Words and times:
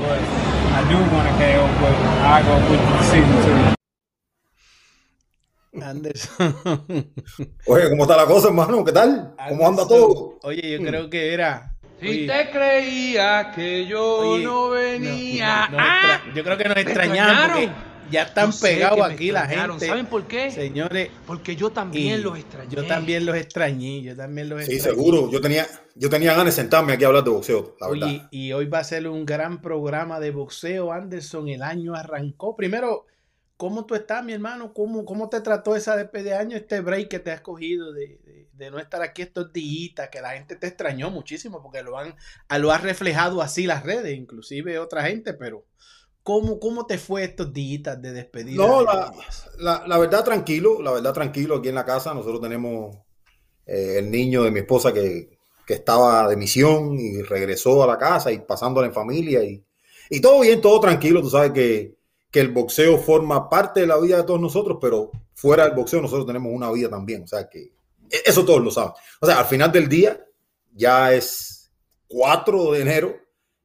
but 0.00 0.20
I 0.72 0.80
do 0.90 0.96
want 1.14 1.26
to 1.28 1.34
KO, 1.38 1.64
but 1.80 1.94
I 2.24 2.42
go 2.42 2.54
with 2.70 2.80
the 2.80 2.92
decision 2.98 3.36
too. 3.44 3.74
Anderson. 5.82 6.54
Oye, 7.66 7.88
¿cómo 7.90 8.02
está 8.02 8.16
la 8.16 8.26
cosa, 8.26 8.48
hermano? 8.48 8.84
¿Qué 8.84 8.92
tal? 8.92 9.34
¿Cómo 9.48 9.66
anda 9.68 9.82
Anderson. 9.82 9.88
todo? 9.88 10.38
Oye, 10.42 10.70
yo 10.78 10.78
creo 10.84 11.08
que 11.08 11.32
era. 11.32 11.74
Si 12.00 12.26
te 12.26 12.50
creía 12.50 13.52
que 13.54 13.86
yo 13.86 14.02
oye, 14.32 14.44
no 14.44 14.64
no, 14.66 14.70
venía. 14.70 15.68
no, 15.70 15.76
no, 15.76 15.82
¡Ah! 15.82 16.00
extra- 16.16 16.34
yo 16.34 16.44
creo 16.44 16.56
que 16.58 16.64
nos 16.64 16.74
¿Me 16.74 16.80
extrañaron 16.82 17.36
porque 17.50 17.64
extrañaron? 17.64 17.89
Ya 18.10 18.22
están 18.24 18.46
Yo 18.46 18.52
sé 18.52 18.78
me 18.78 19.02
aquí 19.02 19.30
la 19.30 19.46
gente. 19.46 19.86
¿Saben 19.86 20.06
por 20.06 20.26
qué? 20.26 20.50
Señores, 20.50 21.10
Porque 21.26 21.56
yo 21.56 21.70
también 21.70 22.22
los 22.22 22.38
extrañé. 22.38 22.74
Yo 22.74 22.86
también 22.86 23.26
los 23.26 23.36
extrañé, 23.36 24.02
yo 24.02 24.16
también 24.16 24.48
los 24.48 24.64
Sí, 24.64 24.72
extrañé. 24.74 24.96
seguro. 24.96 25.30
Yo 25.30 25.40
tenía, 25.40 25.66
yo 25.94 26.10
tenía 26.10 26.32
ganas 26.32 26.54
de 26.56 26.62
sentarme 26.62 26.92
aquí 26.92 27.04
a 27.04 27.08
hablar 27.08 27.24
de 27.24 27.30
boxeo, 27.30 27.76
la 27.80 27.88
verdad. 27.88 28.28
Y 28.30 28.52
hoy 28.52 28.66
va 28.66 28.80
a 28.80 28.84
ser 28.84 29.08
un 29.08 29.24
gran 29.24 29.60
programa 29.62 30.20
de 30.20 30.30
boxeo, 30.30 30.92
Anderson. 30.92 31.48
El 31.48 31.62
año 31.62 31.94
arrancó. 31.94 32.56
Primero, 32.56 33.06
¿cómo 33.56 33.86
tú 33.86 33.94
estás, 33.94 34.24
mi 34.24 34.32
hermano? 34.32 34.72
¿Cómo, 34.72 35.04
cómo 35.04 35.28
te 35.28 35.40
trató 35.40 35.76
esa 35.76 35.96
despedida 35.96 36.30
de 36.36 36.40
año, 36.40 36.56
este 36.56 36.80
break 36.80 37.08
que 37.08 37.18
te 37.18 37.30
has 37.30 37.40
cogido 37.40 37.92
de, 37.92 38.18
de- 38.24 38.40
de 38.60 38.70
no 38.70 38.78
estar 38.78 39.00
aquí 39.00 39.22
estos 39.22 39.54
días, 39.54 40.10
que 40.12 40.20
la 40.20 40.32
gente 40.32 40.54
te 40.54 40.66
extrañó 40.66 41.10
muchísimo 41.10 41.62
porque 41.62 41.82
lo 41.82 41.96
han, 41.96 42.14
lo 42.58 42.70
ha 42.72 42.76
reflejado 42.76 43.40
así 43.40 43.64
las 43.66 43.84
redes, 43.84 44.14
inclusive 44.14 44.78
otra 44.78 45.02
gente, 45.04 45.32
pero 45.32 45.64
¿cómo, 46.30 46.60
cómo 46.60 46.86
te 46.86 46.96
fue 46.96 47.24
estos 47.24 47.52
días 47.52 48.00
de 48.00 48.12
despedida? 48.12 48.64
No, 48.64 48.82
la, 48.82 49.84
la 49.84 49.98
verdad 49.98 50.22
tranquilo, 50.22 50.80
la 50.80 50.92
verdad 50.92 51.12
tranquilo 51.12 51.56
aquí 51.56 51.70
en 51.70 51.74
la 51.74 51.84
casa. 51.84 52.14
Nosotros 52.14 52.40
tenemos 52.40 52.96
eh, 53.66 53.96
el 53.98 54.12
niño 54.12 54.44
de 54.44 54.52
mi 54.52 54.60
esposa 54.60 54.92
que, 54.92 55.40
que 55.66 55.74
estaba 55.74 56.28
de 56.28 56.36
misión 56.36 56.96
y 56.96 57.20
regresó 57.22 57.82
a 57.82 57.88
la 57.88 57.98
casa 57.98 58.30
y 58.30 58.38
pasándola 58.38 58.86
en 58.86 58.94
familia 58.94 59.42
y, 59.42 59.60
y 60.08 60.20
todo 60.20 60.42
bien, 60.42 60.60
todo 60.60 60.78
tranquilo. 60.78 61.20
Tú 61.20 61.30
sabes 61.30 61.50
que, 61.50 61.96
que 62.30 62.38
el 62.38 62.52
boxeo 62.52 62.96
forma 62.98 63.48
parte 63.48 63.80
de 63.80 63.88
la 63.88 63.98
vida 63.98 64.18
de 64.18 64.22
todos 64.22 64.40
nosotros, 64.40 64.78
pero 64.80 65.10
fuera 65.34 65.64
del 65.64 65.74
boxeo 65.74 66.00
nosotros 66.00 66.28
tenemos 66.28 66.52
una 66.54 66.70
vida 66.70 66.88
también. 66.88 67.24
O 67.24 67.26
sea 67.26 67.48
que 67.48 67.72
e- 68.08 68.22
eso 68.24 68.44
todos 68.44 68.62
lo 68.62 68.70
saben. 68.70 68.92
O 69.20 69.26
sea, 69.26 69.40
al 69.40 69.46
final 69.46 69.72
del 69.72 69.88
día 69.88 70.24
ya 70.72 71.12
es 71.12 71.72
4 72.06 72.70
de 72.70 72.82
enero, 72.82 73.16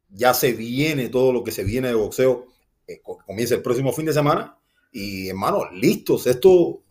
ya 0.09 0.33
se 0.33 0.53
viene 0.53 1.09
todo 1.09 1.31
lo 1.31 1.43
que 1.43 1.51
se 1.51 1.63
viene 1.63 1.89
de 1.89 1.93
boxeo. 1.93 2.54
Eh, 2.87 3.01
co- 3.03 3.17
comienza 3.25 3.55
el 3.55 3.61
próximo 3.61 3.91
fin 3.93 4.05
de 4.05 4.13
semana 4.13 4.57
y 4.91 5.27
hermano, 5.29 5.69
listos. 5.71 6.27
Esto, 6.27 6.81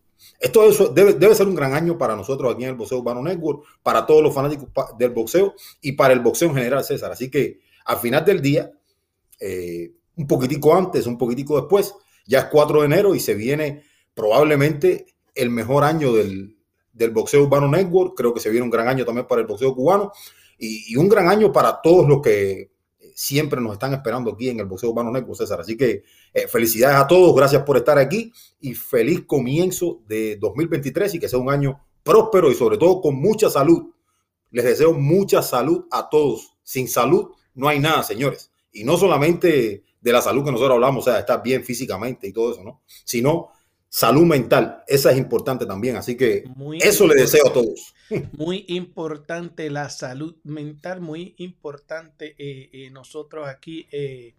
esto 0.41 0.65
es- 0.69 0.95
debe, 0.95 1.15
debe 1.15 1.35
ser 1.35 1.47
un 1.47 1.55
gran 1.55 1.75
año 1.75 1.97
para 1.99 2.17
nosotros 2.17 2.53
aquí 2.55 2.65
en 2.65 2.71
el 2.71 2.75
Boxeo 2.77 2.99
Urbano 2.99 3.23
Network, 3.23 3.65
para 3.83 4.07
todos 4.07 4.23
los 4.23 4.35
fanáticos 4.35 4.69
del 4.99 5.11
boxeo 5.11 5.55
y 5.81 5.93
para 5.93 6.13
el 6.15 6.21
boxeo 6.21 6.49
en 6.49 6.55
general, 6.55 6.85
César. 6.85 7.13
Así 7.13 7.31
que 7.31 7.61
al 7.87 7.99
final 7.99 8.25
del 8.25 8.41
día, 8.41 8.71
eh, 9.41 9.93
un 10.17 10.27
poquitico 10.27 10.75
antes, 10.75 11.07
un 11.07 11.19
poquitico 11.19 11.59
después, 11.61 11.95
ya 12.27 12.41
es 12.41 12.45
4 12.47 12.81
de 12.81 12.87
enero 12.87 13.15
y 13.15 13.21
se 13.21 13.35
viene 13.35 13.83
probablemente 14.15 15.07
el 15.35 15.51
mejor 15.51 15.85
año 15.85 16.13
del, 16.13 16.57
del 16.93 17.11
Boxeo 17.11 17.43
Urbano 17.43 17.69
Network. 17.69 18.15
Creo 18.17 18.33
que 18.33 18.41
se 18.41 18.51
viene 18.51 18.65
un 18.65 18.71
gran 18.71 18.89
año 18.89 19.05
también 19.05 19.27
para 19.27 19.41
el 19.43 19.47
boxeo 19.47 19.75
cubano 19.75 20.13
y, 20.59 20.93
y 20.93 20.97
un 20.97 21.09
gran 21.09 21.29
año 21.29 21.53
para 21.53 21.81
todos 21.83 22.09
los 22.09 22.23
que 22.23 22.71
siempre 23.15 23.61
nos 23.61 23.73
están 23.73 23.95
esperando 23.95 24.33
aquí 24.33 24.49
en 24.51 24.61
el 24.61 24.67
Boxeo 24.67 24.91
Urbano 24.91 25.11
Network, 25.11 25.39
César. 25.39 25.61
Así 25.61 25.77
que 25.77 26.03
eh, 26.35 26.49
felicidades 26.49 26.97
a 26.99 27.07
todos, 27.07 27.35
gracias 27.35 27.63
por 27.63 27.77
estar 27.77 27.97
aquí 27.97 28.33
y 28.61 28.75
feliz 28.75 29.23
comienzo 29.27 30.01
de 30.07 30.37
2023 30.37 31.15
y 31.15 31.19
que 31.21 31.29
sea 31.29 31.39
un 31.39 31.51
año 31.51 31.81
próspero 32.03 32.51
y 32.51 32.55
sobre 32.55 32.77
todo 32.77 33.01
con 33.01 33.15
mucha 33.15 33.49
salud. 33.49 33.91
Les 34.51 34.65
deseo 34.65 34.93
mucha 34.93 35.43
salud 35.43 35.87
a 35.91 36.09
todos. 36.09 36.57
Sin 36.63 36.89
salud 36.89 37.31
no 37.55 37.69
hay 37.69 37.79
nada, 37.79 38.03
señores. 38.03 38.51
Y 38.73 38.85
no 38.85 38.97
solamente 38.97 39.85
de 40.01 40.13
la 40.13 40.21
salud 40.21 40.45
que 40.45 40.51
nosotros 40.51 40.75
hablamos, 40.75 41.07
o 41.07 41.11
sea, 41.11 41.21
estar 41.21 41.43
bien 41.43 41.65
físicamente 41.65 42.29
y 42.29 42.33
todo 42.33 42.53
eso, 42.53 42.63
¿no? 42.63 42.83
Sino 43.05 43.53
salud 43.95 44.25
mental. 44.25 44.83
Esa 44.89 45.13
es 45.13 45.19
importante 45.19 45.67
también. 45.67 45.95
Así 45.95 46.17
que 46.17 46.43
Muy 46.57 46.79
eso 46.79 47.07
le 47.07 47.15
deseo 47.15 47.47
a 47.47 47.53
todos. 47.53 47.95
Muy 48.37 48.65
importante 48.67 49.71
la 49.71 49.89
salud 49.89 50.35
mental, 50.43 51.01
muy 51.01 51.35
importante 51.39 52.35
eh, 52.37 52.71
eh, 52.73 52.91
nosotros 52.91 53.49
aquí 53.49 53.87
eh, 53.93 54.35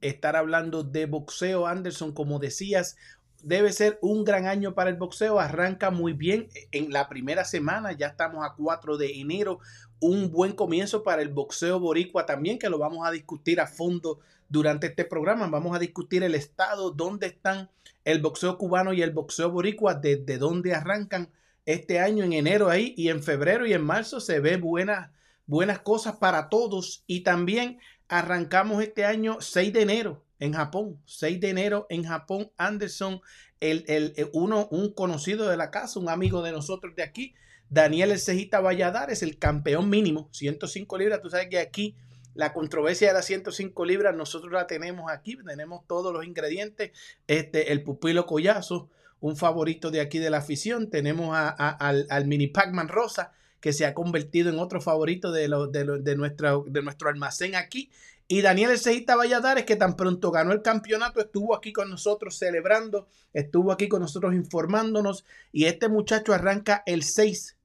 estar 0.00 0.36
hablando 0.36 0.82
de 0.82 1.04
boxeo, 1.04 1.66
Anderson, 1.66 2.12
como 2.12 2.38
decías, 2.38 2.96
debe 3.42 3.72
ser 3.72 3.98
un 4.00 4.24
gran 4.24 4.46
año 4.46 4.74
para 4.74 4.88
el 4.88 4.96
boxeo, 4.96 5.38
arranca 5.38 5.90
muy 5.90 6.14
bien 6.14 6.48
en 6.72 6.90
la 6.90 7.08
primera 7.08 7.44
semana, 7.44 7.92
ya 7.92 8.08
estamos 8.08 8.44
a 8.44 8.54
4 8.56 8.96
de 8.96 9.20
enero, 9.20 9.60
un 10.00 10.30
buen 10.30 10.52
comienzo 10.52 11.02
para 11.02 11.22
el 11.22 11.28
boxeo 11.28 11.78
boricua 11.78 12.26
también, 12.26 12.58
que 12.58 12.70
lo 12.70 12.78
vamos 12.78 13.06
a 13.06 13.10
discutir 13.10 13.60
a 13.60 13.66
fondo 13.66 14.20
durante 14.48 14.88
este 14.88 15.04
programa, 15.04 15.46
vamos 15.48 15.74
a 15.74 15.78
discutir 15.78 16.22
el 16.22 16.34
estado, 16.34 16.90
dónde 16.90 17.26
están 17.26 17.70
el 18.04 18.20
boxeo 18.20 18.58
cubano 18.58 18.92
y 18.92 19.02
el 19.02 19.12
boxeo 19.12 19.50
boricua, 19.50 19.94
desde 19.94 20.38
dónde 20.38 20.74
arrancan 20.74 21.30
este 21.66 22.00
año 22.00 22.24
en 22.24 22.32
enero 22.34 22.68
ahí 22.68 22.94
y 22.96 23.08
en 23.08 23.22
febrero 23.22 23.66
y 23.66 23.72
en 23.72 23.82
marzo 23.82 24.20
se 24.20 24.40
ve 24.40 24.56
buenas, 24.56 25.10
buenas 25.46 25.78
cosas 25.80 26.16
para 26.16 26.48
todos. 26.48 27.02
Y 27.06 27.20
también 27.20 27.78
arrancamos 28.08 28.82
este 28.82 29.04
año 29.04 29.38
6 29.40 29.72
de 29.72 29.82
enero 29.82 30.24
en 30.38 30.52
Japón, 30.52 31.00
6 31.06 31.40
de 31.40 31.50
enero 31.50 31.86
en 31.88 32.04
Japón, 32.04 32.50
Anderson, 32.58 33.20
el, 33.60 33.84
el, 33.88 34.14
uno, 34.32 34.68
un 34.70 34.92
conocido 34.92 35.48
de 35.48 35.56
la 35.56 35.70
casa, 35.70 35.98
un 35.98 36.10
amigo 36.10 36.42
de 36.42 36.52
nosotros 36.52 36.94
de 36.94 37.02
aquí, 37.02 37.34
Daniel 37.70 38.10
El 38.10 38.18
Cejita 38.18 38.60
Valladares, 38.60 39.22
el 39.22 39.38
campeón 39.38 39.88
mínimo, 39.88 40.28
105 40.32 40.98
libras, 40.98 41.22
tú 41.22 41.30
sabes 41.30 41.48
que 41.48 41.58
aquí 41.58 41.96
la 42.34 42.52
controversia 42.52 43.08
de 43.08 43.14
las 43.14 43.26
105 43.26 43.84
libras, 43.84 44.14
nosotros 44.14 44.52
la 44.52 44.66
tenemos 44.66 45.10
aquí, 45.10 45.36
tenemos 45.46 45.86
todos 45.86 46.12
los 46.12 46.24
ingredientes, 46.24 46.90
este, 47.26 47.72
el 47.72 47.82
pupilo 47.82 48.26
collazo, 48.26 48.90
un 49.20 49.36
favorito 49.36 49.90
de 49.90 50.00
aquí 50.00 50.18
de 50.18 50.30
la 50.30 50.38
afición. 50.38 50.90
Tenemos 50.90 51.30
a, 51.34 51.48
al, 51.48 52.26
mini 52.26 52.48
Pac-Man 52.48 52.88
Rosa, 52.88 53.32
que 53.60 53.72
se 53.72 53.86
ha 53.86 53.94
convertido 53.94 54.50
en 54.50 54.58
otro 54.58 54.82
favorito 54.82 55.32
de, 55.32 55.48
lo, 55.48 55.66
de, 55.66 55.84
de, 56.00 56.16
nuestra, 56.16 56.58
de 56.66 56.82
nuestro 56.82 57.08
almacén 57.08 57.54
aquí. 57.54 57.90
Y 58.26 58.42
Daniel 58.42 58.72
Elceita 58.72 59.16
Valladares, 59.16 59.64
que 59.64 59.76
tan 59.76 59.96
pronto 59.96 60.30
ganó 60.30 60.52
el 60.52 60.62
campeonato, 60.62 61.20
estuvo 61.20 61.54
aquí 61.54 61.72
con 61.72 61.88
nosotros 61.88 62.38
celebrando, 62.38 63.06
estuvo 63.32 63.72
aquí 63.72 63.88
con 63.88 64.00
nosotros 64.02 64.34
informándonos. 64.34 65.24
Y 65.52 65.66
este 65.66 65.88
muchacho 65.88 66.32
arranca 66.32 66.82
el 66.84 67.02
6 67.02 67.56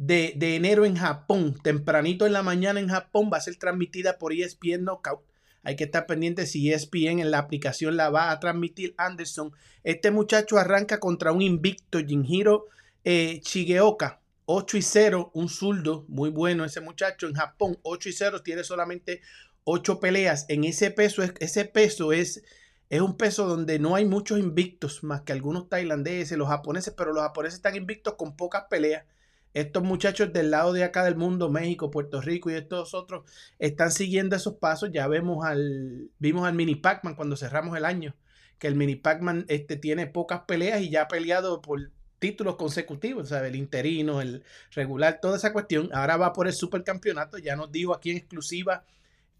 de, 0.00 0.56
enero 0.56 0.86
en 0.86 0.96
Japón, 0.96 1.58
tempranito 1.62 2.24
en 2.26 2.32
la 2.32 2.42
mañana 2.42 2.80
en 2.80 2.88
Japón, 2.88 3.28
va 3.30 3.36
a 3.36 3.42
ser 3.42 3.56
transmitida 3.56 4.16
por 4.16 4.32
ESPN 4.32 4.84
Knockout. 4.84 5.20
Hay 5.62 5.76
que 5.76 5.84
estar 5.84 6.06
pendiente 6.06 6.46
si 6.46 6.72
ESPN 6.72 7.18
en 7.18 7.30
la 7.30 7.36
aplicación 7.36 7.98
la 7.98 8.08
va 8.08 8.30
a 8.30 8.40
transmitir 8.40 8.94
Anderson. 8.96 9.52
Este 9.84 10.10
muchacho 10.10 10.56
arranca 10.56 11.00
contra 11.00 11.32
un 11.32 11.42
invicto 11.42 11.98
Jinhiro 11.98 12.64
eh, 13.04 13.42
Shigeoka. 13.44 14.22
8 14.46 14.78
y 14.78 14.82
0, 14.82 15.30
un 15.34 15.48
zurdo, 15.48 16.06
muy 16.08 16.30
bueno 16.30 16.64
ese 16.64 16.80
muchacho 16.80 17.28
en 17.28 17.34
Japón. 17.34 17.78
8 17.82 18.08
y 18.08 18.12
0, 18.12 18.42
tiene 18.42 18.64
solamente 18.64 19.20
8 19.64 20.00
peleas. 20.00 20.46
En 20.48 20.64
ese 20.64 20.90
peso, 20.90 21.22
ese 21.22 21.66
peso 21.66 22.12
es, 22.12 22.42
es 22.88 23.00
un 23.02 23.18
peso 23.18 23.46
donde 23.46 23.78
no 23.78 23.96
hay 23.96 24.06
muchos 24.06 24.40
invictos, 24.40 25.04
más 25.04 25.20
que 25.20 25.32
algunos 25.32 25.68
tailandeses, 25.68 26.38
los 26.38 26.48
japoneses, 26.48 26.94
pero 26.96 27.12
los 27.12 27.22
japoneses 27.22 27.56
están 27.56 27.76
invictos 27.76 28.14
con 28.14 28.34
pocas 28.34 28.64
peleas. 28.70 29.04
Estos 29.52 29.82
muchachos 29.82 30.32
del 30.32 30.50
lado 30.50 30.72
de 30.72 30.84
acá 30.84 31.04
del 31.04 31.16
mundo, 31.16 31.50
México, 31.50 31.90
Puerto 31.90 32.20
Rico 32.20 32.50
y 32.50 32.54
estos 32.54 32.94
otros, 32.94 33.24
están 33.58 33.90
siguiendo 33.90 34.36
esos 34.36 34.54
pasos. 34.54 34.90
Ya 34.92 35.08
vemos 35.08 35.44
al, 35.44 36.10
vimos 36.18 36.46
al 36.46 36.54
Mini 36.54 36.76
Pac-Man 36.76 37.16
cuando 37.16 37.36
cerramos 37.36 37.76
el 37.76 37.84
año, 37.84 38.14
que 38.58 38.68
el 38.68 38.76
Mini 38.76 38.96
Pac-Man 38.96 39.46
este, 39.48 39.76
tiene 39.76 40.06
pocas 40.06 40.42
peleas 40.46 40.80
y 40.82 40.90
ya 40.90 41.02
ha 41.02 41.08
peleado 41.08 41.60
por 41.62 41.90
títulos 42.20 42.56
consecutivos, 42.56 43.30
¿sabe? 43.30 43.48
El 43.48 43.56
interino, 43.56 44.20
el 44.20 44.44
regular, 44.72 45.18
toda 45.20 45.36
esa 45.36 45.52
cuestión. 45.52 45.90
Ahora 45.92 46.16
va 46.16 46.32
por 46.32 46.46
el 46.46 46.52
supercampeonato, 46.52 47.38
ya 47.38 47.56
nos 47.56 47.72
dijo 47.72 47.92
aquí 47.92 48.10
en 48.10 48.18
exclusiva 48.18 48.84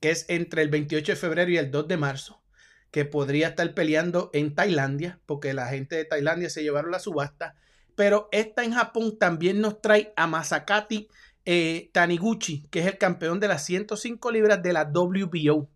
que 0.01 0.11
es 0.11 0.25
entre 0.29 0.63
el 0.63 0.71
28 0.71 1.13
de 1.13 1.17
febrero 1.17 1.51
y 1.51 1.59
el 1.59 1.71
2 1.71 1.87
de 1.87 1.97
marzo, 1.99 2.41
que 2.91 3.05
podría 3.05 3.49
estar 3.49 3.73
peleando 3.75 4.31
en 4.33 4.55
Tailandia, 4.55 5.21
porque 5.27 5.53
la 5.55 5.69
gente 5.69 5.95
de 5.97 6.07
Tailandia 6.07 6.51
se 6.51 6.63
llevaron 6.63 6.91
la 6.91 6.99
subasta 6.99 7.55
pero 8.01 8.31
esta 8.33 8.65
en 8.65 8.73
Japón 8.73 9.19
también 9.19 9.61
nos 9.61 9.83
trae 9.83 10.15
a 10.17 10.27
Masakati 10.27 11.09
eh, 11.45 11.91
Taniguchi, 11.93 12.67
que 12.71 12.81
es 12.81 12.87
el 12.87 12.97
campeón 12.97 13.41
de 13.41 13.49
las 13.49 13.63
105 13.67 14.31
libras 14.31 14.63
de 14.63 14.73
la 14.73 14.85
WBO. 14.85 15.69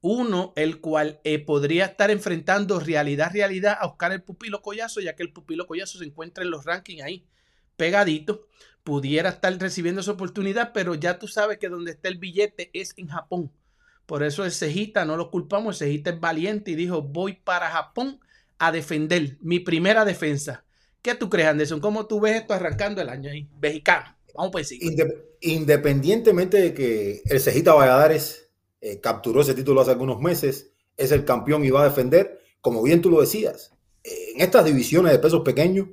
Uno, 0.00 0.52
el 0.54 0.80
cual 0.80 1.20
eh, 1.24 1.40
podría 1.40 1.86
estar 1.86 2.12
enfrentando 2.12 2.78
realidad, 2.78 3.32
realidad 3.32 3.78
a 3.80 3.86
Oscar 3.88 4.12
el 4.12 4.22
Pupilo 4.22 4.62
Collazo, 4.62 5.00
ya 5.00 5.16
que 5.16 5.24
el 5.24 5.32
Pupilo 5.32 5.66
Collazo 5.66 5.98
se 5.98 6.04
encuentra 6.04 6.44
en 6.44 6.52
los 6.52 6.64
rankings 6.64 7.02
ahí 7.02 7.26
pegadito. 7.76 8.46
Pudiera 8.84 9.30
estar 9.30 9.52
recibiendo 9.58 10.02
esa 10.02 10.12
oportunidad, 10.12 10.70
pero 10.72 10.94
ya 10.94 11.18
tú 11.18 11.26
sabes 11.26 11.58
que 11.58 11.68
donde 11.68 11.90
está 11.90 12.06
el 12.06 12.18
billete 12.18 12.70
es 12.74 12.94
en 12.96 13.08
Japón. 13.08 13.50
Por 14.06 14.22
eso 14.22 14.44
el 14.44 14.52
Cejita, 14.52 15.04
no 15.04 15.16
lo 15.16 15.32
culpamos, 15.32 15.82
el 15.82 15.88
Cejita 15.88 16.10
es 16.10 16.20
valiente 16.20 16.70
y 16.70 16.76
dijo, 16.76 17.02
voy 17.02 17.32
para 17.32 17.70
Japón 17.70 18.20
a 18.56 18.70
defender 18.70 19.36
mi 19.40 19.58
primera 19.58 20.04
defensa. 20.04 20.62
¿Qué 21.06 21.14
tú 21.14 21.30
crees, 21.30 21.46
Anderson? 21.46 21.78
¿Cómo 21.78 22.06
tú 22.06 22.18
ves 22.18 22.34
esto 22.34 22.52
arrancando 22.52 23.00
el 23.00 23.08
año 23.08 23.30
ahí? 23.30 23.48
Mexicano. 23.62 24.16
Vamos 24.34 24.50
por. 24.50 24.60
Indep 24.72 25.36
independientemente 25.40 26.56
de 26.56 26.74
que 26.74 27.22
el 27.26 27.38
Cejita 27.38 27.74
Valladares 27.74 28.50
eh, 28.80 28.98
capturó 29.00 29.42
ese 29.42 29.54
título 29.54 29.82
hace 29.82 29.92
algunos 29.92 30.20
meses, 30.20 30.72
es 30.96 31.12
el 31.12 31.24
campeón 31.24 31.64
y 31.64 31.70
va 31.70 31.82
a 31.82 31.88
defender, 31.88 32.40
como 32.60 32.82
bien 32.82 33.02
tú 33.02 33.08
lo 33.08 33.20
decías, 33.20 33.72
eh, 34.02 34.32
en 34.34 34.40
estas 34.40 34.64
divisiones 34.64 35.12
de 35.12 35.20
pesos 35.20 35.42
pequeños, 35.44 35.90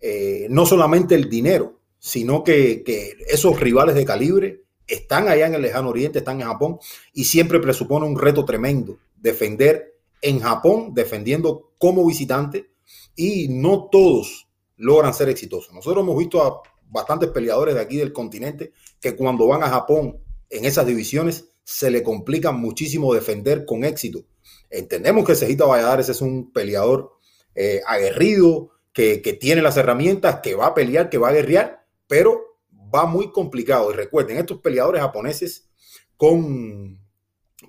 eh, 0.00 0.46
no 0.50 0.66
solamente 0.66 1.16
el 1.16 1.28
dinero, 1.28 1.80
sino 1.98 2.44
que, 2.44 2.84
que 2.84 3.16
esos 3.26 3.58
rivales 3.58 3.96
de 3.96 4.04
calibre 4.04 4.62
están 4.86 5.26
allá 5.26 5.48
en 5.48 5.54
el 5.54 5.62
lejano 5.62 5.88
oriente, 5.88 6.20
están 6.20 6.40
en 6.40 6.46
Japón 6.46 6.78
y 7.12 7.24
siempre 7.24 7.58
presupone 7.58 8.06
un 8.06 8.16
reto 8.16 8.44
tremendo 8.44 9.00
defender 9.16 9.96
en 10.22 10.38
Japón, 10.38 10.94
defendiendo 10.94 11.72
como 11.76 12.06
visitante 12.06 12.70
y 13.16 13.48
no 13.48 13.88
todos 13.90 14.43
logran 14.76 15.14
ser 15.14 15.28
exitosos. 15.28 15.72
Nosotros 15.72 16.02
hemos 16.02 16.18
visto 16.18 16.42
a 16.42 16.62
bastantes 16.86 17.30
peleadores 17.30 17.74
de 17.74 17.80
aquí 17.80 17.96
del 17.96 18.12
continente 18.12 18.72
que 19.00 19.16
cuando 19.16 19.46
van 19.46 19.62
a 19.62 19.68
Japón 19.68 20.18
en 20.50 20.64
esas 20.64 20.86
divisiones 20.86 21.48
se 21.64 21.90
le 21.90 22.02
complica 22.02 22.52
muchísimo 22.52 23.14
defender 23.14 23.64
con 23.64 23.84
éxito. 23.84 24.24
Entendemos 24.70 25.24
que 25.24 25.34
Cejita 25.34 25.64
Valladares 25.64 26.08
es 26.08 26.20
un 26.20 26.52
peleador 26.52 27.12
eh, 27.54 27.80
aguerrido, 27.86 28.70
que, 28.92 29.22
que 29.22 29.32
tiene 29.32 29.62
las 29.62 29.76
herramientas, 29.76 30.40
que 30.40 30.54
va 30.54 30.66
a 30.66 30.74
pelear, 30.74 31.10
que 31.10 31.18
va 31.18 31.30
a 31.30 31.32
guerrear, 31.32 31.84
pero 32.06 32.58
va 32.94 33.06
muy 33.06 33.32
complicado. 33.32 33.90
Y 33.90 33.94
recuerden, 33.94 34.38
estos 34.38 34.60
peleadores 34.60 35.02
japoneses 35.02 35.68
con 36.16 37.00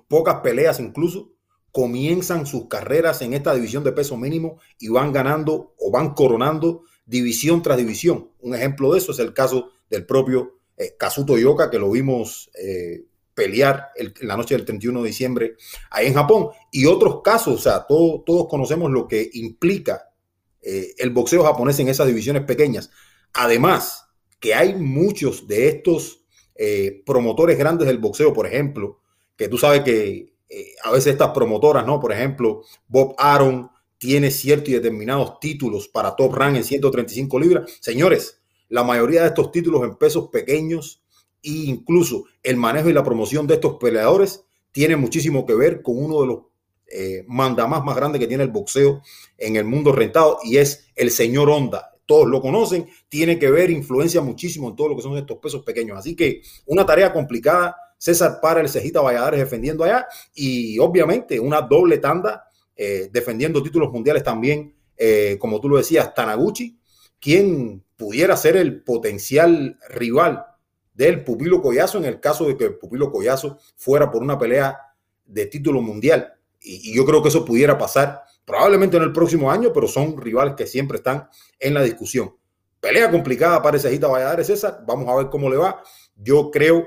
pocas 0.08 0.36
peleas 0.36 0.78
incluso, 0.78 1.32
comienzan 1.72 2.46
sus 2.46 2.68
carreras 2.68 3.20
en 3.22 3.34
esta 3.34 3.54
división 3.54 3.84
de 3.84 3.92
peso 3.92 4.16
mínimo 4.16 4.58
y 4.78 4.88
van 4.88 5.12
ganando 5.12 5.74
o 5.78 5.90
van 5.90 6.14
coronando 6.14 6.84
división 7.06 7.62
tras 7.62 7.78
división. 7.78 8.30
Un 8.40 8.54
ejemplo 8.54 8.92
de 8.92 8.98
eso 8.98 9.12
es 9.12 9.18
el 9.20 9.32
caso 9.32 9.70
del 9.88 10.04
propio 10.04 10.58
eh, 10.76 10.94
Kazuto 10.98 11.38
Yoka, 11.38 11.70
que 11.70 11.78
lo 11.78 11.90
vimos 11.90 12.50
eh, 12.62 13.04
pelear 13.32 13.88
el- 13.96 14.12
en 14.20 14.28
la 14.28 14.36
noche 14.36 14.54
del 14.56 14.64
31 14.66 15.02
de 15.02 15.08
diciembre 15.08 15.56
ahí 15.90 16.06
en 16.08 16.14
Japón. 16.14 16.48
Y 16.70 16.84
otros 16.86 17.22
casos, 17.22 17.54
o 17.54 17.62
sea, 17.62 17.86
todo- 17.86 18.22
todos 18.26 18.46
conocemos 18.48 18.90
lo 18.90 19.08
que 19.08 19.30
implica 19.34 20.10
eh, 20.60 20.94
el 20.98 21.10
boxeo 21.10 21.44
japonés 21.44 21.78
en 21.78 21.88
esas 21.88 22.08
divisiones 22.08 22.42
pequeñas. 22.42 22.90
Además, 23.32 24.08
que 24.40 24.52
hay 24.54 24.74
muchos 24.74 25.46
de 25.46 25.68
estos 25.68 26.22
promotores 27.04 27.58
grandes 27.58 27.86
del 27.86 27.98
boxeo, 27.98 28.32
por 28.32 28.46
ejemplo, 28.46 29.00
que 29.36 29.48
tú 29.48 29.58
sabes 29.58 29.82
que 29.82 30.32
a 30.82 30.90
veces 30.90 31.12
estas 31.12 31.30
promotoras, 31.30 31.84
¿no? 31.86 32.00
Por 32.00 32.12
ejemplo, 32.12 32.62
Bob 32.88 33.14
Aaron 33.18 33.70
tiene 34.06 34.30
ciertos 34.30 34.68
y 34.68 34.74
determinados 34.74 35.40
títulos 35.40 35.88
para 35.88 36.14
top 36.14 36.32
rank 36.32 36.54
en 36.54 36.62
135 36.62 37.40
libras. 37.40 37.78
Señores, 37.80 38.40
la 38.68 38.84
mayoría 38.84 39.22
de 39.22 39.28
estos 39.28 39.50
títulos 39.50 39.82
en 39.82 39.96
pesos 39.96 40.28
pequeños 40.28 41.02
e 41.42 41.50
incluso 41.50 42.26
el 42.44 42.56
manejo 42.56 42.88
y 42.88 42.92
la 42.92 43.02
promoción 43.02 43.48
de 43.48 43.54
estos 43.54 43.78
peleadores 43.80 44.44
tiene 44.70 44.94
muchísimo 44.94 45.44
que 45.44 45.56
ver 45.56 45.82
con 45.82 45.98
uno 45.98 46.20
de 46.20 46.26
los 46.28 46.38
eh, 46.86 47.24
mandamás 47.26 47.82
más 47.82 47.96
grandes 47.96 48.20
que 48.20 48.28
tiene 48.28 48.44
el 48.44 48.50
boxeo 48.50 49.02
en 49.36 49.56
el 49.56 49.64
mundo 49.64 49.90
rentado 49.90 50.38
y 50.44 50.58
es 50.58 50.86
el 50.94 51.10
señor 51.10 51.50
Honda. 51.50 51.90
Todos 52.06 52.28
lo 52.28 52.40
conocen, 52.40 52.88
tiene 53.08 53.40
que 53.40 53.50
ver, 53.50 53.70
influencia 53.70 54.20
muchísimo 54.20 54.68
en 54.68 54.76
todo 54.76 54.90
lo 54.90 54.94
que 54.94 55.02
son 55.02 55.16
estos 55.16 55.38
pesos 55.38 55.64
pequeños. 55.64 55.98
Así 55.98 56.14
que 56.14 56.42
una 56.66 56.86
tarea 56.86 57.12
complicada. 57.12 57.74
César 57.98 58.40
para 58.42 58.60
el 58.60 58.68
Cejita 58.68 59.00
Valladares 59.00 59.40
defendiendo 59.40 59.82
allá 59.82 60.06
y 60.34 60.78
obviamente 60.78 61.40
una 61.40 61.62
doble 61.62 61.96
tanda 61.96 62.45
eh, 62.76 63.08
defendiendo 63.10 63.62
títulos 63.62 63.90
mundiales 63.90 64.22
también, 64.22 64.74
eh, 64.96 65.36
como 65.40 65.60
tú 65.60 65.68
lo 65.68 65.78
decías, 65.78 66.14
Tanaguchi, 66.14 66.78
quien 67.20 67.82
pudiera 67.96 68.36
ser 68.36 68.56
el 68.56 68.82
potencial 68.82 69.78
rival 69.88 70.44
del 70.92 71.24
Pupilo 71.24 71.60
Collazo 71.60 71.98
en 71.98 72.04
el 72.04 72.20
caso 72.20 72.46
de 72.46 72.56
que 72.56 72.64
el 72.64 72.76
Pupilo 72.76 73.10
Collazo 73.10 73.58
fuera 73.76 74.10
por 74.10 74.22
una 74.22 74.38
pelea 74.38 74.78
de 75.24 75.46
título 75.46 75.80
mundial. 75.80 76.34
Y, 76.60 76.94
yo 76.94 77.04
creo 77.04 77.22
que 77.22 77.28
eso 77.28 77.44
pudiera 77.44 77.76
pasar 77.76 78.22
probablemente 78.44 78.96
en 78.96 79.02
el 79.02 79.12
próximo 79.12 79.50
año, 79.50 79.72
pero 79.72 79.88
son 79.88 80.16
rivales 80.16 80.54
que 80.54 80.66
siempre 80.66 80.98
están 80.98 81.28
en 81.58 81.74
la 81.74 81.82
discusión. 81.82 82.34
Pelea 82.80 83.10
complicada 83.10 83.62
para 83.62 83.76
el 83.76 83.82
Cejita 83.82 84.06
Valladares, 84.06 84.46
César. 84.46 84.84
Vamos 84.86 85.08
a 85.08 85.16
ver 85.16 85.28
cómo 85.28 85.50
le 85.50 85.56
va. 85.56 85.82
Yo 86.14 86.50
creo 86.50 86.86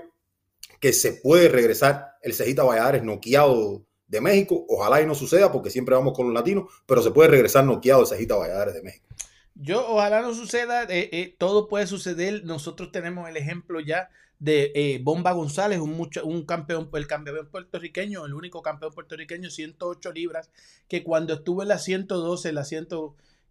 que 0.79 0.93
se 0.93 1.13
puede 1.13 1.49
regresar 1.49 2.13
el 2.21 2.33
Cejita 2.33 2.63
Valladares 2.63 3.03
noqueado 3.03 3.85
de 4.09 4.19
México. 4.19 4.65
Ojalá 4.67 5.01
y 5.01 5.05
no 5.05 5.15
suceda 5.15 5.51
porque 5.51 5.69
siempre 5.69 5.95
vamos 5.95 6.13
con 6.13 6.25
los 6.25 6.33
latinos, 6.33 6.65
pero 6.85 7.01
se 7.01 7.11
puede 7.11 7.29
regresar 7.29 7.63
noqueado 7.63 8.01
el 8.01 8.07
Cejita 8.07 8.35
Valladares 8.35 8.73
de 8.73 8.81
México. 8.81 9.07
Yo 9.55 9.85
ojalá 9.87 10.21
no 10.21 10.33
suceda, 10.33 10.83
eh, 10.83 11.09
eh, 11.11 11.35
todo 11.37 11.67
puede 11.67 11.87
suceder. 11.87 12.43
Nosotros 12.45 12.91
tenemos 12.91 13.29
el 13.29 13.37
ejemplo 13.37 13.79
ya 13.79 14.09
de 14.39 14.71
eh, 14.73 14.99
Bomba 15.03 15.33
González, 15.33 15.79
un, 15.79 15.91
mucho, 15.91 16.25
un 16.25 16.45
campeón, 16.45 16.89
el 16.93 17.07
campeón 17.07 17.49
puertorriqueño, 17.51 18.25
el 18.25 18.33
único 18.33 18.61
campeón 18.61 18.93
puertorriqueño, 18.93 19.49
108 19.49 20.13
libras, 20.13 20.49
que 20.87 21.03
cuando 21.03 21.33
estuvo 21.33 21.61
en 21.61 21.67
la 21.67 21.77
112, 21.77 22.53
la 22.53 22.63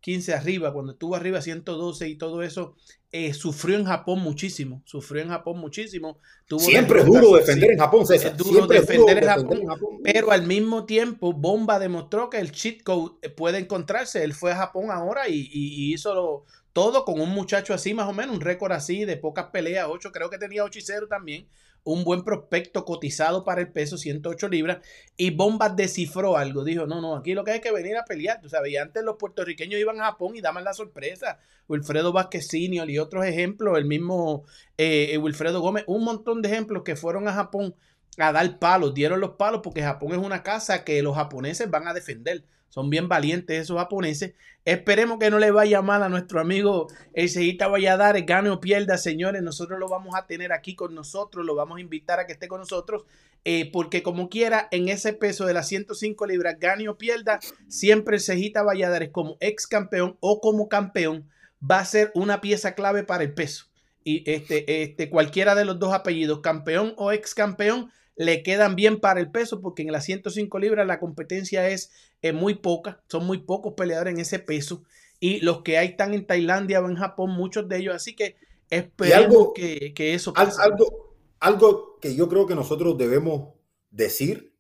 115 0.03 0.35
arriba, 0.35 0.73
cuando 0.73 0.93
estuvo 0.93 1.15
arriba 1.17 1.41
112 1.41 2.09
y 2.09 2.17
todo 2.17 2.43
eso, 2.43 2.75
eh, 3.11 3.33
sufrió 3.35 3.77
en 3.77 3.85
Japón 3.85 4.21
muchísimo, 4.21 4.83
sufrió 4.85 5.23
en 5.23 5.29
Japón 5.29 5.59
muchísimo. 5.59 6.19
Tuvo 6.47 6.61
Siempre 6.61 7.01
es 7.01 7.07
duro 7.07 7.37
defender 7.37 7.71
en 7.73 7.79
Japón, 7.79 8.07
César. 8.07 8.33
Es 8.33 8.37
duro 8.39 8.51
Siempre 8.51 8.81
defender 8.81 9.19
en 9.19 9.25
duro 9.25 9.33
Japón, 9.35 9.59
en 9.61 9.67
Japón. 9.69 9.89
Pero 10.05 10.31
al 10.31 10.47
mismo 10.47 10.85
tiempo, 10.87 11.33
Bomba 11.33 11.79
demostró 11.79 12.31
que 12.31 12.39
el 12.39 12.53
cheat 12.53 12.83
code 12.83 13.17
eh, 13.23 13.31
puede 13.31 13.59
encontrarse. 13.59 14.23
Él 14.25 14.35
fue 14.35 14.53
a 14.53 14.57
Japón 14.57 14.91
ahora 14.91 15.29
y, 15.29 15.35
y- 15.35 15.49
y 15.53 15.95
hizo 15.95 16.15
lo- 16.15 16.45
todo 16.73 17.05
con 17.05 17.21
un 17.21 17.31
muchacho 17.31 17.75
así, 17.75 17.93
más 17.95 18.09
o 18.09 18.13
menos, 18.13 18.37
un 18.37 18.41
récord 18.41 18.71
así 18.73 19.05
de 19.05 19.17
pocas 19.17 19.47
peleas, 19.47 19.89
8, 19.91 20.13
creo 20.13 20.31
que 20.31 20.39
tenía 20.39 20.63
8 20.65 20.79
y 20.79 20.83
0 20.83 21.07
también. 21.09 21.49
Un 21.91 22.05
buen 22.05 22.23
prospecto 22.23 22.85
cotizado 22.85 23.45
para 23.45 23.61
el 23.61 23.73
peso, 23.73 23.97
108 23.97 24.49
libras. 24.49 24.79
Y 25.17 25.31
Bomba 25.31 25.69
descifró 25.69 26.37
algo. 26.37 26.65
Dijo: 26.65 26.87
No, 26.87 27.01
no, 27.01 27.17
aquí 27.17 27.35
lo 27.35 27.45
que 27.45 27.53
hay 27.53 27.61
que 27.61 27.73
venir 27.73 27.97
a 27.97 28.05
pelear. 28.05 28.41
Tú 28.41 28.49
sabes, 28.49 28.73
y 28.73 28.77
antes 28.77 29.03
los 29.05 29.17
puertorriqueños 29.17 29.81
iban 29.81 30.01
a 30.01 30.07
Japón 30.07 30.37
y 30.37 30.41
daban 30.41 30.65
la 30.65 30.75
sorpresa. 30.75 31.39
Wilfredo 31.69 32.13
Vázquez 32.13 32.49
Senior 32.49 32.91
y 32.91 32.99
otros 32.99 33.25
ejemplos, 33.27 33.79
el 33.79 33.85
mismo 33.85 34.45
eh, 34.77 35.11
eh, 35.13 35.19
Wilfredo 35.19 35.61
Gómez, 35.61 35.85
un 35.87 36.05
montón 36.05 36.43
de 36.43 36.49
ejemplos 36.49 36.83
que 36.83 36.97
fueron 36.97 37.29
a 37.29 37.33
Japón 37.33 37.75
a 38.19 38.33
dar 38.33 38.59
palos, 38.59 38.95
dieron 38.95 39.21
los 39.21 39.33
palos 39.33 39.61
porque 39.63 39.83
Japón 39.83 40.13
es 40.13 40.19
una 40.19 40.43
casa 40.43 40.85
que 40.85 41.03
los 41.03 41.15
japoneses 41.15 41.71
van 41.71 41.87
a 41.87 41.95
defender. 41.95 42.45
Son 42.69 42.91
bien 42.91 43.09
valientes 43.09 43.61
esos 43.61 43.79
japoneses. 43.79 44.35
Esperemos 44.65 45.19
que 45.19 45.31
no 45.31 45.39
le 45.39 45.51
vaya 45.51 45.81
mal 45.81 46.03
a 46.03 46.09
nuestro 46.09 46.41
amigo 46.41 46.89
el 47.15 47.29
Valladares, 47.71 48.27
gane 48.27 48.51
o 48.51 48.61
pierda, 48.61 48.99
señores. 48.99 49.43
Nosotros 49.43 49.79
lo 49.79 49.89
vamos 49.89 50.15
a 50.15 50.27
tener 50.27 50.53
aquí 50.53 50.75
con 50.75 50.95
nosotros, 50.95 51.47
lo 51.47 51.55
vamos 51.55 51.79
a 51.79 51.81
invitar 51.81 52.21
a 52.21 52.27
que 52.27 52.35
esté 52.35 52.49
con 52.49 52.61
nosotros, 52.61 53.05
eh, 53.45 53.71
porque 53.73 54.03
como 54.03 54.29
quiera, 54.29 54.69
en 54.71 54.89
ese 54.89 55.15
peso 55.15 55.47
de 55.47 55.55
las 55.55 55.69
105 55.69 56.27
libras, 56.27 56.57
gane 56.61 56.89
o 56.89 56.99
pierda, 56.99 57.41
siempre 57.69 58.19
el 58.19 58.53
Valladares 58.63 59.11
como 59.11 59.39
ex 59.41 59.67
campeón 59.67 60.19
o 60.21 60.41
como 60.41 60.69
campeón 60.69 61.29
va 61.59 61.81
a 61.81 61.85
ser 61.85 62.13
una 62.15 62.41
pieza 62.41 62.75
clave 62.75 63.05
para 63.05 63.25
el 63.25 63.33
peso. 63.33 63.67
Y 64.05 64.31
este, 64.31 64.83
este, 64.83 65.11
cualquiera 65.11 65.55
de 65.55 65.65
los 65.65 65.79
dos 65.79 65.93
apellidos, 65.93 66.41
campeón 66.41 66.95
o 66.97 67.13
ex 67.13 67.35
campeón, 67.35 67.91
le 68.19 68.43
quedan 68.43 68.77
bien 68.77 69.01
para 69.01 69.21
el 69.21 69.31
peso, 69.31 69.61
porque 69.61 69.83
en 69.83 69.93
las 69.93 70.05
105 70.05 70.59
libras 70.59 70.87
la 70.87 71.01
competencia 71.01 71.69
es 71.69 71.91
eh, 72.23 72.33
muy 72.33 72.57
poca, 72.57 73.03
son 73.09 73.27
muy 73.27 73.39
pocos 73.39 73.75
peleadores 73.75 74.15
en 74.15 74.21
ese 74.21 74.39
peso, 74.41 74.83
y 75.21 75.41
los 75.41 75.63
que 75.63 75.79
hay 75.79 75.89
están 75.89 76.15
en 76.15 76.27
Tailandia 76.27 76.81
o 76.81 76.89
en 76.91 76.97
Japón, 76.97 77.31
muchos 77.31 77.69
de 77.69 77.79
ellos, 77.79 77.95
así 77.95 78.15
que 78.15 78.37
esperemos 78.71 79.49
algo- 79.49 79.53
que, 79.55 79.95
que 79.95 80.15
eso 80.15 80.33
pase. 80.35 80.63
algo, 80.63 81.17
algo 81.41 81.99
que 82.01 82.15
yo 82.15 82.29
creo 82.29 82.47
que 82.47 82.55
nosotros 82.55 82.99
debemos 82.99 83.55
decir, 83.91 84.53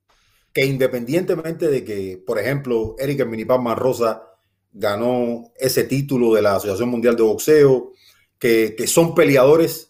que 0.53 0.65
independientemente 0.65 1.69
de 1.69 1.85
que, 1.85 2.23
por 2.27 2.39
ejemplo, 2.39 2.97
Eric 2.99 3.21
el 3.21 3.29
Minipán 3.29 3.65
Rosa 3.77 4.25
ganó 4.73 5.53
ese 5.59 5.85
título 5.85 6.35
de 6.35 6.43
la 6.43 6.57
Asociación 6.57 6.89
Mundial 6.89 7.17
de 7.17 7.23
Boxeo, 7.23 7.93
que, 8.39 8.75
que 8.77 8.87
son 8.87 9.15
peleadores 9.15 9.88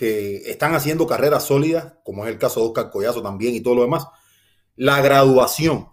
que 0.00 0.50
están 0.50 0.74
haciendo 0.74 1.06
carreras 1.06 1.44
sólidas, 1.44 1.92
como 2.04 2.24
es 2.24 2.30
el 2.32 2.38
caso 2.38 2.60
de 2.60 2.66
Oscar 2.68 2.90
Collazo 2.90 3.20
también 3.20 3.54
y 3.54 3.60
todo 3.60 3.74
lo 3.74 3.82
demás, 3.82 4.06
la 4.74 5.02
graduación 5.02 5.88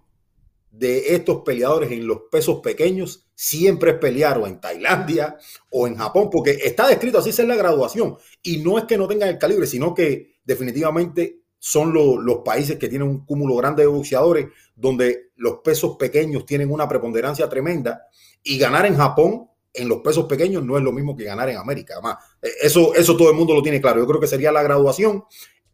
de 0.72 1.14
estos 1.14 1.42
peleadores 1.44 1.92
en 1.92 2.08
los 2.08 2.22
pesos 2.32 2.62
pequeños 2.62 3.28
siempre 3.36 3.92
es 3.92 3.98
pelear 3.98 4.38
o 4.38 4.48
en 4.48 4.62
Tailandia 4.62 5.36
o 5.72 5.88
en 5.88 5.98
Japón, 5.98 6.30
porque 6.32 6.52
está 6.52 6.88
descrito 6.88 7.18
así, 7.18 7.32
es 7.32 7.40
la 7.40 7.58
graduación. 7.58 8.16
Y 8.42 8.60
no 8.60 8.78
es 8.78 8.86
que 8.86 8.98
no 8.98 9.10
tengan 9.10 9.28
el 9.28 9.38
calibre, 9.38 9.68
sino 9.68 9.94
que 9.94 10.38
definitivamente 10.46 11.42
son 11.60 11.92
lo- 11.92 12.18
los 12.22 12.38
países 12.46 12.78
que 12.78 12.88
tienen 12.88 13.10
un 13.10 13.26
cúmulo 13.26 13.56
grande 13.58 13.82
de 13.84 13.88
boxeadores, 13.88 14.48
donde 14.74 15.32
los 15.36 15.58
pesos 15.66 15.98
pequeños 15.98 16.46
tienen 16.46 16.72
una 16.72 16.88
preponderancia 16.88 17.50
tremenda, 17.50 18.08
y 18.42 18.58
ganar 18.58 18.86
en 18.86 18.96
Japón 18.96 19.50
en 19.78 19.88
los 19.88 20.00
pesos 20.00 20.26
pequeños 20.26 20.64
no 20.64 20.78
es 20.78 20.84
lo 20.84 20.92
mismo 20.92 21.16
que 21.16 21.24
ganar 21.24 21.50
en 21.50 21.58
América. 21.58 21.94
Además, 21.96 22.18
eh, 22.42 22.50
eso, 22.62 22.94
eso 22.96 23.16
todo 23.16 23.30
el 23.30 23.36
mundo 23.36 23.54
lo 23.54 23.62
tiene 23.64 23.80
claro. 23.80 24.00
Yo 24.02 24.08
creo 24.08 24.20
que 24.20 24.28
sería 24.28 24.52
la 24.52 24.64
graduación. 24.64 25.24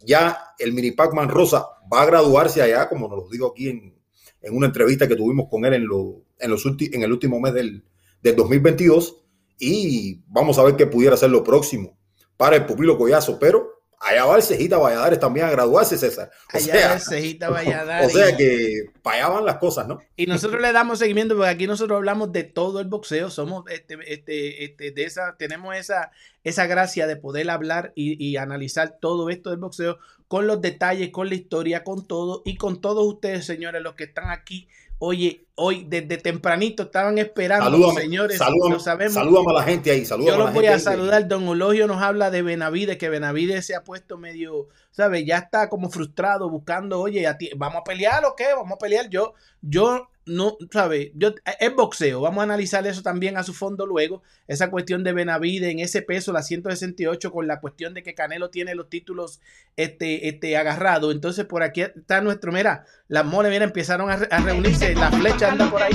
Ya 0.06 0.38
el 0.60 0.74
mini 0.74 0.92
Pac-Man 0.92 1.30
Rosa 1.30 1.66
va 1.92 2.02
a 2.02 2.06
graduarse 2.06 2.62
allá, 2.62 2.90
como 2.90 3.08
nos 3.08 3.24
lo 3.24 3.30
digo 3.30 3.48
aquí 3.48 3.70
en, 3.70 3.98
en 4.42 4.56
una 4.56 4.68
entrevista 4.68 5.08
que 5.08 5.16
tuvimos 5.16 5.48
con 5.50 5.64
él 5.66 5.74
en, 5.74 5.88
lo- 5.88 6.24
en, 6.40 6.52
los 6.52 6.66
ulti- 6.66 6.94
en 6.94 7.04
el 7.04 7.12
último 7.12 7.40
mes 7.40 7.54
del, 7.54 7.84
del 8.22 8.36
2022 8.36 9.22
y 9.60 10.22
vamos 10.28 10.60
a 10.60 10.64
ver 10.64 10.76
qué 10.76 10.88
pudiera 10.88 11.16
ser 11.16 11.30
lo 11.30 11.44
próximo 11.44 11.98
para 12.36 12.58
el 12.58 12.66
Pupilo 12.66 12.98
Collazo, 12.98 13.40
pero 13.40 13.73
allá 14.04 14.26
va 14.26 14.36
el 14.36 14.44
Cejita 14.44 14.78
Valladares 14.78 15.20
también 15.20 15.46
a 15.46 15.52
graduarse, 15.52 15.98
César. 15.98 16.32
O 16.54 16.58
Allá 16.58 16.74
sea, 16.74 16.94
el 16.94 17.02
Cejita 17.02 17.50
Valladares. 17.50 18.08
o 18.16 18.18
sea 18.18 18.36
que 18.36 18.86
para 19.02 19.18
allá 19.18 19.30
van 19.30 19.46
las 19.46 19.58
cosas, 19.58 19.88
¿no? 19.88 20.00
Y 20.16 20.26
nosotros 20.26 20.62
le 20.62 20.72
damos 20.72 21.00
seguimiento 21.00 21.36
porque 21.36 21.50
aquí 21.50 21.68
nosotros 21.68 21.98
hablamos 21.98 22.32
de 22.32 22.44
todo 22.44 22.80
el 22.80 22.88
boxeo, 22.88 23.30
somos 23.30 23.64
este, 23.70 23.98
este, 24.08 24.66
este, 24.66 24.92
de 24.92 25.04
esa, 25.04 25.36
tenemos 25.38 25.76
esa, 25.76 26.12
esa 26.44 26.66
gracia 26.68 27.08
de 27.08 27.16
poder 27.16 27.50
hablar 27.50 27.94
y, 27.96 28.24
y 28.24 28.38
analizar 28.38 28.98
todo 29.00 29.30
esto 29.30 29.50
del 29.50 29.60
boxeo 29.60 29.98
con 30.28 30.48
los 30.48 30.62
detalles, 30.62 31.12
con 31.12 31.30
la 31.30 31.36
historia, 31.36 31.84
con 31.84 32.08
todo 32.08 32.42
y 32.44 32.56
con 32.56 32.82
todos 32.82 33.06
ustedes, 33.06 33.46
señores, 33.46 33.84
los 33.84 33.94
que 33.94 34.06
están 34.06 34.32
aquí. 34.32 34.68
Oye, 35.06 35.48
hoy 35.56 35.86
desde 35.90 36.16
tempranito 36.18 36.84
estaban 36.84 37.18
esperando, 37.18 37.66
Salúdame, 37.66 38.02
señores, 38.02 38.38
salúdame, 38.38 38.80
sabemos. 38.80 39.14
salúdame 39.16 39.52
a 39.52 39.54
la 39.56 39.64
gente 39.64 39.92
ahí, 39.92 40.06
salúdame 40.06 40.30
Yo 40.30 40.36
a 40.36 40.38
la 40.38 40.44
los 40.46 40.54
voy 40.54 40.64
gente 40.64 40.74
a 40.74 40.78
ahí. 40.78 40.80
saludar. 40.80 41.28
Don 41.28 41.44
Eulogio 41.46 41.88
nos 41.88 42.02
habla 42.02 42.32
de 42.32 42.42
Benavides, 42.42 42.98
que 42.98 43.10
Benavides 43.10 43.66
se 43.66 43.76
ha 43.76 43.84
puesto 43.84 44.18
medio, 44.18 44.70
¿sabes? 44.92 45.26
Ya 45.26 45.40
está 45.40 45.68
como 45.68 45.90
frustrado 45.90 46.50
buscando, 46.50 47.02
oye, 47.02 47.28
a 47.28 47.38
ti- 47.38 47.52
¿vamos 47.58 47.82
a 47.82 47.84
pelear 47.84 48.24
o 48.24 48.34
qué? 48.38 48.46
¿Vamos 48.56 48.72
a 48.72 48.78
pelear? 48.78 49.10
Yo, 49.10 49.34
yo 49.62 50.08
no, 50.26 50.58
¿sabes? 50.72 51.12
Yo, 51.16 51.34
es 51.60 51.76
boxeo. 51.76 52.22
Vamos 52.22 52.42
a 52.42 52.44
analizar 52.44 52.86
eso 52.88 53.02
también 53.02 53.38
a 53.38 53.44
su 53.44 53.54
fondo 53.54 53.86
luego. 53.86 54.24
Esa 54.48 54.70
cuestión 54.70 55.04
de 55.04 55.14
Benavides 55.14 55.72
en 55.72 55.80
ese 55.80 56.02
peso, 56.02 56.32
la 56.32 56.44
168, 56.44 57.32
con 57.32 57.48
la 57.48 57.60
cuestión 57.60 57.94
de 57.94 58.04
que 58.04 58.14
Canelo 58.14 58.50
tiene 58.50 58.76
los 58.76 58.90
títulos 58.90 59.42
este, 59.76 60.30
este, 60.30 60.56
agarrados. 60.58 61.14
Entonces, 61.14 61.46
por 61.46 61.64
aquí 61.64 61.82
está 61.82 62.22
nuestro, 62.22 62.52
mira, 62.52 62.86
las 63.08 63.26
moles, 63.26 63.52
mira, 63.52 63.66
empezaron 63.66 64.10
a 64.10 64.18
reunirse, 64.18 64.96
la 64.96 65.12
flecha 65.12 65.52
anda 65.52 65.70
por 65.70 65.82
ahí. 65.82 65.94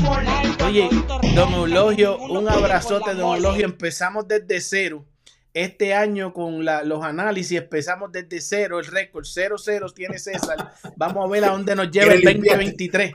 Oye, 0.64 0.88
don 1.34 1.52
Eulogio, 1.54 2.18
un 2.18 2.48
abrazote, 2.48 3.14
don 3.14 3.36
Eulogio. 3.36 3.64
Empezamos 3.64 4.28
desde 4.28 4.60
cero. 4.60 5.04
Este 5.54 5.94
año 5.94 6.32
con 6.32 6.64
la- 6.64 6.84
los 6.84 7.02
análisis 7.02 7.58
empezamos 7.58 8.12
desde 8.12 8.40
cero, 8.40 8.78
el 8.78 8.86
récord 8.86 9.24
0-0 9.24 9.92
tiene 9.94 10.18
César. 10.18 10.56
Vamos 10.96 11.26
a 11.26 11.30
ver 11.32 11.44
a 11.44 11.48
dónde 11.48 11.74
nos 11.74 11.90
lleva 11.90 12.12
el 12.12 12.20
¿Quieres 12.20 12.34
limpiarte? 12.34 12.64
2023. 12.64 13.14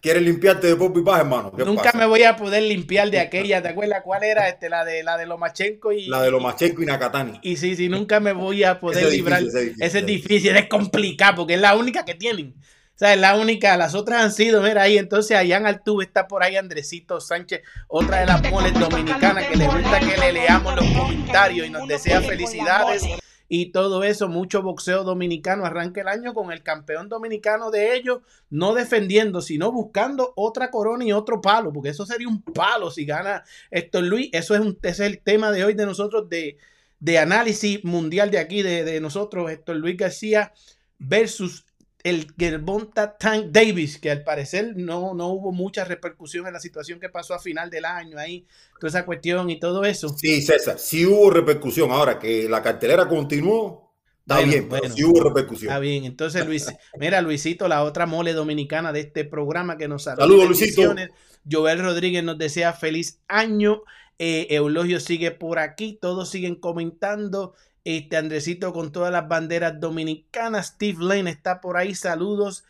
¿Quieres 0.00 0.22
limpiarte 0.22 0.66
de 0.68 0.76
pop 0.76 0.96
y 0.96 1.02
paz, 1.02 1.20
hermano? 1.20 1.52
¿Qué 1.54 1.62
Nunca 1.64 1.82
pasa? 1.84 1.98
me 1.98 2.06
voy 2.06 2.22
a 2.22 2.34
poder 2.36 2.62
limpiar 2.62 3.10
de 3.10 3.18
aquella, 3.20 3.60
¿te 3.60 3.68
acuerdas 3.68 4.00
cuál 4.02 4.22
era? 4.24 4.48
Este, 4.48 4.70
la 4.70 4.82
de 4.84 5.02
la 5.02 5.18
de 5.18 5.26
Lomachenko 5.26 5.92
y 5.92 6.06
La 6.06 6.22
de 6.22 6.30
Lomachenko 6.30 6.82
y 6.82 6.86
Nakatani. 6.86 7.38
y 7.42 7.56
sí, 7.58 7.76
sí, 7.76 7.90
nunca 7.90 8.18
me 8.18 8.32
voy 8.32 8.64
a 8.64 8.80
poder 8.80 9.04
Ese 9.04 9.16
librar. 9.16 9.40
difícil, 9.42 9.58
ese 9.60 9.66
es 9.66 9.72
difícil, 9.72 9.82
Ese 9.82 9.84
es 9.84 9.88
ese 9.88 9.98
es 9.98 10.06
difícil, 10.06 10.56
es 10.56 10.68
complicado 10.68 11.36
porque 11.36 11.54
es 11.54 11.60
la 11.60 11.76
única 11.76 12.06
que 12.06 12.14
tienen. 12.14 12.54
Sea, 13.00 13.14
es 13.14 13.18
la 13.18 13.34
única, 13.38 13.78
las 13.78 13.94
otras 13.94 14.22
han 14.22 14.30
sido, 14.30 14.60
mira 14.60 14.82
ahí, 14.82 14.98
entonces 14.98 15.34
allá 15.34 15.56
en 15.56 15.64
Altuve 15.64 16.04
está 16.04 16.28
por 16.28 16.42
ahí 16.42 16.56
Andresito 16.56 17.18
Sánchez, 17.18 17.62
otra 17.88 18.20
de 18.20 18.26
las 18.26 18.50
moles 18.50 18.78
dominicanas 18.78 19.46
que 19.46 19.56
le 19.56 19.66
gusta 19.68 20.00
que 20.00 20.18
le 20.18 20.32
leamos 20.34 20.76
los 20.76 20.84
comentarios 20.92 21.66
y 21.66 21.70
nos 21.70 21.88
desea 21.88 22.20
felicidades 22.20 23.02
y 23.48 23.72
todo 23.72 24.04
eso, 24.04 24.28
mucho 24.28 24.60
boxeo 24.60 25.02
dominicano. 25.02 25.64
Arranca 25.64 26.02
el 26.02 26.08
año 26.08 26.34
con 26.34 26.52
el 26.52 26.62
campeón 26.62 27.08
dominicano 27.08 27.70
de 27.70 27.96
ellos, 27.96 28.18
no 28.50 28.74
defendiendo, 28.74 29.40
sino 29.40 29.72
buscando 29.72 30.34
otra 30.36 30.70
corona 30.70 31.02
y 31.02 31.12
otro 31.12 31.40
palo, 31.40 31.72
porque 31.72 31.88
eso 31.88 32.04
sería 32.04 32.28
un 32.28 32.42
palo 32.42 32.90
si 32.90 33.06
gana 33.06 33.44
Héctor 33.70 34.02
Luis. 34.04 34.28
Eso 34.34 34.54
es, 34.54 34.60
un, 34.60 34.78
ese 34.82 35.06
es 35.06 35.10
el 35.10 35.22
tema 35.22 35.52
de 35.52 35.64
hoy 35.64 35.72
de 35.72 35.86
nosotros 35.86 36.28
de, 36.28 36.58
de 36.98 37.18
análisis 37.18 37.82
mundial 37.82 38.30
de 38.30 38.40
aquí, 38.40 38.60
de, 38.60 38.84
de 38.84 39.00
nosotros, 39.00 39.50
Héctor 39.50 39.76
Luis 39.76 39.96
García 39.96 40.52
versus 40.98 41.64
el 42.02 42.32
Gervonta 42.38 43.16
Tank 43.16 43.46
Davis, 43.46 43.98
que 43.98 44.10
al 44.10 44.24
parecer 44.24 44.74
no, 44.76 45.14
no 45.14 45.28
hubo 45.28 45.52
mucha 45.52 45.84
repercusión 45.84 46.46
en 46.46 46.52
la 46.52 46.60
situación 46.60 46.98
que 47.00 47.08
pasó 47.08 47.34
a 47.34 47.38
final 47.38 47.70
del 47.70 47.84
año 47.84 48.18
ahí, 48.18 48.46
toda 48.78 48.88
esa 48.88 49.04
cuestión 49.04 49.50
y 49.50 49.60
todo 49.60 49.84
eso. 49.84 50.08
Sí, 50.10 50.42
César, 50.42 50.78
sí 50.78 51.04
hubo 51.06 51.30
repercusión. 51.30 51.90
Ahora 51.90 52.18
que 52.18 52.48
la 52.48 52.62
cartelera 52.62 53.06
continuó, 53.08 53.92
está 54.20 54.36
Bueno, 54.36 54.50
bien, 54.50 54.68
pero 54.68 54.80
bueno. 54.82 54.94
sí 54.94 55.04
hubo 55.04 55.22
repercusión. 55.24 55.70
Está 55.70 55.78
bien, 55.80 56.04
entonces 56.04 56.46
Luis, 56.46 56.66
mira 56.98 57.20
Luisito, 57.20 57.68
la 57.68 57.82
otra 57.84 58.06
mole 58.06 58.32
dominicana 58.32 58.92
de 58.92 59.00
este 59.00 59.24
programa 59.24 59.76
que 59.76 59.88
nos 59.88 60.04
saluda. 60.04 60.24
Saludos, 60.24 60.46
Luisito. 60.46 60.94
Joel 61.50 61.80
Rodríguez 61.80 62.22
nos 62.24 62.38
desea 62.38 62.72
feliz 62.72 63.20
año. 63.28 63.82
Eh, 64.18 64.48
Eulogio 64.50 65.00
sigue 65.00 65.30
por 65.30 65.58
aquí, 65.58 65.98
todos 66.00 66.28
siguen 66.28 66.54
comentando. 66.56 67.54
Este 67.84 68.16
Andresito 68.16 68.72
con 68.72 68.92
todas 68.92 69.10
las 69.12 69.26
banderas 69.28 69.80
dominicanas. 69.80 70.68
Steve 70.68 70.98
Lane 71.02 71.30
está 71.30 71.60
por 71.60 71.76
ahí. 71.76 71.94
Saludos. 71.94 72.64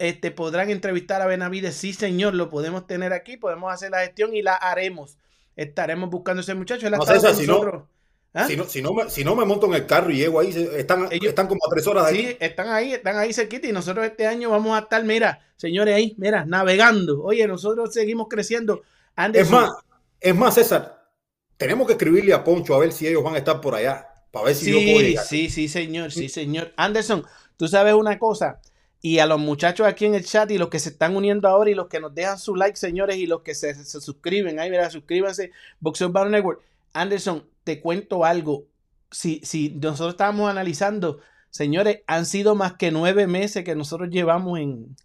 Este, 0.00 0.30
podrán 0.32 0.70
entrevistar 0.70 1.22
a 1.22 1.26
Benavides. 1.26 1.76
Sí, 1.76 1.92
señor, 1.92 2.34
lo 2.34 2.48
podemos 2.50 2.86
tener 2.86 3.12
aquí. 3.12 3.36
Podemos 3.36 3.72
hacer 3.72 3.90
la 3.92 4.00
gestión 4.00 4.34
y 4.34 4.42
la 4.42 4.54
haremos. 4.54 5.18
Estaremos 5.54 6.10
buscando 6.10 6.40
a 6.40 6.42
ese 6.42 6.54
muchacho. 6.54 6.86
Él 6.86 6.94
ha 6.94 6.96
No, 6.98 7.02
estado 7.04 7.20
César, 7.20 7.34
con 7.34 7.40
si 7.40 7.46
no- 7.46 7.52
nosotros. 7.54 7.82
¿Ah? 8.34 8.46
Si, 8.46 8.54
no, 8.54 8.64
si, 8.64 8.82
no 8.82 8.92
me, 8.92 9.08
si 9.08 9.24
no 9.24 9.34
me 9.34 9.46
monto 9.46 9.64
en 9.66 9.72
el 9.74 9.86
carro 9.86 10.10
y 10.10 10.16
llego 10.16 10.40
ahí, 10.40 10.50
están, 10.76 11.08
Ellos- 11.10 11.28
están 11.30 11.46
como 11.46 11.60
a 11.66 11.70
tres 11.70 11.86
horas. 11.86 12.10
Sí, 12.10 12.36
están 12.38 12.68
ahí, 12.68 12.92
están 12.92 13.16
ahí 13.16 13.32
cerquita 13.32 13.66
y 13.66 13.72
nosotros 13.72 14.04
este 14.04 14.26
año 14.26 14.50
vamos 14.50 14.76
a 14.76 14.82
estar, 14.82 15.02
mira, 15.04 15.40
señores, 15.56 15.94
ahí, 15.94 16.14
mira, 16.18 16.44
navegando. 16.44 17.22
Oye, 17.22 17.46
nosotros 17.46 17.94
seguimos 17.94 18.26
creciendo. 18.28 18.82
Es 19.32 19.50
más, 19.50 19.70
es 20.20 20.34
más, 20.34 20.54
César, 20.54 21.08
tenemos 21.56 21.86
que 21.86 21.94
escribirle 21.94 22.34
a 22.34 22.44
Poncho 22.44 22.74
a 22.74 22.78
ver 22.78 22.92
si 22.92 23.06
ellos 23.06 23.24
van 23.24 23.36
a 23.36 23.38
estar 23.38 23.58
por 23.62 23.74
allá, 23.74 24.06
para 24.36 24.48
ver 24.48 24.54
si 24.54 24.70
yo 24.70 24.76
puedo 24.76 24.98
sí, 24.98 25.06
llegar. 25.06 25.24
sí, 25.24 25.48
sí, 25.48 25.68
señor, 25.68 26.12
sí, 26.12 26.28
señor. 26.28 26.74
Anderson, 26.76 27.24
tú 27.56 27.68
sabes 27.68 27.94
una 27.94 28.18
cosa, 28.18 28.60
y 29.00 29.18
a 29.18 29.24
los 29.24 29.40
muchachos 29.40 29.86
aquí 29.86 30.04
en 30.04 30.14
el 30.14 30.26
chat 30.26 30.50
y 30.50 30.58
los 30.58 30.68
que 30.68 30.78
se 30.78 30.90
están 30.90 31.16
uniendo 31.16 31.48
ahora 31.48 31.70
y 31.70 31.74
los 31.74 31.86
que 31.86 32.00
nos 32.00 32.14
dejan 32.14 32.38
su 32.38 32.54
like, 32.54 32.76
señores, 32.76 33.16
y 33.16 33.26
los 33.26 33.40
que 33.40 33.54
se, 33.54 33.74
se 33.74 34.00
suscriben, 34.00 34.60
ahí, 34.60 34.70
mira, 34.70 34.90
suscríbanse, 34.90 35.52
Boxeo 35.80 36.10
Battle 36.10 36.32
Network. 36.32 36.60
Anderson, 36.92 37.48
te 37.64 37.80
cuento 37.80 38.26
algo. 38.26 38.66
Si, 39.10 39.40
si 39.42 39.70
nosotros 39.70 40.14
estábamos 40.14 40.50
analizando, 40.50 41.20
señores, 41.48 42.00
han 42.06 42.26
sido 42.26 42.54
más 42.54 42.74
que 42.74 42.90
nueve 42.90 43.26
meses 43.26 43.64
que 43.64 43.74
nosotros 43.74 44.10
llevamos 44.10 44.58
en 44.58 44.96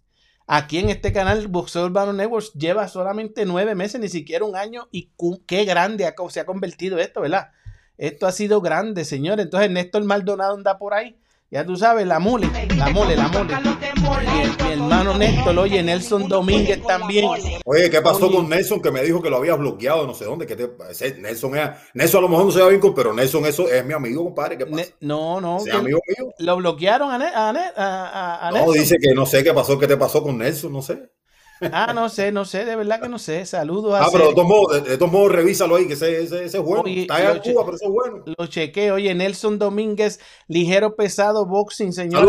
aquí 0.46 0.78
en 0.78 0.90
este 0.90 1.14
canal, 1.14 1.48
Boxeo 1.48 1.86
Urbano 1.86 2.12
Networks 2.12 2.52
lleva 2.52 2.86
solamente 2.88 3.46
nueve 3.46 3.74
meses, 3.74 3.98
ni 3.98 4.10
siquiera 4.10 4.44
un 4.44 4.56
año, 4.56 4.88
y 4.90 5.10
qué 5.46 5.64
grande 5.64 6.12
se 6.28 6.40
ha 6.40 6.44
convertido 6.44 6.98
esto, 6.98 7.22
¿verdad? 7.22 7.52
Esto 8.02 8.26
ha 8.26 8.32
sido 8.32 8.60
grande, 8.60 9.04
señores. 9.04 9.44
Entonces, 9.44 9.70
Néstor 9.70 10.02
Maldonado 10.02 10.54
anda 10.54 10.76
por 10.76 10.92
ahí. 10.92 11.14
Ya 11.52 11.64
tú 11.64 11.76
sabes, 11.76 12.04
la 12.06 12.18
mole, 12.18 12.48
la 12.76 12.88
mole, 12.88 13.14
la 13.14 13.28
mole. 13.28 13.54
Mi, 13.62 14.64
mi 14.64 14.72
hermano 14.72 15.16
Néstor, 15.16 15.56
oye, 15.58 15.82
Nelson 15.84 16.26
Domínguez 16.26 16.82
también. 16.84 17.26
Oye, 17.64 17.90
¿qué 17.90 18.00
pasó 18.02 18.26
Oye. 18.26 18.36
con 18.36 18.48
Nelson 18.48 18.80
que 18.82 18.90
me 18.90 19.02
dijo 19.02 19.22
que 19.22 19.30
lo 19.30 19.36
habías 19.36 19.56
bloqueado, 19.58 20.04
no 20.06 20.14
sé 20.14 20.24
dónde? 20.24 20.46
Que 20.46 20.56
te, 20.56 20.68
Nelson, 21.20 21.56
es, 21.56 21.70
Nelson 21.94 22.18
a 22.18 22.22
lo 22.22 22.28
mejor 22.30 22.46
no 22.46 22.50
se 22.50 22.60
va 22.60 22.68
bien, 22.70 22.80
con- 22.80 22.94
pero 22.94 23.12
Nelson 23.14 23.44
eso 23.46 23.68
es 23.70 23.84
mi 23.84 23.92
amigo, 23.92 24.24
compadre. 24.24 24.58
¿Qué 24.58 24.66
pasa? 24.66 24.84
No, 25.00 25.40
no, 25.40 25.58
que 25.62 25.70
amigo 25.70 26.00
mío. 26.08 26.32
lo 26.38 26.56
bloquearon 26.56 27.10
a, 27.12 27.18
Ne- 27.18 27.26
a, 27.34 27.52
Ne- 27.52 27.70
a- 27.76 28.06
a- 28.40 28.48
a 28.48 28.50
No, 28.50 28.56
Nelson. 28.56 28.74
dice 28.74 28.96
que 28.98 29.14
no 29.14 29.26
sé 29.26 29.44
qué 29.44 29.52
pasó, 29.52 29.78
qué 29.78 29.86
te 29.86 29.96
pasó 29.96 30.22
con 30.24 30.38
Nelson, 30.38 30.72
no 30.72 30.82
sé. 30.82 31.02
Ah, 31.72 31.92
no 31.94 32.08
sé, 32.08 32.32
no 32.32 32.44
sé, 32.44 32.64
de 32.64 32.76
verdad 32.76 33.00
que 33.00 33.08
no 33.08 33.18
sé. 33.18 33.44
Saludos 33.46 33.94
a 33.94 34.04
Ah, 34.04 34.08
pero 34.10 34.28
de 34.28 34.34
todos 34.34 34.48
modos, 34.48 34.82
de, 34.82 34.90
de 34.90 34.98
todos 34.98 35.12
modos, 35.12 35.32
revísalo 35.32 35.76
ahí, 35.76 35.86
que 35.86 35.92
ese, 35.94 36.22
ese, 36.22 36.44
ese 36.44 36.58
es 36.58 36.62
bueno. 36.64 36.82
Oye, 36.84 37.02
Está 37.02 37.32
en 37.32 37.38
Cuba, 37.40 37.64
pero 37.64 37.76
ese 37.76 37.84
es 37.84 37.90
bueno. 37.90 38.24
Lo 38.36 38.46
chequé, 38.46 38.90
oye, 38.92 39.14
Nelson 39.14 39.58
Domínguez, 39.58 40.20
ligero 40.48 40.96
pesado 40.96 41.46
boxing, 41.46 41.92
señor. 41.92 42.28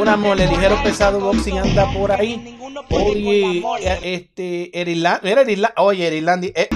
Una 0.00 0.16
mole, 0.16 0.46
ligero 0.46 0.76
pesado 0.82 1.20
boxing 1.20 1.58
anda 1.58 1.90
por 1.92 2.12
ahí. 2.12 2.58
Oye, 2.90 3.52
eh, 3.82 3.98
este, 4.02 4.80
Erilandi, 4.80 5.20
mira 5.28 5.40
Erilandi, 5.42 5.74
oye, 5.78 6.06
Erilandi, 6.06 6.52
eh, 6.54 6.68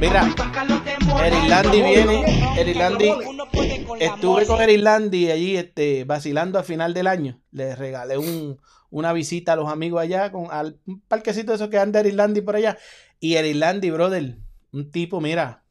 mira, 0.00 0.34
Erilandi 1.12 1.82
viene, 1.82 2.24
Erilandi, 2.58 3.10
estuve 4.00 4.46
con 4.46 4.60
Erilandi 4.60 5.30
allí, 5.30 5.56
este, 5.56 6.04
vacilando 6.04 6.58
al 6.58 6.64
final 6.64 6.94
del 6.94 7.06
año. 7.06 7.40
Le 7.52 7.76
regalé 7.76 8.18
un, 8.18 8.58
una 8.90 9.12
visita 9.12 9.52
a 9.52 9.56
los 9.56 9.68
amigos 9.68 10.00
allá, 10.00 10.32
con 10.32 10.48
al, 10.50 10.78
un 10.86 11.00
parquecito 11.00 11.52
de 11.52 11.56
esos 11.56 11.68
que 11.68 11.78
anda 11.78 12.00
Erilandi 12.00 12.40
por 12.40 12.56
allá. 12.56 12.78
Y 13.20 13.34
Erilandi, 13.34 13.90
brother, 13.90 14.38
un 14.72 14.90
tipo, 14.90 15.20
mira, 15.20 15.64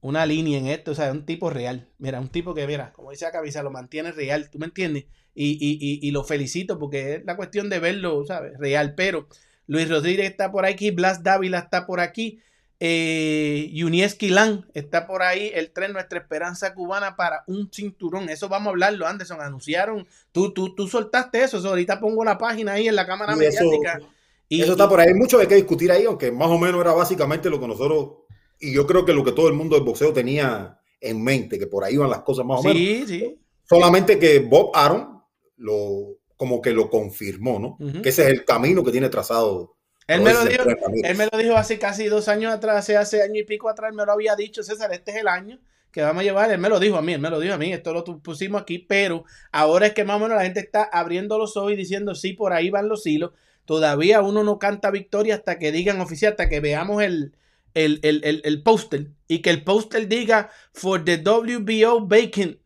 una 0.00 0.26
línea 0.26 0.58
en 0.58 0.66
esto, 0.66 0.92
o 0.92 0.94
sea, 0.94 1.12
un 1.12 1.24
tipo 1.24 1.50
real. 1.50 1.88
Mira, 1.98 2.20
un 2.20 2.28
tipo 2.28 2.54
que, 2.54 2.66
mira, 2.66 2.92
como 2.92 3.10
dice 3.10 3.24
la 3.24 3.32
camisa, 3.32 3.62
lo 3.62 3.70
mantiene 3.70 4.12
real, 4.12 4.50
¿tú 4.50 4.58
me 4.58 4.66
entiendes? 4.66 5.06
Y, 5.34 5.52
y, 5.52 5.78
y, 5.80 6.06
y 6.06 6.10
lo 6.10 6.24
felicito 6.24 6.78
porque 6.78 7.14
es 7.16 7.24
la 7.24 7.36
cuestión 7.36 7.70
de 7.70 7.78
verlo, 7.78 8.24
¿sabes? 8.26 8.52
Real. 8.58 8.94
Pero 8.94 9.28
Luis 9.66 9.88
Rodríguez 9.88 10.28
está 10.30 10.50
por 10.50 10.66
aquí, 10.66 10.90
Blas 10.90 11.22
Dávila 11.22 11.58
está 11.58 11.86
por 11.86 12.00
aquí, 12.00 12.40
eh, 12.82 13.68
Yunieski 13.72 14.30
Lan 14.30 14.66
está 14.74 15.06
por 15.06 15.22
ahí, 15.22 15.50
el 15.54 15.70
tren 15.70 15.92
Nuestra 15.92 16.18
Esperanza 16.18 16.74
Cubana 16.74 17.14
para 17.14 17.44
un 17.46 17.70
cinturón. 17.70 18.28
Eso 18.30 18.48
vamos 18.48 18.68
a 18.68 18.70
hablarlo, 18.70 19.06
Anderson. 19.06 19.40
Anunciaron, 19.40 20.06
tú, 20.32 20.52
tú, 20.52 20.74
tú 20.74 20.88
soltaste 20.88 21.42
eso, 21.44 21.58
eso, 21.58 21.68
ahorita 21.68 22.00
pongo 22.00 22.24
la 22.24 22.38
página 22.38 22.72
ahí 22.72 22.88
en 22.88 22.96
la 22.96 23.06
cámara 23.06 23.36
Y 23.38 23.44
eso- 23.44 23.64
mediática. 23.64 24.00
Y- 24.48 24.62
Eso 24.62 24.72
está 24.72 24.88
por 24.88 24.98
ahí. 24.98 25.08
Hay 25.08 25.14
mucho 25.14 25.38
de 25.38 25.46
qué 25.46 25.54
discutir 25.54 25.92
ahí, 25.92 26.04
aunque 26.06 26.32
más 26.32 26.48
o 26.48 26.58
menos 26.58 26.80
era 26.80 26.92
básicamente 26.92 27.48
lo 27.48 27.60
que 27.60 27.68
nosotros, 27.68 28.24
y 28.58 28.72
yo 28.74 28.84
creo 28.84 29.04
que 29.04 29.12
lo 29.12 29.22
que 29.22 29.30
todo 29.30 29.46
el 29.46 29.54
mundo 29.54 29.76
del 29.76 29.84
boxeo 29.84 30.12
tenía 30.12 30.76
en 31.00 31.22
mente, 31.22 31.56
que 31.58 31.68
por 31.68 31.84
ahí 31.84 31.96
van 31.96 32.10
las 32.10 32.22
cosas 32.22 32.44
más 32.44 32.58
o 32.58 32.62
menos. 32.64 32.76
Sí, 32.78 33.04
sí. 33.06 33.38
Solamente 33.68 34.18
que 34.18 34.40
Bob 34.40 34.72
Aaron 34.74 35.22
lo, 35.58 36.16
como 36.36 36.60
que 36.60 36.72
lo 36.72 36.90
confirmó, 36.90 37.60
¿no? 37.60 38.02
Que 38.02 38.08
ese 38.08 38.22
es 38.24 38.28
el 38.30 38.44
camino 38.44 38.82
que 38.82 38.90
tiene 38.90 39.08
trazado. 39.08 39.76
Él 40.10 40.22
me, 40.22 40.32
lo 40.32 40.44
dijo, 40.44 40.64
él 41.04 41.16
me 41.16 41.28
lo 41.30 41.38
dijo 41.38 41.56
hace 41.56 41.78
casi 41.78 42.06
dos 42.06 42.28
años 42.28 42.52
atrás, 42.52 42.76
hace, 42.76 42.96
hace 42.96 43.22
año 43.22 43.40
y 43.40 43.44
pico 43.44 43.68
atrás, 43.68 43.94
me 43.94 44.04
lo 44.04 44.12
había 44.12 44.34
dicho, 44.34 44.62
César, 44.62 44.92
este 44.92 45.12
es 45.12 45.18
el 45.18 45.28
año 45.28 45.60
que 45.92 46.02
vamos 46.02 46.20
a 46.20 46.24
llevar. 46.24 46.50
Él 46.50 46.58
me 46.58 46.68
lo 46.68 46.80
dijo 46.80 46.96
a 46.96 47.02
mí, 47.02 47.12
él 47.12 47.20
me 47.20 47.30
lo 47.30 47.40
dijo 47.40 47.54
a 47.54 47.58
mí, 47.58 47.72
esto 47.72 47.92
lo 47.92 48.04
pusimos 48.04 48.62
aquí, 48.62 48.78
pero 48.78 49.24
ahora 49.52 49.86
es 49.86 49.94
que 49.94 50.04
más 50.04 50.16
o 50.16 50.20
menos 50.20 50.36
la 50.36 50.44
gente 50.44 50.60
está 50.60 50.82
abriendo 50.82 51.38
los 51.38 51.56
ojos 51.56 51.72
y 51.72 51.76
diciendo, 51.76 52.14
sí, 52.14 52.32
por 52.32 52.52
ahí 52.52 52.70
van 52.70 52.88
los 52.88 53.06
hilos. 53.06 53.32
Todavía 53.64 54.20
uno 54.22 54.42
no 54.42 54.58
canta 54.58 54.90
victoria 54.90 55.36
hasta 55.36 55.58
que 55.58 55.70
digan 55.70 56.00
oficial, 56.00 56.32
hasta 56.32 56.48
que 56.48 56.60
veamos 56.60 57.02
el, 57.02 57.36
el, 57.74 58.00
el, 58.02 58.20
el, 58.24 58.42
el 58.44 58.62
póster 58.62 59.08
y 59.28 59.42
que 59.42 59.50
el 59.50 59.62
póster 59.62 60.08
diga 60.08 60.50
for 60.72 61.04
the 61.04 61.18
WBO 61.18 62.06
Bacon 62.06 62.58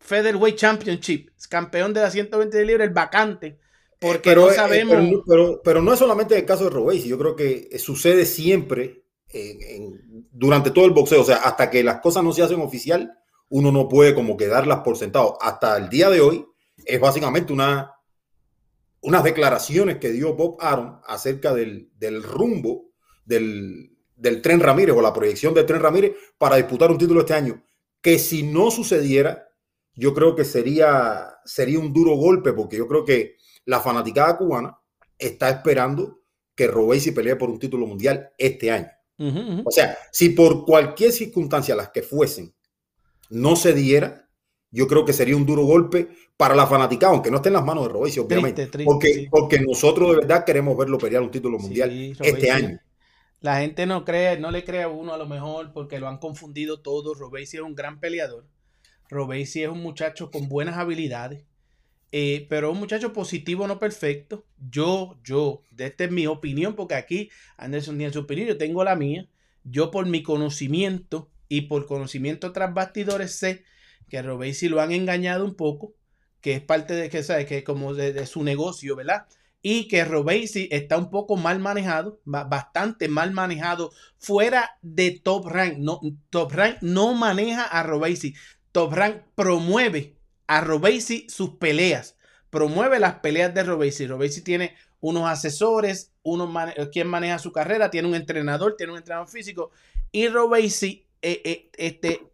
Featherweight 0.00 0.56
Championship, 0.56 1.28
campeón 1.48 1.92
de 1.94 2.00
la 2.00 2.10
120 2.10 2.64
libras, 2.64 2.88
el 2.88 2.94
vacante. 2.94 3.58
Porque 4.00 4.30
pero, 4.30 4.42
no 4.46 4.50
eh, 4.50 4.54
sabemos. 4.54 4.96
pero, 4.96 5.22
pero- 5.26 5.60
pero 5.62 5.82
no 5.82 5.92
es 5.92 5.98
solamente 5.98 6.36
el 6.36 6.46
caso 6.46 6.64
de 6.64 6.70
Robesi, 6.70 7.08
yo 7.08 7.18
creo 7.18 7.36
que 7.36 7.68
eh, 7.70 7.78
sucede 7.78 8.24
siempre 8.24 9.04
en- 9.28 9.62
en- 9.62 10.28
durante 10.32 10.70
todo 10.70 10.86
el 10.86 10.92
boxeo. 10.92 11.20
O 11.20 11.24
sea, 11.24 11.36
hasta 11.36 11.70
que 11.70 11.84
las 11.84 12.00
cosas 12.00 12.24
no 12.24 12.32
se 12.32 12.42
hacen 12.42 12.60
oficial, 12.60 13.12
uno 13.50 13.70
no 13.72 13.88
puede 13.88 14.14
como 14.14 14.36
que 14.36 14.46
darlas 14.46 14.80
por 14.80 14.96
sentado. 14.96 15.36
Hasta 15.40 15.76
el 15.76 15.88
día 15.90 16.08
de 16.08 16.20
hoy 16.20 16.46
es 16.86 16.98
básicamente 17.00 17.52
una, 17.52 17.92
unas 19.02 19.24
declaraciones 19.24 19.98
que 19.98 20.10
dio 20.10 20.34
Bob 20.34 20.56
Aaron 20.60 21.00
acerca 21.06 21.54
del, 21.54 21.90
del 21.98 22.22
rumbo 22.22 22.90
del, 23.24 23.96
del 24.16 24.42
Tren 24.42 24.60
Ramírez 24.60 24.94
o 24.96 25.02
la 25.02 25.12
proyección 25.12 25.54
del 25.54 25.66
Tren 25.66 25.80
Ramírez 25.82 26.12
para 26.38 26.56
disputar 26.56 26.90
un 26.90 26.98
título 26.98 27.20
este 27.20 27.34
año. 27.34 27.64
Que 28.00 28.18
si 28.18 28.42
no 28.42 28.70
sucediera, 28.70 29.48
yo 29.94 30.14
creo 30.14 30.34
que 30.34 30.44
sería, 30.44 31.34
sería 31.44 31.78
un 31.78 31.92
duro 31.92 32.14
golpe, 32.16 32.52
porque 32.52 32.76
yo 32.78 32.86
creo 32.88 33.04
que 33.04 33.36
la 33.64 33.80
fanaticada 33.80 34.36
cubana 34.36 34.78
está 35.18 35.50
esperando 35.50 36.20
que 36.54 36.66
Robesi 36.66 37.12
pelee 37.12 37.36
por 37.36 37.50
un 37.50 37.58
título 37.58 37.86
mundial 37.86 38.32
este 38.36 38.70
año. 38.70 38.88
O 39.64 39.70
sea, 39.70 39.98
si 40.10 40.30
por 40.30 40.64
cualquier 40.64 41.12
circunstancia, 41.12 41.76
las 41.76 41.90
que 41.90 42.02
fuesen, 42.02 42.54
no 43.28 43.54
se 43.54 43.74
diera, 43.74 44.28
yo 44.70 44.86
creo 44.86 45.04
que 45.04 45.12
sería 45.12 45.36
un 45.36 45.44
duro 45.44 45.64
golpe 45.64 46.08
para 46.36 46.54
la 46.54 46.66
fanaticada, 46.66 47.12
aunque 47.12 47.30
no 47.30 47.36
esté 47.36 47.50
en 47.50 47.54
las 47.54 47.64
manos 47.64 47.84
de 47.84 47.92
Robesi, 47.92 48.18
obviamente. 48.18 48.62
Triste, 48.62 48.78
triste, 48.78 48.90
porque, 48.90 49.14
sí. 49.14 49.28
porque 49.30 49.60
nosotros 49.60 50.10
de 50.10 50.16
verdad 50.16 50.44
queremos 50.44 50.76
verlo 50.76 50.96
pelear 50.96 51.22
un 51.22 51.30
título 51.30 51.58
mundial 51.58 51.90
Sí, 51.90 52.14
este 52.20 52.50
año. 52.50 52.80
La 53.40 53.60
gente 53.60 53.86
no 53.86 54.04
cree, 54.04 54.38
no 54.38 54.50
le 54.50 54.64
cree 54.64 54.82
a 54.82 54.88
uno 54.88 55.14
a 55.14 55.18
lo 55.18 55.26
mejor 55.26 55.72
porque 55.72 55.98
lo 55.98 56.08
han 56.08 56.18
confundido 56.18 56.80
todo. 56.80 57.14
Robesi 57.14 57.56
es 57.56 57.62
un 57.62 57.74
gran 57.74 58.00
peleador. 58.00 58.46
Robesi 59.08 59.62
es 59.62 59.68
un 59.68 59.82
muchacho 59.82 60.30
con 60.30 60.48
buenas 60.48 60.76
habilidades. 60.76 61.44
Eh, 62.12 62.46
pero 62.48 62.72
un 62.72 62.78
muchacho 62.78 63.12
positivo, 63.12 63.66
no 63.66 63.78
perfecto. 63.78 64.44
Yo, 64.70 65.18
yo, 65.24 65.62
esta 65.78 66.04
es 66.04 66.10
mi 66.10 66.26
opinión, 66.26 66.74
porque 66.74 66.94
aquí 66.94 67.30
Anderson 67.56 67.96
tiene 67.98 68.12
su 68.12 68.20
opinión, 68.20 68.48
yo 68.48 68.58
tengo 68.58 68.84
la 68.84 68.96
mía. 68.96 69.28
Yo 69.64 69.90
por 69.90 70.06
mi 70.06 70.22
conocimiento 70.22 71.30
y 71.48 71.62
por 71.62 71.86
conocimiento 71.86 72.52
tras 72.52 72.72
bastidores 72.72 73.34
sé 73.34 73.64
que 74.08 74.22
Robesi 74.22 74.68
lo 74.68 74.80
han 74.80 74.92
engañado 74.92 75.44
un 75.44 75.54
poco, 75.54 75.94
que 76.40 76.54
es 76.54 76.60
parte 76.62 76.94
de 76.94 77.10
que 77.10 77.22
sabe 77.22 77.46
que 77.46 77.62
como 77.64 77.94
de, 77.94 78.26
su 78.26 78.42
negocio, 78.42 78.96
¿verdad? 78.96 79.26
Y 79.62 79.88
que 79.88 80.04
Robesi 80.04 80.68
está 80.72 80.96
un 80.96 81.10
poco 81.10 81.36
mal 81.36 81.58
manejado, 81.60 82.20
ba- 82.24 82.44
bastante 82.44 83.08
mal 83.08 83.32
manejado, 83.32 83.92
fuera 84.18 84.78
de 84.82 85.10
Top 85.22 85.46
Rank. 85.46 85.76
No, 85.78 86.00
Top 86.30 86.52
Rank 86.52 86.78
no 86.80 87.14
maneja 87.14 87.64
a 87.64 87.82
Robesi. 87.82 88.34
Top 88.72 88.92
Rank 88.94 89.22
promueve 89.34 90.16
a 90.50 90.60
Robesi 90.60 91.28
sus 91.28 91.50
peleas. 91.50 92.16
Promueve 92.50 92.98
las 92.98 93.14
peleas 93.20 93.54
de 93.54 93.62
Robesi. 93.62 94.08
Robesi 94.08 94.42
tiene 94.42 94.74
unos 95.00 95.28
asesores, 95.30 96.10
unos 96.24 96.50
mane- 96.50 96.74
quien 96.90 97.06
maneja 97.06 97.38
su 97.38 97.52
carrera, 97.52 97.88
tiene 97.92 98.08
un 98.08 98.16
entrenador, 98.16 98.74
tiene 98.76 98.90
un 98.92 98.98
entrenador 98.98 99.28
físico. 99.28 99.70
Y 100.10 100.26
Robesi 100.26 101.06
eh, 101.22 101.40
eh, 101.44 101.70
este, 101.76 102.26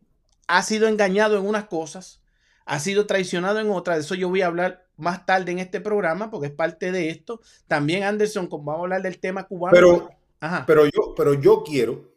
ha 0.48 0.62
sido 0.62 0.88
engañado 0.88 1.36
en 1.36 1.46
unas 1.46 1.64
cosas, 1.64 2.22
ha 2.64 2.78
sido 2.80 3.04
traicionado 3.06 3.60
en 3.60 3.70
otras. 3.70 3.98
De 3.98 4.04
eso 4.04 4.14
yo 4.14 4.30
voy 4.30 4.40
a 4.40 4.46
hablar 4.46 4.86
más 4.96 5.26
tarde 5.26 5.52
en 5.52 5.58
este 5.58 5.82
programa 5.82 6.30
porque 6.30 6.46
es 6.46 6.52
parte 6.54 6.92
de 6.92 7.10
esto. 7.10 7.42
También 7.68 8.02
Anderson, 8.02 8.46
como 8.46 8.64
vamos 8.64 8.80
a 8.80 8.84
hablar 8.84 9.02
del 9.02 9.18
tema 9.18 9.44
cubano. 9.46 9.74
Pero, 9.74 10.10
Ajá. 10.40 10.64
pero, 10.66 10.86
yo, 10.86 11.14
pero 11.14 11.34
yo 11.34 11.62
quiero 11.62 12.12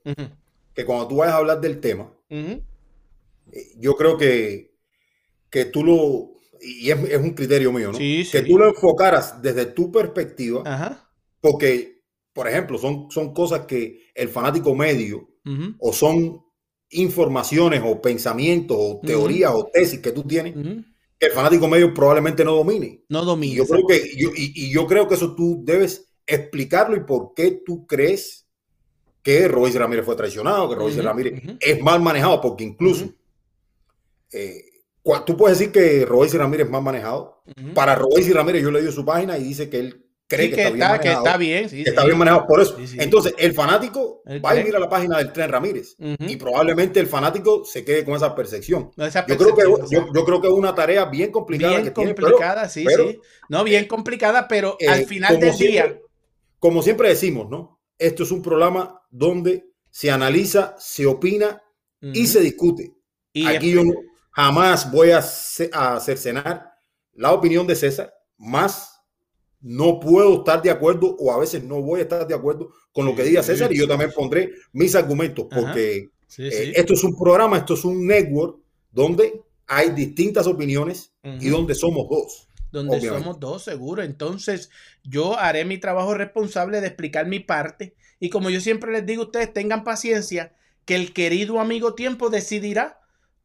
que 0.73 0.86
cuando 0.86 1.10
tú 1.10 1.17
vayas 1.17 1.36
a 1.36 1.39
hablar 1.39 1.60
del 1.60 1.82
tema, 1.82 2.10
eh, 2.30 2.63
yo 3.78 3.97
creo 3.97 4.17
que, 4.17 4.68
que 5.49 5.65
tú 5.65 5.83
lo, 5.83 6.31
y 6.62 6.89
es, 6.91 6.99
es 7.09 7.17
un 7.19 7.31
criterio 7.33 7.71
mío, 7.71 7.91
¿no? 7.91 7.97
Sí, 7.97 8.27
que 8.31 8.39
sí. 8.39 8.47
tú 8.47 8.57
lo 8.57 8.67
enfocaras 8.69 9.41
desde 9.41 9.65
tu 9.67 9.91
perspectiva, 9.91 10.62
Ajá. 10.65 11.09
porque, 11.41 12.01
por 12.33 12.47
ejemplo, 12.47 12.77
son, 12.77 13.09
son 13.12 13.33
cosas 13.33 13.65
que 13.65 14.09
el 14.13 14.29
fanático 14.29 14.75
medio 14.75 15.27
o 15.79 15.93
son 15.93 16.41
informaciones 16.91 17.81
o 17.83 18.01
pensamientos 18.01 18.77
o 18.79 19.01
teorías 19.03 19.51
o 19.53 19.65
tesis 19.73 19.99
que 19.99 20.12
tú 20.12 20.23
tienes 20.23 20.53
que 21.19 21.25
el 21.25 21.31
fanático 21.33 21.67
medio 21.67 21.93
probablemente 21.93 22.45
no 22.45 22.53
domine. 22.55 23.03
No 23.09 23.23
Y 23.23 23.25
domina. 23.25 23.55
yo 23.55 23.65
creo 23.67 23.85
que, 23.88 24.15
yo, 24.17 24.29
y, 24.35 24.53
y 24.67 24.71
yo 24.71 24.88
creo 24.88 25.07
que 25.07 25.15
eso 25.15 25.35
tú 25.35 25.62
debes 25.65 26.09
explicarlo 26.25 26.95
y 26.95 27.01
por 27.01 27.33
qué 27.33 27.62
tú 27.65 27.85
crees 27.85 28.47
que 29.21 29.47
Royce 29.47 29.77
Ramírez 29.79 30.05
fue 30.05 30.15
traicionado, 30.15 30.69
que 30.69 30.75
Royce 30.75 31.01
Ramírez 31.01 31.41
es 31.59 31.81
mal 31.81 32.01
manejado, 32.01 32.39
porque 32.41 32.63
incluso 32.63 33.09
eh, 34.31 34.63
tú 35.26 35.38
puedes 35.38 35.58
decir 35.60 35.72
que 35.72 36.06
Royce 36.06 36.38
Ramírez 36.38 36.65
es 36.67 36.72
mal 36.72 36.82
manejado. 36.84 37.41
Ujú. 37.58 37.74
Para 37.74 37.95
Royce 37.95 38.34
Ramírez, 38.34 38.62
yo 38.63 38.72
le 38.72 38.82
dio 38.82 38.91
su 38.91 39.06
página 39.06 39.38
y 39.38 39.43
dice 39.43 39.69
que 39.69 39.80
él 39.80 40.06
cree 40.28 40.45
Sí, 40.45 40.50
que, 40.52 40.56
que, 40.58 40.62
está 40.63 40.74
bien 40.74 40.84
está, 40.84 41.00
que 41.00 41.08
manejado. 41.08 41.26
está 41.26 41.38
bien. 41.38 41.69
sí, 41.69 41.84
que 41.84 41.89
está 41.89 42.02
sí. 42.02 42.08
bien 42.08 42.17
manejado 42.19 42.45
por 42.48 42.62
eso. 42.62 42.78
Entonces, 42.98 43.34
el 43.38 43.54
fanático 43.54 44.22
va 44.28 44.36
y 44.36 44.39
cree. 44.56 44.63
mira 44.65 44.80
la 44.80 44.89
página 44.89 45.17
del 45.17 45.34
Tren 45.34 45.50
Ramírez 45.50 45.95
y 45.98 46.36
probablemente 46.36 47.00
el 47.00 47.08
fanático 47.08 47.65
se 47.65 47.84
quede 47.84 48.06
con 48.06 48.15
esa 48.15 48.36
percepción. 48.36 48.91
Yo 49.28 49.38
creo, 49.38 49.56
que, 49.56 49.63
yo, 49.89 50.26
creo 50.26 50.41
que 50.41 50.48
es 50.48 50.54
una 50.54 50.76
tarea 50.76 51.06
bien 51.06 51.32
complicada 51.32 51.74
bien 51.74 51.84
que 51.86 51.91
tiene, 51.91 52.13
pero- 52.13 52.28
complicada, 52.28 52.69
sí, 52.69 52.84
pero, 52.86 53.10
sí. 53.10 53.19
No, 53.50 53.63
bien 53.63 53.88
complicada, 53.88 54.48
pero 54.48 54.78
eh, 54.80 54.88
al 54.88 55.06
final 55.06 55.34
como 55.34 55.45
del 55.45 55.54
siempre- 55.56 55.89
día. 55.89 56.00
como 56.60 56.82
siempre 56.84 57.10
decimos, 57.10 57.50
¿no? 57.50 57.80
Esto 57.98 58.24
es 58.24 58.32
un 58.32 58.41
programa 58.43 59.02
donde 59.10 59.65
se 59.89 60.12
analiza, 60.12 60.76
se 60.78 61.08
opina 61.08 61.62
y 62.02 62.28
se 62.28 62.39
discute. 62.41 62.93
Y 63.34 63.48
Aquí 63.48 63.72
yo 63.72 63.84
no- 63.84 63.93
jamás 64.39 64.91
voy 64.91 65.12
a, 65.12 65.23
a 65.73 65.99
cercenar 65.99 66.71
la 67.13 67.34
opinión 67.34 67.67
de 67.67 67.75
César, 67.75 68.13
más 68.38 68.95
no 69.62 69.99
puedo 69.99 70.39
estar 70.39 70.62
de 70.62 70.71
acuerdo 70.71 71.15
o 71.19 71.32
a 71.32 71.39
veces 71.39 71.63
no 71.63 71.82
voy 71.82 71.99
a 71.99 72.04
estar 72.04 72.25
de 72.25 72.34
acuerdo 72.34 72.71
con 72.93 73.06
lo 73.06 73.15
que 73.15 73.23
diga 73.23 73.43
César 73.43 73.71
y 73.73 73.78
yo 73.78 73.88
también 73.88 74.12
pondré 74.15 74.52
mis 74.71 74.95
argumentos 74.95 75.47
porque 75.54 76.10
Sí, 76.30 76.43
eh, 76.43 76.73
esto 76.75 76.93
es 76.93 77.04
un 77.04 77.17
programa, 77.17 77.58
esto 77.58 77.73
es 77.73 77.84
un 77.84 78.06
network 78.06 78.60
donde 78.91 79.41
hay 79.65 79.89
distintas 79.89 80.45
opiniones 80.45 81.12
y 81.23 81.49
donde 81.49 81.73
somos 81.73 82.08
dos. 82.08 82.47
donde 82.71 82.97
obviamente. 82.97 83.23
somos 83.23 83.39
dos, 83.39 83.63
seguro. 83.63 84.04
Entonces, 84.04 84.69
yo 85.04 85.38
haré 85.39 85.65
mi 85.65 85.80
trabajo 85.80 86.13
responsable 86.13 86.82
de 86.82 86.88
explicar 86.88 87.25
mi 87.25 87.39
parte. 87.39 87.95
Y 88.19 88.30
como 88.30 88.52
yo 88.52 88.62
siempre 88.62 88.91
les 88.91 89.08
digo 89.08 89.23
a 89.23 89.25
ustedes, 89.25 89.52
tengan 89.52 89.84
paciencia, 89.84 90.56
que 90.86 90.95
el 90.95 91.13
querido 91.13 91.60
amigo 91.60 91.95
tiempo 91.95 92.30
decidirá. 92.30 92.98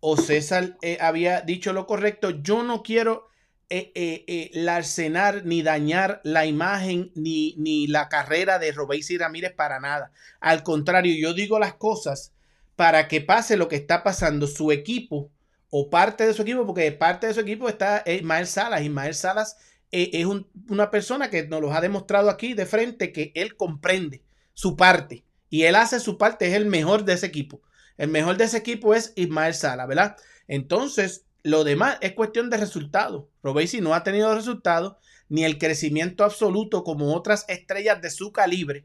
O 0.07 0.19
César 0.19 0.77
eh, 0.83 0.99
había 1.01 1.41
dicho 1.41 1.73
lo 1.73 1.87
correcto. 1.87 2.29
Yo 2.29 2.63
no 2.63 2.83
quiero 2.83 3.27
eh, 3.71 3.91
eh, 3.97 4.51
larcenar 4.53 5.47
ni 5.47 5.63
dañar 5.63 6.21
la 6.25 6.45
imagen 6.45 7.11
ni, 7.15 7.55
ni 7.57 7.87
la 7.87 8.11
carrera 8.11 8.59
de 8.59 8.71
Robéis 8.73 9.09
Ramírez 9.19 9.55
para 9.55 9.81
nada. 9.81 10.13
Al 10.41 10.63
contrario, 10.63 11.15
yo 11.19 11.33
digo 11.33 11.59
las 11.59 11.73
cosas 11.75 12.33
para 12.77 13.09
que 13.09 13.23
pase 13.23 13.57
lo 13.57 13.67
que 13.69 13.77
está 13.77 14.03
pasando. 14.03 14.47
Su 14.47 14.73
equipo 14.73 15.31
o 15.71 15.89
parte 15.89 16.27
de 16.27 16.35
su 16.35 16.43
equipo, 16.43 16.67
porque 16.67 16.93
parte 16.93 17.27
de 17.29 17.33
su 17.33 17.41
equipo 17.41 17.71
está 17.71 18.03
Ismael 18.07 18.47
Salas. 18.47 18.83
Ismael 18.83 19.15
Salas 19.15 19.57
es 19.91 20.27
un- 20.27 20.47
una 20.69 20.91
persona 20.91 21.31
que 21.31 21.47
nos 21.47 21.63
lo 21.63 21.73
ha 21.73 21.81
demostrado 21.81 22.29
aquí 22.29 22.53
de 22.53 22.67
frente 22.67 23.11
que 23.11 23.33
él 23.35 23.57
comprende 23.57 24.23
su 24.53 24.77
parte 24.77 25.25
y 25.49 25.63
él 25.63 25.77
hace 25.77 25.99
su 25.99 26.19
parte, 26.19 26.47
es 26.47 26.53
el 26.53 26.67
mejor 26.67 27.05
de 27.07 27.15
ese 27.15 27.25
equipo. 27.27 27.63
El 27.97 28.09
mejor 28.11 28.37
de 28.37 28.45
ese 28.45 28.59
equipo 28.59 28.95
es 28.95 29.13
Ismael 29.17 29.55
Salas, 29.55 29.87
¿verdad? 29.89 30.17
Entonces, 30.49 31.25
lo 31.43 31.65
demás 31.65 31.99
es 32.01 32.13
cuestión 32.13 32.51
de 32.51 32.57
resultados. 32.57 33.25
Robesi 33.43 33.81
no 33.81 33.95
ha 33.95 34.03
tenido 34.03 34.35
resultados 34.35 34.95
ni 35.29 35.45
el 35.45 35.59
crecimiento 35.59 36.25
absoluto 36.25 36.85
como 36.85 37.15
otras 37.15 37.45
estrellas 37.49 38.01
de 38.01 38.11
su 38.11 38.33
calibre, 38.33 38.85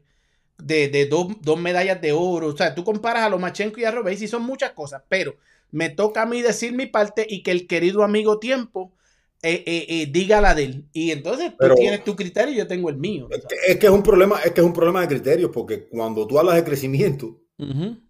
de, 0.58 0.88
de 0.88 1.06
dos, 1.06 1.28
dos 1.42 1.58
medallas 1.58 2.00
de 2.00 2.12
oro. 2.12 2.48
O 2.48 2.56
sea, 2.56 2.74
tú 2.74 2.84
comparas 2.84 3.24
a 3.24 3.28
Lomachenko 3.28 3.80
y 3.80 3.84
a 3.84 3.90
Robesi, 3.90 4.28
son 4.28 4.42
muchas 4.42 4.72
cosas, 4.72 5.02
pero 5.08 5.36
me 5.70 5.88
toca 5.90 6.22
a 6.22 6.26
mí 6.26 6.42
decir 6.42 6.72
mi 6.72 6.86
parte 6.86 7.26
y 7.28 7.42
que 7.42 7.50
el 7.50 7.66
querido 7.66 8.02
amigo 8.02 8.38
tiempo 8.38 8.92
eh, 9.42 9.64
eh, 9.66 9.86
eh, 9.88 10.06
diga 10.10 10.40
la 10.40 10.54
de 10.54 10.64
él. 10.64 10.84
Y 10.92 11.12
entonces 11.12 11.52
Pero- 11.58 11.74
tú 11.74 11.80
tienes 11.80 12.04
tu 12.04 12.14
criterio 12.14 12.54
y 12.54 12.58
yo 12.58 12.66
tengo 12.66 12.90
el 12.90 12.96
mío. 12.96 13.28
Es 13.66 13.78
que 13.78 13.86
es 13.86 13.92
un 13.92 14.02
problema, 14.02 14.38
es 14.40 14.52
que 14.52 14.60
es 14.60 14.66
un 14.66 14.74
problema 14.74 15.00
de 15.00 15.08
criterios, 15.08 15.50
porque 15.52 15.88
cuando 15.88 16.26
tú 16.26 16.38
hablas 16.38 16.56
de 16.56 16.64
crecimiento, 16.64 17.38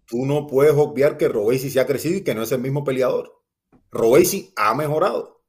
Tú 0.05 0.25
no 0.25 0.47
puedes 0.47 0.73
obviar 0.73 1.17
que 1.17 1.27
Robesi 1.29 1.69
se 1.69 1.79
ha 1.79 1.87
crecido 1.87 2.17
y 2.17 2.21
que 2.23 2.35
no 2.35 2.43
es 2.43 2.51
el 2.51 2.61
mismo 2.61 2.83
peleador. 2.83 3.31
Robesi 3.91 4.53
ha 4.55 4.73
mejorado. 4.75 5.41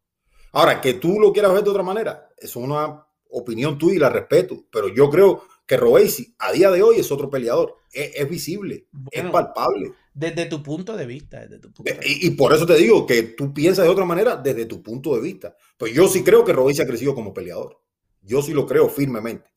Ahora, 0.53 0.81
que 0.81 0.95
tú 0.95 1.19
lo 1.21 1.33
quieras 1.33 1.53
ver 1.53 1.65
de 1.65 1.71
otra 1.71 1.83
manera, 1.83 2.29
es 2.37 2.57
una 2.57 3.07
opinión 3.31 3.79
tuya 3.79 3.95
y 3.97 3.99
la 3.99 4.11
respeto, 4.11 4.67
pero 4.71 4.89
yo 4.89 5.09
creo 5.09 5.45
que 5.67 5.77
Robesi 5.77 6.35
a 6.39 6.53
día 6.53 6.71
de 6.71 6.83
hoy 6.83 6.97
es 6.97 7.11
otro 7.11 7.31
peleador. 7.31 7.77
Es, 7.93 8.13
es 8.17 8.29
visible, 8.29 8.87
Bueno. 8.93 9.29
es 9.29 9.33
palpable. 9.33 9.93
Desde 10.15 10.47
tu 10.47 10.63
punto 10.63 10.95
de 10.97 11.07
vista, 11.07 11.41
desde 11.41 11.59
tu 11.59 11.73
punto 11.73 11.85
de 11.85 11.99
vista. 11.99 12.13
Y, 12.13 12.27
y 12.27 12.31
por 12.33 12.53
eso 12.53 12.67
te 12.67 12.75
digo 12.77 13.07
que 13.07 13.23
tú 13.23 13.55
piensas 13.55 13.85
de 13.87 13.91
otra 13.91 14.05
manera 14.05 14.37
desde 14.37 14.67
tu 14.67 14.83
punto 14.83 15.15
de 15.15 15.23
vista. 15.23 15.57
Pues 15.79 15.95
yo 15.95 16.07
sí 16.09 16.23
creo 16.23 16.45
que 16.45 16.53
Robey 16.53 16.75
se 16.75 16.83
ha 16.83 16.87
crecido 16.87 17.15
como 17.15 17.33
peleador. 17.33 17.81
Yo 18.21 18.43
sí 18.43 18.53
lo 18.53 18.67
creo 18.67 18.89
firmemente. 18.89 19.51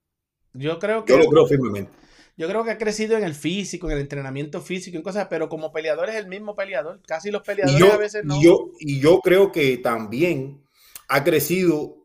Yo 0.54 0.80
creo 0.80 1.04
que 1.04 1.12
Yo 1.12 1.20
lo 1.20 1.26
creo 1.30 1.46
firmemente. 1.46 1.92
Yo 2.38 2.50
creo 2.50 2.64
que 2.64 2.72
ha 2.72 2.78
crecido 2.78 3.18
en 3.18 3.24
el 3.24 3.34
físico, 3.34 3.88
en 3.88 3.94
el 3.94 4.02
entrenamiento 4.02 4.62
físico, 4.62 4.98
en 4.98 5.04
cosas, 5.04 5.28
pero 5.30 5.48
como 5.48 5.72
peleador 5.72 6.10
es 6.10 6.16
el 6.16 6.28
mismo 6.28 6.54
peleador. 6.56 7.02
Casi 7.08 7.32
los 7.32 7.44
peleadores 7.44 7.80
yo, 7.80 7.94
a 7.94 7.98
veces 7.98 8.26
no. 8.26 8.36
y 8.36 8.44
yo, 8.44 8.72
y 8.80 9.00
yo 9.00 9.20
creo 9.22 9.52
que 9.52 9.78
también 9.78 10.62
ha 11.08 11.24
crecido 11.24 11.98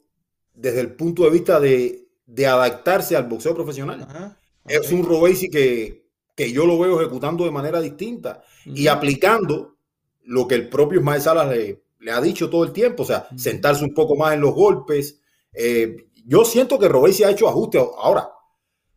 desde 0.55 0.81
el 0.81 0.95
punto 0.95 1.25
de 1.25 1.31
vista 1.31 1.59
de, 1.59 2.07
de 2.27 2.47
adaptarse 2.47 3.17
al 3.17 3.29
boxeo 3.29 3.55
profesional. 3.55 4.03
Ajá, 4.03 4.37
Es 4.67 4.93
un 4.93 5.05
Robesi 5.05 5.51
que, 5.51 6.07
que 6.37 6.53
yo 6.53 6.65
lo 6.65 6.79
veo 6.79 7.01
ejecutando 7.01 7.45
de 7.45 7.51
manera 7.51 7.81
distinta 7.81 8.43
y 8.67 8.87
aplicando 8.87 9.77
lo 10.25 10.47
que 10.47 10.55
el 10.55 10.69
propio 10.69 11.01
Ismael 11.01 11.23
Salas 11.23 11.49
le, 11.49 11.83
le 11.99 12.11
ha 12.13 12.21
dicho 12.21 12.49
todo 12.49 12.65
el 12.65 12.73
tiempo, 12.73 13.03
o 13.03 13.07
sea, 13.07 13.29
sentarse 13.37 13.85
un 13.85 13.95
poco 13.95 14.17
más 14.17 14.35
en 14.35 14.43
los 14.43 14.55
golpes. 14.55 15.21
Eh, 15.53 16.09
yo 16.25 16.45
siento 16.45 16.79
que 16.79 16.89
Robesi 16.89 17.25
ha 17.25 17.31
hecho 17.31 17.49
ajustes. 17.49 17.83
Ahora, 17.99 18.31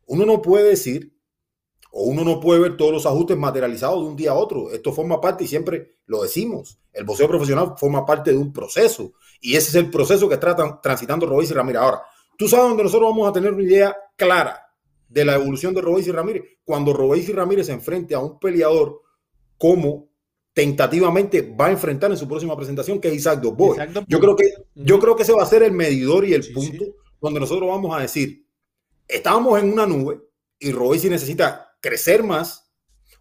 uno 0.05 0.25
no 0.25 0.41
puede 0.41 0.69
decir 0.69 1.12
o 1.95 2.05
uno 2.05 2.23
no 2.23 2.39
puede 2.39 2.59
ver 2.59 2.75
todos 2.75 2.91
los 2.91 3.05
ajustes 3.05 3.37
materializados 3.37 4.01
de 4.01 4.09
un 4.09 4.15
día 4.15 4.31
a 4.31 4.33
otro. 4.33 4.71
Esto 4.71 4.91
forma 4.91 5.21
parte, 5.21 5.43
y 5.43 5.47
siempre 5.47 5.97
lo 6.07 6.23
decimos, 6.23 6.79
el 6.91 7.03
boxeo 7.05 7.27
profesional 7.27 7.75
forma 7.77 8.03
parte 8.03 8.31
de 8.31 8.37
un 8.37 8.51
proceso. 8.51 9.13
Y 9.39 9.55
ese 9.55 9.69
es 9.69 9.75
el 9.75 9.91
proceso 9.91 10.27
que 10.27 10.37
tratan 10.37 10.81
transitando 10.81 11.27
Robéis 11.27 11.51
y 11.51 11.53
Ramírez. 11.53 11.81
Ahora, 11.83 12.01
tú 12.35 12.47
sabes 12.47 12.69
dónde 12.69 12.83
nosotros 12.83 13.11
vamos 13.11 13.29
a 13.29 13.31
tener 13.31 13.53
una 13.53 13.61
idea 13.61 13.95
clara 14.15 14.59
de 15.07 15.23
la 15.23 15.35
evolución 15.35 15.75
de 15.75 15.81
Robéis 15.81 16.07
y 16.07 16.11
Ramírez. 16.11 16.43
Cuando 16.63 16.93
Robéis 16.93 17.29
y 17.29 17.33
Ramírez 17.33 17.67
se 17.67 17.73
enfrente 17.73 18.15
a 18.15 18.19
un 18.19 18.39
peleador 18.39 18.99
como 19.59 20.07
tentativamente 20.51 21.41
va 21.59 21.67
a 21.67 21.71
enfrentar 21.71 22.09
en 22.09 22.17
su 22.17 22.27
próxima 22.27 22.55
presentación, 22.55 22.99
que 22.99 23.09
es 23.09 23.13
Isaac 23.15 23.39
Dosboy. 23.39 23.77
Yo 24.07 24.19
creo 24.19 24.35
que, 24.35 24.45
yo 24.73 24.99
creo 24.99 25.15
que 25.15 25.21
ese 25.23 25.33
va 25.33 25.43
a 25.43 25.47
ser 25.47 25.61
el 25.61 25.73
medidor 25.73 26.25
y 26.25 26.33
el 26.33 26.41
Sí, 26.43 26.53
punto 26.53 26.85
sí. 26.85 26.93
donde 27.21 27.39
nosotros 27.39 27.69
vamos 27.69 27.95
a 27.95 28.01
decir, 28.01 28.47
estábamos 29.07 29.59
en 29.61 29.71
una 29.71 29.85
nube 29.85 30.21
y 30.57 30.71
Robesi 30.71 31.07
necesita 31.09 31.69
crecer 31.83 32.23
más 32.23 32.71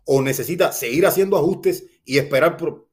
o 0.05 0.23
necesita 0.23 0.71
seguir 0.71 1.05
haciendo 1.05 1.37
ajustes 1.37 1.85
y 2.05 2.19
esperar 2.19 2.57
por 2.57 2.89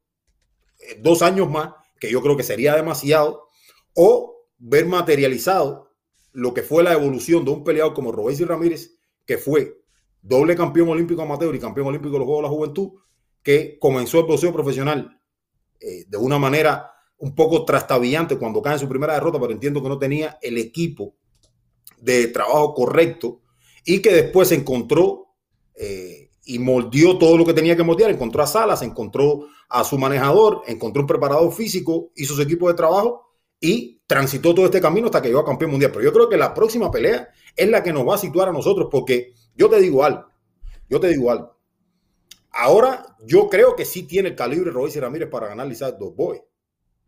eh, 0.79 0.99
dos 0.99 1.21
años 1.21 1.49
más, 1.49 1.73
que 1.99 2.11
yo 2.11 2.21
creo 2.21 2.35
que 2.35 2.43
sería 2.43 2.75
demasiado, 2.75 3.47
o 3.93 4.47
ver 4.57 4.87
materializado 4.87 5.91
lo 6.31 6.53
que 6.55 6.63
fue 6.63 6.83
la 6.83 6.93
evolución 6.93 7.45
de 7.45 7.51
un 7.51 7.63
peleador 7.63 7.93
como 7.93 8.11
Robesi 8.11 8.45
Ramírez, 8.45 8.97
que 9.25 9.37
fue 9.37 9.79
doble 10.21 10.55
campeón 10.55 10.89
olímpico 10.89 11.21
amateur 11.21 11.53
y 11.53 11.59
campeón 11.59 11.87
olímpico 11.87 12.13
de 12.13 12.19
los 12.19 12.25
Juegos 12.25 12.43
de 12.43 12.49
la 12.49 12.55
Juventud, 12.55 12.89
que 13.43 13.77
comenzó 13.79 14.19
el 14.19 14.25
boxeo 14.25 14.51
profesional 14.51 15.21
eh, 15.79 16.05
de 16.07 16.17
una 16.17 16.39
manera 16.39 16.91
un 17.17 17.35
poco 17.35 17.63
trastabillante 17.63 18.37
cuando 18.37 18.61
cae 18.61 18.73
en 18.73 18.79
su 18.79 18.89
primera 18.89 19.13
derrota, 19.13 19.39
pero 19.39 19.53
entiendo 19.53 19.83
que 19.83 19.89
no 19.89 19.99
tenía 19.99 20.39
el 20.41 20.57
equipo 20.57 21.15
de 21.99 22.27
trabajo 22.27 22.73
correcto 22.73 23.41
y 23.85 24.01
que 24.01 24.13
después 24.13 24.49
se 24.49 24.55
encontró 24.55 25.28
eh, 25.79 26.29
y 26.43 26.59
moldeó 26.59 27.17
todo 27.17 27.37
lo 27.37 27.45
que 27.45 27.53
tenía 27.53 27.75
que 27.75 27.83
moldear. 27.83 28.11
Encontró 28.11 28.43
a 28.43 28.47
Salas, 28.47 28.81
encontró 28.81 29.47
a 29.69 29.83
su 29.83 29.97
manejador, 29.97 30.63
encontró 30.67 31.01
un 31.01 31.07
preparador 31.07 31.53
físico, 31.53 32.11
hizo 32.15 32.35
su 32.35 32.41
equipo 32.41 32.67
de 32.67 32.73
trabajo 32.73 33.31
y 33.61 34.01
transitó 34.05 34.53
todo 34.53 34.65
este 34.65 34.81
camino 34.81 35.07
hasta 35.07 35.21
que 35.21 35.29
llegó 35.29 35.39
a 35.39 35.45
campeón 35.45 35.71
mundial. 35.71 35.91
Pero 35.91 36.03
yo 36.03 36.11
creo 36.11 36.27
que 36.27 36.37
la 36.37 36.53
próxima 36.53 36.91
pelea 36.91 37.29
es 37.55 37.69
la 37.69 37.81
que 37.81 37.93
nos 37.93 38.05
va 38.05 38.15
a 38.15 38.17
situar 38.17 38.49
a 38.49 38.51
nosotros, 38.51 38.89
porque 38.91 39.33
yo 39.55 39.69
te 39.69 39.79
digo 39.79 40.03
algo, 40.03 40.25
yo 40.89 40.99
te 40.99 41.07
digo 41.07 41.31
algo. 41.31 41.57
Ahora 42.51 43.15
yo 43.25 43.47
creo 43.47 43.75
que 43.75 43.85
sí 43.85 44.03
tiene 44.03 44.29
el 44.29 44.35
calibre 44.35 44.71
Royce 44.71 44.99
Ramírez 44.99 45.29
para 45.29 45.47
ganar 45.47 45.71
Isaac 45.71 45.97
Dos 45.97 46.13
Boy. 46.13 46.41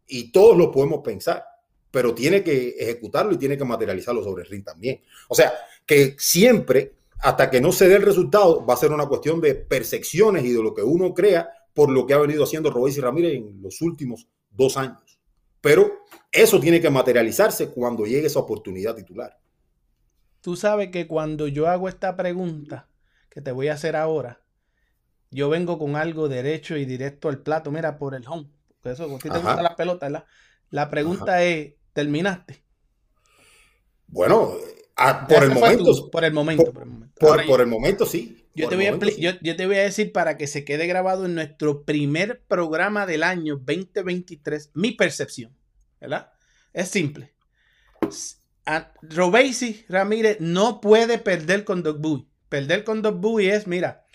Y 0.08 0.32
todos 0.32 0.58
lo 0.58 0.72
podemos 0.72 1.02
pensar, 1.04 1.44
pero 1.90 2.14
tiene 2.14 2.44
que 2.44 2.70
ejecutarlo 2.80 3.34
y 3.34 3.38
tiene 3.38 3.58
que 3.58 3.66
materializarlo 3.66 4.24
sobre 4.24 4.44
el 4.44 4.50
ring 4.50 4.64
también. 4.64 5.02
O 5.28 5.36
sea, 5.36 5.52
que 5.86 6.16
siempre, 6.20 6.94
hasta 7.22 7.50
que 7.50 7.62
no 7.62 7.72
se 7.72 7.88
dé 7.88 7.96
el 7.96 8.02
resultado, 8.04 8.66
va 8.66 8.74
a 8.74 8.78
ser 8.78 8.92
una 8.92 9.08
cuestión 9.08 9.42
de 9.42 9.56
percepciones 9.56 10.44
y 10.46 10.52
de 10.54 10.64
lo 10.64 10.74
que 10.74 10.84
uno 10.84 11.14
crea 11.14 11.50
por 11.74 11.90
lo 11.92 12.06
que 12.06 12.14
ha 12.14 12.18
venido 12.20 12.44
haciendo 12.44 12.72
Royce 12.72 13.02
Ramírez 13.02 13.36
en 13.36 13.62
los 13.62 13.82
últimos 13.82 14.28
dos 14.50 14.78
años. 14.78 15.20
Pero 15.62 15.92
eso 16.32 16.60
tiene 16.60 16.82
que 16.82 16.90
materializarse 16.90 17.70
cuando 17.72 18.06
llegue 18.06 18.28
esa 18.28 18.40
oportunidad 18.40 18.96
titular. 18.96 19.40
Tú 20.42 20.56
sabes 20.56 20.90
que 20.92 21.08
cuando 21.08 21.48
yo 21.48 21.68
hago 21.68 21.88
esta 21.90 22.16
pregunta 22.16 22.90
que 23.30 23.42
te 23.42 23.52
voy 23.52 23.68
a 23.70 23.74
hacer 23.74 23.96
ahora, 23.96 24.42
yo 25.32 25.50
vengo 25.50 25.80
con 25.80 25.96
algo 25.98 26.30
derecho 26.30 26.78
y 26.78 26.86
directo 26.86 27.30
al 27.30 27.40
plato, 27.44 27.72
mira, 27.72 27.98
por 28.00 28.16
el 28.16 28.28
home. 28.28 28.50
Porque 28.82 28.92
eso, 28.94 29.10
porque 29.10 29.32
te 29.32 29.40
Ajá. 29.40 29.40
gustan 29.40 29.66
las 29.66 29.76
pelotas, 29.76 30.12
¿verdad? 30.12 30.28
La 30.72 30.90
pregunta 30.92 31.44
es, 31.44 31.76
¿terminaste? 31.94 32.64
Bueno, 34.08 34.52
a- 34.96 35.28
por, 35.28 35.44
Ese 35.44 35.44
el 35.44 35.52
momento, 35.52 36.10
por 36.12 36.24
el 36.24 36.34
momento, 36.34 36.74
por 36.74 36.84
el 36.84 36.90
momento. 36.90 37.01
Por, 37.22 37.30
Ahora, 37.32 37.46
por 37.46 37.62
el 37.62 37.68
momento 37.68 38.06
sí. 38.06 38.46
yo, 38.54 38.68
te 38.68 38.76
voy 38.76 38.88
a 38.88 38.92
momento, 38.92 39.06
expli- 39.06 39.16
sí. 39.16 39.22
yo, 39.22 39.32
yo 39.42 39.56
te 39.56 39.66
voy 39.66 39.78
a 39.78 39.84
decir 39.84 40.12
para 40.12 40.38
que 40.38 40.48
se 40.48 40.66
quede 40.66 40.88
grabado 40.88 41.26
en 41.26 41.36
nuestro 41.36 41.84
primer 41.84 42.42
programa 42.48 43.06
del 43.06 43.24
año 43.24 43.56
2023, 43.56 44.72
mi 44.74 44.92
percepción, 44.92 45.56
¿verdad? 46.00 46.32
Es 46.74 46.90
simple. 46.90 47.34
Robesi 49.02 49.86
Ramírez 49.90 50.38
no 50.40 50.82
puede 50.82 51.18
perder 51.18 51.64
con 51.64 51.84
Doug 51.84 52.00
Bowie. 52.00 52.26
Perder 52.50 52.84
con 52.84 53.02
Doug 53.02 53.16
Bowie 53.16 53.54
es, 53.56 53.68
mira, 53.68 54.06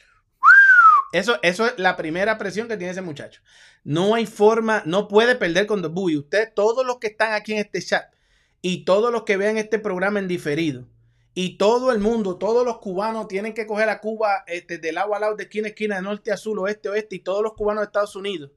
eso, 1.12 1.38
eso 1.42 1.66
es 1.66 1.74
la 1.78 1.96
primera 1.96 2.36
presión 2.38 2.68
que 2.68 2.76
tiene 2.76 2.92
ese 2.92 3.02
muchacho. 3.02 3.40
No 3.84 4.14
hay 4.14 4.26
forma, 4.26 4.82
no 4.86 5.08
puede 5.08 5.36
perder 5.36 5.66
con 5.66 5.82
Doug 5.82 5.92
Bowie. 5.92 6.18
Ustedes, 6.18 6.52
todos 6.54 6.84
los 6.86 6.98
que 6.98 7.08
están 7.08 7.32
aquí 7.32 7.52
en 7.52 7.58
este 7.58 7.80
chat 7.82 8.12
y 8.60 8.84
todos 8.84 9.12
los 9.12 9.22
que 9.24 9.36
vean 9.36 9.56
este 9.58 9.78
programa 9.78 10.18
en 10.18 10.28
diferido, 10.28 10.88
y 11.38 11.58
todo 11.58 11.92
el 11.92 11.98
mundo, 11.98 12.38
todos 12.38 12.64
los 12.64 12.78
cubanos 12.78 13.28
tienen 13.28 13.52
que 13.52 13.66
coger 13.66 13.90
a 13.90 14.00
Cuba 14.00 14.42
este, 14.46 14.78
de 14.78 14.90
lado 14.90 15.14
a 15.14 15.20
lado, 15.20 15.36
de 15.36 15.42
esquina 15.42 15.66
a 15.66 15.68
esquina, 15.68 15.96
de 15.96 16.00
norte 16.00 16.32
a 16.32 16.38
sur, 16.38 16.58
oeste 16.58 16.88
a 16.88 16.92
oeste, 16.92 17.16
y 17.16 17.18
todos 17.18 17.42
los 17.42 17.52
cubanos 17.52 17.82
de 17.82 17.86
Estados 17.88 18.16
Unidos 18.16 18.52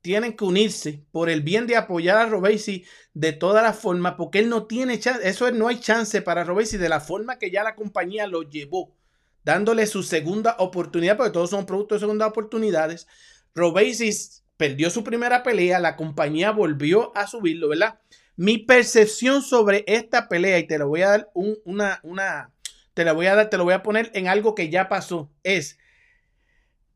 tienen 0.00 0.34
que 0.34 0.44
unirse 0.46 1.04
por 1.12 1.28
el 1.28 1.42
bien 1.42 1.66
de 1.66 1.76
apoyar 1.76 2.16
a 2.16 2.24
Robesi 2.24 2.86
de 3.12 3.34
todas 3.34 3.62
las 3.62 3.78
formas, 3.78 4.14
porque 4.16 4.38
él 4.38 4.48
no 4.48 4.64
tiene 4.64 4.98
chance, 4.98 5.28
eso 5.28 5.46
es, 5.46 5.52
no 5.52 5.68
hay 5.68 5.78
chance 5.78 6.22
para 6.22 6.42
Robesi 6.42 6.78
de 6.78 6.88
la 6.88 7.00
forma 7.00 7.38
que 7.38 7.50
ya 7.50 7.62
la 7.62 7.76
compañía 7.76 8.26
lo 8.26 8.44
llevó, 8.44 8.96
dándole 9.44 9.86
su 9.86 10.02
segunda 10.02 10.56
oportunidad, 10.58 11.18
porque 11.18 11.32
todos 11.32 11.50
son 11.50 11.66
productos 11.66 11.96
de 11.96 12.06
segundas 12.06 12.30
oportunidades. 12.30 13.08
Robesi 13.54 14.10
perdió 14.56 14.88
su 14.88 15.04
primera 15.04 15.42
pelea, 15.42 15.78
la 15.80 15.96
compañía 15.96 16.50
volvió 16.50 17.14
a 17.14 17.26
subirlo, 17.26 17.68
¿verdad? 17.68 18.00
Mi 18.36 18.58
percepción 18.58 19.42
sobre 19.42 19.84
esta 19.86 20.28
pelea, 20.28 20.58
y 20.58 20.66
te 20.66 20.78
lo 20.78 20.88
voy 20.88 21.02
a 21.02 21.08
dar 21.10 21.30
un- 21.34 21.58
una, 21.64 22.50
te 22.94 23.04
la 23.04 23.12
voy 23.12 23.26
a 23.26 23.34
dar, 23.34 23.50
te 23.50 23.56
lo 23.58 23.64
voy 23.64 23.74
a 23.74 23.82
poner 23.82 24.10
en 24.14 24.28
algo 24.28 24.54
que 24.54 24.70
ya 24.70 24.88
pasó, 24.88 25.30
es 25.42 25.78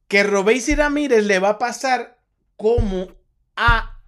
que 0.08 0.22
Robesi 0.22 0.74
Ramírez 0.74 1.24
le 1.24 1.38
va 1.38 1.50
a 1.50 1.58
pasar 1.58 2.18
como 2.56 3.08
a 3.56 4.00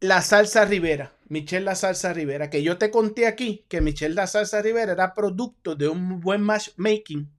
la 0.00 0.22
salsa 0.22 0.64
Rivera, 0.64 1.12
Michelle 1.28 1.64
La 1.64 1.74
Salsa 1.74 2.12
Rivera, 2.12 2.50
que 2.50 2.62
yo 2.62 2.76
te 2.78 2.90
conté 2.90 3.26
aquí 3.26 3.64
que 3.68 3.80
Michelle 3.80 4.14
La 4.14 4.26
Salsa 4.26 4.60
Rivera 4.60 4.92
era 4.92 5.14
producto 5.14 5.74
de 5.74 5.88
un 5.88 6.20
buen 6.20 6.42
matchmaking 6.42 7.30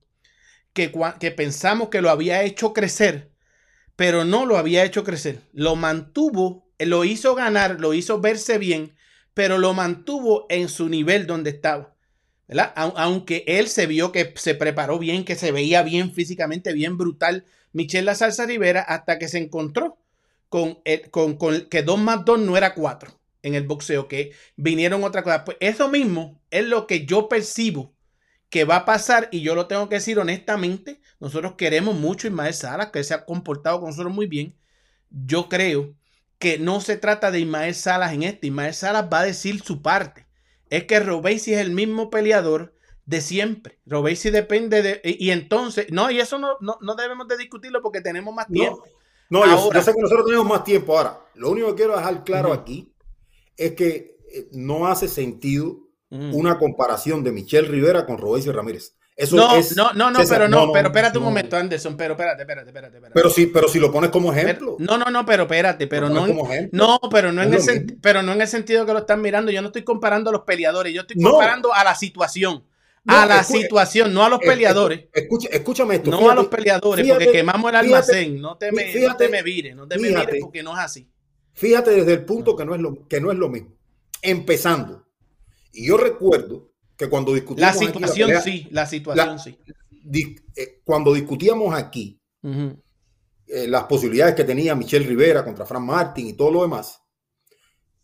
que, 0.73 0.91
que 1.19 1.31
pensamos 1.31 1.89
que 1.89 2.01
lo 2.01 2.10
había 2.10 2.43
hecho 2.43 2.73
crecer, 2.73 3.31
pero 3.95 4.25
no 4.25 4.45
lo 4.45 4.58
había 4.58 4.84
hecho 4.86 5.03
crecer. 5.03 5.41
Lo 5.53 5.75
mantuvo, 5.75 6.64
lo 6.79 7.03
hizo 7.05 7.35
ganar, 7.35 7.79
lo 7.79 7.93
hizo 7.93 8.19
verse 8.21 8.57
bien, 8.57 8.95
pero 9.33 9.57
lo 9.57 9.73
mantuvo 9.73 10.45
en 10.49 10.69
su 10.69 10.89
nivel 10.89 11.27
donde 11.27 11.51
estaba. 11.51 11.93
¿verdad? 12.47 12.73
Au- 12.75 12.93
Aunque 12.97 13.43
él 13.47 13.67
se 13.67 13.88
vio 13.88 14.11
que 14.11 14.33
se 14.35 14.55
preparó 14.55 14.99
bien, 14.99 15.25
que 15.25 15.35
se 15.35 15.51
veía 15.51 15.83
bien 15.83 16.11
físicamente, 16.13 16.73
bien 16.73 16.97
brutal, 16.97 17.45
Michelle 17.73 18.05
La 18.05 18.15
Salsa 18.15 18.45
Rivera, 18.45 18.81
hasta 18.81 19.19
que 19.19 19.27
se 19.27 19.38
encontró 19.39 19.97
con, 20.49 20.79
el- 20.85 21.09
con 21.11 21.38
que 21.69 21.83
2 21.83 21.99
más 21.99 22.23
2 22.25 22.39
no 22.39 22.55
era 22.57 22.73
4 22.75 23.19
en 23.43 23.55
el 23.55 23.63
boxeo, 23.67 24.07
que 24.07 24.31
vinieron 24.55 25.03
otra 25.03 25.23
cosa. 25.23 25.43
Pues 25.45 25.57
eso 25.59 25.89
mismo 25.89 26.41
es 26.51 26.65
lo 26.65 26.88
que 26.88 27.05
yo 27.05 27.27
percibo 27.29 27.93
que 28.49 28.63
va 28.65 28.77
a 28.77 28.85
pasar, 28.85 29.27
y 29.31 29.41
yo 29.41 29.55
lo 29.55 29.67
tengo 29.67 29.89
que 29.89 29.95
decir 29.95 30.19
honestamente, 30.19 31.01
nosotros 31.19 31.53
queremos 31.57 31.95
mucho 31.95 32.27
a 32.27 32.31
Ismael 32.31 32.53
Salas, 32.53 32.91
que 32.91 33.03
se 33.03 33.13
ha 33.13 33.25
comportado 33.25 33.79
con 33.79 33.89
nosotros 33.89 34.13
muy 34.13 34.27
bien. 34.27 34.55
Yo 35.09 35.49
creo 35.49 35.95
que 36.39 36.60
no 36.60 36.82
se 36.82 36.98
trata 36.98 37.32
de 37.32 37.39
Ismael 37.39 37.74
Salas 37.76 38.13
en 38.13 38.24
este. 38.24 38.48
Ismael 38.48 38.74
Salas 38.74 39.08
va 39.12 39.19
a 39.21 39.26
decir 39.26 39.62
su 39.63 39.82
parte. 39.82 40.26
Es 40.69 40.86
que 40.86 41.00
Robesi 41.00 41.54
es 41.54 41.60
el 41.60 41.71
mismo 41.71 42.10
peleador 42.10 42.74
de 43.06 43.21
siempre. 43.21 43.80
Robesi 43.86 44.32
depende 44.32 44.82
de... 44.82 45.02
Y, 45.04 45.28
y 45.28 45.32
entonces, 45.32 45.88
no, 45.91 46.10
y 46.12 46.19
eso 46.19 46.39
no, 46.39 46.58
no, 46.60 46.78
no 46.82 46.95
debemos 46.95 47.28
de 47.28 47.38
discutirlo 47.38 47.82
porque 47.82 48.02
tenemos 48.02 48.34
más 48.34 48.48
tiempo. 48.48 48.84
No, 49.30 49.45
yo, 49.45 49.52
Ahora- 49.52 49.80
yo 49.80 49.86
sé 49.86 49.93
que 49.93 50.02
nosotros 50.02 50.26
tenemos 50.26 50.48
más 50.48 50.63
tiempo 50.63 50.98
ahora. 50.98 51.19
Lo 51.36 51.52
único 51.52 51.69
que 51.69 51.76
quiero 51.84 51.95
dejar 51.98 52.24
claro 52.24 52.52
aquí 52.52 52.91
es 53.58 53.74
que 53.74 54.17
eh, 54.32 54.48
no 54.54 54.88
hace 54.88 55.08
sentido 55.08 55.80
una 56.10 56.58
comparación 56.58 57.24
de 57.26 57.32
Michelle 57.32 57.67
Rivera 57.67 58.06
con 58.06 58.17
Robesi 58.17 58.50
Ramírez. 58.50 58.95
Eso 59.17 59.38
No, 59.38 59.56
es- 59.56 59.78
no, 59.78 59.93
no, 59.93 60.12
no, 60.12 60.19
César, 60.19 60.39
pero 60.39 60.49
no, 60.49 60.73
pero 60.73 60.88
espérate 60.89 61.17
un 61.17 61.23
no. 61.23 61.30
momento, 61.30 61.56
Anderson, 61.56 61.95
pero 61.95 62.15
espérate, 62.15 62.41
espérate, 62.41 62.67
espérate. 62.69 62.97
espérate. 62.97 63.13
Pero 63.13 63.30
si, 63.30 63.45
pero 63.47 63.67
si 63.69 63.80
lo 63.80 63.89
pones 63.91 64.10
como 64.10 64.34
ejemplo. 64.34 64.75
no, 64.80 64.97
no, 64.97 65.06
no, 65.06 65.25
pero 65.25 65.43
espérate, 65.43 65.88
pero 65.88 66.10
no, 66.10 66.28
como 66.28 66.49
no, 66.73 66.99
pero 67.10 67.32
no 67.32 67.41
en 67.41 67.54
el 67.54 67.60
mismo. 67.62 67.97
pero 68.01 68.21
no 68.21 68.34
en 68.34 68.41
el 68.41 68.47
sentido 68.47 68.86
que 68.86 68.91
lo 68.91 68.99
están 68.99 69.21
mirando. 69.21 69.51
Yo 69.51 69.62
no 69.62 69.67
estoy 69.67 69.84
comparando 69.84 70.30
a 70.32 70.34
los 70.34 70.41
peleadores, 70.41 70.93
yo 70.93 71.01
estoy 71.01 71.21
comparando 71.21 71.73
a 71.73 71.86
la 71.86 71.95
situación, 71.95 72.65
a 73.08 73.25
la 73.25 73.43
situación, 73.45 74.13
no 74.13 74.25
a 74.25 74.30
los 74.30 74.41
Eh, 74.41 74.47
peleadores. 74.47 75.06
Escucha, 75.13 75.47
escúchame 75.49 75.95
esto. 75.95 76.12
No 76.12 76.17
fíjate, 76.17 76.32
a 76.34 76.36
los 76.36 76.47
peleadores, 76.47 77.06
fíjate, 77.06 77.23
porque 77.25 77.38
quemamos 77.38 77.71
el 77.73 77.80
fíjate, 77.80 77.95
almacén. 77.95 78.41
No 78.41 78.58
te 78.58 78.71
me, 78.73 78.95
no 78.99 79.15
te 79.15 79.30
me 79.30 79.43
vires, 79.43 79.75
no 79.78 79.88
te 79.88 79.97
me 79.97 80.10
vires 80.10 80.38
porque 80.41 80.62
no 80.62 80.73
es 80.73 80.80
así. 80.80 81.10
Fíjate 81.54 81.91
desde 81.91 82.12
el 82.12 82.25
punto 82.25 82.54
que 82.58 82.65
no 82.65 82.75
es 82.75 82.82
lo, 82.82 83.08
que 83.08 83.21
no 83.21 83.32
es 83.32 83.38
lo 83.38 83.47
mismo. 83.47 83.69
Empezando. 84.21 85.06
Y 85.71 85.88
yo 85.88 85.95
recuerdo 85.95 86.71
que 86.97 87.10
cuando 87.10 87.31
La 87.31 87.36
discutíamos 87.39 87.75
aquí 87.77 87.86
situación 87.88 88.29
pelea- 88.29 88.41
sí, 88.41 88.67
la 88.71 88.86
situación 88.86 89.27
la- 89.27 89.38
sí. 89.39 89.58
di- 90.03 90.36
eh, 90.55 90.81
cuando 90.84 91.13
discutíamos 91.13 91.73
aquí 91.75 92.19
eh, 93.47 93.67
las 93.67 93.84
posibilidades 93.86 94.36
que 94.36 94.43
tenía 94.43 94.75
Michelle 94.75 95.05
Rivera 95.05 95.43
contra 95.43 95.65
Frank 95.65 95.84
Martin 95.84 96.27
y 96.27 96.34
todo 96.34 96.51
lo 96.51 96.62
demás, 96.63 96.99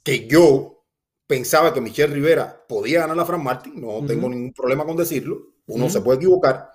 que 0.04 0.28
yo 0.28 0.84
pensaba 1.28 1.74
que 1.74 1.82
Michelle 1.82 2.14
Rivera 2.14 2.66
podía 2.68 3.02
ganar 3.02 3.20
a 3.20 3.26
Frank 3.26 3.42
Martin, 3.44 3.80
no 3.82 4.06
tengo 4.06 4.28
ningún 4.30 4.52
problema 4.54 4.86
con 4.86 4.98
decirlo, 4.98 5.54
uno 5.68 5.90
se 5.90 6.02
puede 6.02 6.18
equivocar. 6.18 6.70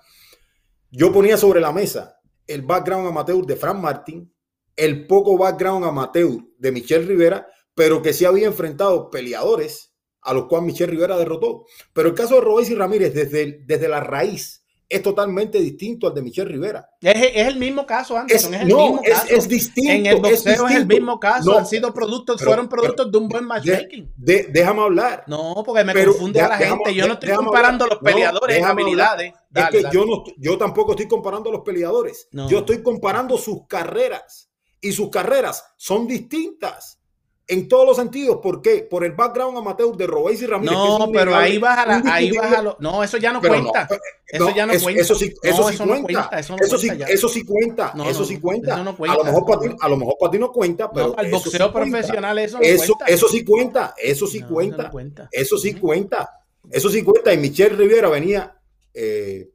Yo 0.89 1.11
ponía 1.11 1.37
sobre 1.37 1.59
la 1.61 1.71
mesa 1.71 2.15
el 2.47 2.61
background 2.61 3.07
amateur 3.07 3.45
de 3.45 3.55
Frank 3.57 3.77
Martin, 3.79 4.33
el 4.75 5.05
poco 5.05 5.37
background 5.37 5.85
amateur 5.85 6.31
de 6.57 6.71
Michelle 6.71 7.05
Rivera, 7.05 7.47
pero 7.75 8.01
que 8.01 8.13
sí 8.13 8.25
había 8.25 8.47
enfrentado 8.47 9.09
peleadores 9.09 9.86
a 10.27 10.33
los 10.33 10.45
cuales 10.47 10.67
Michelle 10.67 10.91
Rivera 10.91 11.17
derrotó. 11.17 11.65
Pero 11.93 12.09
el 12.09 12.13
caso 12.15 12.35
de 12.35 12.41
Robéis 12.41 12.69
y 12.69 12.75
Ramírez 12.75 13.13
desde, 13.13 13.61
desde 13.65 13.87
la 13.87 14.01
raíz 14.01 14.63
es 14.89 15.01
totalmente 15.03 15.59
distinto 15.59 16.07
al 16.07 16.13
de 16.13 16.21
Michelle 16.21 16.49
Rivera. 16.49 16.89
Es, 17.01 17.13
es 17.35 17.47
el 17.47 17.57
mismo 17.57 17.85
caso, 17.85 18.17
Anderson, 18.17 18.53
es, 18.53 18.61
el 18.61 18.67
no, 18.69 18.77
mismo 18.77 19.01
es, 19.03 19.13
caso. 19.19 19.27
es 19.35 19.47
distinto. 19.49 19.91
en 19.91 20.05
el 20.05 20.15
boxeo 20.21 20.67
es, 20.69 20.75
el 20.75 20.85
mismo 20.87 21.19
caso, 21.19 21.51
No, 21.51 21.57
han 21.57 21.65
sido 21.65 21.93
productos, 21.93 22.37
pero- 22.39 22.51
fueron 22.51 22.69
productos 22.69 23.11
de 23.11 23.17
un 23.17 23.27
buen 23.27 23.43
matchmaking. 23.45 24.13
de- 24.15 24.47
déjame 24.49 24.81
hablar. 24.83 25.25
No, 25.27 25.61
porque 25.65 25.83
me 25.83 25.91
Pero 25.91 26.11
confunde 26.13 26.39
a 26.39 26.47
la 26.47 26.57
gente. 26.57 26.93
Yo 26.95 27.05
no 27.05 27.13
estoy 27.15 27.33
comparando 27.35 27.83
hablar. 27.83 27.99
los 28.01 28.13
peleadores 28.13 28.55
déjame 28.55 28.81
habilidades. 28.83 29.33
es 29.33 29.39
Dale, 29.49 29.71
que 29.77 29.83
dale. 29.83 29.93
yo, 29.95 30.05
no, 30.05 30.23
yo 30.37 30.57
tampoco 30.57 30.91
estoy 30.91 31.07
comparando 31.09 31.49
a 31.49 31.53
los 31.53 31.61
peleadores. 31.63 32.29
No. 32.31 32.49
Yo 32.49 32.59
estoy 32.59 32.81
comparando 32.81 33.37
sus 33.37 33.67
carreras. 33.67 34.49
Y 34.79 34.93
sus 34.93 35.09
carreras 35.09 35.65
son 35.75 36.07
distintas. 36.07 36.96
En 37.49 37.69
todos 37.69 37.85
los 37.85 37.95
sentidos. 37.95 38.39
¿Por 38.43 38.61
qué? 38.61 38.85
Por 38.89 39.05
el 39.05 39.13
background 39.13 39.57
amateur 39.57 39.95
de 39.95 40.05
Robéis 40.05 40.41
y 40.41 40.47
Ramírez. 40.47 40.73
No, 40.73 41.09
pero 41.13 41.33
ahí 41.33 41.57
vas 41.57 41.77
a 41.77 41.85
la, 41.85 42.13
ahí 42.13 42.29
vas 42.31 42.51
a 42.53 42.61
lo, 42.61 42.75
no, 42.81 43.01
eso 43.03 43.17
ya 43.17 43.31
no 43.31 43.39
Pero 43.39 43.53
cuenta. 43.53 43.87
pero- 43.87 44.01
Eso 44.29 44.55
ya 44.55 44.65
no 44.65 44.73
eso, 44.73 44.83
cuenta. 44.83 45.01
Eso 45.01 45.15
sí, 45.15 45.33
No, 45.43 45.49
eso 45.49 45.67
sí 45.69 45.73
eso 45.75 45.85
cuenta. 45.87 46.29
eso 46.39 46.77
sí, 46.77 46.89
eso 47.07 47.29
sí 47.29 47.45
cuenta. 47.45 47.93
Eso 48.09 48.25
sí 48.25 48.39
cuenta. 48.41 48.75
a 48.75 48.83
lo 48.83 49.23
mejor 49.23 49.45
para 49.45 49.59
ti, 49.61 49.67
no. 49.69 49.75
a 49.79 49.87
lo 49.89 49.95
mejor 49.97 50.15
para 50.19 50.31
ti 50.31 50.39
no 50.39 50.51
cuenta, 50.51 50.91
pero 50.91 51.17
al 51.17 51.25
eso 51.27 51.37
sí 51.37 51.43
boxeo 51.45 51.71
cuenta. 51.71 51.89
profesional 51.91 52.37
eso 52.39 52.57
no 52.57 52.63
cuenta. 52.63 53.05
eso 53.07 53.27
sí 53.29 53.45
cuenta. 53.45 53.93
Eso 53.97 54.27
sí 54.27 54.41
cuenta. 54.41 54.75
eso 54.75 54.83
no 54.87 54.91
cuenta. 54.91 55.29
Eso 55.31 55.57
sí 55.57 55.73
cuenta. 55.75 56.29
Eso 56.69 56.89
sí 56.89 57.01
cuenta. 57.03 57.33
Y 57.33 57.37
Michelle 57.37 57.77
Rivera 57.77 58.09
venía 58.09 58.57
eh, 58.93 59.47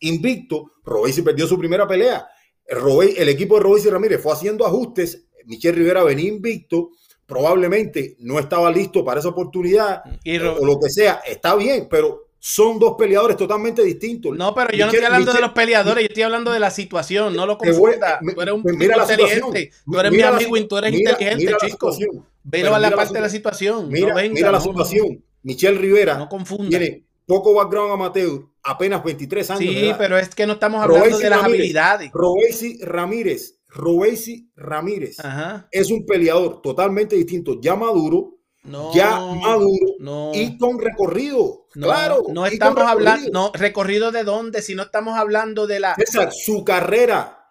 invicto. 0.00 0.72
Robesi 0.84 1.22
perdió 1.22 1.46
su 1.46 1.56
primera 1.56 1.86
pelea. 1.86 2.26
Robe- 2.68 3.14
el 3.16 3.28
equipo 3.28 3.56
de 3.56 3.62
Robesi 3.62 3.90
Ramírez 3.90 4.20
fue 4.20 4.32
haciendo 4.32 4.66
ajustes. 4.66 5.26
Michelle 5.44 5.76
Rivera 5.78 6.02
venía 6.02 6.28
invicto. 6.28 6.90
Probablemente 7.32 8.16
no 8.20 8.38
estaba 8.38 8.70
listo 8.70 9.04
para 9.04 9.20
esa 9.20 9.30
oportunidad 9.30 10.02
Y 10.22 10.38
o, 10.38 10.64
lo 10.64 10.78
que 10.78 10.90
sea. 10.90 11.22
Está 11.26 11.54
bien, 11.56 11.88
pero 11.90 12.28
son 12.38 12.78
dos 12.78 12.94
peleadores 12.98 13.36
totalmente 13.36 13.82
distintos. 13.82 14.36
no, 14.36 14.52
pero 14.54 14.72
yo 14.72 14.86
no 14.86 14.92
estoy 14.92 15.04
hablando 15.06 15.32
de 15.32 15.40
los 15.40 15.52
peleadores, 15.52 16.02
yo 16.02 16.08
estoy 16.08 16.22
hablando 16.24 16.50
de 16.52 16.58
la 16.58 16.70
situación, 16.70 17.34
no 17.36 17.46
lo 17.46 17.56
voy- 17.56 17.68
confunda. 17.70 18.18
me- 18.20 18.32
Tú 18.34 18.40
eres 18.42 18.54
un 18.54 18.62
mira 18.64 18.96
inteligente, 18.98 19.34
situación. 19.34 19.70
tú 19.86 19.98
eres 20.00 20.10
mi 20.10 20.16
Mira 20.18 20.28
amigo 20.30 20.56
y 20.56 20.64
tú 20.66 20.76
eres 20.76 20.92
mira- 20.92 21.10
inteligente, 21.12 21.46
chico. 21.66 21.92
situación. 21.92 22.26
Velo 22.44 22.74
a 22.74 22.78
la 22.80 22.90
parte 22.90 23.14
de 23.14 23.20
la 23.20 23.28
situ- 23.28 23.36
situación. 23.36 23.88
Mira, 23.88 24.08
no 24.08 24.14
venga, 24.16 24.34
mira 24.34 24.50
la 24.52 24.58
no, 24.58 24.64
no, 24.64 24.70
situación. 24.84 25.24
Michelle 25.44 25.78
Rivera 25.78 26.18
No 26.18 26.28
confunda. 26.28 26.68
tiene 26.68 27.04
poco 27.26 27.54
background 27.54 27.92
amateur, 27.92 28.40
apenas 28.64 29.02
23 29.04 29.48
años. 29.50 29.60
Sí, 29.72 29.92
pero 29.96 30.18
es 30.18 30.34
que 30.34 30.44
no 30.46 30.54
estamos 30.54 30.82
hablando 30.82 31.16
de 31.18 31.30
las 31.30 31.40
Ramírez. 31.42 31.60
habilidades. 31.60 32.10
Robesi 32.12 32.78
Ramírez, 32.82 33.60
Robesi 33.74 34.50
Ramírez 34.54 35.18
Ajá. 35.20 35.68
es 35.70 35.90
un 35.90 36.04
peleador 36.06 36.60
totalmente 36.62 37.16
distinto, 37.16 37.58
ya 37.60 37.74
maduro, 37.74 38.38
No. 38.64 38.92
ya 38.94 39.18
maduro 39.18 39.94
No. 39.98 40.30
y 40.34 40.56
con 40.58 40.78
recorrido. 40.78 41.66
No, 41.74 41.86
claro. 41.86 42.22
no 42.32 42.46
estamos 42.46 42.82
hablando, 42.82 43.30
no, 43.32 43.50
recorrido 43.54 44.12
de 44.12 44.24
dónde, 44.24 44.60
si 44.62 44.74
no 44.74 44.82
estamos 44.82 45.16
hablando 45.18 45.66
de 45.66 45.80
la. 45.80 45.94
César, 45.94 46.30
su 46.32 46.62
carrera, 46.64 47.41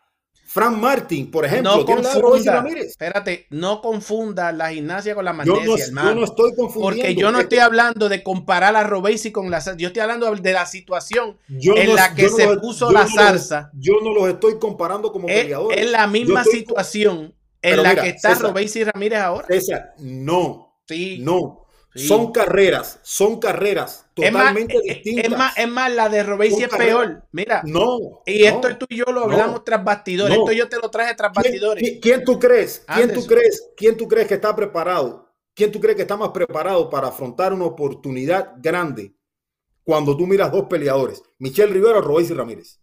Frank 0.54 0.76
Martin, 0.78 1.32
por 1.32 1.46
ejemplo, 1.46 1.78
No 1.78 1.86
confunda, 1.86 2.66
espérate, 2.78 3.48
no 3.52 3.82
confunda 3.82 4.52
la 4.52 4.72
gimnasia 4.72 5.16
con 5.16 5.24
la 5.24 5.32
Yo 5.32 5.38
magnesia, 5.38 5.66
no, 5.66 5.78
yo 5.78 5.84
hermano. 5.86 6.16
no 6.16 6.24
estoy 6.26 6.56
confundiendo. 6.56 7.04
porque 7.04 7.16
yo 7.16 7.32
no 7.32 7.38
es 7.38 7.44
estoy 7.46 7.60
hablando 7.60 8.10
de 8.10 8.22
comparar 8.22 8.76
a 8.76 8.84
Robesi 8.84 9.32
con 9.32 9.50
la 9.50 9.60
yo 9.78 9.88
estoy 9.88 10.02
hablando 10.02 10.30
de 10.36 10.54
la 10.54 10.66
situación 10.66 11.38
yo 11.48 11.76
en 11.78 11.88
no- 11.90 11.96
la 11.96 12.14
que 12.14 12.24
yo 12.24 12.30
no 12.32 12.36
se 12.36 12.46
los- 12.48 12.58
puso 12.58 12.88
yo 12.88 12.92
la 12.92 13.00
no 13.04 13.06
los- 13.06 13.14
zarza. 13.16 13.72
yo 13.74 13.94
no 14.04 14.14
los 14.14 14.28
estoy 14.28 14.60
comparando 14.60 15.12
como 15.14 15.30
es, 15.30 15.42
peleadores. 15.44 15.80
es 15.80 15.90
la 15.90 16.06
Yo 16.06 16.12
misma 16.12 16.42
estoy- 16.42 16.60
situación 16.60 17.34
en 17.62 17.84
la 17.84 17.90
mira, 17.92 18.02
que 18.04 18.10
está 18.10 18.34
Robesi 18.36 18.84
Ramírez 18.84 19.20
ahora. 19.20 19.48
César, 19.48 19.94
no, 20.00 20.76
Sí. 20.88 21.20
no. 21.22 21.66
Sí. 21.96 22.08
Son 22.08 22.32
carreras, 22.32 23.00
son 23.04 23.40
carreras 23.40 24.06
es 24.23 24.31
más, 24.31 24.41
totalmente 24.41 24.77
es- 24.77 24.84
distintas. 25.03 25.25
es 25.31 25.38
más, 25.38 25.57
es 25.57 25.67
más, 25.69 25.91
la 25.93 26.10
de 26.10 26.23
Son 26.25 26.41
es 26.41 26.69
peor. 26.69 27.23
Mira, 27.31 27.62
no. 27.65 28.21
y 28.25 28.43
esto 28.43 28.69
no. 28.69 28.77
tú 28.77 28.86
y 28.89 28.97
yo 28.97 29.05
lo 29.05 29.13
no, 29.27 29.31
hablamos 29.31 29.63
tras 29.63 29.84
bastidores. 29.84 30.36
no. 30.36 30.43
Esto 30.43 30.51
yo 30.53 30.67
te 30.69 30.77
lo 30.77 30.89
traje 30.89 31.15
tras 31.15 31.31
¿Quién, 31.31 31.43
bastidores. 31.43 31.84
quién- 31.84 31.99
quién 32.01 32.23
tú 32.25 32.39
crees? 32.39 32.84
¿Quién 32.93 33.13
tú 33.13 33.25
crees? 33.25 33.69
¿Quién 33.77 33.97
tú 33.97 34.07
crees 34.07 34.27
que 34.27 34.34
está 34.34 34.55
preparado? 34.55 35.29
¿Quién 35.53 35.71
tú 35.71 35.79
crees 35.79 35.95
que 35.95 36.01
está 36.03 36.17
más 36.17 36.29
preparado 36.29 36.89
para 36.89 37.10
afrontar 37.10 37.53
una 37.53 37.65
oportunidad 37.65 38.53
grande 38.57 39.13
cuando 39.84 40.15
tú 40.17 40.25
miras 40.27 40.51
dos 40.51 40.65
peleadores? 40.69 41.21
Michelle 41.39 41.71
Rivera 41.71 41.99
o 41.99 42.01
Robesi 42.01 42.34
Ramírez. 42.34 42.81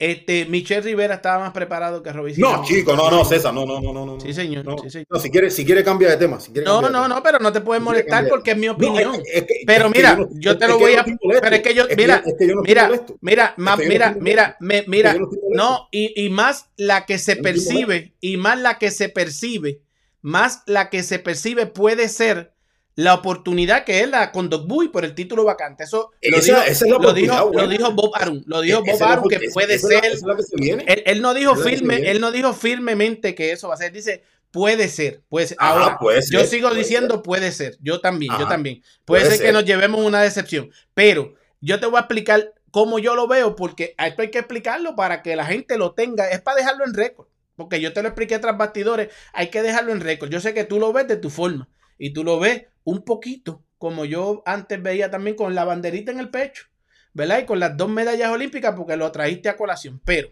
Este, 0.00 0.46
Michelle 0.46 0.80
Rivera 0.82 1.16
estaba 1.16 1.40
más 1.40 1.52
preparado 1.52 2.04
que 2.04 2.12
Robesi 2.12 2.40
No, 2.40 2.62
chico, 2.64 2.94
no, 2.94 3.10
no, 3.10 3.24
César, 3.24 3.52
no, 3.52 3.66
no, 3.66 3.80
no, 3.80 3.92
no, 3.92 4.06
no. 4.06 4.20
Sí, 4.20 4.32
señor, 4.32 4.64
No, 4.64 4.78
sí, 4.78 4.90
señor. 4.90 5.08
no, 5.10 5.18
si 5.18 5.28
quiere, 5.28 5.50
si 5.50 5.64
quiere 5.64 5.82
cambia 5.82 6.08
de 6.10 6.16
tema. 6.16 6.38
Si 6.38 6.52
quiere 6.52 6.64
No, 6.66 6.80
no, 6.80 6.86
tema. 6.88 7.08
no, 7.08 7.20
pero 7.22 7.40
no 7.40 7.52
te 7.52 7.60
puedes 7.60 7.82
molestar 7.82 8.10
cambiar. 8.18 8.30
porque 8.30 8.52
es 8.52 8.56
mi 8.58 8.66
No, 8.68 8.74
opinión. 8.74 9.14
es 9.16 9.22
que- 9.22 9.38
es 9.38 9.44
que- 9.44 9.54
Pero 9.66 9.86
es 9.86 9.92
que 9.92 9.98
mira, 9.98 10.18
yo 10.34 10.56
te 10.56 10.68
lo 10.68 10.78
voy 10.78 10.94
a. 10.94 11.04
Pero 11.04 11.56
es 11.56 11.62
que 11.62 11.74
yo, 11.74 11.84
mira, 11.96 12.22
mira, 12.62 12.90
mira, 13.20 13.54
mira, 13.56 14.16
mira, 14.20 14.56
mira, 14.86 15.16
no 15.50 15.88
y, 15.90 16.24
y 16.24 16.30
más 16.30 16.70
la 16.76 17.04
que 17.04 17.18
se 17.18 17.34
percibe, 17.34 18.12
y 18.20 18.36
más 18.36 18.58
la 18.60 18.78
que 18.78 18.92
se 18.92 19.08
percibe, 19.08 19.80
más 20.22 20.62
la 20.66 20.90
que 20.90 21.02
se 21.02 21.18
percibe 21.18 21.66
puede 21.66 22.08
ser 22.08 22.52
la 23.00 23.14
oportunidad 23.14 23.84
que 23.84 24.00
es 24.00 24.08
la 24.08 24.32
con 24.32 24.50
Dogbuy 24.50 24.88
por 24.88 25.04
el 25.04 25.14
título 25.14 25.44
vacante. 25.44 25.84
Eso 25.84 26.10
lo 26.20 26.36
Esa- 26.36 26.40
dijo, 26.46 26.62
esa 26.66 26.84
es 26.84 26.90
la 26.90 26.98
lo 26.98 27.12
dijo, 27.12 27.50
lo 27.54 27.68
dijo 27.68 27.92
Bob 27.92 28.10
Arum, 28.16 28.42
lo 28.46 28.60
dijo 28.60 28.82
Esa 28.84 29.04
Bob 29.04 29.12
Arum 29.12 29.28
que 29.28 29.40
puede 29.52 29.74
esa 29.74 29.86
es 29.86 29.94
la- 29.94 30.00
ser. 30.00 30.04
esa 30.06 30.16
es 30.16 30.22
la 30.24 30.36
que 30.36 30.42
se 30.42 30.56
viene. 30.56 30.84
Él, 30.88 31.02
él 31.06 31.22
no 31.22 31.32
dijo 31.32 31.54
firme, 31.54 32.10
él 32.10 32.20
no 32.20 32.32
dijo 32.32 32.52
firmemente 32.52 33.36
que 33.36 33.52
eso 33.52 33.68
va 33.68 33.74
a 33.74 33.76
ser. 33.76 33.92
Dice, 33.92 34.24
puede 34.50 34.88
ser, 34.88 35.22
puede 35.28 35.46
ser. 35.46 35.56
Ajá, 35.60 35.72
Ahora, 35.84 35.98
puede 36.00 36.20
yo 36.28 36.40
ser, 36.40 36.48
sigo 36.48 36.68
puede 36.70 36.80
diciendo 36.80 37.22
puede 37.22 37.52
ser. 37.52 37.76
Yo 37.80 38.00
también, 38.00 38.32
yo 38.32 38.46
Ajá, 38.46 38.48
también. 38.48 38.82
Puede, 39.04 39.20
puede 39.22 39.30
ser, 39.30 39.38
que 39.38 39.44
ser. 39.46 39.54
nos 39.54 39.64
llevemos 39.64 40.00
una 40.04 40.20
decepción. 40.20 40.70
Pero 40.92 41.34
yo 41.60 41.78
te 41.78 41.86
voy 41.86 41.98
a 41.98 42.00
explicar 42.00 42.52
cómo 42.72 42.98
yo 42.98 43.14
lo 43.14 43.28
veo, 43.28 43.54
porque 43.54 43.94
esto 43.96 44.22
hay 44.22 44.30
que 44.32 44.38
explicarlo 44.40 44.96
para 44.96 45.22
que 45.22 45.36
la 45.36 45.46
gente 45.46 45.78
lo 45.78 45.92
tenga. 45.94 46.28
Es 46.30 46.40
para 46.40 46.56
dejarlo 46.56 46.84
en 46.84 46.94
récord. 46.94 47.28
Porque 47.54 47.80
yo 47.80 47.92
te 47.92 48.02
lo 48.02 48.08
expliqué 48.08 48.40
tras 48.40 48.58
bastidores. 48.58 49.08
Hay 49.32 49.50
que 49.50 49.62
dejarlo 49.62 49.92
en 49.92 50.00
récord. 50.00 50.30
Yo 50.30 50.40
sé 50.40 50.52
que 50.52 50.64
tú 50.64 50.80
lo 50.80 50.92
ves 50.92 51.06
de 51.06 51.16
tu 51.16 51.30
forma. 51.30 51.68
Y 51.98 52.12
tú 52.12 52.24
lo 52.24 52.38
ves 52.38 52.66
un 52.84 53.04
poquito, 53.04 53.64
como 53.76 54.04
yo 54.04 54.42
antes 54.46 54.82
veía 54.82 55.10
también 55.10 55.36
con 55.36 55.54
la 55.54 55.64
banderita 55.64 56.12
en 56.12 56.20
el 56.20 56.30
pecho. 56.30 56.66
¿Verdad? 57.14 57.40
Y 57.40 57.46
con 57.46 57.58
las 57.58 57.76
dos 57.76 57.88
medallas 57.88 58.30
olímpicas, 58.30 58.74
porque 58.76 58.96
lo 58.96 59.10
trajiste 59.10 59.48
a 59.48 59.56
colación. 59.56 60.00
Pero 60.04 60.30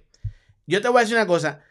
yo 0.66 0.80
te 0.80 0.88
voy 0.88 0.98
a 0.98 1.00
decir 1.00 1.16
una 1.16 1.26
cosa. 1.26 1.62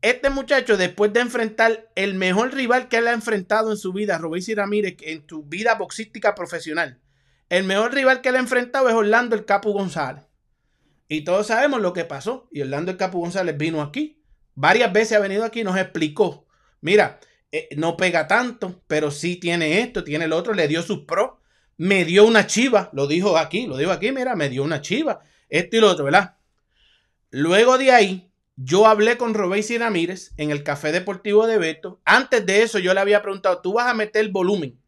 Este 0.00 0.28
muchacho, 0.28 0.76
después 0.76 1.12
de 1.12 1.20
enfrentar 1.20 1.90
el 1.94 2.14
mejor 2.14 2.52
rival 2.52 2.88
que 2.88 2.98
él 2.98 3.08
ha 3.08 3.12
enfrentado 3.12 3.70
en 3.70 3.78
su 3.78 3.92
vida, 3.92 4.18
Robesi 4.18 4.54
Ramírez, 4.54 4.96
en 5.00 5.24
su 5.26 5.44
vida 5.44 5.74
boxística 5.76 6.34
profesional, 6.34 7.00
el 7.48 7.64
mejor 7.64 7.94
rival 7.94 8.20
que 8.20 8.28
él 8.28 8.36
ha 8.36 8.40
enfrentado 8.40 8.88
es 8.88 8.94
Orlando 8.94 9.34
el 9.34 9.44
Capu 9.44 9.72
González. 9.72 10.24
Y 11.08 11.22
todos 11.22 11.46
sabemos 11.46 11.80
lo 11.80 11.92
que 11.92 12.04
pasó. 12.04 12.48
Y 12.52 12.62
Orlando 12.62 12.90
el 12.90 12.96
Capu 12.96 13.20
González 13.20 13.56
vino 13.56 13.80
aquí. 13.80 14.22
Varias 14.54 14.92
veces 14.92 15.16
ha 15.16 15.20
venido 15.20 15.44
aquí 15.44 15.60
y 15.60 15.64
nos 15.64 15.76
explicó. 15.76 16.46
Mira, 16.80 17.18
eh, 17.56 17.68
no 17.76 17.96
pega 17.96 18.26
tanto, 18.26 18.82
pero 18.88 19.12
sí 19.12 19.36
tiene 19.36 19.80
esto, 19.80 20.02
tiene 20.02 20.24
el 20.24 20.32
otro, 20.32 20.54
le 20.54 20.66
dio 20.66 20.82
sus 20.82 21.04
pros. 21.04 21.34
Me 21.76 22.04
dio 22.04 22.24
una 22.24 22.48
chiva, 22.48 22.90
lo 22.92 23.06
dijo 23.06 23.38
aquí, 23.38 23.68
lo 23.68 23.76
dijo 23.76 23.92
aquí, 23.92 24.10
mira, 24.10 24.34
me 24.34 24.48
dio 24.48 24.64
una 24.64 24.80
chiva. 24.80 25.20
Esto 25.48 25.76
y 25.76 25.80
lo 25.80 25.90
otro, 25.90 26.04
¿verdad? 26.04 26.36
Luego 27.30 27.78
de 27.78 27.92
ahí, 27.92 28.30
yo 28.56 28.86
hablé 28.88 29.16
con 29.16 29.34
Robesi 29.34 29.78
Ramírez 29.78 30.32
en 30.36 30.50
el 30.50 30.64
Café 30.64 30.90
Deportivo 30.90 31.46
de 31.46 31.58
Beto. 31.58 32.00
Antes 32.04 32.44
de 32.44 32.62
eso, 32.62 32.80
yo 32.80 32.92
le 32.92 32.98
había 32.98 33.22
preguntado, 33.22 33.60
¿tú 33.60 33.74
vas 33.74 33.86
a 33.86 33.94
meter 33.94 34.28
volumen 34.30 34.80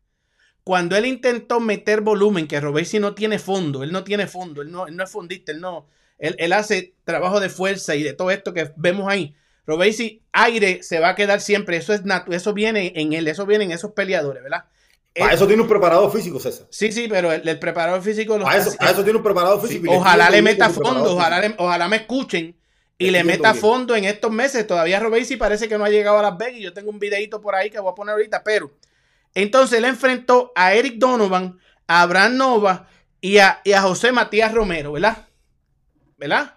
cuando 0.65 0.97
él 0.97 1.07
intentó 1.07 1.61
meter 1.61 2.01
volumen, 2.01 2.49
que 2.49 2.59
Robesi 2.59 2.99
no 2.99 3.15
tiene 3.15 3.39
fondo, 3.39 3.85
él 3.85 3.93
no 3.93 4.03
tiene 4.03 4.27
fondo, 4.27 4.63
él 4.63 4.73
no, 4.73 4.89
él 4.89 4.97
no 4.97 5.05
es 5.05 5.11
fondista, 5.13 5.53
él 5.53 5.61
no, 5.61 5.87
él 6.19 6.53
hace 6.53 6.97
trabajo 7.05 7.39
de 7.39 7.49
fuerza 7.49 7.95
y 7.95 8.03
de 8.03 8.15
todo 8.15 8.33
esto 8.33 8.53
que 8.53 8.73
vemos 8.75 9.07
ahí. 9.09 9.37
Robesi, 9.67 10.23
aire 10.33 10.83
se 10.83 11.01
va 11.01 11.11
a 11.11 11.15
quedar 11.15 11.41
siempre, 11.41 11.77
eso 11.77 11.93
es 11.93 12.05
natu 12.05 12.33
eso 12.33 12.53
viene 12.55 12.93
en 12.97 13.13
él, 13.13 13.27
eso 13.29 13.47
viene 13.47 13.65
en 13.65 13.73
esos 13.73 13.93
peleadores, 13.93 14.43
¿verdad? 14.43 14.65
Para 15.15 15.31
Él- 15.31 15.37
eso 15.37 15.47
tiene 15.47 15.63
un 15.63 15.69
preparador 15.69 16.13
físico, 16.13 16.39
César. 16.39 16.67
Sí, 16.71 16.93
sí, 16.93 17.07
pero 17.09 17.33
el, 17.33 17.47
el 17.49 17.59
preparador 17.59 18.03
físico 18.03 18.39
lo 18.39 18.49
está 18.49 18.91
eso, 18.91 19.03
tiene 19.03 19.17
un 19.17 19.23
preparador 19.25 19.61
físico. 19.61 19.91
ojalá 19.91 20.31
le 20.31 20.43
meta 20.43 20.69
fondo, 20.71 21.15
ojalá, 21.15 21.41
le- 21.41 21.55
ojalá 21.59 21.89
me 21.89 21.97
escuchen 21.97 22.55
y 22.99 23.11
le 23.11 23.25
meta 23.25 23.53
bien. 23.53 23.61
fondo 23.61 23.97
en 23.97 24.05
estos 24.05 24.31
meses. 24.31 24.67
Todavía 24.67 25.01
Robesi 25.01 25.37
parece 25.37 25.69
que 25.69 25.77
no 25.79 25.85
ha 25.85 25.91
llegado 25.91 26.19
a 26.19 26.23
Las 26.23 26.37
Vegas. 26.39 26.57
y 26.59 26.63
Yo 26.63 26.73
tengo 26.73 26.91
un 26.91 26.99
videito 26.99 27.41
por 27.41 27.55
ahí 27.55 27.71
que 27.71 27.79
voy 27.81 27.91
a 27.93 27.95
poner 27.95 28.13
ahorita, 28.13 28.43
pero 28.45 28.71
entonces 29.35 29.79
él 29.79 29.85
enfrentó 29.87 30.53
a 30.55 30.75
Eric 30.75 30.97
Donovan, 30.99 31.59
a 31.87 32.03
Abraham 32.03 32.37
Nova 32.37 32.89
y 33.21 33.39
a, 33.39 33.61
y 33.65 33.73
a 33.73 33.83
José 33.83 34.13
Matías 34.13 34.53
Romero, 34.55 34.93
¿verdad? 34.93 35.27
¿Verdad? 36.19 36.56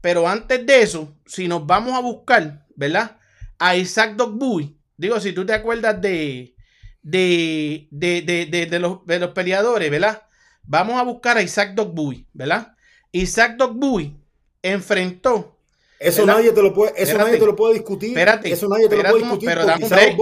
Pero 0.00 0.26
antes 0.28 0.64
de 0.64 0.82
eso, 0.82 1.14
si 1.26 1.46
nos 1.48 1.66
vamos 1.66 1.92
a 1.94 2.00
buscar, 2.00 2.64
¿verdad? 2.74 3.18
A 3.58 3.76
Isaac 3.76 4.14
Dogbuy, 4.16 4.76
digo, 4.96 5.20
si 5.20 5.32
tú 5.32 5.44
te 5.44 5.52
acuerdas 5.52 6.00
de, 6.00 6.54
de, 7.02 7.88
de, 7.90 8.66
de, 8.70 8.78
los, 8.78 9.04
de 9.06 9.18
los 9.18 9.30
peleadores, 9.30 9.90
¿verdad? 9.90 10.22
Vamos 10.62 10.98
a 10.98 11.02
buscar 11.02 11.36
a 11.36 11.42
Isaac 11.42 11.74
Dogbuy, 11.74 12.26
¿verdad? 12.32 12.74
Isaac 13.12 13.56
Dogbuy 13.56 14.16
enfrentó. 14.62 15.56
Eso 15.98 16.22
¿verdad? 16.24 16.38
nadie 16.38 16.52
te 16.52 16.62
lo 16.62 16.72
puede, 16.72 16.92
eso 16.92 17.02
Espérate. 17.02 17.24
nadie 17.24 17.38
te 17.40 17.46
lo 17.46 17.56
puede 17.56 17.74
discutir. 17.74 18.08
Espérate. 18.10 18.52
Eso 18.52 18.68
nadie 18.68 18.88
te 18.88 18.96
lo 18.96 19.02
puede 19.02 19.18
discutir. 19.22 19.48
pero 19.48 19.66
dame 19.66 19.84
un 19.84 19.90
break. 19.90 20.16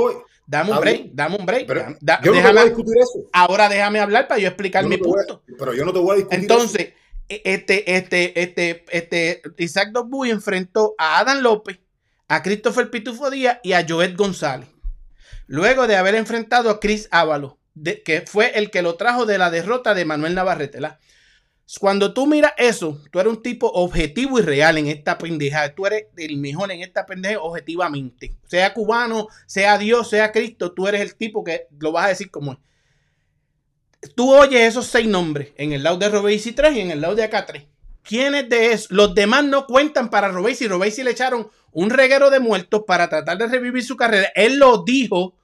Dame 0.46 0.72
un 0.72 0.80
break, 0.80 1.10
dame 1.12 1.36
un 1.36 1.46
break. 1.46 1.66
Pero 1.66 1.80
da- 1.82 1.96
da- 2.00 2.20
yo 2.24 2.32
no 2.34 2.40
te 2.42 2.48
voy 2.48 2.58
a 2.58 2.64
discutir 2.64 2.94
eso. 2.98 3.28
ahora 3.32 3.68
déjame 3.68 4.00
hablar 4.00 4.26
para 4.26 4.40
yo 4.40 4.48
explicar 4.48 4.82
Yo 4.82 4.88
no 4.88 4.96
mi 4.96 5.00
a- 5.00 5.04
punto. 5.04 5.42
pero 5.58 5.74
yo 5.74 5.84
no 5.84 5.92
te 5.92 5.98
voy 5.98 6.12
a 6.12 6.16
discutir 6.16 6.40
Entonces, 6.40 6.92
este, 7.28 7.96
este, 7.96 8.40
este, 8.40 8.84
este, 8.90 9.42
Isaac 9.58 9.90
Dogbuy 9.92 10.30
enfrentó 10.30 10.94
a 10.98 11.18
Adam 11.18 11.40
López, 11.40 11.78
a 12.28 12.42
Christopher 12.42 12.90
Pitufo 12.90 13.30
Díaz 13.30 13.58
y 13.62 13.72
a 13.72 13.84
Joet 13.86 14.16
González. 14.16 14.68
Luego 15.46 15.86
de 15.86 15.96
haber 15.96 16.14
enfrentado 16.14 16.70
a 16.70 16.80
Chris 16.80 17.08
Ávalo, 17.10 17.58
que 18.04 18.24
fue 18.26 18.58
el 18.58 18.70
que 18.70 18.82
lo 18.82 18.96
trajo 18.96 19.26
de 19.26 19.38
la 19.38 19.50
derrota 19.50 19.94
de 19.94 20.04
Manuel 20.04 20.34
Navarrete. 20.34 20.80
¿la? 20.80 20.98
Cuando 21.80 22.14
tú 22.14 22.26
miras 22.26 22.54
eso, 22.56 22.98
tú 23.10 23.20
eres 23.20 23.32
un 23.32 23.42
tipo 23.42 23.66
objetivo 23.68 24.38
y 24.38 24.42
real 24.42 24.78
en 24.78 24.86
esta 24.86 25.18
pendeja. 25.18 25.74
Tú 25.74 25.84
eres 25.84 26.06
el 26.16 26.38
mejor 26.38 26.72
en 26.72 26.80
esta 26.80 27.04
pendeja 27.04 27.40
objetivamente. 27.40 28.36
Sea 28.46 28.72
cubano, 28.72 29.28
sea 29.46 29.76
Dios, 29.76 30.08
sea 30.08 30.32
Cristo, 30.32 30.72
tú 30.72 30.88
eres 30.88 31.02
el 31.02 31.14
tipo 31.14 31.44
que 31.44 31.66
lo 31.78 31.92
vas 31.92 32.06
a 32.06 32.08
decir 32.08 32.30
como 32.30 32.52
es. 32.52 32.58
Tú 34.14 34.32
oyes 34.32 34.60
esos 34.60 34.86
seis 34.86 35.08
nombres 35.08 35.52
en 35.56 35.72
el 35.72 35.82
lado 35.82 35.96
de 35.98 36.08
Robesi 36.08 36.52
3 36.52 36.76
y 36.76 36.80
en 36.80 36.90
el 36.90 37.00
lado 37.00 37.14
de 37.14 37.24
acá 37.24 37.46
3. 37.46 37.64
¿Quiénes 38.02 38.48
de 38.48 38.72
esos? 38.72 38.90
Los 38.90 39.14
demás 39.14 39.44
no 39.44 39.66
cuentan 39.66 40.08
para 40.08 40.28
Robesi. 40.28 40.68
Robesi 40.68 41.02
le 41.02 41.10
echaron 41.10 41.50
un 41.72 41.90
reguero 41.90 42.30
de 42.30 42.40
muertos 42.40 42.84
para 42.86 43.08
tratar 43.08 43.38
de 43.38 43.48
revivir 43.48 43.84
su 43.84 43.96
carrera. 43.96 44.30
Él 44.34 44.58
lo 44.58 44.84
dijo 44.84 45.36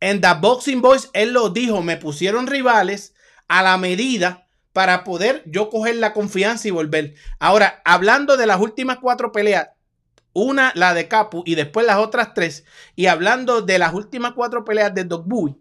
en 0.00 0.20
The 0.20 0.34
Boxing 0.40 0.80
Boys. 0.80 1.10
Él 1.12 1.32
lo 1.32 1.50
dijo. 1.50 1.82
Me 1.82 1.96
pusieron 1.96 2.46
rivales 2.46 3.14
a 3.48 3.62
la 3.62 3.76
medida 3.76 4.46
para 4.72 5.04
poder 5.04 5.42
yo 5.46 5.68
coger 5.68 5.96
la 5.96 6.12
confianza 6.12 6.68
y 6.68 6.70
volver. 6.70 7.14
Ahora, 7.38 7.82
hablando 7.84 8.36
de 8.36 8.46
las 8.46 8.60
últimas 8.60 8.98
cuatro 8.98 9.32
peleas, 9.32 9.70
una 10.32 10.70
la 10.74 10.92
de 10.92 11.08
Capu 11.08 11.42
y 11.46 11.54
después 11.54 11.86
las 11.86 11.96
otras 11.96 12.34
tres, 12.34 12.64
y 12.94 13.06
hablando 13.06 13.62
de 13.62 13.78
las 13.78 13.94
últimas 13.94 14.32
cuatro 14.32 14.64
peleas 14.66 14.94
de 14.94 15.04
Dogbuy, 15.04 15.56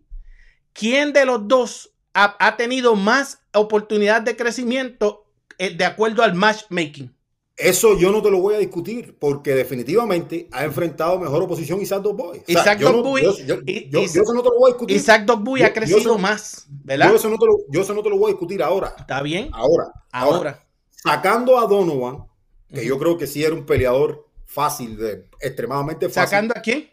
¿quién 0.73 1.13
de 1.13 1.25
los 1.25 1.47
dos 1.47 1.94
ha, 2.15 2.36
ha 2.39 2.58
tenido 2.58 2.95
más 2.95 3.39
oportunidad 3.54 4.21
de 4.23 4.36
crecimiento 4.36 5.25
eh, 5.60 5.75
de 5.75 5.86
acuerdo 5.86 6.23
al 6.23 6.34
matchmaking? 6.34 7.13
Eso 7.58 7.97
yo 7.97 8.12
no 8.12 8.21
te 8.21 8.30
lo 8.30 8.39
voy 8.39 8.56
a 8.56 8.58
discutir, 8.58 9.15
porque 9.17 9.54
definitivamente 9.56 10.49
ha 10.51 10.65
enfrentado 10.65 11.17
mejor 11.19 11.41
oposición 11.43 11.80
Isaac 11.82 12.01
Dogboy. 12.01 12.39
O 12.39 12.43
sea, 12.45 12.62
Isaac 12.62 12.80
Dogboy 12.80 13.23
yo- 13.23 13.38
yo- 13.45 13.56
y- 13.65 13.89
yo- 13.89 14.01
y- 14.01 14.08
yo 14.10 14.21
eso 14.23 14.34
no 14.34 14.41
te 14.43 14.49
lo 14.49 14.56
voy 14.60 14.71
a 14.71 14.73
discutir. 14.73 14.97
Isaac 14.97 15.23
Dogbuy 15.25 15.60
Yo- 15.62 15.65
ha 15.67 15.69
crecido 15.73 16.17
más, 16.17 16.65
¿verdad? 16.84 17.10
Yo 17.10 17.15
eso, 17.15 17.30
no 17.30 17.38
te 17.38 17.45
lo, 17.45 17.58
yo 17.69 17.82
eso 17.82 17.93
no 17.93 18.01
te 18.04 18.10
lo 18.10 18.17
voy 18.17 18.32
a 18.32 18.34
discutir 18.34 18.62
ahora. 18.62 18.93
¿Está 18.97 19.21
bien? 19.21 19.49
Ahora. 19.54 19.86
Ahora. 20.12 20.36
Ahora. 20.38 20.67
Sacando 20.89 21.58
a 21.60 21.65
Donovan, 21.67 22.25
que 22.73 22.86
yo 22.86 22.97
creo 22.99 23.17
que 23.17 23.25
sí 23.28 23.41
era 23.43 23.54
un 23.54 23.65
peleador 23.65 24.28
fácil, 24.45 24.97
de, 24.97 25.30
extremadamente 25.39 26.08
fácil. 26.10 26.23
¿Sacando 26.23 26.54
a 26.58 26.62
quién? 26.62 26.89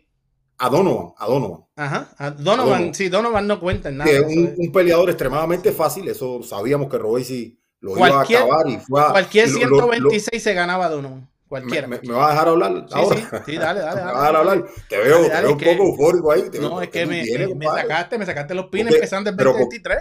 A 0.64 0.68
Donovan, 0.68 1.12
a 1.18 1.26
Donovan. 1.26 1.60
Ajá. 1.76 2.08
A 2.18 2.26
A 2.26 2.30
Donovan, 2.30 2.94
sí, 2.94 3.08
Donovan 3.08 3.46
no 3.48 3.58
cuenta 3.58 3.88
en 3.88 3.96
nada. 3.98 4.10
que 4.10 4.20
un, 4.20 4.46
es. 4.46 4.54
un 4.58 4.70
peleador 4.72 5.08
extremadamente 5.10 5.72
fácil, 5.72 6.06
eso 6.08 6.42
sabíamos 6.42 6.88
que 6.88 6.98
Robesi 6.98 7.58
lo 7.80 7.94
Cualquier- 7.94 8.40
iba 8.42 8.54
a 8.56 8.60
acabar 8.60 8.68
y 8.68 8.78
fue 8.78 9.00
a, 9.02 9.10
Cualquier 9.10 9.48
lo- 9.50 9.58
lo- 9.60 9.66
lo- 9.76 9.76
126 9.92 10.42
se 10.42 10.54
ganaba 10.54 10.88
Donovan. 10.88 11.28
Cualquiera. 11.48 11.86
me- 11.88 12.00
me 12.00 12.12
vas 12.14 12.28
a 12.28 12.30
dejar 12.32 12.48
hablar 12.48 12.86
Sí, 12.88 12.94
ahora. 12.94 13.16
sí, 13.16 13.22
sí, 13.44 13.56
dale, 13.58 13.80
dale, 13.80 14.00
me 14.04 14.06
vas 14.06 14.14
a 14.14 14.18
dejar 14.20 14.36
hablar. 14.36 14.64
Te 14.88 14.96
veo, 14.98 15.28
Dale, 15.28 15.30
te 15.30 15.42
veo 15.42 15.52
un 15.52 15.58
poco 15.58 15.88
eufórico 15.90 16.32
ahí. 16.32 16.42
te 16.50 16.58
veo- 16.60 16.70
No, 16.70 16.80
es 16.80 16.88
¿qué 16.90 17.00
que 17.00 17.06
me, 17.06 17.22
tienes, 17.24 17.50
sacaste, 17.74 18.18
me 18.18 18.24
sacaste 18.26 18.54
los 18.54 18.66
pines 18.66 18.86
Porque- 18.86 18.96
empezando 18.98 19.30
por- 19.36 19.44
2023. 19.46 19.98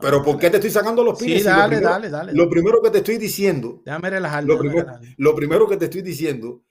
Pero 0.00 0.22
¿por 0.22 0.38
qué 0.38 0.48
te 0.48 0.56
estoy 0.56 0.70
sacando 0.70 1.04
los 1.04 1.18
Sí, 1.18 1.26
pines? 1.26 1.44
Lo 1.44 1.50
dale, 1.50 1.68
primero- 1.76 1.90
dale, 1.90 2.08
dale. 2.10 2.32
Lo 2.32 2.48
primero 2.48 2.80
que 2.82 2.90
te 2.90 2.98
estoy 2.98 3.18
diciendo, 3.18 3.82
Déjame 3.84 4.10
relajarme. 4.10 4.48
lo 4.48 4.58
primero, 4.58 4.86
lo 5.16 5.34
primero 5.34 5.68
que 5.68 5.76
te 5.76 5.84
estoy 5.86 6.02
diciendo 6.02 6.62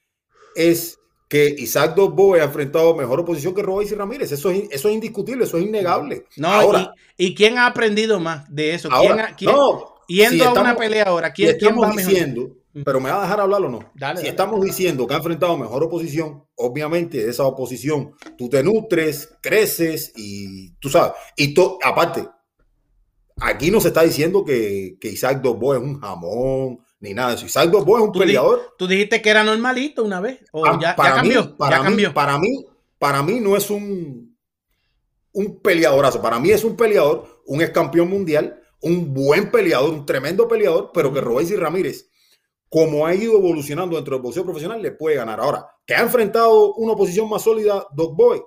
es 0.55 0.97
que 1.28 1.54
Isaac 1.58 1.94
Dogboy 1.96 2.40
ha 2.40 2.46
enfrentado 2.46 2.96
mejor 2.96 3.20
oposición 3.20 3.54
que 3.54 3.62
Robesi 3.62 3.96
Ramírez. 3.96 4.32
Eso 4.32 4.50
es, 4.50 4.63
eso 4.72 4.88
es 4.88 4.94
indiscutible, 4.96 5.44
eso 5.44 5.58
es 5.58 5.66
innegable. 5.66 6.26
No, 6.38 6.48
ahora, 6.48 6.94
y, 7.18 7.28
¿y 7.28 7.36
quién 7.36 7.58
ha 7.58 7.66
aprendido 7.68 8.20
más 8.20 8.46
de 8.54 8.74
eso? 8.76 8.88
¿Quién, 8.90 9.12
ahora, 9.12 9.36
quién- 9.36 9.52
no, 9.52 9.96
yendo 10.08 10.32
si 10.36 10.40
a 10.42 10.52
una 10.52 10.60
estamos- 10.62 10.78
pelea 10.80 11.04
ahora, 11.06 11.28
si 11.28 11.34
¿quién, 11.34 11.58
quién 11.58 11.70
estamos 11.72 11.96
mejor? 11.96 12.12
diciendo, 12.12 12.50
pero 12.86 13.00
me 13.02 13.10
va 13.10 13.20
a 13.20 13.22
dejar 13.24 13.42
hablar 13.42 13.62
o 13.63 13.70
no. 13.70 13.80
Dale, 13.96 14.18
si 14.20 14.24
dale. 14.24 14.30
estamos 14.30 14.63
diciendo 14.63 15.06
que 15.08 15.13
ha 15.16 15.18
enfrentado 15.18 15.58
mejor 15.58 15.84
oposición, 15.84 16.44
obviamente 16.56 17.18
de 17.26 17.30
esa 17.32 17.44
oposición 17.44 18.13
tú 18.38 18.48
te 18.50 18.63
nutres, 18.63 19.34
creces 19.42 20.13
y 20.16 20.72
tú 20.80 20.88
sabes. 20.90 21.12
Y 21.36 21.54
to- 21.54 21.78
aparte, 21.84 22.26
aquí 23.40 23.70
no 23.72 23.82
se 23.82 23.90
está 23.90 24.04
diciendo 24.04 24.44
que, 24.46 24.98
que 25.00 25.10
Isaac 25.10 25.42
Dogboy 25.42 25.78
es 25.78 25.84
un 25.84 26.00
jamón 26.00 26.80
ni 26.99 27.13
nada 27.13 27.29
de 27.29 27.36
eso. 27.36 27.45
Isaac 27.45 27.69
es 27.73 27.81
un 27.83 28.12
Tú 28.12 28.19
di- 28.19 28.25
peleador. 28.25 28.75
Tú 28.77 28.88
dijiste 28.88 29.21
que 29.21 29.29
era 29.29 29.43
normalito 29.43 30.03
una 30.03 30.19
vez. 30.19 30.39
O 30.51 30.62
Pa- 30.63 30.73
ya, 30.73 30.89
ya 30.89 30.95
para 30.95 31.23
mí- 31.23 31.33
para 31.57 31.83
ya 31.83 31.89
mí. 31.89 32.05
Para 32.07 32.38
mí, 32.38 32.65
para 32.97 33.23
mí 33.23 33.39
no 33.39 33.55
es 33.55 33.69
un, 33.69 34.36
un 35.33 35.60
peleadorazo. 35.62 36.21
Para 36.21 36.39
mí 36.39 36.49
es 36.51 36.63
un 36.63 36.75
peleador, 36.75 37.41
un 37.45 37.62
ex 37.62 37.71
campeón 37.71 38.10
mundial, 38.10 38.62
un 38.81 39.13
buen 39.13 39.51
peleador, 39.51 39.91
un 39.91 40.05
tremendo 40.05 40.47
peleador, 40.47 40.91
pero 40.93 41.13
que. 41.13 41.21
Robesi 41.21 41.55
Ramírez, 41.55 42.10
como 42.69 43.05
ha 43.05 43.13
ido 43.13 43.33
evolucionando 43.38 43.95
dentro 43.95 44.15
del 44.15 44.23
boxeo 44.23 44.43
profesional, 44.43 44.81
le 44.81 44.91
puede 44.91 45.15
ganar. 45.15 45.39
Ahora, 45.39 45.67
que 45.86 45.95
ha 45.95 46.01
enfrentado 46.01 46.73
una 46.75 46.93
oposición 46.93 47.29
más 47.29 47.41
sólida, 47.43 47.86
Dog 47.93 48.15
Boy, 48.15 48.41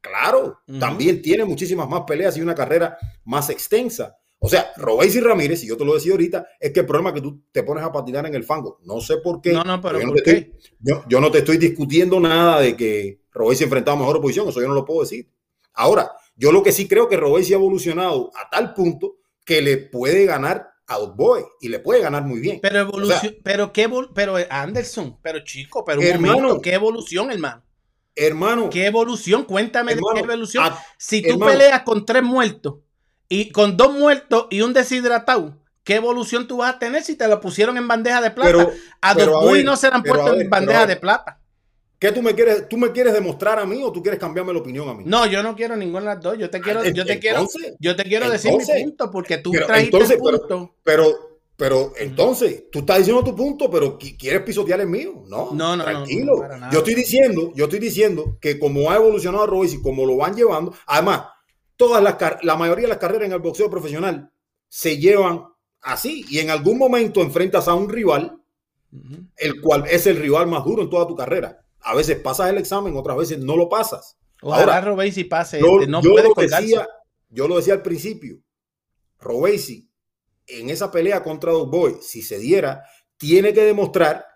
claro, 0.00 0.58
también 0.78 1.22
tiene 1.22 1.44
muchísimas 1.44 1.88
más 1.88 2.02
peleas 2.02 2.36
y 2.36 2.42
una 2.42 2.54
carrera 2.54 2.98
más 3.24 3.48
extensa. 3.50 4.16
O 4.44 4.48
sea, 4.48 4.72
Robesi 4.76 5.20
Ramírez, 5.20 5.62
y 5.64 5.66
yo 5.68 5.76
te 5.76 5.84
lo 5.86 5.94
decía 5.94 6.12
ahorita, 6.12 6.46
es 6.60 6.72
que 6.72 6.80
el 6.80 6.86
problema 6.86 7.10
es 7.10 7.14
que 7.14 7.20
tú 7.22 7.42
te 7.50 7.62
pones 7.62 7.82
a 7.82 7.90
patinar 7.90 8.26
en 8.26 8.34
el 8.34 8.44
fango. 8.44 8.78
No 8.84 9.00
sé 9.00 9.16
por 9.18 9.40
qué. 9.40 9.52
No, 9.52 9.64
no, 9.64 9.80
pero 9.80 9.98
yo, 9.98 10.06
no 10.06 10.12
¿por 10.12 10.20
te 10.20 10.22
qué? 10.22 10.30
estoy, 10.38 10.74
yo, 10.80 11.02
yo 11.08 11.20
no 11.20 11.30
te 11.30 11.38
estoy 11.38 11.56
discutiendo 11.56 12.20
nada 12.20 12.60
de 12.60 12.76
que 12.76 13.20
Robesi 13.32 13.64
ha 13.64 13.66
enfrentado 13.66 13.96
mejor 13.96 14.16
oposición, 14.18 14.48
eso 14.48 14.60
yo 14.60 14.68
no 14.68 14.74
lo 14.74 14.84
puedo 14.84 15.00
decir. 15.00 15.30
Ahora, 15.72 16.12
yo 16.36 16.52
lo 16.52 16.62
que 16.62 16.72
sí 16.72 16.86
creo 16.86 17.08
que 17.08 17.16
Robesi 17.16 17.52
ha 17.54 17.56
evolucionado 17.56 18.30
a 18.36 18.50
tal 18.50 18.74
punto 18.74 19.16
que 19.46 19.62
le 19.62 19.78
puede 19.78 20.26
ganar 20.26 20.68
a 20.86 20.98
Boy 20.98 21.42
y 21.60 21.68
le 21.70 21.78
puede 21.78 22.02
ganar 22.02 22.24
muy 22.24 22.40
bien. 22.40 22.58
Pero 22.60 22.76
O 22.76 22.82
evolución, 22.82 23.20
sea, 23.20 23.32
pero 23.42 23.72
qué 23.72 23.90
pero 24.14 24.38
eh, 24.38 24.46
Anderson, 24.50 25.18
pero 25.22 25.42
chico, 25.42 25.84
pero 25.84 26.00
un 26.00 26.06
Hermano. 26.06 26.34
momento, 26.42 26.60
qué 26.60 26.74
evolución, 26.74 27.30
hermano. 27.30 27.62
hermano, 28.14 28.68
¿Qué 28.70 28.86
evolución? 28.86 29.44
Cuéntame 29.44 29.92
hermano, 29.92 30.08
de 30.16 30.20
qué 30.22 30.32
evolución. 30.32 30.64
a- 30.64 30.78
si 30.98 31.22
tú 31.22 31.32
hermano. 31.32 31.52
peleas 31.52 31.82
con 31.82 32.04
tres 32.04 32.22
muertos 32.22 32.74
y 33.28 33.50
con 33.50 33.76
dos 33.76 33.92
muertos 33.92 34.46
y 34.50 34.60
un 34.62 34.72
deshidratado, 34.72 35.56
¿qué 35.82 35.96
evolución 35.96 36.46
tú 36.46 36.58
vas 36.58 36.74
a 36.74 36.78
tener 36.78 37.02
si 37.02 37.16
te 37.16 37.26
lo 37.28 37.40
pusieron 37.40 37.76
en 37.76 37.88
bandeja 37.88 38.20
de 38.20 38.30
plata? 38.30 38.50
pero, 38.52 38.72
a 39.00 39.14
ver, 39.14 39.64
no 39.64 39.76
se 39.76 39.88
han 39.88 40.02
puesto 40.02 40.32
ver, 40.32 40.42
en 40.42 40.50
bandeja 40.50 40.86
de 40.86 40.96
plata. 40.96 41.40
¿qué 41.98 42.12
tú 42.12 42.20
me 42.20 42.34
quieres, 42.34 42.68
tú 42.68 42.76
me 42.76 42.92
quieres 42.92 43.14
demostrar 43.14 43.58
a 43.58 43.64
mí 43.64 43.82
o 43.82 43.90
tú 43.90 44.02
quieres 44.02 44.20
cambiarme 44.20 44.52
la 44.52 44.58
opinión 44.58 44.88
a 44.88 44.94
mí? 44.94 45.04
No, 45.06 45.24
yo 45.26 45.42
no 45.42 45.56
quiero 45.56 45.74
ninguna 45.74 46.00
de 46.00 46.06
las 46.14 46.20
dos. 46.22 46.38
Yo 46.38 46.50
te 46.50 46.60
quiero, 46.60 46.80
Ah, 46.80 46.88
yo 46.92 47.06
te 47.06 47.18
quiero, 47.18 47.46
yo 47.78 47.96
te 47.96 48.04
quiero 48.04 48.28
decir 48.30 48.52
mi 48.52 48.64
punto 48.82 49.10
porque 49.10 49.38
tú 49.38 49.52
pero 49.52 49.66
trajiste 49.66 49.96
entonces, 49.96 50.16
el 50.16 50.18
punto. 50.22 50.74
Pero, 50.82 51.40
pero 51.56 51.92
entonces, 51.96 52.64
tú 52.70 52.80
estás 52.80 52.98
diciendo 52.98 53.24
tu 53.24 53.34
punto, 53.34 53.70
pero 53.70 53.98
qui- 53.98 54.18
quieres 54.18 54.42
pisotear 54.42 54.80
el 54.80 54.88
mío. 54.88 55.22
No, 55.28 55.52
No, 55.52 55.76
no, 55.76 55.84
tranquilo. 55.84 56.46
no, 56.46 56.70
yo 56.70 56.78
estoy 56.80 56.94
diciendo, 56.94 57.52
yo 57.54 57.64
estoy 57.64 57.78
diciendo 57.78 58.36
que 58.40 58.58
como 58.58 58.90
ha 58.90 58.96
evolucionado 58.96 59.46
Royce 59.46 59.76
y 59.76 59.82
como 59.82 60.04
lo 60.04 60.16
van 60.16 60.34
llevando, 60.34 60.74
además, 60.86 61.22
todas 61.76 62.02
las 62.02 62.16
la 62.42 62.56
mayoría 62.56 62.84
de 62.84 62.88
las 62.88 62.98
carreras 62.98 63.26
en 63.26 63.32
el 63.32 63.40
boxeo 63.40 63.70
profesional 63.70 64.30
se 64.68 64.98
llevan 64.98 65.46
así 65.80 66.24
y 66.28 66.38
en 66.38 66.50
algún 66.50 66.78
momento 66.78 67.20
enfrentas 67.20 67.68
a 67.68 67.74
un 67.74 67.88
rival, 67.88 68.40
el 69.36 69.60
cual 69.60 69.84
es 69.88 70.06
el 70.06 70.16
rival 70.16 70.46
más 70.46 70.64
duro 70.64 70.82
en 70.82 70.90
toda 70.90 71.06
tu 71.06 71.14
carrera. 71.14 71.64
A 71.80 71.94
veces 71.94 72.18
pasas 72.18 72.50
el 72.50 72.58
examen, 72.58 72.96
otras 72.96 73.16
veces 73.16 73.38
no 73.38 73.56
lo 73.56 73.68
pasas. 73.68 74.16
Ojalá 74.40 74.76
Ahora, 74.76 74.80
Robey 74.80 75.12
si 75.12 75.24
pase 75.24 75.60
Yo, 75.60 75.80
este, 75.80 75.90
no 75.90 76.02
yo 76.02 76.12
puede 76.12 76.28
lo 76.28 76.34
decía, 76.34 76.88
yo 77.28 77.48
lo 77.48 77.56
decía 77.56 77.74
al 77.74 77.82
principio, 77.82 78.40
Robesi 79.18 79.90
en 80.46 80.70
esa 80.70 80.90
pelea 80.90 81.22
contra 81.22 81.52
Boy, 81.52 81.96
si 82.02 82.22
se 82.22 82.38
diera, 82.38 82.84
tiene 83.16 83.54
que 83.54 83.62
demostrar 83.62 84.26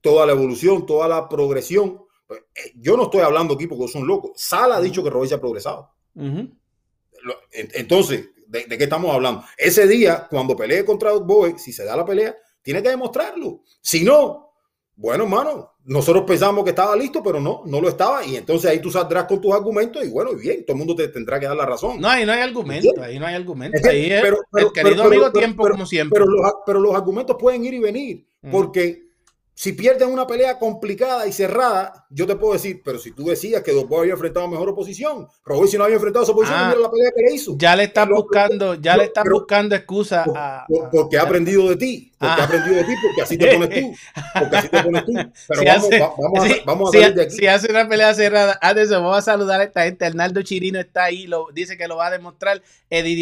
toda 0.00 0.26
la 0.26 0.32
evolución, 0.32 0.86
toda 0.86 1.08
la 1.08 1.28
progresión. 1.28 2.00
Eh, 2.30 2.72
Yo 2.76 2.96
no 2.96 3.04
estoy 3.04 3.20
hablando 3.20 3.54
aquí 3.54 3.66
porque 3.66 3.88
son 3.88 4.06
locos. 4.06 4.32
Sala 4.36 4.76
ha 4.76 4.80
dicho 4.80 5.02
que 5.02 5.10
Robesi 5.10 5.34
ha 5.34 5.40
progresado. 5.40 5.94
Entonces, 7.52 8.28
¿de, 8.46 8.64
de 8.64 8.78
qué 8.78 8.84
estamos 8.84 9.14
hablando? 9.14 9.44
Ese 9.56 9.86
día, 9.86 10.26
cuando 10.28 10.56
pelee 10.56 10.84
contra 10.84 11.10
Dog 11.10 11.26
Boy, 11.26 11.54
si 11.58 11.72
se 11.72 11.84
da 11.84 11.96
la 11.96 12.04
pelea, 12.04 12.36
tiene 12.62 12.82
que 12.82 12.88
demostrarlo. 12.90 13.62
Si 13.80 14.04
no, 14.04 14.52
bueno, 14.96 15.24
hermano, 15.24 15.72
nosotros 15.86 16.24
pensamos 16.26 16.64
que 16.64 16.70
estaba 16.70 16.96
listo, 16.96 17.22
pero 17.22 17.40
no, 17.40 17.62
no 17.66 17.80
lo 17.80 17.88
estaba. 17.88 18.24
Y 18.24 18.36
entonces 18.36 18.70
ahí 18.70 18.78
tú 18.78 18.90
saldrás 18.90 19.24
con 19.24 19.40
tus 19.40 19.52
argumentos 19.52 20.04
y 20.04 20.08
bueno, 20.08 20.30
y 20.32 20.36
bien, 20.36 20.64
todo 20.64 20.74
el 20.74 20.78
mundo 20.78 20.94
te 20.94 21.08
tendrá 21.08 21.38
que 21.38 21.46
dar 21.46 21.56
la 21.56 21.66
razón. 21.66 22.00
No, 22.00 22.08
ahí 22.08 22.24
no 22.24 22.32
hay 22.32 22.40
argumento, 22.40 22.90
ahí 23.02 23.18
no 23.18 23.26
hay 23.26 23.34
argumento. 23.34 23.76
Ahí 23.88 24.10
es 24.10 24.22
pero- 24.22 24.38
pero- 24.50 24.68
el 24.68 24.72
querido 24.72 24.94
pero- 24.96 25.06
amigo 25.08 25.22
pero- 25.24 25.32
tiempo, 25.32 25.62
pero- 25.64 25.74
como 25.74 25.86
siempre. 25.86 26.20
Pero 26.20 26.30
los, 26.30 26.52
pero 26.64 26.80
los 26.80 26.94
argumentos 26.94 27.36
pueden 27.38 27.64
ir 27.64 27.74
y 27.74 27.78
venir, 27.80 28.26
Mm. 28.42 28.50
porque 28.50 29.03
si 29.56 29.72
pierden 29.72 30.08
una 30.10 30.26
pelea 30.26 30.58
complicada 30.58 31.26
y 31.28 31.32
cerrada, 31.32 32.06
yo 32.10 32.26
te 32.26 32.34
puedo 32.34 32.54
decir, 32.54 32.82
pero 32.84 32.98
si 32.98 33.12
tú 33.12 33.24
decías 33.26 33.62
que 33.62 33.70
Dos 33.72 33.86
había 33.96 34.12
enfrentado 34.14 34.48
mejor 34.48 34.68
oposición, 34.70 35.28
Robert 35.44 35.70
si 35.70 35.78
no 35.78 35.84
había 35.84 35.94
enfrentado 35.96 36.24
esa 36.24 36.32
oposición, 36.32 36.58
Ah. 36.60 36.68
mira 36.70 36.80
la 36.80 36.90
pelea 36.90 37.10
que 37.16 37.22
le 37.22 37.34
hizo. 37.34 37.54
ya 37.56 37.76
le 37.76 37.84
están 37.84 38.08
buscando, 38.08 38.74
ya 38.74 38.96
le 38.96 39.04
están 39.04 39.24
buscando 39.30 39.76
excusa 39.76 40.24
Por- 40.24 40.36
a, 40.36 40.64
por- 40.68 40.86
a- 40.86 40.90
porque 40.90 41.18
ha 41.18 41.22
aprendido 41.22 41.68
de 41.68 41.76
ti, 41.76 42.12
porque 42.18 42.32
Ah. 42.34 42.36
ha 42.40 42.44
aprendido 42.46 42.76
de 42.76 42.84
ti, 42.84 42.92
porque 43.00 43.22
así 43.22 43.38
te 43.38 43.54
pones 43.54 43.70
tú, 43.80 43.94
porque 44.40 44.56
así 44.56 44.68
te 44.68 44.82
pones 44.82 45.04
tú. 45.04 45.12
Pero 45.48 45.60
Si 45.60 45.66
vamos, 45.66 45.84
hace- 45.86 45.98
va- 46.00 46.14
vamos, 46.18 46.38
a, 46.44 46.48
si- 46.48 46.60
vamos 46.66 46.88
a 46.88 46.92
salir 46.98 47.14
de 47.14 47.22
aquí. 47.22 47.36
si 47.36 47.46
hace 47.46 47.70
una 47.70 47.88
pelea 47.88 48.12
cerrada, 48.14 48.58
Anderson, 48.60 49.02
vamos 49.04 49.18
a 49.18 49.22
saludar 49.22 49.60
a 49.60 49.64
esta 49.64 49.84
gente. 49.84 50.04
Arnaldo 50.04 50.42
Chirino 50.42 50.80
está 50.80 51.04
ahí, 51.04 51.26
lo, 51.28 51.46
dice 51.54 51.76
que 51.76 51.86
lo 51.86 51.96
va 51.96 52.08
a 52.08 52.10
demostrar. 52.10 52.60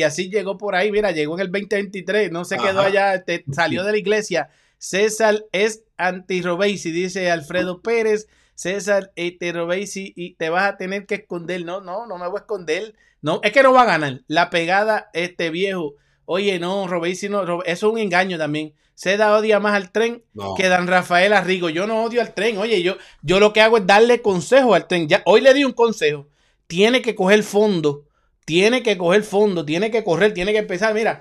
Así 0.07 0.31
llegó 0.31 0.57
por 0.57 0.75
ahí, 0.75 0.91
mira, 0.91 1.11
llegó 1.13 1.35
en 1.35 1.41
el 1.43 1.53
2023, 1.53 2.33
no 2.33 2.45
se 2.47 2.57
quedó 2.57 2.81
Ajá. 2.81 2.89
allá, 2.89 3.15
este, 3.17 3.45
salió 3.53 3.85
de 3.85 3.93
la 3.93 3.99
iglesia. 3.99 4.49
César 4.83 5.45
es 5.53 5.85
anti-Robesi, 5.97 6.91
dice 6.91 7.31
Alfredo 7.31 7.83
Pérez. 7.83 8.27
César, 8.57 9.13
este 9.15 9.53
Robesi, 9.53 10.13
y 10.17 10.35
te 10.35 10.51
vas 10.51 10.73
a 10.73 10.77
tener 10.77 11.07
que 11.07 11.15
esconder. 11.15 11.65
No, 11.65 11.81
no, 11.81 12.05
no 12.09 12.19
me 12.19 12.27
voy 12.27 12.39
a 12.39 12.41
esconder. 12.41 12.93
No, 13.21 13.39
es 13.45 13.53
que 13.53 13.63
no 13.63 13.73
va 13.73 13.83
a 13.83 13.87
ganar. 13.87 14.23
La 14.27 14.51
pegada, 14.51 15.09
este 15.13 15.51
viejo. 15.51 15.95
Oye, 16.25 16.59
no, 16.59 16.89
Robesi 16.89 17.29
no, 17.29 17.45
eso 17.45 17.63
es 17.65 17.83
un 17.85 17.99
engaño 17.99 18.39
también. 18.39 18.75
Seda 18.95 19.37
odia 19.37 19.61
más 19.61 19.75
al 19.75 19.93
tren 19.93 20.25
No. 20.35 20.57
que 20.57 20.67
Dan 20.67 20.89
Rafael 20.89 21.33
Arrigo. 21.33 21.69
Yo 21.71 21.87
no 21.87 22.03
odio 22.03 22.21
al 22.21 22.35
tren. 22.35 22.59
Oye, 22.59 22.83
yo, 22.83 22.97
yo 23.23 23.39
lo 23.39 23.53
que 23.53 23.61
hago 23.61 23.79
es 23.79 23.87
darle 23.87 24.21
consejo 24.21 24.75
al 24.75 24.89
tren. 24.89 25.07
Ya, 25.09 25.23
hoy 25.27 25.43
le 25.43 25.55
di 25.55 25.63
un 25.63 25.73
consejo. 25.73 26.27
Tiene 26.67 27.03
que 27.03 27.15
coger 27.15 27.45
fondo. 27.45 28.09
Tiene 28.45 28.83
que 28.83 28.99
coger 28.99 29.23
fondo. 29.23 29.65
Tiene 29.65 29.91
que 29.91 30.03
correr. 30.05 30.35
Tiene 30.35 30.53
que 30.53 30.59
empezar. 30.59 30.93
Mira, 30.95 31.21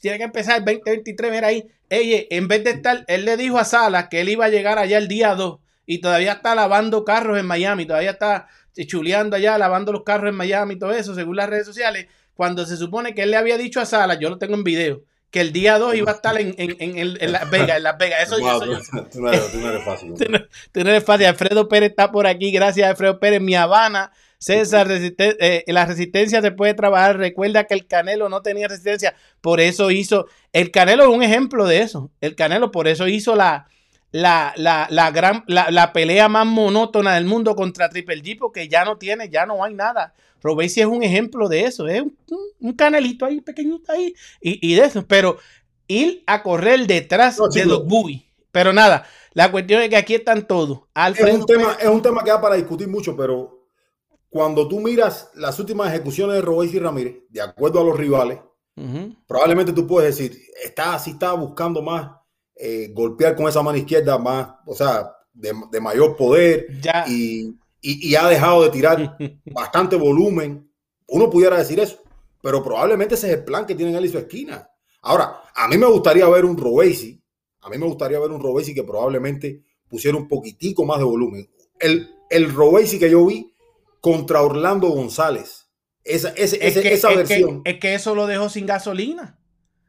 tiene 0.00 0.18
que 0.18 0.24
empezar 0.24 0.58
el 0.58 0.64
2023. 0.64 1.32
Mira 1.32 1.48
ahí. 1.48 1.66
Oye, 1.90 2.26
en 2.30 2.48
vez 2.48 2.64
de 2.64 2.70
estar, 2.70 3.04
él 3.08 3.24
le 3.24 3.36
dijo 3.36 3.58
a 3.58 3.64
Salas 3.64 4.08
que 4.10 4.20
él 4.20 4.28
iba 4.28 4.44
a 4.44 4.48
llegar 4.48 4.78
allá 4.78 4.98
el 4.98 5.08
día 5.08 5.34
2 5.34 5.58
y 5.86 5.98
todavía 6.00 6.32
está 6.32 6.54
lavando 6.54 7.04
carros 7.04 7.38
en 7.38 7.46
Miami. 7.46 7.86
Todavía 7.86 8.10
está 8.10 8.48
chuleando 8.86 9.36
allá, 9.36 9.56
lavando 9.56 9.92
los 9.92 10.02
carros 10.02 10.28
en 10.28 10.34
Miami 10.36 10.74
y 10.74 10.78
todo 10.78 10.92
eso, 10.92 11.14
según 11.14 11.36
las 11.36 11.48
redes 11.48 11.64
sociales. 11.66 12.06
Cuando 12.34 12.66
se 12.66 12.76
supone 12.76 13.14
que 13.14 13.22
él 13.22 13.30
le 13.30 13.36
había 13.38 13.56
dicho 13.56 13.80
a 13.80 13.86
Salas, 13.86 14.18
yo 14.20 14.28
lo 14.28 14.36
tengo 14.36 14.54
en 14.54 14.64
video, 14.64 15.02
que 15.30 15.40
el 15.40 15.52
día 15.52 15.78
2 15.78 15.94
iba 15.94 16.12
a 16.12 16.16
estar 16.16 16.38
en, 16.38 16.54
en, 16.58 16.76
en, 16.80 16.98
en- 16.98 17.16
en 17.18 17.32
Las 17.32 17.48
Vegas, 17.50 17.78
en 17.78 17.82
Las 17.84 17.96
Vegas. 17.96 18.22
Eso, 18.24 18.38
Wow, 18.38 18.48
eso 18.62 18.66
yo 18.66 18.78
tú, 18.78 19.08
tú 19.12 19.20
no 19.22 19.32
eres, 19.32 19.50
tú 19.52 19.58
no 19.58 19.68
eres 19.70 19.84
fácil. 19.84 20.12
Tú 20.72 20.84
no 20.84 20.90
eres 20.90 21.04
fácil. 21.04 21.26
Alfredo 21.26 21.68
Pérez 21.68 21.90
está 21.90 22.12
por 22.12 22.26
aquí. 22.26 22.50
Gracias, 22.52 22.86
Alfredo 22.90 23.18
Pérez. 23.18 23.40
Mi 23.40 23.54
Habana. 23.54 24.12
César, 24.38 24.86
resiste- 24.88 25.36
eh, 25.40 25.64
la 25.68 25.86
resistencia 25.86 26.42
se 26.42 26.52
puede 26.52 26.74
trabajar. 26.74 27.16
Recuerda 27.18 27.64
que 27.64 27.74
el 27.74 27.86
Canelo 27.86 28.28
no 28.28 28.42
tenía 28.42 28.68
resistencia. 28.68 29.14
Por 29.40 29.60
eso 29.60 29.90
hizo. 29.90 30.26
El 30.52 30.70
Canelo 30.70 31.04
es 31.04 31.08
un 31.10 31.22
ejemplo 31.22 31.66
de 31.66 31.80
eso. 31.80 32.10
El 32.20 32.34
Canelo, 32.36 32.70
por 32.70 32.86
eso 32.88 33.08
hizo 33.08 33.34
la, 33.34 33.66
la, 34.12 34.52
la, 34.56 34.86
la 34.90 35.10
gran, 35.10 35.44
la, 35.46 35.70
la 35.70 35.92
pelea 35.92 36.28
más 36.28 36.46
monótona 36.46 37.14
del 37.14 37.24
mundo 37.24 37.56
contra 37.56 37.88
Triple 37.88 38.22
G, 38.22 38.36
porque 38.38 38.68
ya 38.68 38.84
no 38.84 38.98
tiene, 38.98 39.28
ya 39.30 39.46
no 39.46 39.64
hay 39.64 39.74
nada. 39.74 40.14
Robesi 40.42 40.80
es 40.80 40.86
un 40.86 41.02
ejemplo 41.02 41.48
de 41.48 41.64
eso. 41.64 41.88
Es 41.88 42.02
un, 42.02 42.16
un- 42.30 42.46
un 42.68 42.72
canelito 42.74 43.24
ahí, 43.24 43.40
pequeñito 43.40 43.90
ahí. 43.92 44.14
Y, 44.40 44.72
y 44.72 44.74
de 44.74 44.84
eso. 44.84 45.06
Pero 45.06 45.38
ir 45.88 46.22
a 46.26 46.42
correr 46.42 46.86
detrás 46.86 47.38
No, 47.38 47.48
de 47.48 47.64
los 47.64 47.86
Bowie. 47.86 48.26
Pero 48.52 48.72
nada, 48.72 49.06
la 49.34 49.50
cuestión 49.50 49.82
es 49.82 49.88
que 49.90 49.96
aquí 49.96 50.14
están 50.14 50.46
todos. 50.46 50.80
Es 51.14 51.20
un, 51.34 51.44
tema, 51.46 51.76
es 51.80 51.88
un 51.88 52.00
tema 52.02 52.22
que 52.24 52.30
da 52.30 52.40
para 52.40 52.54
discutir 52.56 52.88
mucho, 52.88 53.14
pero 53.16 53.55
cuando 54.36 54.68
tú 54.68 54.78
miras 54.80 55.30
las 55.34 55.58
últimas 55.58 55.88
ejecuciones 55.92 56.36
de 56.40 56.66
y 56.72 56.78
Ramírez, 56.78 57.16
de 57.30 57.40
acuerdo 57.40 57.80
a 57.80 57.84
los 57.84 57.96
rivales, 57.96 58.38
probablemente 59.26 59.72
tú 59.72 59.86
puedes 59.86 60.16
decir, 60.16 60.38
está 60.62 60.94
así, 60.94 61.12
está 61.12 61.32
buscando 61.32 61.80
más 61.82 62.12
eh, 62.54 62.90
golpear 62.94 63.34
con 63.34 63.48
esa 63.48 63.62
mano 63.62 63.78
izquierda, 63.78 64.18
más, 64.18 64.48
o 64.66 64.74
sea, 64.74 65.10
de, 65.32 65.52
de 65.70 65.80
mayor 65.80 66.14
poder 66.16 66.66
Ya. 66.80 67.04
y, 67.08 67.48
y- 67.80 68.08
y 68.10 68.14
ha 68.14 68.28
dejado 68.28 68.62
de 68.62 68.70
tirar 68.70 69.16
bastante 69.46 69.96
volumen. 69.96 70.70
Uno 71.08 71.30
pudiera 71.30 71.56
decir 71.58 71.80
eso, 71.80 71.98
pero 72.42 72.62
probablemente 72.62 73.14
ese 73.14 73.28
es 73.28 73.34
el 73.38 73.44
plan 73.44 73.64
que 73.66 73.74
tienen 73.74 73.94
él 73.96 74.04
y 74.04 74.08
su 74.10 74.18
esquina. 74.18 74.68
Ahora, 75.02 75.40
a 75.54 75.68
mí 75.68 75.78
me 75.78 75.86
gustaría 75.86 76.28
ver 76.28 76.44
un 76.44 76.56
Robesi, 76.58 77.22
a 77.60 77.70
mí 77.70 77.78
me 77.78 77.86
gustaría 77.86 78.18
ver 78.20 78.30
un 78.30 78.42
Robesi 78.42 78.74
que 78.74 78.84
probablemente 78.84 79.62
pusiera 79.88 80.16
un 80.18 80.28
poquitico 80.28 80.84
más 80.84 80.98
de 80.98 81.04
volumen. 81.04 81.48
El, 81.78 82.10
el 82.28 82.52
Robesi 82.52 82.98
que 82.98 83.08
yo 83.10 83.24
vi 83.24 83.54
contra 84.06 84.40
Orlando 84.42 84.86
González, 84.88 85.66
esa, 86.04 86.28
es, 86.36 86.56
que, 86.56 86.94
esa 86.94 87.10
es 87.10 87.16
versión, 87.16 87.64
que- 87.64 87.70
es 87.72 87.80
que 87.80 87.94
eso 87.94 88.14
lo 88.14 88.28
dejó 88.28 88.48
sin 88.48 88.64
gasolina. 88.64 89.36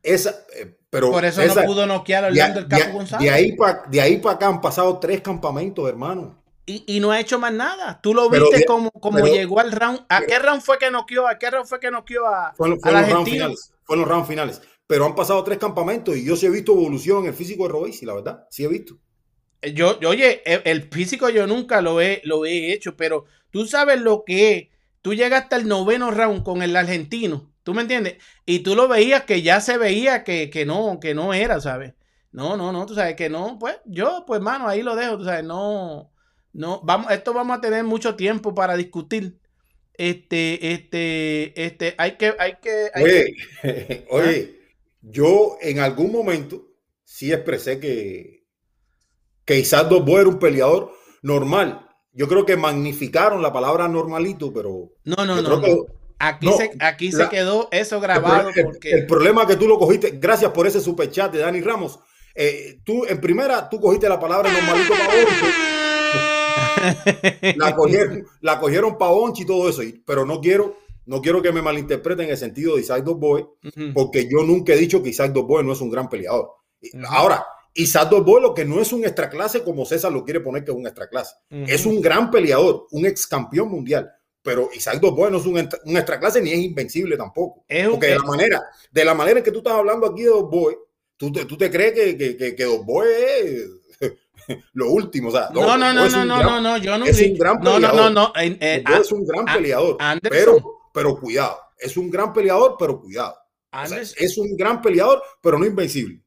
esa, 0.01 0.31
eh, 0.55 0.75
pero 0.89 1.11
Por 1.11 1.23
eso 1.23 1.43
no 1.45 1.53
pudo 1.65 1.85
noquear 1.85 2.23
a 2.23 2.27
de, 2.31 2.31
Orlando 2.41 2.59
el 2.61 2.67
de- 2.67 2.79
Capo 2.79 2.93
González. 2.93 3.23
de 3.23 3.29
ahí 3.29 3.51
para 3.55 3.83
de 3.87 4.17
pa 4.23 4.31
acá 4.31 4.47
han 4.47 4.59
pasado 4.59 4.97
tres 4.97 5.21
campamentos, 5.21 5.87
hermano. 5.87 6.41
y, 6.65 6.83
y 6.87 6.99
no 6.99 7.11
ha 7.11 7.19
hecho 7.19 7.37
más 7.37 7.53
nada. 7.53 7.99
Tú 8.01 8.15
lo 8.15 8.27
viste 8.29 8.57
de- 8.57 8.65
como, 8.65 8.89
como 8.91 9.19
pero- 9.19 9.27
llegó 9.27 9.59
al 9.59 9.71
round. 9.71 9.99
¿A 10.09 10.21
qué 10.21 10.39
round 10.39 10.61
fue 10.63 10.79
que 10.79 10.89
noqueó? 10.89 11.27
¿A 11.27 11.37
qué 11.37 11.51
round 11.51 11.67
fue 11.67 11.79
que 11.79 11.91
noqueó 11.91 12.25
a, 12.25 12.53
Fue, 12.57 12.67
fue 12.69 12.69
los 12.69 12.83
rounds 12.83 12.95
argentino? 13.11 13.35
finales. 13.35 13.71
Fue 13.83 13.95
en 13.95 13.99
los 14.01 14.09
rounds 14.09 14.27
finales. 14.27 14.61
Pero 14.87 15.05
han 15.05 15.13
pasado 15.15 15.43
tres 15.43 15.59
campamentos 15.59 16.17
y 16.17 16.25
yo 16.25 16.35
sí 16.35 16.45
he 16.47 16.49
visto 16.49 16.71
evolución 16.71 17.19
en 17.19 17.25
el 17.27 17.33
físico 17.35 17.63
de 17.63 17.69
Robesi, 17.69 18.05
la 18.05 18.15
verdad. 18.15 18.47
Sí 18.49 18.63
he 18.63 18.67
visto. 18.67 18.97
Yo, 19.73 19.99
yo, 19.99 20.09
oye, 20.09 20.41
el, 20.45 20.61
el 20.65 20.83
físico 20.89 21.29
yo 21.29 21.45
nunca 21.47 21.81
lo 21.81 21.99
he, 21.99 22.21
lo 22.25 22.45
he 22.45 22.71
hecho, 22.73 22.95
pero 22.95 23.25
tú 23.51 23.65
sabes 23.65 24.01
lo 24.01 24.23
que 24.25 24.57
es. 24.57 24.67
Tú 25.01 25.13
llegaste 25.13 25.55
al 25.55 25.67
noveno 25.67 26.11
round 26.11 26.43
con 26.43 26.61
el 26.61 26.75
argentino, 26.75 27.53
¿tú 27.63 27.73
me 27.73 27.81
entiendes? 27.83 28.17
Y 28.45 28.59
tú 28.59 28.75
lo 28.75 28.87
veías 28.87 29.23
que 29.23 29.41
ya 29.41 29.61
se 29.61 29.77
veía 29.77 30.23
que, 30.23 30.49
que 30.49 30.65
no, 30.65 30.99
que 30.99 31.13
no 31.15 31.33
era, 31.33 31.61
¿sabes? 31.61 31.93
No, 32.31 32.57
no, 32.57 32.71
no, 32.71 32.85
tú 32.85 32.93
sabes 32.95 33.15
que 33.15 33.29
no, 33.29 33.57
pues 33.59 33.77
yo, 33.85 34.23
pues 34.27 34.41
mano, 34.41 34.67
ahí 34.67 34.83
lo 34.83 34.95
dejo, 34.95 35.17
tú 35.17 35.23
sabes, 35.25 35.43
no, 35.45 36.11
no, 36.53 36.81
vamos, 36.83 37.11
esto 37.11 37.33
vamos 37.33 37.57
a 37.57 37.61
tener 37.61 37.83
mucho 37.83 38.15
tiempo 38.15 38.53
para 38.53 38.75
discutir. 38.75 39.39
Este, 39.93 40.73
este, 40.73 41.65
este, 41.65 41.95
hay 41.97 42.17
que, 42.17 42.35
hay 42.39 42.57
que, 42.61 42.91
hay 42.93 43.05
que- 43.05 43.25
Oye, 44.07 44.07
oye, 44.09 44.59
yo 45.01 45.57
en 45.61 45.79
algún 45.79 46.11
momento 46.11 46.67
sí 47.03 47.31
expresé 47.31 47.79
que, 47.79 48.45
que 49.45 49.59
Isaac 49.59 49.87
Dos 49.89 50.07
era 50.07 50.29
un 50.29 50.39
peleador 50.39 50.93
normal. 51.21 51.86
Yo 52.17 52.27
creo 52.27 52.45
que 52.45 52.57
magnificaron 52.57 53.41
la 53.41 53.53
palabra 53.53 53.87
normalito, 53.87 54.51
pero 54.51 54.89
no, 55.05 55.15
no, 55.25 55.41
no, 55.41 55.61
que. 55.61 55.77
Aquí, 56.19 56.47
no, 56.47 56.57
se, 56.57 56.71
aquí 56.79 57.11
se 57.11 57.29
quedó 57.29 57.69
eso 57.71 57.99
grabado 58.01 58.49
el- 58.49 58.63
porque... 58.65 58.89
el 58.91 59.05
problema 59.05 59.45
que 59.45 59.55
tú 59.55 59.67
lo 59.67 59.77
cogiste, 59.77 60.17
gracias 60.19 60.51
por 60.51 60.65
ese 60.65 60.81
superchat 60.81 61.31
de 61.31 61.39
Dani 61.39 61.61
Ramos. 61.61 61.99
eh, 62.33 62.79
tú 62.83 63.05
en 63.05 63.21
primera, 63.21 63.69
tú 63.69 63.79
cogiste 63.79 64.09
la 64.09 64.19
palabra 64.19 64.51
normalito 64.51 64.93
para 64.95 65.13
la 67.55 67.75
cogieron, 67.75 68.25
la 68.41 68.59
cogieron 68.59 68.97
pa' 68.97 69.09
Onchi 69.09 69.43
y 69.43 69.45
todo 69.45 69.69
eso, 69.69 69.81
pero 70.05 70.25
no 70.25 70.39
quiero, 70.41 70.77
no 71.05 71.21
quiero 71.21 71.41
que 71.41 71.51
me 71.51 71.61
malinterpreten 71.61 72.25
en 72.25 72.31
el 72.31 72.37
sentido 72.37 72.75
de 72.75 72.81
Isaac 72.81 73.03
Dos 73.03 73.19
Boy, 73.19 73.45
porque 73.93 74.27
yo 74.29 74.43
nunca 74.43 74.73
he 74.73 74.77
dicho 74.77 75.01
que 75.03 75.09
Isaac 75.09 75.33
Dos 75.33 75.45
Boy 75.45 75.63
no 75.63 75.73
es 75.73 75.81
un 75.81 75.89
gran 75.89 76.09
peleador. 76.09 76.49
Ahora, 77.09 77.45
Isaac 77.77 78.09
Dos 78.09 78.23
Boy 78.25 78.41
lo 78.41 78.53
que 78.53 78.65
no 78.65 78.81
es 78.81 78.91
un 78.93 79.03
extraclase 79.05 79.63
como 79.63 79.85
César 79.85 80.11
lo 80.11 80.23
quiere 80.23 80.39
poner 80.41 80.63
que 80.63 80.71
es 80.71 80.77
un 80.77 80.85
extraclase. 80.87 81.35
Es 81.49 81.85
un 81.85 82.01
gran 82.01 82.29
peleador, 82.31 82.87
un 82.91 83.05
ex 83.05 83.25
campeón 83.27 83.69
mundial. 83.69 84.11
Pero 84.41 84.69
Isaac 84.73 84.99
Dos 85.01 85.13
Boy 85.15 85.29
no 85.31 85.37
es 85.39 85.45
un, 85.45 85.57
extra- 85.57 85.79
un 85.83 85.97
extraclase 85.97 86.41
ni 86.41 86.51
es 86.51 86.59
invencible 86.59 87.17
tampoco. 87.17 87.65
Es 87.67 87.85
un- 87.85 87.93
Porque 87.93 88.07
de 88.07 88.15
la 88.17 88.23
manera, 88.23 88.61
de 88.91 89.05
la 89.05 89.13
manera 89.13 89.39
en 89.39 89.43
que 89.45 89.51
tú 89.51 89.57
estás 89.59 89.73
hablando 89.73 90.07
aquí 90.07 90.21
de 90.23 90.29
Dos 90.29 90.49
Boy, 90.49 90.75
tú 91.17 91.31
te, 91.31 91.45
tú 91.45 91.57
te 91.57 91.69
crees 91.69 91.93
que, 91.93 92.17
que, 92.17 92.37
que, 92.37 92.55
que 92.55 92.63
Dos 92.63 92.85
Boy 92.85 93.07
es 93.09 93.69
lo 94.73 94.89
último. 94.91 95.29
O 95.29 95.31
sea, 95.31 95.49
No, 95.53 95.77
no, 95.77 95.93
no, 95.93 96.07
no, 96.09 96.25
no, 96.25 96.37
gran- 96.39 96.45
no, 96.47 96.61
no, 96.61 96.77
yo 96.77 96.97
no 96.97 97.05
es 97.05 97.21
un 97.21 97.37
gran 97.37 97.59
No, 97.59 97.79
no, 97.79 97.79
no, 97.79 97.87
peleador. 97.91 98.11
no. 98.13 98.33
eh, 98.39 98.83
es 99.01 99.11
un 99.11 99.25
gran 99.25 99.45
peleador. 99.45 99.97
Anderson. 99.99 100.39
Pero, 100.39 100.79
pero 100.93 101.19
cuidado, 101.19 101.57
es 101.77 101.97
un 101.97 102.09
gran 102.09 102.31
peleador, 102.33 102.75
pero 102.79 102.99
cuidado. 103.01 103.35
O 103.71 103.85
sea, 103.85 103.99
es 104.01 104.37
un 104.37 104.55
gran 104.55 104.81
peleador, 104.81 105.21
pero 105.41 105.59
no 105.59 105.65
invencible. 105.65 106.21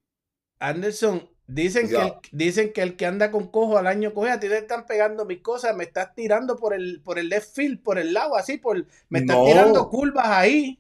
Anderson, 0.59 1.26
Dicen 1.53 1.88
que, 1.88 1.96
el, 1.96 2.12
dicen 2.32 2.72
que 2.72 2.82
el 2.82 2.96
que 2.96 3.07
anda 3.07 3.30
con 3.30 3.48
cojo 3.48 3.76
al 3.78 3.86
año 3.86 4.14
coge, 4.14 4.30
a 4.30 4.38
ti 4.40 4.48
te 4.48 4.59
están 4.59 4.86
pegando 4.86 5.24
mis 5.24 5.40
cosas, 5.40 5.74
me 5.76 5.84
estás 5.84 6.14
tirando 6.14 6.57
por 6.57 6.74
el, 6.74 7.01
por 7.03 7.18
el 7.18 7.28
left 7.28 7.55
field, 7.55 7.82
por 7.82 7.98
el 7.98 8.12
lado, 8.12 8.36
así, 8.36 8.59
por, 8.59 8.84
me 9.09 9.18
estás 9.20 9.36
No. 9.36 9.44
tirando 9.44 9.88
curvas 9.88 10.26
ahí. 10.26 10.78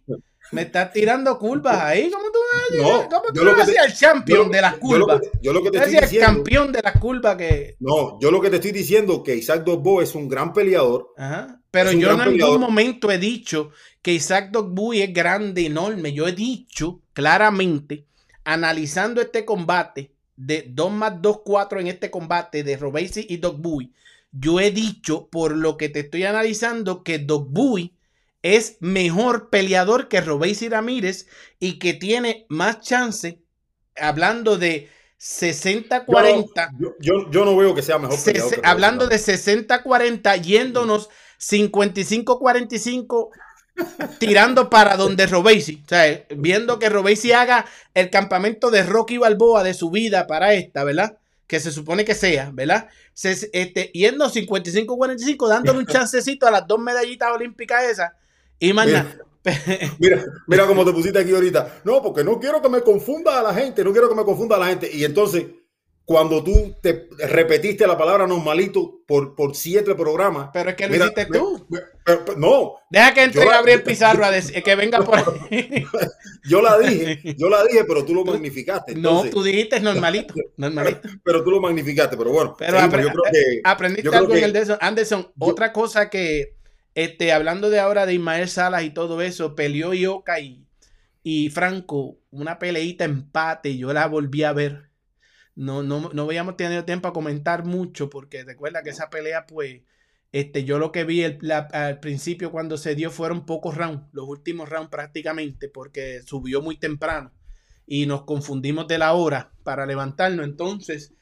Me 0.52 0.62
estás 0.62 0.92
tirando 0.92 1.38
curvas 1.38 1.76
ahí. 1.80 2.10
¿Cómo 2.10 2.24
tú 2.32 2.38
me 2.72 2.78
No, 2.82 3.08
¿Cómo 3.08 3.22
tú 3.32 3.44
yo 3.44 3.54
te- 3.54 3.60
decías 3.66 3.86
el 3.86 3.94
champion 3.94 4.46
yo- 4.46 4.50
de 4.50 4.60
las 4.60 4.72
yo 4.72 4.78
lo 4.78 5.06
curvas? 5.06 5.20
que- 5.20 5.30
yo 5.42 5.52
lo 5.52 5.62
que 5.62 5.70
te 5.70 5.78
Tú 5.78 5.84
estoy 5.84 5.96
el 5.96 6.02
diciendo, 6.02 6.26
campeón 6.26 6.72
de 6.72 6.82
las 6.82 6.98
curvas 6.98 7.36
que. 7.36 7.76
no, 7.78 8.18
yo 8.20 8.30
lo 8.32 8.40
que 8.40 8.50
te 8.50 8.56
estoy 8.56 8.72
diciendo 8.72 9.22
que 9.22 9.36
Isaac 9.36 9.62
Dogbo 9.64 10.02
es 10.02 10.14
un 10.16 10.28
gran 10.28 10.52
peleador. 10.52 11.14
Ajá. 11.16 11.60
Pero 11.70 11.90
Es 11.90 11.98
yo 11.98 12.10
en 12.10 12.16
peleador. 12.18 12.32
ningún 12.32 12.60
momento 12.60 13.12
he 13.12 13.18
dicho 13.18 13.70
que 14.02 14.12
Isaac 14.12 14.50
Dogbuy 14.50 15.02
es 15.02 15.12
grande, 15.14 15.66
enorme. 15.66 16.12
Yo 16.12 16.26
he 16.26 16.32
dicho 16.32 17.00
claramente, 17.12 18.06
analizando 18.44 19.20
este 19.20 19.44
combate 19.44 20.10
de 20.46 20.64
2 20.70 20.90
más 20.90 21.20
2, 21.20 21.40
4 21.44 21.80
en 21.80 21.86
este 21.88 22.10
combate 22.10 22.62
de 22.64 22.76
Robesi 22.76 23.26
y 23.28 23.36
Dogbuy, 23.36 23.92
yo 24.32 24.58
he 24.60 24.70
dicho, 24.70 25.28
por 25.28 25.54
lo 25.56 25.76
que 25.76 25.88
te 25.88 26.00
estoy 26.00 26.24
analizando, 26.24 27.02
que 27.02 27.18
Dogbuy 27.18 27.92
es 28.42 28.78
mejor 28.80 29.50
peleador 29.50 30.08
que 30.08 30.20
Robesi 30.22 30.68
Ramírez 30.68 31.26
y 31.58 31.78
que 31.78 31.92
tiene 31.94 32.46
más 32.48 32.80
chance, 32.80 33.42
hablando 33.96 34.56
de 34.56 34.88
60-40. 35.18 36.70
Yo, 36.78 36.94
yo, 37.00 37.30
yo 37.30 37.44
no 37.44 37.54
veo 37.56 37.74
que 37.74 37.82
sea 37.82 37.98
mejor 37.98 38.16
peleador. 38.24 38.50
se- 38.50 38.60
que 38.62 38.66
hablando 38.66 39.06
de 39.08 39.18
60-40, 39.18 40.40
yéndonos 40.40 41.10
55-45, 41.38 43.30
tirando 44.18 44.70
para 44.70 44.96
donde 44.96 45.26
Robesi. 45.26 45.82
O 45.84 45.88
sea, 45.88 46.24
viendo 46.36 46.78
que 46.78 46.88
Robesi 46.88 47.32
haga 47.32 47.66
el 47.94 48.10
campamento 48.10 48.70
de 48.70 48.82
Rocky 48.82 49.18
Balboa 49.18 49.62
de 49.62 49.74
su 49.74 49.90
vida 49.90 50.26
para 50.26 50.54
esta, 50.54 50.84
¿verdad? 50.84 51.16
Que 51.46 51.60
se 51.60 51.72
supone 51.72 52.04
que 52.04 52.14
sea, 52.14 52.50
¿verdad? 52.52 52.88
Se- 53.12 53.50
este, 53.52 53.90
yendo 53.92 54.30
55-45, 54.30 55.48
dándole 55.48 55.78
un 55.80 55.86
chancecito 55.86 56.46
a 56.46 56.50
las 56.50 56.66
dos 56.66 56.78
medallitas 56.78 57.30
olímpicas 57.32 57.84
esas. 57.84 58.12
Y 58.58 58.72
mañana. 58.72 59.16
Mira, 59.98 60.22
mira 60.46 60.66
cómo 60.66 60.84
te 60.84 60.92
pusiste 60.92 61.18
aquí 61.18 61.34
ahorita. 61.34 61.80
No, 61.84 62.02
porque 62.02 62.22
no 62.22 62.38
quiero 62.38 62.60
que 62.60 62.68
me 62.68 62.82
confunda 62.82 63.40
a 63.40 63.42
la 63.42 63.54
gente, 63.54 63.82
no 63.82 63.90
quiero 63.92 64.06
que 64.08 64.14
me 64.14 64.22
confunda 64.24 64.56
a 64.56 64.58
la 64.58 64.66
gente. 64.66 64.90
Y 64.92 65.02
entonces, 65.02 65.44
cuando 66.10 66.42
tú 66.42 66.74
te 66.82 67.08
repetiste 67.28 67.86
la 67.86 67.96
palabra 67.96 68.26
normalito 68.26 69.02
por, 69.06 69.36
por 69.36 69.54
siete 69.54 69.94
programas. 69.94 70.50
Pero 70.52 70.70
es 70.70 70.74
que 70.74 70.86
lo 70.88 70.92
mira, 70.92 71.04
hiciste 71.04 71.26
tú. 71.26 71.64
me- 71.68 71.78
pero- 72.04 72.24
pero- 72.24 72.36
no, 72.36 72.72
Deja 72.90 73.14
que 73.14 73.22
entre 73.22 73.44
yo- 73.44 73.48
Gabriel 73.48 73.84
Pizarro 73.84 74.24
a 74.24 74.32
decir 74.32 74.60
que 74.60 74.74
venga 74.74 74.98
por 75.02 75.18
ahí. 75.18 75.84
yo 76.50 76.60
la 76.62 76.76
dije, 76.80 77.36
yo 77.38 77.48
la 77.48 77.62
dije, 77.62 77.84
pero 77.84 78.04
tú 78.04 78.12
lo 78.14 78.24
magnificaste. 78.24 78.96
No, 78.96 79.22
tú 79.30 79.44
dijiste 79.44 79.78
normalito. 79.78 80.34
Normalito. 80.56 81.08
pero 81.22 81.44
tú 81.44 81.52
lo 81.52 81.60
magnificaste. 81.60 82.16
Pero 82.16 82.32
bueno, 82.32 82.56
Pero 82.58 82.72
seguimos. 82.80 82.92
apre- 82.92 83.02
yo 83.04 83.10
creo 83.12 83.22
que 83.32 83.60
Aprendiste 83.62 84.02
yo 84.02 84.10
creo 84.10 84.22
algo 84.22 84.34
en 84.34 84.42
el 84.42 84.52
de 84.52 84.60
eso. 84.62 84.78
Anderson, 84.80 85.30
otra 85.38 85.72
cosa 85.72 86.10
que, 86.10 86.56
este, 86.96 87.30
hablando 87.32 87.70
de 87.70 87.78
ahora 87.78 88.04
de 88.04 88.14
Ismael 88.14 88.48
Salas 88.48 88.82
y 88.82 88.90
todo 88.90 89.22
eso, 89.22 89.54
peleó 89.54 89.94
Ioka 89.94 90.40
y, 90.40 90.66
y 91.22 91.50
Franco, 91.50 92.16
una 92.32 92.58
peleita 92.58 93.04
empate, 93.04 93.76
yo 93.76 93.92
la 93.92 94.08
volví 94.08 94.42
a 94.42 94.52
ver. 94.52 94.89
No, 95.66 95.82
no, 95.82 96.10
no 96.14 96.22
habíamos 96.22 96.56
tenido 96.56 96.84
tiempo 96.84 97.08
a 97.08 97.12
comentar 97.12 97.64
mucho, 97.64 98.08
porque 98.10 98.44
recuerda 98.44 98.82
que 98.82 98.90
esa 98.90 99.10
pelea, 99.10 99.46
pues, 99.46 99.82
este, 100.32 100.64
yo 100.64 100.78
lo 100.78 100.90
que 100.92 101.04
vi 101.04 101.22
el- 101.22 101.38
al 101.52 102.00
principio 102.00 102.50
cuando 102.50 102.76
se 102.78 102.94
dio 102.94 103.10
fueron 103.10 103.44
pocos 103.46 103.76
rounds, 103.76 104.04
los 104.12 104.26
últimos 104.28 104.68
rounds 104.68 104.90
prácticamente, 104.90 105.68
porque 105.68 106.22
subió 106.22 106.62
muy 106.62 106.78
temprano 106.78 107.32
y 107.86 108.06
nos 108.06 108.22
confundimos 108.24 108.86
de 108.88 108.98
la 108.98 109.12
hora 109.14 109.52
para 109.64 109.86
levantarnos. 109.86 110.46
Entonces, 110.46 111.12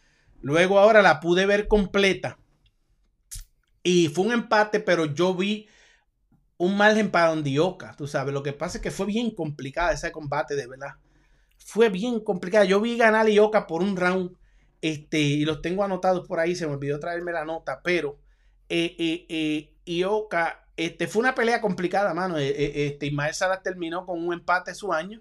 luego 0.40 0.78
ahora 0.78 1.02
la 1.02 1.20
pude 1.20 1.46
ver 1.46 1.66
completa 1.68 2.38
y 3.82 4.08
fue 4.08 4.26
un 4.26 4.32
empate, 4.32 4.80
pero 4.80 5.06
yo 5.06 5.34
vi 5.34 5.68
un 6.58 6.76
margen 6.76 7.10
para 7.10 7.32
Ondioca, 7.32 7.94
tú 7.96 8.06
sabes. 8.08 8.34
Lo 8.34 8.42
que 8.42 8.52
pasa 8.54 8.78
es 8.78 8.82
que 8.82 8.90
fue 8.92 9.06
bien 9.06 9.32
complicada 9.34 9.92
ese 9.92 10.12
combate, 10.12 10.56
de 10.56 10.66
verdad. 10.68 10.96
Fue 11.68 11.90
bien 11.90 12.20
complicada. 12.20 12.64
Yo 12.64 12.80
vi 12.80 12.96
ganar 12.96 13.26
a 13.26 13.28
Ioka 13.28 13.66
por 13.66 13.82
un 13.82 13.94
round. 13.94 14.34
Este, 14.80 15.18
y 15.20 15.44
los 15.44 15.60
tengo 15.60 15.84
anotados 15.84 16.26
por 16.26 16.40
ahí. 16.40 16.54
Se 16.54 16.66
me 16.66 16.72
olvidó 16.72 16.98
traerme 16.98 17.30
la 17.30 17.44
nota. 17.44 17.82
Pero 17.84 18.18
eh, 18.70 18.96
eh, 18.98 19.26
eh, 19.28 19.74
Ioka, 19.84 20.66
este, 20.78 21.06
fue 21.06 21.20
una 21.20 21.34
pelea 21.34 21.60
complicada, 21.60 22.14
mano. 22.14 22.38
Eh, 22.38 22.48
eh, 22.48 22.86
este, 22.86 23.04
Ismael 23.04 23.34
Salas 23.34 23.62
terminó 23.62 24.06
con 24.06 24.26
un 24.26 24.32
empate 24.32 24.74
su 24.74 24.94
año. 24.94 25.20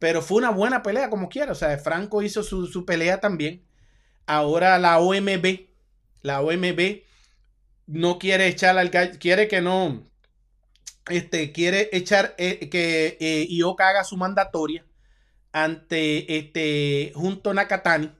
Pero 0.00 0.20
fue 0.20 0.38
una 0.38 0.50
buena 0.50 0.82
pelea, 0.82 1.10
como 1.10 1.28
quiera. 1.28 1.52
O 1.52 1.54
sea, 1.54 1.78
Franco 1.78 2.22
hizo 2.22 2.42
su, 2.42 2.66
su 2.66 2.84
pelea 2.84 3.20
también. 3.20 3.64
Ahora 4.26 4.76
la 4.80 4.98
OMB, 4.98 5.68
la 6.22 6.40
OMB 6.40 7.02
no 7.86 8.18
quiere 8.18 8.48
echar 8.48 8.76
al 8.78 8.88
gallo, 8.88 9.12
quiere 9.20 9.46
que 9.46 9.60
no, 9.60 10.10
este, 11.08 11.52
quiere 11.52 11.88
echar 11.92 12.34
eh, 12.38 12.68
que 12.68 13.46
Ioka 13.48 13.90
haga 13.90 14.02
su 14.02 14.16
mandatoria 14.16 14.84
ante 15.54 16.36
este 16.36 17.12
junto 17.14 17.54
Nakatani, 17.54 18.10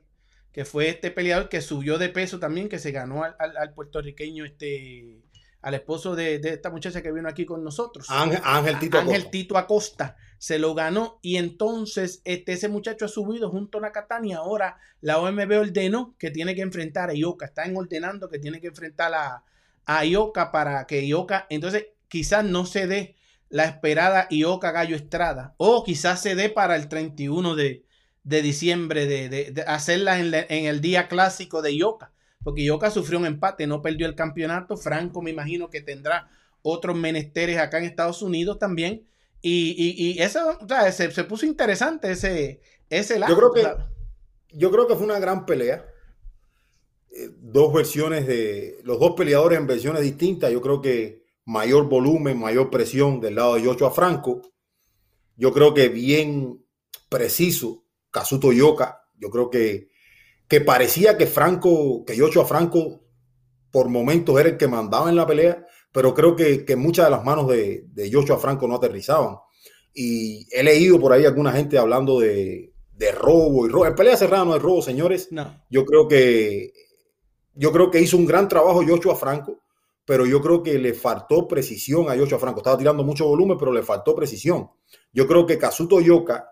que 0.52 0.64
fue 0.64 0.88
este 0.88 1.10
peleador 1.10 1.48
que 1.48 1.60
subió 1.60 1.98
de 1.98 2.08
peso 2.08 2.38
también, 2.38 2.68
que 2.68 2.78
se 2.78 2.92
ganó 2.92 3.24
al, 3.24 3.34
al- 3.40 3.56
al 3.56 3.74
puertorriqueño, 3.74 4.44
este, 4.44 5.20
al 5.60 5.74
esposo 5.74 6.14
de, 6.14 6.38
de 6.38 6.50
esta 6.50 6.70
muchacha 6.70 7.02
que 7.02 7.10
vino 7.10 7.28
aquí 7.28 7.44
con 7.44 7.64
nosotros. 7.64 8.06
Ángel, 8.08 8.40
Ángel 8.44 8.78
Tito 8.78 8.98
Ángel 8.98 9.14
Acosta. 9.14 9.30
Tito 9.32 9.58
Acosta 9.58 10.16
se 10.38 10.60
lo 10.60 10.74
ganó 10.74 11.18
y 11.22 11.36
entonces 11.38 12.20
este, 12.24 12.52
ese 12.52 12.68
muchacho 12.68 13.06
ha 13.06 13.08
subido 13.08 13.50
junto 13.50 13.78
a 13.78 13.80
Nakatani. 13.80 14.32
Ahora 14.34 14.76
la 15.00 15.18
OMB 15.18 15.50
ordenó 15.58 16.14
que 16.18 16.30
tiene 16.30 16.54
que 16.54 16.62
enfrentar 16.62 17.10
a 17.10 17.14
Ioka. 17.14 17.46
Están 17.46 17.76
ordenando 17.76 18.28
que 18.28 18.38
tiene 18.38 18.60
que 18.60 18.68
enfrentar 18.68 19.12
a, 19.12 19.42
a 19.86 20.04
Ioka 20.04 20.52
para 20.52 20.86
que 20.86 21.04
Ioka, 21.04 21.46
entonces 21.50 21.86
quizás 22.08 22.44
no 22.44 22.64
se 22.64 22.86
dé 22.86 23.16
la 23.54 23.66
esperada 23.66 24.26
Ioka 24.30 24.72
Gallo 24.72 24.96
Estrada 24.96 25.54
o 25.58 25.84
quizás 25.84 26.20
se 26.20 26.34
dé 26.34 26.48
para 26.50 26.74
el 26.74 26.88
31 26.88 27.54
de, 27.54 27.84
de 28.24 28.42
diciembre 28.42 29.06
de, 29.06 29.28
de- 29.28 29.50
de 29.52 29.62
hacerla 29.62 30.18
en, 30.18 30.34
el 30.66 30.80
día 30.80 31.06
clásico 31.06 31.62
de 31.62 31.76
Ioka. 31.76 32.10
Porque 32.42 32.62
Ioka 32.64 32.90
sufrió 32.90 33.20
un 33.20 33.26
empate, 33.26 33.68
no 33.68 33.80
perdió 33.80 34.08
el 34.08 34.16
campeonato. 34.16 34.76
Franco 34.76 35.22
me 35.22 35.30
imagino 35.30 35.70
que 35.70 35.80
tendrá 35.80 36.28
otros 36.62 36.96
menesteres 36.96 37.58
acá 37.58 37.78
en 37.78 37.84
Estados 37.84 38.22
Unidos 38.22 38.58
también. 38.58 39.06
Y, 39.40 39.74
y, 39.78 40.12
y 40.14 40.18
eso, 40.20 40.58
o 40.60 40.66
sea, 40.66 40.90
se, 40.90 41.12
se 41.12 41.22
puso 41.22 41.46
interesante 41.46 42.10
ese, 42.10 42.60
ese 42.90 43.20
lado. 43.20 43.32
creo 43.38 43.52
que- 43.52 43.60
Yo 44.58 44.70
creo 44.72 44.88
que 44.88 44.96
fue 44.96 45.04
una 45.04 45.20
gran 45.20 45.46
pelea. 45.46 45.86
Eh, 47.12 47.30
Dos 47.40 47.72
versiones 47.72 48.26
de 48.26 48.80
los 48.82 48.98
dos 48.98 49.12
peleadores 49.16 49.58
en 49.60 49.66
versiones 49.68 50.02
distintas. 50.02 50.50
Yo 50.52 50.60
creo 50.60 50.82
que 50.82 51.23
mayor 51.44 51.88
volumen, 51.88 52.38
mayor 52.38 52.70
presión 52.70 53.20
del 53.20 53.36
lado 53.36 53.54
de 53.54 53.64
Joshua 53.64 53.90
Franco. 53.90 54.42
Yo 55.36 55.52
creo 55.52 55.74
que 55.74 55.88
bien 55.88 56.64
preciso 57.08 57.84
Kazuto 58.10 58.52
Yoka. 58.52 59.02
Yo 59.18 59.30
creo 59.30 59.50
que, 59.50 59.88
que 60.48 60.60
parecía 60.60 61.16
que 61.16 61.26
Franco, 61.26 62.04
que 62.04 62.18
Joshua 62.18 62.44
Franco 62.44 63.02
por 63.70 63.88
momentos 63.88 64.38
era 64.38 64.50
el 64.50 64.56
que 64.56 64.68
mandaba 64.68 65.10
en 65.10 65.16
la 65.16 65.26
pelea, 65.26 65.66
pero 65.90 66.14
creo 66.14 66.36
que, 66.36 66.64
que 66.64 66.76
muchas 66.76 67.06
de 67.06 67.10
las 67.10 67.24
manos 67.24 67.48
de, 67.48 67.84
de 67.88 68.12
Joshua 68.12 68.38
Franco 68.38 68.68
no 68.68 68.76
aterrizaban. 68.76 69.36
Y 69.92 70.46
he 70.52 70.62
leído 70.62 71.00
por 71.00 71.12
ahí 71.12 71.24
alguna 71.24 71.52
gente 71.52 71.78
hablando 71.78 72.20
de, 72.20 72.72
de 72.92 73.12
robo 73.12 73.66
y 73.66 73.70
robo. 73.70 73.86
En 73.86 73.94
pelea 73.94 74.16
cerrada 74.16 74.44
no 74.44 74.54
hay 74.54 74.60
robo, 74.60 74.82
señores. 74.82 75.28
no. 75.30 75.62
Yo 75.70 75.84
creo 75.84 76.08
que 76.08 76.72
yo 77.56 77.72
creo 77.72 77.90
que 77.90 78.00
hizo 78.00 78.16
un 78.16 78.26
gran 78.26 78.48
trabajo 78.48 78.82
Joshua 78.86 79.14
Franco, 79.14 79.60
pero 80.04 80.26
yo 80.26 80.40
creo 80.40 80.62
que 80.62 80.78
le 80.78 80.94
faltó 80.94 81.48
precisión 81.48 82.08
a 82.10 82.16
Joshua 82.16 82.38
Franco. 82.38 82.58
Estaba 82.60 82.78
tirando 82.78 83.04
mucho 83.04 83.26
volumen, 83.26 83.56
pero 83.58 83.72
le 83.72 83.82
faltó 83.82 84.14
precisión. 84.14 84.70
Yo 85.12 85.26
creo 85.26 85.46
que 85.46 85.58
Kazuto 85.58 86.00
Yoka, 86.00 86.50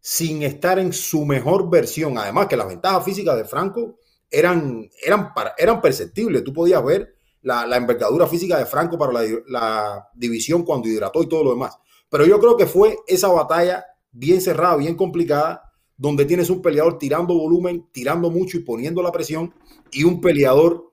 sin 0.00 0.42
estar 0.42 0.78
en 0.78 0.92
su 0.92 1.24
mejor 1.24 1.70
versión, 1.70 2.18
además 2.18 2.46
que 2.48 2.56
las 2.56 2.68
ventajas 2.68 3.04
físicas 3.04 3.36
de 3.36 3.44
Franco 3.44 3.98
eran, 4.30 4.88
eran, 5.04 5.32
eran 5.56 5.80
perceptibles. 5.80 6.42
Tú 6.42 6.52
podías 6.52 6.84
ver 6.84 7.14
la, 7.42 7.66
la 7.66 7.76
envergadura 7.76 8.26
física 8.26 8.58
de 8.58 8.66
Franco 8.66 8.98
para 8.98 9.12
la, 9.12 9.22
la 9.46 10.08
división 10.14 10.64
cuando 10.64 10.88
hidrató 10.88 11.22
y 11.22 11.28
todo 11.28 11.44
lo 11.44 11.50
demás. 11.50 11.78
Pero 12.08 12.26
yo 12.26 12.40
creo 12.40 12.56
que 12.56 12.66
fue 12.66 12.98
esa 13.06 13.28
batalla 13.28 13.84
bien 14.10 14.40
cerrada, 14.40 14.76
bien 14.76 14.96
complicada, 14.96 15.62
donde 15.96 16.24
tienes 16.24 16.50
un 16.50 16.62
peleador 16.62 16.98
tirando 16.98 17.34
volumen, 17.34 17.86
tirando 17.92 18.30
mucho 18.30 18.56
y 18.56 18.60
poniendo 18.60 19.02
la 19.02 19.12
presión, 19.12 19.54
y 19.92 20.04
un 20.04 20.20
peleador 20.20 20.89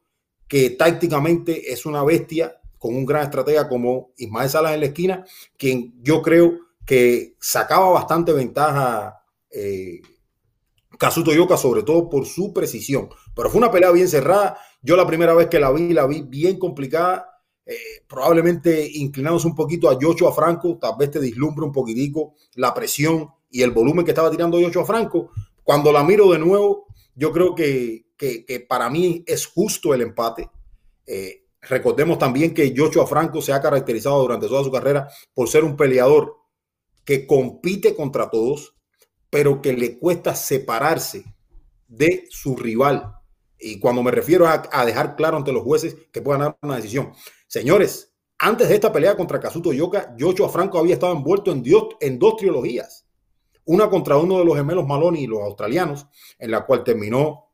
que 0.47 0.71
tácticamente 0.71 1.71
es 1.71 1.85
una 1.85 2.03
bestia, 2.03 2.59
con 2.77 2.95
un 2.95 3.05
gran 3.05 3.23
estratega 3.23 3.67
como 3.67 4.11
Ismael 4.17 4.49
Salas 4.49 4.73
en 4.73 4.81
la 4.81 4.85
esquina, 4.85 5.25
quien 5.57 5.95
yo 6.01 6.21
creo 6.21 6.59
que 6.85 7.35
sacaba 7.39 7.89
bastante 7.89 8.31
ventaja 8.33 9.19
eh, 9.49 10.01
Yoka, 11.35 11.57
sobre 11.57 11.83
todo 11.83 12.09
por 12.09 12.25
su 12.25 12.53
precisión. 12.53 13.09
Pero 13.35 13.49
fue 13.49 13.59
una 13.59 13.71
pelea 13.71 13.91
bien 13.91 14.07
cerrada. 14.07 14.57
Yo 14.81 14.95
la 14.95 15.05
primera 15.05 15.33
vez 15.33 15.47
que 15.47 15.59
la 15.59 15.71
vi, 15.71 15.93
la 15.93 16.07
vi 16.07 16.21
bien 16.21 16.57
complicada. 16.57 17.29
eh, 17.65 18.05
probablemente 18.07 18.89
inclinándose 18.93 19.45
un 19.45 19.53
poquito 19.53 19.89
a 19.89 19.97
Joshua 19.99 20.31
Franco, 20.31 20.77
tal 20.79 20.93
vez 20.97 21.11
te 21.11 21.19
dislumbra 21.19 21.65
un 21.65 21.73
poquitico 21.73 22.35
la 22.55 22.73
presión 22.73 23.29
y 23.51 23.61
el 23.61 23.71
volumen 23.71 24.05
que 24.05 24.11
estaba 24.11 24.31
tirando 24.31 24.57
Joshua 24.57 24.85
Franco. 24.85 25.31
Cuando 25.63 25.91
la 25.91 26.01
miro 26.03 26.31
de 26.31 26.39
nuevo, 26.39 26.86
Yo 27.17 27.31
creo 27.31 27.55
que, 27.55 28.05
que, 28.15 28.65
para 28.69 28.91
mí 28.91 29.23
es 29.25 29.47
justo 29.47 29.91
el 29.95 30.01
empate. 30.01 30.51
Eh, 31.07 31.47
recordemos 31.61 32.19
también 32.19 32.53
que 32.53 32.71
Joshua 32.77 33.07
Franco 33.07 33.41
se 33.41 33.53
ha 33.53 33.61
caracterizado 33.61 34.21
durante 34.21 34.47
toda 34.47 34.63
su 34.63 34.71
carrera 34.71 35.09
por 35.33 35.49
ser 35.49 35.63
un 35.63 35.75
peleador 35.75 36.37
que 37.03 37.25
compite 37.25 37.95
contra 37.95 38.29
todos, 38.29 38.75
pero 39.31 39.63
que 39.63 39.73
le 39.73 39.97
cuesta 39.97 40.35
separarse 40.35 41.25
de 41.87 42.27
su 42.29 42.55
rival. 42.55 43.15
Y 43.59 43.79
cuando 43.79 44.03
me 44.03 44.11
refiero 44.11 44.45
a, 44.47 44.85
dejar 44.85 45.15
claro 45.15 45.37
ante 45.37 45.51
los 45.51 45.63
jueces 45.63 45.95
que 46.11 46.21
puedan 46.21 46.41
dar 46.41 46.57
una 46.61 46.75
decisión. 46.75 47.13
Señores, 47.47 48.13
antes 48.37 48.69
de 48.69 48.75
esta 48.75 48.93
pelea 48.93 49.17
contra 49.17 49.39
Kazuto 49.39 49.73
Yoka, 49.73 50.15
Joshua 50.19 50.49
Franco 50.49 50.77
había 50.77 50.93
estado 50.93 51.13
envuelto 51.13 51.51
en, 51.51 51.63
en 51.99 52.19
dos 52.19 52.37
trilogías. 52.37 53.06
Una 53.67 53.89
contra 53.89 54.17
uno 54.17 54.39
de 54.39 54.45
los 54.45 54.55
gemelos 54.55 54.85
Maloney 54.85 55.23
y 55.23 55.27
los 55.27 55.41
australianos, 55.41 56.07
en 56.39 56.51
la 56.51 56.65
cual 56.65 56.83
terminó 56.83 57.51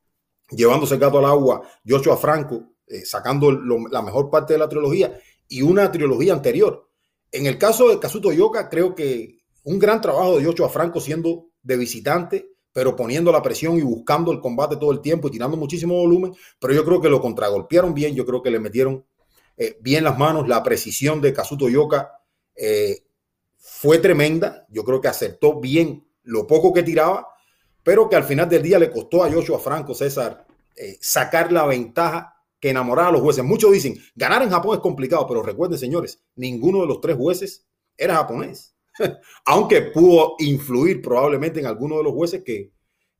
llevándose 0.49 0.95
el 0.95 0.99
gato 0.99 1.17
al 1.17 1.25
agua 1.25 1.61
Joshua 1.87 2.17
Franco, 2.17 2.63
eh, 2.87 3.03
sacando 3.05 3.51
la 3.51 4.01
mejor 4.01 4.29
parte 4.29 4.53
de 4.53 4.59
la 4.59 4.69
trilogía, 4.69 5.19
y 5.47 5.61
una 5.61 5.91
trilogía 5.91 6.33
anterior. 6.33 6.89
En 7.31 7.47
el 7.47 7.57
caso 7.57 7.89
de 7.89 7.99
Kazuto 7.99 8.31
Yoka, 8.31 8.69
creo 8.69 8.93
que 8.93 9.39
un 9.63 9.79
gran 9.79 10.01
trabajo 10.01 10.37
de 10.37 10.45
Joshua 10.45 10.69
Franco 10.69 10.99
siendo 10.99 11.47
de 11.63 11.77
visitante, 11.77 12.49
pero 12.71 12.95
poniendo 12.95 13.31
la 13.31 13.41
presión 13.41 13.77
y 13.77 13.81
buscando 13.81 14.31
el 14.31 14.39
combate 14.39 14.75
todo 14.77 14.91
el 14.91 15.01
tiempo 15.01 15.27
y 15.27 15.31
tirando 15.31 15.57
muchísimo 15.57 15.95
volumen, 15.95 16.33
pero 16.59 16.73
yo 16.73 16.83
creo 16.85 17.01
que 17.01 17.09
lo 17.09 17.21
contragolpearon 17.21 17.93
bien, 17.93 18.15
yo 18.15 18.25
creo 18.25 18.41
que 18.41 18.51
le 18.51 18.59
metieron 18.59 19.05
eh, 19.57 19.77
bien 19.81 20.03
las 20.03 20.17
manos, 20.17 20.47
la 20.47 20.61
precisión 20.63 21.21
de 21.21 21.33
Kazuto 21.33 21.69
Yoka 21.69 22.19
eh, 22.55 23.02
fue 23.83 23.97
tremenda, 23.97 24.65
yo 24.69 24.85
creo 24.85 25.01
que 25.01 25.09
acertó 25.09 25.59
bien 25.59 26.07
lo 26.23 26.47
poco 26.47 26.71
que 26.71 26.83
tiraba, 26.83 27.27
pero 27.83 28.07
que 28.07 28.15
al 28.15 28.23
final 28.23 28.47
del 28.47 28.63
día 28.63 28.79
le 28.79 28.89
costó 28.89 29.25
a 29.25 29.29
Joshua 29.29 29.59
Franco, 29.59 29.93
César, 29.93 30.47
eh, 30.77 30.95
sacar 31.01 31.51
la 31.51 31.65
ventaja 31.65 32.41
que 32.61 32.69
enamoraba 32.69 33.09
a 33.09 33.11
los 33.11 33.19
jueces. 33.19 33.43
Muchos 33.43 33.73
dicen, 33.73 33.97
ganar 34.15 34.41
en 34.41 34.51
Japón 34.51 34.75
es 34.75 34.79
complicado, 34.79 35.27
pero 35.27 35.43
recuerden, 35.43 35.77
señores, 35.77 36.23
ninguno 36.37 36.79
de 36.79 36.87
los 36.87 37.01
tres 37.01 37.17
jueces 37.17 37.67
era 37.97 38.15
japonés, 38.15 38.73
aunque 39.45 39.81
pudo 39.81 40.35
influir 40.39 41.01
probablemente 41.01 41.59
en 41.59 41.65
alguno 41.65 41.97
de 41.97 42.03
los 42.03 42.13
jueces 42.13 42.41
que, 42.41 42.71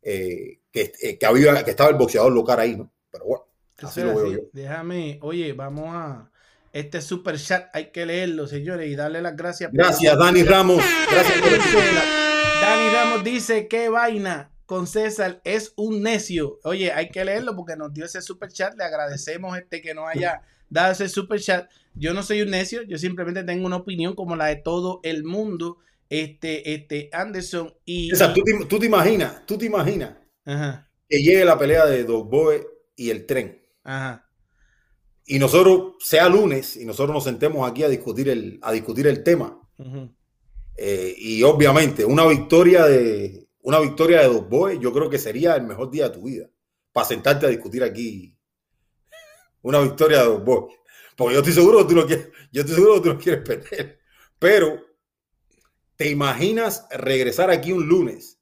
eh, 0.02 0.62
que, 0.72 0.94
eh, 1.02 1.18
que, 1.18 1.26
había, 1.26 1.62
que 1.66 1.72
estaba 1.72 1.90
el 1.90 1.98
boxeador 1.98 2.32
local 2.32 2.62
ahí, 2.62 2.78
¿no? 2.78 2.90
Pero 3.12 3.26
bueno, 3.26 3.44
así 3.82 4.00
lo 4.00 4.16
veo 4.16 4.32
yo. 4.32 4.40
Déjame, 4.54 5.20
oye, 5.24 5.52
vamos 5.52 5.88
a 5.90 6.32
este 6.74 7.02
super 7.02 7.40
chat, 7.40 7.70
hay 7.74 7.92
que 7.92 8.06
leerlo, 8.06 8.48
señores, 8.48 8.92
y 8.92 8.96
darle 8.96 9.22
las 9.22 9.36
gracias. 9.38 9.70
por- 9.70 9.78
Gracias, 9.78 10.18
Dani 10.18 10.44
Ramos. 10.44 10.84
Gracias 11.12 11.40
por. 11.40 11.52
Dani 12.62 12.90
Ramos 12.94 13.24
dice, 13.24 13.68
qué 13.68 13.90
vaina 13.90 14.52
con 14.66 14.88
César, 14.88 15.42
es 15.44 15.74
un 15.76 16.02
necio. 16.02 16.60
Oye, 16.64 16.92
hay 16.92 17.10
que 17.10 17.24
leerlo 17.26 17.56
porque 17.56 17.76
nos 17.76 17.94
dio 17.94 18.06
ese 18.06 18.22
super 18.22 18.50
chat, 18.50 18.76
le 18.78 18.84
agradecemos 18.84 19.58
este 19.58 19.82
que 19.82 19.94
nos 19.94 20.06
haya 20.10 20.42
dado 20.70 20.92
ese 20.94 21.10
super 21.10 21.40
chat. 21.40 21.70
Yo 21.94 22.14
no 22.14 22.24
soy 22.24 22.42
un 22.42 22.50
necio, 22.50 22.82
yo 22.84 22.98
simplemente 22.98 23.44
tengo 23.44 23.66
una 23.68 23.76
opinión 23.78 24.16
como 24.16 24.36
la 24.36 24.48
de 24.48 24.56
todo 24.58 25.00
el 25.04 25.24
mundo. 25.24 25.78
Este, 26.10 26.74
este, 26.76 27.10
Anderson 27.12 27.74
y... 27.86 28.10
César, 28.12 28.34
¿tú 28.34 28.44
te, 28.44 28.66
tú 28.66 28.78
te 28.80 28.86
imaginas, 28.86 29.46
tú 29.48 29.58
te 29.58 29.66
imaginas 29.66 30.12
Ajá, 30.46 30.88
que 31.10 31.18
llegue 31.24 31.44
la 31.44 31.58
pelea 31.58 31.86
de 31.88 32.04
Dogboe 32.04 32.68
y 32.96 33.10
el 33.10 33.26
tren. 33.26 33.62
ajá. 33.84 34.23
Y 35.26 35.40
nosotros 35.40 35.94
sea 36.00 36.28
lunes 36.30 36.76
y 36.76 36.86
nosotros 36.86 37.14
nos 37.14 37.24
sentemos 37.24 37.70
aquí 37.70 37.84
a 37.84 37.90
discutir 37.90 38.30
el, 38.30 38.60
a 38.62 38.72
discutir 38.72 39.08
el 39.08 39.24
tema. 39.24 39.60
Eh, 40.76 41.16
y 41.18 41.44
obviamente 41.44 42.04
una 42.04 42.26
victoria 42.28 42.86
de 42.86 43.48
una 43.62 43.80
victoria 43.80 44.22
de 44.22 44.28
dos 44.28 44.50
boys, 44.50 44.80
yo 44.80 44.92
creo 44.92 45.10
que 45.10 45.18
sería 45.18 45.56
el 45.56 45.64
mejor 45.64 45.90
día 45.90 46.10
de 46.10 46.16
tu 46.16 46.24
vida 46.24 46.50
para 46.92 47.08
sentarte 47.08 47.46
a 47.46 47.50
discutir 47.50 47.84
aquí 47.84 48.38
una 49.62 49.80
victoria 49.80 50.20
de 50.20 50.26
dos 50.26 50.44
boys. 50.44 50.76
Porque 51.16 51.34
yo 51.36 51.40
estoy 51.40 51.54
seguro 51.54 51.80
que 51.80 51.94
tú 51.94 52.00
no 52.00 52.06
quieres, 52.06 52.30
yo 52.52 52.62
estoy 52.62 52.76
seguro 52.76 52.96
que 52.96 53.02
tú 53.02 53.14
no 53.14 53.20
quieres 53.20 53.42
perder. 53.42 54.00
Pero 54.38 54.82
te 55.96 56.10
imaginas 56.10 56.86
regresar 56.92 57.50
aquí 57.50 57.72
un 57.72 57.88
lunes 57.88 58.40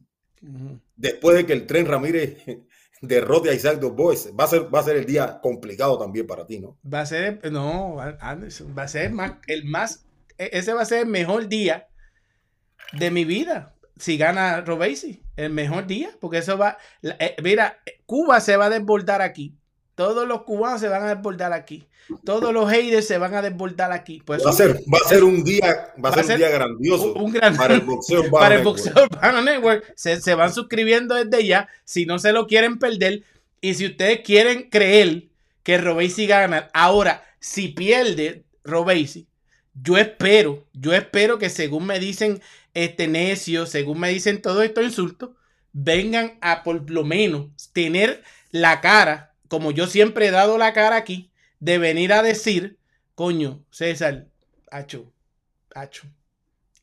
después 0.95 1.38
de 1.38 1.45
que 1.45 1.53
el 1.53 1.67
tren 1.67 1.86
Ramírez 1.86 2.38
derrote 3.02 3.49
a 3.49 3.54
Isaac 3.54 3.80
Dos 3.80 3.95
Boys. 3.95 4.30
Va 4.39 4.45
a 4.45 4.47
ser, 4.47 4.74
va 4.74 4.80
a 4.80 4.84
ser 4.84 4.95
el 4.95 5.06
día 5.06 5.39
complicado 5.41 5.97
también 5.97 6.28
para 6.28 6.45
ti, 6.45 6.60
¿no? 6.60 6.78
Va 6.82 7.02
a 7.02 7.06
ser, 7.06 7.52
no, 7.52 7.99
Anderson, 8.20 8.74
va 8.78 8.84
a 8.84 8.88
ser 8.88 9.12
más, 9.12 9.34
el 9.47 9.66
más, 9.66 10.06
e- 10.38 10.52
ese 10.54 10.74
va 10.74 10.84
a 10.84 10.86
ser 10.86 10.99
el 10.99 11.08
mejor 11.08 11.47
día 11.47 11.88
de 12.93 13.12
mi 13.12 13.26
vida. 13.26 13.76
Si 13.97 14.18
gana 14.18 14.62
Robesi, 14.62 15.22
el 15.36 15.52
mejor 15.52 15.86
día, 15.86 16.10
porque 16.20 16.39
eso 16.39 16.58
va, 16.58 16.78
eh, 17.04 17.36
mira, 17.43 17.78
Cuba 18.06 18.39
se 18.39 18.58
va 18.58 18.66
a 18.66 18.70
desbordar 18.70 19.22
aquí. 19.22 19.58
Todos 19.95 20.27
los 20.27 20.43
cubanos 20.43 20.81
se 20.81 20.87
van 20.87 21.03
a 21.03 21.15
desbordar 21.15 21.53
aquí. 21.53 21.87
Todos 22.25 22.53
los 22.53 22.69
haters 22.69 23.07
se 23.07 23.17
van 23.17 23.33
a 23.35 23.41
desbordar 23.41 23.91
aquí. 23.91 24.21
Pues 24.25 24.45
Va 24.45 24.49
a 24.49 24.53
ser, 24.53 24.81
va 24.93 24.97
a 25.03 25.07
ser 25.07 25.23
un 25.23 25.43
día, 25.43 25.93
va 26.03 26.09
a 26.09 26.13
ser 26.13 26.25
un 26.25 26.35
día 26.35 26.49
grandioso 26.49 27.13
un, 27.13 27.25
un 27.25 27.31
gran 27.31 27.55
para 27.55 27.75
el 27.75 27.81
boxeo. 27.81 28.21
Urbano 28.25 28.31
para 28.39 28.55
el 28.55 28.63
Network. 28.63 28.83
boxeo 28.83 29.03
Urbano 29.05 29.41
Network. 29.41 29.93
Se, 29.95 30.19
se 30.21 30.35
van 30.35 30.53
suscribiendo 30.53 31.15
desde 31.15 31.45
ya. 31.45 31.67
Si 31.85 32.05
no 32.05 32.19
se 32.19 32.31
lo 32.31 32.47
quieren 32.47 32.79
perder. 32.79 33.23
Y 33.61 33.75
si 33.75 33.85
ustedes 33.85 34.21
quieren 34.21 34.69
creer 34.69 35.29
que 35.63 35.77
Robesi 35.77 36.25
gana, 36.25 36.69
ahora, 36.73 37.23
si 37.39 37.69
pierde 37.69 38.43
Robesi, 38.63 39.27
yo 39.73 39.97
espero, 39.97 40.65
yo 40.73 40.93
espero 40.93 41.37
que 41.37 41.49
según 41.49 41.85
me 41.85 41.99
dicen 41.99 42.41
este 42.73 43.07
necio, 43.07 43.65
según 43.65 43.99
me 43.99 44.09
dicen 44.09 44.41
todos 44.41 44.63
estos 44.63 44.83
insultos, 44.83 45.31
vengan 45.73 46.37
a 46.41 46.63
por 46.63 46.89
lo 46.89 47.03
menos 47.03 47.47
tener 47.73 48.23
la 48.51 48.81
cara, 48.81 49.30
como 49.52 49.72
yo 49.72 49.86
siempre 49.86 50.28
he 50.28 50.32
dado 50.32 50.58
la 50.58 50.72
cara 50.72 50.95
aquí, 50.95 51.30
de 51.60 51.78
venir 51.78 52.14
a 52.14 52.24
decir, 52.24 52.78
coño, 53.16 53.66
César, 53.70 54.30
hacho, 54.72 55.12
hacho, 55.76 56.04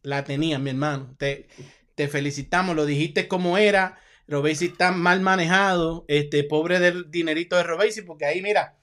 la 0.02 0.22
tenía, 0.24 0.58
mi 0.58 0.68
hermano. 0.68 1.16
Te, 1.16 1.48
te 1.94 2.08
felicitamos, 2.08 2.76
lo 2.76 2.84
dijiste 2.84 3.26
como 3.26 3.56
era. 3.56 3.98
Robesi 4.26 4.66
está 4.66 4.92
mal 4.92 5.22
manejado. 5.22 6.04
Este 6.08 6.44
pobre 6.44 6.78
del 6.78 7.10
dinerito 7.10 7.56
de 7.56 7.62
Robesi, 7.62 8.02
porque 8.02 8.26
ahí, 8.26 8.42
mira, 8.42 8.76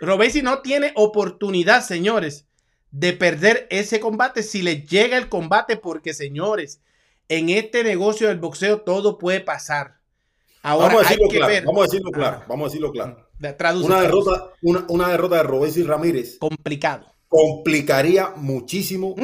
Robesi 0.00 0.42
no 0.42 0.58
tiene 0.58 0.92
oportunidad, 0.96 1.84
señores, 1.84 2.48
de 2.90 3.12
perder 3.12 3.68
ese 3.70 4.00
combate 4.00 4.42
si 4.42 4.60
le 4.62 4.82
llega 4.82 5.16
el 5.16 5.28
combate, 5.28 5.76
porque, 5.76 6.14
señores, 6.14 6.80
en 7.28 7.48
este 7.48 7.84
negocio 7.84 8.26
del 8.26 8.40
boxeo 8.40 8.80
todo 8.80 9.18
puede 9.18 9.38
pasar. 9.38 9.99
Ahora 10.62 10.88
Vamos 10.88 11.02
a 11.02 11.08
hay 11.08 11.08
decirlo 11.16 11.28
que 11.30 11.36
claro, 11.38 11.52
ver. 11.52 11.64
vamos 11.64 11.80
a 11.80 11.84
decirlo 11.84 12.10
claro, 12.10 12.36
Ah. 12.40 12.44
vamos 12.48 12.64
a 12.64 12.68
decirlo 12.68 12.92
claro. 12.92 13.26
Traduce, 13.56 13.86
Una 13.86 13.96
traduce. 14.00 14.02
derrota, 14.30 14.52
una, 14.62 14.84
una 14.88 15.08
derrota 15.08 15.36
de 15.36 15.42
Robesi 15.44 15.82
Ramírez 15.82 16.36
complicado. 16.38 17.06
complicaría 17.28 18.30
muchísimo 18.36 19.14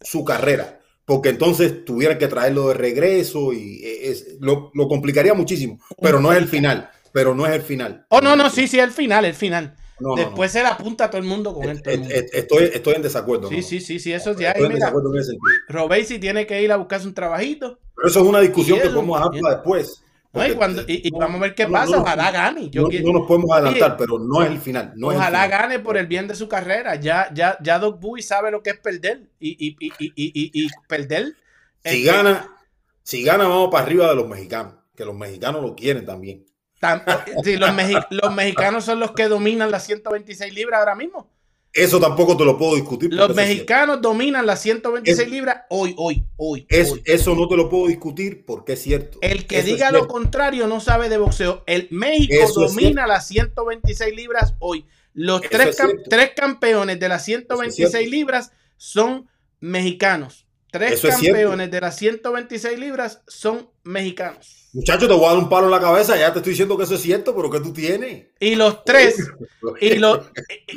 su 0.00 0.24
carrera, 0.24 0.80
porque 1.04 1.28
entonces 1.28 1.84
tuviera 1.84 2.18
que 2.18 2.26
traerlo 2.28 2.68
de 2.68 2.74
regreso 2.74 3.52
y 3.52 3.80
eh, 3.84 4.10
es, 4.10 4.36
lo, 4.40 4.70
lo 4.74 4.88
complicaría 4.88 5.34
muchísimo, 5.34 5.78
pero 6.02 6.20
no 6.20 6.32
es 6.32 6.38
el 6.38 6.48
final, 6.48 6.90
pero 7.12 7.34
no 7.34 7.46
es 7.46 7.52
el 7.52 7.62
final. 7.62 8.06
Oh, 8.08 8.20
no, 8.20 8.34
no, 8.34 8.50
sí, 8.50 8.66
sí, 8.66 8.78
el 8.80 8.90
final, 8.90 9.24
el 9.24 9.34
final. 9.34 9.76
No, 10.00 10.08
no, 10.10 10.16
no. 10.16 10.22
Después 10.22 10.50
se 10.50 10.60
la 10.64 10.70
apunta 10.70 11.04
a 11.04 11.10
todo 11.10 11.20
el 11.20 11.26
mundo 11.28 11.54
con 11.54 11.68
él. 11.68 11.80
Eh, 11.86 11.96
mundo. 11.96 12.12
eh, 12.12 12.26
Estoy, 12.32 12.64
estoy 12.74 12.94
en 12.94 13.02
desacuerdo. 13.02 13.48
Sí, 13.48 13.62
sí, 13.62 13.80
sí, 13.80 14.00
sí, 14.00 14.12
eso 14.12 14.36
ya. 14.36 14.50
Estoy 14.50 14.66
en 14.66 14.74
desacuerdo 14.74 15.12
en 15.14 15.20
ese 15.20 15.30
sentido. 15.30 15.46
Robesi 15.68 16.18
tiene 16.18 16.48
que 16.48 16.60
ir 16.60 16.72
a 16.72 16.76
buscarse 16.76 17.06
un 17.06 17.14
trabajito. 17.14 17.78
Pero 17.94 18.08
eso 18.08 18.20
es 18.20 18.26
una 18.26 18.40
discusión 18.40 18.80
que 18.80 18.88
podemos 18.90 19.16
dejar 19.20 19.40
para 19.40 19.54
después. 19.54 20.02
¿No? 20.34 20.40
Y, 20.40 20.48
porque, 20.48 20.54
cuando, 20.56 20.82
y, 20.86 21.08
y 21.08 21.10
no, 21.12 21.18
vamos 21.18 21.36
a 21.36 21.42
ver 21.44 21.54
qué 21.54 21.66
no, 21.66 21.72
pasa. 21.72 21.98
ojalá 22.00 22.30
gane. 22.30 22.70
Yo 22.70 22.82
no, 22.82 22.88
quiero- 22.88 23.06
no 23.12 23.18
nos 23.20 23.28
podemos 23.28 23.50
adelantar, 23.52 23.90
Oye, 23.92 23.98
pero 23.98 24.18
no 24.18 24.42
es 24.42 24.50
el 24.50 24.58
final. 24.58 24.92
El 24.96 25.04
ojalá 25.04 25.44
final. 25.44 25.48
gane 25.50 25.78
por 25.78 25.96
el 25.96 26.06
bien 26.06 26.28
de 26.28 26.34
su 26.34 26.48
carrera. 26.48 26.96
Ya, 26.96 27.30
ya, 27.32 27.56
ya 27.62 27.78
Doc 27.78 28.00
Bowie 28.00 28.22
sabe 28.22 28.50
lo 28.50 28.62
que 28.62 28.70
es 28.70 28.78
perder. 28.78 29.30
Y, 29.38 29.50
y, 29.50 29.76
y, 29.80 29.92
y, 29.98 30.12
y, 30.16 30.30
y- 30.34 30.64
y 30.64 30.68
perder. 30.88 31.34
Si 31.84 32.02
eh, 32.02 32.10
gana, 32.12 32.50
si 33.02 33.22
gana, 33.22 33.46
vamos 33.46 33.70
para 33.70 33.84
arriba 33.84 34.08
de 34.08 34.14
los 34.16 34.28
mexicanos, 34.28 34.74
que 34.96 35.04
los 35.04 35.14
mexicanos 35.16 35.62
lo 35.62 35.74
quieren 35.76 36.04
también. 36.06 36.44
tam- 36.80 37.02
sí, 37.44 37.56
los, 37.56 37.70
mexi- 37.70 38.06
los 38.10 38.34
mexicanos 38.34 38.84
son 38.84 39.00
los 39.00 39.12
que 39.12 39.28
dominan 39.28 39.70
las 39.70 39.84
126 39.86 40.52
libras 40.54 40.80
ahora 40.80 40.94
mismo. 40.94 41.30
Eso 41.74 41.98
tampoco 41.98 42.36
te 42.36 42.44
lo 42.44 42.56
puedo 42.56 42.76
discutir. 42.76 43.12
Los 43.12 43.34
mexicanos 43.34 44.00
dominan 44.00 44.46
las 44.46 44.62
126 44.62 45.26
Es- 45.26 45.32
libras 45.32 45.62
hoy, 45.70 45.92
hoy, 45.98 46.24
hoy. 46.36 46.66
Es- 46.68 46.92
hoy. 46.92 47.02
eso 47.04 47.34
no 47.34 47.48
te 47.48 47.56
lo 47.56 47.68
puedo 47.68 47.88
discutir 47.88 48.44
porque 48.46 48.74
es 48.74 48.82
cierto. 48.82 49.18
El 49.20 49.44
que 49.46 49.58
Eso 49.58 49.66
diga 49.66 49.90
lo 49.90 50.06
contrario 50.06 50.68
no 50.68 50.78
sabe 50.80 51.08
de 51.08 51.18
boxeo. 51.18 51.64
El 51.66 51.88
México 51.90 52.32
Eso 52.44 52.60
domina 52.60 53.08
las 53.08 53.26
126 53.26 54.14
libras 54.14 54.54
hoy. 54.60 54.86
Los 55.14 55.42
tres, 55.42 55.68
es 55.70 55.78
cam- 55.80 56.00
tres 56.08 56.30
campeones 56.36 56.98
de 57.00 57.08
las 57.08 57.24
126 57.24 57.90
cierto. 57.90 58.10
libras 58.10 58.52
son 58.76 59.28
mexicanos. 59.60 60.46
Tres 60.70 60.92
Eso 60.94 61.08
campeones 61.08 61.70
de 61.70 61.80
las 61.80 61.96
126 61.96 62.78
libras 62.78 63.22
son 63.26 63.68
mexicanos. 63.82 64.63
Muchacho, 64.74 65.06
te 65.08 65.14
voy 65.14 65.24
a 65.24 65.28
dar 65.28 65.38
un 65.38 65.48
palo 65.48 65.66
en 65.66 65.70
la 65.70 65.80
cabeza. 65.80 66.16
Ya 66.16 66.32
te 66.32 66.40
estoy 66.40 66.50
diciendo 66.50 66.76
que 66.76 66.84
eso 66.84 66.96
es 66.96 67.00
cierto, 67.00 67.34
pero 67.34 67.48
¿qué 67.50 67.60
tú 67.60 67.72
tienes? 67.72 68.26
Y 68.40 68.56
los 68.56 68.84
tres, 68.84 69.16
y 69.80 69.94
los, 69.96 70.20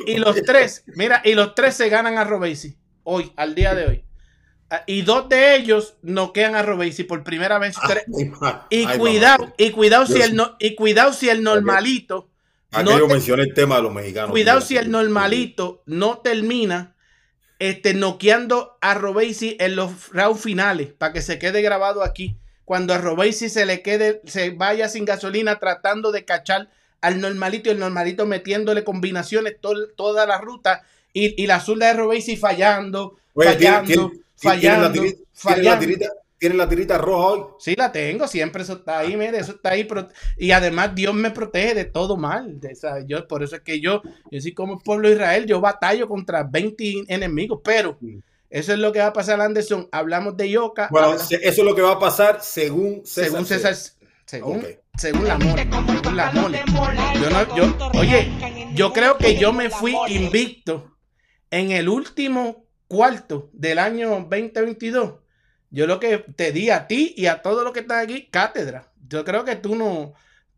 y, 0.06 0.16
los 0.16 0.36
tres, 0.46 0.84
mira, 0.94 1.20
y 1.24 1.34
los 1.34 1.54
tres 1.54 1.74
se 1.74 1.88
ganan 1.88 2.16
a 2.16 2.24
Robesi 2.24 2.78
hoy, 3.02 3.32
al 3.36 3.54
día 3.54 3.74
de 3.74 3.86
hoy. 3.86 4.04
Ah, 4.70 4.82
Y 4.86 5.02
dos 5.02 5.28
de 5.28 5.56
ellos 5.56 5.96
noquean 6.02 6.54
a 6.54 6.62
Robesi 6.62 7.02
por 7.04 7.24
primera 7.24 7.58
vez. 7.58 7.74
Tres- 7.88 8.04
Ay, 8.16 8.24
ma- 8.26 8.66
y 8.70 8.86
cuidado, 8.98 9.52
y 9.58 9.70
cuidado 9.72 10.06
si 10.06 10.20
el 10.20 10.36
no, 10.36 10.56
y 10.60 10.74
cuidado 10.74 11.12
si 11.12 11.28
el 11.28 11.42
normalito, 11.42 12.30
Aquí 12.70 12.84
no 12.84 12.98
yo 12.98 13.06
te- 13.08 13.14
mencioné 13.14 13.42
el 13.44 13.54
tema 13.54 13.76
de 13.76 13.82
los 13.82 13.92
mexicanos. 13.94 14.30
cuidado 14.30 14.60
si 14.60 14.76
el 14.76 14.90
normalito 14.90 15.82
no 15.86 16.18
termina 16.18 16.94
este, 17.58 17.94
noqueando 17.94 18.76
a 18.80 18.94
Robesi 18.94 19.56
en 19.58 19.74
los 19.74 20.10
rounds 20.10 20.40
finales, 20.42 20.92
para 20.92 21.12
que 21.14 21.22
se 21.22 21.38
quede 21.38 21.62
grabado 21.62 22.04
aquí. 22.04 22.36
Cuando 22.68 22.92
a 22.92 22.98
Robesi 22.98 23.48
se 23.48 23.64
le 23.64 23.80
quede, 23.80 24.20
se 24.26 24.50
vaya 24.50 24.90
sin 24.90 25.06
gasolina 25.06 25.58
tratando 25.58 26.12
de 26.12 26.26
cachar 26.26 26.68
al 27.00 27.18
normalito 27.18 27.70
y 27.70 27.72
el 27.72 27.78
normalito 27.78 28.26
metiéndole 28.26 28.84
combinaciones 28.84 29.54
tol- 29.62 29.94
toda 29.96 30.26
la 30.26 30.36
ruta 30.38 30.82
y, 31.14 31.42
y 31.42 31.46
la 31.46 31.60
zurda 31.60 31.86
de 31.86 31.94
Robesi 31.94 32.36
fallando, 32.36 33.16
Oye, 33.32 33.48
fallando, 33.54 33.86
tiene- 33.86 34.02
tiene 34.10 34.18
la 34.18 34.36
fallando, 34.36 34.92
tiene 34.92 35.08
la 35.08 35.16
fallando. 35.32 35.86
tirita- 35.86 36.12
tiene 36.38 36.54
la 36.56 36.68
tirita 36.68 36.98
roja 36.98 37.26
hoy. 37.28 37.44
Sí, 37.58 37.74
la 37.74 37.90
tengo, 37.90 38.28
siempre 38.28 38.62
eso 38.62 38.74
está 38.74 38.98
ahí, 38.98 39.16
mire, 39.16 39.38
eso 39.38 39.52
está 39.52 39.70
ahí. 39.70 39.88
Y 40.36 40.50
además 40.50 40.94
Dios 40.94 41.14
me 41.14 41.30
protege 41.30 41.74
de 41.74 41.84
todo 41.86 42.18
mal. 42.18 42.60
de- 42.60 42.76
yo, 43.06 43.26
por 43.26 43.42
eso 43.42 43.56
es 43.56 43.62
que 43.62 43.80
yo, 43.80 44.02
yo 44.30 44.40
sí 44.42 44.52
como 44.52 44.74
el 44.74 44.80
pueblo 44.84 45.08
de 45.08 45.14
Israel, 45.14 45.46
yo 45.46 45.60
batallo 45.62 46.06
contra 46.06 46.42
20 46.44 47.04
enemigos, 47.08 47.60
pero 47.64 47.96
Sí. 47.98 48.20
Eso 48.50 48.72
es 48.72 48.78
lo 48.78 48.92
que 48.92 49.00
va 49.00 49.06
a 49.06 49.12
pasar, 49.12 49.40
Anderson. 49.40 49.88
Hablamos 49.92 50.36
de 50.36 50.50
Yoka, 50.50 50.88
Bueno, 50.90 51.14
eso 51.14 51.36
es 51.40 51.58
lo 51.58 51.74
que 51.74 51.82
va 51.82 51.92
a 51.92 51.98
pasar 51.98 52.40
según 52.42 53.02
César. 53.04 53.24
según 53.24 53.46
César, 53.46 53.74
según, 54.24 54.66
según 54.96 55.28
la 55.28 55.38
mole, 55.38 55.68
según 55.92 56.16
la 56.16 56.32
mole. 56.32 56.62
Yo 57.20 57.30
no, 57.30 57.56
yo, 57.56 57.90
oye, 57.98 58.30
yo 58.74 58.92
creo 58.92 59.18
que 59.18 59.36
yo 59.36 59.52
me 59.52 59.70
fui 59.70 59.96
invicto 60.08 60.96
en 61.50 61.72
el 61.72 61.88
último 61.88 62.66
cuarto 62.86 63.50
del 63.52 63.78
año 63.78 64.10
2022. 64.28 65.14
Yo 65.70 65.86
lo 65.86 66.00
que 66.00 66.18
te 66.18 66.52
di 66.52 66.70
a 66.70 66.86
ti 66.86 67.14
y 67.16 67.26
a 67.26 67.42
todos 67.42 67.62
los 67.62 67.72
que 67.72 67.80
están 67.80 68.02
aquí, 68.02 68.28
cátedra. 68.30 68.90
Yo 69.06 69.24
creo 69.24 69.44
que 69.44 69.56
tú 69.56 69.74
no, 69.74 70.14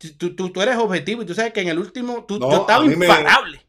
tú, 0.09 0.35
tú, 0.35 0.49
tú 0.51 0.61
eres 0.61 0.77
objetivo 0.77 1.21
y 1.21 1.25
tú 1.25 1.33
sabes 1.33 1.53
que 1.53 1.61
en 1.61 1.69
el 1.69 1.79
último, 1.79 2.25
tú, 2.27 2.39
No, 2.39 2.49
yo 2.51 2.61
estaba 2.61 2.83
me- 2.85 2.93
imparable. 2.93 3.61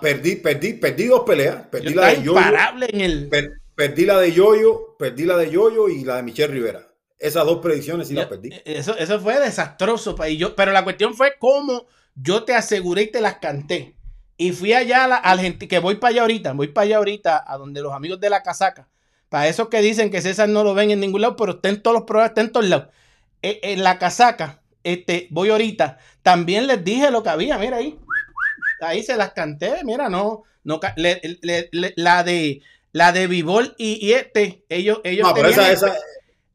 Perdí, 0.00 0.36
perdí, 0.36 0.74
perdí 0.74 1.06
dos 1.06 1.22
peleas. 1.26 1.64
Yo 1.64 1.70
Perdí 1.70 1.94
la 1.94 2.06
de 2.08 2.16
Yoyo. 2.16 2.32
imparable 2.32 2.86
en 2.92 3.00
el... 3.00 3.28
per- 3.28 3.52
perdí 3.74 4.04
la 4.06 4.18
de 4.18 4.32
Yoyo, 4.32 4.96
perdí 4.98 5.24
la 5.24 5.36
de 5.36 5.50
Yoyo 5.50 5.88
y 5.88 6.04
la 6.04 6.16
de 6.16 6.22
Michelle 6.22 6.52
Rivera. 6.52 6.86
Esas 7.18 7.44
dos 7.44 7.58
predicciones 7.58 8.08
sí 8.08 8.14
las 8.14 8.24
Yo- 8.24 8.28
perdí. 8.30 8.50
Eso, 8.64 8.96
eso 8.96 9.20
fue 9.20 9.38
desastroso. 9.40 10.16
yo, 10.26 10.54
pero 10.54 10.72
la 10.72 10.84
cuestión 10.84 11.14
fue 11.14 11.34
cómo 11.38 11.86
yo 12.14 12.44
te 12.44 12.54
aseguré 12.54 13.02
y 13.02 13.10
te 13.10 13.20
las 13.20 13.36
canté. 13.38 13.94
Y 14.36 14.52
fui 14.52 14.72
allá 14.72 15.04
a 15.04 15.08
la 15.08 15.16
Argentina, 15.16 15.68
que 15.68 15.78
voy 15.80 15.96
para 15.96 16.10
allá 16.12 16.20
ahorita, 16.22 16.52
voy 16.52 16.68
para 16.68 16.84
allá 16.84 16.96
ahorita, 16.98 17.44
a 17.46 17.56
donde 17.58 17.80
los 17.82 17.92
amigos 17.92 18.20
de 18.20 18.30
la 18.30 18.42
casaca. 18.42 18.88
Para 19.28 19.48
esos 19.48 19.68
que 19.68 19.80
dicen 19.80 20.10
que 20.10 20.22
César 20.22 20.48
no 20.48 20.62
lo 20.62 20.74
ven 20.74 20.90
en 20.92 21.00
ningún 21.00 21.20
lado, 21.22 21.34
pero 21.36 21.52
está 21.52 21.68
en 21.68 21.82
todos 21.82 21.94
los 21.96 22.04
programas, 22.04 22.30
está 22.30 22.40
en 22.42 22.52
todos 22.52 22.66
lados. 22.68 22.88
Eh, 23.42 23.58
En, 23.62 23.82
la 23.82 23.98
casaca, 23.98 24.62
este, 24.92 25.28
voy 25.30 25.50
ahorita. 25.50 25.98
También 26.22 26.66
les 26.66 26.82
dije 26.84 27.10
lo 27.10 27.22
que 27.22 27.28
había, 27.30 27.58
mira 27.58 27.76
ahí. 27.78 27.98
Ahí 28.80 29.02
se 29.02 29.16
las 29.16 29.32
canté, 29.32 29.82
mira, 29.84 30.08
no, 30.08 30.44
no 30.64 30.78
ca- 30.80 30.94
le- 30.96 31.20
le- 31.42 31.68
le- 31.72 31.94
la 31.96 32.22
de 32.22 32.60
la 32.92 33.12
de 33.12 33.26
Vivol 33.26 33.74
y, 33.76 34.04
y 34.06 34.12
este, 34.12 34.64
ellos, 34.68 35.00
ellos 35.04 35.26
No, 35.28 35.34
tenían- 35.34 35.50
esa, 35.52 35.72
esa, 35.72 35.94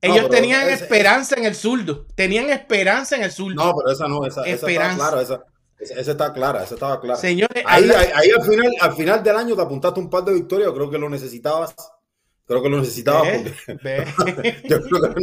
ellos 0.02 0.30
tenían 0.30 0.64
ese- 0.64 0.84
esperanza 0.84 1.36
en 1.36 1.46
el 1.46 1.56
zurdo. 1.56 2.06
Tenían 2.16 2.50
esperanza 2.50 3.16
en 3.16 3.24
el 3.24 3.32
zurdo. 3.32 3.64
no, 3.64 3.74
pero 3.76 3.92
esa 3.94 4.08
no, 4.08 4.26
esa, 4.26 4.44
Esperanza. 4.46 5.22
esa, 5.22 5.44
esa, 5.80 5.94
esa 6.00 6.12
está 6.12 6.34
clara, 6.34 6.64
esa 6.64 6.74
estaba 6.74 7.00
clara. 7.00 7.20
Señores, 7.20 7.64
Ahí, 7.68 7.90
ahí, 7.90 8.08
ahí 8.16 8.30
al 8.32 8.44
final, 8.46 8.72
al 8.82 8.94
final 8.94 9.24
del 9.24 9.36
año 9.38 9.56
te 9.56 9.62
apuntaste 9.62 10.00
un 10.00 10.10
par 10.10 10.24
de 10.24 10.34
victorias, 10.34 10.72
creo 10.74 10.90
que 10.90 10.98
lo 10.98 11.10
necesitabas. 11.10 11.76
Creo 12.46 12.62
que 12.62 12.70
lo 12.70 12.78
porque 12.78 13.78
ve. 13.84 14.06
yo 14.70 14.82
creo 14.82 15.02
que 15.02 15.08
lo 15.08 15.14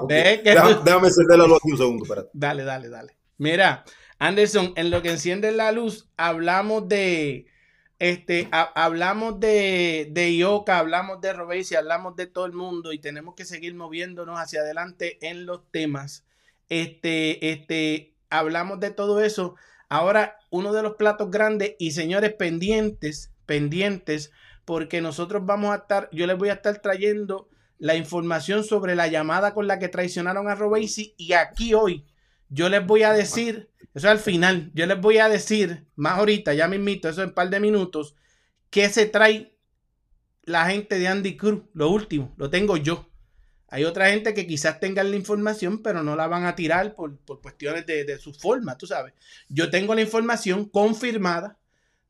porque 0.00 0.40
que- 0.42 0.50
déjame, 0.50 0.74
déjame 0.84 1.08
encenderla 1.08 1.44
aquí 1.44 1.70
un 1.72 1.78
segundo, 1.78 2.04
espérate. 2.04 2.30
Dale, 2.32 2.64
dale, 2.64 2.88
dale. 2.88 3.16
Mira, 3.38 3.84
Anderson, 4.18 4.72
en 4.76 4.90
lo 4.90 5.02
que 5.02 5.10
enciende 5.10 5.52
la 5.52 5.72
luz, 5.72 6.08
hablamos 6.16 6.88
de. 6.88 7.46
Este, 7.98 8.48
ha- 8.52 8.72
hablamos 8.74 9.38
de, 9.40 10.08
de 10.10 10.34
Ioka, 10.34 10.78
hablamos 10.78 11.20
de 11.20 11.32
Robesi, 11.32 11.74
hablamos 11.76 12.16
de 12.16 12.26
todo 12.26 12.46
el 12.46 12.52
mundo 12.52 12.92
y 12.92 12.98
tenemos 12.98 13.34
que 13.34 13.44
seguir 13.44 13.74
moviéndonos 13.74 14.38
hacia 14.38 14.60
adelante 14.60 15.18
en 15.26 15.46
los 15.46 15.70
temas. 15.70 16.24
Este, 16.68 17.50
este, 17.52 18.14
hablamos 18.30 18.80
de 18.80 18.90
todo 18.90 19.22
eso. 19.22 19.54
Ahora, 19.88 20.38
uno 20.50 20.72
de 20.72 20.82
los 20.82 20.94
platos 20.96 21.30
grandes 21.30 21.74
y 21.78 21.92
señores 21.92 22.32
pendientes, 22.32 23.30
pendientes, 23.46 24.32
porque 24.64 25.00
nosotros 25.00 25.44
vamos 25.44 25.72
a 25.72 25.76
estar, 25.76 26.08
yo 26.12 26.26
les 26.26 26.36
voy 26.38 26.48
a 26.48 26.54
estar 26.54 26.78
trayendo 26.80 27.48
la 27.78 27.96
información 27.96 28.64
sobre 28.64 28.94
la 28.94 29.08
llamada 29.08 29.52
con 29.54 29.66
la 29.66 29.78
que 29.78 29.88
traicionaron 29.88 30.48
a 30.48 30.54
Robesi 30.54 31.14
y 31.16 31.32
aquí 31.32 31.74
hoy 31.74 32.04
yo 32.48 32.68
les 32.68 32.86
voy 32.86 33.02
a 33.02 33.12
decir, 33.12 33.70
eso 33.94 34.08
al 34.08 34.18
final, 34.18 34.70
yo 34.74 34.86
les 34.86 35.00
voy 35.00 35.18
a 35.18 35.28
decir, 35.28 35.86
más 35.96 36.18
ahorita, 36.18 36.54
ya 36.54 36.68
mismito, 36.68 37.08
eso 37.08 37.22
en 37.22 37.30
un 37.30 37.34
par 37.34 37.50
de 37.50 37.60
minutos, 37.60 38.14
qué 38.70 38.88
se 38.88 39.06
trae 39.06 39.56
la 40.44 40.66
gente 40.66 40.98
de 40.98 41.08
Andy 41.08 41.36
Cruz, 41.36 41.62
lo 41.72 41.90
último, 41.90 42.32
lo 42.36 42.50
tengo 42.50 42.76
yo. 42.76 43.08
Hay 43.68 43.84
otra 43.84 44.10
gente 44.10 44.34
que 44.34 44.46
quizás 44.46 44.78
tengan 44.78 45.10
la 45.10 45.16
información, 45.16 45.82
pero 45.82 46.04
no 46.04 46.14
la 46.14 46.28
van 46.28 46.44
a 46.44 46.54
tirar 46.54 46.94
por, 46.94 47.18
por 47.18 47.40
cuestiones 47.40 47.86
de, 47.86 48.04
de 48.04 48.18
su 48.18 48.32
forma, 48.32 48.78
tú 48.78 48.86
sabes. 48.86 49.14
Yo 49.48 49.68
tengo 49.70 49.94
la 49.94 50.02
información 50.02 50.68
confirmada, 50.68 51.58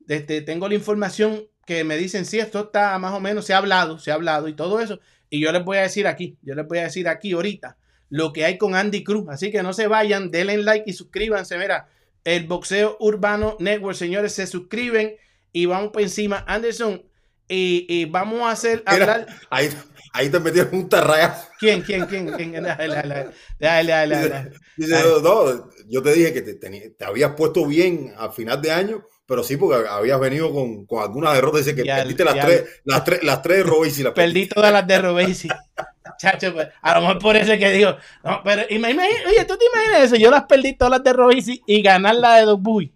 este, 0.09 0.43
tengo 0.43 0.69
la 0.69 0.75
información 0.75 1.47
que 1.67 1.85
me 1.85 1.97
dicen, 1.97 2.25
sí, 2.25 2.39
esto 2.39 2.61
está 2.67 2.99
más 2.99 3.12
o 3.12 3.21
menos, 3.21 3.45
se 3.47 3.55
ha 3.55 3.59
hablado, 3.59 3.99
se 3.99 4.11
ha 4.11 4.15
hablado 4.15 4.49
y 4.49 4.55
todo 4.55 4.81
eso. 4.81 5.01
Y 5.31 5.41
yo 5.41 5.51
les 5.53 5.65
voy 5.65 5.79
a 5.79 5.83
decir 5.83 6.07
aquí, 6.07 6.37
yo 6.43 6.55
les 6.55 6.67
voy 6.67 6.79
a 6.79 6.85
decir 6.85 7.09
aquí 7.09 7.33
ahorita 7.33 7.77
lo 8.11 8.33
que 8.33 8.45
hay 8.45 8.59
con 8.59 8.75
Andy 8.75 9.03
Cruz. 9.03 9.27
Así 9.29 9.51
que 9.51 9.62
no 9.62 9.73
se 9.73 9.87
vayan, 9.89 10.31
denle 10.31 10.59
like 10.59 10.89
y 10.89 10.93
suscríbanse. 10.93 11.59
Mira, 11.59 11.89
el 12.25 12.47
Boxeo 12.47 12.97
Urbano 13.01 13.57
Network, 13.59 13.97
señores, 13.97 14.33
se 14.35 14.47
suscriben 14.47 15.17
y 15.53 15.67
vamos 15.67 15.91
por 15.93 16.03
encima. 16.03 16.45
Anderson, 16.47 17.03
y, 17.49 17.87
y 17.89 18.05
vamos 18.07 18.43
a 18.43 18.51
hacer, 18.53 18.83
Mira, 18.87 19.15
hablar. 19.15 19.27
ahí, 19.51 19.69
ahí 20.12 20.29
te 20.31 20.41
metieron 20.41 20.75
un 20.75 20.89
tarrayazo. 20.89 21.49
¿Quién, 21.59 21.83
quién, 21.83 22.07
quién? 22.07 22.31
quién? 22.33 22.53
Dale, 22.53 22.89
dale, 22.89 23.15
dale, 23.15 23.31
dale, 23.59 23.93
dale, 23.93 24.17
Dice, 24.17 24.29
dale. 24.29 24.51
dice, 24.77 24.97
Ay. 24.97 25.05
no, 25.23 25.71
yo 25.89 26.03
te 26.03 26.12
dije 26.12 26.33
que 26.33 26.43
te, 26.43 26.59
teni- 26.61 26.97
te 26.97 27.05
habías 27.05 27.33
puesto 27.35 27.67
bien 27.67 28.15
al 28.17 28.33
final 28.33 28.61
de 28.62 28.71
año, 28.71 29.05
pero 29.27 29.43
sí 29.43 29.57
porque 29.57 29.89
habías 29.89 30.20
venido 30.20 30.53
con, 30.53 30.85
con 30.87 31.03
algunas 31.03 31.35
derrotas. 31.35 31.64
Dice 31.64 31.75
que 31.77 31.85
perdiste 32.03 32.25
las 32.25 32.35
tres, 32.47 32.64
las 32.85 33.05
tres, 33.05 33.22
las 33.22 33.43
tres 33.43 33.57
de 33.59 33.62
Robesi 33.64 34.03
las 34.03 34.12
Perdí 34.14 34.47
todas 34.47 34.72
las 34.72 34.87
de 34.87 34.99
Robesi. 35.01 35.49
Chacho, 36.18 36.53
pues, 36.53 36.68
a 36.83 36.95
lo 36.95 37.01
mejor 37.01 37.18
por 37.18 37.37
eso 37.37 37.53
es 37.53 37.59
que 37.59 37.70
digo, 37.72 37.97
no, 38.22 38.41
pero 38.45 38.62
imagina- 38.70 39.03
oye, 39.27 39.45
tú 39.47 39.57
te 39.57 39.64
imaginas 39.75 40.05
eso, 40.05 40.16
yo 40.16 40.31
las 40.31 40.45
perdí 40.45 40.75
todas 40.77 40.91
las 40.93 41.03
de 41.03 41.12
Robesi 41.12 41.62
y 41.66 41.83
ganar 41.83 42.14
la 42.16 42.37
de 42.37 42.43
Dogbuy. 42.45 42.93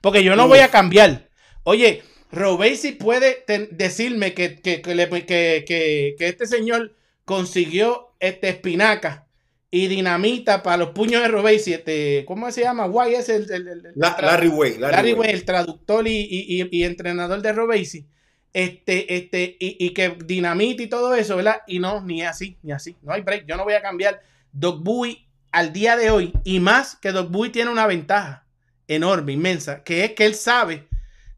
Porque 0.00 0.24
yo 0.24 0.34
no 0.34 0.48
voy 0.48 0.58
a 0.58 0.68
cambiar. 0.68 1.28
Oye, 1.62 2.02
Robesi 2.32 2.92
puede 2.92 3.44
decirme 3.70 4.34
que, 4.34 4.60
que- 4.60 4.82
que- 4.82 6.14
que 6.18 6.26
este 6.28 6.46
señor 6.46 6.94
consiguió 7.24 8.14
este 8.18 8.48
espinaca 8.48 9.26
y 9.74 9.88
dinamita 9.88 10.62
para 10.62 10.76
los 10.76 10.90
puños 10.90 11.22
de 11.22 11.28
Robesi. 11.28 11.72
Este, 11.72 12.24
¿Cómo 12.26 12.48
se 12.52 12.60
llama? 12.60 12.86
Guay 12.86 13.14
es 13.14 13.28
el, 13.30 13.50
el- 13.50 13.66
el- 13.68 13.86
el- 13.86 13.92
La- 13.96 14.16
Larry 14.20 14.48
Way. 14.48 14.78
Larry, 14.78 14.92
Larry 14.96 15.12
Way. 15.14 15.30
El 15.30 15.44
traductor 15.44 16.06
y, 16.06 16.20
y- 16.30 16.68
y- 16.70 16.84
entrenador 16.84 17.40
de 17.42 17.52
Robesi, 17.52 18.06
este, 18.52 19.16
este, 19.16 19.56
y, 19.58 19.84
y 19.84 19.90
que 19.94 20.10
dinamita 20.24 20.82
y 20.82 20.86
todo 20.88 21.14
eso, 21.14 21.36
¿verdad? 21.36 21.62
Y 21.66 21.78
no, 21.78 22.02
ni 22.02 22.22
así, 22.22 22.58
ni 22.62 22.70
así. 22.72 22.96
No 23.02 23.12
hay 23.14 23.22
break. 23.22 23.46
Yo 23.46 23.56
no 23.56 23.64
voy 23.64 23.72
a 23.74 23.82
cambiar. 23.82 24.20
Doc 24.52 24.82
Bowie 24.84 25.26
al 25.52 25.72
día 25.72 25.96
de 25.96 26.10
hoy, 26.10 26.32
y 26.44 26.60
más 26.60 26.94
que 26.96 27.10
Doc 27.12 27.30
Bowie 27.30 27.50
tiene 27.50 27.70
una 27.70 27.86
ventaja 27.86 28.44
enorme, 28.88 29.32
inmensa, 29.32 29.82
que 29.82 30.04
es 30.04 30.12
que 30.12 30.26
él 30.26 30.34
sabe 30.34 30.86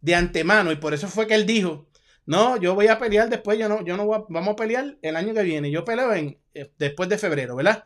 de 0.01 0.15
antemano, 0.17 0.73
y 0.73 0.77
por 0.77 0.93
eso 0.93 1.07
fue 1.09 1.27
que 1.29 1.35
él 1.35 1.47
dijo, 1.47 1.87
no, 2.27 2.57
yo 2.57 2.75
voy 2.75 2.89
a 2.89 2.99
pelear 2.99 3.29
después, 3.29 3.59
yo 3.59 3.69
no, 3.69 3.85
yo 3.85 3.97
no 3.97 4.07
voy 4.07 4.19
a- 4.19 4.25
vamos 4.29 4.55
a 4.55 4.57
pelear 4.57 4.97
el 5.03 5.15
año 5.17 5.33
que 5.35 5.43
viene. 5.45 5.71
Yo 5.71 5.85
peleo 5.85 6.13
en, 6.15 6.37
eh, 6.55 6.71
después 6.79 7.09
de 7.09 7.19
febrero, 7.19 7.55
¿verdad? 7.55 7.85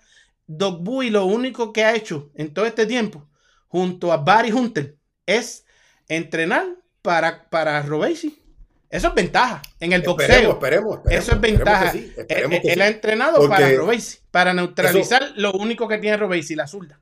Doc 0.48 0.82
Bowie 0.82 1.10
lo 1.12 1.26
único 1.26 1.72
que 1.72 1.84
ha 1.84 1.94
hecho 1.94 2.30
en 2.34 2.52
todo 2.52 2.66
este 2.66 2.86
tiempo, 2.86 3.28
junto 3.68 4.10
a 4.12 4.16
Barry 4.16 4.50
Hunter, 4.50 4.96
es 5.26 5.64
entrenar 6.08 6.64
para, 7.02 7.48
para 7.50 7.82
Robesi. 7.82 8.42
Eso 8.90 9.08
es 9.08 9.14
ventaja 9.14 9.60
en 9.80 9.92
el 9.92 10.00
boxeo. 10.00 10.26
Esperemos, 10.26 10.54
esperemos, 10.56 10.96
esperemos, 10.96 11.22
Eso 11.24 11.32
es 11.34 11.40
ventaja. 11.42 11.92
que 11.92 11.98
sí, 11.98 12.12
esperemos 12.16 12.52
Él, 12.56 12.62
que 12.62 12.68
él 12.68 12.74
sí. 12.74 12.80
ha 12.80 12.88
entrenado 12.88 13.36
Porque 13.36 13.48
para 13.54 13.70
Robesi, 13.76 14.18
para 14.30 14.54
neutralizar 14.54 15.32
lo 15.36 15.52
único 15.52 15.86
que 15.86 15.98
tiene 15.98 16.16
Robesi, 16.16 16.54
la 16.54 16.66
zurda. 16.66 16.98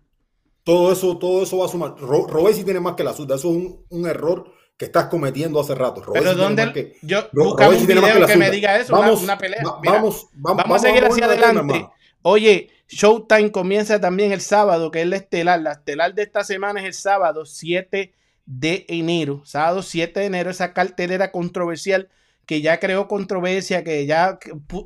Todo 0.64 0.92
eso, 0.92 1.16
todo 1.16 1.44
eso 1.44 1.58
va 1.58 1.66
a 1.66 1.68
sumar. 1.68 1.94
Ro, 1.96 2.26
Robesi 2.26 2.64
tiene 2.64 2.80
más 2.80 2.96
que 2.96 3.04
la 3.04 3.12
zurda. 3.12 3.36
Eso 3.36 3.50
es 3.50 3.56
un, 3.56 3.86
un 3.88 4.06
error 4.08 4.52
que 4.76 4.86
estás 4.86 5.06
cometiendo 5.06 5.60
hace 5.60 5.76
rato. 5.76 6.02
Robesi 6.02 6.24
Pero 6.24 6.34
donde 6.36 6.72
que- 6.72 6.96
yo 7.02 7.28
Robesi 7.32 7.82
un 7.82 7.86
video 7.86 8.26
que, 8.26 8.36
me 8.36 8.50
diga 8.50 8.76
eso, 8.76 8.92
Vamos, 8.92 9.22
una, 9.22 9.34
una 9.34 9.38
pelea. 9.38 9.62
va- 9.64 9.78
Mira, 9.80 9.92
vamos, 9.94 10.26
vamos, 10.34 10.62
vamos 10.64 10.76
a 10.84 10.88
seguir 10.88 11.04
hacia 11.04 11.24
adelante. 11.26 11.88
Oye, 12.22 12.68
Showtime 12.88 13.50
comienza 13.50 14.00
también 14.00 14.32
el 14.32 14.40
sábado, 14.40 14.90
que 14.90 15.02
es 15.02 15.08
la 15.08 15.16
estelar. 15.16 15.60
La 15.60 15.72
estelar 15.72 16.14
de 16.14 16.22
esta 16.22 16.44
semana 16.44 16.80
es 16.80 16.86
el 16.86 16.94
sábado 16.94 17.44
7 17.44 18.14
de 18.46 18.86
enero. 18.88 19.42
Sábado 19.44 19.82
7 19.82 20.20
de 20.20 20.26
enero, 20.26 20.50
esa 20.50 20.72
cartelera 20.72 21.32
controversial 21.32 22.08
que 22.46 22.62
ya 22.62 22.78
creó 22.78 23.08
controversia, 23.08 23.82
que 23.82 24.06
ya 24.06 24.38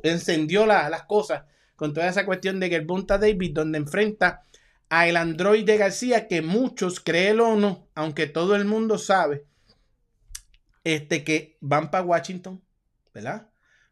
encendió 0.03 0.65
las 0.65 1.03
cosas 1.03 1.43
con 1.75 1.93
toda 1.93 2.07
esa 2.07 2.25
cuestión 2.25 2.59
de 2.59 2.69
Gervonta 2.69 3.17
David, 3.17 3.53
donde 3.53 3.77
enfrenta 3.77 4.43
a 4.89 5.07
el 5.07 5.15
androide 5.15 5.77
García, 5.77 6.27
que 6.27 6.41
muchos, 6.41 6.99
créelo 6.99 7.49
o 7.49 7.55
no, 7.55 7.87
aunque 7.95 8.27
todo 8.27 8.55
el 8.55 8.65
mundo 8.65 8.97
sabe, 8.97 9.45
este, 10.83 11.23
que 11.23 11.57
van 11.61 11.91
para 11.91 12.03
Washington, 12.03 12.61
¿verdad? 13.13 13.49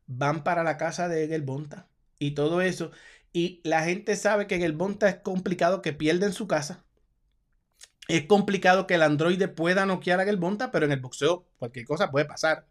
Van 0.08 0.44
para 0.44 0.64
la 0.64 0.78
casa 0.78 1.08
de 1.08 1.28
Gelbonta 1.28 1.88
y 2.18 2.32
todo 2.32 2.62
eso. 2.62 2.92
Y 3.32 3.62
la 3.64 3.84
gente 3.84 4.16
sabe 4.16 4.48
que 4.48 4.58
Gelbonta 4.58 5.10
es 5.10 5.18
complicado 5.18 5.82
que 5.82 5.94
pierda 5.94 6.32
su 6.32 6.48
casa. 6.48 6.84
Es 8.08 8.26
complicado 8.26 8.88
que 8.88 8.96
el 8.96 9.04
androide 9.04 9.48
pueda 9.48 9.86
noquear 9.86 10.20
a 10.20 10.26
Gelbonta, 10.26 10.72
pero 10.72 10.86
en 10.86 10.92
el 10.92 11.00
boxeo 11.00 11.46
cualquier 11.58 11.86
cosa 11.86 12.10
puede 12.10 12.26
pasar. 12.26 12.66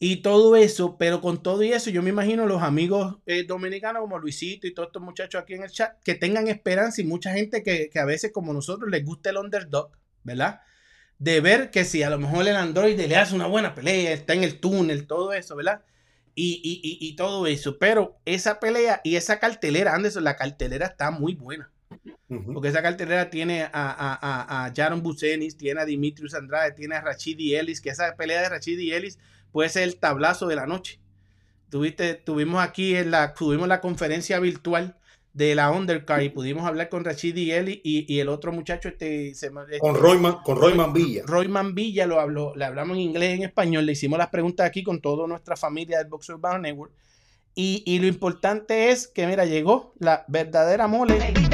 Y 0.00 0.22
todo 0.22 0.54
eso, 0.54 0.96
pero 0.96 1.20
con 1.20 1.42
todo 1.42 1.62
y 1.64 1.72
eso, 1.72 1.90
yo 1.90 2.02
me 2.02 2.10
imagino 2.10 2.46
los 2.46 2.62
amigos 2.62 3.16
eh, 3.26 3.44
dominicanos 3.44 4.00
como 4.02 4.18
Luisito 4.18 4.66
y 4.66 4.74
todos 4.74 4.88
estos 4.88 5.02
muchachos 5.02 5.42
aquí 5.42 5.54
en 5.54 5.64
el 5.64 5.70
chat, 5.70 6.00
que 6.04 6.14
tengan 6.14 6.46
esperanza 6.46 7.00
y 7.00 7.04
mucha 7.04 7.32
gente 7.32 7.64
que, 7.64 7.90
que, 7.90 7.98
a 7.98 8.04
veces 8.04 8.30
como 8.32 8.52
nosotros 8.52 8.90
les 8.90 9.04
gusta 9.04 9.30
el 9.30 9.38
underdog, 9.38 9.90
¿verdad? 10.22 10.60
De 11.18 11.40
ver 11.40 11.72
que 11.72 11.84
si 11.84 12.04
a 12.04 12.10
lo 12.10 12.18
mejor 12.18 12.46
el 12.46 12.54
androide 12.54 13.08
le 13.08 13.16
hace 13.16 13.34
una 13.34 13.46
buena 13.46 13.74
pelea, 13.74 14.12
está 14.12 14.34
en 14.34 14.44
el 14.44 14.60
túnel, 14.60 15.08
todo 15.08 15.32
eso, 15.32 15.56
¿verdad? 15.56 15.82
Y, 16.40 16.60
y, 16.62 16.80
y, 16.88 17.08
y 17.08 17.16
todo 17.16 17.48
eso. 17.48 17.78
Pero 17.78 18.20
esa 18.24 18.60
pelea 18.60 19.00
y 19.02 19.16
esa 19.16 19.40
cartelera, 19.40 19.96
Anderson, 19.96 20.22
la 20.22 20.36
cartelera 20.36 20.86
está 20.86 21.10
muy 21.10 21.34
buena. 21.34 21.72
Porque 22.28 22.68
esa 22.68 22.80
cartelera 22.80 23.28
tiene 23.28 23.62
a, 23.62 23.70
a, 23.72 24.66
a, 24.66 24.72
Jaron 24.72 25.02
Bucenis, 25.02 25.56
tiene 25.56 25.80
a 25.80 25.84
Dimitrius 25.84 26.34
Andrade, 26.34 26.72
tiene 26.72 26.94
a 26.94 27.00
Rachidi 27.00 27.56
Ellis, 27.56 27.80
que 27.80 27.90
esa 27.90 28.14
pelea 28.14 28.42
de 28.42 28.50
Rachidi 28.50 28.92
Ellis 28.92 29.18
puede 29.50 29.68
ser 29.68 29.82
el 29.82 29.96
tablazo 29.96 30.46
de 30.46 30.54
la 30.54 30.66
noche. 30.66 31.00
Tuviste, 31.70 32.14
tuvimos 32.14 32.62
aquí 32.62 32.94
en 32.94 33.10
la, 33.10 33.34
tuvimos 33.34 33.66
la 33.66 33.80
conferencia 33.80 34.38
virtual 34.38 34.96
de 35.38 35.54
la 35.54 35.70
Undercard 35.70 36.22
y 36.22 36.30
pudimos 36.30 36.66
hablar 36.66 36.88
con 36.88 37.06
Ellis 37.08 37.24
y, 37.24 38.04
y, 38.08 38.18
el 38.18 38.28
otro 38.28 38.50
muchacho 38.50 38.88
este, 38.88 39.32
se, 39.34 39.46
este 39.46 39.78
con 39.78 39.94
Royman 39.94 40.38
con 40.42 40.56
Royman 40.56 40.92
Villa. 40.92 41.22
Royman 41.24 41.76
Villa 41.76 42.06
lo 42.06 42.18
habló, 42.18 42.56
le 42.56 42.64
hablamos 42.64 42.96
en 42.96 43.04
inglés 43.04 43.36
en 43.36 43.44
español, 43.44 43.86
le 43.86 43.92
hicimos 43.92 44.18
las 44.18 44.30
preguntas 44.30 44.66
aquí 44.66 44.82
con 44.82 45.00
toda 45.00 45.28
nuestra 45.28 45.56
familia 45.56 45.98
del 45.98 46.08
Boxer 46.08 46.34
Urbano 46.34 46.58
Network. 46.58 46.92
Y, 47.54 47.84
y, 47.86 48.00
lo 48.00 48.08
importante 48.08 48.90
es 48.90 49.06
que, 49.08 49.26
mira, 49.26 49.44
llegó 49.44 49.94
la 49.98 50.24
verdadera 50.28 50.86
mole 50.86 51.18
de 51.18 51.24
aquí. 51.24 51.48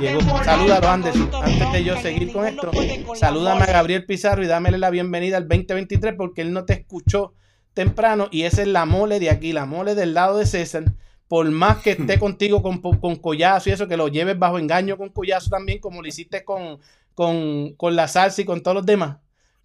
Llegó. 0.00 0.44
Salúdalo, 0.44 0.88
Anderson. 0.88 1.30
Antes 1.34 1.72
de 1.72 1.84
yo 1.84 1.96
seguir 2.00 2.32
con 2.32 2.46
esto, 2.46 2.70
salúdame 3.14 3.62
a 3.62 3.66
Gabriel 3.66 4.06
Pizarro 4.06 4.42
y 4.42 4.46
dámele 4.46 4.78
la 4.78 4.90
bienvenida 4.90 5.36
al 5.36 5.48
2023 5.48 6.14
porque 6.16 6.40
él 6.40 6.52
no 6.52 6.64
te 6.64 6.72
escuchó 6.72 7.34
temprano 7.74 8.28
y 8.30 8.42
esa 8.42 8.62
es 8.62 8.68
la 8.68 8.86
mole 8.86 9.20
de 9.20 9.28
aquí, 9.28 9.52
la 9.52 9.66
mole 9.66 9.94
del 9.94 10.14
lado 10.14 10.38
de 10.38 10.46
César. 10.46 10.84
Por 11.28 11.50
más 11.50 11.78
que 11.78 11.92
esté 11.92 12.18
contigo 12.20 12.62
con, 12.62 12.80
con 12.80 13.16
collazo 13.16 13.68
y 13.68 13.72
eso, 13.72 13.88
que 13.88 13.96
lo 13.96 14.08
lleves 14.08 14.38
bajo 14.38 14.58
engaño 14.58 14.96
con 14.96 15.10
collazo 15.10 15.50
también, 15.50 15.80
como 15.80 16.02
lo 16.02 16.08
hiciste 16.08 16.44
con, 16.44 16.78
con, 17.14 17.74
con 17.74 17.96
la 17.96 18.08
salsa 18.08 18.42
y 18.42 18.44
con 18.44 18.62
todos 18.62 18.76
los 18.76 18.86
demás. 18.86 19.16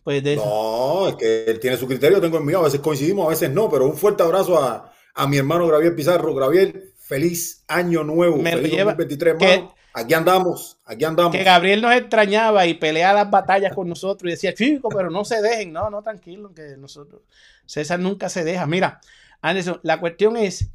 Pues 0.04 0.24
de 0.24 0.36
no, 0.36 1.08
es 1.10 1.16
que 1.16 1.44
él 1.46 1.60
tiene 1.60 1.78
su 1.78 1.88
criterio, 1.88 2.20
tengo 2.20 2.40
el 2.40 2.44
mío, 2.44 2.60
a 2.60 2.64
veces 2.64 2.80
coincidimos, 2.80 3.28
a 3.28 3.30
veces 3.30 3.52
no, 3.52 3.70
pero 3.70 3.86
un 3.86 3.96
fuerte 3.96 4.24
abrazo 4.24 4.58
a, 4.58 4.92
a 5.14 5.28
mi 5.28 5.38
hermano 5.38 5.68
Gabriel 5.68 5.94
Pizarro. 5.94 6.34
Gabriel, 6.34 6.92
feliz 6.98 7.64
año 7.68 8.04
nuevo. 8.04 8.38
Me 8.38 8.52
feliz 8.52 8.72
lleva, 8.72 8.94
2023, 8.96 9.36
hermano. 9.36 9.76
Aquí 9.94 10.14
andamos, 10.14 10.78
aquí 10.86 11.04
andamos. 11.04 11.36
Que 11.36 11.44
Gabriel 11.44 11.82
nos 11.82 11.94
extrañaba 11.94 12.66
y 12.66 12.76
pelea 12.76 13.14
las 13.14 13.30
batallas 13.30 13.76
con 13.76 13.90
nosotros 13.90 14.30
y 14.30 14.32
decía, 14.32 14.54
chico, 14.54 14.90
pero 14.90 15.10
no 15.10 15.26
se 15.26 15.42
dejen. 15.42 15.74
No, 15.74 15.90
no, 15.90 16.02
tranquilo, 16.02 16.54
que 16.54 16.78
nosotros. 16.78 17.22
César 17.66 18.00
nunca 18.00 18.30
se 18.30 18.44
deja. 18.44 18.66
Mira, 18.66 19.02
Anderson, 19.42 19.80
la 19.84 20.00
cuestión 20.00 20.38
es 20.38 20.70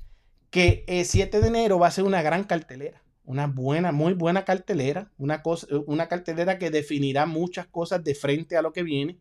que 0.56 0.84
el 0.86 1.04
7 1.04 1.40
de 1.40 1.48
enero 1.48 1.78
va 1.78 1.88
a 1.88 1.90
ser 1.90 2.04
una 2.04 2.22
gran 2.22 2.44
cartelera. 2.44 3.02
Una 3.26 3.46
buena, 3.46 3.92
muy 3.92 4.14
buena 4.14 4.46
cartelera. 4.46 5.10
Una, 5.18 5.42
cosa, 5.42 5.66
una 5.84 6.08
cartelera 6.08 6.58
que 6.58 6.70
definirá 6.70 7.26
muchas 7.26 7.66
cosas 7.66 8.02
de 8.02 8.14
frente 8.14 8.56
a 8.56 8.62
lo 8.62 8.72
que 8.72 8.82
viene 8.82 9.18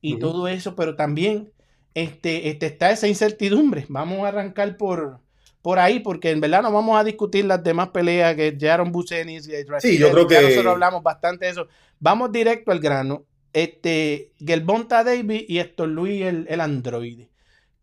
y 0.00 0.14
uh 0.14 0.16
-huh. 0.16 0.20
todo 0.20 0.46
eso, 0.46 0.76
pero 0.76 0.94
también 0.94 1.50
este, 1.94 2.50
este, 2.50 2.66
está 2.66 2.92
esa 2.92 3.08
incertidumbre. 3.08 3.84
Vamos 3.88 4.24
a 4.24 4.28
arrancar 4.28 4.76
por, 4.76 5.18
por 5.60 5.80
ahí, 5.80 5.98
porque 5.98 6.30
en 6.30 6.40
verdad 6.40 6.62
no 6.62 6.70
vamos 6.70 6.96
a 6.96 7.02
discutir 7.02 7.46
las 7.46 7.64
demás 7.64 7.88
peleas 7.88 8.36
que 8.36 8.56
Jaron 8.56 8.92
Bucenis 8.92 9.48
y 9.48 9.54
Sí, 9.80 9.98
yo 9.98 10.12
creo 10.12 10.28
que 10.28 10.40
nosotros 10.40 10.74
hablamos 10.74 11.02
bastante 11.02 11.46
de 11.46 11.50
eso. 11.50 11.66
Vamos 11.98 12.30
directo 12.30 12.70
al 12.70 12.78
grano. 12.78 13.24
Este, 13.52 14.30
Gelbonta 14.38 15.02
Davis 15.02 15.46
y 15.48 15.58
Héctor 15.58 15.88
Luis, 15.88 16.22
el, 16.22 16.46
el 16.48 16.60
androide. 16.60 17.28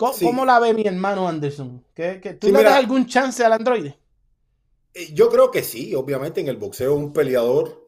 ¿Cómo, 0.04 0.14
sí. 0.14 0.26
¿Cómo, 0.26 0.45
la 0.45 0.60
ve 0.60 0.74
mi 0.74 0.86
hermano 0.86 1.28
Anderson? 1.28 1.82
¿Que, 1.93 2.20
que 2.20 2.34
¿Tú 2.34 2.47
sí, 2.47 2.54
le 2.54 2.60
mira, 2.60 2.72
das 2.72 2.80
algún 2.80 3.06
chance 3.08 3.43
al 3.43 3.54
androide? 3.54 3.97
Eh, 4.93 5.14
Yo 5.14 5.30
creo 5.30 5.49
que 5.49 5.64
sí, 5.64 5.95
obviamente 5.95 6.41
en 6.41 6.49
el 6.49 6.58
boxeo 6.58 6.93
un 6.93 7.14
peleador 7.14 7.82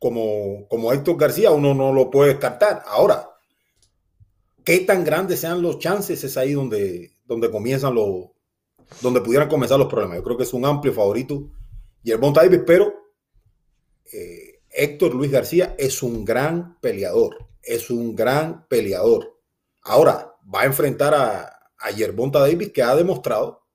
como, 0.00 0.66
como 0.68 0.92
Héctor 0.92 1.16
García 1.16 1.52
uno 1.52 1.72
no 1.72 1.92
lo 1.92 2.10
puede 2.10 2.30
descartar. 2.30 2.82
Ahora, 2.86 3.30
qué 4.64 4.80
tan 4.80 5.04
grandes 5.04 5.38
sean 5.38 5.62
los 5.62 5.78
chances 5.78 6.24
es 6.24 6.36
ahí 6.36 6.52
donde, 6.52 7.12
donde 7.24 7.48
comienzan 7.48 7.94
los, 7.94 8.30
donde 9.00 9.20
pudieran 9.20 9.48
comenzar 9.48 9.78
los 9.78 9.88
problemas. 9.88 10.16
Yo 10.16 10.24
creo 10.24 10.36
que 10.36 10.42
es 10.42 10.52
un 10.52 10.64
amplio 10.64 10.92
favorito 10.92 11.48
Yerbon 12.02 12.32
Davis, 12.32 12.62
pero 12.66 12.92
eh, 14.12 14.62
Héctor 14.68 15.14
Luis 15.14 15.30
García 15.30 15.76
es 15.78 16.02
un 16.02 16.24
gran 16.24 16.80
peleador, 16.80 17.36
es 17.62 17.88
un 17.88 18.16
gran 18.16 18.66
peleador. 18.66 19.38
Ahora 19.82 20.34
va 20.52 20.62
a 20.62 20.66
enfrentar 20.66 21.14
a, 21.14 21.51
a 21.82 21.90
Yerbonta 21.90 22.40
Davis 22.40 22.72
que 22.72 22.82
ha 22.82 22.94
demostrado 22.94 23.66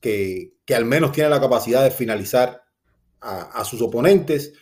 que, 0.00 0.54
que, 0.64 0.74
al 0.74 0.84
menos 0.84 1.12
tiene 1.12 1.30
la 1.30 1.40
capacidad 1.40 1.82
de 1.82 1.90
finalizar 1.90 2.64
a, 3.20 3.42
a 3.42 3.64
sus 3.64 3.80
oponentes, 3.82 4.52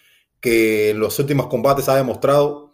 que 0.40 0.90
en 0.90 1.00
los 1.00 1.18
últimos 1.18 1.46
combates 1.48 1.88
ha 1.88 1.96
demostrado 1.96 2.72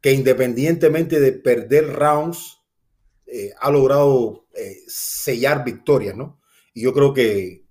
que 0.00 0.12
independientemente 0.12 1.20
de 1.20 1.32
perder 1.32 1.92
rounds, 1.92 2.60
eh, 3.26 3.52
ha 3.60 3.70
logrado 3.70 4.46
eh, 4.54 4.78
sellar 4.86 5.64
victorias, 5.64 6.16
¿no? 6.16 6.40
Y 6.74 6.82
yo 6.82 6.92
creo 6.92 7.12
que, 7.12 7.64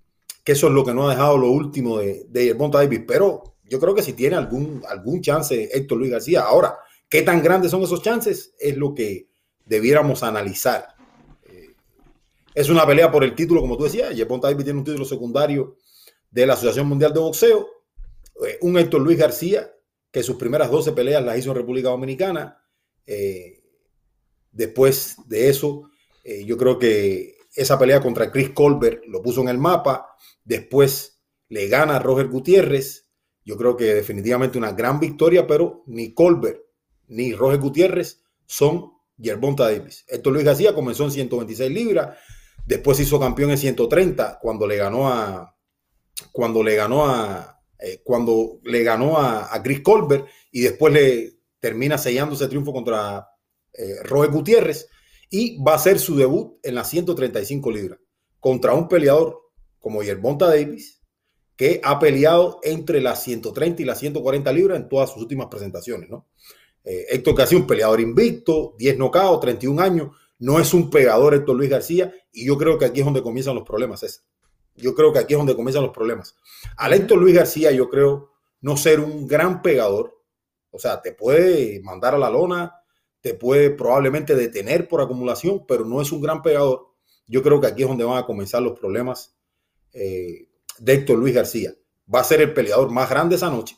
que, 0.44 0.52
eso 0.54 0.68
es 0.68 0.74
lo 0.74 0.86
que 0.86 0.94
no 0.94 1.08
ha 1.08 1.14
dejado 1.14 1.38
lo 1.38 1.50
último 1.50 1.98
de, 1.98 2.26
de 2.30 2.46
Yerbonta 2.46 2.78
Davis, 2.78 3.02
pero 3.08 3.58
yo 3.66 3.80
creo 3.80 3.94
que 3.94 4.02
si 4.02 4.14
tiene 4.14 4.36
algún, 4.36 4.82
algún 4.88 5.22
chance 5.22 5.70
Héctor 5.72 5.98
Luis 5.98 6.12
García. 6.12 6.42
Ahora, 6.42 6.78
¿qué 7.10 7.22
tan 7.22 7.44
grandes 7.44 7.72
son 7.72 7.84
esos 7.84 8.02
chances? 8.02 8.54
Es 8.60 8.78
lo 8.78 8.94
que 8.94 9.30
debiéramos 9.66 10.24
analizar. 10.24 10.96
Es 12.54 12.70
una 12.70 12.86
pelea 12.86 13.12
por 13.12 13.24
el 13.24 13.36
título, 13.36 13.62
como 13.62 13.78
tú 13.78 13.84
decías, 13.84 14.16
Yerbonta 14.16 14.48
Davis 14.48 14.66
tiene 14.66 14.80
un 14.80 14.86
título 14.86 15.06
secundario 15.06 15.78
de 16.32 16.46
la 16.46 16.54
Asociación 16.54 16.88
Mundial 16.88 17.14
de 17.14 17.20
Boxeo, 17.20 17.68
eh, 18.46 18.58
un 18.62 18.78
Héctor 18.78 19.02
Luis 19.02 19.18
García 19.18 19.72
que 20.12 20.24
sus 20.24 20.38
primeras 20.38 20.72
12 20.72 20.94
peleas 20.94 21.24
las 21.24 21.38
hizo 21.38 21.52
en 21.52 21.58
República 21.58 21.90
Dominicana. 21.90 22.64
Eh, 23.06 23.62
después 24.52 25.18
de 25.28 25.50
eso, 25.50 25.90
eh, 26.24 26.44
yo 26.46 26.58
creo 26.58 26.80
que 26.80 27.38
esa 27.56 27.78
pelea 27.78 28.02
contra 28.02 28.32
Chris 28.32 28.50
Colbert 28.50 29.04
lo 29.06 29.22
puso 29.22 29.42
en 29.42 29.50
el 29.50 29.58
mapa. 29.58 30.16
Después 30.44 31.22
le 31.50 31.68
gana 31.68 31.98
a 31.98 32.00
Roger 32.00 32.28
Gutiérrez. 32.28 33.08
Yo 33.46 33.58
creo 33.58 33.78
que 33.78 33.94
definitivamente 33.94 34.58
una 34.58 34.72
gran 34.72 35.00
victoria, 35.00 35.46
pero 35.46 35.84
ni 35.88 36.14
Colbert 36.14 36.62
ni 37.08 37.34
Roger 37.34 37.60
Gutiérrez 37.60 38.24
son 38.46 38.92
Yerbonta 39.18 39.70
Davis. 39.70 40.06
Héctor 40.08 40.34
Luis 40.34 40.46
García 40.46 40.74
comenzó 40.74 41.04
en 41.06 41.12
126 41.12 41.72
libras, 41.72 42.18
después 42.70 43.00
hizo 43.00 43.20
campeón 43.20 43.50
en 43.50 43.58
130 43.58 44.38
cuando 44.40 44.68
le 44.68 44.78
ganó 44.78 45.10
a 45.10 45.56
cuando 46.32 46.62
le 46.62 46.76
ganó 46.76 47.08
a, 47.08 47.64
eh, 47.80 48.02
cuando 48.04 48.60
le 48.64 48.84
ganó 48.84 49.18
a, 49.18 49.50
Chris 49.64 49.80
Colbert 49.82 50.28
y 50.52 50.62
después 50.62 50.94
le 50.94 51.40
termina 51.60 51.98
sellando 51.98 52.36
ese 52.36 52.48
triunfo 52.48 52.72
contra 52.72 53.28
eh, 53.74 54.04
Roger 54.04 54.30
Gutiérrez 54.30 54.88
y 55.32 55.62
va 55.64 55.74
a 55.74 55.80
ser 55.80 55.98
su 55.98 56.16
debut 56.16 56.60
en 56.62 56.76
las 56.76 56.90
135 56.90 57.72
libras 57.72 58.00
contra 58.40 58.74
un 58.76 58.88
peleador 58.88 59.40
como 59.80 60.04
Yerbonta 60.04 60.48
Davis 60.48 61.02
que 61.56 61.82
ha 61.84 61.98
peleado 61.98 62.60
entre 62.62 63.02
las 63.02 63.24
130 63.24 63.82
y 63.82 63.86
las 63.86 64.00
140 64.00 64.54
libras 64.54 64.80
en 64.80 64.88
todas 64.88 65.12
sus 65.12 65.24
últimas 65.24 65.48
presentaciones, 65.48 66.08
¿no? 66.10 66.28
Eh, 66.84 67.08
Héctor 67.10 67.36
García, 67.36 67.58
un 67.58 67.68
peleador 67.68 68.00
invicto, 68.00 68.76
10 68.78 68.98
nocaos, 68.98 69.40
31 69.40 69.82
años, 69.82 70.16
no 70.40 70.60
es 70.60 70.74
un 70.74 70.90
pegador 70.90 71.36
Héctor 71.36 71.56
Luis 71.56 71.70
García 71.70 72.14
y 72.32 72.48
yo 72.48 72.58
creo 72.58 72.78
que 72.78 72.86
aquí 72.86 73.00
es 73.02 73.06
donde 73.06 73.22
comienzan 73.22 73.56
los 73.56 73.66
problemas, 73.66 74.00
César. 74.00 74.24
Yo 74.76 74.96
creo 74.96 75.12
que 75.12 75.20
aquí 75.20 75.34
es 75.34 75.38
donde 75.38 75.56
comienzan 75.56 75.84
los 75.84 75.94
problemas. 75.94 76.36
Al 76.78 76.94
Héctor 76.94 77.20
Luis 77.20 77.36
García, 77.36 77.72
yo 77.72 77.90
creo 77.90 78.32
no 78.62 78.78
ser 78.78 79.00
un 79.00 79.28
gran 79.28 79.62
pegador. 79.62 80.18
O 80.72 80.80
sea, 80.80 81.02
te 81.02 81.12
puede 81.12 81.82
mandar 81.82 82.16
a 82.16 82.18
la 82.18 82.30
lona, 82.30 82.76
te 83.22 83.34
puede 83.34 83.72
probablemente 83.72 84.36
detener 84.36 84.88
por 84.88 85.02
acumulación, 85.02 85.66
pero 85.68 85.84
no 85.84 86.02
es 86.02 86.12
un 86.12 86.22
gran 86.22 86.42
pegador. 86.42 86.88
Yo 87.28 87.44
creo 87.44 87.60
que 87.60 87.68
aquí 87.68 87.82
es 87.82 87.88
donde 87.88 88.06
van 88.06 88.18
a 88.18 88.26
comenzar 88.26 88.62
los 88.62 88.80
problemas 88.80 89.36
eh, 89.94 90.48
de 90.78 90.94
Héctor 90.94 91.18
Luis 91.18 91.36
García. 91.36 91.74
Va 92.14 92.22
a 92.22 92.24
ser 92.24 92.42
el 92.42 92.54
peleador 92.54 92.90
más 92.90 93.10
grande 93.10 93.36
esa 93.36 93.50
noche, 93.50 93.78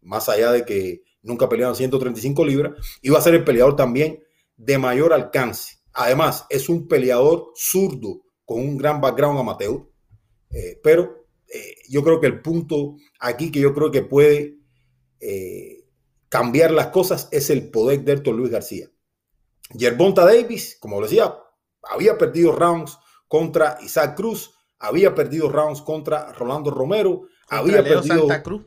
más 0.00 0.28
allá 0.28 0.50
de 0.52 0.64
que 0.64 1.02
nunca 1.22 1.48
pelearon 1.48 1.76
135 1.76 2.44
libras, 2.44 2.74
y 3.02 3.10
va 3.10 3.18
a 3.18 3.22
ser 3.22 3.34
el 3.34 3.44
peleador 3.44 3.76
también 3.76 4.24
de 4.56 4.78
mayor 4.78 5.12
alcance. 5.12 5.77
Además, 6.00 6.46
es 6.48 6.68
un 6.68 6.86
peleador 6.86 7.52
zurdo 7.56 8.22
con 8.44 8.60
un 8.60 8.78
gran 8.78 9.00
background 9.00 9.40
amateur. 9.40 9.80
Eh, 10.50 10.80
pero 10.82 11.26
eh, 11.52 11.74
yo 11.88 12.04
creo 12.04 12.20
que 12.20 12.28
el 12.28 12.40
punto 12.40 12.94
aquí 13.18 13.50
que 13.50 13.60
yo 13.60 13.74
creo 13.74 13.90
que 13.90 14.02
puede 14.02 14.58
eh, 15.20 15.84
cambiar 16.28 16.70
las 16.70 16.88
cosas 16.88 17.28
es 17.32 17.50
el 17.50 17.70
poder 17.70 18.04
de 18.04 18.12
Héctor 18.12 18.36
Luis 18.36 18.50
García. 18.52 18.88
Yerbonta 19.74 20.24
Davis, 20.24 20.78
como 20.80 21.02
decía, 21.02 21.34
había 21.82 22.16
perdido 22.16 22.52
rounds 22.52 22.96
contra 23.26 23.76
Isaac 23.82 24.16
Cruz, 24.16 24.54
había 24.78 25.14
perdido 25.16 25.50
rounds 25.50 25.82
contra 25.82 26.32
Rolando 26.32 26.70
Romero, 26.70 27.22
había 27.48 27.82
Leo 27.82 27.94
perdido 27.94 28.18
Santa 28.20 28.42
Cruz. 28.42 28.66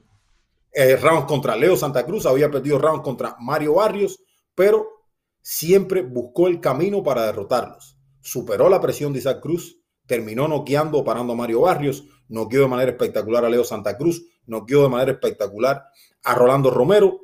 eh, 0.73 0.97
rounds 0.97 1.25
contra 1.25 1.55
Leo 1.55 1.77
Santa 1.77 2.05
Cruz, 2.05 2.25
había 2.25 2.51
perdido 2.51 2.77
rounds 2.77 3.03
contra 3.03 3.37
Mario 3.39 3.75
Barrios, 3.75 4.21
pero 4.53 5.00
siempre 5.41 6.01
buscó 6.01 6.47
el 6.47 6.59
camino 6.59 7.03
para 7.03 7.25
derrotarlos. 7.25 7.97
Superó 8.21 8.69
la 8.69 8.81
presión 8.81 9.13
de 9.13 9.19
Isaac 9.19 9.41
Cruz, 9.41 9.79
terminó 10.05 10.47
noqueando 10.47 10.99
o 10.99 11.03
parando 11.03 11.33
a 11.33 11.35
Mario 11.35 11.61
Barrios, 11.61 12.05
noqueó 12.27 12.61
de 12.61 12.67
manera 12.67 12.91
espectacular 12.91 13.45
a 13.45 13.49
Leo 13.49 13.63
Santa 13.63 13.97
Cruz, 13.97 14.25
noqueó 14.45 14.83
de 14.83 14.89
manera 14.89 15.11
espectacular 15.11 15.85
a 16.23 16.35
Rolando 16.35 16.69
Romero, 16.69 17.21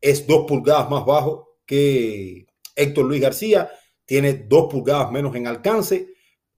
es 0.00 0.26
dos 0.26 0.44
pulgadas 0.46 0.90
más 0.90 1.04
bajo 1.04 1.58
que 1.64 2.46
Héctor 2.74 3.06
Luis 3.06 3.20
García, 3.20 3.70
tiene 4.04 4.34
dos 4.34 4.70
pulgadas 4.70 5.10
menos 5.10 5.34
en 5.34 5.46
alcance, 5.46 6.14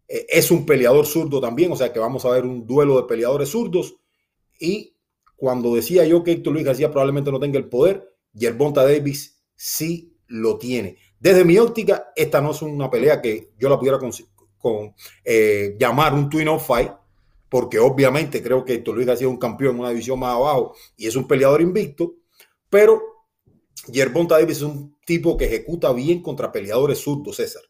eh, 0.09 0.27
es 0.29 0.51
un 0.51 0.67
peleador 0.67 1.07
zurdo 1.07 1.41
también, 1.41 1.73
o 1.73 1.77
sea 1.77 1.93
que 1.93 1.99
vamos 1.99 2.25
a 2.25 2.31
ver 2.31 2.45
un 2.45 2.67
duelo 2.67 3.01
de 3.01 3.07
peleadores 3.07 3.51
zurdos 3.51 3.97
y 4.59 4.97
cuando 5.37 5.75
decía 5.75 6.05
yo 6.05 6.25
que 6.25 6.33
Héctor 6.33 6.53
Luis 6.53 6.65
García 6.65 6.91
probablemente 6.91 7.31
no 7.31 7.39
tenga 7.39 7.59
el 7.59 7.69
poder, 7.69 8.13
Yerbonta 8.33 8.83
Davis 8.83 9.41
sí 9.55 10.08
lo 10.29 10.59
tiene. 10.59 10.97
Desde 11.19 11.45
mi 11.45 11.59
óptica, 11.59 12.13
esta 12.15 12.41
no 12.41 12.53
es 12.53 12.63
una 12.63 12.91
pelea 12.91 13.21
que 13.21 13.53
yo 13.59 13.69
la 13.69 13.79
pudiera 13.79 13.99
con, 14.59 14.95
eh, 15.25 15.77
llamar 15.79 16.15
un 16.15 16.29
twin 16.29 16.49
of 16.49 16.67
fight, 16.67 16.93
porque 17.49 17.79
obviamente 17.79 18.43
creo 18.43 18.65
que 18.65 18.75
Héctor 18.75 18.95
Luis 18.95 19.07
García 19.07 19.27
es 19.27 19.33
un 19.33 19.39
campeón 19.39 19.75
en 19.75 19.81
una 19.81 19.91
división 19.91 20.19
más 20.19 20.35
abajo 20.35 20.75
y 20.97 21.07
es 21.07 21.17
un 21.17 21.27
peleador 21.27 21.61
invicto, 21.61 22.15
pero 22.69 23.03
Yerbonta 23.87 24.39
Davis 24.39 24.59
es 24.59 24.63
un 24.63 24.99
tipo 25.05 25.37
que 25.37 25.47
ejecuta 25.47 25.93
bien 25.93 26.23
contra 26.23 26.53
peleadores 26.53 27.01
zurdos, 27.01 27.37
César. 27.37 27.63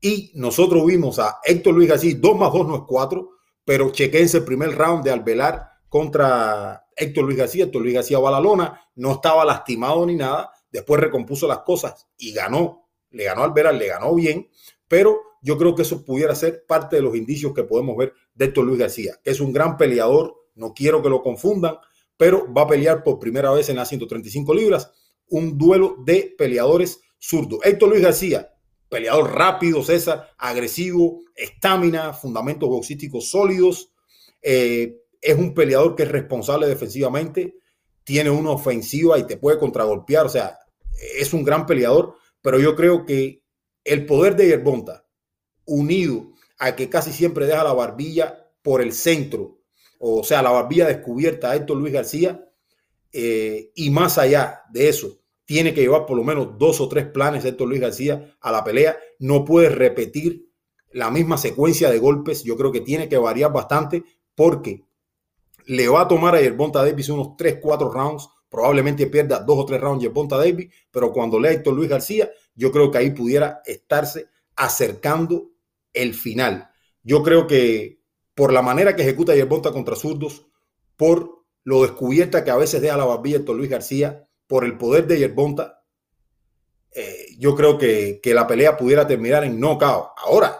Y 0.00 0.30
nosotros 0.34 0.86
vimos 0.86 1.18
a 1.18 1.38
Héctor 1.42 1.74
Luis 1.74 1.88
García, 1.88 2.14
2 2.16 2.38
más 2.38 2.52
2 2.52 2.68
no 2.68 2.76
es 2.76 2.82
4, 2.86 3.28
pero 3.64 3.90
chequense 3.90 4.38
el 4.38 4.44
primer 4.44 4.76
round 4.76 5.02
de 5.02 5.10
Alvelar 5.10 5.68
contra 5.88 6.84
Héctor 6.94 7.24
Luis 7.24 7.36
García. 7.36 7.64
Héctor 7.64 7.82
Luis 7.82 7.94
García 7.94 8.18
va 8.20 8.28
a 8.28 8.32
la 8.32 8.40
lona, 8.40 8.80
no 8.94 9.12
estaba 9.12 9.44
lastimado 9.44 10.06
ni 10.06 10.14
nada, 10.14 10.52
después 10.70 11.00
recompuso 11.00 11.46
las 11.46 11.60
cosas 11.60 12.06
y 12.16 12.32
ganó. 12.32 12.88
Le 13.10 13.24
ganó 13.24 13.42
al 13.44 13.78
le 13.78 13.86
ganó 13.86 14.14
bien, 14.14 14.48
pero 14.86 15.20
yo 15.40 15.56
creo 15.56 15.74
que 15.74 15.82
eso 15.82 16.04
pudiera 16.04 16.34
ser 16.34 16.64
parte 16.66 16.96
de 16.96 17.02
los 17.02 17.16
indicios 17.16 17.54
que 17.54 17.64
podemos 17.64 17.96
ver 17.96 18.12
de 18.34 18.46
Héctor 18.46 18.64
Luis 18.64 18.78
García, 18.78 19.18
que 19.22 19.30
es 19.30 19.40
un 19.40 19.52
gran 19.52 19.76
peleador, 19.76 20.34
no 20.54 20.74
quiero 20.74 21.02
que 21.02 21.08
lo 21.08 21.22
confundan, 21.22 21.76
pero 22.16 22.52
va 22.52 22.62
a 22.62 22.66
pelear 22.66 23.04
por 23.04 23.18
primera 23.18 23.52
vez 23.52 23.68
en 23.68 23.76
las 23.76 23.88
135 23.88 24.52
libras, 24.52 24.92
un 25.28 25.56
duelo 25.56 25.96
de 26.04 26.34
peleadores 26.36 27.00
zurdos. 27.18 27.60
Héctor 27.64 27.90
Luis 27.90 28.02
García, 28.02 28.54
peleador 28.88 29.34
rápido, 29.34 29.82
César, 29.82 30.30
agresivo, 30.36 31.20
estamina, 31.34 32.12
fundamentos 32.12 32.68
boxísticos 32.68 33.30
sólidos. 33.30 33.92
Eh, 34.42 35.02
es 35.20 35.36
un 35.36 35.54
peleador 35.54 35.94
que 35.94 36.04
es 36.04 36.10
responsable 36.10 36.66
defensivamente, 36.66 37.56
tiene 38.08 38.30
una 38.30 38.52
ofensiva 38.52 39.18
y 39.18 39.24
te 39.24 39.36
puede 39.36 39.58
contragolpear. 39.58 40.24
O 40.24 40.30
sea, 40.30 40.58
es 41.18 41.34
un 41.34 41.44
gran 41.44 41.66
peleador, 41.66 42.14
pero 42.40 42.58
yo 42.58 42.74
creo 42.74 43.04
que 43.04 43.44
el 43.84 44.06
poder 44.06 44.34
de 44.34 44.46
Yerbonta, 44.46 45.04
unido 45.66 46.32
a 46.58 46.74
que 46.74 46.88
casi 46.88 47.12
siempre 47.12 47.44
deja 47.44 47.62
la 47.62 47.74
barbilla 47.74 48.50
por 48.62 48.80
el 48.80 48.94
centro, 48.94 49.58
o 49.98 50.24
sea, 50.24 50.40
la 50.40 50.50
barbilla 50.50 50.86
descubierta 50.86 51.50
a 51.50 51.56
Héctor 51.56 51.76
Luis 51.76 51.92
García, 51.92 52.48
eh, 53.12 53.72
y 53.74 53.90
más 53.90 54.16
allá 54.16 54.62
de 54.72 54.88
eso, 54.88 55.20
tiene 55.44 55.74
que 55.74 55.82
llevar 55.82 56.06
por 56.06 56.16
lo 56.16 56.24
menos 56.24 56.56
dos 56.56 56.80
o 56.80 56.88
tres 56.88 57.04
planes 57.08 57.44
Héctor 57.44 57.68
Luis 57.68 57.82
García 57.82 58.38
a 58.40 58.50
la 58.50 58.64
pelea. 58.64 58.96
No 59.18 59.44
puede 59.44 59.68
repetir 59.68 60.48
la 60.92 61.10
misma 61.10 61.36
secuencia 61.36 61.90
de 61.90 61.98
golpes. 61.98 62.42
Yo 62.42 62.56
creo 62.56 62.72
que 62.72 62.80
tiene 62.80 63.06
que 63.06 63.18
variar 63.18 63.52
bastante 63.52 64.02
porque 64.34 64.87
le 65.68 65.86
va 65.86 66.02
a 66.02 66.08
tomar 66.08 66.34
a 66.34 66.40
Yerbonta 66.40 66.82
Davis 66.82 67.10
unos 67.10 67.36
3, 67.36 67.58
4 67.60 67.90
rounds. 67.90 68.28
Probablemente 68.48 69.06
pierda 69.06 69.40
dos 69.40 69.58
o 69.58 69.66
tres 69.66 69.78
rounds 69.78 70.02
Yerbonta 70.02 70.38
Davis, 70.38 70.72
pero 70.90 71.12
cuando 71.12 71.38
lea 71.38 71.52
Héctor 71.52 71.74
Luis 71.74 71.90
García, 71.90 72.30
yo 72.54 72.72
creo 72.72 72.90
que 72.90 72.96
ahí 72.96 73.10
pudiera 73.10 73.60
estarse 73.66 74.28
acercando 74.56 75.50
el 75.92 76.14
final. 76.14 76.70
Yo 77.02 77.22
creo 77.22 77.46
que 77.46 78.00
por 78.34 78.54
la 78.54 78.62
manera 78.62 78.96
que 78.96 79.02
ejecuta 79.02 79.34
Yerbonta 79.34 79.70
contra 79.70 79.94
zurdos, 79.94 80.46
por 80.96 81.44
lo 81.64 81.82
descubierta 81.82 82.42
que 82.42 82.50
a 82.50 82.56
veces 82.56 82.80
deja 82.80 82.96
la 82.96 83.04
barbilla 83.04 83.36
Héctor 83.36 83.56
Luis 83.56 83.68
García, 83.68 84.26
por 84.46 84.64
el 84.64 84.78
poder 84.78 85.06
de 85.06 85.18
Yerbonta, 85.18 85.84
eh, 86.92 87.36
yo 87.38 87.54
creo 87.54 87.76
que, 87.76 88.20
que, 88.22 88.32
la 88.32 88.46
pelea 88.46 88.78
pudiera 88.78 89.06
terminar 89.06 89.44
en 89.44 89.60
knockout. 89.60 90.12
Ahora, 90.16 90.58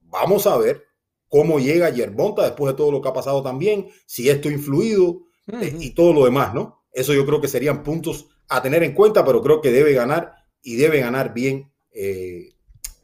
vamos 0.00 0.46
a 0.46 0.56
ver 0.56 0.93
cómo 1.34 1.58
llega 1.58 1.90
Yerbonta 1.90 2.44
después 2.44 2.72
de 2.72 2.76
todo 2.76 2.92
lo 2.92 3.02
que 3.02 3.08
ha 3.08 3.12
pasado 3.12 3.42
también, 3.42 3.88
si 4.06 4.28
esto 4.28 4.48
ha 4.48 4.52
influido 4.52 5.08
uh 5.08 5.24
-huh. 5.48 5.82
y 5.82 5.90
todo 5.90 6.12
lo 6.12 6.24
demás, 6.24 6.54
¿no? 6.54 6.84
Eso 6.92 7.12
yo 7.12 7.26
creo 7.26 7.40
que 7.40 7.48
serían 7.48 7.82
puntos 7.82 8.28
a 8.48 8.62
tener 8.62 8.84
en 8.84 8.94
cuenta, 8.94 9.24
pero 9.24 9.42
creo 9.42 9.60
que 9.60 9.72
debe 9.72 9.94
ganar 9.94 10.36
y 10.62 10.76
debe 10.76 11.00
ganar 11.00 11.34
bien 11.34 11.72
eh, 11.90 12.50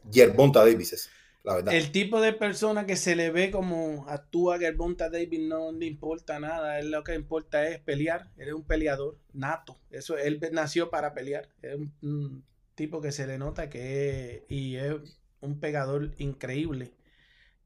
Yerbonta 0.09 0.61
Davis. 0.61 1.09
La 1.43 1.55
verdad. 1.55 1.73
El 1.73 1.91
tipo 1.91 2.21
de 2.21 2.31
persona 2.31 2.85
que 2.85 2.95
se 2.95 3.17
le 3.17 3.31
ve 3.31 3.51
como 3.51 4.05
actúa 4.07 4.59
Gerbonta 4.59 5.09
Davis 5.09 5.41
no 5.41 5.73
le 5.73 5.87
importa 5.87 6.39
nada. 6.39 6.79
Él 6.79 6.89
lo 6.89 7.03
que 7.03 7.15
importa 7.15 7.67
es 7.67 7.79
pelear. 7.79 8.31
Él 8.37 8.47
es 8.47 8.53
un 8.53 8.63
peleador 8.63 9.17
nato. 9.33 9.77
Eso, 9.89 10.17
él 10.17 10.39
nació 10.53 10.89
para 10.89 11.13
pelear. 11.13 11.49
Es 11.61 11.75
un, 11.75 11.91
un 12.01 12.45
tipo 12.75 13.01
que 13.01 13.11
se 13.11 13.27
le 13.27 13.37
nota 13.37 13.69
que 13.69 14.35
es, 14.37 14.41
y 14.47 14.77
es 14.77 14.93
un 15.41 15.59
pegador 15.59 16.11
increíble. 16.17 16.93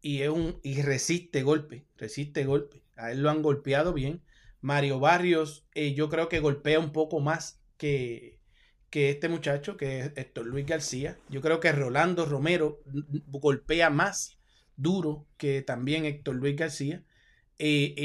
Y, 0.06 0.22
es 0.22 0.30
un, 0.30 0.60
y 0.62 0.84
resiste 0.84 1.42
golpe. 1.42 1.88
Resiste 1.98 2.46
golpe. 2.46 2.84
A 2.96 3.12
él 3.12 3.24
lo 3.24 3.32
han 3.32 3.42
golpeado 3.42 3.92
bien. 3.92 4.22
Mario 4.62 5.00
Barrios, 5.00 5.66
eh, 5.74 5.96
yo 5.96 6.10
creo 6.10 6.30
que 6.30 6.40
golpea 6.40 6.80
un 6.80 6.92
poco 6.92 7.20
más 7.22 7.60
que, 7.78 8.38
que 8.92 9.10
este 9.10 9.30
muchacho, 9.30 9.78
que 9.78 10.02
es 10.02 10.12
Héctor 10.16 10.46
Luis 10.46 10.68
García. 10.68 11.18
Yo 11.28 11.42
creo 11.42 11.60
que 11.60 11.72
Rolando 11.72 12.28
Romero 12.28 12.84
golpea 13.30 13.90
más 13.90 14.38
duro 14.78 15.26
que 15.38 15.64
también 15.64 16.06
Héctor 16.06 16.36
Luis 16.36 16.56
García. 16.56 17.04
Eh, 17.58 17.96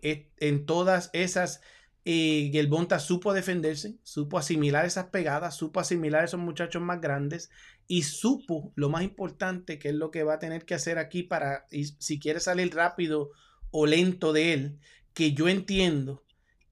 eh, 0.00 0.30
en 0.36 0.66
todas 0.66 1.10
esas, 1.14 1.62
Gelbonta 2.04 3.00
supo 3.00 3.32
defenderse, 3.32 3.96
supo 4.04 4.38
asimilar 4.38 4.86
esas 4.86 5.06
pegadas, 5.06 5.56
supo 5.56 5.80
asimilar 5.80 6.22
a 6.22 6.26
esos 6.26 6.38
muchachos 6.38 6.80
más 6.80 7.00
grandes 7.00 7.50
y 7.88 8.02
supo 8.02 8.72
lo 8.76 8.90
más 8.90 9.02
importante 9.02 9.78
que 9.78 9.88
es 9.88 9.94
lo 9.94 10.10
que 10.10 10.22
va 10.22 10.34
a 10.34 10.38
tener 10.38 10.66
que 10.66 10.74
hacer 10.74 10.98
aquí 10.98 11.22
para, 11.22 11.66
si 11.98 12.20
quiere 12.20 12.38
salir 12.38 12.74
rápido 12.74 13.30
o 13.70 13.86
lento 13.86 14.32
de 14.32 14.52
él, 14.52 14.78
que 15.14 15.32
yo 15.32 15.48
entiendo 15.48 16.22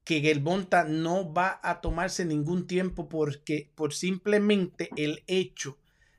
que 0.03 0.21
Gelbonta 0.21 0.85
no 0.85 1.33
va 1.33 1.59
a 1.63 1.81
tomarse 1.81 2.23
ningún 2.23 2.67
tiempo 2.67 3.09
porque 3.09 3.71
por 3.75 3.93
simplemente 3.93 4.89
el 4.95 5.23
hecho 5.27 5.77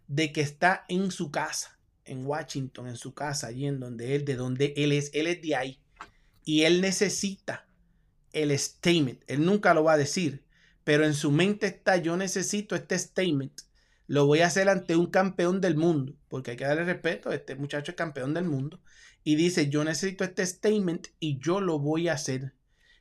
de 0.09 0.33
que 0.33 0.41
está 0.41 0.85
en 0.89 1.11
su 1.11 1.31
casa, 1.31 1.79
en 2.05 2.27
Washington, 2.27 2.89
en 2.89 2.97
su 2.97 3.15
casa, 3.15 3.47
allí 3.47 3.67
en 3.67 3.81
donde 3.81 4.17
él, 4.17 4.25
de 4.25 4.35
donde 4.35 4.75
él 4.77 4.93
es, 4.93 5.11
él 5.15 5.27
es 5.27 5.41
de 5.41 5.55
ahí 5.55 5.81
y 6.45 6.63
él 6.63 6.81
necesita 6.81 7.67
el 8.33 8.59
statement. 8.59 9.23
Él 9.27 9.45
nunca 9.45 9.75
lo 9.75 9.85
va 9.85 9.93
a 9.93 9.99
decir, 9.99 10.43
pero 10.83 11.05
en 11.05 11.15
su 11.15 11.31
mente 11.31 11.67
está, 11.67 11.99
yo 11.99 12.17
necesito 12.17 12.75
este 12.75 12.99
statement. 12.99 13.68
Lo 14.09 14.27
voy 14.27 14.41
a 14.41 14.47
hacer 14.47 14.69
ante 14.69 14.97
un 14.97 15.07
campeón 15.07 15.61
del 15.61 15.77
mundo, 15.77 16.15
porque 16.29 16.53
hay 16.53 16.57
que 16.57 16.65
darle 16.65 16.83
respeto, 16.85 17.31
este 17.31 17.55
muchacho 17.55 17.93
es 17.93 17.97
campeón 17.97 18.35
del 18.35 18.47
mundo 18.47 18.81
y 19.23 19.37
dice, 19.37 19.69
yo 19.69 19.85
necesito 19.85 20.25
este 20.25 20.45
statement 20.45 21.09
y 21.21 21.39
yo 21.39 21.61
lo 21.61 21.79
voy 21.79 22.09
a 22.09 22.15
hacer 22.15 22.55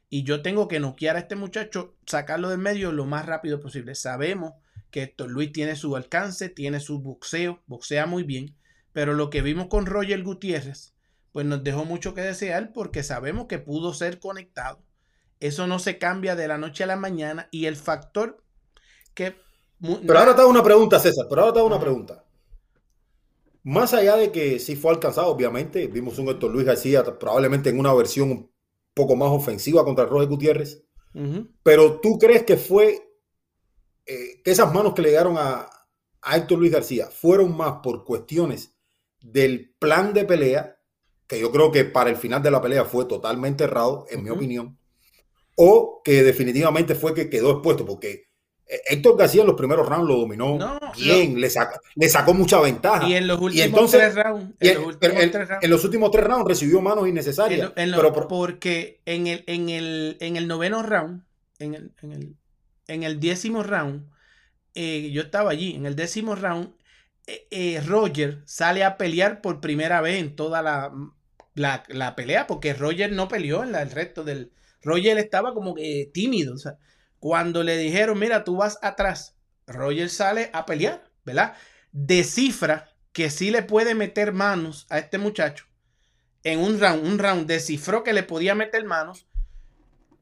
y 0.09 0.23
yo 0.23 0.41
tengo 0.41 0.67
que 0.67 0.81
noquear 0.81 1.15
a 1.15 1.19
este 1.19 1.35
muchacho, 1.35 1.95
sacarlo 2.05 2.49
del 2.49 2.59
medio 2.59 2.91
lo 2.91 3.05
más 3.05 3.25
rápido 3.25 3.61
posible. 3.61 3.95
Sabemos 3.95 4.53
que 4.91 5.03
Héctor 5.03 5.31
Luis 5.31 5.53
tiene 5.53 5.77
su 5.77 5.95
alcance, 5.95 6.49
tiene 6.49 6.81
su 6.81 6.99
boxeo, 6.99 7.63
boxea 7.67 8.05
muy 8.05 8.23
bien, 8.23 8.55
pero 8.91 9.13
lo 9.13 9.29
que 9.29 9.41
vimos 9.41 9.67
con 9.67 9.85
Roger 9.85 10.23
Gutiérrez, 10.23 10.93
pues 11.31 11.45
nos 11.45 11.63
dejó 11.63 11.85
mucho 11.85 12.13
que 12.13 12.21
desear 12.21 12.73
porque 12.73 13.03
sabemos 13.03 13.47
que 13.47 13.59
pudo 13.59 13.93
ser 13.93 14.19
conectado. 14.19 14.83
Eso 15.39 15.67
no 15.67 15.79
se 15.79 15.97
cambia 15.97 16.35
de 16.35 16.49
la 16.49 16.57
noche 16.57 16.83
a 16.83 16.87
la 16.87 16.97
mañana 16.97 17.47
y 17.51 17.65
el 17.65 17.77
factor 17.77 18.43
que... 19.13 19.46
Pero 19.79 20.19
ahora 20.19 20.35
te 20.35 20.41
hago 20.41 20.49
una 20.49 20.63
pregunta, 20.63 20.99
César, 20.99 21.27
pero 21.29 21.41
ahora 21.41 21.53
te 21.53 21.59
hago 21.59 21.67
una 21.67 21.79
pregunta. 21.79 22.23
Más 23.63 23.93
allá 23.93 24.15
de 24.15 24.31
que 24.31 24.59
sí 24.59 24.75
fue 24.75 24.91
alcanzado, 24.91 25.27
obviamente, 25.27 25.87
vimos 25.87 26.17
un 26.19 26.29
Héctor 26.29 26.51
Luis 26.51 26.65
García 26.65 27.03
probablemente 27.19 27.69
en 27.69 27.79
una 27.79 27.93
versión 27.93 28.49
poco 28.93 29.15
más 29.15 29.29
ofensiva 29.29 29.83
contra 29.83 30.05
Roger 30.05 30.29
Gutiérrez. 30.29 30.83
Uh 31.13 31.19
-huh. 31.19 31.51
Pero 31.63 31.99
tú 31.99 32.17
crees 32.17 32.43
que 32.43 32.57
fue 32.57 33.07
eh, 34.05 34.41
que 34.43 34.51
esas 34.51 34.73
manos 34.73 34.93
que 34.93 35.01
le 35.01 35.09
llegaron 35.09 35.37
a, 35.37 35.69
a 36.21 36.37
Héctor 36.37 36.59
Luis 36.59 36.71
García 36.71 37.07
fueron 37.07 37.55
más 37.55 37.79
por 37.83 38.05
cuestiones 38.05 38.73
del 39.19 39.75
plan 39.79 40.13
de 40.13 40.23
pelea, 40.23 40.79
que 41.27 41.39
yo 41.39 41.51
creo 41.51 41.71
que 41.71 41.83
para 41.83 42.09
el 42.09 42.15
final 42.15 42.41
de 42.41 42.51
la 42.51 42.61
pelea 42.61 42.85
fue 42.85 43.05
totalmente 43.05 43.65
errado, 43.65 44.05
en 44.09 44.23
mi 44.23 44.29
opinión, 44.29 44.79
o 45.55 46.01
que 46.03 46.23
definitivamente 46.23 46.95
fue 46.95 47.13
que 47.13 47.29
quedó 47.29 47.51
expuesto, 47.51 47.85
porque 47.85 48.26
Héctor 48.89 49.17
García 49.17 49.41
en 49.41 49.47
los 49.47 49.55
primeros 49.55 49.87
rounds 49.87 50.07
lo 50.07 50.17
dominó 50.17 50.57
No, 50.57 50.79
bien, 50.97 51.39
le, 51.39 51.49
saca- 51.49 51.79
le 51.95 52.09
sacó 52.09 52.33
mucha 52.33 52.59
ventaja. 52.59 53.07
Y 53.07 53.15
en 53.15 53.27
los 53.27 53.39
últimos 53.39 53.65
entonces- 53.65 53.99
tres 54.13 54.15
rounds. 54.15 54.53
En 54.59 54.75
los 54.75 54.85
últimos 54.85 55.31
tres 55.31 55.47
rounds. 55.49 55.63
en 55.63 55.69
los 55.69 55.83
últimos 55.85 56.11
tres 56.11 56.23
rounds 56.25 56.47
recibió 56.47 56.81
manos 56.81 57.03
En 57.05 57.09
innecesarias. 57.11 57.69
lo- 57.69 57.73
en 57.81 57.91
lo- 57.91 57.97
pero, 58.13 58.27
porque 58.27 59.01
en 59.05 59.27
el, 59.27 59.43
en 59.47 59.69
el, 59.69 60.17
en 60.19 60.35
el 60.35 60.47
noveno 60.47 60.83
round, 60.83 61.23
en 61.59 61.73
el, 61.75 61.91
en 62.01 62.11
el, 62.11 62.35
en 62.87 63.03
el 63.03 63.19
décimo 63.19 63.63
round, 63.63 64.09
eh, 64.75 65.09
yo 65.11 65.21
estaba 65.21 65.51
allí, 65.51 65.75
en 65.75 65.85
el 65.85 65.95
décimo 65.95 66.35
round, 66.35 66.73
eh, 67.25 67.47
eh, 67.51 67.81
Roger 67.85 68.41
sale 68.45 68.83
a 68.83 68.97
pelear 68.97 69.41
por 69.41 69.59
primera 69.59 70.01
vez 70.01 70.19
en 70.19 70.35
toda 70.35 70.61
la, 70.61 70.91
la, 71.55 71.83
la 71.87 72.15
pelea, 72.15 72.47
porque 72.47 72.73
Roger 72.73 73.11
no 73.11 73.27
peleó 73.27 73.63
en 73.63 73.71
la- 73.71 73.81
el 73.81 73.91
resto 73.91 74.23
del... 74.23 74.51
Roger 74.81 75.17
estaba 75.17 75.53
como 75.53 75.73
tímido, 76.13 76.53
o 76.53 76.57
sea, 76.57 76.77
cuando 77.19 77.63
le 77.63 77.77
dijeron, 77.77 78.19
mira, 78.19 78.43
tú 78.43 78.57
vas 78.57 78.79
atrás, 78.81 79.35
Roger 79.67 80.09
sale 80.09 80.49
a 80.53 80.65
pelear, 80.65 81.03
¿verdad? 81.25 81.55
Descifra 81.91 82.89
que 83.11 83.29
sí 83.29 83.51
le 83.51 83.63
puede 83.63 83.95
meter 83.95 84.31
manos 84.33 84.85
a 84.89 84.99
este 84.99 85.17
muchacho 85.17 85.65
en 86.43 86.59
un 86.59 86.79
round, 86.79 87.05
un 87.05 87.19
round 87.19 87.47
descifró 87.47 88.03
que 88.03 88.13
le 88.13 88.23
podía 88.23 88.55
meter 88.55 88.85
manos, 88.85 89.27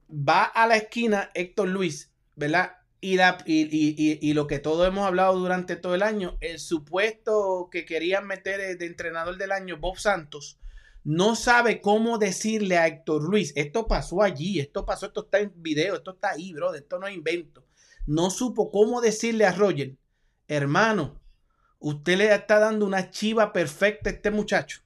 va 0.10 0.44
a 0.44 0.68
la 0.68 0.78
esquina 0.78 1.32
Héctor 1.34 1.68
Luis, 1.70 2.12
¿verdad? 2.36 2.78
Y, 3.02 3.18
la, 3.18 3.38
y, 3.46 3.64
y- 3.64 4.20
y- 4.22 4.34
lo 4.34 4.48
que 4.48 4.58
todos 4.60 4.88
hemos 4.88 5.06
hablado 5.06 5.38
durante 5.38 5.76
todo 5.76 5.94
el 5.94 6.02
año, 6.02 6.38
el 6.42 6.60
supuesto 6.60 7.70
que 7.72 7.86
querían 7.86 8.26
meter 8.26 8.78
de 8.78 8.86
entrenador 8.86 9.38
del 9.38 9.52
año, 9.52 9.78
Bob 9.78 9.98
Santos, 10.00 10.60
no 11.06 11.38
sabe 11.38 11.80
cómo 11.80 12.18
decirle 12.18 12.78
a 12.78 12.88
Héctor 12.88 13.24
Luis, 13.24 13.54
esto 13.56 13.88
pasó 13.88 14.22
allí, 14.22 14.60
esto 14.60 14.86
pasó, 14.86 15.06
esto 15.06 15.24
está 15.24 15.40
en 15.40 15.54
video, 15.56 15.96
esto 15.96 16.12
está 16.12 16.32
ahí, 16.32 16.52
bro, 16.52 16.74
esto 16.74 17.00
no 17.00 17.08
es 17.08 17.16
invento. 17.16 17.66
No 18.06 18.30
supo 18.30 18.70
cómo 18.70 19.00
decirle 19.00 19.46
a 19.46 19.54
Roger, 19.54 19.96
hermano, 20.50 21.22
usted 21.80 22.18
le 22.18 22.34
está 22.34 22.60
dando 22.60 22.86
una 22.86 23.10
chiva 23.10 23.54
perfecta 23.54 24.10
a 24.10 24.14
este 24.14 24.32
muchacho 24.32 24.82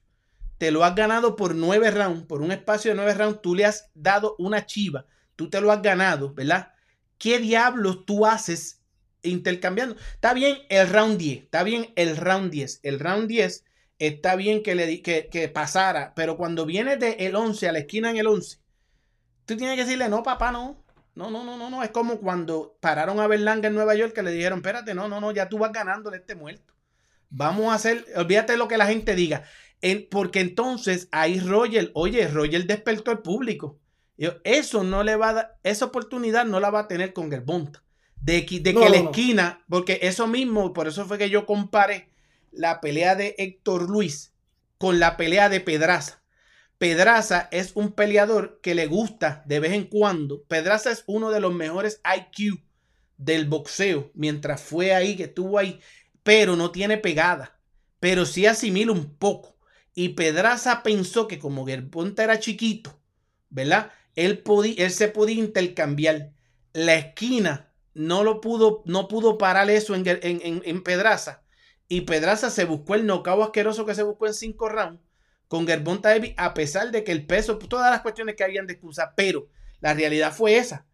te 0.60 0.70
lo 0.70 0.84
has 0.84 0.94
ganado 0.94 1.36
por 1.36 1.54
nueve 1.54 1.90
rounds, 1.90 2.26
por 2.26 2.42
un 2.42 2.52
espacio 2.52 2.90
de 2.90 2.94
nueve 2.94 3.14
rounds, 3.14 3.40
tú 3.40 3.54
le 3.54 3.64
has 3.64 3.88
dado 3.94 4.36
una 4.38 4.66
chiva, 4.66 5.06
tú 5.34 5.48
te 5.48 5.58
lo 5.58 5.72
has 5.72 5.80
ganado, 5.80 6.34
¿verdad? 6.34 6.74
¿Qué 7.16 7.38
diablos 7.38 8.04
tú 8.04 8.26
haces 8.26 8.82
intercambiando? 9.22 9.96
Está 10.12 10.34
bien 10.34 10.58
el 10.68 10.86
round 10.86 11.16
10, 11.16 11.44
está 11.44 11.62
bien 11.62 11.94
el 11.96 12.14
round 12.14 12.50
10, 12.50 12.80
el 12.82 13.00
round 13.00 13.26
10 13.26 13.64
está 14.00 14.34
bien 14.34 14.62
que, 14.64 14.74
le, 14.74 14.86
di- 14.86 15.02
que, 15.02 15.28
que 15.28 15.48
pasara, 15.48 16.12
pero 16.16 16.36
cuando 16.36 16.66
viene 16.66 16.96
del 16.96 17.36
11 17.36 17.68
a 17.68 17.72
la 17.72 17.78
esquina 17.80 18.10
en 18.10 18.16
el 18.16 18.26
11, 18.26 18.58
tú 19.44 19.56
tienes 19.56 19.76
que 19.76 19.84
decirle, 19.84 20.08
no, 20.08 20.22
papá, 20.22 20.50
no. 20.52 20.84
No, 21.14 21.30
no, 21.30 21.44
no, 21.44 21.56
no, 21.56 21.70
no. 21.70 21.82
Es 21.82 21.90
como 21.90 22.18
cuando 22.18 22.76
pararon 22.80 23.20
a 23.20 23.26
Berlanga 23.26 23.68
en 23.68 23.74
Nueva 23.74 23.94
York 23.94 24.12
que 24.14 24.22
le 24.22 24.30
dijeron, 24.32 24.58
espérate, 24.60 24.94
no, 24.94 25.08
no, 25.08 25.20
no, 25.20 25.32
ya 25.32 25.48
tú 25.48 25.58
vas 25.58 25.72
ganándole 25.72 26.18
este 26.18 26.34
muerto. 26.34 26.74
Vamos 27.28 27.66
a 27.70 27.74
hacer, 27.74 28.04
olvídate 28.16 28.52
de 28.52 28.58
lo 28.58 28.68
que 28.68 28.78
la 28.78 28.86
gente 28.86 29.14
diga. 29.14 29.44
En- 29.82 30.08
porque 30.10 30.40
entonces 30.40 31.08
ahí 31.12 31.40
Roger, 31.40 31.90
oye, 31.94 32.26
Roger 32.28 32.66
despertó 32.66 33.10
al 33.10 33.22
público. 33.22 33.78
Yo, 34.16 34.32
Eso 34.44 34.84
no 34.84 35.02
le 35.02 35.16
va 35.16 35.30
a 35.30 35.32
dar, 35.32 35.58
esa 35.62 35.86
oportunidad 35.86 36.44
no 36.44 36.60
la 36.60 36.70
va 36.70 36.80
a 36.80 36.88
tener 36.88 37.12
con 37.12 37.30
Gerbonta. 37.30 37.82
De, 38.16 38.44
que- 38.46 38.60
de 38.60 38.72
No, 38.74 38.80
que 38.82 38.90
la 38.90 38.98
no. 38.98 39.04
esquina, 39.10 39.64
porque 39.68 39.98
eso 40.02 40.26
mismo, 40.26 40.72
por 40.72 40.86
eso 40.88 41.06
fue 41.06 41.18
que 41.18 41.30
yo 41.30 41.46
comparé 41.46 42.09
la 42.52 42.80
pelea 42.80 43.14
de 43.14 43.34
Héctor 43.38 43.88
Luis 43.90 44.32
con 44.78 44.98
la 45.00 45.16
pelea 45.16 45.48
de 45.48 45.60
Pedraza. 45.60 46.22
Pedraza 46.78 47.48
es 47.52 47.72
un 47.74 47.92
peleador 47.92 48.60
que 48.62 48.74
le 48.74 48.86
gusta 48.86 49.42
de 49.46 49.60
vez 49.60 49.72
en 49.72 49.84
cuando. 49.84 50.42
Pedraza 50.44 50.90
es 50.90 51.04
uno 51.06 51.30
de 51.30 51.40
los 51.40 51.52
mejores 51.54 52.00
IQ 52.04 52.62
del 53.18 53.46
boxeo 53.46 54.10
mientras 54.14 54.62
fue 54.62 54.94
ahí, 54.94 55.16
que 55.16 55.24
estuvo 55.24 55.58
ahí, 55.58 55.80
pero 56.22 56.56
no 56.56 56.70
tiene 56.72 56.96
pegada, 56.98 57.58
pero 58.00 58.24
sí 58.26 58.46
asimila 58.46 58.92
un 58.92 59.14
poco. 59.16 59.56
Y 59.94 60.10
Pedraza 60.10 60.82
pensó 60.82 61.28
que 61.28 61.38
como 61.38 61.66
Gerponta 61.66 62.24
era 62.24 62.40
chiquito, 62.40 62.98
¿verdad? 63.50 63.92
Él, 64.16 64.38
podía, 64.38 64.84
él 64.86 64.90
se 64.90 65.08
podía 65.08 65.36
intercambiar. 65.36 66.32
La 66.72 66.94
esquina 66.94 67.72
no 67.94 68.24
lo 68.24 68.40
pudo, 68.40 68.82
no 68.86 69.08
pudo 69.08 69.36
parar 69.38 69.68
eso 69.70 69.94
en, 69.94 70.06
en, 70.06 70.18
en- 70.22 70.62
en 70.64 70.82
Pedraza. 70.82 71.42
Y 71.90 72.02
Pedraza 72.02 72.50
se 72.50 72.64
buscó 72.64 72.96
el 72.96 73.06
nocao 73.06 73.44
asqueroso 73.44 73.84
que 73.86 73.94
se 73.96 74.04
buscó 74.04 74.28
en 74.28 74.34
cinco 74.34 74.70
rounds 74.70 75.02
con 75.48 75.66
Gervonta 75.68 76.10
Davis, 76.10 76.34
a 76.38 76.54
pesar 76.54 76.92
de 76.92 77.04
que 77.04 77.12
el 77.12 77.26
peso, 77.26 77.58
todas 77.58 77.92
las 77.92 78.02
cuestiones 78.02 78.36
que 78.36 78.44
habían 78.44 78.66
de 78.68 78.74
excusa, 78.74 79.14
pero 79.16 79.48
la 79.80 79.94
realidad 79.94 80.32
fue 80.32 80.56
esa. 80.58 80.86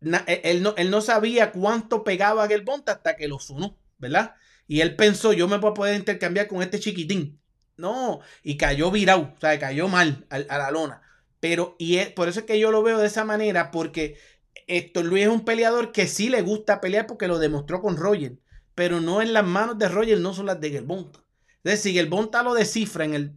Na- 0.00 0.24
él, 0.28 0.62
no, 0.62 0.74
él 0.76 0.90
no 0.90 1.00
sabía 1.02 1.52
cuánto 1.52 2.04
pegaba 2.04 2.44
a 2.44 2.48
Gervonta 2.48 2.92
hasta 2.92 3.16
que 3.16 3.28
lo 3.28 3.38
sonó, 3.38 3.78
¿verdad? 3.98 4.34
Y 4.68 4.80
él 4.82 4.96
pensó, 4.96 5.32
yo 5.32 5.48
me 5.48 5.58
voy 5.58 5.70
a 5.72 5.74
poder 5.74 5.96
intercambiar 5.96 6.48
con 6.48 6.62
este 6.62 6.80
chiquitín. 6.80 7.40
No, 7.76 8.20
y 8.42 8.56
cayó 8.58 8.90
virado, 8.90 9.34
o 9.36 9.40
sea, 9.40 9.58
cayó 9.58 9.88
mal 9.88 10.26
a, 10.30 10.36
a 10.36 10.58
la 10.58 10.70
lona. 10.70 11.02
Pero, 11.40 11.76
y 11.78 11.98
es, 11.98 12.10
por 12.10 12.28
eso 12.28 12.40
es 12.40 12.46
que 12.46 12.58
yo 12.58 12.70
lo 12.72 12.82
veo 12.82 12.98
de 12.98 13.06
esa 13.06 13.24
manera, 13.24 13.70
porque 13.70 14.18
Héctor 14.66 15.04
Luis 15.06 15.24
es 15.24 15.28
un 15.30 15.44
peleador 15.44 15.92
que 15.92 16.06
sí 16.06 16.28
le 16.28 16.42
gusta 16.42 16.80
pelear 16.80 17.06
porque 17.06 17.28
lo 17.28 17.38
demostró 17.38 17.80
con 17.82 17.96
Roger, 17.96 18.38
pero 18.76 19.00
no 19.00 19.22
en 19.22 19.32
las 19.32 19.44
manos 19.44 19.78
de 19.78 19.88
Roger, 19.88 20.20
no 20.20 20.32
son 20.34 20.46
las 20.46 20.60
de 20.60 20.70
Gervonta. 20.70 21.26
Entonces, 21.56 21.82
si 21.82 21.94
Gelbonta 21.94 22.44
lo 22.44 22.54
descifra 22.54 23.04
en 23.04 23.14
el. 23.14 23.32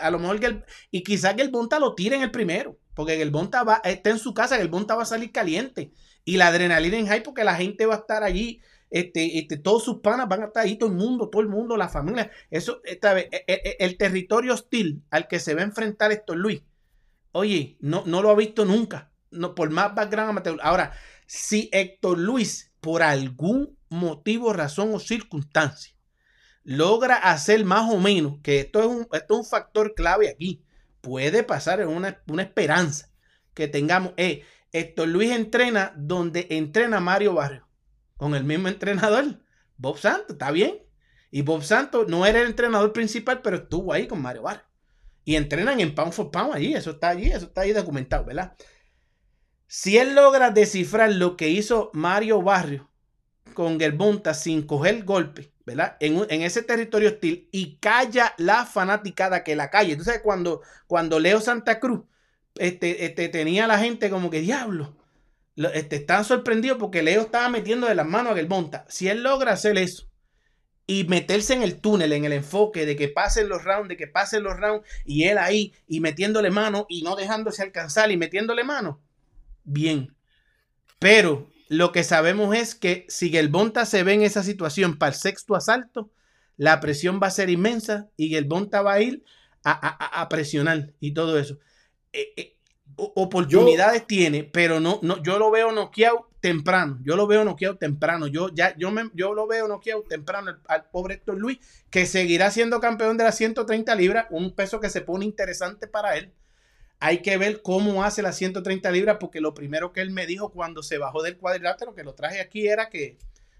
A 0.00 0.10
lo 0.10 0.18
mejor. 0.18 0.64
Y 0.90 1.04
quizás 1.04 1.36
Gelbonta 1.36 1.78
lo 1.78 1.94
tire 1.94 2.16
en 2.16 2.22
el 2.22 2.32
primero. 2.32 2.76
Porque 2.92 3.16
Gelbonta 3.16 3.62
va, 3.62 3.80
está 3.84 4.10
en 4.10 4.18
su 4.18 4.34
casa, 4.34 4.56
Gelbonta 4.56 4.96
va 4.96 5.02
a 5.02 5.06
salir 5.06 5.30
caliente. 5.30 5.92
Y 6.24 6.38
la 6.38 6.48
adrenalina 6.48 6.96
en 6.96 7.06
high, 7.06 7.22
porque 7.22 7.44
la 7.44 7.54
gente 7.54 7.86
va 7.86 7.94
a 7.94 7.98
estar 7.98 8.24
allí. 8.24 8.60
Este, 8.90 9.38
este, 9.38 9.58
todos 9.58 9.84
sus 9.84 10.00
panas 10.00 10.26
van 10.28 10.42
a 10.42 10.46
estar 10.46 10.64
ahí, 10.64 10.76
todo 10.76 10.88
el 10.88 10.96
mundo, 10.96 11.28
todo 11.28 11.40
el 11.40 11.48
mundo, 11.48 11.76
la 11.76 11.88
familia. 11.88 12.32
Eso, 12.50 12.80
esta 12.82 13.14
vez, 13.14 13.28
e- 13.30 13.44
e- 13.46 13.76
el, 13.78 13.96
territorio 13.96 14.54
hostil 14.54 15.04
al 15.10 15.28
que 15.28 15.38
se 15.38 15.54
va 15.54 15.60
a 15.60 15.64
enfrentar 15.64 16.10
Héctor 16.10 16.38
Luis. 16.38 16.62
Oye, 17.30 17.76
no, 17.78 18.02
no 18.06 18.22
lo 18.22 18.30
ha 18.30 18.34
visto 18.34 18.64
nunca. 18.64 19.12
No, 19.30 19.54
por 19.54 19.70
más 19.70 19.94
background 19.94 20.30
amateur. 20.30 20.58
Ahora, 20.62 20.94
si 21.26 21.68
Héctor 21.70 22.18
Luis, 22.18 22.72
por 22.80 23.04
algún 23.04 23.77
motivo, 23.90 24.52
razón 24.52 24.94
o 24.94 25.00
circunstancia, 25.00 25.94
logra 26.64 27.16
hacer 27.16 27.64
más 27.64 27.90
o 27.90 27.98
menos, 27.98 28.40
que 28.42 28.60
esto 28.60 28.80
es 28.80 28.86
un, 28.86 29.08
esto 29.12 29.34
es 29.34 29.40
un 29.40 29.44
factor 29.44 29.94
clave 29.94 30.28
aquí, 30.28 30.64
puede 31.00 31.42
pasar 31.42 31.80
en 31.80 31.88
una, 31.88 32.22
una 32.26 32.42
esperanza 32.42 33.10
que 33.54 33.68
tengamos. 33.68 34.12
Eh, 34.16 34.44
Héctor 34.72 35.08
Luis 35.08 35.30
entrena 35.30 35.94
donde 35.96 36.46
entrena 36.50 37.00
Mario 37.00 37.34
Barrio, 37.34 37.66
con 38.16 38.34
el 38.34 38.44
mismo 38.44 38.68
entrenador, 38.68 39.40
Bob 39.76 39.98
Santos, 39.98 40.32
está 40.32 40.50
bien. 40.50 40.82
Y 41.30 41.42
Bob 41.42 41.62
Santos 41.62 42.08
no 42.08 42.26
era 42.26 42.40
el 42.40 42.48
entrenador 42.48 42.92
principal, 42.92 43.42
pero 43.42 43.56
estuvo 43.56 43.92
ahí 43.92 44.06
con 44.06 44.20
Mario 44.20 44.42
Barrio. 44.42 44.64
Y 45.24 45.36
entrenan 45.36 45.80
en 45.80 45.94
Pound 45.94 46.12
for 46.12 46.30
Pound 46.30 46.54
allí, 46.54 46.74
eso 46.74 46.92
está 46.92 47.10
allí, 47.10 47.30
eso 47.30 47.46
está 47.46 47.62
ahí 47.62 47.72
documentado, 47.72 48.24
¿verdad? 48.24 48.54
Si 49.66 49.98
él 49.98 50.14
logra 50.14 50.50
descifrar 50.50 51.12
lo 51.12 51.36
que 51.36 51.50
hizo 51.50 51.90
Mario 51.92 52.40
Barrio 52.40 52.87
con 53.58 53.80
Gerbonta 53.80 54.34
sin 54.34 54.62
coger 54.62 55.02
golpe, 55.02 55.52
¿verdad? 55.66 55.96
En, 55.98 56.24
en 56.30 56.42
ese 56.42 56.62
territorio 56.62 57.08
hostil 57.08 57.48
y 57.50 57.74
calla 57.78 58.32
la 58.38 58.64
fanaticada 58.66 59.42
que 59.42 59.56
la 59.56 59.68
calle. 59.68 59.94
Entonces, 59.94 60.20
cuando, 60.22 60.62
cuando 60.86 61.18
Leo 61.18 61.40
Santa 61.40 61.80
Cruz 61.80 62.02
este, 62.54 63.04
este, 63.04 63.28
tenía 63.28 63.64
a 63.64 63.66
la 63.66 63.80
gente 63.80 64.10
como 64.10 64.30
que 64.30 64.40
diablo, 64.40 64.96
lo- 65.56 65.72
este, 65.72 65.96
estaban 65.96 66.24
sorprendidos 66.24 66.78
porque 66.78 67.02
Leo 67.02 67.22
estaba 67.22 67.48
metiendo 67.48 67.88
de 67.88 67.96
las 67.96 68.06
manos 68.06 68.32
a 68.32 68.36
Gerbonta. 68.36 68.86
Si 68.88 69.08
él 69.08 69.22
logra 69.24 69.52
hacer 69.54 69.78
eso 69.78 70.04
y 70.86 71.04
meterse 71.04 71.54
en 71.54 71.62
el 71.62 71.80
túnel, 71.80 72.12
en 72.12 72.24
el 72.26 72.32
enfoque 72.32 72.86
de 72.86 72.96
que 72.96 73.08
pasen 73.08 73.48
los 73.48 73.64
rounds, 73.64 73.88
de 73.88 73.96
que 73.96 74.06
pasen 74.08 74.44
los 74.44 74.56
rounds 74.56 74.86
y 75.04 75.24
él 75.24 75.38
ahí 75.38 75.74
y 75.88 76.00
metiéndole 76.00 76.50
mano 76.50 76.86
y 76.88 77.02
no 77.02 77.16
dejándose 77.16 77.62
alcanzar 77.62 78.10
y 78.10 78.16
metiéndole 78.18 78.64
mano, 78.64 79.00
bien. 79.64 80.14
Pero 80.98 81.48
lo 81.68 81.92
que 81.92 82.04
sabemos 82.04 82.54
es 82.56 82.74
que 82.74 83.06
si 83.08 83.30
Gelbonta 83.30 83.84
se 83.86 84.02
ve 84.02 84.14
en 84.14 84.22
esa 84.22 84.42
situación 84.42 84.98
para 84.98 85.10
el 85.12 85.18
sexto 85.18 85.54
asalto, 85.54 86.10
la 86.56 86.80
presión 86.80 87.20
va 87.22 87.28
a 87.28 87.30
ser 87.30 87.50
inmensa 87.50 88.08
y 88.16 88.28
Gelbonta 88.30 88.82
va 88.82 88.94
a 88.94 89.00
ir 89.02 89.24
a, 89.64 89.72
a- 89.72 90.18
a- 90.18 90.22
a 90.22 90.28
presionar 90.28 90.92
y 91.00 91.12
todo 91.14 91.38
eso. 91.38 91.58
Eh, 92.12 92.32
eh, 92.36 92.56
oportunidades 92.96 94.06
tiene, 94.06 94.44
pero 94.44 94.80
no, 94.80 94.98
no, 95.02 95.22
yo 95.22 95.38
lo 95.38 95.50
veo 95.50 95.72
noqueado 95.72 96.30
temprano. 96.40 96.98
Yo 97.04 97.16
lo 97.16 97.26
veo 97.26 97.44
noqueado 97.44 97.76
temprano. 97.76 98.26
Yo 98.26 98.48
ya, 98.54 98.76
yo 98.76 98.90
me, 98.90 99.10
yo 99.14 99.34
lo 99.34 99.46
veo 99.46 99.68
noqueado 99.68 100.02
temprano 100.08 100.50
al, 100.50 100.60
al 100.68 100.90
pobre 100.90 101.14
Héctor 101.14 101.38
Luis, 101.38 101.58
que 101.90 102.06
seguirá 102.06 102.50
siendo 102.50 102.80
campeón 102.80 103.16
de 103.18 103.24
las 103.24 103.36
130 103.36 103.94
libras, 103.94 104.26
un 104.30 104.54
peso 104.54 104.80
que 104.80 104.90
se 104.90 105.00
pone 105.02 105.24
interesante 105.24 105.86
para 105.86 106.16
él. 106.16 106.32
Hay 107.00 107.22
que 107.22 107.36
ver 107.36 107.62
cómo 107.62 108.02
hace 108.02 108.22
las 108.22 108.36
130 108.36 108.90
libras, 108.90 109.18
porque 109.20 109.40
lo 109.40 109.54
primero 109.54 109.92
que 109.92 110.00
él 110.00 110.10
me 110.10 110.26
dijo 110.26 110.50
cuando 110.50 110.82
se 110.82 110.98
bajó 110.98 111.22
del 111.22 111.36
cuadrilátero, 111.36 111.94
que 111.94 112.02
lo 112.02 112.14
traje 112.14 112.40
aquí, 112.40 112.66
era 112.66 112.88
que 112.88 113.18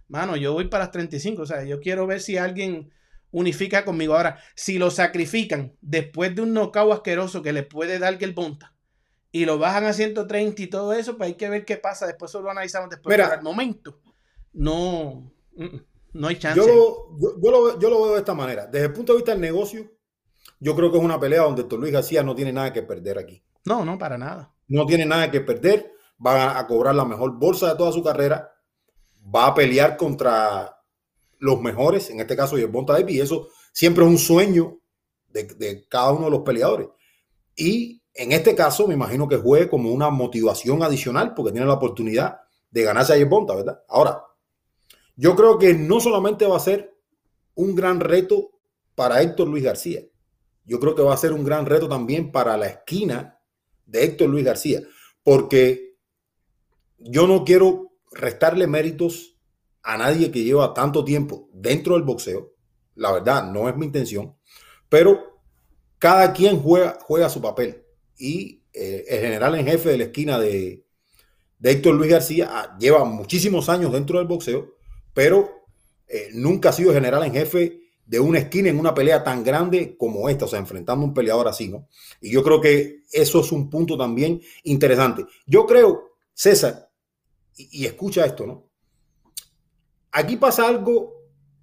mano, 0.08 0.36
yo 0.36 0.52
voy 0.54 0.66
para 0.66 0.84
las 0.84 0.92
35. 0.92 1.42
O 1.42 1.46
sea, 1.46 1.64
yo 1.64 1.80
quiero 1.80 2.06
ver 2.06 2.20
si 2.20 2.36
alguien 2.36 2.90
unifica 3.30 3.84
conmigo. 3.84 4.16
Ahora, 4.16 4.40
si 4.54 4.78
lo 4.78 4.90
sacrifican 4.90 5.76
después 5.80 6.34
de 6.34 6.42
un 6.42 6.54
knockout 6.54 6.92
asqueroso 6.92 7.42
que 7.42 7.52
le 7.52 7.62
puede 7.62 7.98
dar 7.98 8.16
el 8.20 8.32
Bonta 8.32 8.74
y 9.30 9.44
lo 9.44 9.58
bajan 9.58 9.84
a 9.84 9.92
130 9.92 10.62
y 10.62 10.66
todo 10.66 10.92
eso, 10.94 11.16
pues 11.16 11.28
hay 11.28 11.34
que 11.34 11.48
ver 11.48 11.64
qué 11.64 11.76
pasa. 11.76 12.06
Después 12.06 12.30
eso 12.30 12.40
lo 12.40 12.50
analizamos 12.50 12.90
después. 12.90 13.14
Mira. 13.14 13.28
Pero 13.28 13.38
al 13.38 13.44
momento, 13.44 14.00
no, 14.52 15.30
mm, 15.54 15.64
mm, 15.64 15.86
no 16.14 16.28
hay 16.28 16.36
chance. 16.36 16.58
Yo 16.58 16.66
lo, 16.66 17.18
yo, 17.20 17.40
yo 17.40 17.50
lo, 17.50 17.80
yo 17.80 17.90
lo 17.90 18.02
veo 18.02 18.12
de 18.14 18.20
esta 18.20 18.34
manera. 18.34 18.66
Desde 18.66 18.86
el 18.86 18.92
punto 18.92 19.12
de 19.12 19.18
vista 19.18 19.32
del 19.32 19.40
negocio, 19.40 19.92
yo 20.60 20.74
creo 20.74 20.90
que 20.90 20.98
es 20.98 21.04
una 21.04 21.20
pelea 21.20 21.42
donde 21.42 21.62
Héctor 21.62 21.80
Luis 21.80 21.92
García 21.92 22.22
no 22.22 22.34
tiene 22.34 22.52
nada 22.52 22.72
que 22.72 22.82
perder 22.82 23.18
aquí. 23.18 23.42
No, 23.64 23.84
no, 23.84 23.98
para 23.98 24.18
nada. 24.18 24.52
No 24.68 24.86
tiene 24.86 25.04
nada 25.04 25.30
que 25.30 25.40
perder. 25.40 25.92
Va 26.24 26.58
a 26.58 26.66
cobrar 26.66 26.94
la 26.94 27.04
mejor 27.04 27.38
bolsa 27.38 27.70
de 27.70 27.76
toda 27.76 27.92
su 27.92 28.02
carrera. 28.02 28.50
Va 29.34 29.46
a 29.46 29.54
pelear 29.54 29.96
contra 29.96 30.76
los 31.38 31.60
mejores, 31.60 32.10
en 32.10 32.20
este 32.20 32.36
caso 32.36 32.58
Yerbonta 32.58 32.94
Davis, 32.94 33.16
y 33.16 33.20
eso 33.20 33.48
siempre 33.72 34.04
es 34.04 34.10
un 34.10 34.18
sueño 34.18 34.80
de, 35.28 35.44
de 35.44 35.86
cada 35.88 36.12
uno 36.12 36.24
de 36.24 36.30
los 36.32 36.40
peleadores. 36.40 36.88
Y 37.54 38.02
en 38.14 38.32
este 38.32 38.54
caso, 38.54 38.88
me 38.88 38.94
imagino 38.94 39.28
que 39.28 39.36
juegue 39.36 39.68
como 39.68 39.92
una 39.92 40.10
motivación 40.10 40.82
adicional 40.82 41.34
porque 41.34 41.52
tiene 41.52 41.66
la 41.66 41.74
oportunidad 41.74 42.40
de 42.70 42.82
ganarse 42.82 43.12
a 43.12 43.16
Yerbonta, 43.16 43.54
¿verdad? 43.54 43.82
Ahora, 43.88 44.24
yo 45.14 45.34
creo 45.36 45.58
que 45.58 45.74
no 45.74 46.00
solamente 46.00 46.46
va 46.46 46.56
a 46.56 46.60
ser 46.60 46.96
un 47.54 47.74
gran 47.74 48.00
reto 48.00 48.50
para 48.94 49.22
Héctor 49.22 49.48
Luis 49.48 49.64
García, 49.64 50.02
yo 50.68 50.78
creo 50.78 50.94
que 50.94 51.02
va 51.02 51.14
a 51.14 51.18
ser 51.18 51.32
un 51.32 51.44
gran 51.44 51.64
reto 51.64 51.88
también 51.88 52.30
para 52.30 52.56
la 52.58 52.66
esquina 52.66 53.40
de 53.86 54.04
Héctor 54.04 54.28
Luis 54.28 54.44
García, 54.44 54.82
porque 55.22 55.96
yo 56.98 57.26
no 57.26 57.44
quiero 57.44 57.92
restarle 58.12 58.66
méritos 58.66 59.38
a 59.82 59.96
nadie 59.96 60.30
que 60.30 60.44
lleva 60.44 60.74
tanto 60.74 61.04
tiempo 61.04 61.48
dentro 61.54 61.94
del 61.94 62.02
boxeo. 62.02 62.52
La 62.96 63.12
verdad, 63.12 63.50
no 63.50 63.68
es 63.68 63.76
mi 63.76 63.86
intención, 63.86 64.36
pero 64.90 65.40
cada 65.98 66.34
quien 66.34 66.60
juega, 66.60 67.30
su 67.30 67.40
papel. 67.40 67.84
Y 68.18 68.62
eh, 68.74 69.04
el 69.08 69.20
general 69.20 69.54
en 69.54 69.66
jefe 69.66 69.88
de 69.88 69.98
la 69.98 70.04
esquina 70.04 70.38
de, 70.38 70.84
de 71.58 71.70
Héctor 71.70 71.94
Luis 71.94 72.10
García 72.10 72.48
ah, 72.50 72.76
lleva 72.78 73.04
muchísimos 73.04 73.70
años 73.70 73.92
dentro 73.92 74.18
del 74.18 74.28
boxeo, 74.28 74.74
pero 75.14 75.64
eh, 76.06 76.28
nunca 76.34 76.68
ha 76.68 76.72
sido 76.72 76.92
general 76.92 77.22
en 77.24 77.32
jefe 77.32 77.87
de 78.08 78.18
una 78.18 78.38
esquina 78.38 78.70
en 78.70 78.80
una 78.80 78.94
pelea 78.94 79.22
tan 79.22 79.44
grande 79.44 79.94
como 79.98 80.30
esta, 80.30 80.46
o 80.46 80.48
sea, 80.48 80.58
enfrentando 80.58 81.04
a 81.04 81.08
un 81.08 81.14
peleador 81.14 81.46
así, 81.46 81.68
¿no? 81.68 81.88
Y 82.22 82.30
yo 82.30 82.42
creo 82.42 82.58
que 82.58 83.02
eso 83.12 83.40
es 83.40 83.52
un 83.52 83.68
punto 83.68 83.98
también 83.98 84.40
interesante. 84.64 85.26
Yo 85.46 85.66
creo, 85.66 86.14
César, 86.32 86.90
y, 87.54 87.84
escucha 87.84 88.24
esto, 88.24 88.46
¿no? 88.46 88.70
Aquí 90.10 90.36
pasa 90.36 90.66
algo 90.66 91.12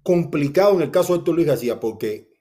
complicado 0.04 0.76
en 0.76 0.82
el 0.82 0.92
caso 0.92 1.12
de 1.12 1.18
Héctor 1.18 1.34
Luis 1.34 1.48
García, 1.48 1.80
porque 1.80 2.32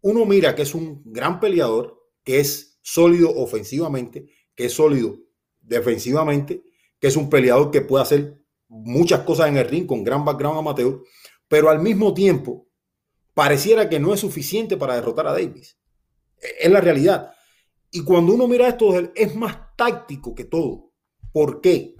uno 0.00 0.24
mira 0.24 0.54
que 0.54 0.62
es 0.62 0.74
un 0.74 1.02
gran 1.04 1.38
peleador, 1.38 2.02
que 2.24 2.40
es 2.40 2.78
sólido 2.80 3.30
ofensivamente, 3.36 4.32
que 4.54 4.66
es 4.66 4.72
sólido 4.72 5.18
defensivamente, 5.60 6.64
que 6.98 7.08
es 7.08 7.16
un 7.16 7.28
peleador 7.28 7.70
que 7.70 7.82
puede 7.82 8.04
hacer 8.04 8.40
muchas 8.68 9.20
cosas 9.20 9.48
en 9.48 9.58
el 9.58 9.68
ring 9.68 9.86
con 9.86 10.02
gran 10.02 10.24
background 10.24 10.60
amateur, 10.60 11.02
pero 11.46 11.68
al 11.68 11.82
mismo 11.82 12.14
tiempo 12.14 12.69
pareciera 13.34 13.88
que 13.88 14.00
no 14.00 14.14
es 14.14 14.20
suficiente 14.20 14.76
para 14.76 14.94
derrotar 14.94 15.26
a 15.26 15.32
Davis. 15.32 15.78
E, 16.40 16.66
Es 16.66 16.70
la 16.70 16.80
realidad. 16.80 17.32
Y 17.90 18.04
cuando 18.04 18.34
uno 18.34 18.46
mira 18.46 18.68
esto, 18.68 18.96
es 19.14 19.34
más 19.34 19.56
táctico 19.76 20.34
que 20.34 20.44
todo. 20.44 20.92
¿Por 21.32 21.60
qué? 21.60 21.96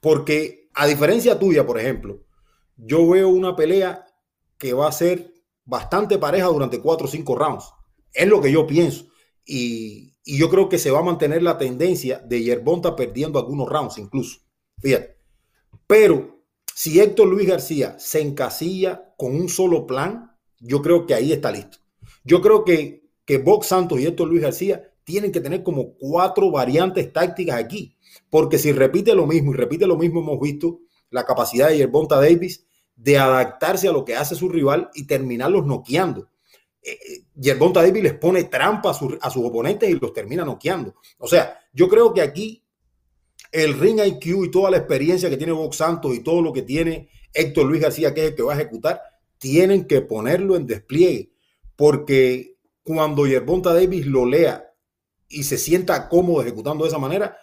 Porque 0.00 0.70
a 0.74 0.86
diferencia 0.86 1.38
tuya, 1.38 1.66
por 1.66 1.78
ejemplo, 1.78 2.24
yo 2.76 3.08
veo 3.08 3.28
una 3.28 3.56
pelea 3.56 4.06
que 4.56 4.72
va 4.72 4.88
a 4.88 4.92
ser 4.92 5.32
bastante 5.64 6.18
pareja 6.18 6.46
durante 6.46 6.80
cuatro 6.80 7.06
o 7.06 7.10
cinco 7.10 7.34
rounds. 7.36 7.64
Es 8.12 8.28
lo 8.28 8.40
que 8.40 8.52
yo 8.52 8.66
pienso. 8.66 9.06
Y, 9.44 10.16
y 10.24 10.38
yo 10.38 10.48
creo 10.48 10.68
que 10.68 10.78
se 10.78 10.90
va 10.90 11.00
a 11.00 11.04
mantener 11.04 11.42
la 11.42 11.58
tendencia 11.58 12.18
de 12.20 12.42
Yerbonta 12.42 12.94
perdiendo 12.94 13.38
algunos 13.38 13.68
rounds 13.68 13.98
incluso. 13.98 14.40
Fíjate. 14.78 15.18
Pero 15.86 16.44
si 16.74 17.00
Héctor 17.00 17.28
Luis 17.28 17.48
García 17.48 17.98
se 17.98 18.20
encasilla 18.20 19.12
con 19.16 19.34
un 19.34 19.48
solo 19.48 19.86
plan, 19.86 20.29
yo 20.60 20.80
creo 20.82 21.06
que 21.06 21.14
ahí 21.14 21.32
está 21.32 21.50
listo. 21.50 21.78
Yo 22.24 22.40
creo 22.40 22.64
que, 22.64 23.08
que 23.24 23.38
Box 23.38 23.66
Santos 23.68 23.98
y 24.00 24.06
Héctor 24.06 24.28
Luis 24.28 24.42
García 24.42 24.92
tienen 25.04 25.32
que 25.32 25.40
tener 25.40 25.62
como 25.62 25.94
cuatro 25.94 26.50
variantes 26.50 27.12
tácticas 27.12 27.56
aquí. 27.58 27.96
Porque 28.28 28.58
si 28.58 28.70
repite 28.72 29.14
lo 29.14 29.26
mismo 29.26 29.52
y 29.52 29.56
repite 29.56 29.86
lo 29.86 29.96
mismo, 29.96 30.20
hemos 30.20 30.40
visto 30.40 30.80
la 31.10 31.24
capacidad 31.24 31.68
de 31.68 31.78
Yerbonta 31.78 32.16
Davis 32.16 32.64
de 32.94 33.18
adaptarse 33.18 33.88
a 33.88 33.92
lo 33.92 34.04
que 34.04 34.14
hace 34.14 34.34
su 34.34 34.48
rival 34.48 34.90
y 34.94 35.06
terminarlos 35.06 35.66
noqueando. 35.66 36.28
Eh, 36.82 36.92
eh, 36.92 37.24
Yerbonta 37.34 37.82
Davis 37.82 38.02
les 38.02 38.14
pone 38.14 38.44
trampa 38.44 38.90
a, 38.90 38.94
su- 38.94 39.18
a 39.20 39.30
sus 39.30 39.44
oponentes 39.44 39.88
y 39.88 39.94
los 39.94 40.12
termina 40.12 40.44
noqueando. 40.44 40.94
O 41.18 41.26
sea, 41.26 41.58
yo 41.72 41.88
creo 41.88 42.12
que 42.12 42.20
aquí 42.20 42.64
el 43.52 43.78
ring 43.78 43.98
IQ 44.04 44.44
y 44.44 44.50
toda 44.50 44.70
la 44.70 44.76
experiencia 44.76 45.28
que 45.30 45.36
tiene 45.36 45.52
Box 45.52 45.76
Santos 45.76 46.14
y 46.14 46.20
todo 46.20 46.40
lo 46.42 46.52
que 46.52 46.62
tiene 46.62 47.08
Héctor 47.32 47.66
Luis 47.66 47.80
García, 47.82 48.12
que 48.14 48.22
es 48.24 48.30
el 48.30 48.34
que 48.36 48.42
va 48.42 48.52
a 48.52 48.56
ejecutar, 48.56 49.00
tienen 49.40 49.86
que 49.86 50.02
ponerlo 50.02 50.54
en 50.54 50.68
despliegue. 50.68 51.32
Porque 51.74 52.58
cuando 52.84 53.26
Yerbonta 53.26 53.74
Davis 53.74 54.06
lo 54.06 54.26
lea 54.26 54.72
y 55.28 55.42
se 55.42 55.58
sienta 55.58 56.08
cómodo 56.08 56.42
ejecutando 56.42 56.84
de 56.84 56.88
esa 56.90 56.98
manera, 56.98 57.36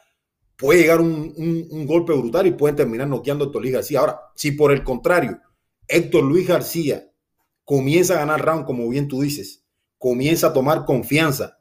puede 0.55 0.81
llegar 0.81 1.01
un, 1.01 1.33
un- 1.69 1.85
golpe 1.85 2.13
brutal 2.13 2.47
y 2.47 2.51
pueden 2.51 2.75
terminar 2.75 3.07
noqueando 3.07 3.43
a 3.43 3.47
Héctor 3.47 3.61
Luis 3.61 3.73
García. 3.73 3.99
Ahora, 3.99 4.19
si 4.35 4.51
por 4.51 4.71
el 4.71 4.83
contrario, 4.83 5.39
Héctor 5.87 6.23
Luis 6.23 6.47
García 6.47 7.11
comienza 7.65 8.13
a 8.15 8.19
ganar 8.19 8.45
round, 8.45 8.65
como 8.65 8.87
bien 8.89 9.07
tú 9.07 9.21
dices, 9.21 9.65
comienza 9.97 10.47
a 10.47 10.53
tomar 10.53 10.85
confianza 10.85 11.59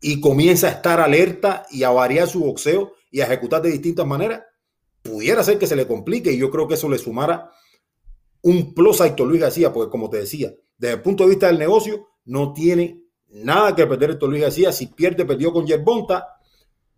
y 0.00 0.20
comienza 0.20 0.68
a 0.68 0.70
estar 0.72 1.00
alerta 1.00 1.64
y 1.70 1.82
a 1.84 1.90
variar 1.90 2.28
su 2.28 2.40
boxeo 2.40 2.92
y 3.10 3.20
a 3.20 3.24
ejecutar 3.24 3.62
de 3.62 3.70
distintas 3.70 4.06
maneras, 4.06 4.42
pudiera 5.02 5.42
ser 5.42 5.58
que 5.58 5.66
se 5.66 5.76
le 5.76 5.86
complique 5.86 6.32
y 6.32 6.38
yo 6.38 6.50
creo 6.50 6.68
que 6.68 6.74
eso 6.74 6.88
le 6.88 6.98
sumara 6.98 7.50
un 8.44 8.74
plus 8.74 9.00
a 9.00 9.06
Héctor 9.08 9.26
Luis 9.28 9.40
García, 9.40 9.72
porque 9.72 9.90
como 9.90 10.08
te 10.08 10.18
decía, 10.18 10.52
desde 10.78 10.94
el 10.94 11.02
punto 11.02 11.24
de 11.24 11.30
vista 11.30 11.48
del 11.48 11.58
negocio, 11.58 12.06
no 12.26 12.52
tiene 12.52 13.02
nada 13.28 13.74
que 13.74 13.86
perder 13.86 14.12
Héctor 14.12 14.30
Luis 14.30 14.42
García. 14.42 14.72
Si 14.72 14.86
pierde, 14.88 15.24
perdió 15.26 15.52
con 15.52 15.66
Yerbonta, 15.66 16.26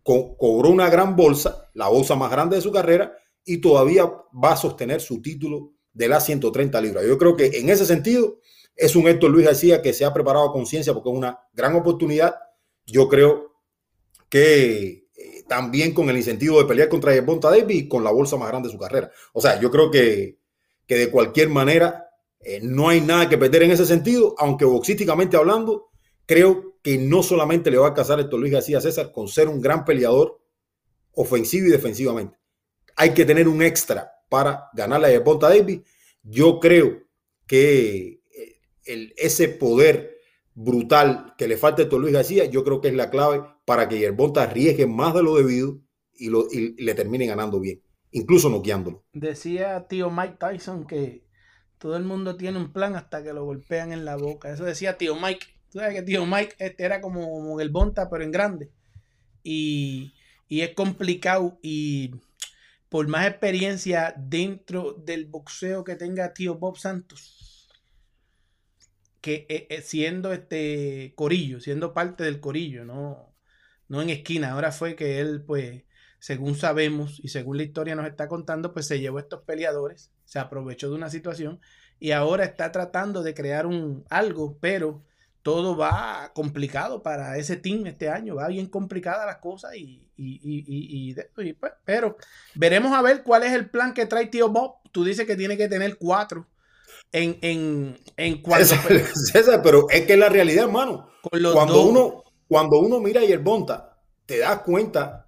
co- 0.03 0.37
cobró 0.37 0.71
una 0.71 0.89
gran 0.91 1.17
bolsa, 1.17 1.71
la 1.75 1.89
bolsa 1.89 2.15
más 2.15 2.31
grande 2.31 2.57
de 2.57 2.63
su 2.63 2.73
carrera, 2.73 3.13
y 3.45 3.59
todavía 3.59 4.05
va 4.07 4.53
a 4.53 4.57
sostener 4.57 5.01
su 5.01 5.23
título 5.23 5.73
de 5.93 6.09
las 6.09 6.25
130 6.27 6.81
libras. 6.81 7.05
Yo 7.07 7.17
creo 7.19 7.37
que 7.37 7.47
en 7.59 7.71
ese 7.71 7.87
sentido 7.87 8.39
es 8.75 8.97
un 8.97 9.09
Héctor 9.09 9.31
Luis 9.31 9.47
García 9.47 9.83
que 9.83 9.93
se 9.95 10.05
ha 10.05 10.13
preparado 10.13 10.53
con 10.53 10.67
ciencia 10.67 10.93
porque 10.93 11.11
es 11.11 11.17
una 11.17 11.39
gran 11.55 11.75
oportunidad. 11.77 12.35
Yo 12.87 13.09
creo 13.09 13.53
que 14.29 15.09
eh, 15.17 15.45
también 15.49 15.95
con 15.95 16.09
el 16.11 16.17
incentivo 16.17 16.59
de 16.59 16.67
pelear 16.67 16.89
contra 16.89 17.15
Yerbonta 17.15 17.51
Davis 17.51 17.77
y 17.85 17.89
con 17.89 18.05
la 18.05 18.11
bolsa 18.11 18.37
más 18.37 18.49
grande 18.49 18.69
de 18.69 18.73
su 18.73 18.79
carrera. 18.79 19.11
O 19.33 19.41
sea, 19.41 19.61
yo 19.61 19.71
creo 19.71 19.91
que, 19.91 20.39
que 20.87 20.97
de 20.97 21.11
cualquier 21.11 21.49
manera 21.49 22.11
eh, 22.41 22.61
no 22.63 22.89
hay 22.89 23.01
nada 23.01 23.29
que 23.29 23.39
perder 23.39 23.65
en 23.65 23.73
ese 23.73 23.87
sentido, 23.87 24.35
aunque 24.39 24.65
boxísticamente 24.65 25.37
hablando, 25.37 25.91
creo 26.27 26.77
que 26.83 26.99
no 26.99 27.23
solamente 27.23 27.71
le 27.71 27.79
va 27.79 27.87
a 27.87 27.89
alcanzar 27.91 28.21
Héctor 28.21 28.41
Luis 28.41 28.53
García 28.53 28.81
César 28.81 29.13
con 29.13 29.29
ser 29.29 29.49
un 29.49 29.61
gran 29.61 29.85
peleador 29.85 30.41
ofensivo 31.13 31.67
y 31.67 31.71
defensivamente. 31.71 32.39
Hay 32.97 33.13
que 33.15 33.25
tener 33.25 33.49
un 33.49 33.63
extra 33.63 34.13
para 34.29 34.69
ganarle 34.75 35.09
a 35.09 35.11
Yerbonta 35.11 35.49
Davis. 35.49 35.81
Yo 36.23 36.61
creo 36.61 37.03
que 37.47 38.21
eh, 38.33 38.61
el, 38.85 39.13
ese 39.17 39.49
poder 39.49 40.17
brutal 40.55 41.35
que 41.37 41.49
le 41.49 41.57
falta 41.57 41.83
a 41.83 41.85
Héctor 41.85 42.01
Luis 42.01 42.13
García, 42.13 42.45
yo 42.47 42.65
creo 42.65 42.81
que 42.81 42.89
es 42.89 42.95
la 42.95 43.11
clave 43.11 43.43
para 43.65 43.89
que 43.89 43.99
Yerbonta 43.99 44.43
arriesgue 44.43 44.87
más 44.87 45.15
de 45.15 45.23
lo 45.23 45.37
debido 45.37 45.81
y, 46.15 46.29
lo, 46.29 46.47
y 46.51 46.81
le 46.83 46.95
termine 46.95 47.27
ganando 47.27 47.61
bien, 47.61 47.83
incluso 48.17 48.49
noqueándolo. 48.49 49.05
Decía 49.13 49.87
tío 49.89 50.11
Mike 50.11 50.37
Tyson 50.39 50.87
que 50.87 51.25
todo 51.79 51.97
el 51.97 52.05
mundo 52.05 52.37
tiene 52.37 52.59
un 52.59 52.73
plan 52.73 52.97
hasta 52.97 53.23
que 53.23 53.33
lo 53.33 53.45
golpean 53.45 53.93
en 53.93 54.05
la 54.05 54.17
boca. 54.17 54.51
Eso 54.51 54.65
decía 54.65 54.97
tío 54.97 55.15
Mike. 55.15 55.47
Tú 55.71 55.79
sabes 55.79 55.95
que 55.95 56.03
tío 56.03 56.25
Mike 56.25 56.57
este 56.59 56.85
era 56.85 57.01
como, 57.01 57.61
el 57.61 57.71
Bonta, 57.71 58.09
pero 58.09 58.25
en 58.25 58.33
grande. 58.33 58.71
Y, 59.43 60.15
y 60.49 60.63
es 60.63 60.75
complicado. 60.75 61.59
Y 61.63 62.15
por 62.89 63.07
más 63.09 63.27
experiencia 63.27 64.15
dentro 64.17 64.95
del 64.95 65.27
boxeo 65.27 65.85
que 65.85 65.97
tenga 65.97 66.33
tío 66.33 66.55
Bob 66.55 66.79
Santos, 66.79 67.69
que 69.21 69.45
eh, 69.51 69.67
eh, 69.69 69.83
siendo 69.83 70.33
este 70.33 71.13
corillo, 71.17 71.61
siendo 71.61 71.93
parte 71.93 72.25
del 72.25 72.41
corillo, 72.41 72.87
no, 72.87 73.35
no 73.89 74.01
en 74.01 74.09
esquina. 74.09 74.53
Ahora 74.53 74.73
fue 74.73 74.97
que 74.97 75.21
él, 75.21 75.43
pues, 75.45 75.83
según 76.27 76.57
sabemos 76.57 77.21
y 77.23 77.29
según 77.29 77.57
la 77.57 77.63
historia 77.63 77.95
nos 77.95 78.09
está 78.09 78.27
contando, 78.27 78.73
pues 78.73 78.89
se 78.89 78.99
llevó 78.99 79.19
a 79.19 79.21
estos 79.21 79.43
peleadores, 79.43 80.11
se 80.25 80.41
aprovechó 80.41 80.89
de 80.91 80.97
una 80.97 81.09
situación 81.09 81.61
y 82.01 82.11
ahora 82.11 82.45
está 82.45 82.73
tratando 82.73 83.23
de 83.23 83.33
crear 83.33 83.65
un 83.65 84.05
algo, 84.11 84.59
pero 84.61 85.05
todo 85.43 85.77
va 85.77 86.33
complicado 86.35 87.01
para 87.01 87.37
ese 87.39 87.55
team 87.57 87.87
este 87.87 88.09
año, 88.09 88.35
va 88.35 88.49
bien 88.49 88.67
complicada 88.67 89.25
las 89.25 89.37
cosas 89.37 89.77
y, 89.77 90.11
y, 90.17 90.41
y, 90.43 91.13
y- 91.13 91.53
pues, 91.55 91.55
pero 91.85 92.17
veremos 92.57 92.93
a 92.93 93.03
ver 93.03 93.23
cuál 93.23 93.45
es 93.45 93.53
el 93.53 93.71
plan 93.71 93.95
que 93.95 94.07
trae 94.07 94.27
tío 94.27 94.49
Bob, 94.49 94.79
tú 94.91 95.05
dices 95.05 95.27
que 95.29 95.37
tiene 95.37 95.57
que 95.57 95.69
tener 95.69 95.97
cuatro 95.97 96.49
en, 97.13 97.39
en, 97.43 98.01
en 98.17 98.43
cuanto 98.43 98.75
César, 98.75 98.93
César, 99.33 99.61
pero 99.63 99.89
es 99.91 100.07
que 100.07 100.15
es 100.15 100.19
la 100.19 100.29
realidad, 100.29 100.65
hermano. 100.65 101.09
Cuando 101.53 101.75
dos. 101.75 101.91
uno, 101.91 102.25
cuando 102.49 102.81
uno 102.81 102.99
mira 102.99 103.21
a 103.21 103.25
Yerbonta, 103.25 103.97
te 104.27 104.39
das 104.39 104.61
cuenta 104.63 105.26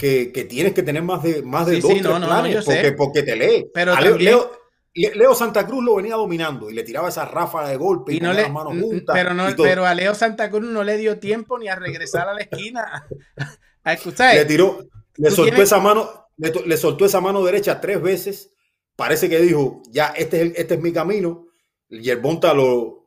que, 0.00 0.32
que 0.32 0.44
tienes 0.44 0.72
que 0.72 0.82
tener 0.82 1.02
más 1.02 1.22
de, 1.22 1.42
más 1.42 1.66
de 1.66 1.76
Sí, 1.76 1.80
dos, 1.82 1.92
sí, 1.92 2.00
no, 2.00 2.18
no, 2.18 2.26
planes, 2.26 2.64
sé. 2.64 2.72
porque, 2.74 2.92
porque 2.92 3.22
te 3.22 3.36
lee. 3.36 3.70
Pero 3.72 3.92
Leo, 3.94 4.10
también- 4.10 4.24
Leo- 4.24 4.52
Le- 4.94 5.14
Leo 5.14 5.34
Santa 5.36 5.64
Cruz 5.66 5.84
lo 5.84 5.94
venía 5.96 6.16
dominando 6.16 6.68
y 6.68 6.74
le 6.74 6.82
tiraba 6.82 7.10
esa 7.10 7.24
ráfaga 7.24 7.68
de 7.68 7.76
golpe 7.76 8.12
y, 8.12 8.16
y 8.16 8.20
no 8.20 8.32
le, 8.32 8.42
las 8.42 8.50
manos 8.50 8.72
juntas. 8.80 9.14
pero, 9.14 9.34
no, 9.34 9.48
y 9.48 9.54
pero 9.54 9.86
a 9.86 9.94
Leo 9.94 10.14
Santa 10.16 10.50
Cruz 10.50 10.62
no 10.68 10.82
le 10.82 10.96
dio 10.96 11.18
tiempo 11.20 11.58
ni 11.58 11.68
a 11.68 11.76
regresar 11.76 12.28
a 12.28 12.34
la 12.34 12.40
esquina. 12.40 13.06
A 13.84 13.92
escuchar, 13.94 14.34
le 14.34 14.44
tiró, 14.44 14.80
le 15.16 15.30
soltó 15.30 15.44
tienes- 15.52 15.62
esa 15.62 15.78
mano, 15.78 16.26
le, 16.36 16.76
soltó 16.76 17.04
esa 17.06 17.20
mano 17.22 17.42
derecha 17.42 17.80
tres 17.80 18.02
veces. 18.02 18.52
Parece 18.96 19.30
que 19.30 19.38
dijo, 19.40 19.80
ya, 19.90 20.08
este 20.08 20.36
es, 20.38 20.42
el- 20.42 20.52
este 20.56 20.74
es 20.74 20.80
mi 20.80 20.92
camino. 20.92 21.46
Yerbonta 21.88 22.52
lo 22.52 23.06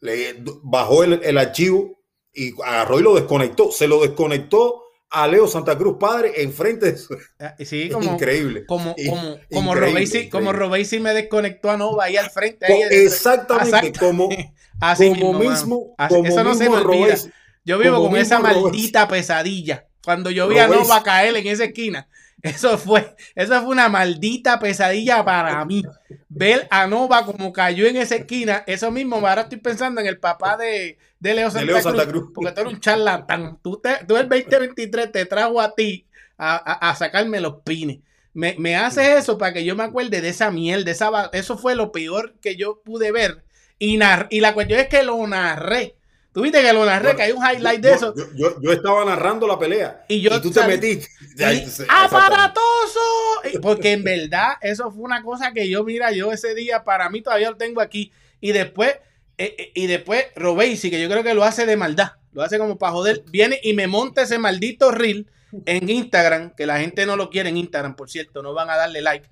le 0.00 0.42
bajó 0.62 1.04
el, 1.04 1.20
el 1.22 1.36
archivo 1.38 1.98
y 2.32 2.52
agarró 2.62 2.98
y 3.00 3.02
lo 3.02 3.14
desconectó. 3.14 3.70
Se 3.72 3.86
lo 3.88 4.00
desconectó 4.00 4.84
a 5.10 5.26
Leo 5.26 5.48
Santa 5.48 5.76
Cruz 5.76 5.96
padre 5.98 6.32
enfrente 6.42 6.92
de 6.92 6.98
su. 6.98 7.16
Ah, 7.38 7.54
sí, 7.58 7.88
como, 7.90 8.12
increíble. 8.14 8.64
como, 8.66 8.94
como, 9.08 9.38
como 9.52 9.74
Robesi, 9.74 10.28
como. 10.28 10.52
Robesi 10.52 11.00
me 11.00 11.12
desconectó 11.12 11.70
a 11.70 11.76
Nova 11.76 12.04
ahí 12.04 12.16
al 12.16 12.30
frente. 12.30 12.66
Ahí 12.66 12.82
exactamente 12.90 13.76
Exacto. 13.88 14.06
como, 14.06 14.28
así 14.80 15.10
como 15.10 15.38
mismo, 15.38 15.94
Así- 15.98 16.14
como 16.14 16.28
eso 16.28 16.44
no 16.44 16.54
se 16.54 16.70
me 16.70 16.76
olvida. 16.76 17.16
Yo 17.64 17.78
vivo 17.78 18.08
con 18.08 18.16
esa 18.16 18.38
Robesi. 18.38 18.60
maldita 18.62 19.08
pesadilla. 19.08 19.86
Cuando 20.04 20.30
yo 20.30 20.48
vi 20.48 20.58
a. 20.58 20.68
Nova 20.68 21.02
caer 21.02 21.36
en 21.36 21.46
esa 21.46 21.64
esquina, 21.64 22.08
eso 22.42 22.78
fue, 22.78 23.14
eso 23.34 23.60
fue 23.62 23.70
una 23.70 23.88
maldita 23.88 24.58
pesadilla 24.58 25.24
para 25.24 25.64
mí. 25.64 25.82
Ver 26.28 26.66
a 26.70 26.86
Nova 26.86 27.24
como 27.26 27.52
cayó 27.52 27.86
en 27.86 27.96
esa 27.96 28.16
esquina, 28.16 28.64
eso 28.66 28.90
mismo, 28.90 29.16
ahora 29.16 29.42
estoy 29.42 29.58
pensando 29.58 30.00
en 30.00 30.06
el 30.06 30.18
papá 30.18 30.56
de, 30.56 30.98
de 31.18 31.34
Leo, 31.34 31.50
Santa, 31.50 31.66
Leo 31.66 31.74
Cruz, 31.74 31.84
Santa 31.84 32.06
Cruz. 32.08 32.30
porque 32.34 32.52
tú 32.52 32.60
eres 32.62 32.72
un 32.72 32.80
charlatán. 32.80 33.58
Tú, 33.62 33.80
te- 33.82 34.04
tú 34.06 34.16
el 34.16 34.28
2023 34.28 35.12
te 35.12 35.26
trajo 35.26 35.60
a 35.60 35.74
ti 35.74 36.06
a, 36.38 36.56
a- 36.56 36.90
a 36.90 36.94
sacarme 36.96 37.40
los 37.40 37.56
pines. 37.64 37.98
Me, 38.32 38.54
me 38.58 38.76
hace 38.76 39.16
eso 39.18 39.36
para 39.38 39.52
que 39.52 39.64
yo 39.64 39.74
me 39.74 39.82
acuerde 39.84 40.20
de 40.20 40.28
esa 40.28 40.50
mierda. 40.50 40.90
Esa, 40.90 41.10
va- 41.10 41.30
eso 41.32 41.58
fue 41.58 41.74
lo 41.74 41.90
peor 41.92 42.34
que 42.40 42.56
yo 42.56 42.80
pude 42.84 43.10
ver. 43.12 43.44
Y, 43.78 43.96
nar- 43.98 44.28
y 44.30 44.40
la 44.40 44.54
cuestión 44.54 44.78
es 44.80 44.88
que 44.88 45.02
lo 45.02 45.26
narré. 45.26 45.96
Tú 46.32 46.42
viste 46.42 46.62
que 46.62 46.72
lo 46.72 46.84
narré, 46.84 47.04
Bueno, 47.12 47.16
que 47.16 47.22
hay 47.24 47.32
un 47.32 47.42
highlight 47.44 47.80
de 47.80 47.92
eso. 47.92 48.14
Yo, 48.16 48.24
yo- 48.34 48.60
yo 48.60 48.72
estaba 48.72 49.04
narrando 49.04 49.46
la 49.48 49.58
pelea 49.58 50.04
Y 50.08 50.22
tú 50.40 50.50
te 50.52 50.64
metiste. 50.66 51.08
Y-. 51.36 51.66
¡Aparatoso! 51.88 53.00
Porque 53.60 53.92
en 53.92 54.04
verdad, 54.04 54.52
eso 54.60 54.90
fue 54.92 55.02
una 55.02 55.22
cosa 55.22 55.52
que 55.52 55.68
yo, 55.68 55.82
mira, 55.84 56.12
yo 56.12 56.30
ese 56.32 56.54
día 56.54 56.84
para 56.84 57.08
mí 57.10 57.20
todavía 57.22 57.50
lo 57.50 57.56
tengo 57.56 57.80
aquí. 57.80 58.12
Y 58.40 58.52
después, 58.52 58.90
eh, 59.38 59.54
eh, 59.58 59.72
y 59.74 59.86
después 59.86 60.26
Robesi, 60.36 60.90
que 60.90 61.00
yo 61.00 61.08
creo 61.08 61.22
que 61.22 61.34
lo 61.34 61.42
hace 61.44 61.66
de 61.66 61.76
maldad, 61.76 62.12
lo 62.32 62.42
hace 62.42 62.58
como 62.58 62.78
para 62.78 62.92
joder, 62.92 63.24
viene 63.30 63.58
y 63.62 63.72
me 63.72 63.86
monta 63.86 64.22
ese 64.22 64.38
maldito 64.38 64.90
reel 64.92 65.26
en 65.66 65.90
Instagram, 65.90 66.54
que 66.54 66.64
la 66.66 66.78
gente 66.78 67.06
no 67.06 67.16
lo 67.16 67.28
quiere 67.30 67.48
en 67.48 67.56
Instagram, 67.56 67.96
por 67.96 68.08
cierto, 68.08 68.40
no 68.42 68.54
van 68.54 68.70
a 68.70 68.76
darle 68.76 69.00
like. 69.02 69.28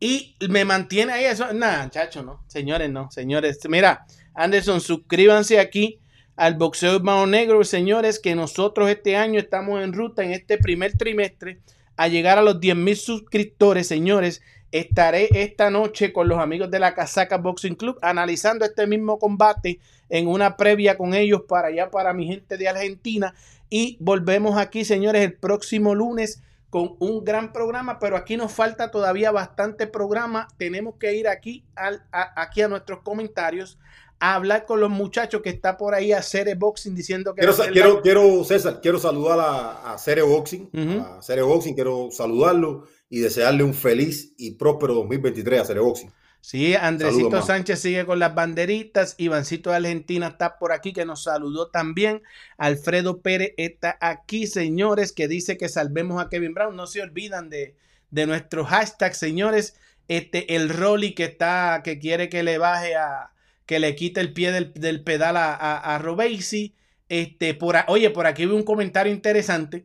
Y 0.00 0.36
me 0.48 0.64
mantiene 0.64 1.12
ahí 1.12 1.24
eso. 1.26 1.52
Nada, 1.52 1.90
chacho, 1.90 2.22
no. 2.22 2.42
Señores, 2.46 2.88
no. 2.88 3.10
Señores, 3.10 3.58
mira, 3.68 4.06
Anderson, 4.34 4.80
suscríbanse 4.80 5.58
aquí 5.58 5.98
al 6.38 6.54
Boxeo 6.54 6.94
Hermano 6.94 7.26
Negro, 7.26 7.64
señores, 7.64 8.20
que 8.20 8.36
nosotros 8.36 8.88
este 8.88 9.16
año 9.16 9.40
estamos 9.40 9.82
en 9.82 9.92
ruta 9.92 10.22
en 10.22 10.30
este 10.30 10.56
primer 10.56 10.96
trimestre 10.96 11.58
a 11.96 12.06
llegar 12.06 12.38
a 12.38 12.42
los 12.42 12.60
10 12.60 12.76
mil 12.76 12.96
suscriptores, 12.96 13.88
señores. 13.88 14.40
Estaré 14.70 15.28
esta 15.42 15.68
noche 15.68 16.12
con 16.12 16.28
los 16.28 16.38
amigos 16.38 16.70
de 16.70 16.78
la 16.78 16.94
Casaca 16.94 17.38
Boxing 17.38 17.74
Club 17.74 17.98
analizando 18.02 18.64
este 18.64 18.86
mismo 18.86 19.18
combate 19.18 19.80
en 20.10 20.28
una 20.28 20.56
previa 20.56 20.96
con 20.96 21.12
ellos 21.12 21.42
para 21.48 21.68
allá, 21.68 21.90
para 21.90 22.14
mi 22.14 22.28
gente 22.28 22.56
de 22.56 22.68
Argentina. 22.68 23.34
Y 23.68 23.96
volvemos 23.98 24.56
aquí, 24.56 24.84
señores, 24.84 25.22
el 25.22 25.32
próximo 25.32 25.96
lunes 25.96 26.40
con 26.70 26.94
un 27.00 27.24
gran 27.24 27.52
programa, 27.52 27.98
pero 27.98 28.16
aquí 28.16 28.36
nos 28.36 28.52
falta 28.52 28.92
todavía 28.92 29.32
bastante 29.32 29.88
programa. 29.88 30.46
Tenemos 30.56 30.94
que 31.00 31.16
ir 31.16 31.26
aquí, 31.26 31.64
al, 31.74 32.04
aquí 32.12 32.62
a 32.62 32.68
nuestros 32.68 33.00
comentarios 33.00 33.76
a 34.20 34.34
hablar 34.34 34.66
con 34.66 34.80
los 34.80 34.90
muchachos 34.90 35.42
que 35.42 35.50
está 35.50 35.76
por 35.76 35.94
ahí 35.94 36.12
a 36.12 36.18
hacer 36.18 36.54
boxing 36.56 36.94
diciendo 36.94 37.34
que 37.34 37.40
Quiero, 37.40 37.56
no 37.56 37.72
quiero, 37.72 38.02
quiero, 38.02 38.44
César, 38.44 38.80
quiero 38.80 38.98
saludar 38.98 39.38
a, 39.38 39.92
a 39.92 39.98
Cere 39.98 40.22
Boxing, 40.22 40.70
a 41.00 41.22
Cere 41.22 41.42
Boxing, 41.42 41.74
quiero 41.74 42.08
saludarlo 42.10 42.86
y 43.08 43.20
desearle 43.20 43.62
un 43.62 43.74
feliz 43.74 44.34
y 44.36 44.52
próspero 44.52 44.94
2023 44.94 45.60
a 45.60 45.64
Cere 45.64 45.80
Boxing. 45.80 46.10
Sí, 46.40 46.74
Andresito. 46.74 47.42
Sánchez 47.42 47.80
sigue 47.80 48.06
con 48.06 48.18
las 48.20 48.34
banderitas. 48.34 49.16
Ivancito 49.18 49.70
de 49.70 49.76
Argentina 49.76 50.28
está 50.28 50.58
por 50.58 50.72
aquí, 50.72 50.92
que 50.92 51.04
nos 51.04 51.24
saludó 51.24 51.68
también. 51.68 52.22
Alfredo 52.56 53.20
Pérez 53.20 53.54
está 53.56 53.98
aquí, 54.00 54.46
señores, 54.46 55.12
que 55.12 55.28
dice 55.28 55.58
que 55.58 55.68
salvemos 55.68 56.22
a 56.22 56.28
Kevin 56.28 56.54
Brown. 56.54 56.76
No 56.76 56.86
se 56.86 57.02
olvidan 57.02 57.50
de, 57.50 57.74
de 58.10 58.26
nuestro 58.26 58.64
hashtag, 58.64 59.14
señores. 59.14 59.74
Este, 60.06 60.54
el 60.54 60.70
Rolly 60.70 61.14
que 61.14 61.24
está, 61.24 61.82
que 61.84 61.98
quiere 61.98 62.28
que 62.28 62.42
le 62.42 62.56
baje 62.56 62.94
a, 62.94 63.32
que 63.68 63.78
le 63.78 63.94
quite 63.94 64.18
el 64.20 64.32
pie 64.32 64.50
del, 64.50 64.72
del 64.72 65.04
pedal 65.04 65.36
a, 65.36 65.54
a, 65.54 65.98
Robesi. 65.98 66.74
Este, 67.10 67.52
por, 67.52 67.76
oye, 67.88 68.08
por 68.08 68.26
aquí 68.26 68.46
vi 68.46 68.52
un 68.52 68.62
comentario 68.62 69.12
interesante 69.12 69.84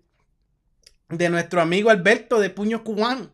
de 1.10 1.30
nuestro 1.30 1.60
amigo 1.60 1.90
Alberto 1.90 2.40
de 2.40 2.50
Puño 2.50 2.86
Cubano 2.86 3.34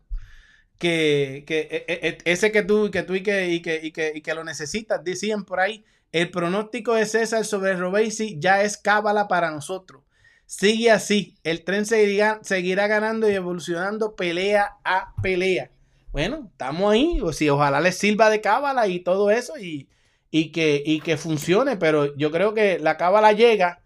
que, 0.76 1.44
que 1.46 1.68
e- 1.70 1.84
e- 1.86 2.08
e- 2.08 2.18
ese 2.24 2.50
que 2.50 2.64
tú, 2.64 2.90
que 2.90 3.04
tú 3.04 3.14
y 3.14 3.22
que, 3.22 3.48
y 3.48 3.62
que, 3.62 3.80
y 3.80 3.92
que, 3.92 4.12
y 4.12 4.22
que 4.22 4.34
lo 4.34 4.42
necesitas, 4.42 5.04
decían 5.04 5.44
por 5.44 5.60
ahí, 5.60 5.84
el 6.10 6.32
pronóstico 6.32 6.94
de 6.94 7.06
César 7.06 7.44
sobre 7.44 7.76
Robesi 7.76 8.36
ya 8.40 8.62
es 8.64 8.76
cábala 8.76 9.28
para 9.28 9.52
nosotros. 9.52 10.02
Sigue 10.46 10.90
así, 10.90 11.36
el 11.44 11.62
tren 11.62 11.86
seguirá, 11.86 12.40
seguirá 12.42 12.88
ganando 12.88 13.30
y 13.30 13.34
evolucionando 13.34 14.16
pelea 14.16 14.78
a 14.84 15.14
pelea. 15.22 15.70
Bueno, 16.10 16.48
estamos 16.50 16.92
ahí, 16.92 17.20
o 17.22 17.32
si 17.32 17.48
ojalá 17.48 17.80
les 17.80 17.96
sirva 17.96 18.30
de 18.30 18.40
cábala 18.40 18.88
y 18.88 18.98
todo 18.98 19.30
eso 19.30 19.56
y, 19.56 19.88
y, 20.30 20.52
que, 20.52 20.82
y 20.84 21.00
que 21.00 21.16
funcione, 21.16 21.76
pero 21.76 22.16
yo 22.16 22.30
creo 22.30 22.54
que 22.54 22.78
la 22.78 22.96
cábala 22.96 23.32
llega 23.32 23.80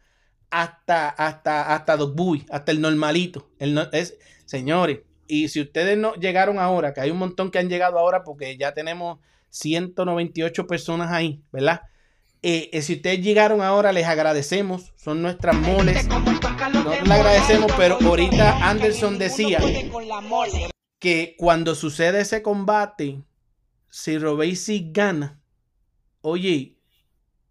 hasta, 0.50 1.08
hasta, 1.08 1.74
hasta 1.74 1.96
Doc 1.96 2.14
Boy, 2.14 2.44
hasta 2.50 2.70
el 2.72 2.80
normalito. 2.80 3.50
El 3.58 3.74
no- 3.74 3.88
es, 3.92 4.16
señores, 4.44 5.00
y 5.26 5.48
si 5.48 5.60
ustedes 5.60 5.96
no 5.98 6.14
llegaron 6.14 6.58
ahora, 6.58 6.92
que 6.92 7.00
hay 7.00 7.10
un 7.10 7.18
montón 7.18 7.50
que 7.50 7.58
han 7.58 7.68
llegado 7.68 7.98
ahora 7.98 8.24
porque 8.24 8.56
ya 8.56 8.72
tenemos 8.74 9.18
198 9.50 10.66
personas 10.66 11.10
ahí, 11.12 11.42
¿verdad? 11.52 11.82
Eh, 12.42 12.68
eh, 12.74 12.82
si 12.82 12.94
ustedes 12.96 13.22
llegaron 13.22 13.62
ahora, 13.62 13.90
les 13.92 14.04
agradecemos, 14.06 14.92
son 14.96 15.22
nuestras 15.22 15.56
moles. 15.56 16.06
Nosotros 16.06 17.08
le 17.08 17.14
agradecemos, 17.14 17.72
pero 17.76 17.96
ahorita 18.02 18.68
Anderson 18.68 19.18
decía 19.18 19.60
que 20.98 21.34
cuando 21.38 21.74
sucede 21.74 22.20
ese 22.20 22.42
combate, 22.42 23.22
si 23.88 24.18
Robesi 24.18 24.90
gana, 24.92 25.40
oye, 26.24 26.76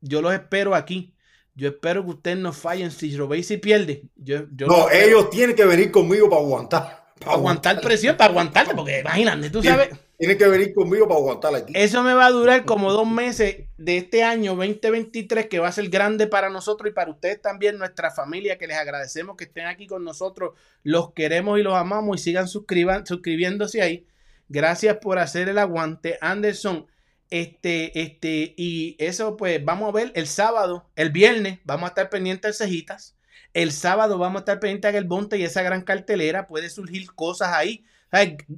yo 0.02 0.22
los 0.22 0.34
espero 0.34 0.76
aquí. 0.76 1.14
Yo 1.56 1.70
espero 1.70 2.04
que 2.04 2.10
ustedes 2.10 2.38
no 2.38 2.52
fallen. 2.52 2.90
Si 2.90 3.16
Robesi 3.16 3.58
pierde, 3.58 4.10
yo, 4.16 4.48
yo 4.52 4.66
No, 4.68 4.90
ellos 4.90 5.30
tienen 5.30 5.56
que 5.56 5.66
venir 5.66 5.92
conmigo 5.92 6.28
para 6.30 6.42
aguantar. 6.42 7.06
para 7.20 7.34
aguantar 7.34 7.80
presión, 7.80 8.18
para 8.18 8.32
aguantarle, 8.32 8.74
porque 8.74 9.00
imagínate, 9.00 9.50
tú 9.52 9.62
sabes. 9.62 9.90
Tienen 10.18 10.38
que 10.38 10.48
venir 10.48 10.74
conmigo 10.74 11.08
para 11.08 11.20
aguantar 11.20 11.54
aquí. 11.54 11.74
Eso 11.76 12.02
me 12.02 12.14
va 12.14 12.26
a 12.28 12.32
durar 12.32 12.66
como 12.66 12.92
dos 12.92 13.08
meses 13.08 13.68
de 13.78 13.98
este 13.98 14.24
año 14.24 14.56
2023, 14.56 15.48
que 15.48 15.60
va 15.60 15.68
a 15.68 15.72
ser 15.72 15.90
grande 15.90 16.28
para 16.28 16.50
nosotros 16.50 16.90
y 16.90 16.94
para 16.94 17.12
ustedes 17.12 17.42
también, 17.42 17.78
nuestra 17.78 18.10
familia, 18.10 18.58
que 18.58 18.66
les 18.66 18.78
agradecemos 18.78 19.36
que 19.36 19.44
estén 19.44 19.68
aquí 19.68 19.86
con 19.86 20.04
nosotros. 20.04 20.54
Los 20.82 21.14
queremos 21.14 21.60
y 21.60 21.64
los 21.64 21.76
amamos 21.76 22.20
y 22.20 22.24
sigan 22.24 22.48
suscriban, 22.48 23.06
suscribiéndose 23.06 23.82
ahí. 23.82 24.08
Gracias 24.50 24.98
por 24.98 25.20
hacer 25.20 25.50
el 25.50 25.58
aguante, 25.60 26.18
Anderson. 26.22 26.88
Este, 27.34 28.00
este, 28.00 28.54
y 28.58 28.96
eso, 29.00 29.38
pues 29.38 29.66
vamos 29.66 29.90
a 29.90 29.92
ver 29.92 30.12
el 30.14 30.28
sábado, 30.28 30.88
el 30.96 31.10
viernes, 31.10 31.58
vamos 31.64 31.86
a 31.86 31.88
estar 31.88 32.12
pendientes 32.12 32.60
de 32.60 32.66
cejitas. 32.66 33.18
El 33.54 33.72
sábado 33.72 34.20
vamos 34.20 34.36
a 34.36 34.40
estar 34.42 34.60
pendientes 34.60 34.94
del 34.94 35.06
Bonte 35.06 35.40
y 35.40 35.44
esa 35.44 35.64
gran 35.64 35.82
cartelera. 35.82 36.46
Puede 36.46 36.70
surgir 36.70 37.12
cosas 37.16 37.50
ahí. 37.54 37.86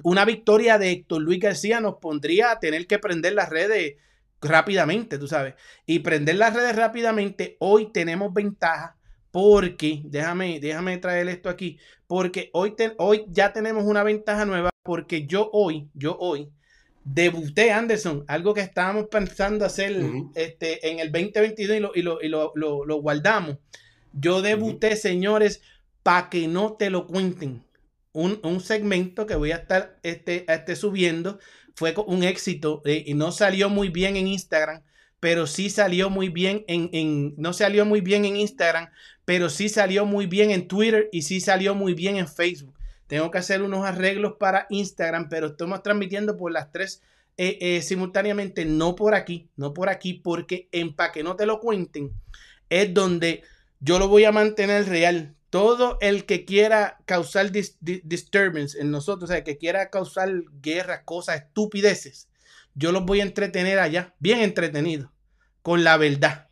Una 0.02 0.26
victoria 0.26 0.76
de 0.76 0.90
Héctor 0.90 1.22
Luis 1.22 1.40
García 1.40 1.80
nos 1.80 1.94
pondría 2.02 2.50
a 2.50 2.60
tener 2.60 2.86
que 2.86 2.98
prender 2.98 3.32
las 3.32 3.48
redes 3.48 3.94
rápidamente, 4.42 5.16
tú 5.16 5.26
sabes. 5.26 5.54
Y 5.86 6.00
prender 6.00 6.36
las 6.36 6.52
redes 6.52 6.76
rápidamente, 6.76 7.56
hoy 7.60 7.90
tenemos 7.92 8.34
ventaja 8.34 8.98
porque, 9.30 10.02
déjame, 10.04 10.60
déjame 10.60 10.98
traer 10.98 11.28
esto 11.28 11.48
aquí, 11.48 11.78
porque 12.06 12.50
hoy, 12.52 12.74
hoy 12.98 13.24
ya 13.28 13.54
tenemos 13.54 13.84
una 13.84 14.02
ventaja 14.02 14.44
nueva 14.44 14.68
porque 14.82 15.26
yo 15.26 15.48
hoy, 15.54 15.88
yo 15.94 16.18
hoy, 16.20 16.50
debuté 17.08 17.70
Anderson, 17.70 18.24
algo 18.26 18.52
que 18.52 18.60
estábamos 18.62 19.06
pensando 19.08 19.64
hacer 19.64 19.92
este, 20.34 20.90
en 20.90 20.98
el 20.98 21.12
2022 21.12 21.76
y 21.76 21.80
lo, 21.80 21.92
y 21.94 22.02
lo, 22.02 22.22
y 22.22 22.28
lo- 22.28 22.52
lo- 22.56 22.84
lo 22.84 22.96
guardamos. 23.00 23.58
Yo 24.12 24.42
debuté, 24.42 24.96
señores, 24.96 25.62
para 26.02 26.28
que 26.30 26.48
no 26.48 26.72
te 26.74 26.90
lo 26.90 27.06
cuenten 27.06 27.62
un, 28.12 28.40
un 28.42 28.60
segmento 28.60 29.26
que 29.26 29.36
voy 29.36 29.52
a 29.52 29.56
estar 29.56 29.98
este, 30.02 30.44
este 30.52 30.74
subiendo. 30.74 31.38
Fue 31.76 31.94
un 32.06 32.24
éxito 32.24 32.82
eh, 32.86 33.04
y 33.06 33.14
no 33.14 33.30
salió 33.30 33.68
muy 33.68 33.88
bien 33.90 34.16
en 34.16 34.26
Instagram, 34.26 34.82
pero 35.20 35.46
sí 35.46 35.70
salió 35.70 36.10
muy 36.10 36.28
bien 36.28 36.64
en, 36.66 36.88
en- 36.92 37.34
no 37.36 37.52
salió 37.52 37.84
muy 37.84 38.00
bien 38.00 38.24
en 38.24 38.36
Instagram, 38.36 38.88
pero 39.24 39.48
sí 39.50 39.68
salió 39.68 40.06
muy 40.06 40.26
bien 40.26 40.50
en 40.50 40.66
Twitter 40.66 41.08
y 41.12 41.22
sí 41.22 41.40
salió 41.40 41.74
muy 41.74 41.94
bien 41.94 42.16
en 42.16 42.26
Facebook. 42.26 42.75
Tengo 43.06 43.30
que 43.30 43.38
hacer 43.38 43.62
unos 43.62 43.84
arreglos 43.84 44.34
para 44.38 44.66
Instagram, 44.70 45.28
pero 45.28 45.48
estamos 45.48 45.82
transmitiendo 45.82 46.36
por 46.36 46.52
las 46.52 46.72
tres 46.72 47.02
eh, 47.36 47.58
eh, 47.60 47.82
simultáneamente, 47.82 48.64
no 48.64 48.96
por 48.96 49.14
aquí, 49.14 49.48
no 49.56 49.74
por 49.74 49.88
aquí, 49.88 50.14
porque 50.14 50.68
en 50.72 50.94
que 51.12 51.22
no 51.22 51.36
te 51.36 51.46
lo 51.46 51.60
cuenten, 51.60 52.12
es 52.70 52.92
donde 52.94 53.42
yo 53.80 53.98
lo 53.98 54.08
voy 54.08 54.24
a 54.24 54.32
mantener 54.32 54.88
real. 54.88 55.34
Todo 55.50 55.96
el 56.00 56.26
que 56.26 56.44
quiera 56.44 56.98
causar 57.06 57.52
dis- 57.52 57.76
di- 57.80 58.02
disturbance 58.04 58.78
en 58.80 58.90
nosotros, 58.90 59.30
o 59.30 59.32
sea, 59.32 59.44
que 59.44 59.58
quiera 59.58 59.90
causar 59.90 60.30
guerras, 60.60 61.02
cosas, 61.04 61.36
estupideces, 61.42 62.28
yo 62.74 62.90
los 62.92 63.06
voy 63.06 63.20
a 63.20 63.24
entretener 63.24 63.78
allá, 63.78 64.14
bien 64.18 64.40
entretenido, 64.40 65.12
con 65.62 65.84
la 65.84 65.96
verdad. 65.96 66.45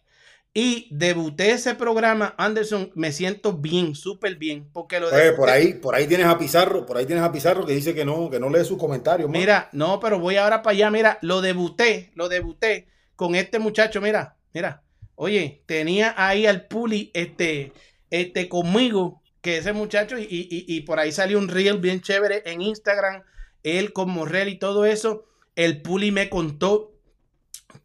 Y 0.56 0.86
debuté 0.92 1.50
ese 1.50 1.74
programa, 1.74 2.32
Anderson, 2.38 2.92
me 2.94 3.10
siento 3.10 3.54
bien, 3.54 3.96
súper 3.96 4.36
bien, 4.36 4.68
porque 4.72 5.00
lo 5.00 5.08
Oye, 5.08 5.32
por 5.32 5.50
ahí, 5.50 5.74
por 5.74 5.96
ahí 5.96 6.06
tienes 6.06 6.26
a 6.28 6.38
Pizarro, 6.38 6.86
por 6.86 6.96
ahí 6.96 7.06
tienes 7.06 7.24
a 7.24 7.32
Pizarro 7.32 7.66
que 7.66 7.72
dice 7.72 7.92
que 7.92 8.04
no, 8.04 8.30
que 8.30 8.38
no 8.38 8.48
lee 8.48 8.64
sus 8.64 8.78
comentarios. 8.78 9.28
Mira, 9.28 9.68
no, 9.72 9.98
pero 9.98 10.20
voy 10.20 10.36
ahora 10.36 10.62
para 10.62 10.74
allá. 10.76 10.90
Mira, 10.92 11.18
lo 11.22 11.40
debuté, 11.40 12.12
lo 12.14 12.28
debuté 12.28 12.86
con 13.16 13.34
este 13.34 13.58
muchacho. 13.58 14.00
Mira, 14.00 14.36
mira. 14.52 14.82
Oye, 15.16 15.62
tenía 15.66 16.14
ahí 16.16 16.46
al 16.46 16.66
Puli 16.68 17.10
este, 17.14 17.72
este 18.10 18.48
conmigo, 18.48 19.22
que 19.40 19.58
ese 19.58 19.72
muchacho, 19.72 20.18
y, 20.18 20.22
y- 20.22 20.64
y- 20.68 20.80
por 20.82 21.00
ahí 21.00 21.10
salió 21.10 21.38
un 21.38 21.48
reel 21.48 21.78
bien 21.78 22.00
chévere 22.00 22.42
en 22.46 22.62
Instagram, 22.62 23.22
él 23.64 23.92
con 23.92 24.08
Morrel 24.10 24.48
y 24.48 24.58
todo 24.58 24.84
eso. 24.86 25.24
El 25.56 25.82
Puli 25.82 26.12
me 26.12 26.28
contó 26.30 26.93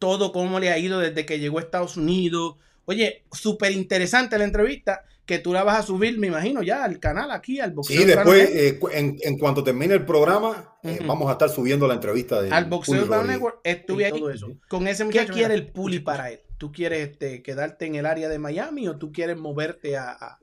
todo 0.00 0.32
cómo 0.32 0.60
le 0.60 0.70
ha 0.72 0.78
ido 0.78 1.00
desde 1.00 1.26
que 1.26 1.40
llegó 1.40 1.58
a 1.60 1.62
Estados 1.62 1.98
Unidos. 1.98 2.56
Oye, 2.86 3.26
súper 3.32 3.72
interesante 3.72 4.38
la 4.38 4.44
entrevista 4.46 5.02
que 5.26 5.38
tú 5.40 5.54
la 5.54 5.64
vas 5.64 5.80
a 5.80 5.84
subir, 5.84 6.18
me 6.18 6.28
imagino, 6.28 6.62
ya 6.64 6.84
al 6.84 7.00
canal 7.00 7.32
aquí, 7.32 7.60
al 7.60 7.72
boxeo. 7.72 8.02
Sí, 8.02 8.04
después, 8.04 8.44
Network. 8.44 8.54
eh, 8.54 8.78
en, 8.92 9.16
en 9.22 9.38
cuanto 9.38 9.64
termine 9.64 9.94
el 9.94 10.04
programa, 10.06 10.74
eh, 10.84 11.00
vamos 11.04 11.28
a 11.28 11.32
estar 11.32 11.48
subiendo 11.50 11.86
la 11.88 11.94
entrevista 11.94 12.40
de 12.42 12.50
al 12.50 12.66
boxeo 12.66 13.04
Rodríguez. 13.06 13.26
Network, 13.26 13.60
estuve 13.64 14.04
ahí 14.06 14.12
todo 14.12 14.30
eso. 14.30 14.58
con 14.68 14.86
ese 14.86 15.04
¿Qué 15.08 15.18
muchacho. 15.18 15.32
¿Qué 15.32 15.38
quiere 15.38 15.54
mira? 15.54 15.54
el 15.54 15.72
puli 15.72 16.00
para 16.00 16.30
él? 16.30 16.40
¿Tú 16.58 16.72
quieres 16.72 17.10
este, 17.10 17.42
quedarte 17.42 17.86
en 17.86 17.94
el 17.94 18.06
área 18.06 18.28
de 18.28 18.38
Miami 18.38 18.88
o 18.88 18.98
tú 18.98 19.12
quieres 19.12 19.36
moverte 19.38 19.96
a, 19.96 20.10
a- 20.12 20.42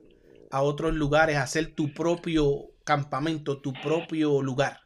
a 0.50 0.62
otros 0.62 0.94
lugares, 0.94 1.36
hacer 1.36 1.74
tu 1.74 1.92
propio 1.92 2.70
campamento, 2.84 3.60
tu 3.60 3.78
propio 3.80 4.42
lugar? 4.42 4.80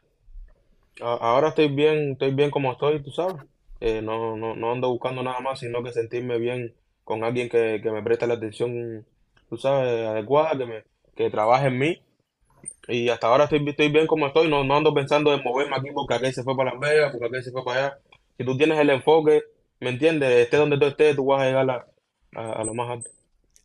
Ahora 1.02 1.48
estoy 1.48 1.68
bien, 1.68 2.12
estoy 2.12 2.32
bien 2.34 2.50
como 2.50 2.72
estoy, 2.72 3.02
tú 3.02 3.10
sabes. 3.10 3.42
Eh, 3.84 4.00
no, 4.00 4.36
no, 4.36 4.54
no 4.54 4.70
ando 4.70 4.90
buscando 4.90 5.24
nada 5.24 5.40
más, 5.40 5.58
sino 5.58 5.82
que 5.82 5.90
sentirme 5.92 6.38
bien 6.38 6.72
con 7.02 7.24
alguien 7.24 7.48
que, 7.48 7.80
que 7.82 7.90
me 7.90 8.00
preste 8.00 8.28
la 8.28 8.34
atención, 8.34 9.04
tú 9.48 9.56
sabes, 9.56 10.06
adecuada, 10.06 10.56
que 10.56 10.66
me, 10.66 10.84
que 11.16 11.30
trabaje 11.30 11.66
en 11.66 11.78
mí. 11.78 12.02
Y 12.86 13.08
hasta 13.08 13.26
ahora 13.26 13.44
estoy, 13.44 13.68
estoy 13.68 13.90
bien 13.90 14.06
como 14.06 14.28
estoy, 14.28 14.48
no, 14.48 14.62
no 14.62 14.76
ando 14.76 14.94
pensando 14.94 15.34
en 15.34 15.42
moverme 15.42 15.74
aquí 15.74 15.88
porque 15.92 16.14
aquel 16.14 16.32
se 16.32 16.44
fue 16.44 16.56
para 16.56 16.70
Las 16.70 16.80
Vegas, 16.80 17.10
porque 17.10 17.26
aquel 17.26 17.42
se 17.42 17.50
fue 17.50 17.64
para 17.64 17.86
allá. 17.86 17.98
Si 18.38 18.44
tú 18.44 18.56
tienes 18.56 18.78
el 18.78 18.90
enfoque, 18.90 19.42
¿me 19.80 19.90
entiendes? 19.90 20.30
Esté 20.30 20.58
donde 20.58 20.78
tú 20.78 20.86
estés, 20.86 21.16
tú 21.16 21.26
vas 21.26 21.42
a 21.42 21.46
llegar 21.46 21.68
a, 21.68 21.86
a, 22.36 22.52
a 22.60 22.64
lo 22.64 22.74
más 22.74 22.88
alto. 22.88 23.10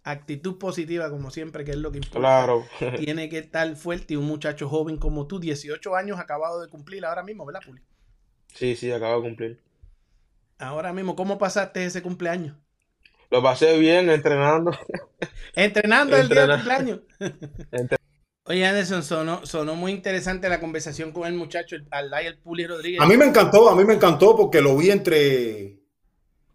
Actitud 0.04 0.58
positiva, 0.58 1.12
como 1.12 1.30
siempre, 1.30 1.64
que 1.64 1.72
es 1.72 1.78
lo 1.78 1.92
que 1.92 2.00
importa. 2.00 2.20
Claro. 2.20 2.66
Tiene 2.96 3.30
que 3.30 3.38
estar 3.38 3.76
fuerte 3.76 4.16
y 4.16 4.18
un 4.18 4.26
muchacho 4.26 4.68
joven 4.68 4.98
como 4.98 5.28
tú, 5.28 5.40
18 5.40 5.96
años, 5.96 6.20
acabado 6.20 6.60
de 6.62 6.70
cumplir 6.70 7.06
ahora 7.06 7.22
mismo, 7.22 7.46
¿verdad, 7.46 7.62
Puli? 7.64 7.82
Sí, 8.54 8.76
sí, 8.76 8.92
acabo 8.92 9.22
de 9.22 9.22
cumplir. 9.30 9.67
Ahora 10.60 10.94
mismo, 10.94 11.16
¿cómo 11.16 11.38
pasaste 11.38 11.86
ese 11.86 12.02
cumpleaños? 12.02 12.58
Lo 13.30 13.44
pasé 13.44 13.78
bien 13.78 14.10
entrenando. 14.10 14.72
Entrenando 15.56 16.16
el 16.16 16.30
día 16.30 16.48
del 16.48 16.56
cumpleaños. 16.56 17.00
Oye, 18.46 18.66
Anderson, 18.66 19.04
sonó, 19.04 19.46
sonó 19.46 19.76
muy 19.76 19.92
interesante 19.92 20.48
la 20.48 20.62
conversación 20.62 21.12
con 21.12 21.28
el 21.28 21.34
muchacho, 21.34 21.76
el, 21.76 21.86
el 22.26 22.38
Puli 22.38 22.66
Rodríguez. 22.66 23.02
A 23.02 23.06
mí 23.06 23.18
me 23.18 23.26
encantó, 23.26 23.70
a 23.70 23.76
mí 23.76 23.84
me 23.84 23.96
encantó 23.96 24.38
porque 24.38 24.62
lo 24.62 24.78
vi 24.78 24.90
entre, 24.90 25.82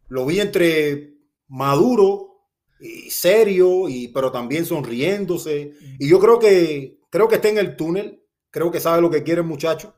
lo 0.08 0.24
vi 0.24 0.40
entre 0.40 1.12
maduro 1.48 2.48
y 2.80 3.10
serio, 3.10 3.90
y, 3.90 4.08
pero 4.08 4.32
también 4.32 4.64
sonriéndose. 4.64 5.74
Y 5.98 6.08
yo 6.08 6.18
creo 6.18 6.38
que, 6.38 6.98
creo 7.10 7.28
que 7.28 7.34
está 7.34 7.50
en 7.50 7.58
el 7.58 7.76
túnel, 7.76 8.22
creo 8.50 8.70
que 8.70 8.80
sabe 8.80 9.02
lo 9.02 9.10
que 9.10 9.22
quiere 9.22 9.42
el 9.42 9.46
muchacho. 9.46 9.94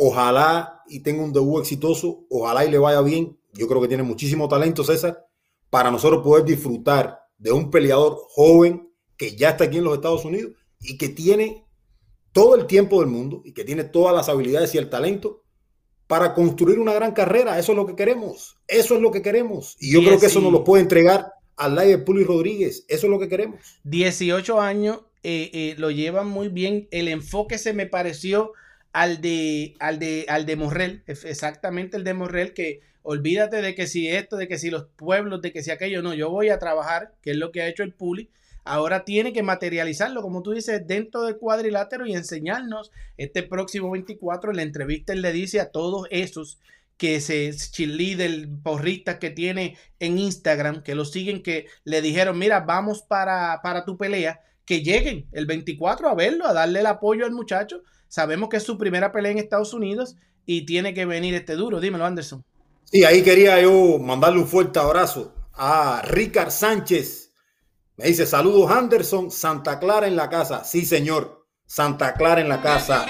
Ojalá 0.00 0.82
y 0.86 1.00
tenga 1.00 1.24
un 1.24 1.32
debut 1.32 1.60
exitoso, 1.60 2.24
ojalá 2.30 2.64
y 2.64 2.70
le 2.70 2.78
vaya 2.78 3.00
bien. 3.02 3.36
Yo 3.52 3.66
creo 3.66 3.80
que 3.82 3.88
tiene 3.88 4.04
muchísimo 4.04 4.48
talento, 4.48 4.84
César, 4.84 5.26
para 5.70 5.90
nosotros 5.90 6.22
poder 6.22 6.44
disfrutar 6.44 7.18
de 7.36 7.50
un 7.50 7.68
peleador 7.68 8.16
joven 8.30 8.88
que 9.16 9.36
ya 9.36 9.50
está 9.50 9.64
aquí 9.64 9.78
en 9.78 9.84
los 9.84 9.94
Estados 9.94 10.24
Unidos 10.24 10.52
y 10.80 10.96
que 10.96 11.08
tiene 11.08 11.66
todo 12.30 12.54
el 12.54 12.66
tiempo 12.66 13.00
del 13.00 13.10
mundo 13.10 13.42
y 13.44 13.52
que 13.52 13.64
tiene 13.64 13.82
todas 13.82 14.14
las 14.14 14.28
habilidades 14.28 14.72
y 14.74 14.78
el 14.78 14.88
talento 14.88 15.42
para 16.06 16.32
construir 16.32 16.78
una 16.78 16.92
gran 16.92 17.12
carrera. 17.12 17.58
Eso 17.58 17.72
es 17.72 17.76
lo 17.76 17.84
que 17.84 17.96
queremos. 17.96 18.56
Eso 18.68 18.94
es 18.94 19.02
lo 19.02 19.10
que 19.10 19.20
queremos. 19.20 19.76
Y 19.80 19.92
yo 19.92 20.00
creo 20.00 20.20
que 20.20 20.26
eso 20.26 20.40
nos 20.40 20.52
lo 20.52 20.62
puede 20.62 20.82
entregar 20.82 21.32
al 21.56 21.74
Layer 21.74 22.04
Puli 22.04 22.22
Rodríguez. 22.22 22.84
Eso 22.86 23.06
es 23.06 23.10
lo 23.10 23.18
que 23.18 23.28
queremos. 23.28 23.60
18 23.82 24.60
años, 24.60 25.00
eh, 25.24 25.50
eh, 25.52 25.74
lo 25.76 25.90
llevan 25.90 26.28
muy 26.28 26.48
bien. 26.48 26.86
El 26.92 27.08
enfoque 27.08 27.58
se 27.58 27.72
me 27.72 27.86
pareció 27.86 28.52
al 28.92 29.20
de, 29.20 29.74
al 29.80 29.98
de, 29.98 30.26
al 30.28 30.46
de 30.46 30.56
Morrel, 30.56 31.02
exactamente 31.06 31.96
el 31.96 32.04
de 32.04 32.14
Morrel, 32.14 32.54
que 32.54 32.80
olvídate 33.02 33.62
de 33.62 33.74
que 33.74 33.86
si 33.86 34.08
esto, 34.08 34.36
de 34.36 34.48
que 34.48 34.58
si 34.58 34.70
los 34.70 34.86
pueblos, 34.96 35.40
de 35.42 35.52
que 35.52 35.62
si 35.62 35.70
aquello, 35.70 36.02
no, 36.02 36.14
yo 36.14 36.30
voy 36.30 36.50
a 36.50 36.58
trabajar, 36.58 37.14
que 37.22 37.30
es 37.30 37.36
lo 37.36 37.52
que 37.52 37.62
ha 37.62 37.68
hecho 37.68 37.82
el 37.82 37.94
Puli. 37.94 38.30
Ahora 38.64 39.06
tiene 39.06 39.32
que 39.32 39.42
materializarlo, 39.42 40.20
como 40.20 40.42
tú 40.42 40.50
dices, 40.50 40.86
dentro 40.86 41.22
del 41.22 41.38
cuadrilátero 41.38 42.06
y 42.06 42.12
enseñarnos 42.12 42.92
este 43.16 43.42
próximo 43.42 43.90
24. 43.90 44.50
En 44.50 44.56
la 44.58 44.62
entrevista 44.62 45.14
él 45.14 45.22
le 45.22 45.32
dice 45.32 45.60
a 45.60 45.70
todos 45.70 46.06
esos 46.10 46.58
que 46.98 47.20
se 47.20 47.50
cheerleader, 47.54 48.48
porristas 48.62 49.16
que 49.18 49.30
tiene 49.30 49.78
en 50.00 50.18
Instagram, 50.18 50.82
que 50.82 50.94
lo 50.94 51.04
siguen, 51.04 51.42
que 51.42 51.66
le 51.84 52.02
dijeron, 52.02 52.38
mira, 52.38 52.60
vamos 52.60 53.02
para, 53.02 53.60
para 53.62 53.84
tu 53.86 53.96
pelea, 53.96 54.40
que 54.66 54.82
lleguen 54.82 55.26
el 55.32 55.46
24 55.46 56.08
a 56.08 56.14
verlo, 56.14 56.46
a 56.46 56.52
darle 56.52 56.80
el 56.80 56.86
apoyo 56.86 57.24
al 57.24 57.32
muchacho. 57.32 57.82
Sabemos 58.08 58.48
que 58.48 58.56
es 58.56 58.62
su 58.62 58.78
primera 58.78 59.12
pelea 59.12 59.32
en 59.32 59.38
Estados 59.38 59.74
Unidos 59.74 60.16
y 60.46 60.66
tiene 60.66 60.94
que 60.94 61.04
venir 61.04 61.34
este 61.34 61.54
duro. 61.54 61.80
Dímelo, 61.80 62.04
Anderson. 62.04 62.44
Sí, 62.84 63.04
ahí 63.04 63.22
quería 63.22 63.60
yo 63.60 63.98
mandarle 63.98 64.40
un 64.40 64.48
fuerte 64.48 64.78
abrazo 64.78 65.34
a 65.52 66.02
Ricard 66.04 66.50
Sánchez. 66.50 67.32
Me 67.96 68.06
dice, 68.06 68.26
saludos 68.26 68.70
Anderson, 68.70 69.30
Santa 69.30 69.78
Clara 69.78 70.06
en 70.06 70.16
la 70.16 70.30
casa. 70.30 70.64
Sí, 70.64 70.86
señor, 70.86 71.46
Santa 71.66 72.14
Clara 72.14 72.40
en 72.40 72.48
la 72.48 72.62
casa. 72.62 73.04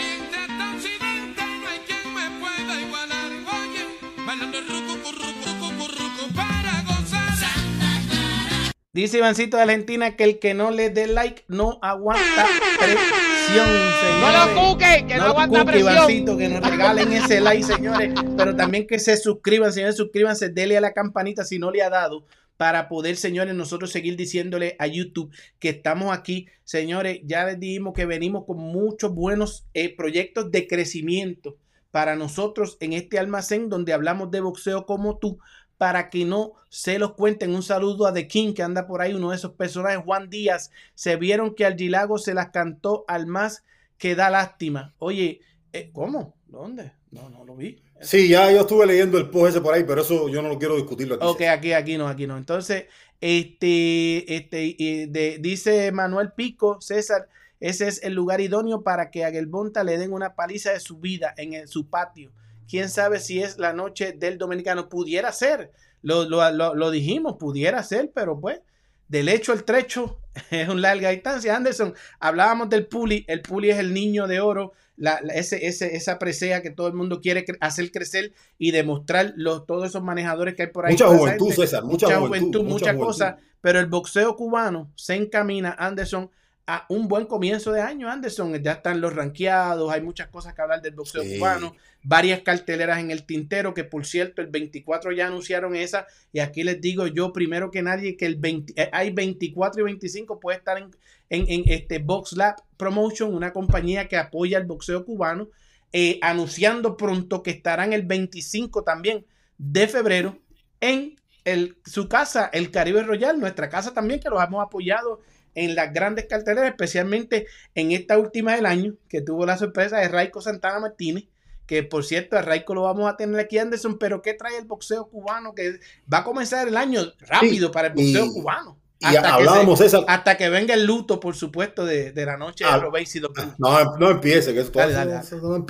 Dice 8.98 9.18
Ivancito 9.18 9.56
de 9.56 9.62
Argentina 9.62 10.16
que 10.16 10.24
el 10.24 10.40
que 10.40 10.54
no 10.54 10.72
le 10.72 10.90
dé 10.90 11.06
like 11.06 11.44
no 11.46 11.78
aguanta 11.82 12.46
presión, 12.80 13.68
No 13.68 14.26
señores. 14.26 14.56
lo 14.56 14.72
cuque, 14.72 15.04
que 15.06 15.16
no, 15.18 15.24
aguanta 15.26 15.60
cuque, 15.60 15.70
presión. 15.70 15.94
Ivancito, 15.94 16.36
que 16.36 16.48
nos 16.48 16.68
regalen 16.68 17.12
ese 17.12 17.40
like, 17.40 17.62
señores. 17.62 18.12
Pero 18.36 18.56
también 18.56 18.88
que 18.88 18.98
se 18.98 19.16
suscriban, 19.16 19.72
señores, 19.72 19.96
suscríbanse, 19.96 20.48
denle 20.48 20.78
a 20.78 20.80
la 20.80 20.94
campanita 20.94 21.44
si 21.44 21.60
no 21.60 21.70
le 21.70 21.84
ha 21.84 21.90
dado 21.90 22.24
para 22.56 22.88
poder, 22.88 23.14
señores, 23.14 23.54
nosotros 23.54 23.92
seguir 23.92 24.16
diciéndole 24.16 24.74
a 24.80 24.88
YouTube 24.88 25.32
que 25.60 25.68
estamos 25.68 26.12
aquí. 26.12 26.48
Señores, 26.64 27.20
ya 27.22 27.44
les 27.44 27.60
dijimos 27.60 27.94
que 27.94 28.04
venimos 28.04 28.46
con 28.46 28.56
muchos 28.56 29.14
buenos 29.14 29.64
eh, 29.74 29.94
proyectos 29.94 30.50
de 30.50 30.66
crecimiento 30.66 31.56
para 31.90 32.16
nosotros 32.16 32.76
en 32.80 32.92
este 32.92 33.18
almacén 33.18 33.68
donde 33.68 33.92
hablamos 33.92 34.30
de 34.30 34.40
boxeo 34.40 34.86
como 34.86 35.18
tú, 35.18 35.38
para 35.78 36.10
que 36.10 36.24
no 36.24 36.52
se 36.68 36.98
los 36.98 37.14
cuenten. 37.14 37.54
Un 37.54 37.62
saludo 37.62 38.06
a 38.06 38.12
The 38.12 38.28
King 38.28 38.52
que 38.52 38.62
anda 38.62 38.86
por 38.86 39.00
ahí, 39.00 39.14
uno 39.14 39.30
de 39.30 39.36
esos 39.36 39.52
personajes, 39.52 40.04
Juan 40.04 40.28
Díaz. 40.28 40.70
Se 40.94 41.16
vieron 41.16 41.54
que 41.54 41.64
Algilago 41.64 42.18
se 42.18 42.34
las 42.34 42.50
cantó 42.50 43.04
al 43.08 43.26
más 43.26 43.64
que 43.96 44.14
da 44.14 44.28
lástima. 44.28 44.94
Oye, 44.98 45.40
eh, 45.72 45.90
¿cómo? 45.92 46.36
¿Dónde? 46.46 46.92
No, 47.10 47.30
no 47.30 47.44
lo 47.44 47.56
vi. 47.56 47.82
Sí, 48.00 48.28
ya 48.28 48.50
yo 48.52 48.60
estuve 48.60 48.86
leyendo 48.86 49.18
el 49.18 49.30
post 49.30 49.50
ese 49.50 49.60
por 49.60 49.74
ahí, 49.74 49.84
pero 49.84 50.02
eso 50.02 50.28
yo 50.28 50.42
no 50.42 50.48
lo 50.48 50.58
quiero 50.58 50.76
discutirlo 50.76 51.14
aquí. 51.14 51.24
Ok, 51.26 51.42
aquí, 51.42 51.72
aquí 51.72 51.96
no, 51.96 52.06
aquí 52.06 52.26
no. 52.26 52.36
Entonces, 52.36 52.84
este, 53.20 54.36
este, 54.36 54.76
de- 55.08 55.38
dice 55.40 55.90
Manuel 55.92 56.32
Pico, 56.32 56.80
César, 56.80 57.28
ese 57.60 57.88
es 57.88 58.02
el 58.02 58.14
lugar 58.14 58.40
idóneo 58.40 58.82
para 58.82 59.10
que 59.10 59.24
a 59.24 59.30
Gelbonta 59.30 59.82
le 59.84 59.98
den 59.98 60.12
una 60.12 60.34
paliza 60.34 60.72
de 60.72 60.80
su 60.80 60.98
vida 60.98 61.34
en 61.36 61.54
el- 61.54 61.68
su 61.68 61.88
patio. 61.88 62.30
Quién 62.68 62.88
sabe 62.88 63.18
si 63.20 63.42
es 63.42 63.58
la 63.58 63.72
noche 63.72 64.12
del 64.12 64.38
dominicano. 64.38 64.88
Pudiera 64.88 65.32
ser, 65.32 65.72
lo, 66.02 66.28
lo- 66.28 66.50
lo- 66.52 66.74
lo 66.74 66.90
dijimos, 66.90 67.36
pudiera 67.38 67.82
ser, 67.82 68.10
pero 68.14 68.38
pues 68.40 68.60
del 69.08 69.28
hecho 69.28 69.52
al 69.52 69.64
trecho 69.64 70.18
es 70.50 70.68
una 70.68 70.80
larga 70.82 71.10
distancia. 71.10 71.56
Anderson, 71.56 71.94
hablábamos 72.20 72.68
del 72.68 72.86
Puli, 72.86 73.24
el 73.28 73.40
Puli 73.42 73.70
es 73.70 73.78
el 73.78 73.94
niño 73.94 74.26
de 74.26 74.40
oro, 74.40 74.72
la, 74.96 75.20
la- 75.22 75.32
ese, 75.34 75.66
ese- 75.66 75.96
esa 75.96 76.18
presea 76.18 76.60
que 76.60 76.70
todo 76.70 76.88
el 76.88 76.94
mundo 76.94 77.20
quiere 77.20 77.44
cre- 77.46 77.56
hacer 77.60 77.90
crecer 77.90 78.32
y 78.58 78.70
demostrar 78.72 79.32
los, 79.36 79.64
todos 79.66 79.86
esos 79.88 80.02
manejadores 80.02 80.54
que 80.54 80.62
hay 80.64 80.68
por 80.68 80.84
ahí. 80.86 80.92
Mucha 80.92 81.08
juventud, 81.08 81.46
gente, 81.46 81.62
César, 81.62 81.84
mucha, 81.84 82.18
juventud, 82.18 82.64
muchas 82.64 82.94
mucha 82.94 82.96
cosas, 83.06 83.30
juventud. 83.34 83.52
pero 83.60 83.80
el 83.80 83.86
boxeo 83.86 84.36
cubano 84.36 84.90
se 84.94 85.14
encamina, 85.14 85.74
Anderson, 85.78 86.30
a 86.70 86.84
un 86.90 87.08
buen 87.08 87.24
comienzo 87.24 87.72
de 87.72 87.80
año, 87.80 88.10
Anderson. 88.10 88.54
Ya 88.62 88.72
están 88.72 89.00
los 89.00 89.14
ranqueados, 89.16 89.90
hay 89.90 90.02
muchas 90.02 90.28
cosas 90.28 90.52
que 90.54 90.60
hablar 90.60 90.82
del 90.82 90.94
boxeo 90.94 91.22
Sí. 91.22 91.38
cubano, 91.38 91.74
varias 92.02 92.42
carteleras 92.42 92.98
en 92.98 93.10
el 93.10 93.24
tintero, 93.24 93.72
que 93.72 93.84
por 93.84 94.04
cierto, 94.04 94.42
el 94.42 94.48
24 94.48 95.10
ya 95.12 95.28
anunciaron 95.28 95.74
esa, 95.74 96.06
y 96.30 96.40
aquí 96.40 96.62
les 96.62 96.78
digo 96.80 97.06
yo 97.06 97.32
primero 97.32 97.70
que 97.70 97.80
nadie 97.82 98.18
que 98.18 98.26
el 98.26 98.36
20, 98.36 98.74
eh, 98.76 98.90
hay 98.92 99.10
24 99.10 99.80
y 99.80 99.84
25 99.84 100.38
puede 100.40 100.58
estar 100.58 100.76
en, 100.76 100.90
en, 101.30 101.46
en 101.48 101.62
este 101.72 102.00
Box 102.00 102.32
Lab 102.32 102.56
Promotion, 102.76 103.34
una 103.34 103.50
compañía 103.54 104.06
que 104.06 104.18
apoya 104.18 104.58
el 104.58 104.66
boxeo 104.66 105.06
cubano, 105.06 105.48
eh, 105.94 106.18
anunciando 106.20 106.98
pronto 106.98 107.42
que 107.42 107.50
estarán 107.50 107.94
el 107.94 108.02
25 108.02 108.82
también 108.84 109.24
de 109.56 109.88
febrero 109.88 110.38
en 110.82 111.16
el, 111.46 111.78
su 111.86 112.10
casa, 112.10 112.50
el 112.52 112.70
Caribe 112.70 113.02
Royal, 113.04 113.40
nuestra 113.40 113.70
casa 113.70 113.94
también, 113.94 114.20
que 114.20 114.28
los 114.28 114.42
hemos 114.44 114.62
apoyado 114.62 115.22
en 115.54 115.74
las 115.74 115.92
grandes 115.92 116.26
carteleras, 116.26 116.70
especialmente 116.70 117.46
en 117.74 117.92
esta 117.92 118.18
última 118.18 118.54
del 118.54 118.66
año, 118.66 118.94
que 119.08 119.20
tuvo 119.20 119.46
la 119.46 119.58
sorpresa 119.58 119.98
de 119.98 120.08
Raico 120.08 120.40
Santana 120.40 120.78
Martínez, 120.80 121.24
que 121.66 121.82
por 121.82 122.04
cierto, 122.04 122.36
a 122.38 122.42
Raico 122.42 122.74
lo 122.74 122.82
vamos 122.82 123.10
a 123.12 123.16
tener 123.16 123.38
aquí, 123.40 123.58
Anderson, 123.58 123.98
pero 123.98 124.22
¿qué 124.22 124.34
trae 124.34 124.56
el 124.58 124.64
boxeo 124.64 125.08
cubano? 125.08 125.54
Que 125.54 125.80
va 126.12 126.18
a 126.18 126.24
comenzar 126.24 126.66
el 126.68 126.76
año 126.76 127.02
rápido 127.20 127.68
Sí, 127.68 127.72
para 127.72 127.88
el 127.88 127.94
boxeo 127.94 128.24
y- 128.26 128.32
cubano. 128.32 128.78
Y 129.00 129.06
Hasta 129.06 129.20
que, 129.22 129.28
hablábamos, 129.28 129.78
se- 129.78 129.84
César. 129.84 130.04
hasta 130.08 130.36
que 130.36 130.48
venga 130.48 130.74
el 130.74 130.84
luto, 130.84 131.20
por 131.20 131.36
supuesto, 131.36 131.84
de, 131.84 132.10
de 132.10 132.26
la 132.26 132.36
noche 132.36 132.64
de 132.64 132.70
Ah, 132.70 132.78
Robesi 132.78 133.20
Dos 133.20 133.30
Cruz. 133.32 133.54
No, 133.58 133.96
no 133.96 134.10
empiece, 134.10 134.52
que 134.52 134.60
eso 134.60 134.72
Dale, 134.74 135.18
eso 135.20 135.36
no. 135.36 135.64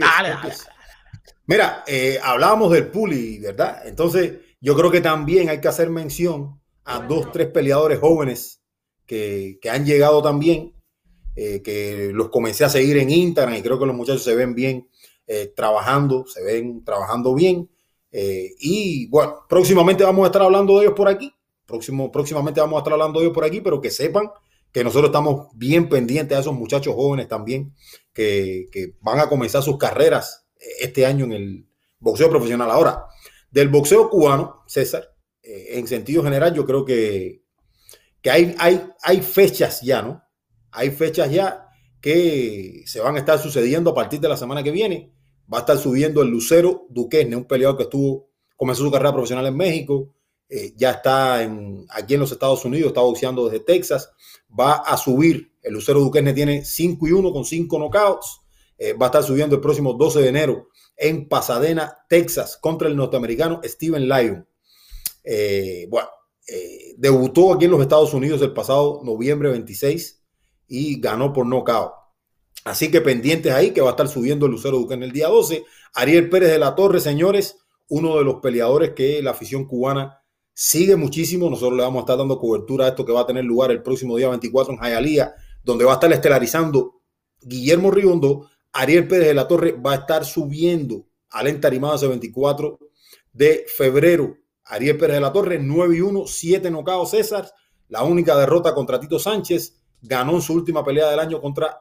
Mira, 1.46 1.82
eh, 1.86 2.18
hablábamos 2.22 2.72
del 2.72 2.88
puli, 2.88 3.38
¿verdad? 3.38 3.82
Entonces, 3.86 4.34
yo 4.60 4.74
creo 4.76 4.90
que 4.90 5.00
también 5.00 5.48
hay 5.48 5.60
que 5.60 5.68
hacer 5.68 5.88
mención 5.90 6.60
a 6.84 7.00
dos, 7.00 7.32
tres 7.32 7.48
peleadores 7.48 7.98
jóvenes 7.98 8.57
que, 9.08 9.58
han 9.70 9.86
llegado 9.86 10.22
también, 10.22 10.74
eh, 11.34 11.62
que 11.62 12.10
los 12.12 12.28
comencé 12.28 12.64
a 12.64 12.68
seguir 12.68 12.98
en 12.98 13.10
Instagram 13.10 13.56
y 13.56 13.62
creo 13.62 13.78
que 13.78 13.86
los 13.86 13.96
muchachos 13.96 14.22
se 14.22 14.36
ven 14.36 14.54
bien 14.54 14.88
eh, 15.26 15.52
trabajando, 15.56 16.26
se 16.26 16.44
ven 16.44 16.84
trabajando 16.84 17.34
bien. 17.34 17.68
eh, 18.12 18.54
y 18.60 19.06
bueno, 19.08 19.44
próximamente 19.48 20.04
vamos 20.04 20.24
a 20.24 20.26
estar 20.26 20.42
hablando 20.42 20.78
de 20.78 20.84
ellos 20.84 20.94
por 20.94 21.08
aquí. 21.08 21.32
Próximo, 21.66 22.12
próximamente 22.12 22.60
vamos 22.60 22.76
a 22.76 22.80
estar 22.80 22.92
hablando 22.92 23.18
de 23.18 23.26
ellos 23.26 23.34
por 23.34 23.44
aquí, 23.44 23.60
pero 23.60 23.80
que 23.80 23.90
sepan 23.90 24.30
que 24.72 24.84
nosotros 24.84 25.08
estamos 25.08 25.48
bien 25.54 25.88
pendientes 25.88 26.36
a 26.36 26.40
esos 26.40 26.54
muchachos 26.54 26.94
jóvenes 26.94 27.28
también 27.28 27.74
que, 28.12 28.66
que 28.70 28.94
van 29.00 29.18
a 29.18 29.28
comenzar 29.28 29.62
sus 29.62 29.78
carreras 29.78 30.46
este 30.80 31.06
año 31.06 31.24
en 31.24 31.32
el 31.32 31.66
boxeo 31.98 32.28
profesional. 32.28 32.70
Ahora, 32.70 33.06
del 33.50 33.68
boxeo 33.68 34.10
cubano, 34.10 34.64
César, 34.66 35.14
en 35.42 35.86
sentido 35.86 36.22
general, 36.22 36.54
yo 36.54 36.66
creo 36.66 36.84
que, 36.84 37.42
hay, 38.28 38.54
hay, 38.58 38.82
hay 39.02 39.20
fechas 39.20 39.80
ya, 39.82 40.02
¿no? 40.02 40.22
Hay 40.70 40.90
fechas 40.90 41.30
ya 41.30 41.68
que 42.00 42.82
se 42.86 43.00
van 43.00 43.16
a 43.16 43.18
estar 43.18 43.38
sucediendo 43.38 43.90
a 43.90 43.94
partir 43.94 44.20
de 44.20 44.28
la 44.28 44.36
semana 44.36 44.62
que 44.62 44.70
viene. 44.70 45.12
Va 45.52 45.58
a 45.58 45.60
estar 45.60 45.78
subiendo 45.78 46.22
el 46.22 46.28
Lucero 46.28 46.86
Duquesne, 46.90 47.36
un 47.36 47.44
peleador 47.44 47.76
que 47.76 47.84
estuvo, 47.84 48.30
comenzó 48.56 48.84
su 48.84 48.90
carrera 48.90 49.12
profesional 49.12 49.46
en 49.46 49.56
México, 49.56 50.14
eh, 50.48 50.72
ya 50.76 50.92
está 50.92 51.42
en, 51.42 51.86
aquí 51.90 52.14
en 52.14 52.20
los 52.20 52.32
Estados 52.32 52.64
Unidos, 52.64 52.88
está 52.88 53.00
boxeando 53.00 53.48
desde 53.48 53.64
Texas. 53.64 54.10
Va 54.58 54.74
a 54.74 54.96
subir, 54.96 55.52
el 55.62 55.74
Lucero 55.74 56.00
Duquesne 56.00 56.32
tiene 56.32 56.64
5 56.64 57.06
y 57.06 57.12
1 57.12 57.32
con 57.32 57.44
5 57.44 57.78
knockouts. 57.78 58.40
Eh, 58.78 58.92
va 58.92 59.06
a 59.06 59.08
estar 59.08 59.24
subiendo 59.24 59.56
el 59.56 59.60
próximo 59.60 59.94
12 59.94 60.20
de 60.20 60.28
enero 60.28 60.68
en 60.96 61.28
Pasadena, 61.28 61.98
Texas, 62.08 62.56
contra 62.60 62.88
el 62.88 62.96
norteamericano 62.96 63.60
Steven 63.64 64.08
Lyon. 64.08 64.46
Eh, 65.24 65.86
bueno, 65.90 66.08
eh, 66.48 66.94
debutó 66.96 67.52
aquí 67.52 67.66
en 67.66 67.72
los 67.72 67.80
Estados 67.80 68.14
Unidos 68.14 68.40
el 68.42 68.52
pasado 68.52 69.02
noviembre 69.04 69.50
26 69.50 70.22
y 70.68 71.00
ganó 71.00 71.32
por 71.32 71.46
knockout. 71.46 71.92
Así 72.64 72.90
que 72.90 73.00
pendientes 73.00 73.52
ahí 73.52 73.72
que 73.72 73.80
va 73.80 73.88
a 73.88 73.90
estar 73.92 74.08
subiendo 74.08 74.46
el 74.46 74.52
Lucero 74.52 74.78
Duque 74.78 74.94
en 74.94 75.02
el 75.02 75.12
día 75.12 75.28
12. 75.28 75.64
Ariel 75.94 76.28
Pérez 76.28 76.50
de 76.50 76.58
la 76.58 76.74
Torre, 76.74 77.00
señores, 77.00 77.58
uno 77.88 78.18
de 78.18 78.24
los 78.24 78.36
peleadores 78.36 78.90
que 78.90 79.22
la 79.22 79.30
afición 79.30 79.66
cubana 79.66 80.22
sigue 80.52 80.96
muchísimo. 80.96 81.48
Nosotros 81.48 81.76
le 81.76 81.84
vamos 81.84 82.00
a 82.00 82.02
estar 82.02 82.18
dando 82.18 82.38
cobertura 82.38 82.86
a 82.86 82.88
esto 82.88 83.04
que 83.04 83.12
va 83.12 83.20
a 83.20 83.26
tener 83.26 83.44
lugar 83.44 83.70
el 83.70 83.82
próximo 83.82 84.16
día 84.16 84.28
24 84.28 84.74
en 84.74 84.80
Hialeah, 84.80 85.34
donde 85.62 85.84
va 85.84 85.92
a 85.92 85.94
estar 85.94 86.12
estelarizando 86.12 87.02
Guillermo 87.40 87.90
Riondo. 87.90 88.50
Ariel 88.72 89.06
Pérez 89.06 89.28
de 89.28 89.34
la 89.34 89.48
Torre 89.48 89.72
va 89.72 89.92
a 89.92 89.96
estar 89.96 90.24
subiendo 90.24 91.06
al 91.30 91.46
entarimado 91.46 91.94
ese 91.94 92.08
24 92.08 92.78
de 93.32 93.66
febrero. 93.74 94.36
Ariel 94.68 94.96
Pérez 94.96 95.14
de 95.14 95.20
la 95.20 95.32
Torre, 95.32 95.58
9 95.58 95.96
y 95.96 96.00
1, 96.00 96.26
7 96.26 96.70
nocaos 96.70 97.10
César. 97.10 97.50
La 97.88 98.02
única 98.02 98.36
derrota 98.36 98.74
contra 98.74 99.00
Tito 99.00 99.18
Sánchez. 99.18 99.80
Ganó 100.00 100.32
en 100.34 100.42
su 100.42 100.54
última 100.54 100.84
pelea 100.84 101.08
del 101.10 101.18
año 101.18 101.40
contra 101.40 101.80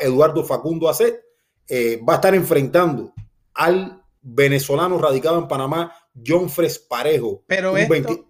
Eduardo 0.00 0.44
Facundo 0.44 0.88
Acet. 0.88 1.22
Eh, 1.68 2.00
va 2.06 2.14
a 2.14 2.16
estar 2.16 2.34
enfrentando 2.34 3.12
al 3.54 4.02
venezolano 4.20 4.98
radicado 4.98 5.38
en 5.38 5.48
Panamá, 5.48 5.92
John 6.26 6.48
Fres 6.48 6.78
Parejo. 6.78 7.44
Pero 7.46 7.76
esto, 7.76 7.92
20 7.92 8.24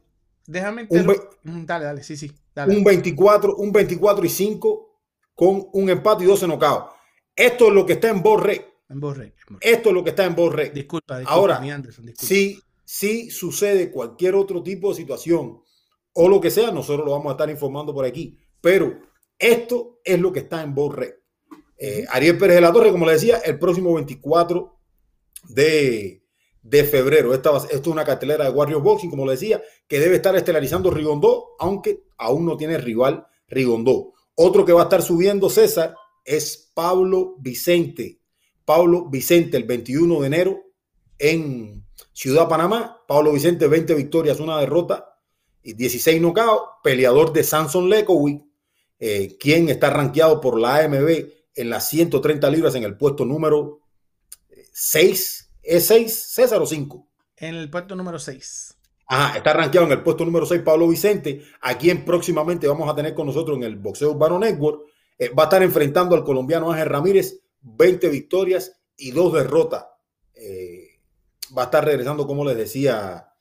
déjame 0.47 0.87
un. 0.89 1.07
Mm, 1.43 1.67
Dale, 1.67 1.85
dale, 1.85 2.03
sí, 2.03 2.17
sí. 2.17 2.31
Dale. 2.55 2.77
un 2.77 2.85
24, 2.85 3.57
un 3.57 3.73
24 3.73 4.27
y 4.27 4.29
5 4.29 4.99
con 5.35 5.67
un 5.73 5.91
empate 5.91 6.25
y 6.25 6.27
12 6.27 6.47
nocaos. 6.47 6.93
Esto 7.35 7.69
es 7.69 7.73
lo 7.73 7.87
que 7.87 7.95
está 7.95 8.11
en 8.11 8.23
Borre. 8.23 8.69
En 8.89 9.01
Borré, 9.01 9.25
en 9.25 9.55
Borré. 9.55 9.73
Esto 9.73 9.89
es 9.89 9.95
lo 9.95 10.05
que 10.05 10.11
está 10.11 10.25
en 10.25 10.35
Borre. 10.35 10.71
Disculpa, 10.71 11.19
disculpa, 11.19 11.33
Ahora, 11.33 11.61
mi 11.61 11.71
Anderson, 11.71 12.05
disculpa. 12.05 12.27
Si, 12.27 12.61
si 12.93 13.31
sucede 13.31 13.91
cualquier 13.91 14.35
otro 14.35 14.63
tipo 14.63 14.91
de 14.91 14.97
situación 14.97 15.63
o 16.13 16.29
lo 16.29 16.43
que 16.43 16.51
sea, 16.51 16.71
nosotros 16.73 17.07
lo 17.07 17.13
vamos 17.13 17.29
a 17.29 17.31
estar 17.31 17.49
informando 17.49 17.95
por 17.95 18.05
aquí. 18.05 18.37
Pero 18.61 18.99
esto 19.39 20.01
es 20.05 20.21
lo 20.21 20.31
que 20.31 20.41
está 20.41 20.61
en 20.61 20.75
Borre. 20.75 21.23
Eh, 21.79 22.05
Ariel 22.11 22.37
Pérez 22.37 22.57
de 22.57 22.61
la 22.61 22.71
Torre, 22.71 22.93
como 22.93 23.07
le 23.07 23.13
decía, 23.13 23.39
el 23.39 23.59
próximo 23.59 23.95
24 23.95 24.79
de, 25.49 26.23
de 26.61 26.85
febrero. 26.85 27.33
Esta, 27.33 27.57
esto 27.57 27.71
es 27.71 27.87
una 27.87 28.05
cartelera 28.05 28.45
de 28.45 28.51
Warrior 28.51 28.83
Boxing, 28.83 29.09
como 29.09 29.25
le 29.25 29.33
decía, 29.33 29.63
que 29.89 29.99
debe 29.99 30.17
estar 30.17 30.37
estelarizando 30.37 30.91
Rigondó, 30.91 31.53
aunque 31.61 32.05
aún 32.19 32.45
no 32.45 32.59
tiene 32.59 32.77
rival 32.77 33.27
Rigondó. 33.49 34.13
Otro 34.35 34.67
que 34.67 34.75
va 34.75 34.83
a 34.83 34.85
estar 34.85 35.01
subiendo 35.01 35.49
César 35.49 35.95
es 36.27 36.71
Pablo 36.75 37.37
Vicente. 37.39 38.21
Pablo 38.67 39.09
Vicente, 39.09 39.57
el 39.57 39.65
21 39.65 40.21
de 40.21 40.27
enero 40.27 40.61
en 41.19 41.82
Ciudad 42.13 42.49
Panamá. 42.49 43.03
Pablo 43.07 43.33
Vicente, 43.33 43.67
20 43.67 43.95
victorias, 43.95 44.41
una 44.41 44.59
derrota 44.59 45.19
y 45.63 45.75
16 45.75 46.21
nocaos. 46.21 46.63
Peleador 46.83 47.33
de 47.33 47.45
Samson 47.45 47.89
Lekovic, 47.89 48.43
eh, 48.99 49.37
quien 49.39 49.69
está 49.69 49.91
rankeado 49.91 50.41
por 50.41 50.59
la 50.59 50.79
AMB 50.79 51.27
en 51.55 51.71
las 51.71 51.89
130 51.89 52.51
libras 52.51 52.75
en 52.75 52.85
el 52.85 52.97
puesto 52.97 53.25
número 53.25 53.81
6. 54.73 55.51
¿Es 55.63 55.87
6, 55.87 56.13
César 56.13 56.61
o 56.61 56.67
5? 56.67 57.07
En 57.37 57.55
el 57.55 57.71
puesto 57.71 57.95
número 57.95 58.19
6. 58.19 58.77
Ajá, 59.07 59.37
está 59.37 59.53
rankeado 59.53 59.87
en 59.87 59.93
el 59.93 60.03
puesto 60.03 60.25
número 60.25 60.47
6 60.47 60.63
Pablo 60.63 60.89
Vicente, 60.89 61.43
a 61.61 61.77
quien 61.77 62.05
próximamente 62.05 62.67
vamos 62.67 62.89
a 62.89 62.95
tener 62.95 63.15
con 63.15 63.27
nosotros 63.27 63.59
en 63.59 63.65
el 63.65 63.77
Boxeo 63.77 64.13
Urbano 64.13 64.39
Network. 64.39 64.87
Eh, 65.19 65.29
va 65.29 65.45
a 65.45 65.47
estar 65.47 65.63
enfrentando 65.63 66.17
al 66.17 66.25
colombiano 66.25 66.73
Ángel 66.73 66.89
Ramírez, 66.89 67.41
20 67.61 68.09
victorias 68.09 68.73
y 68.97 69.11
2 69.11 69.35
derrotas. 69.35 69.85
Eh, 70.35 70.82
va 71.57 71.63
a 71.63 71.65
estar 71.67 71.85
regresando, 71.85 72.27
como 72.27 72.45
les 72.45 72.57
decía, 72.57 73.33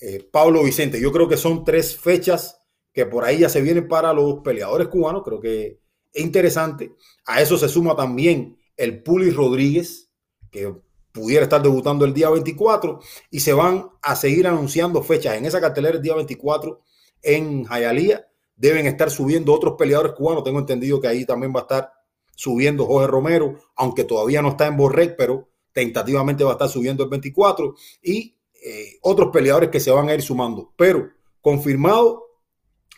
eh, 0.00 0.28
Pablo 0.30 0.62
Vicente. 0.62 1.00
Yo 1.00 1.12
creo 1.12 1.28
que 1.28 1.36
son 1.36 1.64
tres 1.64 1.96
fechas 1.96 2.60
que 2.92 3.06
por 3.06 3.24
ahí 3.24 3.38
ya 3.38 3.48
se 3.48 3.60
vienen 3.60 3.88
para 3.88 4.12
los 4.12 4.40
peleadores 4.40 4.88
cubanos. 4.88 5.22
Creo 5.24 5.40
que 5.40 5.80
es 6.12 6.22
interesante. 6.24 6.92
A 7.26 7.40
eso 7.40 7.56
se 7.58 7.68
suma 7.68 7.94
también 7.94 8.56
el 8.76 9.02
Puli 9.02 9.30
Rodríguez, 9.30 10.10
que 10.50 10.74
pudiera 11.12 11.44
estar 11.44 11.62
debutando 11.62 12.04
el 12.04 12.12
día 12.12 12.28
24 12.28 13.00
y 13.30 13.40
se 13.40 13.54
van 13.54 13.88
a 14.02 14.16
seguir 14.16 14.46
anunciando 14.46 15.02
fechas. 15.02 15.36
En 15.36 15.46
esa 15.46 15.60
cartelera 15.60 15.96
el 15.96 16.02
día 16.02 16.14
24 16.14 16.80
en 17.22 17.64
Hialeah 17.64 18.26
deben 18.54 18.86
estar 18.86 19.10
subiendo 19.10 19.52
otros 19.54 19.74
peleadores 19.78 20.12
cubanos. 20.12 20.44
Tengo 20.44 20.58
entendido 20.58 21.00
que 21.00 21.08
ahí 21.08 21.24
también 21.24 21.54
va 21.54 21.60
a 21.60 21.62
estar 21.62 21.92
subiendo 22.34 22.84
Jorge 22.84 23.06
Romero, 23.06 23.54
aunque 23.76 24.04
todavía 24.04 24.42
no 24.42 24.50
está 24.50 24.66
en 24.66 24.76
Borrec, 24.76 25.16
pero 25.16 25.48
tentativamente 25.76 26.42
va 26.42 26.52
a 26.52 26.54
estar 26.54 26.70
subiendo 26.70 27.04
el 27.04 27.10
24 27.10 27.74
y 28.02 28.34
eh, 28.64 28.92
otros 29.02 29.28
peleadores 29.30 29.68
que 29.68 29.78
se 29.78 29.90
van 29.90 30.08
a 30.08 30.14
ir 30.14 30.22
sumando. 30.22 30.72
Pero 30.74 31.10
confirmado 31.42 32.24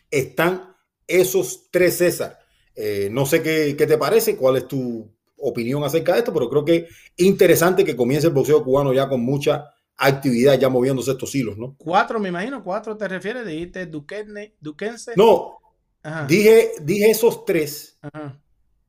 están 0.08 0.76
esos 1.08 1.68
tres 1.72 1.98
César. 1.98 2.38
Eh, 2.76 3.08
no 3.10 3.26
sé 3.26 3.42
qué, 3.42 3.74
qué 3.76 3.84
te 3.88 3.98
parece, 3.98 4.36
cuál 4.36 4.58
es 4.58 4.68
tu 4.68 5.10
opinión 5.38 5.82
acerca 5.82 6.12
de 6.12 6.20
esto, 6.20 6.32
pero 6.32 6.48
creo 6.48 6.64
que 6.64 6.76
es 6.76 7.26
interesante 7.26 7.84
que 7.84 7.96
comience 7.96 8.28
el 8.28 8.32
boxeo 8.32 8.62
cubano 8.62 8.92
ya 8.92 9.08
con 9.08 9.22
mucha 9.22 9.74
actividad, 9.96 10.56
ya 10.56 10.68
moviéndose 10.68 11.10
estos 11.10 11.34
hilos, 11.34 11.58
¿no? 11.58 11.74
Cuatro, 11.78 12.20
me 12.20 12.28
imagino, 12.28 12.62
cuatro 12.62 12.96
te 12.96 13.08
refieres, 13.08 13.44
dijiste 13.44 13.86
Duquesne, 13.86 14.54
Duquense. 14.60 15.14
No, 15.16 15.58
Ajá, 16.04 16.26
Dije, 16.28 16.70
dije 16.82 17.10
esos 17.10 17.44
tres. 17.44 17.98
ajá. 18.02 18.40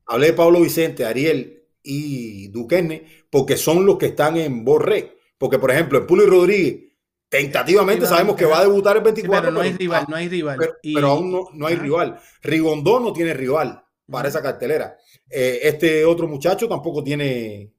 Hablé 0.06 0.28
de 0.28 0.32
Pablo 0.34 0.60
Vicente, 0.60 1.04
Ariel 1.04 1.59
y 1.82 2.48
Duquesne, 2.48 3.06
porque 3.30 3.56
son 3.56 3.86
los 3.86 3.96
que 3.98 4.06
están 4.06 4.36
en 4.36 4.64
Borré. 4.64 5.16
Porque, 5.38 5.58
por 5.58 5.70
ejemplo, 5.70 5.98
en 5.98 6.06
Puli 6.06 6.26
Rodríguez, 6.26 6.92
tentativamente 7.28 8.06
sabemos 8.06 8.36
que 8.36 8.44
va 8.44 8.58
a 8.58 8.62
debutar 8.62 8.96
el 8.96 9.02
Sí, 9.02 9.04
24. 9.04 9.40
pero 9.42 9.52
no 9.52 9.60
hay 9.60 9.72
rival, 9.72 10.06
no 10.08 10.16
hay 10.16 10.28
rival. 10.28 10.56
pero, 10.58 10.74
Y- 10.82 10.94
pero 10.94 11.06
aún 11.08 11.30
no, 11.32 11.44
no 11.54 11.66
hay 11.66 11.76
rival. 11.76 12.20
Rigondó 12.42 13.00
no 13.00 13.12
tiene 13.12 13.32
rival 13.34 13.82
para 14.10 14.28
esa 14.28 14.42
cartelera. 14.42 14.96
Eh, 15.28 15.60
este 15.62 16.04
otro 16.04 16.26
muchacho 16.26 16.68
tampoco 16.68 17.02
tiene, 17.04 17.72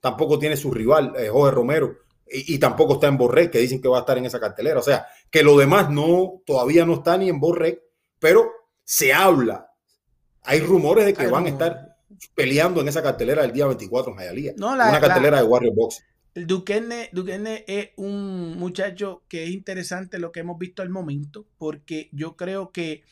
tampoco 0.00 0.38
tiene 0.38 0.56
su 0.56 0.70
rival, 0.72 1.12
eh, 1.18 1.28
Jorge 1.28 1.54
Romero, 1.54 1.94
y, 2.26 2.54
y 2.54 2.58
tampoco 2.58 2.94
está 2.94 3.06
en 3.08 3.18
Borré, 3.18 3.50
que 3.50 3.58
dicen 3.58 3.80
que 3.82 3.88
va 3.88 3.98
a 3.98 4.00
estar 4.00 4.16
en 4.16 4.24
esa 4.24 4.40
cartelera. 4.40 4.80
O 4.80 4.82
sea, 4.82 5.06
que 5.30 5.42
lo 5.42 5.56
demás 5.58 5.90
no, 5.90 6.42
todavía 6.46 6.86
no 6.86 6.94
está 6.94 7.18
ni 7.18 7.28
en 7.28 7.38
Borré, 7.38 7.82
pero 8.18 8.50
se 8.82 9.12
habla. 9.12 9.70
Hay 10.42 10.60
rumores 10.60 11.04
de 11.04 11.12
que 11.14 11.22
Hay 11.24 11.30
van 11.30 11.46
a 11.46 11.50
estar 11.50 11.93
peleando 12.34 12.80
en 12.80 12.88
esa 12.88 13.02
cartelera 13.02 13.44
el 13.44 13.52
día 13.52 13.66
24 13.66 14.12
en 14.12 14.18
Hialeah. 14.18 14.54
No, 14.56 14.76
la- 14.76 14.88
una 14.88 15.00
cartelera 15.00 15.38
de 15.38 15.44
Warrior 15.44 15.74
Box. 15.74 16.02
El 16.34 16.46
Duquesne, 16.48 17.10
Duquesne 17.12 17.64
es 17.68 17.90
un 17.96 18.58
muchacho 18.58 19.22
que 19.28 19.44
es 19.44 19.50
interesante 19.50 20.18
lo 20.18 20.32
que 20.32 20.40
hemos 20.40 20.58
visto 20.58 20.82
al 20.82 20.90
momento, 20.90 21.46
porque 21.58 22.08
yo 22.12 22.36
creo 22.36 22.72
que 22.72 23.04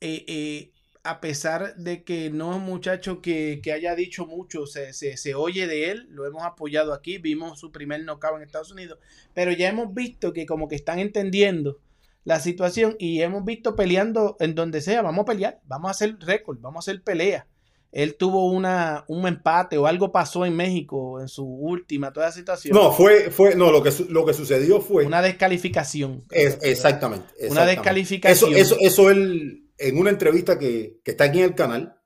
eh, 0.00 0.24
eh, 0.28 0.70
a 1.02 1.20
pesar 1.20 1.74
de 1.76 2.04
que 2.04 2.30
no 2.30 2.50
es 2.52 2.58
un 2.58 2.64
muchacho 2.64 3.20
que, 3.20 3.60
que 3.62 3.72
haya 3.72 3.94
dicho 3.96 4.26
mucho, 4.26 4.66
se, 4.66 4.92
se- 4.92 5.16
se 5.16 5.34
oye 5.34 5.66
de 5.66 5.90
él, 5.90 6.06
lo 6.10 6.24
hemos 6.26 6.44
apoyado 6.44 6.92
aquí, 6.92 7.18
vimos 7.18 7.58
su 7.58 7.72
primer 7.72 8.04
knockout 8.04 8.36
en 8.36 8.42
Estados 8.42 8.70
Unidos, 8.70 8.98
pero 9.34 9.50
ya 9.52 9.68
hemos 9.70 9.92
visto 9.94 10.32
que 10.32 10.46
como 10.46 10.68
que 10.68 10.76
están 10.76 10.98
entendiendo 11.00 11.80
la 12.24 12.38
situación 12.40 12.94
y 12.98 13.22
hemos 13.22 13.44
visto 13.44 13.74
peleando 13.74 14.36
en 14.38 14.54
donde 14.54 14.82
sea, 14.82 15.02
vamos 15.02 15.22
a 15.22 15.26
pelear, 15.26 15.60
vamos 15.64 15.88
a 15.88 15.92
hacer 15.92 16.16
récord, 16.20 16.58
vamos 16.60 16.86
a 16.86 16.90
hacer 16.90 17.02
pelea. 17.02 17.46
Él 17.90 18.16
tuvo 18.16 18.50
una, 18.52 19.04
un 19.08 19.26
empate 19.26 19.78
o 19.78 19.86
algo 19.86 20.12
pasó 20.12 20.44
en 20.44 20.54
México 20.54 21.20
en 21.20 21.28
su 21.28 21.44
última, 21.46 22.12
toda 22.12 22.26
la 22.26 22.32
situación. 22.32 22.76
No, 22.76 22.92
fue, 22.92 23.30
fue, 23.30 23.54
no, 23.54 23.72
lo 23.72 23.82
que, 23.82 23.90
lo 24.10 24.26
que 24.26 24.34
sucedió 24.34 24.80
fue. 24.80 25.06
Una 25.06 25.22
descalificación. 25.22 26.24
Es- 26.30 26.58
exactamente, 26.62 27.26
Una 27.50 27.64
descalificación. 27.64 28.52
Eso, 28.54 28.74
eso, 28.74 28.76
eso 28.80 29.10
él, 29.10 29.70
en 29.78 29.98
una 29.98 30.10
entrevista 30.10 30.58
que, 30.58 31.00
que 31.02 31.12
está 31.12 31.24
aquí 31.24 31.38
en 31.38 31.44
el 31.46 31.54
canal, 31.54 31.96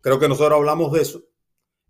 creo 0.00 0.18
que 0.18 0.28
nosotros 0.28 0.56
hablamos 0.56 0.92
de 0.92 1.02
eso. 1.02 1.22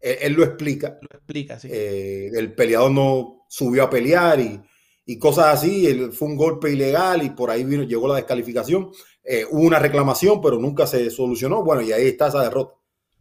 Él, 0.01 0.17
él 0.21 0.33
lo 0.33 0.45
explica. 0.45 0.99
Lo 1.01 1.17
explica, 1.19 1.59
sí. 1.61 1.69
eh, 1.71 2.31
el 2.35 2.55
peleador 2.55 2.91
no 2.91 3.45
subió 3.49 3.85
a 3.85 3.91
pelear 3.91 4.41
y, 4.41 4.61
y 5.07 5.19
cosas 5.19 5.47
así. 5.55 5.87
él- 5.87 6.13
fue 6.13 6.27
un 6.29 6.37
golpe 6.37 6.73
ilegal 6.73 7.23
y 7.23 7.31
por 7.31 7.51
ahí 7.51 7.63
vino, 7.65 7.85
llegó 7.85 8.09
la 8.09 8.17
descalificación. 8.17 8.91
Eh, 9.23 9.45
hubo 9.51 9.63
una 9.63 9.79
reclamación, 9.79 10.41
pero 10.41 10.59
nunca 10.59 10.87
se 10.89 11.09
solucionó. 11.11 11.63
Bueno, 11.63 11.83
y 11.83 11.93
ahí 11.93 12.09
está 12.09 12.29
esa 12.29 12.43
derrota. 12.43 12.75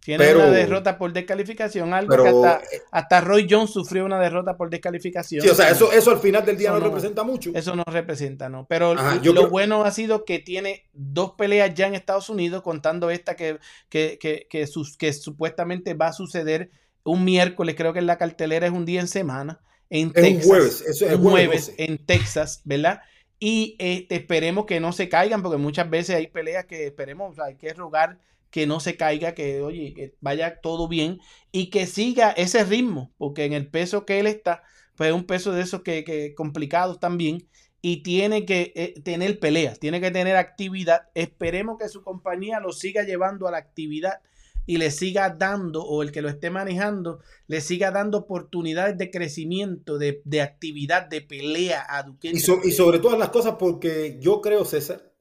Tiene 0.07 0.23
pero- 0.23 0.39
una 0.39 0.51
derrota 0.51 0.97
por 0.97 1.11
descalificación, 1.11 1.93
algo 1.93 2.09
Pero, 2.11 2.23
que 2.23 2.29
hasta, 2.29 2.57
eh, 2.75 2.81
hasta 2.91 3.19
Roy 3.21 3.45
Jones 3.49 3.71
sufrió 3.71 4.05
una 4.05 4.17
derrota 4.19 4.55
por 4.55 4.69
descalificación. 4.69 5.41
sí, 5.41 5.49
o 5.49 5.53
sea, 5.53 5.69
eso, 5.69 5.91
eso 5.91 6.11
al 6.11 6.19
final 6.19 6.45
del 6.45 6.57
día 6.57 6.71
no, 6.71 6.79
no- 6.79 6.85
representa 6.85 7.23
mucho. 7.23 7.51
Eso 7.53 7.75
no 7.75 7.83
representa, 7.85 8.47
¿no? 8.47 8.65
Pero 8.69 8.93
Ajá, 8.93 9.15
lo 9.15 9.21
creo- 9.33 9.49
bueno 9.49 9.83
ha 9.83 9.91
sido 9.91 10.23
que 10.23 10.39
tiene 10.39 10.85
dos 10.93 11.33
peleas 11.37 11.73
ya 11.75 11.87
en 11.87 11.93
Estados 11.95 12.29
Unidos, 12.29 12.61
contando 12.63 13.09
esta 13.11 13.35
que, 13.35 13.59
que, 13.89 14.17
que, 14.19 14.47
que, 14.49 14.65
sus- 14.65 14.95
que 14.97 15.11
supuestamente 15.13 15.93
va 15.93 16.07
a 16.07 16.13
suceder 16.13 16.71
un 17.03 17.25
miércoles, 17.25 17.75
creo 17.75 17.91
que 17.91 17.99
en 17.99 18.07
la 18.07 18.17
cartelera 18.17 18.65
es 18.67 18.73
un 18.73 18.85
día 18.85 19.01
en 19.01 19.07
semana, 19.09 19.59
en 19.89 19.99
Es 19.99 20.05
un 20.07 20.11
Texas. 20.13 20.45
jueves, 20.47 20.81
eso 20.87 21.05
es 21.05 21.15
un 21.15 21.21
jueves 21.23 21.47
jueves 21.47 21.67
12. 21.67 21.83
en 21.85 22.05
Texas, 22.05 22.61
¿verdad? 22.63 23.01
Y 23.39 23.75
este, 23.77 24.15
esperemos 24.15 24.65
que 24.65 24.79
no 24.79 24.91
se 24.93 25.09
caigan, 25.09 25.43
porque 25.43 25.57
muchas 25.57 25.89
veces 25.89 26.15
hay 26.15 26.27
peleas 26.27 26.65
que 26.65 26.87
esperemos, 26.87 27.33
o 27.33 27.35
sea, 27.35 27.45
hay 27.45 27.55
que 27.55 27.73
rogar 27.73 28.19
que 28.51 28.65
no 28.67 28.79
se 28.79 28.97
caiga, 28.97 29.33
que 29.33 29.61
oye, 29.61 29.93
que 29.93 30.15
vaya 30.21 30.59
todo 30.61 30.87
bien 30.87 31.19
y 31.51 31.69
que 31.69 31.85
siga 31.87 32.31
ese 32.31 32.63
ritmo, 32.63 33.11
porque 33.17 33.45
en 33.45 33.53
el 33.53 33.67
peso 33.67 34.05
que 34.05 34.19
él 34.19 34.27
está, 34.27 34.63
pues 34.95 35.09
es 35.09 35.15
un 35.15 35.25
peso 35.25 35.51
de 35.51 35.61
esos 35.61 35.81
que, 35.81 36.03
que 36.03 36.33
complicados 36.35 36.99
también 36.99 37.47
y 37.81 38.03
tiene 38.03 38.45
que 38.45 38.73
eh, 38.75 38.95
tener 39.03 39.39
peleas, 39.39 39.79
tiene 39.79 40.01
que 40.01 40.11
tener 40.11 40.35
actividad. 40.35 41.03
Esperemos 41.13 41.77
que 41.77 41.89
su 41.89 42.01
compañía 42.03 42.59
lo 42.59 42.71
siga 42.71 43.03
llevando 43.03 43.47
a 43.47 43.51
la 43.51 43.57
actividad 43.59 44.21
y 44.65 44.77
le 44.77 44.91
siga 44.91 45.29
dando, 45.29 45.83
o 45.83 46.01
el 46.03 46.11
que 46.11 46.21
lo 46.21 46.27
esté 46.27 46.49
manejando, 46.49 47.19
le 47.47 47.61
siga 47.61 47.91
dando 47.91 48.17
oportunidades 48.17 48.97
de 48.97 49.09
crecimiento, 49.11 49.97
de, 49.97 50.21
de 50.25 50.41
actividad, 50.41 51.07
de 51.07 51.21
pelea 51.21 51.85
a. 51.87 52.05
Y, 52.21 52.39
so- 52.39 52.59
y 52.63 52.71
sobre 52.71 52.99
todas 52.99 53.17
las 53.17 53.29
cosas, 53.29 53.55
porque 53.57 54.17
yo 54.19 54.41
creo, 54.41 54.65
César, 54.65 55.13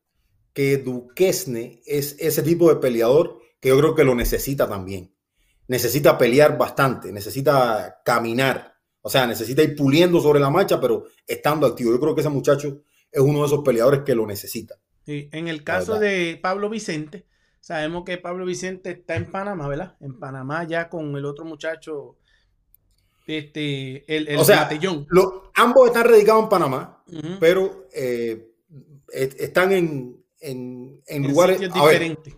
que 0.57 0.79
Duquesne 0.79 1.83
es 1.85 2.17
ese 2.19 2.43
tipo 2.43 2.71
de 2.71 2.77
peleador 2.77 3.41
que 3.61 3.69
yo 3.69 3.79
creo 3.79 3.95
que 3.95 4.05
lo 4.05 4.15
necesita 4.15 4.67
también. 4.67 5.15
Necesita 5.69 6.17
pelear 6.17 6.57
bastante, 6.57 7.13
necesita 7.13 8.01
caminar, 8.03 8.73
o 9.03 9.11
sea, 9.11 9.27
necesita 9.27 9.63
ir 9.63 9.77
puliendo 9.77 10.19
sobre 10.19 10.41
la 10.41 10.49
marcha, 10.49 10.81
pero 10.81 11.05
estando 11.27 11.67
activo. 11.67 11.91
Yo 11.93 12.01
creo 12.01 12.15
que 12.15 12.23
ese 12.23 12.31
muchacho 12.31 12.81
es 13.13 13.21
uno 13.21 13.41
de 13.41 13.47
esos 13.49 13.63
peleadores 13.63 14.01
que 14.01 14.15
lo 14.15 14.27
necesita. 14.27 14.77
Sí, 15.05 15.29
en 15.31 15.49
el 15.49 15.63
caso 15.63 15.99
de 15.99 16.39
Pablo 16.43 16.71
Vicente, 16.71 17.27
sabemos 17.61 18.05
que 18.05 18.17
Pablo 18.17 18.47
Vicente 18.47 18.93
está 18.93 19.17
en 19.17 19.31
Panamá, 19.31 19.69
¿verdad? 19.69 19.97
En 20.01 20.19
Panamá 20.19 20.65
ya 20.65 20.89
con 20.89 21.15
el 21.19 21.27
otro 21.27 21.45
muchacho, 21.45 22.17
este, 23.27 24.05
el, 24.17 24.29
el 24.29 24.39
O 24.39 24.45
sea, 24.45 24.63
Matellón. 24.63 25.07
Lo- 25.11 25.51
ambos 25.55 25.89
están 25.89 26.05
radicados 26.09 26.45
en 26.45 26.49
Panamá, 26.49 27.05
pero 27.41 27.89
eh, 27.93 28.53
est- 29.13 29.39
están 29.41 29.73
en, 29.73 30.25
en- 30.47 31.03
en 31.07 31.25
En 31.25 31.31
lugares 31.31 31.61
diferentes. 31.73 32.35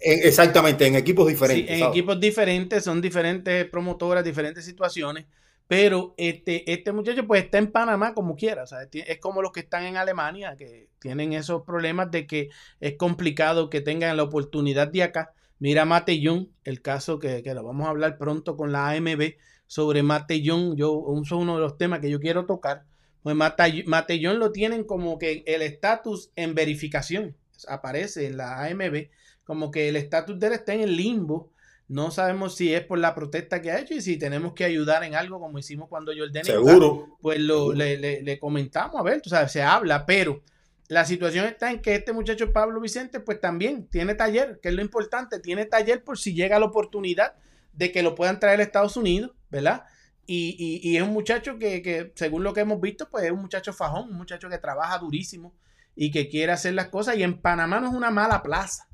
en- 0.00 0.20
exactamente, 0.26 0.86
en 0.86 0.94
equipos 0.96 1.26
Sí, 1.26 1.32
diferentes. 1.32 1.70
en 1.70 1.78
¿sabes? 1.80 1.96
equipos 1.96 2.20
diferentes, 2.20 2.84
son 2.84 3.00
diferentes 3.00 3.66
promotoras, 3.66 4.24
diferentes 4.24 4.64
situaciones, 4.64 5.26
pero 5.68 6.14
este, 6.16 6.70
este 6.72 6.92
muchacho 6.92 7.26
pues 7.26 7.44
está 7.44 7.58
en 7.58 7.70
Panamá 7.70 8.14
como 8.14 8.34
quiera, 8.34 8.64
ti- 8.90 9.04
es 9.06 9.18
como 9.20 9.42
los 9.42 9.52
que 9.52 9.60
están 9.60 9.84
en 9.84 9.96
Alemania, 9.96 10.56
que 10.56 10.88
tienen 10.98 11.32
esos 11.32 11.62
problemas 11.62 12.10
de 12.10 12.26
que 12.26 12.48
es 12.80 12.96
complicado 12.96 13.70
que 13.70 13.80
tengan 13.80 14.16
la 14.16 14.22
oportunidad 14.24 14.88
de 14.88 15.02
acá. 15.02 15.32
Mira 15.58 15.84
Matellón, 15.84 16.48
el 16.64 16.80
caso 16.82 17.18
que, 17.18 17.42
que 17.42 17.54
lo 17.54 17.62
vamos 17.62 17.86
a 17.86 17.90
hablar 17.90 18.16
pronto 18.18 18.56
con 18.56 18.72
la 18.72 18.88
AMB 18.90 19.36
sobre 19.66 20.02
Matellón, 20.02 20.76
yo, 20.76 21.04
eso 21.22 21.36
es 21.36 21.42
uno 21.42 21.54
de 21.56 21.60
los 21.60 21.76
temas 21.76 22.00
que 22.00 22.10
yo 22.10 22.18
quiero 22.18 22.46
tocar, 22.46 22.84
pues 23.22 23.36
Matellón 23.36 24.38
lo 24.38 24.50
tienen 24.50 24.84
como 24.84 25.18
que 25.18 25.44
el 25.46 25.62
estatus 25.62 26.30
en 26.36 26.54
verificación, 26.54 27.36
aparece 27.68 28.26
en 28.26 28.36
la 28.36 28.62
AMB, 28.64 29.08
como 29.44 29.70
que 29.70 29.88
el 29.88 29.96
estatus 29.96 30.38
de 30.38 30.46
él 30.48 30.52
está 30.54 30.74
en 30.74 30.80
el 30.82 30.96
limbo. 30.96 31.52
No 31.88 32.10
sabemos 32.12 32.54
si 32.56 32.72
es 32.72 32.84
por 32.84 32.98
la 32.98 33.14
protesta 33.16 33.60
que 33.60 33.72
ha 33.72 33.80
hecho 33.80 33.94
y 33.94 34.00
si 34.00 34.16
tenemos 34.16 34.52
que 34.52 34.64
ayudar 34.64 35.02
en 35.02 35.16
algo 35.16 35.40
como 35.40 35.58
hicimos 35.58 35.88
cuando 35.88 36.12
Jordan 36.16 36.42
está, 36.42 36.52
Seguro. 36.52 37.16
pues 37.20 37.40
lo, 37.40 37.54
seguro. 37.58 37.76
le, 37.76 37.96
le- 37.98 38.22
le 38.22 38.38
comentamos, 38.38 39.00
a 39.00 39.02
ver, 39.02 39.20
tú 39.20 39.28
sabes, 39.30 39.50
se 39.50 39.62
habla, 39.62 40.06
pero 40.06 40.42
la 40.86 41.04
situación 41.04 41.46
está 41.46 41.70
en 41.72 41.82
que 41.82 41.94
este 41.96 42.12
muchacho 42.12 42.52
Pablo 42.52 42.80
Vicente 42.80 43.18
pues 43.20 43.40
también 43.40 43.88
tiene 43.88 44.14
taller, 44.14 44.60
que 44.62 44.68
es 44.68 44.74
lo 44.74 44.82
importante, 44.82 45.40
tiene 45.40 45.64
taller 45.66 46.04
por 46.04 46.16
si 46.18 46.32
llega 46.32 46.58
la 46.60 46.66
oportunidad 46.66 47.34
de 47.72 47.90
que 47.90 48.02
lo 48.04 48.14
puedan 48.14 48.38
traer 48.38 48.60
a 48.60 48.62
Estados 48.62 48.96
Unidos, 48.96 49.32
¿verdad? 49.50 49.84
Y, 50.26 50.54
y- 50.58 50.88
y 50.88 50.96
es 50.96 51.02
un 51.02 51.10
muchacho 51.10 51.58
que, 51.58 51.82
que, 51.82 52.12
según 52.14 52.44
lo 52.44 52.52
que 52.54 52.60
hemos 52.60 52.80
visto, 52.80 53.08
pues 53.10 53.24
es 53.24 53.32
un 53.32 53.40
muchacho 53.42 53.72
fajón, 53.72 54.10
un 54.10 54.16
muchacho 54.16 54.48
que 54.48 54.58
trabaja 54.58 54.96
durísimo 54.98 55.54
y 56.02 56.10
que 56.10 56.30
quiere 56.30 56.50
hacer 56.50 56.72
las 56.72 56.88
cosas. 56.88 57.18
Y 57.18 57.22
en 57.22 57.42
Panamá 57.42 57.78
no 57.78 57.88
es 57.88 57.92
una 57.92 58.10
mala 58.10 58.42
plaza. 58.42 58.88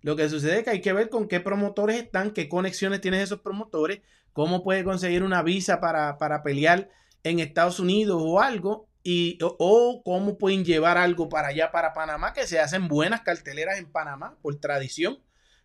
Lo 0.00 0.16
que 0.16 0.30
sucede 0.30 0.60
es 0.60 0.64
que 0.64 0.70
hay 0.70 0.80
que 0.80 0.94
ver 0.94 1.10
con 1.10 1.28
qué 1.28 1.40
promotores 1.40 2.00
están, 2.02 2.30
qué 2.30 2.48
conexiones 2.48 3.02
tienen 3.02 3.20
esos 3.20 3.40
promotores, 3.40 4.00
cómo 4.32 4.64
puede 4.64 4.82
conseguir 4.82 5.22
una 5.24 5.42
visa 5.42 5.78
para, 5.78 6.16
para 6.16 6.42
pelear 6.42 6.88
en 7.22 7.38
Estados 7.38 7.80
Unidos 7.80 8.22
o 8.24 8.40
algo, 8.40 8.88
y, 9.02 9.38
o, 9.42 10.00
cómo 10.02 10.38
pueden 10.38 10.64
llevar 10.64 10.96
algo 10.96 11.28
para 11.28 11.48
allá, 11.48 11.70
para 11.70 11.92
Panamá, 11.92 12.32
que 12.32 12.46
se 12.46 12.58
hacen 12.58 12.88
buenas 12.88 13.20
carteleras 13.20 13.78
en 13.78 13.92
Panamá 13.92 14.38
por 14.40 14.58
tradición. 14.58 15.18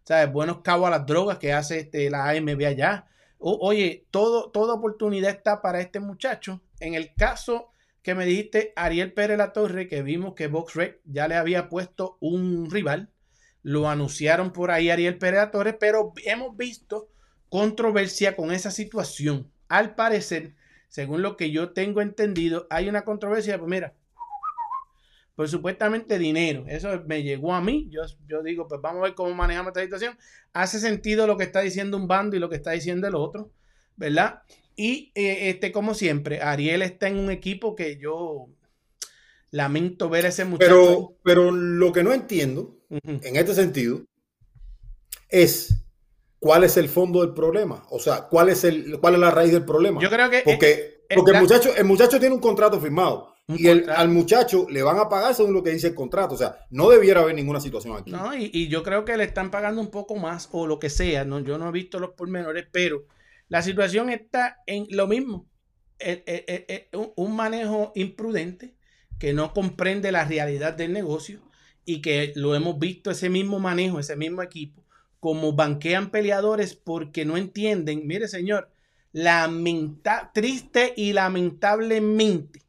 ¿Sabes? 0.03 0.33
Buenos 0.33 0.63
cabos 0.63 0.87
a 0.87 0.91
las 0.91 1.05
drogas 1.05 1.37
que 1.37 1.53
hace 1.53 1.79
este, 1.79 2.09
la 2.09 2.27
AMB 2.27 2.65
allá. 2.67 3.07
Oye, 3.39 4.05
todo, 4.11 4.51
toda 4.51 4.73
oportunidad 4.73 5.31
está 5.31 5.61
para 5.61 5.79
este 5.79 6.01
muchacho. 6.01 6.61
En 6.81 6.93
el 6.93 7.13
caso 7.15 7.72
que 8.03 8.15
me 8.15 8.25
dijiste, 8.25 8.73
Ariel 8.75 9.13
Pérez 9.13 9.37
La 9.37 9.53
Torre, 9.53 9.87
que 9.87 10.03
vimos 10.03 10.35
que 10.35 10.47
BoxRec 10.47 10.99
ya 11.05 11.27
le 11.27 11.35
había 11.35 11.69
puesto 11.69 12.17
un 12.19 12.69
rival. 12.69 13.09
Lo 13.61 13.89
anunciaron 13.89 14.51
por 14.51 14.71
ahí 14.71 14.89
Ariel 14.89 15.17
Pérez 15.17 15.39
La 15.39 15.51
Torre, 15.51 15.73
pero 15.73 16.13
hemos 16.25 16.55
visto 16.57 17.09
controversia 17.47 18.35
con 18.35 18.51
esa 18.51 18.71
situación. 18.71 19.49
Al 19.69 19.95
parecer, 19.95 20.53
según 20.89 21.21
lo 21.21 21.37
que 21.37 21.49
yo 21.51 21.71
tengo 21.71 22.01
entendido, 22.01 22.67
hay 22.69 22.89
una 22.89 23.05
controversia, 23.05 23.57
pues 23.57 23.69
mira, 23.69 23.95
pues 25.35 25.49
supuestamente 25.49 26.19
dinero. 26.19 26.65
Eso 26.67 27.01
me 27.07 27.23
llegó 27.23 27.53
a 27.53 27.61
mí. 27.61 27.87
Yo, 27.89 28.01
yo 28.27 28.43
digo, 28.43 28.67
pues 28.67 28.81
vamos 28.81 28.99
a 28.99 29.03
ver 29.05 29.15
cómo 29.15 29.33
manejamos 29.33 29.69
esta 29.69 29.81
situación. 29.81 30.17
Hace 30.51 30.79
sentido 30.79 31.25
lo 31.25 31.37
que 31.37 31.45
está 31.45 31.61
diciendo 31.61 31.95
un 31.95 32.07
bando 32.07 32.35
y 32.35 32.39
lo 32.39 32.49
que 32.49 32.57
está 32.57 32.71
diciendo 32.71 33.07
el 33.07 33.15
otro, 33.15 33.49
¿verdad? 33.95 34.41
Y 34.75 35.11
eh, 35.15 35.49
este, 35.49 35.71
como 35.71 35.93
siempre, 35.93 36.41
Ariel 36.41 36.81
está 36.81 37.07
en 37.07 37.17
un 37.17 37.29
equipo 37.31 37.75
que 37.75 37.97
yo 37.97 38.47
lamento 39.51 40.09
ver 40.09 40.25
a 40.25 40.29
ese 40.29 40.45
muchacho. 40.45 40.69
Pero, 40.69 41.17
pero 41.23 41.51
lo 41.51 41.91
que 41.93 42.03
no 42.03 42.11
entiendo 42.13 42.77
en 42.89 43.35
este 43.35 43.53
sentido 43.53 44.01
es 45.29 45.75
cuál 46.39 46.63
es 46.63 46.77
el 46.77 46.89
fondo 46.89 47.21
del 47.21 47.33
problema. 47.33 47.85
O 47.89 47.99
sea, 47.99 48.27
cuál 48.27 48.49
es, 48.49 48.63
el, 48.63 48.99
cuál 48.99 49.15
es 49.15 49.19
la 49.19 49.31
raíz 49.31 49.51
del 49.51 49.65
problema. 49.65 50.01
Yo 50.01 50.09
creo 50.09 50.29
que. 50.29 50.41
Porque, 50.43 51.03
porque 51.15 51.31
el, 51.31 51.39
muchacho, 51.41 51.75
el 51.75 51.85
muchacho 51.85 52.19
tiene 52.19 52.35
un 52.35 52.41
contrato 52.41 52.79
firmado. 52.79 53.33
Un 53.47 53.59
y 53.59 53.67
el- 53.67 53.89
al 53.89 54.07
muchacho 54.09 54.67
le 54.69 54.81
van 54.83 54.97
a 54.99 55.09
pagar 55.09 55.35
según 55.35 55.53
lo 55.53 55.61
que 55.63 55.71
dice 55.71 55.87
el 55.87 55.95
contrato. 55.95 56.35
O 56.35 56.37
sea, 56.37 56.65
no 56.69 56.89
debiera 56.89 57.21
haber 57.21 57.35
ninguna 57.35 57.59
situación 57.59 57.97
aquí. 57.97 58.11
No, 58.11 58.33
y, 58.35 58.49
y 58.53 58.69
yo 58.69 58.83
creo 58.83 59.03
que 59.05 59.17
le 59.17 59.25
están 59.25 59.51
pagando 59.51 59.81
un 59.81 59.91
poco 59.91 60.15
más 60.15 60.49
o 60.51 60.65
lo 60.65 60.79
que 60.79 60.89
sea. 60.89 61.25
No, 61.25 61.39
yo 61.41 61.57
no 61.57 61.69
he 61.69 61.71
visto 61.71 61.99
los 61.99 62.11
pormenores, 62.11 62.65
pero 62.71 63.03
la 63.49 63.61
situación 63.61 64.09
está 64.09 64.57
en 64.65 64.87
lo 64.89 65.07
mismo. 65.07 65.47
El- 65.99 66.23
el- 66.25 66.87
un- 66.93 67.13
un 67.15 67.35
manejo 67.35 67.91
imprudente 67.95 68.75
que 69.19 69.33
no 69.33 69.53
comprende 69.53 70.11
la 70.11 70.25
realidad 70.25 70.73
del 70.73 70.91
negocio 70.91 71.41
y 71.85 72.01
que 72.01 72.33
lo 72.35 72.55
hemos 72.55 72.79
visto 72.79 73.11
ese 73.11 73.29
mismo 73.29 73.59
manejo, 73.59 73.99
ese 73.99 74.15
mismo 74.15 74.41
equipo, 74.41 74.83
como 75.19 75.53
banquean 75.53 76.09
peleadores 76.11 76.75
porque 76.75 77.25
no 77.25 77.37
entienden. 77.37 78.05
Mire, 78.07 78.27
señor, 78.27 78.69
lamenta 79.13 80.31
triste 80.33 80.93
y 80.97 81.13
lamentablemente 81.13 82.61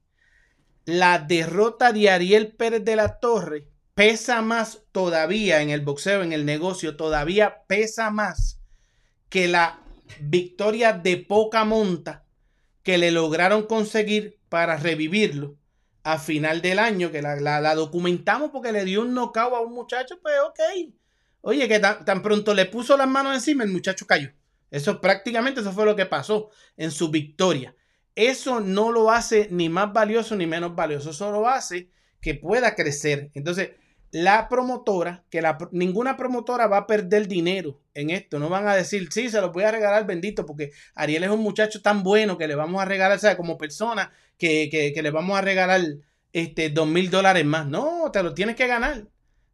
la 0.85 1.19
derrota 1.19 1.93
de 1.93 2.11
Ariel 2.11 2.53
Pérez 2.53 2.85
de 2.85 2.97
la 2.97 3.19
Torre 3.19 3.67
pesa 3.95 4.43
más 4.43 4.83
todavía 4.93 5.63
en 5.63 5.71
el 5.71 5.81
boxeo, 5.81 6.23
en 6.23 6.33
el 6.33 6.45
negocio, 6.45 6.97
todavía 6.97 7.63
pesa 7.67 8.11
más 8.11 8.61
que 9.29 9.49
la 9.49 9.81
victoria 10.21 10.93
de 10.93 11.17
poca 11.17 11.65
monta 11.65 12.25
que 12.83 12.99
le 12.99 13.11
lograron 13.11 13.67
conseguir 13.67 14.39
para 14.49 14.77
revivirlo 14.77 15.57
a 16.03 16.19
final 16.19 16.61
del 16.61 16.79
año, 16.79 17.11
que 17.11 17.23
la, 17.23 17.75
documentamos 17.75 18.51
porque 18.51 18.73
le 18.73 18.85
dio 18.85 19.01
un 19.01 19.15
knockout 19.15 19.55
a 19.55 19.61
un 19.61 19.73
muchacho, 19.73 20.19
pues 20.23 20.35
ok. 20.47 20.95
Oye, 21.41 21.67
que 21.67 21.79
tan, 21.79 22.05
tan 22.05 22.23
pronto 22.23 22.55
le 22.55 22.67
puso 22.67 22.97
las 22.97 23.09
manos 23.09 23.35
encima, 23.35 23.65
el 23.65 23.71
muchacho 23.71 24.07
cayó. 24.07 24.31
Eso 24.71 25.01
prácticamente, 25.01 25.61
eso 25.61 25.73
fue 25.73 25.87
lo 25.87 25.97
que 25.97 26.07
pasó 26.07 26.51
en 26.77 26.91
su 26.91 27.11
victoria. 27.11 27.75
Eso 28.15 28.61
no 28.61 28.93
lo 28.93 29.11
hace 29.11 29.49
ni 29.51 29.69
más 29.69 29.93
valioso 29.93 30.37
ni 30.37 30.47
menos 30.47 30.75
valioso, 30.75 31.11
eso 31.11 31.33
lo 31.33 31.49
hace 31.49 31.91
que 32.21 32.35
pueda 32.35 32.75
crecer. 32.75 33.31
Entonces, 33.35 33.71
la 34.15 34.49
promotora, 34.49 35.25
que 35.29 35.43
la, 35.43 35.59
ninguna 35.73 36.17
promotora 36.17 36.69
va 36.69 36.77
a 36.77 36.87
perder 36.87 37.27
dinero 37.27 37.81
en 37.95 38.11
esto. 38.11 38.39
No 38.39 38.49
van 38.49 38.69
a 38.69 38.77
decir, 38.77 39.09
sí, 39.11 39.29
se 39.29 39.41
los 39.41 39.53
voy 39.53 39.65
a 39.65 39.73
regalar 39.73 40.07
bendito, 40.07 40.47
porque 40.47 40.71
Ariel 40.95 41.25
es 41.25 41.31
un 41.31 41.41
muchacho 41.41 41.83
tan 41.83 42.05
bueno 42.05 42.39
que 42.39 42.47
le 42.47 42.55
vamos 42.55 42.81
a 42.81 42.85
regalar, 42.85 43.17
o 43.17 43.21
sea, 43.21 43.37
como 43.37 43.59
persona, 43.59 44.13
que, 44.39 44.69
que, 44.71 44.93
que 44.93 45.03
le 45.03 45.11
vamos 45.11 45.37
a 45.37 45.41
regalar 45.41 45.81
este, 46.33 46.71
dos 46.71 46.87
mil 46.87 47.11
dólares 47.11 47.45
más. 47.45 47.67
No, 47.67 48.09
te 48.13 48.23
lo 48.23 48.35
tienes 48.35 48.55
que 48.55 48.69
ganar. 48.69 49.09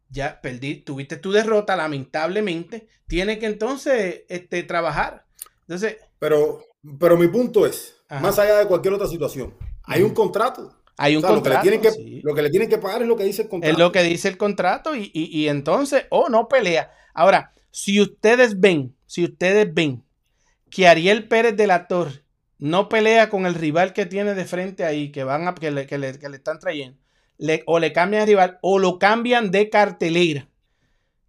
Ya 0.09 0.39
perdí, 0.41 0.75
tuviste 0.75 1.17
tu 1.17 1.31
derrota, 1.31 1.75
lamentablemente. 1.75 2.87
Tienes 3.07 3.39
que 3.39 3.47
entonces 3.47 4.25
este, 4.29 4.61
trabajar. 4.61 5.25
Entonces, 5.61 5.97
Pero, 6.19 6.63
pero 6.99 7.17
mi 7.17 7.27
punto 7.29 7.65
es, 7.65 7.95
Ajá. 8.07 8.21
más 8.21 8.37
allá 8.37 8.59
de 8.59 8.67
cualquier 8.67 8.93
otra 8.93 9.07
situación, 9.07 9.55
hay 9.85 10.03
un 10.03 10.13
contrato. 10.13 10.77
Hay 11.03 11.15
un 11.17 11.23
O 11.25 11.27
sea, 11.27 11.35
lo, 11.35 11.41
que 11.43 11.49
le 11.49 11.55
contrato. 11.55 11.61
tienen 11.63 11.81
que, 11.81 11.91
sí. 11.91 12.21
lo 12.23 12.35
que 12.35 12.41
le 12.41 12.49
tienen 12.49 12.69
que 12.69 12.77
pagar 12.77 13.01
es 13.01 13.07
lo 13.07 13.15
que 13.17 13.23
dice 13.23 13.41
el 13.43 13.49
contrato. 13.49 13.71
Es 13.73 13.79
lo 13.79 13.91
que 13.91 14.03
dice 14.03 14.27
el 14.27 14.37
contrato 14.37 14.95
y, 14.95 15.11
y- 15.13 15.39
y 15.41 15.47
entonces, 15.49 16.05
o 16.09 16.29
no 16.29 16.47
pelea. 16.47 16.91
Ahora, 17.13 17.53
si 17.71 17.99
ustedes 18.01 18.59
ven, 18.59 18.95
si 19.05 19.23
ustedes 19.23 19.73
ven 19.73 20.03
que 20.69 20.87
Ariel 20.87 21.27
Pérez 21.27 21.55
de 21.57 21.67
la 21.67 21.87
Torre 21.87 22.23
no 22.59 22.87
pelea 22.89 23.29
con 23.29 23.45
el 23.45 23.55
rival 23.55 23.93
que 23.93 24.05
tiene 24.05 24.33
de 24.35 24.45
frente 24.45 24.83
ahí, 24.85 25.11
que 25.11 25.23
van 25.23 25.47
a, 25.47 25.55
que 25.55 25.71
le, 25.71 25.87
que 25.87 25.97
le- 25.97 26.19
que 26.19 26.29
le 26.29 26.37
están 26.37 26.59
trayendo, 26.59 26.97
le- 27.37 27.63
o 27.65 27.79
le 27.79 27.91
cambian 27.93 28.21
de 28.21 28.25
rival, 28.27 28.59
o 28.61 28.77
lo 28.77 28.99
cambian 28.99 29.49
de 29.51 29.69
cartelera, 29.69 30.47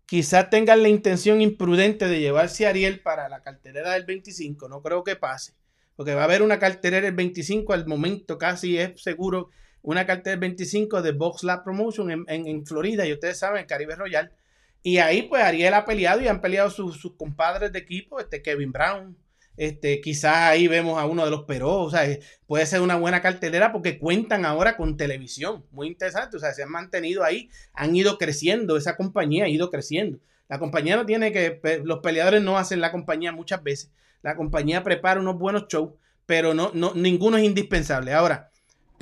quizás 0.06 0.50
tengan 0.50 0.82
la 0.82 0.88
intención 0.88 1.40
imprudente 1.40 2.06
de 2.06 2.20
llevarse 2.20 2.66
a 2.66 2.70
Ariel 2.70 3.00
para 3.00 3.28
la 3.28 3.42
cartelera 3.42 3.92
del 3.92 4.04
25, 4.04 4.68
no 4.68 4.82
creo 4.82 5.04
que 5.04 5.16
pase, 5.16 5.54
porque 5.96 6.14
va 6.14 6.22
a 6.22 6.24
haber 6.24 6.42
una 6.42 6.58
cartelera 6.58 7.06
el 7.08 7.14
25, 7.14 7.72
al 7.72 7.86
momento 7.86 8.36
casi 8.38 8.76
es 8.78 9.00
seguro 9.00 9.48
una 9.82 10.06
cartelera 10.06 10.32
del 10.32 10.40
25 10.40 11.02
de 11.02 11.12
Box 11.12 11.42
Lab 11.44 11.64
Promotion 11.64 12.10
en, 12.10 12.24
en- 12.28 12.66
Florida, 12.66 13.06
y 13.06 13.12
ustedes 13.12 13.38
saben, 13.38 13.66
Caribe 13.66 13.96
Royal, 13.96 14.32
y 14.82 14.98
ahí 14.98 15.22
pues 15.22 15.42
Ariel 15.42 15.74
ha 15.74 15.84
peleado 15.84 16.20
y 16.20 16.28
han 16.28 16.40
peleado 16.40 16.70
sus, 16.70 16.96
sus 17.00 17.14
compadres 17.16 17.72
de 17.72 17.78
equipo, 17.78 18.18
este 18.20 18.42
Kevin 18.42 18.72
Brown, 18.72 19.16
este, 19.56 20.00
quizás 20.00 20.34
ahí 20.34 20.66
vemos 20.66 20.98
a 20.98 21.04
uno 21.04 21.24
de 21.24 21.30
los 21.30 21.42
Peró, 21.44 21.80
o 21.80 21.90
sea, 21.90 22.04
puede 22.46 22.64
ser 22.66 22.80
una 22.80 22.96
buena 22.96 23.20
cartelera 23.20 23.70
porque 23.70 23.98
cuentan 23.98 24.44
ahora 24.46 24.76
con 24.76 24.96
televisión, 24.96 25.64
muy 25.72 25.88
interesante, 25.88 26.36
o 26.36 26.40
sea, 26.40 26.52
se 26.52 26.62
han 26.62 26.70
mantenido 26.70 27.22
ahí, 27.22 27.50
han 27.74 27.94
ido 27.94 28.16
creciendo, 28.18 28.76
esa 28.76 28.96
compañía 28.96 29.44
ha 29.44 29.48
ido 29.48 29.70
creciendo. 29.70 30.18
La 30.48 30.58
compañía 30.58 30.96
no 30.96 31.06
tiene 31.06 31.32
que, 31.32 31.60
los 31.84 32.00
peleadores 32.00 32.42
no 32.42 32.58
hacen 32.58 32.80
la 32.80 32.90
compañía 32.92 33.32
muchas 33.32 33.62
veces, 33.62 33.90
la 34.22 34.36
compañía 34.36 34.82
prepara 34.82 35.20
unos 35.20 35.38
buenos 35.38 35.66
shows, 35.68 35.92
pero 36.26 36.54
no, 36.54 36.70
no, 36.74 36.92
ninguno 36.94 37.36
es 37.36 37.44
indispensable. 37.44 38.12
Ahora, 38.12 38.50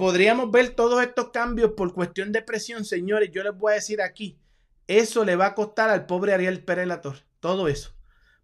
podríamos 0.01 0.51
ver 0.51 0.71
todos 0.71 1.03
estos 1.03 1.29
cambios 1.29 1.73
por 1.73 1.93
cuestión 1.93 2.33
de 2.33 2.41
presión, 2.41 2.87
señores, 2.87 3.33
yo 3.35 3.43
les 3.43 3.55
voy 3.55 3.73
a 3.73 3.75
decir 3.75 4.01
aquí, 4.01 4.41
eso 4.87 5.27
le 5.27 5.37
va 5.37 5.49
a 5.49 5.55
costar 5.55 5.91
al 5.91 6.07
pobre 6.07 6.33
Ariel 6.33 6.65
Pérez 6.65 6.87
La 6.87 7.03
Torre, 7.03 7.21
todo 7.39 7.69
eso. 7.69 7.93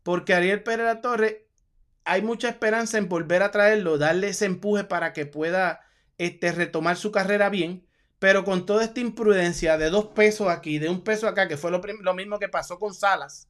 Porque 0.03 0.35
Ariel 0.35 0.63
Pérez 0.63 0.85
La 0.85 1.01
Torre 1.01 1.49
hay 2.05 2.21
mucha 2.21 2.51
esperanza 2.51 2.99
en 2.99 3.09
volver 3.09 3.43
a 3.43 3.53
traerlo, 3.53 3.97
darle 3.97 4.29
ese 4.29 4.45
empuje 4.45 4.85
para 4.85 5.15
que 5.15 5.25
pueda 5.25 5.81
este, 6.19 6.53
retomar 6.53 6.99
su 6.99 7.11
carrera 7.11 7.49
bien, 7.49 7.87
pero 8.19 8.45
con 8.45 8.67
toda 8.67 8.85
esta 8.85 9.01
imprudencia 9.01 9.79
de 9.79 9.89
dos 9.89 10.09
pesos 10.09 10.49
aquí, 10.49 10.79
de 10.79 10.91
un 10.91 11.03
peso 11.03 11.27
acá, 11.27 11.49
que 11.49 11.57
fue 11.57 11.71
lo 11.71 12.15
mismo 12.15 12.39
que 12.39 12.51
pasó 12.51 12.79
con 12.79 12.93
Salas, 12.93 13.49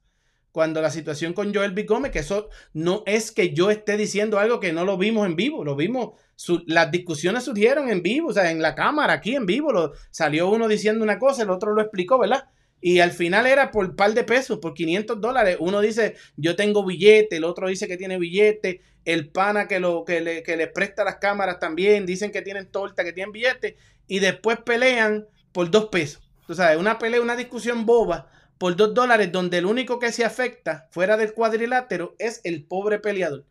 cuando 0.56 0.80
la 0.80 0.90
situación 0.90 1.34
con 1.34 1.54
Joel 1.54 1.72
B. 1.72 1.82
Gómez, 1.82 2.12
que 2.12 2.20
eso 2.20 2.48
no 2.72 3.02
es 3.04 3.30
que 3.30 3.52
yo 3.52 3.70
esté 3.70 3.98
diciendo 3.98 4.38
algo 4.38 4.58
que 4.58 4.72
no 4.72 4.86
lo 4.86 4.96
vimos 4.96 5.26
en 5.26 5.36
vivo, 5.36 5.62
lo 5.66 5.76
vimos, 5.76 6.12
las 6.64 6.90
discusiones 6.90 7.44
surgieron 7.44 7.90
en 7.90 8.02
vivo, 8.02 8.30
o 8.30 8.32
sea, 8.32 8.50
en 8.50 8.62
la 8.62 8.74
cámara, 8.74 9.12
aquí 9.12 9.36
en 9.36 9.44
vivo, 9.44 9.92
salió 10.08 10.48
uno 10.48 10.66
diciendo 10.66 11.04
una 11.04 11.18
cosa, 11.18 11.42
el 11.42 11.50
otro 11.50 11.74
lo 11.74 11.82
explicó, 11.82 12.18
¿verdad? 12.18 12.48
Y 12.80 13.00
al 13.00 13.10
final 13.10 13.46
era 13.46 13.70
por 13.70 13.94
par 13.96 14.14
de 14.14 14.24
pesos, 14.24 14.58
por 14.58 14.72
500 14.72 15.20
dólares. 15.20 15.58
Uno 15.60 15.82
dice, 15.82 16.14
yo 16.38 16.56
tengo 16.56 16.86
billete, 16.86 17.36
el 17.36 17.44
otro 17.44 17.68
dice 17.68 17.86
que 17.86 17.98
tiene 17.98 18.18
billete, 18.18 18.80
el 19.04 19.28
pana 19.28 19.68
que, 19.68 19.78
lo, 19.78 20.06
que 20.06 20.22
le 20.22 20.66
presta 20.68 21.04
las 21.04 21.16
cámaras 21.16 21.58
también, 21.58 22.06
dicen 22.06 22.32
que 22.32 22.40
tienen 22.40 22.70
torta, 22.70 23.04
que 23.04 23.12
tienen 23.12 23.32
billete, 23.32 23.76
y 24.06 24.20
después 24.20 24.56
pelean 24.64 25.26
por 25.52 25.70
dos 25.70 25.88
pesos. 25.90 26.22
Tú 26.46 26.54
sabes, 26.54 26.78
una 26.78 26.98
pelea, 26.98 27.20
una 27.20 27.36
discusión 27.36 27.84
boba 27.84 28.30
por 28.58 28.76
dos 28.76 28.94
dólares, 28.94 29.30
donde 29.32 29.58
el 29.58 29.66
único 29.66 29.98
que 29.98 30.12
se 30.12 30.24
afecta 30.24 30.88
fuera 30.90 31.16
del 31.16 31.32
cuadrilátero 31.34 32.14
es 32.18 32.40
el 32.44 32.64
pobre 32.64 32.98
peleador. 32.98 33.44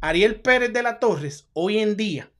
Ariel 0.00 0.40
Pérez 0.40 0.72
de 0.72 0.82
la 0.82 0.98
Torres, 0.98 1.48
hoy 1.52 1.78
en 1.78 1.96
día, 1.96 2.30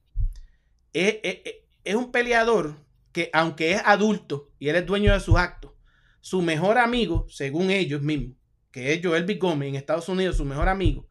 es, 0.92 1.16
es- 1.22 1.38
es- 1.44 1.54
es 1.84 1.94
un 1.94 2.12
peleador 2.12 2.76
que, 3.12 3.30
aunque 3.32 3.72
es 3.72 3.82
adulto 3.84 4.50
y 4.58 4.68
él 4.68 4.76
es 4.76 4.86
dueño 4.86 5.12
de 5.12 5.20
sus 5.20 5.36
actos, 5.36 5.72
su 6.20 6.42
mejor 6.42 6.78
amigo, 6.78 7.26
según 7.28 7.70
ellos 7.70 8.02
mismos, 8.02 8.36
que 8.70 8.92
es 8.92 9.00
Joel 9.02 9.24
B. 9.24 9.34
Gómez 9.34 9.68
en 9.68 9.74
Estados 9.74 10.08
Unidos, 10.08 10.36
su 10.36 10.44
mejor 10.44 10.68
amigo, 10.68 11.08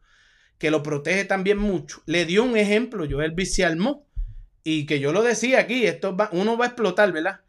que 0.58 0.70
lo 0.70 0.82
protege 0.82 1.24
también 1.24 1.58
mucho, 1.58 2.02
le 2.06 2.24
dio 2.24 2.42
un 2.44 2.56
ejemplo, 2.56 3.06
Joel 3.08 3.32
B. 3.32 3.44
se 3.46 3.64
armó, 3.64 4.06
y 4.64 4.86
que 4.86 5.00
yo 5.00 5.12
lo 5.12 5.22
decía 5.22 5.60
aquí, 5.60 5.86
esto 5.86 6.16
va- 6.16 6.30
uno 6.32 6.56
va 6.56 6.66
a 6.66 6.68
explotar, 6.68 7.12
¿verdad? 7.12 7.40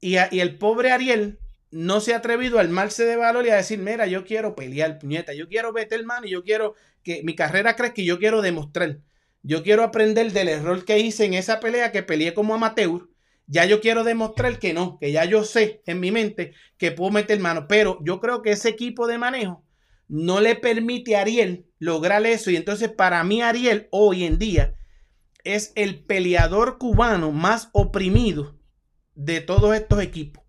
Y 0.00 0.16
el 0.16 0.58
pobre 0.58 0.90
Ariel 0.92 1.38
no 1.76 2.00
se 2.00 2.14
ha 2.14 2.18
atrevido 2.18 2.56
a 2.56 2.62
armarse 2.62 3.04
de 3.04 3.16
valor 3.16 3.44
y 3.44 3.50
a 3.50 3.56
decir, 3.56 3.78
mira, 3.78 4.06
yo 4.06 4.24
quiero 4.24 4.56
pelear, 4.56 4.98
puñeta, 4.98 5.34
yo 5.34 5.46
quiero 5.46 5.74
meter 5.74 6.02
mano 6.06 6.26
y 6.26 6.30
yo 6.30 6.42
quiero 6.42 6.74
que 7.02 7.22
mi 7.22 7.34
carrera 7.34 7.76
crezca 7.76 8.00
y 8.00 8.06
yo 8.06 8.18
quiero 8.18 8.40
demostrar. 8.40 9.00
Yo 9.42 9.62
quiero 9.62 9.84
aprender 9.84 10.32
del 10.32 10.48
error 10.48 10.86
que 10.86 10.98
hice 10.98 11.26
en 11.26 11.34
esa 11.34 11.60
pelea 11.60 11.92
que 11.92 12.02
peleé 12.02 12.32
como 12.32 12.54
amateur. 12.54 13.10
Ya 13.46 13.66
yo 13.66 13.82
quiero 13.82 14.04
demostrar 14.04 14.58
que 14.58 14.72
no, 14.72 14.98
que 14.98 15.12
ya 15.12 15.26
yo 15.26 15.44
sé 15.44 15.82
en 15.84 16.00
mi 16.00 16.10
mente 16.10 16.54
que 16.78 16.92
puedo 16.92 17.10
meter 17.10 17.38
mano. 17.40 17.66
Pero 17.68 17.98
yo 18.02 18.20
creo 18.20 18.40
que 18.40 18.52
ese 18.52 18.70
equipo 18.70 19.06
de 19.06 19.18
manejo 19.18 19.62
no 20.08 20.40
le 20.40 20.56
permite 20.56 21.14
a 21.14 21.20
Ariel 21.20 21.66
lograr 21.78 22.24
eso. 22.24 22.50
Y 22.50 22.56
entonces 22.56 22.88
para 22.88 23.22
mí 23.22 23.42
Ariel 23.42 23.86
hoy 23.90 24.24
en 24.24 24.38
día 24.38 24.74
es 25.44 25.72
el 25.76 26.02
peleador 26.02 26.78
cubano 26.78 27.32
más 27.32 27.68
oprimido 27.72 28.58
de 29.14 29.42
todos 29.42 29.76
estos 29.76 30.02
equipos. 30.02 30.45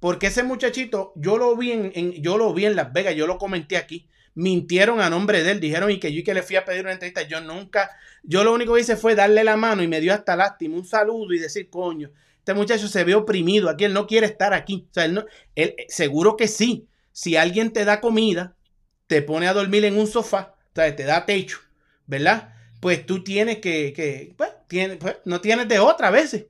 Porque 0.00 0.28
ese 0.28 0.42
muchachito, 0.42 1.12
yo 1.14 1.36
lo 1.36 1.54
vi 1.56 1.72
en, 1.72 2.12
yo 2.22 2.38
lo 2.38 2.52
vi 2.54 2.64
en 2.64 2.74
Las 2.74 2.92
Vegas, 2.92 3.14
yo 3.14 3.26
lo 3.26 3.38
comenté 3.38 3.76
aquí. 3.76 4.08
Mintieron 4.34 5.00
a 5.00 5.10
nombre 5.10 5.42
de 5.42 5.52
él, 5.52 5.60
dijeron 5.60 5.90
y 5.90 6.00
que 6.00 6.12
yo 6.12 6.20
y 6.20 6.24
que 6.24 6.34
le 6.34 6.42
fui 6.42 6.56
a 6.56 6.64
pedir 6.64 6.82
una 6.82 6.92
entrevista. 6.92 7.22
Yo 7.22 7.40
nunca, 7.40 7.90
yo 8.22 8.42
lo 8.42 8.54
único 8.54 8.74
que 8.74 8.80
hice 8.80 8.96
fue 8.96 9.14
darle 9.14 9.44
la 9.44 9.56
mano 9.56 9.82
y 9.82 9.88
me 9.88 10.00
dio 10.00 10.14
hasta 10.14 10.36
lástima, 10.36 10.76
un 10.76 10.86
saludo 10.86 11.34
y 11.34 11.38
decir, 11.38 11.68
coño, 11.68 12.10
este 12.38 12.54
muchacho 12.54 12.88
se 12.88 13.04
ve 13.04 13.14
oprimido 13.14 13.68
aquí, 13.68 13.84
él 13.84 13.92
no 13.92 14.06
quiere 14.06 14.26
estar 14.26 14.54
aquí. 14.54 14.86
O 14.90 14.94
sea, 14.94 15.04
él 15.04 15.14
no, 15.14 15.26
él, 15.54 15.74
seguro 15.88 16.36
que 16.36 16.48
sí. 16.48 16.86
Si 17.12 17.36
alguien 17.36 17.72
te 17.72 17.84
da 17.84 18.00
comida, 18.00 18.56
te 19.06 19.20
pone 19.20 19.48
a 19.48 19.52
dormir 19.52 19.84
en 19.84 19.98
un 19.98 20.06
sofá, 20.06 20.54
o 20.56 20.74
sea, 20.74 20.94
te 20.94 21.02
da 21.02 21.26
techo, 21.26 21.58
¿verdad? 22.06 22.54
Pues 22.80 23.04
tú 23.04 23.22
tienes 23.22 23.58
que, 23.58 23.92
que 23.92 24.32
pues, 24.36 24.50
tienes, 24.68 24.96
pues, 24.96 25.16
no 25.24 25.40
tienes 25.40 25.68
de 25.68 25.80
otra 25.80 26.08
a 26.08 26.12
veces, 26.12 26.46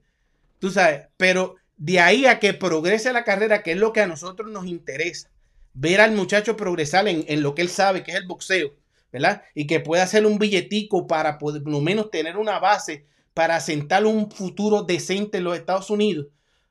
tú 0.59 0.69
sabes, 0.69 1.07
pero 1.17 1.55
de 1.81 1.99
ahí 1.99 2.27
a 2.27 2.37
que 2.37 2.53
progrese 2.53 3.11
la 3.11 3.23
carrera, 3.23 3.63
que 3.63 3.71
es 3.71 3.77
lo 3.77 3.91
que 3.91 4.01
a 4.01 4.07
nosotros 4.07 4.51
nos 4.51 4.67
interesa, 4.67 5.31
ver 5.73 5.99
al 5.99 6.11
muchacho 6.11 6.55
progresar 6.55 7.07
en, 7.07 7.25
en 7.27 7.41
lo 7.41 7.55
que 7.55 7.63
él 7.63 7.69
sabe, 7.69 8.03
que 8.03 8.11
es 8.11 8.17
el 8.17 8.27
boxeo, 8.27 8.75
¿verdad? 9.11 9.41
Y 9.55 9.65
que 9.65 9.79
pueda 9.79 10.03
hacer 10.03 10.27
un 10.27 10.37
billetico 10.37 11.07
para 11.07 11.39
poder, 11.39 11.63
por 11.63 11.71
lo 11.71 11.81
menos 11.81 12.11
tener 12.11 12.37
una 12.37 12.59
base 12.59 13.07
para 13.33 13.59
sentar 13.59 14.05
un 14.05 14.29
futuro 14.29 14.83
decente 14.83 15.39
en 15.39 15.43
los 15.43 15.57
Estados 15.57 15.89
Unidos, 15.89 16.27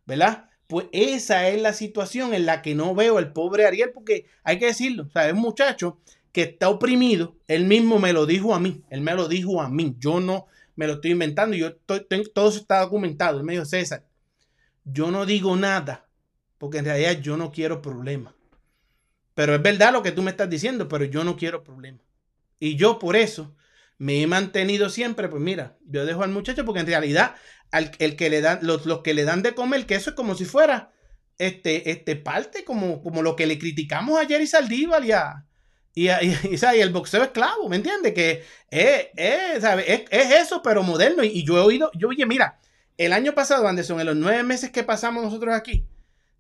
¿verdad? 0.06 0.48
Pues 0.68 0.86
esa 0.92 1.48
es 1.48 1.60
la 1.60 1.72
situación 1.72 2.32
en 2.32 2.46
la 2.46 2.62
que 2.62 2.76
no 2.76 2.94
veo 2.94 3.18
el 3.18 3.32
pobre 3.32 3.66
Ariel, 3.66 3.90
porque 3.92 4.26
hay 4.44 4.60
que 4.60 4.66
decirlo, 4.66 5.06
o 5.08 5.10
sea, 5.10 5.26
es 5.26 5.32
un 5.32 5.40
muchacho 5.40 5.98
que 6.30 6.42
está 6.42 6.68
oprimido, 6.68 7.34
él 7.48 7.64
mismo 7.64 7.98
me 7.98 8.12
lo 8.12 8.26
dijo 8.26 8.54
a 8.54 8.60
mí, 8.60 8.84
él 8.90 9.00
me 9.00 9.14
lo 9.14 9.26
dijo 9.26 9.60
a 9.60 9.68
mí, 9.68 9.96
yo 9.98 10.20
no 10.20 10.46
me 10.76 10.86
lo 10.86 10.94
estoy 10.94 11.10
inventando, 11.10 11.56
yo 11.56 11.66
estoy, 11.66 12.06
todo 12.32 12.48
eso 12.48 12.60
está 12.60 12.78
documentado, 12.78 13.38
él 13.38 13.44
me 13.44 13.54
dijo, 13.54 13.64
César, 13.64 14.04
yo 14.92 15.10
no 15.10 15.26
digo 15.26 15.56
nada, 15.56 16.08
porque 16.58 16.78
en 16.78 16.86
realidad 16.86 17.20
yo 17.20 17.36
no 17.36 17.52
quiero 17.52 17.82
problemas. 17.82 18.34
Pero 19.34 19.54
es 19.54 19.62
verdad 19.62 19.92
lo 19.92 20.02
que 20.02 20.12
tú 20.12 20.22
me 20.22 20.30
estás 20.30 20.50
diciendo, 20.50 20.88
pero 20.88 21.04
yo 21.04 21.24
no 21.24 21.36
quiero 21.36 21.62
problemas. 21.64 22.02
Y 22.58 22.76
yo 22.76 22.98
por 22.98 23.16
eso 23.16 23.54
me 23.98 24.22
he 24.22 24.26
mantenido 24.26 24.90
siempre, 24.90 25.28
pues 25.28 25.42
mira, 25.42 25.78
yo 25.86 26.06
dejo 26.06 26.22
al 26.22 26.30
muchacho 26.30 26.64
porque 26.64 26.80
en 26.80 26.86
realidad 26.86 27.36
al, 27.72 27.92
el 27.98 28.16
que 28.16 28.30
le 28.30 28.40
dan, 28.40 28.60
los, 28.62 28.86
los 28.86 29.00
que 29.02 29.14
le 29.14 29.24
dan 29.24 29.42
de 29.42 29.54
comer, 29.54 29.86
que 29.86 29.94
eso 29.96 30.10
es 30.10 30.16
como 30.16 30.34
si 30.34 30.44
fuera 30.44 30.92
este, 31.38 31.90
este 31.90 32.16
parte, 32.16 32.64
como, 32.64 33.02
como 33.02 33.22
lo 33.22 33.36
que 33.36 33.46
le 33.46 33.58
criticamos 33.58 34.20
a 34.20 34.26
Jerry 34.26 34.46
Saldívar 34.46 35.04
y 35.04 35.12
a, 35.12 35.46
y, 35.94 36.08
y- 36.10 36.38
y, 36.50 36.56
y 36.76 36.80
el 36.80 36.90
boxeo 36.92 37.22
esclavo, 37.22 37.68
¿me 37.68 37.76
entiendes? 37.76 38.14
Que 38.14 38.44
es, 38.70 39.08
es, 39.16 39.64
es, 39.86 40.02
es 40.10 40.32
eso, 40.32 40.62
pero 40.62 40.82
moderno. 40.82 41.24
Y 41.24 41.44
yo 41.44 41.58
he 41.58 41.60
oído, 41.60 41.90
yo 41.94 42.08
oye, 42.08 42.26
mira, 42.26 42.58
el 43.04 43.12
año 43.12 43.34
pasado, 43.34 43.66
Anderson, 43.66 44.00
en 44.00 44.06
los 44.06 44.16
nueve 44.16 44.42
meses 44.42 44.70
que 44.70 44.82
pasamos 44.84 45.24
nosotros 45.24 45.54
aquí, 45.54 45.86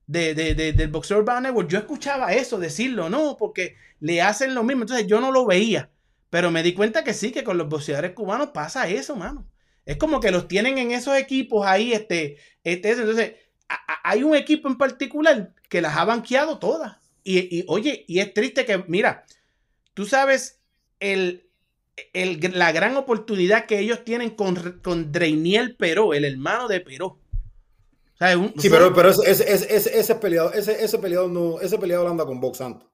de, 0.06 0.34
de- 0.34 0.54
de- 0.54 0.72
del 0.72 0.88
Boxeo 0.88 1.18
Urban 1.18 1.42
Network, 1.44 1.68
yo 1.68 1.78
escuchaba 1.78 2.32
eso, 2.34 2.58
decirlo, 2.58 3.08
no, 3.08 3.36
porque 3.38 3.76
le 4.00 4.20
hacen 4.22 4.54
lo 4.54 4.62
mismo. 4.64 4.82
Entonces 4.82 5.06
yo 5.06 5.20
no 5.20 5.30
lo 5.32 5.46
veía, 5.46 5.90
pero 6.30 6.50
me 6.50 6.62
di 6.62 6.74
cuenta 6.74 7.02
que 7.04 7.14
sí, 7.14 7.32
que 7.32 7.44
con 7.44 7.56
los 7.58 7.68
boxeadores 7.68 8.12
cubanos 8.12 8.48
pasa 8.50 8.88
eso, 8.88 9.16
mano. 9.16 9.46
Es 9.86 9.96
como 9.96 10.20
que 10.20 10.30
los 10.30 10.48
tienen 10.48 10.78
en 10.78 10.90
esos 10.92 11.16
equipos 11.16 11.66
ahí, 11.66 11.92
este, 11.92 12.36
este, 12.64 12.90
eso. 12.90 13.00
entonces 13.02 13.34
hay 14.04 14.22
un 14.22 14.34
equipo 14.34 14.68
en 14.68 14.76
particular 14.78 15.54
que 15.68 15.80
las 15.80 15.96
ha 15.96 16.04
banqueado 16.04 16.58
todas. 16.58 16.98
Y, 17.22 17.38
y, 17.60 17.64
oye, 17.68 18.04
y 18.08 18.18
es 18.18 18.34
triste 18.34 18.64
que, 18.64 18.84
mira, 18.88 19.24
tú 19.94 20.04
sabes 20.06 20.60
el, 20.98 21.49
el- 22.12 22.40
la 22.54 22.72
gran 22.72 22.96
oportunidad 22.96 23.66
que 23.66 23.78
ellos 23.78 24.04
tienen 24.04 24.30
con, 24.30 24.80
con 24.82 25.12
Dreiniel 25.12 25.76
Peró, 25.76 26.14
el 26.14 26.24
hermano 26.24 26.68
de 26.68 26.80
Peró. 26.80 27.06
O 27.06 28.18
sea, 28.18 28.36
un- 28.36 28.52
Sí, 28.58 28.68
pero, 28.68 28.92
pero 28.94 29.08
ese, 29.10 29.30
ese, 29.30 29.52
ese, 29.54 29.76
ese, 29.76 29.98
ese 29.98 30.14
peleador, 30.16 30.54
ese, 30.56 30.84
ese 30.84 30.98
peleador 30.98 31.30
no, 31.30 31.60
ese 31.60 31.78
peleador 31.78 32.08
anda 32.08 32.26
con 32.26 32.40
Box 32.40 32.58
Santos. 32.58 32.88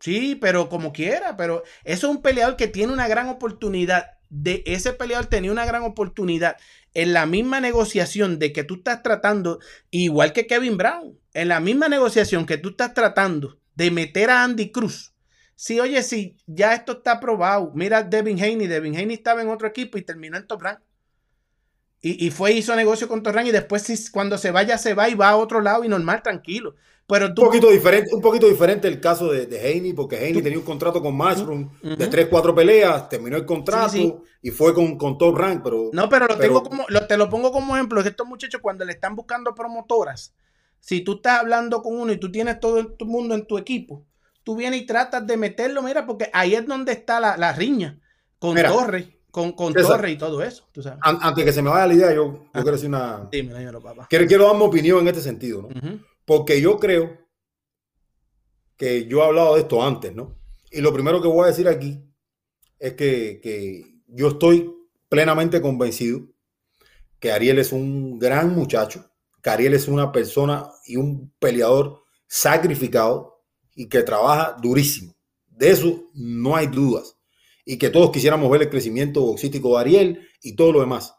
Sí, 0.00 0.34
pero 0.40 0.68
como 0.68 0.92
quiera, 0.92 1.36
pero 1.36 1.62
eso 1.84 2.08
es 2.10 2.16
un 2.16 2.22
peleador 2.22 2.56
que 2.56 2.66
tiene 2.68 2.92
una 2.92 3.06
gran 3.06 3.28
oportunidad. 3.28 4.06
De 4.30 4.62
ese 4.66 4.94
peleador 4.94 5.26
tenía 5.26 5.52
una 5.52 5.66
gran 5.66 5.82
oportunidad 5.82 6.56
en 6.94 7.12
la 7.12 7.26
misma 7.26 7.60
negociación 7.60 8.38
de 8.38 8.52
que 8.52 8.64
tú 8.64 8.76
estás 8.76 9.02
tratando, 9.02 9.60
igual 9.90 10.32
que 10.32 10.46
Kevin 10.46 10.78
Brown, 10.78 11.18
en 11.34 11.48
la 11.48 11.60
misma 11.60 11.88
negociación 11.88 12.46
que 12.46 12.56
tú 12.56 12.70
estás 12.70 12.94
tratando 12.94 13.58
de 13.74 13.90
meter 13.90 14.30
a 14.30 14.42
Andy 14.42 14.72
Cruz. 14.72 15.11
Sí, 15.64 15.78
oye, 15.78 16.02
sí, 16.02 16.36
ya 16.48 16.74
esto 16.74 16.90
está 16.90 17.12
aprobado. 17.12 17.70
Mira 17.72 18.02
Devin 18.02 18.36
Haney. 18.42 18.66
Devin 18.66 18.96
Haney 18.96 19.14
estaba 19.14 19.42
en 19.42 19.48
otro 19.48 19.68
equipo 19.68 19.96
y 19.96 20.02
terminó 20.02 20.36
en 20.36 20.44
Top 20.48 20.60
Rank. 20.60 20.80
Y, 22.00 22.26
y 22.26 22.30
fue, 22.32 22.50
hizo 22.50 22.74
negocio 22.74 23.06
con 23.06 23.22
Top 23.22 23.32
Rank 23.32 23.46
y 23.46 23.52
después 23.52 23.82
si- 23.82 24.10
cuando 24.10 24.36
se 24.38 24.50
vaya, 24.50 24.76
se 24.76 24.94
va 24.94 25.08
y 25.08 25.14
va 25.14 25.28
a 25.28 25.36
otro 25.36 25.60
lado 25.60 25.84
y 25.84 25.88
normal, 25.88 26.20
tranquilo. 26.20 26.74
Pero 27.06 27.32
tú... 27.32 27.42
Un 27.42 27.46
poquito 27.46 27.70
diferente, 27.70 28.12
un 28.12 28.20
poquito 28.20 28.48
diferente 28.48 28.88
el 28.88 28.98
caso 29.00 29.30
de, 29.30 29.46
de 29.46 29.60
Haney, 29.60 29.92
porque 29.92 30.16
Haney 30.16 30.42
tenía 30.42 30.58
un 30.58 30.64
contrato 30.64 31.00
con 31.00 31.14
Mushroom 31.14 31.70
de 31.80 32.08
3, 32.08 32.26
4 32.28 32.52
peleas, 32.56 33.08
terminó 33.08 33.36
el 33.36 33.46
contrato 33.46 33.90
Sí, 33.90 33.98
sí. 34.00 34.14
y 34.42 34.50
fue 34.50 34.74
con, 34.74 34.98
con 34.98 35.16
Top 35.16 35.36
Rank, 35.36 35.60
pero 35.62 35.90
No, 35.92 36.08
pero 36.08 36.26
lo 36.26 36.36
Pero- 36.38 36.40
tengo 36.40 36.62
como, 36.64 36.84
lo, 36.88 37.06
te 37.06 37.16
lo 37.16 37.28
pongo 37.28 37.52
como 37.52 37.76
ejemplo, 37.76 38.00
es 38.00 38.02
que 38.02 38.10
estos 38.10 38.26
muchachos 38.26 38.60
cuando 38.60 38.84
le 38.84 38.94
están 38.94 39.14
buscando 39.14 39.54
promotoras, 39.54 40.34
si 40.80 41.02
tú 41.02 41.12
estás 41.16 41.38
hablando 41.38 41.82
con 41.82 42.00
uno 42.00 42.12
y 42.12 42.16
tú 42.18 42.32
tienes 42.32 42.58
todo 42.58 42.80
el 42.80 42.96
mundo 43.06 43.36
en 43.36 43.46
tu 43.46 43.58
equipo, 43.58 44.04
tú 44.44 44.56
vienes 44.56 44.82
y 44.82 44.86
tratas 44.86 45.26
de 45.26 45.36
meterlo, 45.36 45.82
mira, 45.82 46.06
porque 46.06 46.30
ahí 46.32 46.54
es 46.54 46.66
donde 46.66 46.92
está 46.92 47.20
la, 47.20 47.36
la 47.36 47.52
riña, 47.52 48.00
con 48.38 48.54
Mira, 48.54 48.70
Torres, 48.70 49.06
con, 49.30 49.52
con. 49.52 49.72
Torres 49.72 50.12
y 50.12 50.18
todo 50.18 50.42
eso, 50.42 50.68
tú 50.72 50.82
sabes. 50.82 50.98
an- 51.02 51.18
antes 51.20 51.44
que 51.44 51.52
se 51.52 51.62
me 51.62 51.70
vaya 51.70 51.86
la 51.86 51.94
idea, 51.94 52.14
yo, 52.14 52.32
yo 52.44 52.50
quiero 52.52 52.72
decir 52.72 52.88
una... 52.88 53.28
Dímelo, 53.30 53.58
dímelo, 53.58 53.80
papá. 53.80 54.06
Quiero, 54.10 54.26
quiero 54.26 54.46
dar 54.46 54.56
mi 54.56 54.62
opinión 54.64 55.00
en 55.00 55.08
este 55.08 55.20
sentido, 55.20 55.62
¿no? 55.62 55.68
Porque 56.24 56.60
yo 56.60 56.78
creo 56.78 57.18
que 58.76 59.06
yo 59.06 59.18
he 59.22 59.26
hablado 59.26 59.54
de 59.54 59.60
esto 59.62 59.82
antes, 59.82 60.14
¿no? 60.14 60.38
Y 60.70 60.80
lo 60.80 60.92
primero 60.92 61.20
que 61.20 61.28
voy 61.28 61.44
a 61.44 61.48
decir 61.48 61.68
aquí 61.68 62.02
es 62.78 62.94
que, 62.94 63.40
que 63.42 64.00
yo 64.08 64.28
estoy 64.28 64.72
plenamente 65.08 65.60
convencido 65.60 66.20
que 67.20 67.30
Ariel 67.30 67.58
es 67.58 67.70
un 67.72 68.18
gran 68.18 68.54
muchacho, 68.54 69.10
que 69.42 69.50
Ariel 69.50 69.74
es 69.74 69.86
una 69.86 70.10
persona 70.10 70.66
y 70.86 70.96
un 70.96 71.32
peleador 71.38 72.02
sacrificado 72.26 73.31
y 73.74 73.88
que 73.88 74.02
trabaja 74.02 74.56
durísimo. 74.60 75.14
De 75.46 75.70
eso 75.70 76.04
no 76.14 76.56
hay 76.56 76.66
dudas. 76.66 77.16
Y 77.64 77.78
que 77.78 77.90
todos 77.90 78.10
quisiéramos 78.10 78.50
ver 78.50 78.62
el 78.62 78.70
crecimiento 78.70 79.20
boxístico 79.20 79.70
de 79.70 79.80
Ariel 79.80 80.28
y 80.42 80.56
todo 80.56 80.72
lo 80.72 80.80
demás. 80.80 81.14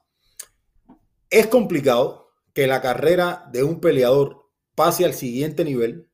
Es 1.29 1.47
complicado 1.47 2.29
que 2.53 2.67
la 2.67 2.81
carrera 2.81 3.49
de 3.51 3.63
un 3.63 3.79
peleador 3.79 4.49
pase 4.75 5.05
al 5.05 5.13
siguiente 5.13 5.63
nivel 5.63 6.09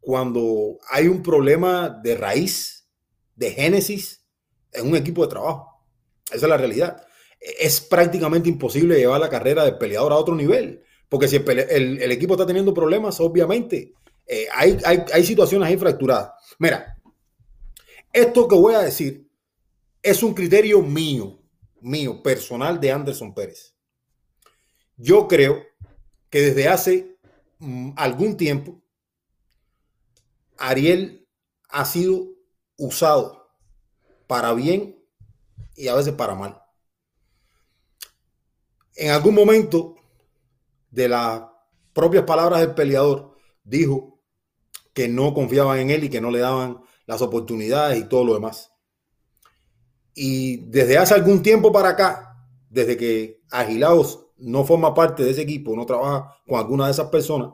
cuando 0.00 0.78
hay 0.90 1.08
un 1.08 1.22
problema 1.22 1.88
de 1.88 2.16
raíz, 2.16 2.88
de 3.34 3.50
génesis, 3.50 4.24
en 4.72 4.88
un 4.88 4.96
equipo 4.96 5.22
de 5.22 5.28
trabajo. 5.28 5.84
Esa 6.26 6.46
es 6.46 6.48
la 6.48 6.56
realidad. 6.56 7.04
Es 7.40 7.80
prácticamente 7.80 8.48
imposible 8.48 8.96
llevar 8.96 9.20
la 9.20 9.28
carrera 9.28 9.64
del 9.64 9.78
peleador 9.78 10.12
a 10.12 10.16
otro 10.16 10.34
nivel, 10.34 10.82
porque 11.08 11.28
si 11.28 11.36
el, 11.36 12.00
el 12.00 12.12
equipo 12.12 12.34
está 12.34 12.46
teniendo 12.46 12.72
problemas, 12.72 13.20
obviamente, 13.20 13.94
eh, 14.26 14.46
hay, 14.52 14.78
hay- 14.84 15.04
hay 15.12 15.24
situaciones 15.24 15.68
ahí 15.68 15.76
fracturadas. 15.76 16.32
Mira, 16.58 16.96
esto 18.12 18.48
que 18.48 18.54
voy 18.56 18.74
a 18.74 18.80
decir 18.80 19.28
es 20.02 20.22
un 20.22 20.34
criterio 20.34 20.82
mío, 20.82 21.40
mío, 21.80 22.22
personal 22.22 22.80
de 22.80 22.92
Anderson 22.92 23.34
Pérez. 23.34 23.74
Yo 24.96 25.28
creo 25.28 25.62
que 26.30 26.40
desde 26.40 26.68
hace 26.68 27.18
mm, 27.58 27.92
algún 27.96 28.36
tiempo 28.36 28.82
Ariel 30.58 31.26
ha 31.70 31.84
sido 31.84 32.26
usado 32.76 33.48
para 34.26 34.52
bien 34.54 34.98
y 35.76 35.88
a 35.88 35.94
veces 35.94 36.14
para 36.14 36.34
mal. 36.34 36.60
En 38.96 39.10
algún 39.10 39.34
momento 39.34 39.96
de 40.90 41.08
las 41.08 41.42
propias 41.92 42.24
palabras 42.24 42.60
del 42.60 42.74
peleador 42.74 43.36
dijo 43.64 44.15
que 44.96 45.08
no 45.08 45.34
confiaban 45.34 45.78
en 45.78 45.90
él 45.90 46.04
y 46.04 46.08
que 46.08 46.22
no 46.22 46.30
le 46.30 46.38
daban 46.38 46.78
las 47.04 47.20
oportunidades 47.20 47.98
y 47.98 48.08
todo 48.08 48.24
lo 48.24 48.32
demás. 48.32 48.72
Y 50.14 50.70
desde 50.70 50.96
hace 50.96 51.12
algún 51.12 51.42
tiempo 51.42 51.70
para 51.70 51.90
acá, 51.90 52.34
desde 52.70 52.96
que 52.96 53.42
Agilaos 53.50 54.28
no 54.38 54.64
forma 54.64 54.94
parte 54.94 55.22
de 55.22 55.32
ese 55.32 55.42
equipo, 55.42 55.76
no 55.76 55.84
trabaja 55.84 56.38
con 56.46 56.58
alguna 56.58 56.86
de 56.86 56.92
esas 56.92 57.10
personas, 57.10 57.50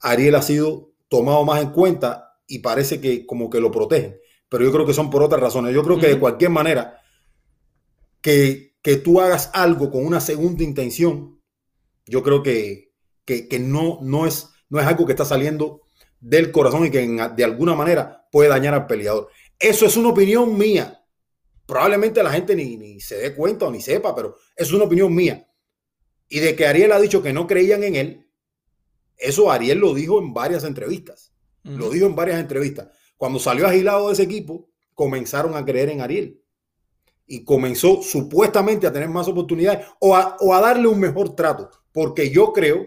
Ariel 0.00 0.34
ha 0.34 0.40
sido 0.40 0.94
tomado 1.08 1.44
más 1.44 1.60
en 1.60 1.72
cuenta 1.72 2.38
y 2.46 2.60
parece 2.60 3.02
que 3.02 3.26
como 3.26 3.50
que 3.50 3.60
lo 3.60 3.70
protegen. 3.70 4.16
Pero 4.48 4.64
yo 4.64 4.72
creo 4.72 4.86
que 4.86 4.94
son 4.94 5.10
por 5.10 5.22
otras 5.22 5.42
razones. 5.42 5.74
Yo 5.74 5.82
creo 5.82 5.98
que 6.00 6.08
de 6.08 6.18
cualquier 6.18 6.50
manera 6.50 7.02
que, 8.22 8.78
que 8.80 8.96
tú 8.96 9.20
hagas 9.20 9.50
algo 9.52 9.90
con 9.90 10.06
una 10.06 10.20
segunda 10.22 10.64
intención, 10.64 11.38
yo 12.06 12.22
creo 12.22 12.42
que, 12.42 12.94
que, 13.26 13.46
que 13.46 13.58
no, 13.58 13.98
no, 14.00 14.24
es, 14.26 14.48
no 14.70 14.80
es 14.80 14.86
algo 14.86 15.04
que 15.04 15.12
está 15.12 15.26
saliendo 15.26 15.81
del 16.22 16.52
corazón 16.52 16.86
y 16.86 16.90
que 16.90 17.02
en- 17.02 17.34
de 17.36 17.44
alguna 17.44 17.74
manera 17.74 18.26
puede 18.30 18.48
dañar 18.48 18.72
al 18.74 18.86
peleador. 18.86 19.28
Eso 19.58 19.84
es 19.84 19.96
una 19.96 20.10
opinión 20.10 20.56
mía. 20.56 21.04
Probablemente 21.66 22.22
la 22.22 22.30
gente 22.32 22.54
ni, 22.54 22.76
ni 22.76 23.00
se 23.00 23.16
dé 23.16 23.34
cuenta 23.34 23.66
o 23.66 23.70
ni 23.70 23.80
sepa, 23.80 24.14
pero 24.14 24.36
es 24.56 24.72
una 24.72 24.84
opinión 24.84 25.14
mía. 25.14 25.48
Y 26.28 26.38
de 26.40 26.54
que 26.56 26.66
Ariel 26.66 26.92
ha 26.92 27.00
dicho 27.00 27.22
que 27.22 27.32
no 27.32 27.46
creían 27.46 27.82
en 27.84 27.96
él, 27.96 28.30
eso 29.16 29.50
Ariel 29.50 29.78
lo 29.78 29.94
dijo 29.94 30.18
en 30.18 30.32
varias 30.32 30.64
entrevistas. 30.64 31.32
Lo 31.64 31.90
dijo 31.90 32.06
en 32.06 32.16
varias 32.16 32.40
entrevistas. 32.40 32.88
Cuando 33.16 33.38
salió 33.38 33.66
agilado 33.66 34.08
de 34.08 34.14
ese 34.14 34.24
equipo, 34.24 34.68
comenzaron 34.94 35.54
a 35.56 35.64
creer 35.64 35.90
en 35.90 36.00
Ariel. 36.00 36.42
Y 37.26 37.44
comenzó 37.44 38.02
supuestamente 38.02 38.86
a 38.86 38.92
tener 38.92 39.08
más 39.08 39.28
oportunidades 39.28 39.86
o 40.00 40.16
a, 40.16 40.36
o 40.40 40.54
a 40.54 40.60
darle 40.60 40.88
un 40.88 40.98
mejor 40.98 41.36
trato. 41.36 41.70
Porque 41.92 42.30
yo 42.30 42.52
creo 42.52 42.86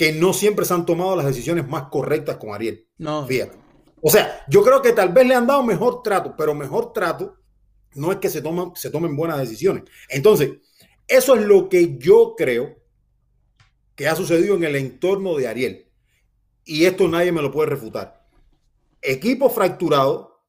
que 0.00 0.14
no 0.14 0.32
siempre 0.32 0.64
se 0.64 0.72
han 0.72 0.86
tomado 0.86 1.14
las 1.14 1.26
decisiones 1.26 1.68
más 1.68 1.90
correctas 1.90 2.38
con 2.38 2.54
Ariel. 2.54 2.88
No, 2.96 3.26
Fíjate. 3.26 3.58
O 4.00 4.08
sea, 4.08 4.46
yo 4.48 4.62
creo 4.62 4.80
que 4.80 4.94
tal 4.94 5.10
vez 5.12 5.26
le 5.26 5.34
han 5.34 5.46
dado 5.46 5.62
mejor 5.62 6.02
trato, 6.02 6.34
pero 6.38 6.54
mejor 6.54 6.94
trato 6.94 7.36
no 7.96 8.10
es 8.10 8.16
que 8.16 8.30
se, 8.30 8.40
toman, 8.40 8.72
se 8.76 8.88
tomen 8.88 9.14
buenas 9.14 9.38
decisiones. 9.38 9.84
Entonces, 10.08 10.52
eso 11.06 11.34
es 11.34 11.42
lo 11.42 11.68
que 11.68 11.98
yo 11.98 12.32
creo 12.34 12.78
que 13.94 14.08
ha 14.08 14.16
sucedido 14.16 14.54
en 14.54 14.64
el 14.64 14.76
entorno 14.76 15.36
de 15.36 15.48
Ariel. 15.48 15.92
Y 16.64 16.86
esto 16.86 17.06
nadie 17.06 17.30
me 17.30 17.42
lo 17.42 17.50
puede 17.50 17.68
refutar. 17.68 18.26
equipo 19.02 19.50
fracturado, 19.50 20.40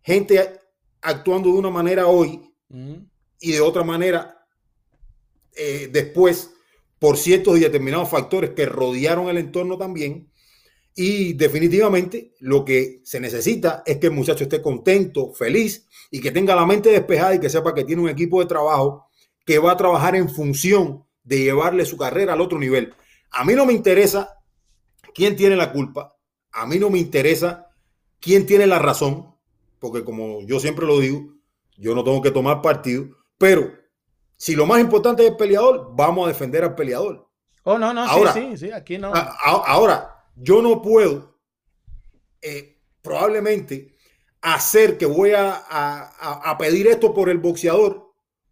gente 0.00 0.60
actuando 1.02 1.50
de 1.52 1.58
una 1.58 1.68
manera 1.68 2.06
hoy 2.06 2.40
Mm. 2.70 2.94
y 3.40 3.52
de 3.52 3.60
otra 3.60 3.84
manera 3.84 4.46
eh, 5.56 5.90
después 5.92 6.54
por 6.98 7.16
ciertos 7.16 7.56
y 7.56 7.60
determinados 7.60 8.08
factores 8.08 8.50
que 8.50 8.66
rodearon 8.66 9.28
el 9.28 9.38
entorno 9.38 9.78
también. 9.78 10.30
Y 10.94 11.34
definitivamente 11.34 12.34
lo 12.40 12.64
que 12.64 13.00
se 13.04 13.20
necesita 13.20 13.82
es 13.86 13.98
que 13.98 14.08
el 14.08 14.12
muchacho 14.12 14.44
esté 14.44 14.60
contento, 14.60 15.32
feliz 15.32 15.86
y 16.10 16.20
que 16.20 16.32
tenga 16.32 16.56
la 16.56 16.66
mente 16.66 16.90
despejada 16.90 17.36
y 17.36 17.40
que 17.40 17.50
sepa 17.50 17.74
que 17.74 17.84
tiene 17.84 18.02
un 18.02 18.08
equipo 18.08 18.40
de 18.40 18.46
trabajo 18.46 19.08
que 19.46 19.58
va 19.58 19.72
a 19.72 19.76
trabajar 19.76 20.16
en 20.16 20.28
función 20.28 21.04
de 21.22 21.38
llevarle 21.38 21.84
su 21.84 21.96
carrera 21.96 22.32
al 22.32 22.40
otro 22.40 22.58
nivel. 22.58 22.94
A 23.30 23.44
mí 23.44 23.54
no 23.54 23.64
me 23.64 23.72
interesa 23.72 24.38
quién 25.14 25.36
tiene 25.36 25.54
la 25.54 25.72
culpa, 25.72 26.16
a 26.50 26.66
mí 26.66 26.78
no 26.78 26.90
me 26.90 26.98
interesa 26.98 27.68
quién 28.18 28.46
tiene 28.46 28.66
la 28.66 28.78
razón, 28.78 29.34
porque 29.78 30.02
como 30.02 30.42
yo 30.46 30.58
siempre 30.58 30.86
lo 30.86 30.98
digo, 30.98 31.34
yo 31.76 31.94
no 31.94 32.02
tengo 32.02 32.20
que 32.22 32.30
tomar 32.30 32.60
partido, 32.60 33.06
pero 33.36 33.72
si 34.38 34.54
lo 34.56 34.64
más 34.64 34.80
importante 34.80 35.22
es 35.24 35.30
el 35.32 35.36
peleador, 35.36 35.90
vamos 35.94 36.24
a 36.24 36.28
defender 36.28 36.64
al 36.64 36.74
peleador. 36.74 37.28
Oh, 37.64 37.78
no, 37.78 37.92
no, 37.92 38.02
Ahora- 38.04 38.32
sí, 38.32 38.48
sí, 38.52 38.56
sí, 38.66 38.70
aquí 38.72 38.96
no. 38.96 39.08
A- 39.14 39.36
a- 39.44 39.62
Ahora, 39.66 40.24
yo 40.36 40.62
no 40.62 40.80
puedo 40.80 41.36
eh, 42.40 42.78
probablemente 43.02 43.94
hacer 44.40 44.96
que 44.96 45.06
voy 45.06 45.32
a, 45.32 45.52
a- 45.54 46.12
a- 46.20 46.50
a 46.50 46.56
pedir 46.58 46.86
esto 46.86 47.12
por 47.12 47.28
el 47.28 47.38
boxeador 47.38 48.06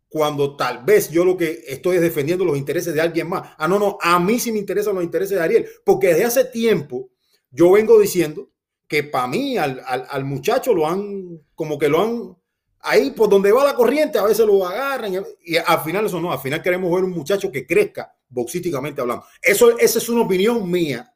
cuando 0.08 0.56
tal 0.56 0.84
vez 0.84 1.10
yo 1.10 1.24
lo 1.24 1.36
que 1.36 1.62
estoy 1.68 1.96
es 1.96 2.02
defendiendo 2.02 2.44
los 2.44 2.56
intereses 2.58 2.92
de 2.94 3.00
alguien 3.00 3.28
más. 3.28 3.50
Ah, 3.58 3.68
no, 3.68 3.78
no, 3.78 3.98
a 4.00 4.18
mí 4.18 4.38
sí 4.38 4.50
me 4.52 4.58
interesan 4.58 4.94
los 4.94 5.04
intereses 5.04 5.38
de 5.38 5.44
Ariel, 5.44 5.66
porque 5.84 6.08
desde 6.08 6.24
hace 6.24 6.44
tiempo 6.46 7.10
yo 7.50 7.70
vengo 7.72 7.98
diciendo 7.98 8.50
que 8.88 9.02
para 9.04 9.26
mí 9.28 9.56
al, 9.58 9.82
al- 9.86 10.06
al 10.10 10.24
muchacho 10.24 10.74
lo 10.74 10.88
han, 10.88 11.40
como 11.54 11.78
que 11.78 11.88
lo 11.88 12.02
han, 12.02 12.36
ahí 12.80 13.10
por 13.10 13.28
donde 13.28 13.52
va 13.52 13.64
la 13.64 13.74
corriente, 13.74 14.18
a 14.18 14.24
veces 14.24 14.46
lo 14.46 14.66
agarran 14.66 15.12
y, 15.44 15.56
al 15.56 15.80
final 15.80 16.06
eso 16.06 16.20
no, 16.20 16.32
al 16.32 16.38
final 16.38 16.62
queremos 16.62 16.92
ver 16.94 17.04
un 17.04 17.10
muchacho 17.12 17.50
que 17.50 17.66
crezca 17.66 18.14
boxísticamente 18.28 19.00
hablando. 19.00 19.24
Eso, 19.42 19.76
esa 19.78 19.98
es 19.98 20.08
una 20.08 20.22
opinión 20.22 20.70
mía, 20.70 21.12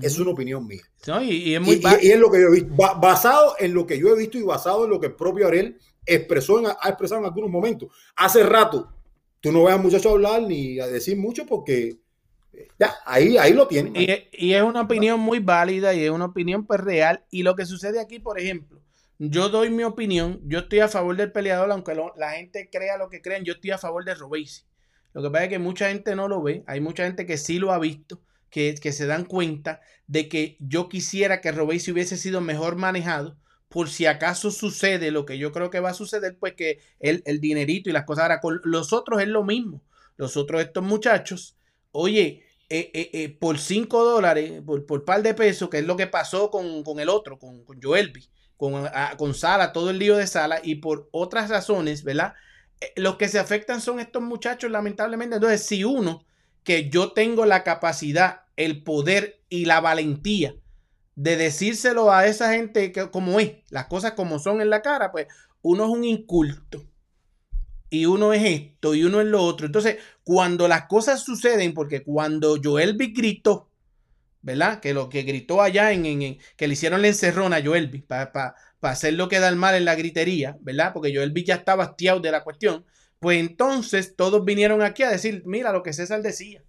es 0.00 0.18
una 0.18 0.30
opinión 0.30 0.66
mía. 0.66 0.82
No, 1.06 1.22
y, 1.22 1.30
y 1.30 1.54
es 1.54 1.60
muy 1.60 1.80
y- 2.02 2.10
es 2.10 2.18
lo 2.18 2.30
que 2.30 2.40
yo 2.40 2.48
he 2.48 2.52
visto, 2.52 2.74
ba- 2.74 2.94
basado 2.94 3.54
en 3.58 3.74
lo 3.74 3.86
que 3.86 3.98
yo 3.98 4.08
he 4.08 4.18
visto 4.18 4.38
y 4.38 4.42
basado 4.42 4.84
en 4.84 4.90
lo 4.90 5.00
que 5.00 5.06
el 5.08 5.14
propio 5.14 5.46
Ariel 5.48 5.78
expresó 6.06 6.58
en, 6.60 6.66
ha 6.66 6.88
expresado 6.88 7.20
en 7.20 7.26
algunos 7.26 7.50
momentos. 7.50 7.88
Hace 8.16 8.42
rato, 8.42 8.92
tú 9.40 9.50
no 9.52 9.64
ves 9.64 9.74
al 9.74 9.82
muchacho 9.82 10.10
hablar 10.10 10.42
ni 10.42 10.78
a 10.80 10.86
decir 10.86 11.16
mucho 11.16 11.46
porque 11.46 11.96
eh, 12.52 12.68
ya, 12.78 12.94
ahí, 13.04 13.36
ahí 13.38 13.52
lo 13.52 13.66
tienen. 13.66 13.94
Y, 13.96 14.10
es- 14.10 14.22
y 14.32 14.52
es 14.54 14.62
una 14.62 14.82
opinión 14.82 15.18
muy 15.20 15.38
válida 15.40 15.94
y 15.94 16.04
es 16.04 16.10
una 16.10 16.26
opinión 16.26 16.66
pues 16.66 16.80
real. 16.80 17.24
Y 17.30 17.42
lo 17.42 17.56
que 17.56 17.66
sucede 17.66 17.98
aquí, 18.00 18.18
por 18.18 18.38
ejemplo, 18.38 18.80
yo 19.18 19.48
doy 19.48 19.70
mi 19.70 19.84
opinión, 19.84 20.40
yo 20.44 20.60
estoy 20.60 20.80
a 20.80 20.88
favor 20.88 21.16
del 21.16 21.32
peleador, 21.32 21.70
aunque 21.70 21.94
la 22.16 22.32
gente 22.32 22.68
crea 22.70 22.96
lo 22.98 23.08
que 23.08 23.22
crean, 23.22 23.44
yo 23.44 23.54
estoy 23.54 23.70
a 23.70 23.78
favor 23.78 24.04
de 24.04 24.14
Robesi. 24.14 24.64
Lo 25.12 25.22
que 25.22 25.30
pasa 25.30 25.44
es 25.44 25.50
que 25.50 25.58
mucha 25.58 25.88
gente 25.88 26.16
no 26.16 26.28
lo 26.28 26.42
ve, 26.42 26.64
hay 26.66 26.80
mucha 26.80 27.04
gente 27.04 27.26
que 27.26 27.36
sí 27.36 27.58
lo 27.58 27.72
ha 27.72 27.78
visto, 27.78 28.20
que, 28.50 28.74
que 28.74 28.92
se 28.92 29.06
dan 29.06 29.24
cuenta 29.24 29.80
de 30.06 30.28
que 30.28 30.56
yo 30.60 30.88
quisiera 30.88 31.40
que 31.40 31.52
Robesi 31.52 31.92
hubiese 31.92 32.16
sido 32.16 32.40
mejor 32.40 32.76
manejado, 32.76 33.36
por 33.68 33.88
si 33.88 34.06
acaso 34.06 34.50
sucede 34.50 35.10
lo 35.10 35.24
que 35.24 35.38
yo 35.38 35.50
creo 35.50 35.70
que 35.70 35.80
va 35.80 35.90
a 35.90 35.94
suceder, 35.94 36.36
pues 36.38 36.54
que 36.54 36.78
el, 37.00 37.22
el 37.24 37.40
dinerito 37.40 37.88
y 37.88 37.92
las 37.92 38.04
cosas. 38.04 38.24
Ahora, 38.24 38.40
con 38.40 38.60
los 38.64 38.92
otros 38.92 39.22
es 39.22 39.28
lo 39.28 39.44
mismo. 39.44 39.82
Los 40.18 40.36
otros, 40.36 40.60
estos 40.60 40.84
muchachos, 40.84 41.56
oye, 41.90 42.44
eh, 42.68 42.90
eh, 42.94 43.10
eh, 43.12 43.28
por 43.30 43.58
5 43.58 44.04
dólares, 44.04 44.62
por, 44.64 44.84
por 44.84 45.04
par 45.04 45.22
de 45.22 45.34
pesos, 45.34 45.70
que 45.70 45.78
es 45.78 45.86
lo 45.86 45.96
que 45.96 46.06
pasó 46.06 46.50
con, 46.50 46.82
con 46.84 47.00
el 47.00 47.08
otro, 47.08 47.38
con, 47.38 47.64
con 47.64 47.80
Joelby, 47.82 48.28
con, 48.70 48.86
a- 48.86 49.16
con 49.18 49.34
Sala, 49.34 49.72
todo 49.72 49.90
el 49.90 49.98
lío 49.98 50.16
de 50.16 50.26
Sala, 50.28 50.60
y 50.62 50.76
por 50.76 51.08
otras 51.12 51.50
razones, 51.50 52.04
¿verdad? 52.04 52.34
Eh, 52.80 52.92
los 52.96 53.16
que 53.16 53.28
se 53.28 53.38
afectan 53.40 53.80
son 53.80 53.98
estos 54.00 54.22
muchachos, 54.22 54.70
lamentablemente. 54.70 55.36
Entonces, 55.36 55.64
si 55.66 55.82
uno, 55.84 56.24
que 56.64 56.88
yo 56.90 57.12
tengo 57.12 57.44
la 57.46 57.64
capacidad, 57.64 58.42
el 58.56 58.82
poder 58.84 59.40
y 59.48 59.64
la 59.64 59.80
valentía 59.80 60.54
de 61.16 61.36
decírselo 61.36 62.12
a 62.12 62.26
esa 62.26 62.52
gente 62.54 62.92
que, 62.92 63.10
como 63.10 63.40
es, 63.40 63.54
las 63.70 63.86
cosas 63.86 64.12
como 64.12 64.38
son 64.38 64.60
en 64.60 64.70
la 64.70 64.82
cara, 64.82 65.10
pues 65.12 65.26
uno 65.62 65.84
es 65.84 65.90
un 65.90 66.04
inculto. 66.04 66.84
Y 67.90 68.06
uno 68.06 68.32
es 68.32 68.42
esto 68.44 68.94
y 68.94 69.04
uno 69.04 69.20
es 69.20 69.26
lo 69.26 69.42
otro. 69.42 69.66
Entonces, 69.66 69.98
cuando 70.24 70.66
las 70.68 70.86
cosas 70.86 71.22
suceden, 71.24 71.74
porque 71.74 72.02
cuando 72.02 72.56
Joelby 72.62 73.12
gritó, 73.12 73.68
¿verdad? 74.42 74.80
Que 74.80 74.94
lo 74.94 75.08
que 75.08 75.22
gritó 75.22 75.62
allá 75.62 75.92
en, 75.92 76.04
en- 76.06 76.38
que 76.56 76.66
le 76.68 76.74
hicieron 76.74 77.02
la 77.02 77.08
encerrona 77.08 77.56
a 77.56 77.62
Joelby 77.64 78.02
para 78.02 78.54
hacer 78.82 79.14
lo 79.14 79.28
que 79.28 79.38
da 79.40 79.48
el 79.48 79.56
mal 79.56 79.74
en 79.74 79.84
la 79.84 79.94
gritería, 79.94 80.56
¿verdad? 80.60 80.92
Porque 80.92 81.14
Joelby 81.14 81.44
ya 81.44 81.54
estaba 81.56 81.84
hastiado 81.84 82.20
de 82.20 82.30
la 82.32 82.44
cuestión. 82.44 82.84
Pues 83.20 83.38
entonces 83.38 84.16
todos 84.16 84.44
vinieron 84.44 84.82
aquí 84.82 85.02
a 85.04 85.10
decir, 85.10 85.42
mira 85.46 85.72
lo 85.72 85.82
que 85.82 85.92
César 85.92 86.22
decía. 86.22 86.62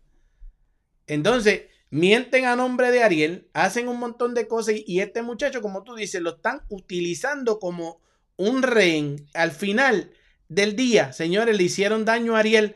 Entonces, 1.08 1.64
mienten 1.90 2.46
a 2.46 2.56
nombre 2.56 2.92
de 2.92 3.04
Ariel, 3.04 3.50
hacen 3.54 3.88
un 3.88 4.00
montón 4.00 4.34
de 4.34 4.48
cosas 4.48 4.76
y, 4.76 4.84
y 4.88 5.00
este 5.02 5.22
muchacho, 5.22 5.62
como 5.62 5.84
tú 5.84 5.96
dices, 5.96 6.22
lo 6.22 6.36
están 6.36 6.62
utilizando 6.70 7.60
como 7.60 8.02
un 8.38 8.64
rehén. 8.64 9.28
Al 9.34 9.52
final 9.52 10.12
del 10.50 10.76
día, 10.76 11.14
señores, 11.14 11.58
le 11.58 11.64
hicieron 11.64 12.06
daño 12.06 12.36
a 12.36 12.40
Ariel 12.40 12.76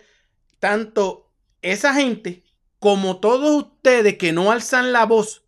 tanto 0.60 1.32
esa 1.62 1.94
gente 1.94 2.44
como 2.88 3.20
todos 3.20 3.66
ustedes 3.66 4.18
que 4.18 4.32
no 4.32 4.50
alzan 4.50 4.94
la 4.94 5.06
voz 5.06 5.44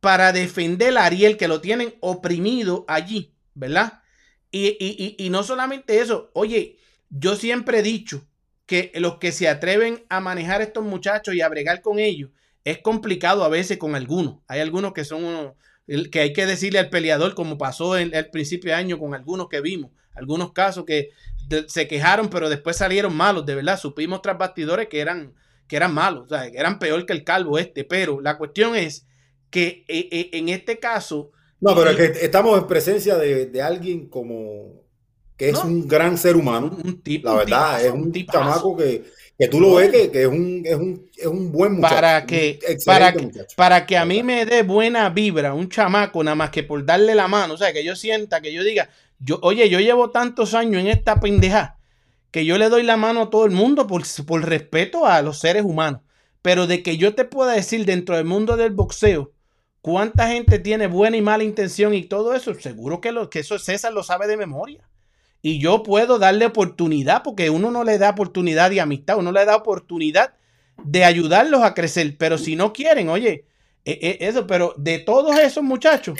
para 0.00 0.32
defender 0.32 0.98
a 0.98 1.06
Ariel, 1.06 1.38
que 1.38 1.48
lo 1.48 1.62
tienen 1.62 1.94
oprimido 2.00 2.84
allí, 2.88 3.32
¿verdad? 3.54 4.02
Y, 4.50 4.68
y- 4.78 5.16
y- 5.18 5.30
no 5.30 5.42
solamente 5.44 5.98
eso, 6.00 6.30
oye, 6.34 6.76
yo 7.08 7.36
siempre 7.36 7.78
he 7.78 7.82
dicho 7.82 8.26
que 8.66 8.92
los 8.96 9.16
que 9.16 9.32
se 9.32 9.48
atreven 9.48 10.04
a 10.10 10.20
manejar 10.20 10.60
a 10.60 10.64
estos 10.64 10.84
muchachos 10.84 11.34
y 11.34 11.40
a 11.40 11.48
bregar 11.48 11.80
con 11.80 11.98
ellos, 11.98 12.30
es 12.64 12.78
complicado 12.80 13.44
a 13.44 13.48
veces 13.48 13.78
con 13.78 13.94
algunos. 13.94 14.40
Hay 14.46 14.60
algunos 14.60 14.92
que 14.92 15.06
son 15.06 15.54
que 16.10 16.20
hay 16.20 16.32
que 16.34 16.46
decirle 16.46 16.80
al 16.80 16.90
peleador, 16.90 17.34
como 17.34 17.58
pasó 17.58 17.96
en 17.96 18.14
el 18.14 18.30
principio 18.30 18.72
de 18.72 18.76
año 18.76 18.98
con 18.98 19.14
algunos 19.14 19.48
que 19.48 19.62
vimos, 19.62 19.90
algunos 20.14 20.52
casos 20.52 20.84
que 20.84 21.12
se 21.68 21.88
quejaron, 21.88 22.28
pero 22.30 22.48
después 22.50 22.76
salieron 22.76 23.16
malos, 23.16 23.46
de 23.46 23.54
verdad. 23.54 23.78
Supimos 23.78 24.22
tras 24.22 24.38
bastidores 24.38 24.88
que 24.88 25.00
eran, 25.00 25.34
que 25.68 25.76
eran 25.76 25.94
malos, 25.94 26.24
o 26.26 26.28
sea, 26.28 26.50
que 26.50 26.58
eran 26.58 26.78
peor 26.78 27.04
que 27.06 27.12
el 27.12 27.24
calvo 27.24 27.58
este. 27.58 27.84
Pero 27.84 28.20
la 28.20 28.36
cuestión 28.38 28.76
es 28.76 29.06
que 29.50 29.84
eh, 29.88 30.08
eh, 30.10 30.30
en 30.32 30.48
este 30.48 30.78
caso, 30.78 31.30
No, 31.60 31.74
pero 31.74 31.90
es 31.90 31.96
que 31.96 32.24
estamos 32.24 32.58
en 32.58 32.66
presencia 32.66 33.16
de, 33.16 33.46
de 33.46 33.62
alguien 33.62 34.08
como 34.08 34.82
que 35.36 35.48
es 35.50 35.54
No. 35.54 35.64
un 35.64 35.88
gran 35.88 36.16
ser 36.18 36.36
humano. 36.36 36.76
un 36.84 37.02
tipo. 37.02 37.28
La 37.28 37.32
un 37.32 37.38
verdad, 37.38 37.78
tipazo, 37.78 37.86
es 37.86 37.92
un 37.92 38.12
tipazo. 38.12 38.38
chamaco 38.38 38.76
que, 38.76 39.04
que 39.38 39.48
tú 39.48 39.60
lo 39.60 39.74
ves 39.74 39.90
que, 39.90 40.10
que 40.12 40.22
es, 40.22 40.28
un, 40.28 40.62
es, 40.64 40.76
un, 40.76 41.10
es 41.16 41.26
un 41.26 41.50
buen 41.52 41.72
muchacho. 41.74 41.94
Para 41.94 42.20
un 42.20 42.26
que, 42.26 42.58
para, 42.84 43.12
que, 43.12 43.18
muchacho. 43.20 43.56
para 43.56 43.86
que 43.86 43.96
a 43.96 44.04
mí 44.04 44.22
me 44.22 44.46
dé 44.46 44.62
buena 44.62 45.08
vibra 45.10 45.54
un 45.54 45.68
chamaco, 45.68 46.22
nada 46.22 46.34
más 46.36 46.50
que 46.50 46.62
por 46.62 46.84
darle 46.84 47.14
la 47.14 47.26
mano, 47.28 47.54
o 47.54 47.56
sea, 47.56 47.72
que 47.72 47.82
yo 47.84 47.96
sienta, 47.96 48.40
que 48.40 48.52
yo 48.52 48.62
diga, 48.62 48.90
yo, 49.18 49.38
oye, 49.42 49.68
yo 49.68 49.80
llevo 49.80 50.10
tantos 50.10 50.54
años 50.54 50.80
en 50.82 50.88
esta 50.88 51.18
pendeja 51.20 51.78
que 52.34 52.44
yo 52.44 52.58
le 52.58 52.68
doy 52.68 52.82
la 52.82 52.96
mano 52.96 53.22
a 53.22 53.30
todo 53.30 53.44
el 53.44 53.52
mundo 53.52 53.86
por, 53.86 54.02
por 54.26 54.44
respeto 54.44 55.06
a 55.06 55.22
los 55.22 55.38
seres 55.38 55.62
humanos. 55.62 56.00
Pero 56.42 56.66
de 56.66 56.82
que 56.82 56.96
yo 56.96 57.14
te 57.14 57.24
pueda 57.24 57.52
decir 57.52 57.84
dentro 57.84 58.16
del 58.16 58.24
mundo 58.24 58.56
del 58.56 58.72
boxeo 58.72 59.30
cuánta 59.80 60.26
gente 60.26 60.58
tiene 60.58 60.88
buena 60.88 61.16
y 61.16 61.22
mala 61.22 61.44
intención 61.44 61.94
y 61.94 62.02
todo 62.02 62.34
eso, 62.34 62.52
seguro 62.54 63.00
que, 63.00 63.12
lo, 63.12 63.30
que 63.30 63.38
eso 63.38 63.56
César 63.60 63.92
lo 63.92 64.02
sabe 64.02 64.26
de 64.26 64.36
memoria. 64.36 64.82
Y 65.42 65.60
yo 65.60 65.84
puedo 65.84 66.18
darle 66.18 66.46
oportunidad, 66.46 67.22
porque 67.22 67.50
uno 67.50 67.70
no 67.70 67.84
le 67.84 67.98
da 67.98 68.10
oportunidad 68.10 68.68
de 68.68 68.80
amistad, 68.80 69.16
uno 69.16 69.30
le 69.30 69.44
da 69.44 69.54
oportunidad 69.54 70.34
de 70.82 71.04
ayudarlos 71.04 71.62
a 71.62 71.72
crecer. 71.72 72.16
Pero 72.18 72.36
si 72.36 72.56
no 72.56 72.72
quieren, 72.72 73.10
oye, 73.10 73.46
eh, 73.84 73.98
eh, 74.02 74.18
eso, 74.22 74.44
pero 74.48 74.74
de 74.76 74.98
todos 74.98 75.38
esos 75.38 75.62
muchachos, 75.62 76.18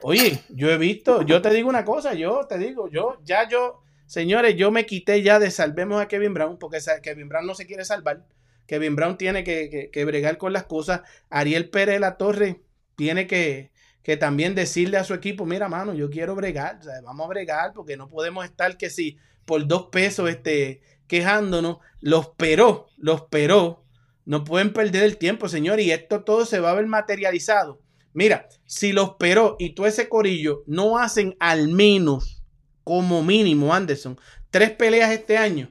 oye, 0.00 0.40
yo 0.48 0.72
he 0.72 0.76
visto, 0.76 1.22
yo 1.22 1.40
te 1.40 1.50
digo 1.50 1.68
una 1.68 1.84
cosa, 1.84 2.14
yo 2.14 2.48
te 2.48 2.58
digo, 2.58 2.90
yo, 2.90 3.18
ya 3.22 3.48
yo, 3.48 3.84
señores, 4.12 4.56
yo 4.56 4.70
me 4.70 4.84
quité 4.84 5.22
ya 5.22 5.38
de 5.38 5.50
salvemos 5.50 6.00
a 6.02 6.06
Kevin 6.06 6.34
Brown, 6.34 6.58
porque 6.58 6.78
Kevin 7.02 7.28
Brown 7.30 7.46
no 7.46 7.54
se 7.54 7.66
quiere 7.66 7.84
salvar. 7.84 8.26
Kevin 8.66 8.94
Brown 8.94 9.16
tiene 9.16 9.42
que, 9.42 9.70
que- 9.70 9.90
que 9.90 10.04
bregar 10.04 10.36
con 10.36 10.52
las 10.52 10.64
cosas. 10.64 11.00
Ariel 11.30 11.70
Pérez 11.70 11.94
de 11.96 12.00
la 12.00 12.16
Torre 12.18 12.60
tiene 12.94 13.26
que, 13.26 13.70
que 14.02 14.18
también 14.18 14.54
decirle 14.54 14.98
a 14.98 15.04
su 15.04 15.14
equipo, 15.14 15.46
mira, 15.46 15.68
mano, 15.68 15.94
yo 15.94 16.10
quiero 16.10 16.34
bregar, 16.34 16.78
o 16.80 16.82
sea, 16.84 17.00
vamos 17.02 17.24
a 17.24 17.28
bregar 17.28 17.72
porque 17.72 17.96
no 17.96 18.08
podemos 18.08 18.44
estar 18.44 18.76
que 18.76 18.90
si 18.90 19.16
por 19.46 19.66
dos 19.66 19.88
pesos 19.90 20.28
este, 20.28 20.82
quejándonos, 21.06 21.78
los 22.00 22.28
peró, 22.36 22.88
los 22.98 23.22
peró, 23.22 23.84
no 24.26 24.44
pueden 24.44 24.72
perder 24.74 25.04
el 25.04 25.16
tiempo, 25.16 25.48
señor, 25.48 25.80
y 25.80 25.90
esto 25.90 26.22
todo 26.22 26.44
se 26.44 26.60
va 26.60 26.70
a 26.70 26.74
ver 26.74 26.86
materializado. 26.86 27.80
Mira, 28.12 28.46
si 28.66 28.92
los 28.92 29.14
peró 29.14 29.56
y 29.58 29.70
todo 29.70 29.86
ese 29.86 30.08
corillo 30.10 30.64
no 30.66 30.98
hacen 30.98 31.34
al 31.40 31.68
menos, 31.68 32.41
como 32.84 33.22
mínimo, 33.22 33.74
Anderson, 33.74 34.18
tres 34.50 34.70
peleas 34.70 35.10
este 35.12 35.36
año, 35.38 35.70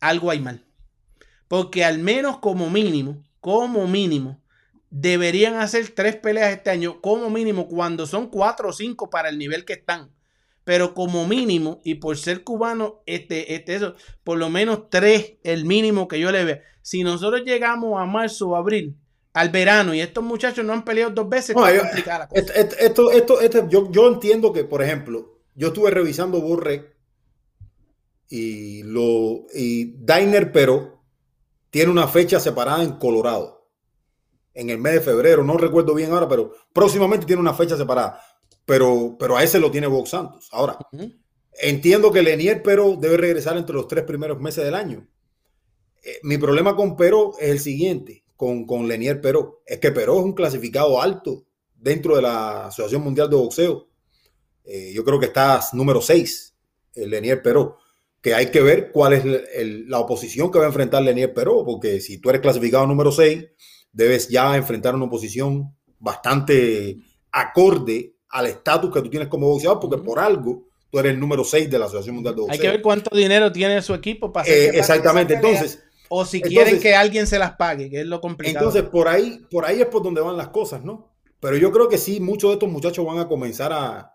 algo 0.00 0.30
hay 0.30 0.40
mal. 0.40 0.64
Porque 1.48 1.84
al 1.84 1.98
menos 1.98 2.38
como 2.38 2.70
mínimo, 2.70 3.22
como 3.40 3.86
mínimo, 3.86 4.40
deberían 4.90 5.56
hacer 5.56 5.88
tres 5.88 6.16
peleas 6.16 6.52
este 6.52 6.70
año, 6.70 7.00
como 7.00 7.28
mínimo, 7.30 7.68
cuando 7.68 8.06
son 8.06 8.28
cuatro 8.28 8.68
o 8.68 8.72
cinco 8.72 9.10
para 9.10 9.28
el 9.28 9.38
nivel 9.38 9.64
que 9.64 9.74
están. 9.74 10.10
Pero 10.64 10.94
como 10.94 11.26
mínimo, 11.26 11.80
y 11.84 11.96
por 11.96 12.16
ser 12.16 12.42
cubano, 12.42 13.02
este, 13.04 13.54
este, 13.54 13.74
eso, 13.74 13.96
por 14.22 14.38
lo 14.38 14.48
menos 14.48 14.88
tres, 14.88 15.34
el 15.42 15.66
mínimo 15.66 16.08
que 16.08 16.18
yo 16.18 16.32
le 16.32 16.44
veo. 16.44 16.58
Si 16.80 17.02
nosotros 17.02 17.42
llegamos 17.44 18.00
a 18.00 18.06
marzo 18.06 18.48
o 18.50 18.56
abril, 18.56 18.96
al 19.34 19.50
verano, 19.50 19.92
y 19.94 20.00
estos 20.00 20.24
muchachos 20.24 20.64
no 20.64 20.72
han 20.72 20.84
peleado 20.84 21.10
dos 21.10 21.28
veces, 21.28 21.54
No, 21.56 21.70
yo- 21.70 21.80
complicada 21.82 22.20
la 22.20 22.28
cosa. 22.28 22.40
Esto, 22.40 22.52
esto, 22.54 22.76
esto, 22.78 23.10
esto- 23.10 23.40
esto- 23.40 23.68
yo, 23.68 23.90
yo 23.90 24.08
entiendo 24.08 24.52
que, 24.52 24.64
por 24.64 24.80
ejemplo, 24.82 25.33
yo 25.54 25.68
estuve 25.68 25.90
revisando 25.90 26.40
Borrec 26.40 26.96
y 28.28 28.82
lo 28.82 29.46
y 29.54 29.96
Dainer 30.04 30.50
pero 30.52 31.02
tiene 31.70 31.90
una 31.90 32.08
fecha 32.08 32.40
separada 32.40 32.82
en 32.82 32.92
Colorado 32.98 33.54
en 34.54 34.70
el 34.70 34.78
mes 34.78 34.94
de 34.94 35.00
febrero, 35.00 35.44
no 35.44 35.56
recuerdo 35.56 35.94
bien 35.94 36.12
ahora, 36.12 36.28
pero 36.28 36.52
próximamente 36.72 37.26
tiene 37.26 37.40
una 37.42 37.54
fecha 37.54 37.76
separada. 37.76 38.20
Pero, 38.64 39.16
pero 39.18 39.36
a 39.36 39.42
ese 39.42 39.60
lo 39.60 39.70
tiene 39.70 39.88
Box 39.88 40.10
Santos. 40.10 40.48
Ahora, 40.52 40.78
entiendo 41.60 42.10
que 42.12 42.22
Lenier 42.22 42.62
Pero 42.62 42.96
debe 42.96 43.18
regresar 43.18 43.58
entre 43.58 43.74
los 43.74 43.88
tres 43.88 44.04
primeros 44.04 44.40
meses 44.40 44.64
del 44.64 44.74
año. 44.74 45.06
Eh, 46.02 46.20
mi 46.22 46.38
problema 46.38 46.74
con 46.74 46.96
Pero 46.96 47.32
es 47.38 47.50
el 47.50 47.60
siguiente, 47.60 48.24
con, 48.36 48.64
con 48.64 48.88
Lenier 48.88 49.20
Pero, 49.20 49.62
es 49.66 49.80
que 49.80 49.90
Pero 49.90 50.18
es 50.18 50.24
un 50.24 50.32
clasificado 50.32 51.02
alto 51.02 51.46
dentro 51.74 52.16
de 52.16 52.22
la 52.22 52.66
Asociación 52.66 53.02
Mundial 53.02 53.28
de 53.28 53.36
Boxeo. 53.36 53.88
Eh, 54.64 54.92
yo 54.94 55.04
creo 55.04 55.20
que 55.20 55.26
está 55.26 55.60
número 55.72 56.00
6, 56.00 56.54
el 56.94 57.10
Lenier 57.10 57.42
Pero, 57.42 57.76
que 58.22 58.34
hay 58.34 58.50
que 58.50 58.62
ver 58.62 58.90
cuál 58.92 59.12
es 59.12 59.24
el- 59.24 59.44
el- 59.54 59.88
la 59.90 59.98
oposición 60.00 60.50
que 60.50 60.58
va 60.58 60.64
a 60.64 60.68
enfrentar 60.68 61.02
Lenier 61.02 61.34
Pero, 61.34 61.64
porque 61.64 62.00
si 62.00 62.18
tú 62.18 62.30
eres 62.30 62.40
clasificado 62.40 62.86
número 62.86 63.12
6, 63.12 63.44
debes 63.92 64.28
ya 64.28 64.56
enfrentar 64.56 64.94
una 64.94 65.04
oposición 65.04 65.74
bastante 65.98 66.96
acorde 67.30 68.14
al 68.30 68.46
estatus 68.46 68.92
que 68.92 69.02
tú 69.02 69.10
tienes 69.10 69.28
como 69.28 69.48
boxeador, 69.48 69.80
porque 69.80 69.98
por 69.98 70.18
algo 70.18 70.66
tú 70.90 70.98
eres 70.98 71.12
el 71.12 71.20
número 71.20 71.44
6 71.44 71.68
de 71.70 71.78
la 71.78 71.84
Asociación 71.86 72.14
Mundial 72.16 72.34
de 72.34 72.40
Boxeo. 72.42 72.52
Hay 72.54 72.60
que 72.60 72.68
ver 72.68 72.82
cuánto 72.82 73.14
dinero 73.16 73.52
tiene 73.52 73.80
su 73.82 73.94
equipo 73.94 74.32
para 74.32 74.42
hacer 74.44 74.74
Eh, 74.74 74.78
exactamente, 74.78 75.34
entonces, 75.34 75.82
o 76.08 76.24
si 76.24 76.38
entonces- 76.38 76.56
quieren 76.62 76.80
que 76.80 76.94
alguien 76.94 77.26
se 77.26 77.38
las 77.38 77.52
pague, 77.56 77.90
que 77.90 78.00
es 78.00 78.06
lo 78.06 78.20
complicado. 78.20 78.66
entonces 78.68 78.88
por 78.90 79.08
ahí, 79.08 79.44
por 79.50 79.64
ahí 79.64 79.80
es 79.80 79.86
por 79.86 80.02
donde 80.02 80.20
van 80.20 80.36
las 80.36 80.48
cosas, 80.48 80.84
¿no? 80.84 81.12
Pero 81.40 81.56
yo 81.56 81.70
creo 81.72 81.88
que 81.88 81.98
sí, 81.98 82.20
muchos 82.20 82.50
de 82.50 82.54
estos 82.54 82.70
muchachos 82.70 83.04
van 83.04 83.18
a 83.18 83.28
comenzar 83.28 83.72
a, 83.72 84.13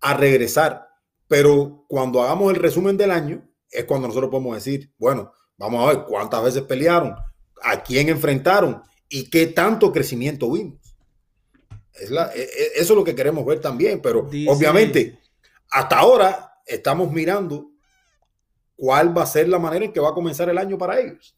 a 0.00 0.14
regresar. 0.14 0.88
Pero 1.28 1.84
cuando 1.88 2.22
hagamos 2.22 2.52
el 2.52 2.58
resumen 2.60 2.96
del 2.96 3.10
año, 3.10 3.48
es 3.70 3.84
cuando 3.84 4.08
nosotros 4.08 4.30
podemos 4.30 4.54
decir, 4.56 4.92
bueno, 4.98 5.32
vamos 5.56 5.84
a 5.84 5.92
ver 5.94 6.04
cuántas 6.06 6.42
veces 6.42 6.62
pelearon, 6.62 7.14
a 7.62 7.82
quién 7.82 8.08
enfrentaron 8.08 8.82
y 9.08 9.28
qué 9.30 9.46
tanto 9.46 9.92
crecimiento 9.92 10.50
vimos. 10.50 10.78
Es 11.92 12.10
la- 12.10 12.32
e- 12.34 12.40
e- 12.42 12.70
eso 12.76 12.92
es 12.92 12.96
lo 12.98 13.04
que 13.04 13.14
queremos 13.14 13.44
ver 13.44 13.60
también, 13.60 14.00
pero 14.00 14.22
Dice- 14.22 14.50
obviamente 14.50 15.18
hasta 15.70 15.98
ahora 15.98 16.54
estamos 16.66 17.12
mirando 17.12 17.70
cuál 18.76 19.16
va 19.16 19.22
a 19.22 19.26
ser 19.26 19.48
la 19.48 19.58
manera 19.58 19.84
en 19.84 19.92
que 19.92 20.00
va 20.00 20.08
a 20.10 20.14
comenzar 20.14 20.48
el 20.48 20.58
año 20.58 20.78
para 20.78 20.98
ellos. 20.98 21.36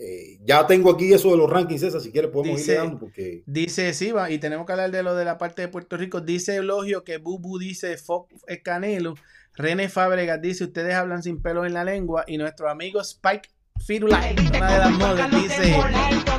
Eh, 0.00 0.38
ya 0.44 0.64
tengo 0.66 0.92
aquí 0.92 1.12
eso 1.12 1.30
de 1.32 1.36
los 1.36 1.50
rankings, 1.50 1.80
César, 1.80 2.00
si 2.00 2.12
quieres 2.12 2.30
podemos 2.30 2.58
Dice- 2.58 2.72
ir 2.72 2.78
llegando 2.78 3.00
porque... 3.00 3.42
Dice, 3.46 3.92
sí, 3.94 4.12
va, 4.12 4.30
y 4.30 4.38
tenemos 4.38 4.64
que 4.64 4.72
hablar 4.72 4.92
de 4.92 5.02
lo 5.02 5.16
de 5.16 5.24
la 5.24 5.38
parte 5.38 5.62
de 5.62 5.68
Puerto 5.68 5.96
Rico. 5.96 6.20
Dice 6.20 6.56
Elogio 6.56 7.02
que 7.02 7.18
Bubu 7.18 7.58
dice 7.58 7.96
Fox 7.98 8.32
es 8.46 8.62
Canelo. 8.62 9.14
René 9.54 9.88
Fábregas 9.88 10.40
dice, 10.40 10.62
ustedes 10.64 10.94
hablan 10.94 11.24
sin 11.24 11.42
pelos 11.42 11.66
en 11.66 11.74
la 11.74 11.82
lengua. 11.82 12.24
Y 12.28 12.38
nuestro 12.38 12.70
amigo 12.70 13.00
Spike 13.00 13.48
Firulai, 13.84 14.36
una 14.56 14.72
de 14.72 14.78
las 14.78 14.90
modas, 14.92 15.30
dice, 15.32 15.74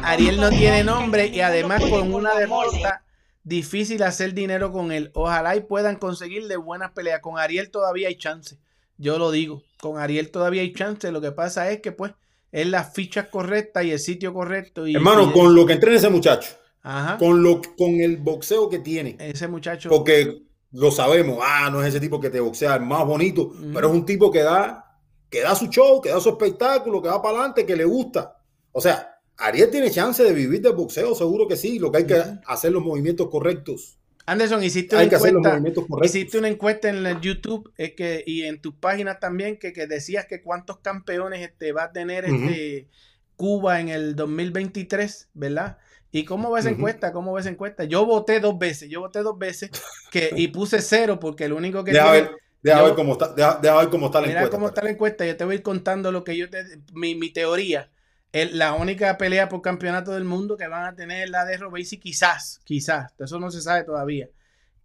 Ariel 0.04 0.40
no 0.40 0.50
tiene 0.52 0.86
nombre 0.86 1.28
y 1.28 1.42
además 1.42 1.84
con 1.84 2.14
una 2.14 2.34
derrota 2.36 3.04
difícil 3.44 4.04
hacer 4.04 4.34
dinero 4.34 4.72
con 4.72 4.94
él. 4.94 5.12
Ojalá 5.14 5.58
y 5.58 5.62
puedan 5.62 5.98
conseguirle 5.98 6.56
buenas 6.56 6.92
peleas. 6.92 7.20
Con 7.20 7.38
Ariel 7.40 7.72
todavía 7.72 8.08
hay 8.08 8.16
chance. 8.16 8.58
Yo 8.98 9.18
lo 9.18 9.32
digo, 9.32 9.64
con 9.82 9.98
Ariel 9.98 10.32
todavía 10.32 10.62
hay 10.62 10.72
chance. 10.74 11.12
Lo 11.12 11.20
que 11.20 11.32
pasa 11.34 11.70
es 11.72 11.82
que 11.82 11.92
pues 11.92 12.14
es 12.52 12.68
las 12.68 12.94
fichas 12.94 13.28
correctas 13.28 13.84
y 13.86 13.92
el 13.92 14.00
sitio 14.00 14.34
correcto. 14.34 14.88
Y, 14.88 14.96
Hermano, 14.96 15.30
y- 15.30 15.34
con 15.34 15.54
lo 15.56 15.66
que 15.66 15.74
entrena 15.74 15.98
ese 15.98 16.10
muchacho, 16.10 16.52
Ajá. 16.82 17.18
con, 17.18 17.44
lo, 17.44 17.62
con 17.78 18.00
el 18.02 18.18
boxeo 18.18 18.70
que 18.70 18.80
tiene, 18.80 19.16
Ese 19.20 19.48
muchacho. 19.48 19.90
porque 19.90 20.44
lo 20.72 20.92
sabemos, 20.92 21.40
ah, 21.42 21.70
no 21.72 21.82
es 21.82 21.90
ese 21.90 22.00
tipo 22.00 22.20
que 22.20 22.30
te 22.30 22.40
boxea 22.40 22.76
el 22.76 22.82
más 22.82 23.06
bonito, 23.06 23.52
pero 23.74 23.88
es 23.90 23.94
un 23.94 24.06
tipo 24.06 24.32
que 24.32 24.40
da, 24.44 24.86
que 25.30 25.42
da 25.42 25.54
su 25.56 25.68
show, 25.68 26.02
que 26.02 26.10
da 26.10 26.20
su 26.20 26.30
espectáculo, 26.30 27.02
que 27.02 27.10
va 27.10 27.22
para 27.22 27.38
adelante, 27.38 27.66
que 27.66 27.76
le 27.76 27.86
gusta. 27.86 28.38
O 28.72 28.82
sea, 28.82 29.16
Ariel 29.38 29.70
tiene 29.70 29.90
chance 29.92 30.24
de 30.24 30.34
vivir 30.34 30.62
del 30.62 30.74
boxeo, 30.74 31.16
seguro 31.16 31.48
que 31.48 31.56
sí, 31.56 31.80
lo 31.80 31.92
que 31.92 32.00
hay 32.00 32.06
que 32.08 32.22
hacer 32.46 32.72
los 32.72 32.84
movimientos 32.84 33.30
correctos. 33.30 33.99
Anderson, 34.32 34.64
hiciste 34.64 34.96
una 34.96 35.06
hacer 35.06 35.34
los 35.34 35.46
encuesta. 35.46 36.06
Hiciste 36.06 36.38
una 36.38 36.48
encuesta 36.48 36.90
en 36.90 37.06
el 37.06 37.20
YouTube 37.22 37.72
que, 37.76 38.24
y 38.26 38.44
en 38.44 38.62
tus 38.62 38.74
páginas 38.76 39.20
también 39.20 39.58
que, 39.58 39.74
que 39.74 39.88
decías 39.88 40.26
que 40.26 40.42
cuántos 40.42 40.80
campeones 40.80 41.42
este, 41.42 41.72
va 41.72 41.84
a 41.86 41.92
tener 41.92 42.26
este, 42.26 42.88
Cuba 43.36 43.80
en 43.80 43.90
el 43.90 44.16
2023, 44.16 45.30
¿verdad? 45.34 45.78
¿Y 46.12 46.26
cómo 46.26 46.50
va 46.50 46.60
esa 46.60 46.70
encuesta? 46.70 47.12
¿Cómo 47.14 47.32
va 47.34 47.40
esa 47.40 47.50
encuesta? 47.50 47.84
Yo 47.84 48.06
voté 48.06 48.40
dos 48.40 48.58
veces, 48.58 48.90
yo 48.90 49.00
voté 49.02 49.20
dos 49.20 49.38
veces 49.38 49.70
que, 50.12 50.32
y 50.36 50.48
puse 50.48 50.82
cero 50.82 51.20
porque 51.20 51.46
el 51.46 51.54
único 51.54 51.84
que 51.84 51.92
Deja 51.94 52.12
tiene- 52.12 52.28
ver, 52.30 52.38
deja 52.64 52.80
yo- 52.80 52.86
ver 52.86 52.96
cómo 52.96 53.12
está, 53.14 53.34
deja, 53.34 53.60
deja 53.62 53.78
ver 53.78 53.90
cómo 53.90 54.06
está 54.08 54.22
la 54.22 54.28
Mira 54.28 54.40
encuesta. 54.40 54.58
cómo 54.58 54.68
está 54.68 54.84
la 54.84 54.90
encuesta. 54.90 55.26
Yo 55.26 55.38
te 55.38 55.46
voy 55.46 55.54
a 55.54 55.56
ir 55.58 55.62
contando 55.64 56.12
lo 56.12 56.24
que 56.24 56.36
yo 56.36 56.50
te. 56.50 56.64
Mi, 56.94 57.16
mi 57.16 57.30
teoría. 57.32 57.92
El- 58.32 58.58
la 58.58 58.74
única 58.74 59.18
pelea 59.18 59.50
por 59.50 59.62
campeonato 59.62 60.12
del 60.12 60.24
mundo 60.24 60.56
que 60.58 60.68
van 60.68 60.86
a 60.86 60.96
tener 60.96 61.24
es 61.24 61.30
la 61.30 61.46
de 61.46 61.58
Robesi, 61.58 61.98
quizás, 61.98 62.62
quizás. 62.64 63.12
Eso 63.20 63.40
no 63.40 63.50
se 63.52 63.62
sabe 63.62 63.84
todavía. 63.84 64.30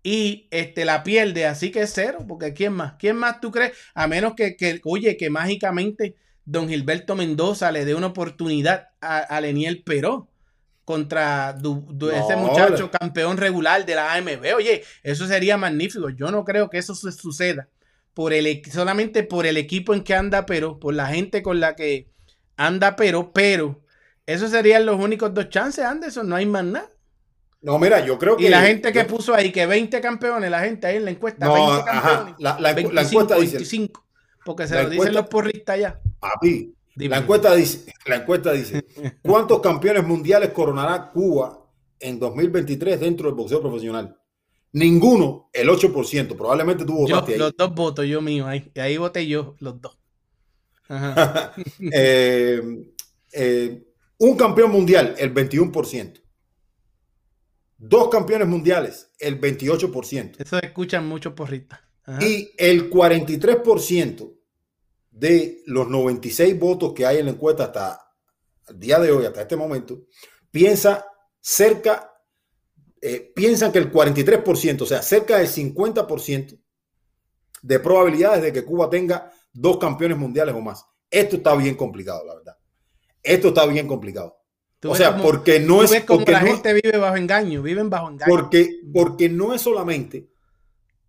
Y 0.03 0.49
este 0.51 0.85
la 0.85 1.03
pierde, 1.03 1.47
así 1.47 1.71
que 1.71 1.83
es 1.83 1.93
cero, 1.95 2.25
porque 2.29 2.53
¿quién 2.53 2.73
más? 2.75 2.95
¿Quién 2.99 3.17
más 3.17 3.41
tú 3.41 3.51
crees? 3.51 3.73
A 3.95 4.07
menos 4.07 4.35
que, 4.35 4.57
que 4.57 4.81
oye, 4.85 5.17
que 5.17 5.31
mágicamente 5.31 6.15
don 6.45 6.69
Gilberto 6.69 7.17
Mendoza 7.17 7.73
le 7.73 7.85
dé 7.87 7.95
una 7.95 8.09
oportunidad 8.09 8.89
a, 9.01 9.19
a 9.19 9.41
Leniel 9.41 9.83
Peró 9.83 10.29
contra 10.85 11.55
du- 11.55 11.87
du- 11.91 12.11
ese 12.11 12.37
muchacho 12.37 12.91
campeón 12.91 13.39
regular 13.39 13.87
de 13.87 13.95
la 13.95 14.13
AMB. 14.15 14.55
Oye, 14.55 14.83
eso 15.03 15.27
sería 15.27 15.57
magnífico. 15.57 16.11
Yo 16.11 16.31
no 16.31 16.45
creo 16.45 16.69
que 16.69 16.77
eso 16.79 16.95
su- 16.95 17.11
suceda 17.13 17.69
por 18.13 18.35
el, 18.35 18.45
equ- 18.47 18.71
solamente 18.71 19.23
por 19.23 19.47
el 19.47 19.57
equipo 19.57 19.95
en 19.95 20.03
que 20.05 20.15
anda, 20.15 20.45
pero 20.45 20.79
por 20.79 20.93
la 20.95 21.07
gente 21.07 21.43
con 21.43 21.61
la 21.61 21.75
que 21.75 22.09
anda, 22.57 22.97
pero, 22.97 23.33
pero, 23.33 23.81
esos 24.27 24.51
serían 24.51 24.87
los 24.87 24.99
únicos 25.01 25.33
dos 25.35 25.49
chances, 25.49 25.85
Anderson, 25.85 26.29
no 26.29 26.37
hay 26.37 26.47
más 26.47 26.65
nada. 26.65 26.91
No, 27.61 27.79
mira, 27.79 28.05
yo 28.05 28.19
creo 28.19 28.37
que. 28.37 28.45
Y 28.45 28.49
la 28.49 28.63
gente 28.63 28.93
que 28.93 29.01
yo- 29.01 29.07
puso 29.07 29.35
ahí 29.35 29.51
que 29.51 29.65
20 29.67 30.01
campeones, 30.01 30.51
la 30.51 30.61
gente 30.61 30.87
ahí 30.87 30.97
en 30.97 31.05
la 31.07 31.11
encuesta, 31.13 31.47
No, 31.47 31.55
20 31.55 31.91
ajá, 31.91 32.03
campeones, 32.03 32.35
la, 32.39 32.61
la, 32.61 32.71
encu- 32.73 32.75
25, 32.75 32.93
la 32.95 33.03
encuesta 33.03 33.35
dice. 33.37 33.53
25, 33.57 34.05
porque 34.45 34.67
se 34.67 34.83
lo 34.83 34.91
dicen 34.91 35.15
los 35.15 35.27
porristas 35.29 35.79
ya. 35.81 36.01
Papi. 36.21 36.75
La 36.97 37.17
encuesta 37.19 37.55
dice, 37.57 37.93
la 38.07 38.17
encuesta 38.17 38.53
dice, 38.53 38.85
¿cuántos 39.23 39.61
campeones 39.61 40.07
mundiales 40.07 40.51
coronará 40.51 41.11
Cuba 41.11 41.59
en 41.99 42.21
2023 42.21 43.01
dentro 43.01 43.27
del 43.27 43.35
boxeo 43.35 43.61
profesional? 43.61 44.17
Ninguno, 44.73 45.49
el 45.53 45.69
8%. 45.69 46.37
Probablemente 46.37 46.85
tú 46.85 47.07
Yo, 47.07 47.15
votaste 47.17 47.33
ahí. 47.33 47.39
los 47.39 47.57
dos 47.57 47.75
votos, 47.75 48.07
yo 48.07 48.21
mío, 48.21 48.47
ahí, 48.47 48.71
ahí 48.77 48.97
voté 48.97 49.27
yo, 49.27 49.55
los 49.61 49.81
dos. 49.81 49.99
Ajá. 50.89 51.55
Eh, 51.93 52.61
eh, 53.33 53.85
un 54.19 54.37
campeón 54.37 54.71
mundial, 54.71 55.15
el 55.19 55.35
21%. 55.35 56.23
Dos 57.77 58.09
campeones 58.09 58.49
mundiales, 58.49 59.11
el 59.19 59.41
28%. 59.41 60.37
Eso 60.39 60.59
escuchan 60.59 61.07
muchos 61.07 61.35
porristas. 61.35 61.81
Ajá. 62.05 62.25
Y 62.25 62.51
el 62.57 62.91
43% 62.91 64.35
de 65.11 65.63
los 65.67 65.89
96 65.89 66.59
votos 66.59 66.93
que 66.93 67.07
hay 67.07 67.19
en 67.19 67.27
la 67.27 67.33
encuesta 67.33 67.65
hasta 67.65 68.01
el 68.69 68.79
día 68.79 68.99
de 68.99 69.11
hoy, 69.11 69.27
hasta 69.27 69.43
este 69.43 69.57
momento, 69.57 70.07
piensa 70.51 71.07
cerca, 71.41 72.11
eh, 73.01 73.33
piensan 73.35 73.71
que 73.71 73.79
el 73.79 73.93
43%, 73.93 74.83
o 74.83 74.87
sea, 74.87 75.03
cerca 75.03 75.39
del 75.39 75.49
50% 75.49 76.59
de 77.63 77.81
probabilidades 77.81 78.43
de 78.43 78.53
que 78.53 78.65
Cuba 78.65 78.89
tenga 78.89 79.33
dos 79.55 79.79
campeones 79.79 80.19
mundiales 80.19 80.55
o 80.55 80.61
más. 80.61 80.85
Esto 81.11 81.37
está 81.37 81.55
bien 81.55 81.75
complicado, 81.77 82.25
la 82.27 82.35
verdad. 82.35 82.57
Esto 83.23 83.49
está 83.49 83.65
bien 83.67 83.87
complicado. 83.87 84.37
O 84.87 84.95
sea, 84.95 85.17
porque 85.17 85.61
no 85.61 85.83
es 85.83 86.05
cómo 86.05 86.19
porque 86.21 86.33
la 86.33 86.41
no- 86.43 86.47
gente 86.47 86.75
vive 86.75 86.99
bajo 86.99 87.17
engaño, 87.17 87.63
viven 87.63 87.89
bajo 87.89 88.11
engaño. 88.11 88.29
porque, 88.31 88.69
porque 88.93 89.31
no 89.31 89.55
es 89.55 89.63
solamente 89.63 90.29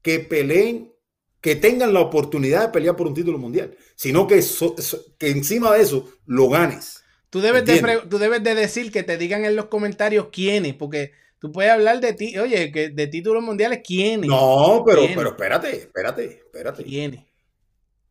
que 0.02 0.20
peleen, 0.20 0.94
que 1.42 1.56
tengan 1.58 1.94
la 1.94 2.00
oportunidad 2.00 2.62
de 2.62 2.70
pelear 2.70 2.96
por 2.96 3.08
un 3.08 3.14
título 3.14 3.38
mundial, 3.38 3.76
sino 3.96 4.28
que, 4.28 4.42
so- 4.42 4.76
so- 4.78 5.02
que 5.18 5.30
encima 5.30 5.74
de 5.76 5.82
eso 5.82 6.10
lo 6.26 6.48
ganes. 6.48 7.04
Tú 7.30 7.42
debes, 7.42 7.66
de, 7.66 8.02
tú 8.10 8.18
debes 8.18 8.42
de 8.44 8.56
decir 8.56 8.92
que 8.94 9.04
te 9.04 9.18
digan 9.18 9.44
en 9.44 9.58
los 9.58 9.66
comentarios 9.66 10.28
quiénes, 10.32 10.74
porque 10.76 11.12
tú 11.40 11.52
puedes 11.52 11.72
hablar 11.72 12.00
de 12.00 12.14
ti, 12.14 12.38
oye, 12.38 12.72
que 12.72 12.90
de 12.90 13.08
títulos 13.08 13.44
mundiales, 13.44 13.82
quiénes. 13.86 14.30
No, 14.30 14.84
pero, 14.86 15.02
pero 15.14 15.30
espérate, 15.32 15.76
espérate, 15.76 16.24
espérate. 16.46 16.84
¿Quiénes? 16.86 17.26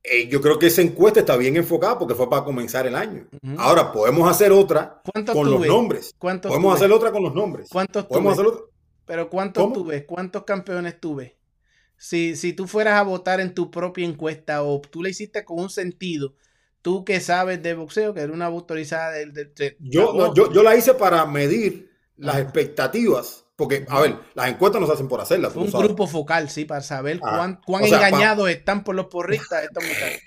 Eh, 0.04 0.28
yo 0.28 0.40
creo 0.40 0.58
que 0.58 0.66
esa 0.66 0.82
encuesta 0.82 1.20
está 1.20 1.36
bien 1.36 1.56
enfocada 1.56 1.98
porque 1.98 2.14
fue 2.14 2.28
para 2.30 2.44
comenzar 2.44 2.86
el 2.86 2.94
año. 2.94 3.26
Ahora 3.56 3.90
podemos 3.90 4.30
hacer 4.30 4.52
otra 4.52 5.00
¿Cuántos 5.12 5.34
con 5.34 5.50
los 5.50 5.66
nombres. 5.66 6.14
¿Cuántos 6.18 6.50
Podemos 6.50 6.74
hacer 6.76 6.92
otra 6.92 7.10
con 7.10 7.22
los 7.22 7.34
nombres. 7.34 7.68
¿Cuántos 7.72 8.04
tú 8.04 8.08
Podemos 8.10 8.34
hacer 8.34 8.46
otra. 8.46 8.64
Pero 9.06 9.28
¿cuántos 9.30 9.62
¿Cómo? 9.62 9.74
tú 9.74 9.84
ves? 9.86 10.04
¿Cuántos 10.06 10.44
campeones 10.44 11.00
tú 11.00 11.16
ves? 11.16 11.32
Si, 11.96 12.36
si 12.36 12.52
tú 12.52 12.66
fueras 12.66 12.94
a 13.00 13.02
votar 13.02 13.40
en 13.40 13.54
tu 13.54 13.70
propia 13.70 14.04
encuesta 14.06 14.62
o 14.62 14.80
tú 14.80 15.02
le 15.02 15.10
hiciste 15.10 15.44
con 15.44 15.58
un 15.60 15.70
sentido, 15.70 16.34
tú 16.82 17.04
que 17.04 17.20
sabes 17.20 17.62
de 17.62 17.74
boxeo, 17.74 18.12
que 18.12 18.20
eres 18.20 18.34
una 18.34 18.46
autorizada 18.46 19.12
del... 19.12 19.32
de- 19.32 19.76
Yo, 19.80 20.12
no, 20.12 20.34
yo, 20.34 20.52
yo 20.52 20.62
la 20.62 20.76
hice 20.76 20.94
para 20.94 21.24
medir 21.26 21.90
las 22.16 22.34
Ajá. 22.36 22.42
expectativas. 22.44 23.43
Porque, 23.56 23.86
a 23.88 24.00
ver, 24.00 24.16
las 24.34 24.48
encuestas 24.48 24.80
no 24.80 24.86
se 24.88 24.94
hacen 24.94 25.06
por 25.06 25.20
hacerlas. 25.20 25.54
un 25.54 25.70
sabes. 25.70 25.86
grupo 25.86 26.08
focal, 26.08 26.50
sí, 26.50 26.64
para 26.64 26.80
saber 26.80 27.20
Ah, 27.22 27.36
cuán, 27.36 27.60
cuán 27.64 27.84
o 27.84 27.86
sea, 27.86 28.00
pa- 28.00 28.08
engañados 28.08 28.50
están 28.50 28.82
por 28.82 28.96
los 28.96 29.06
porristas 29.06 29.62
estos 29.62 29.84
muchachos. 29.84 30.20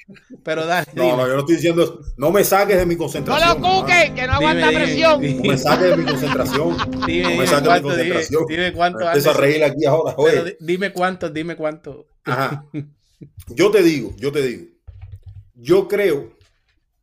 Pero 0.43 0.65
dale, 0.65 0.87
No, 0.93 1.03
dime. 1.03 1.17
no, 1.17 1.27
yo 1.27 1.33
no 1.33 1.39
estoy 1.39 1.55
diciendo 1.55 1.83
eso. 1.83 1.99
No 2.15 2.31
me 2.31 2.45
saques 2.45 2.77
de 2.77 2.85
mi 2.85 2.95
No 2.95 2.99
concentración. 2.99 3.61
lo 3.61 3.67
cuques, 3.81 4.11
que 4.11 4.27
no 4.27 4.33
aguanta 4.33 4.69
Dime, 4.69 4.81
presión. 4.81 5.21
dime, 5.21 5.41
No 5.43 5.51
me 5.51 5.57
saques 5.57 5.89
de 5.89 5.97
mi 5.97 6.05
concentración. 6.05 6.77
Dime, 7.05 7.23
no 7.23 7.29
me 7.41 7.47
saques 7.47 7.51
de 7.51 7.59
mi 7.59 7.65
cuánto, 7.65 7.89
dime, 7.89 8.13
concentración. 8.13 8.45
dime 8.47 8.73
cuánto. 8.73 9.01
Empiezo 9.07 9.29
a 9.29 9.33
reír 9.33 9.63
aquí 9.65 9.85
ahora. 9.85 10.15
Oye, 10.17 10.43
di- 10.45 10.55
dime 10.61 10.93
cuántos, 10.93 11.33
dime 11.33 11.55
cuántos. 11.57 12.05
Ajá. 12.23 12.65
Yo 13.47 13.71
te 13.71 13.81
digo, 13.83 14.13
yo 14.17 14.31
te 14.31 14.41
digo. 14.43 14.65
Yo 15.55 15.87
creo 15.87 16.33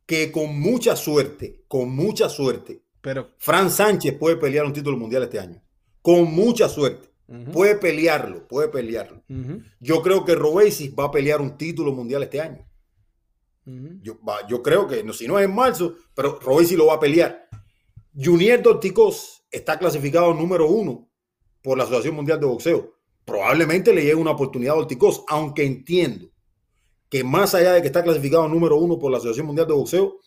que 0.05 0.31
con 0.31 0.57
mucha 0.59 0.95
suerte, 0.95 1.65
con 1.67 1.93
mucha 1.93 2.29
suerte, 2.29 2.81
Pero 3.01 3.31
Fran 3.37 3.69
Sánchez 3.69 4.15
puede 4.17 4.37
pelear 4.37 4.65
un 4.65 4.71
título 4.73 4.97
mundial 4.97 5.23
este 5.23 5.39
año. 5.39 5.61
Con 6.05 6.31
mucha 6.35 6.69
suerte. 6.69 7.09
Puede 7.51 7.75
pelearlo, 7.77 8.47
puede 8.47 8.67
pelearlo. 8.69 9.23
Yo 9.79 10.03
creo 10.03 10.23
que 10.23 10.35
Robesis 10.35 10.93
va 10.93 11.05
a 11.05 11.11
pelear 11.11 11.41
un 11.41 11.57
título 11.57 11.91
mundial 11.93 12.21
este 12.21 12.39
año. 12.39 12.63
Yo, 14.03 14.19
va- 14.23 14.45
yo 14.47 14.61
creo 14.61 14.85
que, 14.87 15.03
no, 15.03 15.11
si 15.13 15.27
no 15.27 15.39
es 15.39 15.45
en 15.45 15.55
marzo, 15.55 15.95
pero 16.13 16.39
Robesis 16.39 16.77
lo 16.77 16.85
va 16.85 16.93
a 16.93 16.99
pelear. 16.99 17.49
Junior 18.15 18.61
Dorticos 18.61 19.43
está 19.49 19.79
clasificado 19.79 20.31
número 20.35 20.67
uno 20.69 21.09
por 21.63 21.75
la 21.75 21.85
Asociación 21.85 22.15
Mundial 22.15 22.39
de 22.39 22.45
Boxeo. 22.45 22.93
Probablemente 23.25 23.91
le 23.91 24.01
llegue 24.03 24.13
una 24.13 24.31
oportunidad 24.31 24.75
a 24.75 24.77
Orticos, 24.77 25.23
aunque 25.27 25.65
entiendo 25.65 26.29
que 27.09 27.23
más 27.23 27.55
allá 27.55 27.73
de 27.73 27.81
que 27.81 27.87
está 27.87 28.03
clasificado 28.03 28.47
número 28.47 28.77
uno 28.77 28.99
por 28.99 29.09
la 29.09 29.17
Asociación 29.17 29.47
Mundial 29.47 29.65
de 29.67 29.73
Boxeo, 29.73 30.19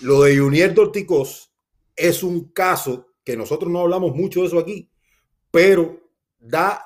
lo 0.00 0.22
de 0.22 0.36
Junior 0.36 0.74
Dorticos 0.74 1.52
es 1.94 2.24
un 2.24 2.48
caso 2.50 3.06
que 3.22 3.36
nosotros 3.36 3.70
no 3.70 3.78
hablamos 3.78 4.16
mucho 4.16 4.40
de 4.40 4.48
eso 4.48 4.58
aquí, 4.58 4.90
pero 5.54 6.00
da 6.40 6.82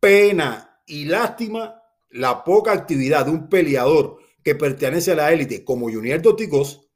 pena 0.00 0.80
y 0.86 1.04
lástima 1.04 1.80
la 2.10 2.42
poca 2.44 2.72
actividad 2.72 3.26
de 3.26 3.30
un 3.32 3.48
peleador 3.48 4.18
que 4.42 4.54
pertenece 4.54 5.12
a 5.12 5.14
la 5.14 5.32
élite 5.32 5.64
como 5.64 5.90
Junior 5.90 6.20
Dorticos 6.20 6.88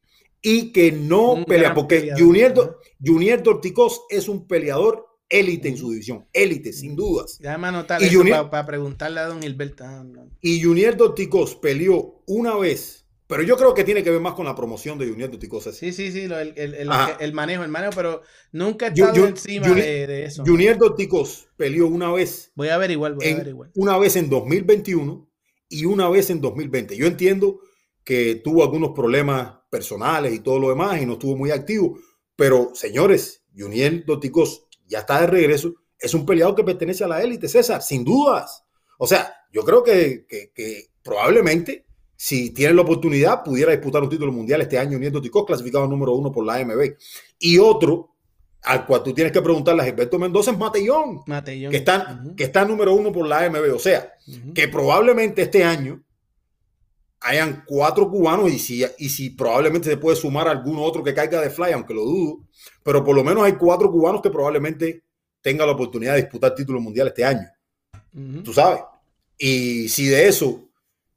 y 0.43 0.73
que 0.73 0.93
no 0.93 1.33
Un 1.33 1.45
pelea, 1.45 1.75
porque. 1.75 2.13
Junior, 2.17 2.53
Do- 2.53 2.77
Junior 3.05 3.43
Dorticos 3.43 4.03
es 4.11 4.29
un 4.29 4.47
peleador 4.47 5.07
élite 5.29 5.69
en 5.69 5.77
su 5.77 5.91
división, 5.91 6.27
élite, 6.33 6.73
sin 6.73 6.95
dudas. 6.95 7.39
Déjame 7.41 7.69
anotar 7.69 8.03
Y 8.03 8.13
Junior- 8.15 8.51
para 8.51 8.67
preguntarle 8.67 9.21
a 9.21 9.27
don 9.27 9.41
Gilberto. 9.43 9.85
Ah, 9.85 10.05
no. 10.05 10.29
Y 10.41 10.63
Junior 10.63 10.97
Dorticos 10.97 11.55
peleó 11.57 12.23
una 12.27 12.55
vez, 12.57 13.06
pero 13.27 13.43
yo 13.43 13.57
creo 13.57 13.75
que 13.75 13.85
tiene 13.85 14.03
que 14.05 14.11
ver 14.11 14.21
más 14.21 14.35
con 14.35 14.45
la 14.47 14.55
promoción 14.55 14.99
de 14.99 15.09
Junior 15.09 15.31
así. 15.31 15.73
Sí, 15.73 15.93
sí, 15.93 16.13
sí, 16.13 16.27
lo- 16.29 16.39
el, 16.39 16.53
el- 16.57 16.75
el- 16.75 16.91
Ajá. 16.93 17.17
el 17.21 17.33
manejo, 17.33 17.63
el 17.65 17.71
manejo, 17.71 17.93
pero 17.95 18.23
nunca 18.53 18.87
he 18.87 18.91
estado 18.91 19.15
yo- 19.15 19.27
encima 19.27 19.67
Junior- 19.69 19.85
de, 19.87 20.07
de 20.07 20.25
eso. 20.25 20.45
Junior 20.47 20.79
Dorticos 20.79 21.49
peleó 21.57 21.87
una 21.89 22.13
vez 22.13 22.53
Voy 22.55 22.69
a 22.69 22.77
averiguar, 22.77 23.15
voy 23.15 23.27
a 23.27 23.29
en- 23.31 23.37
averiguar. 23.37 23.71
una 23.75 23.99
vez 23.99 24.17
en 24.17 24.29
2021 24.31 25.29
y 25.69 25.85
una 25.85 26.09
vez 26.09 26.31
en 26.31 26.41
2020. 26.41 26.97
Yo 26.97 27.07
entiendo 27.07 27.61
que 28.05 28.37
tuvo 28.37 28.63
algunos 28.63 28.91
problemas 28.93 29.55
personales 29.71 30.33
y 30.33 30.39
todo 30.41 30.61
lo 30.61 30.69
demás 30.69 31.03
y 31.03 31.07
no 31.07 31.15
estuvo 31.15 31.37
muy 31.37 31.51
activo, 31.51 31.99
pero 32.37 32.71
señores, 32.75 33.43
Juniel 33.57 34.05
Doticos 34.07 34.67
ya 34.87 35.01
está 35.01 35.21
de 35.23 35.27
regreso. 35.27 35.75
Es 35.99 36.15
un 36.15 36.25
peleador 36.27 36.55
que 36.55 36.63
pertenece 36.63 37.03
a 37.03 37.09
la 37.09 37.23
élite, 37.23 37.49
César, 37.49 37.83
sin 37.83 38.05
dudas. 38.05 38.63
O 38.99 39.07
sea, 39.07 39.35
yo 39.51 39.63
creo 39.65 39.83
que, 39.83 40.27
que- 40.29 40.53
que 40.55 40.91
probablemente, 41.03 41.86
si 42.17 42.51
tiene 42.51 42.75
la 42.75 42.83
oportunidad, 42.83 43.45
pudiera 43.45 43.73
disputar 43.73 44.03
un 44.03 44.09
título 44.09 44.33
mundial 44.33 44.63
este 44.63 44.79
año. 44.79 44.93
Juniel 44.93 45.13
Doticos, 45.13 45.45
clasificado 45.45 45.87
número 45.87 46.15
uno 46.15 46.33
por 46.33 46.45
la 46.47 46.55
AMB. 46.55 46.97
Y 47.39 47.59
otro, 47.59 48.15
al 48.63 48.87
cual 48.87 49.03
tú 49.03 49.13
tienes 49.13 49.33
que 49.33 49.43
preguntarle 49.43 49.83
a 49.83 49.85
Gilberto 49.85 50.19
Mendoza, 50.19 50.51
es 50.51 50.59
Matellón 50.59 51.21
Matellón. 51.27 51.71
que 51.71 51.77
está, 51.77 52.23
que 52.37 52.45
está 52.45 52.65
número 52.65 52.95
uno 52.95 53.13
por 53.13 53.27
la 53.27 53.45
AMB. 53.45 53.75
O 53.75 53.79
sea, 53.79 54.13
que 54.55 54.69
probablemente 54.69 55.43
este 55.43 55.63
año 55.63 56.03
hayan 57.21 57.65
cuatro 57.67 58.09
cubanos 58.09 58.51
y 58.51 58.59
si, 58.59 58.85
y 58.99 59.09
si 59.09 59.31
probablemente 59.31 59.91
se 59.91 59.97
puede 59.97 60.17
sumar 60.17 60.49
algún 60.49 60.79
otro 60.79 61.03
que 61.03 61.15
caiga 61.15 61.41
de 61.41 61.51
fly, 61.51 61.73
aunque 61.73 61.95
lo 61.95 62.03
dudo, 62.03 62.41
pero 62.83 63.05
por 63.05 63.15
lo 63.15 63.25
menos 63.25 63.45
hay 63.45 63.53
cuatro 63.53 63.91
cubanos 63.91 64.23
que 64.23 64.31
probablemente 64.31 65.03
tengan 65.41 65.67
la 65.67 65.75
oportunidad 65.75 66.15
de 66.15 66.23
disputar 66.23 66.55
título 66.55 66.81
mundial 66.81 67.09
este 67.09 67.25
año, 67.25 67.47
tú 68.43 68.53
sabes. 68.53 68.81
Y 69.39 69.89
si 69.89 70.07
de 70.07 70.29
eso, 70.29 70.69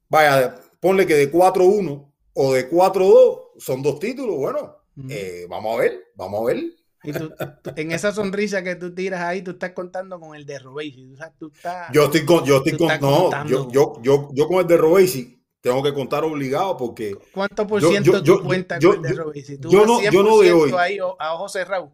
vaya, 0.08 0.56
ponle 0.80 1.06
que 1.06 1.14
de 1.14 1.30
4-1 1.30 2.12
o 2.34 2.52
de 2.54 2.68
4-2 2.70 3.40
son 3.58 3.82
dos 3.82 3.98
títulos, 4.00 4.36
bueno, 4.36 4.76
eh, 5.08 5.46
vamos 5.48 5.76
a 5.78 5.82
ver, 5.82 6.00
vamos 6.14 6.40
a 6.42 6.44
ver. 6.46 6.62
Y 7.02 7.12
tú- 7.12 7.32
en 7.76 7.92
esa 7.92 8.12
sonrisa 8.12 8.62
que 8.62 8.74
tú 8.76 8.94
tiras 8.94 9.20
ahí, 9.22 9.40
tú 9.42 9.52
estás 9.52 9.70
contando 9.72 10.20
con 10.20 10.34
el 10.34 10.44
de 10.44 10.58
Robesi. 10.58 11.14
Tú 11.38 11.50
estás- 11.54 11.88
Yo 11.92 12.04
estoy 12.04 12.24
con, 12.26 12.44
yo 12.44 12.58
estoy 12.58 12.76
con, 12.76 12.88
no, 13.00 13.30
yo, 13.46 13.70
yo, 13.70 13.98
yo, 14.02 14.28
yo 14.32 14.46
con 14.48 14.58
el 14.58 14.66
de 14.66 14.76
Robesi 14.76 15.42
tengo 15.62 15.82
que 15.82 15.92
contar 15.94 16.24
obligado 16.24 16.76
porque 16.76 17.16
¿Cuánto 17.32 17.66
por 17.66 17.80
ciento 17.82 18.12
yo- 18.12 18.18
tú 18.20 18.24
yo- 18.24 18.42
cuentas 18.42 18.84
con 18.84 18.96
el 18.96 19.02
de 19.02 19.12
Robesi? 19.14 19.58
Yo 19.60 19.86
no- 19.86 20.00
yo 20.02 20.22
no 20.22 20.38
de 20.38 20.48
100% 20.50 20.62
hoy. 20.62 20.72
ahí 20.78 20.98
a 21.18 21.34
ojos 21.34 21.52
cerrados. 21.52 21.90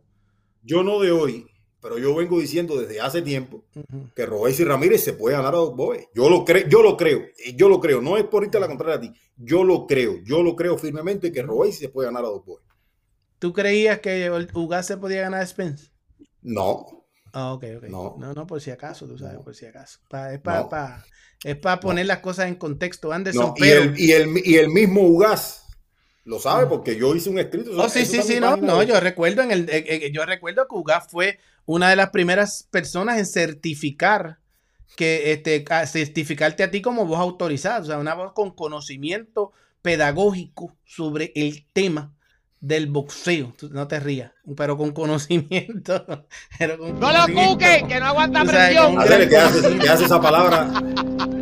yo 0.62 0.82
no 0.82 0.98
de 1.00 1.12
hoy, 1.12 1.46
pero 1.80 1.98
yo 1.98 2.14
vengo 2.14 2.40
diciendo 2.40 2.76
desde 2.80 3.00
hace 3.00 3.22
tiempo 3.22 3.64
que 4.14 4.26
Robesi 4.26 4.64
Ramírez 4.64 5.04
se 5.04 5.12
puede 5.12 5.36
ganar 5.36 5.54
a 5.54 5.58
dos 5.58 5.76
boys. 5.76 6.06
Yo 6.14 6.28
lo 6.28 6.44
creo, 6.44 6.66
yo 6.68 6.82
lo 6.82 6.96
creo, 6.96 7.22
yo 7.54 7.68
lo 7.68 7.80
creo, 7.80 8.00
no 8.02 8.16
es 8.16 8.24
por 8.24 8.44
irte 8.44 8.56
a 8.58 8.60
la 8.60 8.68
contraria 8.68 8.96
a 8.96 9.00
ti. 9.00 9.12
Yo 9.36 9.62
lo 9.64 9.86
creo, 9.86 10.16
yo 10.24 10.42
lo 10.42 10.56
creo 10.56 10.76
firmemente 10.78 11.30
que 11.32 11.42
Robesi 11.42 11.78
se 11.78 11.88
puede 11.88 12.08
ganar 12.08 12.24
a 12.24 12.28
dos 12.28 12.44
boys. 12.44 12.64
¿Tú 13.38 13.52
creías 13.52 14.00
que 14.00 14.30
Ugas 14.54 14.86
se 14.86 14.96
podía 14.96 15.20
ganar 15.22 15.42
a 15.42 15.46
Spence? 15.46 15.90
No, 16.42 16.86
Ah, 17.38 17.52
ok, 17.52 17.64
ok. 17.76 17.84
No. 17.90 18.16
No, 18.18 18.32
no, 18.32 18.46
por 18.46 18.62
si 18.62 18.70
acaso, 18.70 19.06
tú 19.06 19.18
sabes, 19.18 19.34
No. 19.34 19.42
por 19.44 19.54
si 19.54 19.66
acaso. 19.66 19.98
Pa- 20.08 20.32
es 20.32 20.40
para 20.40 20.62
No. 20.62 21.60
para 21.60 21.80
poner 21.80 22.06
las 22.06 22.20
cosas 22.20 22.48
en 22.48 22.54
contexto, 22.54 23.12
Anderson. 23.12 23.52
Y, 23.56 23.64
el, 23.68 24.00
y, 24.00 24.12
el, 24.12 24.28
y 24.42 24.56
el 24.56 24.70
mismo 24.70 25.02
Ugas 25.02 25.65
lo 26.26 26.40
sabe 26.40 26.66
porque 26.66 26.96
yo 26.96 27.14
hice 27.14 27.30
un 27.30 27.38
escrito. 27.38 27.70
Oh, 27.76 27.88
sí, 27.88 28.04
sí, 28.04 28.20
sí, 28.20 28.40
no, 28.40 28.56
no, 28.56 28.82
yo 28.82 28.98
recuerdo 28.98 29.42
en 29.42 29.52
el, 29.52 29.70
eh, 29.70 29.84
eh, 29.86 30.10
yo 30.12 30.26
recuerdo 30.26 30.66
que 30.68 30.74
Ugas 30.74 31.06
fue 31.08 31.38
una 31.66 31.88
de 31.88 31.96
las 31.96 32.10
primeras 32.10 32.66
personas 32.70 33.18
en 33.18 33.26
certificar 33.26 34.38
que 34.96 35.32
este 35.32 35.64
a 35.70 35.86
certificarte 35.86 36.64
a 36.64 36.70
ti 36.70 36.82
como 36.82 37.06
voz 37.06 37.20
autorizada, 37.20 37.78
o 37.78 37.84
sea, 37.84 37.98
una 37.98 38.14
voz 38.14 38.32
con 38.32 38.50
conocimiento 38.50 39.52
pedagógico 39.82 40.76
sobre 40.84 41.32
el 41.36 41.64
tema 41.72 42.12
del 42.60 42.88
boxeo. 42.88 43.54
Tú 43.56 43.68
no 43.70 43.86
te 43.86 44.00
rías, 44.00 44.32
pero 44.56 44.76
con 44.76 44.90
conocimiento. 44.90 46.26
pero 46.58 46.76
con 46.76 46.98
No 46.98 47.12
lo 47.12 47.32
cuques, 47.32 47.84
que 47.84 48.00
no 48.00 48.06
aguanta 48.06 48.44
sabes, 48.44 48.52
presión. 48.52 48.98
Adele, 48.98 49.28
¿qué 49.28 49.36
hace, 49.36 49.78
qué 49.78 49.88
hace 49.88 50.04
esa 50.06 50.20
palabra? 50.20 50.82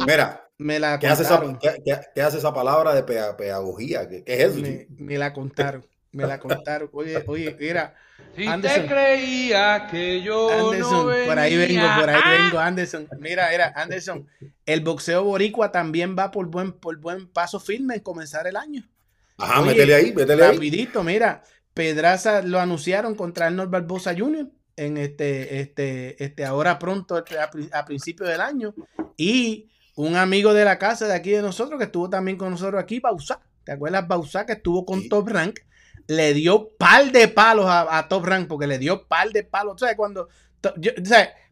Mira, 0.07 0.44
Me 0.65 0.79
la 0.79 0.99
¿qué 0.99 1.09
hace 1.09 1.25
esa, 1.25 1.43
qué- 1.61 1.83
qué- 1.85 2.01
qué 2.15 2.23
hace 2.23 2.39
esa 2.39 2.55
palabra 2.55 2.95
de 2.95 3.03
peda- 3.03 3.37
pedagogía? 3.37 4.09
¿Qué, 4.09 4.25
qué 4.25 4.33
es 4.35 4.41
eso? 4.57 4.63
Me, 4.97 5.19
la 5.19 5.35
contaron. 5.35 5.85
Me 6.11 6.27
la 6.27 6.41
contaron. 6.41 6.89
Oye, 6.95 7.23
oye, 7.27 7.55
mira, 7.61 7.95
Si 8.35 8.47
Anderson. 8.47 8.83
te 8.83 8.89
creía 8.89 9.89
que 9.91 10.23
yo 10.23 10.49
Anderson, 10.51 11.07
no 11.21 11.27
por 11.27 11.39
ahí 11.39 11.55
vengo, 11.55 11.87
por 12.01 12.09
ahí 12.09 12.21
¡Ah! 12.25 12.43
vengo, 12.45 12.59
Anderson. 12.61 13.07
Mira, 13.19 13.49
mira, 13.51 13.75
Anderson, 13.77 14.27
el 14.65 14.81
boxeo 14.81 15.23
boricua 15.25 15.71
también 15.71 16.17
va 16.19 16.31
por 16.31 16.47
buen, 16.47 16.73
por 16.73 16.97
buen 16.97 17.27
paso 17.29 17.61
firme 17.61 17.97
en 17.97 18.01
comenzar 18.01 18.47
el 18.47 18.57
año. 18.57 18.89
Ajá, 19.37 19.61
Oye, 19.61 19.73
métele 19.73 19.95
ahí, 19.97 20.13
métele 20.15 20.45
ahí. 20.47 20.53
Rapidito, 20.55 21.05
mira, 21.05 21.43
Pedraza 21.75 22.41
lo 22.41 22.59
anunciaron 22.59 23.15
contra 23.17 23.49
Arnold 23.49 23.71
Barbosa 23.71 24.15
Jr. 24.17 24.49
en 24.77 24.97
este, 24.97 25.61
este, 25.61 26.25
este, 26.25 26.45
ahora 26.47 26.79
pronto, 26.79 27.17
a, 27.17 27.51
a 27.79 27.85
principio 27.85 28.25
del 28.25 28.41
año. 28.41 28.75
Y 29.19 29.69
un 29.97 30.17
amigo 30.17 30.53
de 30.55 30.65
la 30.65 30.79
casa 30.79 31.07
de 31.07 31.15
aquí 31.15 31.31
de 31.31 31.43
nosotros, 31.43 31.79
que 31.79 31.85
estuvo 31.87 32.09
también 32.11 32.37
con 32.37 32.51
nosotros 32.51 32.83
aquí, 32.83 33.01
Bausá. 33.01 33.41
¿Te 33.65 33.73
acuerdas, 33.73 34.07
Bausá, 34.07 34.45
que 34.47 34.53
estuvo 34.55 34.85
con 34.85 35.03
Sí. 35.03 35.09
Top 35.09 35.29
Rank? 35.29 35.61
Le 36.07 36.35
dio 36.35 36.69
par 36.77 37.11
de 37.13 37.29
palos 37.29 37.67
a, 37.67 37.97
a 37.99 38.09
Top 38.09 38.25
Rank, 38.27 38.47
porque 38.49 38.67
le 38.67 38.79
dio 38.79 39.07
par 39.07 39.31
de 39.31 39.43
palos. 39.45 39.81
¿Sabes? 39.81 39.97
Cuando. 39.97 40.29
to- 40.61 40.75
yo- 40.77 40.93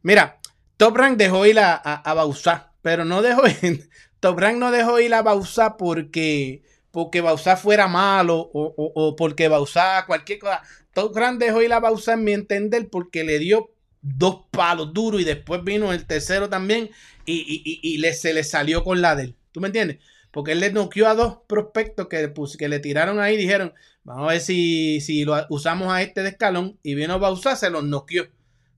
mira, 0.02 0.38
Top 0.76 0.96
Rank 0.96 1.16
dejó 1.16 1.46
ir 1.46 1.58
a, 1.58 1.74
a, 1.82 1.94
a 1.94 2.14
Bausá, 2.14 2.72
pero 2.82 3.04
no 3.04 3.22
dejó 3.22 3.42
ir. 3.62 3.88
Top 4.20 4.38
Rank 4.38 4.56
no 4.58 4.70
dejó 4.70 5.00
ir 5.00 5.14
a 5.14 5.22
Bausá 5.22 5.76
porque 5.76 6.62
porque 6.90 7.22
Bausá 7.22 7.56
fuera 7.56 7.88
malo 7.88 8.36
o, 8.38 8.74
o- 8.76 8.92
o 8.94 9.16
porque 9.16 9.48
Bausá 9.48 10.04
cualquier 10.06 10.38
cosa. 10.40 10.60
Top 10.92 11.16
Rank 11.16 11.38
dejó 11.38 11.62
ir 11.62 11.72
a 11.72 11.80
Bausá 11.80 12.12
en 12.14 12.24
mi 12.24 12.32
entender 12.32 12.90
porque 12.90 13.24
le 13.24 13.38
dio 13.38 13.70
dos 14.02 14.46
palos 14.50 14.92
duros 14.92 15.20
y 15.20 15.24
después 15.24 15.62
vino 15.64 15.92
el 15.92 16.06
tercero 16.06 16.48
también 16.48 16.90
y, 17.24 17.34
y- 17.34 17.62
y- 17.64 17.94
y 17.94 17.98
le, 17.98 18.12
se 18.14 18.34
le 18.34 18.44
salió 18.44 18.84
con 18.84 19.00
la 19.00 19.14
de 19.16 19.24
él. 19.24 19.36
¿Tú 19.52 19.60
me 19.60 19.68
entiendes? 19.68 19.98
porque 20.30 20.52
él 20.52 20.60
le 20.60 20.72
noqueó 20.72 21.08
a 21.08 21.14
dos 21.14 21.40
prospectos 21.46 22.08
que, 22.08 22.26
pus- 22.28 22.56
que 22.56 22.66
le 22.68 22.78
tiraron 22.80 23.20
ahí 23.20 23.36
dijeron, 23.36 23.74
vamos 24.02 24.24
a 24.24 24.32
ver 24.32 24.40
si, 24.40 25.00
si 25.02 25.24
lo 25.26 25.34
usamos 25.50 25.92
a 25.92 26.00
este 26.00 26.22
de 26.22 26.30
escalón, 26.30 26.78
y 26.82 26.94
vino 26.94 27.18
Bausá, 27.18 27.54
se 27.54 27.68
los 27.68 27.84
noqueó. 27.84 28.28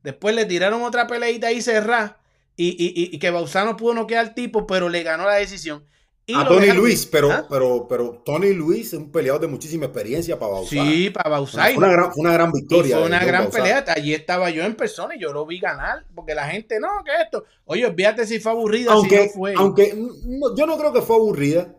Después 0.02 0.34
le 0.34 0.46
tiraron 0.46 0.82
otra 0.82 1.06
peleita 1.06 1.46
ahí 1.46 1.62
cerrada, 1.62 2.18
y, 2.56 2.74
y 3.14 3.18
que 3.20 3.30
Bausá 3.30 3.64
no 3.64 3.76
pudo 3.76 3.94
noquear 3.94 4.24
al 4.26 4.34
tipo, 4.34 4.66
pero 4.66 4.88
le 4.88 5.04
ganó 5.04 5.26
la 5.26 5.34
decisión. 5.34 5.84
Y 6.26 6.34
a 6.34 6.46
Tony 6.48 6.60
dejaron- 6.62 6.82
Luis, 6.82 7.04
pero, 7.04 7.30
¿Ah? 7.30 7.46
pero, 7.50 7.86
pero 7.86 8.22
Tony 8.24 8.54
Luis 8.54 8.88
es 8.88 8.94
un 8.94 9.12
peleador 9.12 9.42
de 9.42 9.46
muchísima 9.46 9.84
experiencia 9.86 10.38
para 10.38 10.52
Bausá. 10.52 10.70
Sí, 10.70 11.10
para 11.10 11.28
Bausá. 11.28 11.64
fue, 11.64 11.76
una 11.76 11.88
gran, 11.88 12.10
una 12.16 12.32
gran 12.32 12.48
Y 12.54 12.60
victoria. 12.60 12.96
fue 12.96 13.06
una 13.06 13.22
gran 13.24 13.42
Bausá. 13.44 13.58
pelea. 13.58 13.84
Allí 13.88 14.14
estaba 14.14 14.48
yo 14.48 14.64
en 14.64 14.74
persona 14.74 15.14
y 15.16 15.20
yo 15.20 15.32
lo 15.34 15.44
vi 15.44 15.58
ganar. 15.60 16.04
Porque 16.14 16.34
la 16.34 16.46
gente, 16.48 16.80
no, 16.80 16.88
que 17.04 17.10
esto. 17.22 17.44
Oye, 17.66 17.84
olvídate 17.84 18.26
si 18.26 18.40
fue 18.40 18.52
aburrida, 18.52 18.92
Aunque, 18.92 19.18
si 19.18 19.26
no 19.26 19.32
fue. 19.34 19.54
aunque 19.54 19.94
no- 19.94 20.56
yo 20.56 20.64
no 20.66 20.78
creo 20.78 20.92
que 20.94 21.02
fue 21.02 21.16
aburrida, 21.16 21.74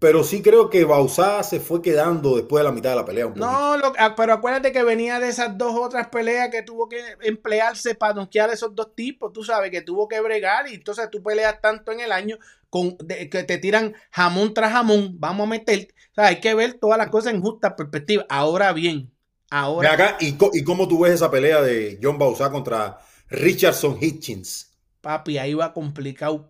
pero 0.00 0.24
sí 0.24 0.42
creo 0.42 0.70
que 0.70 0.84
Bausá 0.84 1.42
se 1.42 1.60
fue 1.60 1.82
quedando 1.82 2.34
después 2.36 2.60
de 2.60 2.68
la 2.68 2.74
mitad 2.74 2.90
de 2.90 2.96
la 2.96 3.04
pelea. 3.04 3.26
Un 3.26 3.34
no, 3.38 3.76
lo- 3.76 3.92
ah, 3.98 4.14
pero 4.16 4.32
acuérdate 4.32 4.72
que 4.72 4.82
venía 4.82 5.20
de 5.20 5.28
esas 5.28 5.56
dos 5.58 5.74
otras 5.78 6.08
peleas 6.08 6.48
que 6.50 6.62
tuvo 6.62 6.88
que 6.88 6.98
emplearse 7.22 7.94
para 7.94 8.14
noquear 8.14 8.50
a 8.50 8.54
esos 8.54 8.74
dos 8.74 8.94
tipos. 8.96 9.32
Tú 9.32 9.44
sabes 9.44 9.70
que 9.70 9.82
tuvo 9.82 10.08
que 10.08 10.20
bregar 10.20 10.68
y 10.68 10.74
entonces 10.74 11.08
tú 11.10 11.22
peleas 11.22 11.60
tanto 11.60 11.92
en 11.92 12.00
el 12.00 12.12
año 12.12 12.38
con 12.70 12.96
de- 12.98 13.28
que 13.28 13.44
te 13.44 13.58
tiran 13.58 13.94
jamón 14.10 14.54
tras 14.54 14.72
jamón. 14.72 15.16
Vamos 15.20 15.46
a 15.46 15.50
meter. 15.50 15.88
O 16.12 16.14
sea, 16.14 16.26
hay 16.28 16.40
que 16.40 16.54
ver 16.54 16.74
todas 16.74 16.96
las 16.98 17.10
cosas 17.10 17.34
en 17.34 17.42
justa 17.42 17.76
perspectiva. 17.76 18.24
Ahora 18.28 18.72
bien, 18.72 19.12
ahora. 19.50 19.92
acá, 19.92 20.16
¿y, 20.20 20.32
co- 20.32 20.50
¿y 20.54 20.64
cómo 20.64 20.88
tú 20.88 21.00
ves 21.00 21.12
esa 21.12 21.30
pelea 21.30 21.60
de 21.60 21.98
John 22.02 22.18
Bausá 22.18 22.50
contra 22.50 22.98
Richardson 23.28 23.98
Hitchens? 24.00 24.72
Papi, 25.02 25.36
ahí 25.38 25.52
va 25.54 25.72
complicado. 25.74 26.48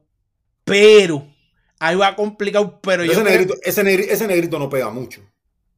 Pero. 0.64 1.26
Ahí 1.80 1.96
va 1.96 2.14
complicado, 2.14 2.78
pero 2.80 3.04
yo 3.04 3.10
Ese 3.12 3.22
creo- 3.22 3.32
negrito, 3.32 3.54
ese, 3.62 4.12
ese 4.12 4.26
negrito 4.28 4.58
no 4.58 4.68
pega 4.68 4.90
mucho. 4.90 5.22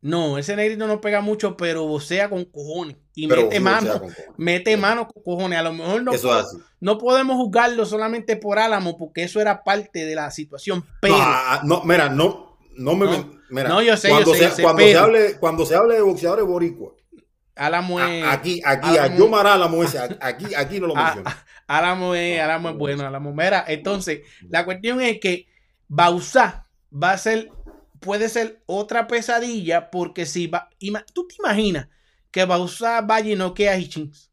No, 0.02 0.36
ese 0.36 0.56
negrito 0.56 0.86
no 0.88 1.00
pega 1.00 1.20
mucho, 1.20 1.56
pero 1.56 1.86
vocea 1.86 2.28
con 2.28 2.44
cojones. 2.44 2.96
Y 3.14 3.28
Pero 3.28 3.42
mete 3.42 3.60
mano. 3.60 4.00
con. 4.00 4.12
Mete 4.36 4.76
mano 4.76 5.06
con 5.06 5.22
cojones. 5.22 5.58
A 5.60 5.62
lo 5.62 5.72
mejor 5.72 6.02
no, 6.02 6.12
Eso 6.12 6.28
po- 6.28 6.38
es 6.40 6.46
así. 6.46 6.56
no 6.80 6.98
podemos 6.98 7.36
juzgarlo 7.36 7.86
solamente 7.86 8.36
por 8.36 8.58
Álamo, 8.58 8.98
porque 8.98 9.22
eso 9.22 9.40
era 9.40 9.62
parte 9.62 10.04
de 10.04 10.14
la 10.16 10.30
situación. 10.32 10.84
Pero. 11.00 11.16
No, 11.16 11.22
ah, 11.24 11.60
no, 11.64 11.84
mira, 11.84 12.08
no, 12.08 12.58
no 12.76 12.96
me. 12.96 13.06
No. 13.06 13.30
mira, 13.50 13.68
No, 13.68 13.80
yo 13.80 13.96
sé, 13.96 14.08
cuando 14.08 14.32
yo 14.32 14.34
sé, 14.34 14.38
se, 14.40 14.48
yo 14.48 14.54
sé, 14.56 14.62
cuando, 14.64 14.82
se 14.82 14.86
pero- 14.88 15.00
hable, 15.04 15.36
cuando 15.38 15.66
se 15.66 15.76
hable 15.76 15.94
de 15.94 16.02
boxeadores 16.02 16.44
boricua, 16.46 16.94
Álamo 17.54 18.00
es. 18.00 18.24
aquí, 18.24 18.60
aquí, 18.64 18.96
a 18.96 19.04
Álamo- 19.04 19.18
Yomar 19.18 19.46
Álamo 19.46 19.84
ese, 19.84 20.00
aquí, 20.20 20.52
aquí 20.56 20.80
no 20.80 20.88
lo 20.88 20.94
Ah, 20.96 21.04
menciono. 21.14 21.30
Álamo 21.68 22.14
es, 22.16 22.40
Álamo 22.40 22.70
es 22.70 22.76
bueno, 22.76 23.06
Álamo. 23.06 23.32
Mira, 23.32 23.64
entonces, 23.68 24.22
la 24.48 24.64
cuestión 24.64 25.00
es 25.00 25.20
que 25.20 25.46
Bausá 25.94 26.46
va 26.90 27.12
a 27.12 27.18
ser, 27.18 27.50
puede 28.00 28.28
ser 28.28 28.62
otra 28.66 29.06
pesadilla, 29.06 29.90
porque 29.90 30.24
si 30.26 30.46
va, 30.46 30.70
ima- 30.80 31.04
tú 31.12 31.26
te 31.28 31.34
imaginas 31.38 31.88
que 32.30 32.44
Bausá 32.46 33.02
vaya 33.02 33.32
y 33.32 33.36
no 33.36 33.52
queda 33.54 33.76
Hitchens. 33.78 34.30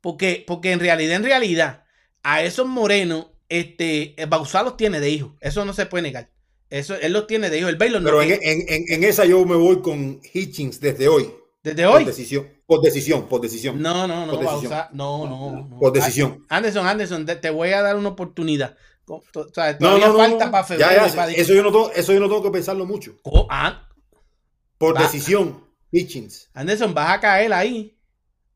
Porque, 0.00 0.44
porque 0.46 0.72
en 0.72 0.80
realidad, 0.80 1.16
en 1.16 1.24
realidad, 1.24 1.84
a 2.22 2.42
esos 2.42 2.66
morenos, 2.66 3.26
este, 3.48 4.16
Bausá 4.28 4.62
los 4.62 4.76
tiene 4.76 4.98
de 5.00 5.10
hijos. 5.10 5.32
Eso 5.40 5.64
no 5.64 5.72
se 5.72 5.86
puede 5.86 6.02
negar. 6.02 6.30
Eso, 6.70 6.94
él 6.96 7.12
los 7.12 7.26
tiene 7.26 7.50
de 7.50 7.58
hijos. 7.58 7.70
El 7.70 7.76
Baylor 7.76 8.00
no 8.02 8.06
Pero 8.06 8.22
en, 8.22 8.32
en, 8.42 8.84
en, 8.88 9.04
esa 9.04 9.24
yo 9.26 9.44
me 9.44 9.54
voy 9.56 9.80
con 9.80 10.20
Hitchens 10.32 10.80
desde 10.80 11.06
hoy. 11.06 11.30
Desde 11.62 11.86
Por 11.86 11.96
hoy. 11.98 12.04
decisión, 12.04 12.48
por 12.66 12.80
decisión, 12.82 13.28
por 13.28 13.40
decisión. 13.40 13.80
No, 13.80 14.08
no, 14.08 14.26
no, 14.26 14.32
Por 14.32 14.40
decisión. 14.40 14.70
Bausá, 14.70 14.90
no, 14.92 15.28
no, 15.28 15.66
no. 15.68 15.78
Por 15.78 15.92
decisión. 15.92 16.44
Anderson, 16.48 16.86
Anderson, 16.86 17.26
te, 17.26 17.36
te 17.36 17.50
voy 17.50 17.70
a 17.70 17.82
dar 17.82 17.96
una 17.96 18.08
oportunidad. 18.08 18.76
O 19.06 19.22
sea, 19.52 19.76
todavía 19.78 20.06
no, 20.06 20.12
no, 20.12 20.18
falta 20.18 20.44
no. 20.46 20.50
para 20.50 20.64
febrero. 20.64 20.90
Ya, 20.90 21.06
y 21.06 21.10
ya, 21.10 21.16
para 21.16 21.32
eso, 21.32 21.52
yo 21.54 21.62
no 21.62 21.72
tengo, 21.72 21.90
eso 21.92 22.12
yo 22.12 22.20
no 22.20 22.28
tengo 22.28 22.42
que 22.42 22.50
pensarlo 22.50 22.86
mucho. 22.86 23.16
Ah, 23.50 23.88
Por 24.78 24.96
Va. 24.96 25.02
decisión, 25.02 25.64
Hitchens. 25.90 26.50
Anderson, 26.54 26.94
vas 26.94 27.10
a 27.16 27.20
caer 27.20 27.52
ahí. 27.52 27.98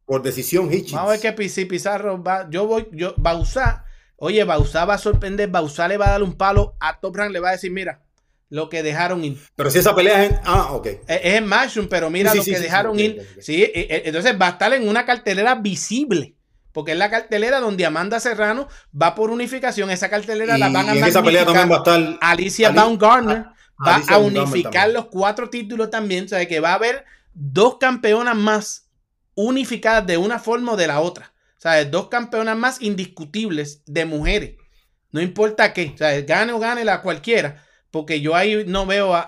Por 0.05 0.23
decisión, 0.23 0.73
Hitchens. 0.73 0.93
Vamos 0.93 1.09
a 1.09 1.13
ver 1.13 1.21
qué 1.21 1.33
Pi- 1.33 1.49
si 1.49 1.65
Pizarro 1.65 2.23
va. 2.23 2.49
Yo 2.51 2.67
voy, 2.67 2.89
yo, 2.93 3.15
Bausá. 3.17 3.85
Oye, 4.17 4.45
Bausá 4.45 4.85
va 4.85 4.95
a 4.95 4.99
sorprender. 4.99 5.49
Bausá 5.51 5.89
le 5.89 5.97
va 5.99 6.07
a 6.07 6.11
dar 6.13 6.23
un 6.23 6.35
palo 6.35 6.77
a 6.81 7.01
Top 7.01 7.17
Rank. 7.17 7.33
Le 7.33 7.41
va 7.41 7.51
a 7.51 7.53
decir, 7.53 7.71
mira, 7.73 8.05
lo 8.49 8.69
que 8.69 8.83
dejaron 8.85 9.25
ir. 9.25 9.37
Pero 9.57 9.71
si 9.71 9.79
esa 9.79 9.95
pelea 9.97 10.25
es 10.25 10.31
en. 10.31 10.41
Ah, 10.45 10.73
ok. 10.73 10.87
Es, 10.87 11.01
es 11.09 11.35
en 11.35 11.47
Matchroom, 11.47 11.89
pero 11.89 12.09
mira 12.09 12.31
Sí, 12.31 12.39
lo 12.39 12.45
sí, 12.45 12.51
que 12.53 12.57
sí, 12.57 12.63
dejaron 12.63 12.99
ir. 13.01 13.27
Sí, 13.41 13.63
eh, 13.65 13.73
eh, 13.75 14.03
entonces 14.07 14.41
va 14.41 14.47
a 14.47 14.51
estar 14.51 14.73
en 14.73 14.89
una 14.89 15.05
cartelera 15.05 15.57
visible. 15.57 16.36
Porque 16.77 16.93
es 16.93 16.99
la 16.99 17.09
cartelera 17.09 17.59
donde 17.61 17.87
Amanda 17.87 18.21
Serrano 18.21 18.69
va 18.93 19.15
por 19.15 19.31
unificación. 19.31 19.91
Esa 19.91 20.11
cartelera 20.11 20.59
Y, 20.59 20.61
la 20.61 20.69
van 20.69 20.91
a 20.91 20.93
en 20.95 21.05
esa 21.05 21.23
pelea 21.23 21.47
también 21.47 21.71
va 21.71 21.77
a 21.77 21.79
estar. 21.79 22.19
Alicia 22.21 22.69
Ali- 22.69 22.77
Baumgartner 22.77 23.45
va 23.87 23.95
Alicia 23.95 24.17
a 24.17 24.19
unificar 24.19 24.91
los 24.91 25.07
cuatro 25.07 25.49
títulos 25.49 25.89
también. 25.89 26.27
O 26.27 26.29
sea, 26.29 26.47
que 26.47 26.61
va 26.61 26.73
a 26.73 26.75
haber 26.75 27.07
dos 27.33 27.79
campeonas 27.79 28.37
más 28.37 28.91
unificadas 29.35 30.07
de 30.07 30.19
una 30.19 30.39
forma 30.39 30.73
o 30.73 30.77
de 30.77 30.87
la 30.87 31.01
otra. 31.01 31.33
O 31.57 31.61
sea, 31.63 31.83
dos 31.87 32.09
campeonas 32.09 32.59
más 32.59 32.83
indiscutibles 32.83 33.83
de 33.87 34.05
mujeres. 34.05 34.57
No 35.13 35.23
importa 35.23 35.73
qué. 35.73 35.93
O 35.95 35.97
sea, 35.97 36.21
gane 36.21 36.53
o 36.53 36.59
gane 36.59 36.85
la 36.85 37.01
cualquiera. 37.01 37.65
Porque 37.91 38.21
yo 38.21 38.37
ahí 38.37 38.65
no 38.67 38.85
veo 38.85 39.15
a, 39.15 39.21
a- 39.21 39.27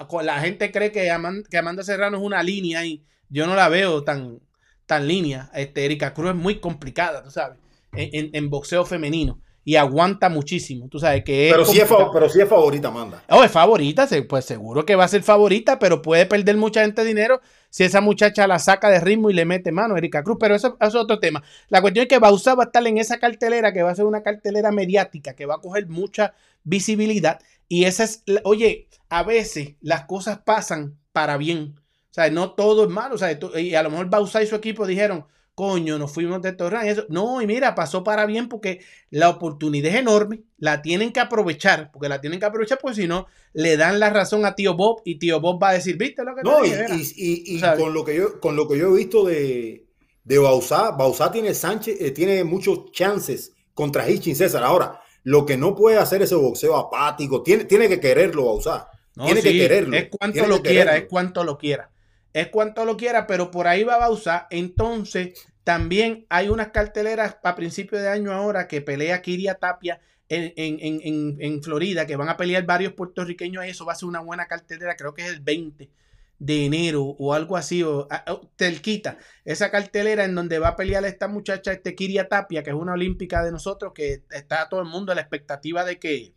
a- 0.00 0.08
a- 0.10 0.22
la 0.22 0.40
gente 0.40 0.72
cree 0.72 0.92
que 0.92 1.10
Amanda, 1.10 1.46
que 1.50 1.58
Amanda 1.58 1.82
Serrano 1.82 2.16
es 2.16 2.22
una 2.22 2.42
línea 2.42 2.86
y 2.86 3.04
yo 3.28 3.46
no 3.46 3.54
la 3.54 3.68
veo 3.68 4.02
tan, 4.02 4.40
tan 4.86 5.06
línea. 5.08 5.50
Este, 5.54 5.84
Erika 5.84 6.14
Cruz 6.14 6.30
es 6.30 6.36
muy 6.36 6.60
complicada, 6.60 7.22
tú 7.22 7.30
sabes, 7.30 7.58
en, 7.92 8.08
en- 8.12 8.30
en 8.32 8.50
boxeo 8.50 8.84
femenino. 8.84 9.40
Y 9.68 9.74
aguanta 9.74 10.28
muchísimo. 10.28 10.88
Tú 10.88 11.00
sabes 11.00 11.24
que 11.24 11.48
es. 11.48 11.52
Pero 11.52 11.64
sí, 11.64 11.72
es 11.78 11.88
complicado. 11.88 12.06
fa- 12.06 12.12
pero 12.12 12.28
sí 12.28 12.40
es 12.40 12.48
favorita, 12.48 12.86
Amanda. 12.86 13.24
Oh, 13.28 13.42
es 13.42 13.50
favorita, 13.50 14.06
pues 14.28 14.44
seguro 14.44 14.86
que 14.86 14.94
va 14.94 15.02
a 15.02 15.08
ser 15.08 15.24
favorita, 15.24 15.80
pero 15.80 16.02
puede 16.02 16.24
perder 16.24 16.56
mucha 16.56 16.82
gente 16.82 17.02
dinero 17.04 17.40
si 17.68 17.82
esa 17.82 18.00
muchacha 18.00 18.46
la 18.46 18.60
saca 18.60 18.88
de 18.90 19.00
ritmo 19.00 19.28
y 19.28 19.34
le 19.34 19.44
mete 19.44 19.72
mano, 19.72 19.96
Erika 19.96 20.22
Cruz. 20.22 20.36
Pero 20.38 20.54
eso, 20.54 20.76
eso 20.80 20.88
es 20.88 20.94
otro 20.94 21.18
tema. 21.18 21.42
La 21.68 21.80
cuestión 21.80 22.04
es 22.04 22.08
que 22.08 22.20
Bausa 22.20 22.54
va 22.54 22.62
a 22.62 22.66
estar 22.66 22.86
en 22.86 22.98
esa 22.98 23.18
cartelera 23.18 23.72
que 23.72 23.82
va 23.82 23.90
a 23.90 23.94
ser 23.96 24.04
una 24.04 24.22
cartelera 24.22 24.70
mediática, 24.70 25.34
que 25.34 25.46
va 25.46 25.56
a 25.56 25.60
coger 25.60 25.88
mucha 25.88 26.32
visibilidad. 26.62 27.40
Y 27.68 27.86
esa 27.86 28.04
es, 28.04 28.22
oye, 28.44 28.86
a 29.08 29.24
veces 29.24 29.74
las 29.80 30.04
cosas 30.04 30.38
pasan 30.44 30.96
para 31.12 31.36
bien. 31.38 31.80
O 32.16 32.18
sea, 32.22 32.30
no 32.30 32.52
todo 32.52 32.84
es 32.84 32.88
malo. 32.90 33.16
O 33.16 33.18
sea, 33.18 33.38
y 33.60 33.74
a 33.74 33.82
lo 33.82 33.90
mejor 33.90 34.08
Bausa 34.08 34.42
y 34.42 34.46
su 34.46 34.54
equipo 34.54 34.86
dijeron, 34.86 35.26
coño, 35.54 35.98
nos 35.98 36.12
fuimos 36.12 36.40
de 36.40 36.52
Torran. 36.52 36.86
Eso. 36.86 37.04
No, 37.10 37.42
y 37.42 37.46
mira, 37.46 37.74
pasó 37.74 38.02
para 38.02 38.24
bien 38.24 38.48
porque 38.48 38.80
la 39.10 39.28
oportunidad 39.28 39.92
es 39.92 39.98
enorme. 40.00 40.40
La 40.56 40.80
tienen 40.80 41.12
que 41.12 41.20
aprovechar, 41.20 41.90
porque 41.92 42.08
la 42.08 42.22
tienen 42.22 42.40
que 42.40 42.46
aprovechar, 42.46 42.78
porque 42.80 43.02
si 43.02 43.06
no, 43.06 43.26
le 43.52 43.76
dan 43.76 44.00
la 44.00 44.08
razón 44.08 44.46
a 44.46 44.54
tío 44.54 44.74
Bob 44.74 45.02
y 45.04 45.18
tío 45.18 45.40
Bob 45.42 45.62
va 45.62 45.68
a 45.70 45.72
decir, 45.74 45.98
¿viste 45.98 46.24
lo 46.24 46.34
que 46.34 46.40
te 46.42 46.48
No, 46.48 46.64
y, 46.64 46.70
dije? 46.70 46.80
Era?". 46.84 46.94
y- 46.96 47.12
y- 47.16 47.56
y 47.58 47.60
con 47.76 47.92
lo 47.92 48.02
que 48.02 48.16
yo, 48.16 48.40
con 48.40 48.56
lo 48.56 48.66
que 48.66 48.78
yo 48.78 48.94
he 48.94 48.96
visto 48.96 49.24
de, 49.26 49.84
de 50.24 50.38
Bausá, 50.38 50.92
Bausá 50.92 51.30
tiene 51.30 51.52
Sánchez, 51.52 52.00
eh, 52.00 52.12
tiene 52.12 52.44
muchos 52.44 52.90
chances 52.92 53.52
contra 53.74 54.08
Hitchins 54.08 54.38
César. 54.38 54.62
Ahora, 54.64 55.00
lo 55.22 55.44
que 55.44 55.58
no 55.58 55.74
puede 55.74 55.98
hacer 55.98 56.22
ese 56.22 56.34
boxeo 56.34 56.76
apático, 56.76 57.42
tiene, 57.42 57.64
tiene 57.66 57.88
que 57.90 58.00
quererlo, 58.00 58.46
Bausá. 58.46 58.88
No, 59.16 59.26
tiene 59.26 59.42
que 59.42 59.52
quererlo. 59.52 59.96
Es 59.96 60.08
cuanto 60.10 60.46
lo 60.46 60.56
que 60.62 60.70
quiera, 60.70 60.84
quererlo. 60.92 61.04
es 61.04 61.10
cuanto 61.10 61.44
lo 61.44 61.58
quiera. 61.58 61.90
Es 62.36 62.48
cuanto 62.48 62.84
lo 62.84 62.96
quiera, 62.98 63.26
pero 63.26 63.50
por 63.50 63.66
ahí 63.66 63.82
va 63.82 63.94
a 63.96 64.10
usar. 64.10 64.46
Entonces, 64.50 65.46
también 65.64 66.26
hay 66.28 66.48
unas 66.50 66.68
carteleras 66.68 67.38
a 67.42 67.54
principio 67.54 67.98
de 67.98 68.08
año 68.08 68.30
ahora 68.32 68.68
que 68.68 68.82
pelea 68.82 69.22
Kiria 69.22 69.54
Tapia 69.54 70.00
en, 70.28 70.52
en- 70.56 70.78
en- 71.02 71.36
en- 71.40 71.62
Florida, 71.62 72.06
que 72.06 72.16
van 72.16 72.28
a 72.28 72.36
pelear 72.36 72.66
varios 72.66 72.92
puertorriqueños. 72.92 73.64
Eso 73.64 73.86
va 73.86 73.94
a 73.94 73.96
ser 73.96 74.08
una 74.08 74.20
buena 74.20 74.46
cartelera, 74.46 74.96
creo 74.96 75.14
que 75.14 75.22
es 75.22 75.28
el 75.32 75.40
20 75.40 75.90
de 76.38 76.66
enero 76.66 77.02
o 77.02 77.32
algo 77.32 77.56
así, 77.56 77.82
o 77.82 78.06
o 78.28 78.50
Telquita, 78.56 79.16
esa 79.46 79.70
cartelera 79.70 80.24
en 80.24 80.34
donde 80.34 80.58
va 80.58 80.68
a 80.68 80.76
pelear 80.76 81.06
esta 81.06 81.28
muchacha, 81.28 81.72
este 81.72 81.94
Kiria 81.94 82.28
Tapia, 82.28 82.62
que 82.62 82.68
es 82.70 82.76
una 82.76 82.92
olímpica 82.92 83.42
de 83.42 83.50
nosotros, 83.52 83.92
que 83.94 84.24
está 84.30 84.68
todo 84.68 84.80
el 84.82 84.86
mundo 84.88 85.12
a 85.12 85.14
la 85.14 85.22
expectativa 85.22 85.84
de 85.84 85.98
que, 85.98 86.34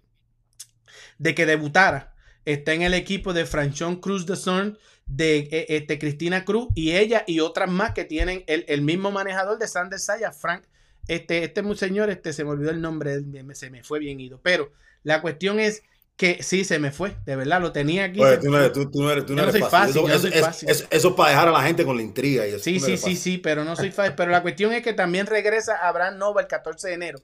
de 1.17 1.35
que 1.35 1.45
debutara 1.45 2.13
está 2.45 2.73
en 2.73 2.81
el 2.81 2.93
equipo 2.93 3.33
de 3.33 3.45
Franchón 3.45 3.97
Cruz 3.97 4.25
de 4.25 4.35
Son, 4.35 4.77
de 5.09 5.39
eh, 5.51 5.65
este, 5.69 5.99
Cristina 5.99 6.45
Cruz 6.45 6.67
y 6.75 6.91
ella 6.93 7.23
y 7.27 7.39
otras 7.41 7.69
más 7.69 7.91
que 7.93 8.05
tienen 8.05 8.43
el, 8.47 8.63
el 8.67 8.81
mismo 8.81 9.11
manejador 9.11 9.57
de 9.59 9.67
Sanders 9.67 10.05
Saya, 10.05 10.31
Frank. 10.31 10.63
Este, 11.07 11.43
este 11.43 11.63
señor, 11.75 12.09
este, 12.09 12.31
se 12.33 12.43
me 12.43 12.51
olvidó 12.51 12.69
el 12.69 12.79
nombre, 12.81 13.19
se 13.53 13.69
me 13.71 13.83
fue 13.83 13.99
bien 13.99 14.19
ido. 14.19 14.39
Pero 14.43 14.71
la 15.03 15.21
cuestión 15.21 15.59
es 15.59 15.81
que 16.15 16.43
sí, 16.43 16.63
se 16.65 16.79
me 16.79 16.91
fue, 16.91 17.15
de 17.25 17.35
verdad, 17.35 17.61
lo 17.61 17.71
tenía 17.71 18.03
aquí. 18.03 18.21
Oye, 18.21 18.37
tú 18.37 18.51
no 18.51 18.57
eres, 18.59 18.73
tú, 18.73 18.91
tú 18.91 19.01
no 19.01 19.09
eres, 19.09 19.25
tú 19.25 19.33
no 19.33 19.37
Yo 19.39 19.43
no 19.45 19.49
eres 19.49 19.61
soy 19.61 19.71
fácil. 19.71 19.79
fácil, 19.79 19.89
Eso, 19.95 20.01
yo 20.01 20.07
no 20.07 20.13
eso- 20.13 20.21
soy 20.27 20.31
eso- 20.37 20.45
fácil. 20.45 20.69
eso- 20.69 20.85
eso 20.91 21.07
es 21.09 21.13
para 21.15 21.29
dejar 21.31 21.47
a 21.47 21.51
la 21.51 21.63
gente 21.63 21.85
con 21.85 21.95
la 21.95 22.03
intriga. 22.03 22.45
Y 22.45 22.49
eso 22.51 22.59
Sí, 22.59 22.79
sí, 22.79 22.85
eres 22.85 22.99
sí, 22.99 23.05
fácil. 23.05 23.17
sí, 23.17 23.37
pero 23.39 23.63
no 23.63 23.75
soy 23.75 23.91
fácil. 23.91 24.13
Pero 24.15 24.29
la 24.29 24.41
cuestión 24.43 24.71
es 24.73 24.83
que 24.83 24.93
también 24.93 25.25
regresa 25.25 25.75
Abraham 25.87 26.17
Nova 26.19 26.41
el 26.41 26.47
14 26.47 26.89
de 26.89 26.93
enero. 26.93 27.19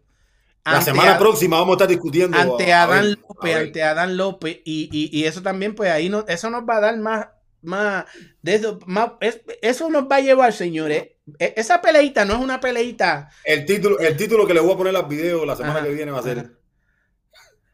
La 0.64 0.82
semana 0.82 1.16
a- 1.16 1.20
próxima 1.20 1.58
vamos 1.60 1.74
a 1.74 1.76
estar 1.76 1.88
discutiendo. 1.90 2.36
ante 2.38 2.74
a- 2.74 2.82
a 2.82 2.84
Adán 2.86 3.02
ver, 3.04 3.18
López, 3.20 3.54
a 3.54 3.58
ver. 3.60 3.68
ante 3.68 3.84
Adán 3.84 4.18
López, 4.18 4.58
y, 4.66 4.90
y- 4.92 5.16
y 5.20 5.26
eso 5.26 5.44
también, 5.44 5.76
pues 5.76 5.92
ahí 5.92 6.10
no, 6.10 6.26
eso 6.28 6.50
nos 6.50 6.64
va 6.64 6.78
a 6.78 6.82
dar 6.82 6.98
más, 6.98 7.28
más, 7.66 8.06
de 8.42 8.56
eso, 8.56 8.80
más, 8.86 9.12
es- 9.22 9.42
eso 9.62 9.90
nos 9.90 10.04
va 10.04 10.18
a 10.18 10.22
llevar, 10.22 10.54
señores. 10.54 11.10
E- 11.40 11.54
Esa 11.58 11.82
peleita 11.82 12.24
no 12.26 12.34
es 12.36 12.40
una 12.40 12.60
peleita. 12.60 13.30
El 13.44 13.66
título, 13.66 14.00
el 14.00 14.16
título 14.16 14.46
que 14.48 14.54
le 14.54 14.60
voy 14.62 14.74
a 14.74 14.78
poner 14.78 14.96
al 14.96 15.06
video 15.08 15.46
la 15.46 15.56
semana 15.56 15.78
Ajá, 15.80 15.88
que 15.88 15.94
viene 15.94 16.12
va 16.12 16.20
a 16.20 16.24
ser 16.24 16.40
ajá. 16.40 16.52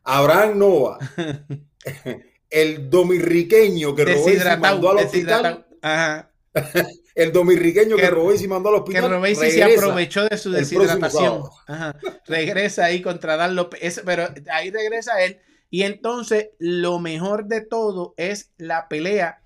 Abraham 0.03 0.57
Nova, 0.57 0.97
el 2.49 2.89
dominiqueño 2.89 3.95
que 3.95 4.05
robó 4.05 4.29
y 4.29 4.37
se 4.37 4.57
mandó 4.57 4.89
al 4.91 4.97
hospital. 5.05 5.65
Ajá. 5.81 6.31
El 7.13 7.33
dominiqueño 7.33 7.97
que, 7.97 8.03
Que- 8.03 8.09
robó 8.09 8.33
y 8.33 8.37
se 8.37 8.47
mandó 8.47 8.69
al 8.69 8.75
Que 8.75 8.81
hospital. 8.81 9.09
Robesi 9.11 9.51
se 9.51 9.63
regresa. 9.65 9.83
aprovechó 9.85 10.25
de 10.29 10.37
su 10.37 10.49
deshidratación. 10.51 11.43
Ajá. 11.67 11.95
Regresa 12.25 12.85
ahí 12.85 13.01
contra 13.01 13.35
Dan 13.35 13.55
López. 13.55 14.01
Pero 14.05 14.29
ahí 14.49 14.71
regresa 14.71 15.21
él. 15.21 15.39
Y 15.69 15.83
entonces 15.83 16.49
lo 16.59 16.99
mejor 16.99 17.45
de 17.47 17.61
todo 17.61 18.13
es 18.17 18.51
la 18.57 18.87
pelea 18.87 19.41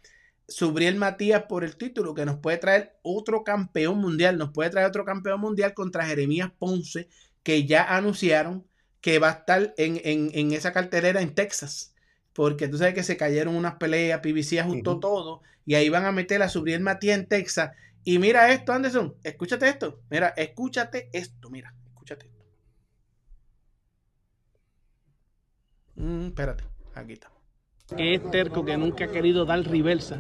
Subriel 0.47 0.95
Matías 0.95 1.43
por 1.43 1.63
el 1.63 1.75
título, 1.77 2.13
que 2.13 2.25
nos 2.25 2.37
puede 2.39 2.57
traer 2.57 2.97
otro 3.01 3.43
campeón 3.43 3.97
mundial. 3.99 4.37
Nos 4.37 4.51
puede 4.51 4.69
traer 4.69 4.87
otro 4.87 5.05
campeón 5.05 5.41
mundial 5.41 5.73
contra 5.73 6.05
Jeremías 6.05 6.51
Ponce, 6.57 7.09
que 7.43 7.65
ya 7.65 7.83
anunciaron 7.95 8.67
que 9.01 9.19
va 9.19 9.29
a 9.29 9.31
estar 9.33 9.73
en, 9.77 9.99
en- 10.03 10.31
en 10.33 10.51
esa 10.53 10.71
cartelera 10.73 11.21
en 11.21 11.33
Texas. 11.35 11.93
Porque 12.33 12.67
tú 12.67 12.77
sabes 12.77 12.93
que 12.93 13.03
se 13.03 13.17
cayeron 13.17 13.55
unas 13.55 13.75
peleas, 13.75 14.19
PBC 14.21 14.59
ajustó 14.59 14.99
todo 14.99 15.41
y 15.65 15.75
ahí 15.75 15.89
van 15.89 16.05
a 16.05 16.11
meter 16.11 16.41
a 16.43 16.49
Subriel 16.49 16.81
Matías 16.81 17.17
en 17.19 17.27
Texas. 17.27 17.71
Y 18.03 18.19
mira 18.19 18.51
esto, 18.51 18.73
Anderson, 18.73 19.15
escúchate 19.23 19.67
esto. 19.69 20.01
Mira, 20.09 20.29
escúchate 20.37 21.09
esto, 21.13 21.49
mira, 21.49 21.73
escúchate 21.87 22.27
esto. 22.27 22.45
Mm, 25.97 26.27
espérate, 26.27 26.63
aquí 26.93 27.13
está. 27.13 27.34
Que 27.95 28.15
es 28.15 28.31
terco, 28.31 28.65
que 28.65 28.75
nunca 28.77 29.05
ha 29.05 29.07
querido 29.09 29.45
dar 29.45 29.59
reversa. 29.61 30.17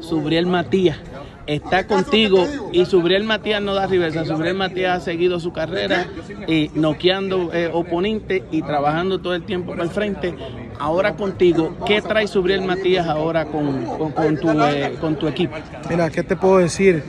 Subriel 0.00 0.44
Matías 0.44 0.98
está 1.46 1.86
contigo 1.86 2.46
y 2.72 2.84
Subriel 2.84 3.24
Matías 3.24 3.62
no 3.62 3.72
da 3.72 3.86
reversa. 3.86 4.26
Subriel 4.26 4.54
Matías 4.54 4.98
ha 4.98 5.00
seguido 5.00 5.40
su 5.40 5.50
carrera 5.50 6.08
eh, 6.46 6.68
noqueando 6.74 7.54
eh, 7.54 7.70
oponentes 7.72 8.42
y 8.50 8.60
trabajando 8.60 9.18
todo 9.18 9.34
el 9.34 9.44
tiempo 9.46 9.70
para 9.72 9.84
el 9.84 9.88
frente. 9.88 10.34
Ahora 10.78 11.16
contigo, 11.16 11.74
¿qué 11.86 12.02
trae 12.02 12.26
Subriel 12.28 12.60
Matías 12.60 13.06
ahora 13.06 13.46
con, 13.46 13.86
con- 14.12 14.36
tu, 14.36 14.50
eh, 14.50 14.96
con 15.00 15.16
tu 15.16 15.26
equipo? 15.26 15.56
Mira, 15.88 16.10
¿qué 16.10 16.22
te 16.22 16.36
puedo 16.36 16.58
decir? 16.58 17.02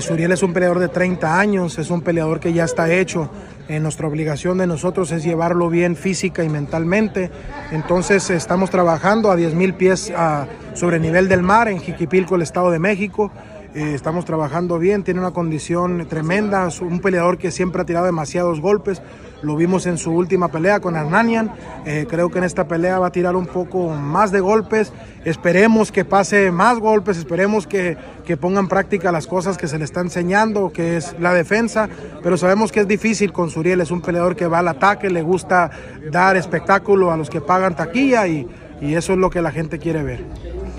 Suriel 0.00 0.32
es 0.32 0.42
un 0.42 0.54
peleador 0.54 0.78
de 0.78 0.88
30 0.88 1.38
años, 1.38 1.78
es 1.78 1.90
un 1.90 2.00
peleador 2.00 2.40
que 2.40 2.54
ya 2.54 2.64
está 2.64 2.90
hecho. 2.90 3.28
Eh, 3.70 3.78
nuestra 3.78 4.08
obligación 4.08 4.58
de 4.58 4.66
nosotros 4.66 5.12
es 5.12 5.22
llevarlo 5.22 5.70
bien 5.70 5.94
física 5.94 6.42
y 6.42 6.48
mentalmente. 6.48 7.30
Entonces 7.70 8.28
estamos 8.28 8.68
trabajando 8.68 9.30
a 9.30 9.36
10.000 9.36 9.74
pies 9.74 10.12
ah, 10.16 10.48
sobre 10.74 10.96
el 10.96 11.02
nivel 11.02 11.28
del 11.28 11.44
mar 11.44 11.68
en 11.68 11.78
Jiquipilco, 11.78 12.34
el 12.34 12.42
Estado 12.42 12.72
de 12.72 12.80
México. 12.80 13.30
Eh, 13.72 13.92
estamos 13.94 14.24
trabajando 14.24 14.80
bien, 14.80 15.04
tiene 15.04 15.20
una 15.20 15.30
condición 15.30 16.04
tremenda, 16.08 16.68
un 16.80 16.98
peleador 16.98 17.38
que 17.38 17.52
siempre 17.52 17.82
ha 17.82 17.84
tirado 17.84 18.06
demasiados 18.06 18.60
golpes. 18.60 19.02
Lo 19.42 19.56
vimos 19.56 19.86
en 19.86 19.98
su 19.98 20.12
última 20.12 20.48
pelea 20.48 20.80
con 20.80 20.96
Hernanian. 20.96 21.52
Eh, 21.86 22.06
creo 22.08 22.30
que 22.30 22.38
en 22.38 22.44
esta 22.44 22.68
pelea 22.68 22.98
va 22.98 23.08
a 23.08 23.12
tirar 23.12 23.36
un 23.36 23.46
poco 23.46 23.88
más 23.90 24.30
de 24.30 24.40
golpes. 24.40 24.92
Esperemos 25.24 25.92
que 25.92 26.04
pase 26.04 26.50
más 26.50 26.78
golpes, 26.78 27.16
esperemos 27.16 27.66
que, 27.66 27.96
que 28.24 28.36
ponga 28.36 28.60
en 28.60 28.68
práctica 28.68 29.12
las 29.12 29.26
cosas 29.26 29.56
que 29.56 29.68
se 29.68 29.78
le 29.78 29.84
está 29.84 30.00
enseñando, 30.00 30.72
que 30.72 30.96
es 30.96 31.14
la 31.18 31.32
defensa. 31.32 31.88
Pero 32.22 32.36
sabemos 32.36 32.72
que 32.72 32.80
es 32.80 32.88
difícil 32.88 33.32
con 33.32 33.50
Suriel, 33.50 33.80
es 33.80 33.90
un 33.90 34.02
peleador 34.02 34.36
que 34.36 34.46
va 34.46 34.58
al 34.58 34.68
ataque, 34.68 35.10
le 35.10 35.22
gusta 35.22 35.70
dar 36.10 36.36
espectáculo 36.36 37.10
a 37.10 37.16
los 37.16 37.30
que 37.30 37.40
pagan 37.40 37.74
taquilla 37.76 38.26
y, 38.26 38.46
y 38.80 38.94
eso 38.94 39.12
es 39.12 39.18
lo 39.18 39.30
que 39.30 39.42
la 39.42 39.52
gente 39.52 39.78
quiere 39.78 40.02
ver. 40.02 40.24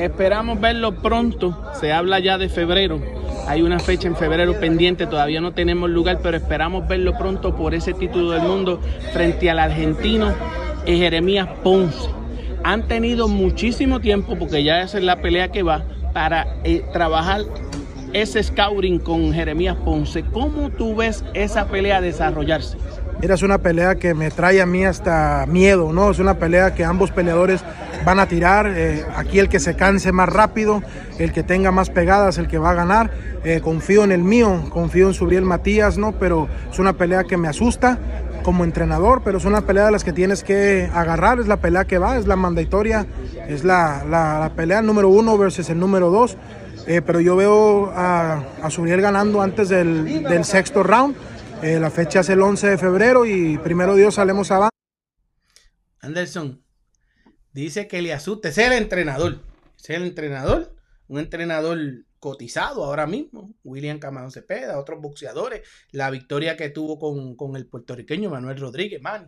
Esperamos 0.01 0.59
verlo 0.59 0.95
pronto. 0.95 1.55
Se 1.79 1.93
habla 1.93 2.19
ya 2.19 2.39
de 2.39 2.49
febrero. 2.49 2.99
Hay 3.47 3.61
una 3.61 3.77
fecha 3.77 4.07
en 4.07 4.15
febrero 4.15 4.59
pendiente. 4.59 5.05
Todavía 5.05 5.41
no 5.41 5.53
tenemos 5.53 5.91
lugar, 5.91 6.21
pero 6.23 6.37
esperamos 6.37 6.87
verlo 6.87 7.15
pronto 7.19 7.55
por 7.55 7.75
ese 7.75 7.93
título 7.93 8.31
del 8.31 8.41
mundo 8.41 8.81
frente 9.13 9.51
al 9.51 9.59
argentino 9.59 10.33
eh, 10.87 10.97
Jeremías 10.97 11.47
Ponce. 11.63 12.09
Han 12.63 12.87
tenido 12.87 13.27
muchísimo 13.27 13.99
tiempo, 13.99 14.35
porque 14.39 14.63
ya 14.63 14.81
esa 14.81 14.97
es 14.97 15.03
la 15.03 15.21
pelea 15.21 15.51
que 15.51 15.61
va, 15.61 15.83
para 16.13 16.47
eh, 16.63 16.83
trabajar 16.91 17.41
ese 18.11 18.41
scouting 18.41 18.97
con 18.97 19.31
Jeremías 19.31 19.77
Ponce. 19.85 20.23
¿Cómo 20.23 20.71
tú 20.71 20.95
ves 20.95 21.23
esa 21.35 21.67
pelea 21.67 22.01
desarrollarse? 22.01 22.75
Mira, 23.21 23.35
es 23.35 23.43
una 23.43 23.59
pelea 23.59 23.93
que 23.95 24.15
me 24.15 24.31
trae 24.31 24.61
a 24.61 24.65
mí 24.65 24.83
hasta 24.83 25.45
miedo, 25.47 25.93
¿no? 25.93 26.09
Es 26.09 26.17
una 26.17 26.39
pelea 26.39 26.73
que 26.73 26.83
ambos 26.83 27.11
peleadores 27.11 27.63
van 28.05 28.19
a 28.19 28.27
tirar. 28.27 28.67
eh, 28.75 29.05
aquí 29.15 29.39
el 29.39 29.49
que 29.49 29.59
se 29.59 29.75
canse 29.75 30.11
más 30.11 30.29
rápido, 30.29 30.81
el 31.19 31.31
que 31.31 31.43
tenga 31.43 31.71
más 31.71 31.89
pegadas, 31.89 32.37
el 32.37 32.47
que 32.47 32.57
va 32.57 32.71
a 32.71 32.73
ganar. 32.73 33.11
Eh, 33.43 33.59
confío 33.61 34.03
en 34.03 34.11
el 34.11 34.23
mío, 34.23 34.69
confío 34.69 35.07
en 35.07 35.13
Subriel 35.13 35.43
Matías, 35.45 35.97
¿no? 35.97 36.11
Pero 36.13 36.47
es 36.71 36.79
una 36.79 36.93
pelea 36.93 37.23
que 37.23 37.37
me 37.37 37.47
asusta 37.47 37.97
como 38.43 38.63
entrenador, 38.63 39.21
pero 39.23 39.37
es 39.37 39.45
una 39.45 39.61
pelea 39.61 39.85
de 39.85 39.91
las 39.91 40.03
que 40.03 40.13
tienes 40.13 40.43
que 40.43 40.89
agarrar. 40.93 41.39
Es 41.39 41.47
la 41.47 41.57
pelea 41.57 41.85
que 41.85 41.97
va, 41.97 42.17
es 42.17 42.27
la 42.27 42.35
mandatoria, 42.35 43.05
es 43.47 43.63
la, 43.63 44.03
la- 44.09 44.51
pelea 44.55 44.81
número 44.81 45.09
uno 45.09 45.37
versus 45.37 45.69
el 45.69 45.79
número 45.79 46.09
dos. 46.09 46.37
Eh, 46.87 47.01
pero 47.05 47.19
yo 47.19 47.35
veo 47.35 47.91
a, 47.95 48.43
a 48.63 48.69
Suriel 48.71 49.01
ganando 49.01 49.41
antes 49.41 49.69
del, 49.69 50.23
del 50.23 50.43
sexto 50.45 50.81
round. 50.83 51.15
La 51.61 51.91
fecha 51.91 52.21
es 52.21 52.29
el 52.29 52.41
11 52.41 52.71
de 52.71 52.77
febrero 52.79 53.23
y 53.23 53.59
primero 53.59 53.93
Dios 53.93 54.15
salemos 54.15 54.49
abajo. 54.49 54.71
Anderson 56.01 56.59
dice 57.53 57.87
que 57.87 58.01
le 58.01 58.13
asuste. 58.13 58.49
Ese 58.49 58.63
es 58.63 58.71
el 58.71 58.77
entrenador. 58.77 59.41
Ese 59.77 59.93
es 59.93 60.01
el 60.01 60.07
entrenador. 60.07 60.75
Un 61.07 61.19
entrenador 61.19 61.77
cotizado 62.19 62.83
ahora 62.83 63.07
mismo. 63.07 63.53
William 63.63 63.99
Camarón 63.99 64.31
Cepeda, 64.31 64.79
otros 64.79 65.01
boxeadores. 65.01 65.67
La 65.91 66.09
victoria 66.09 66.55
que 66.55 66.69
tuvo 66.69 66.99
con, 66.99 67.35
con 67.35 67.55
el 67.55 67.65
puertorriqueño 67.67 68.29
Manuel 68.29 68.59
Rodríguez, 68.59 69.01
Manny, 69.01 69.27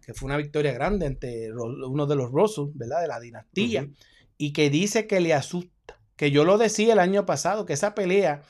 que 0.00 0.14
fue 0.14 0.26
una 0.26 0.36
victoria 0.36 0.72
grande 0.72 1.06
ante 1.06 1.52
uno 1.52 2.06
de 2.06 2.16
los 2.16 2.30
Rosos, 2.30 2.70
¿verdad? 2.74 3.02
De 3.02 3.08
la 3.08 3.20
dinastía. 3.20 3.88
Y 4.36 4.52
que 4.52 4.70
dice 4.70 5.06
que 5.06 5.20
le 5.20 5.34
asusta. 5.34 6.00
Que 6.16 6.30
yo 6.30 6.44
lo 6.44 6.58
decía 6.58 6.94
el 6.94 6.98
año 6.98 7.26
pasado, 7.26 7.66
que 7.66 7.74
esa 7.74 7.94
pelea, 7.94 8.42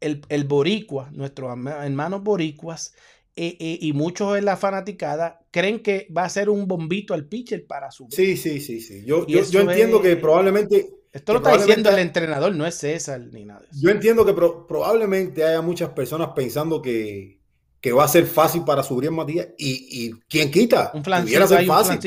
el, 0.00 0.22
el 0.28 0.44
boricua, 0.44 1.10
nuestros 1.12 1.50
hermanos 1.50 2.22
boricuas, 2.22 2.94
eh, 3.36 3.56
eh, 3.58 3.78
y 3.80 3.92
muchos 3.92 4.38
en 4.38 4.44
la 4.44 4.56
fanaticada 4.56 5.43
creen 5.54 5.80
que 5.80 6.08
va 6.16 6.24
a 6.24 6.28
ser 6.28 6.50
un 6.50 6.66
bombito 6.66 7.14
al 7.14 7.26
pitcher 7.28 7.64
para 7.64 7.92
su. 7.92 8.08
Sí, 8.10 8.36
sí, 8.36 8.60
sí, 8.60 8.80
sí. 8.80 9.04
Yo, 9.06 9.24
yo, 9.24 9.60
entiendo 9.60 9.98
es- 9.98 10.02
que 10.02 10.16
probablemente, 10.16 10.90
Esto 11.12 11.32
lo 11.32 11.38
está 11.38 11.56
diciendo 11.56 11.90
el 11.90 12.00
entrenador, 12.00 12.52
no 12.56 12.66
es 12.66 12.74
César 12.74 13.20
ni 13.32 13.44
nada 13.44 13.62
yo 13.80 13.90
entiendo 13.90 14.26
que 14.26 14.32
pro- 14.34 14.66
probablemente 14.66 15.44
haya 15.44 15.62
muchas 15.62 15.90
personas 15.90 16.30
pensando 16.34 16.82
que, 16.82 17.40
que 17.80 17.92
va 17.92 18.02
a 18.04 18.08
ser 18.08 18.26
fácil 18.26 18.64
para 18.64 18.82
Subriel 18.82 19.12
Matías 19.14 19.46
y, 19.56 20.06
y 20.06 20.10
quién 20.28 20.50
quita, 20.50 20.90
Un 20.92 21.02
pudiera 21.04 21.46
flancito, 21.46 21.46
ser 21.46 21.58
hay 21.58 21.68
un 21.68 21.74
fácil, 21.76 21.98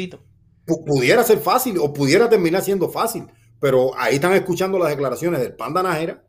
pudiera 0.86 1.24
ser 1.24 1.38
fácil 1.40 1.78
o 1.80 1.94
pudiera 1.94 2.28
terminar 2.30 2.62
siendo 2.64 2.90
fácil, 2.90 3.24
pero 3.62 3.98
ahí 3.98 4.16
están 4.16 4.34
escuchando 4.34 4.78
las 4.78 4.90
declaraciones 4.90 5.40
del 5.40 5.56
Panda 5.56 5.82
Najera, 5.84 6.22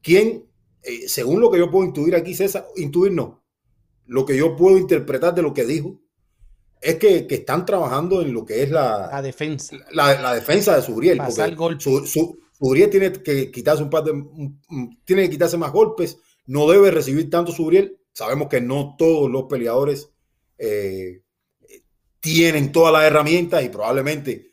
quien, 0.00 0.44
eh, 0.82 1.08
según 1.08 1.40
lo 1.40 1.50
que 1.50 1.58
yo 1.58 1.70
puedo 1.70 1.84
intuir 1.84 2.14
aquí, 2.14 2.34
César, 2.34 2.66
intuir 2.76 3.12
no, 3.12 3.44
lo 4.06 4.24
que 4.24 4.34
yo 4.36 4.56
puedo 4.56 4.78
interpretar 4.78 5.34
de 5.34 5.42
lo 5.42 5.52
que 5.52 5.66
dijo, 5.66 6.00
es 6.80 6.96
que, 6.96 7.26
que 7.26 7.36
están 7.36 7.66
trabajando 7.66 8.22
en 8.22 8.32
lo 8.32 8.44
que 8.44 8.62
es 8.62 8.70
La 8.70 9.08
la, 9.12 9.22
defensa. 9.22 9.76
la, 9.92 10.20
la 10.20 10.34
defensa 10.34 10.76
de. 10.76 10.82
Pasar 11.18 11.56
porque 11.56 11.80
su, 11.80 12.06
su- 12.06 12.38
tiene 12.90 13.12
que 13.12 13.50
quitarse 13.50 13.82
un 13.82 13.90
par 13.90 14.04
de, 14.04 14.12
un- 14.12 14.60
tiene 15.04 15.22
que 15.24 15.30
quitarse 15.30 15.56
más 15.56 15.72
golpes, 15.72 16.18
no 16.46 16.68
debe 16.68 16.90
recibir 16.90 17.28
tanto 17.30 17.52
Subriel. 17.52 17.98
Sabemos 18.12 18.48
que 18.48 18.60
no 18.60 18.96
todos 18.98 19.30
los 19.30 19.44
peleadores 19.44 20.10
eh, 20.58 21.22
tienen 22.20 22.72
todas 22.72 22.92
las 22.92 23.04
herramientas 23.04 23.62
y 23.64 23.68
probablemente 23.68 24.52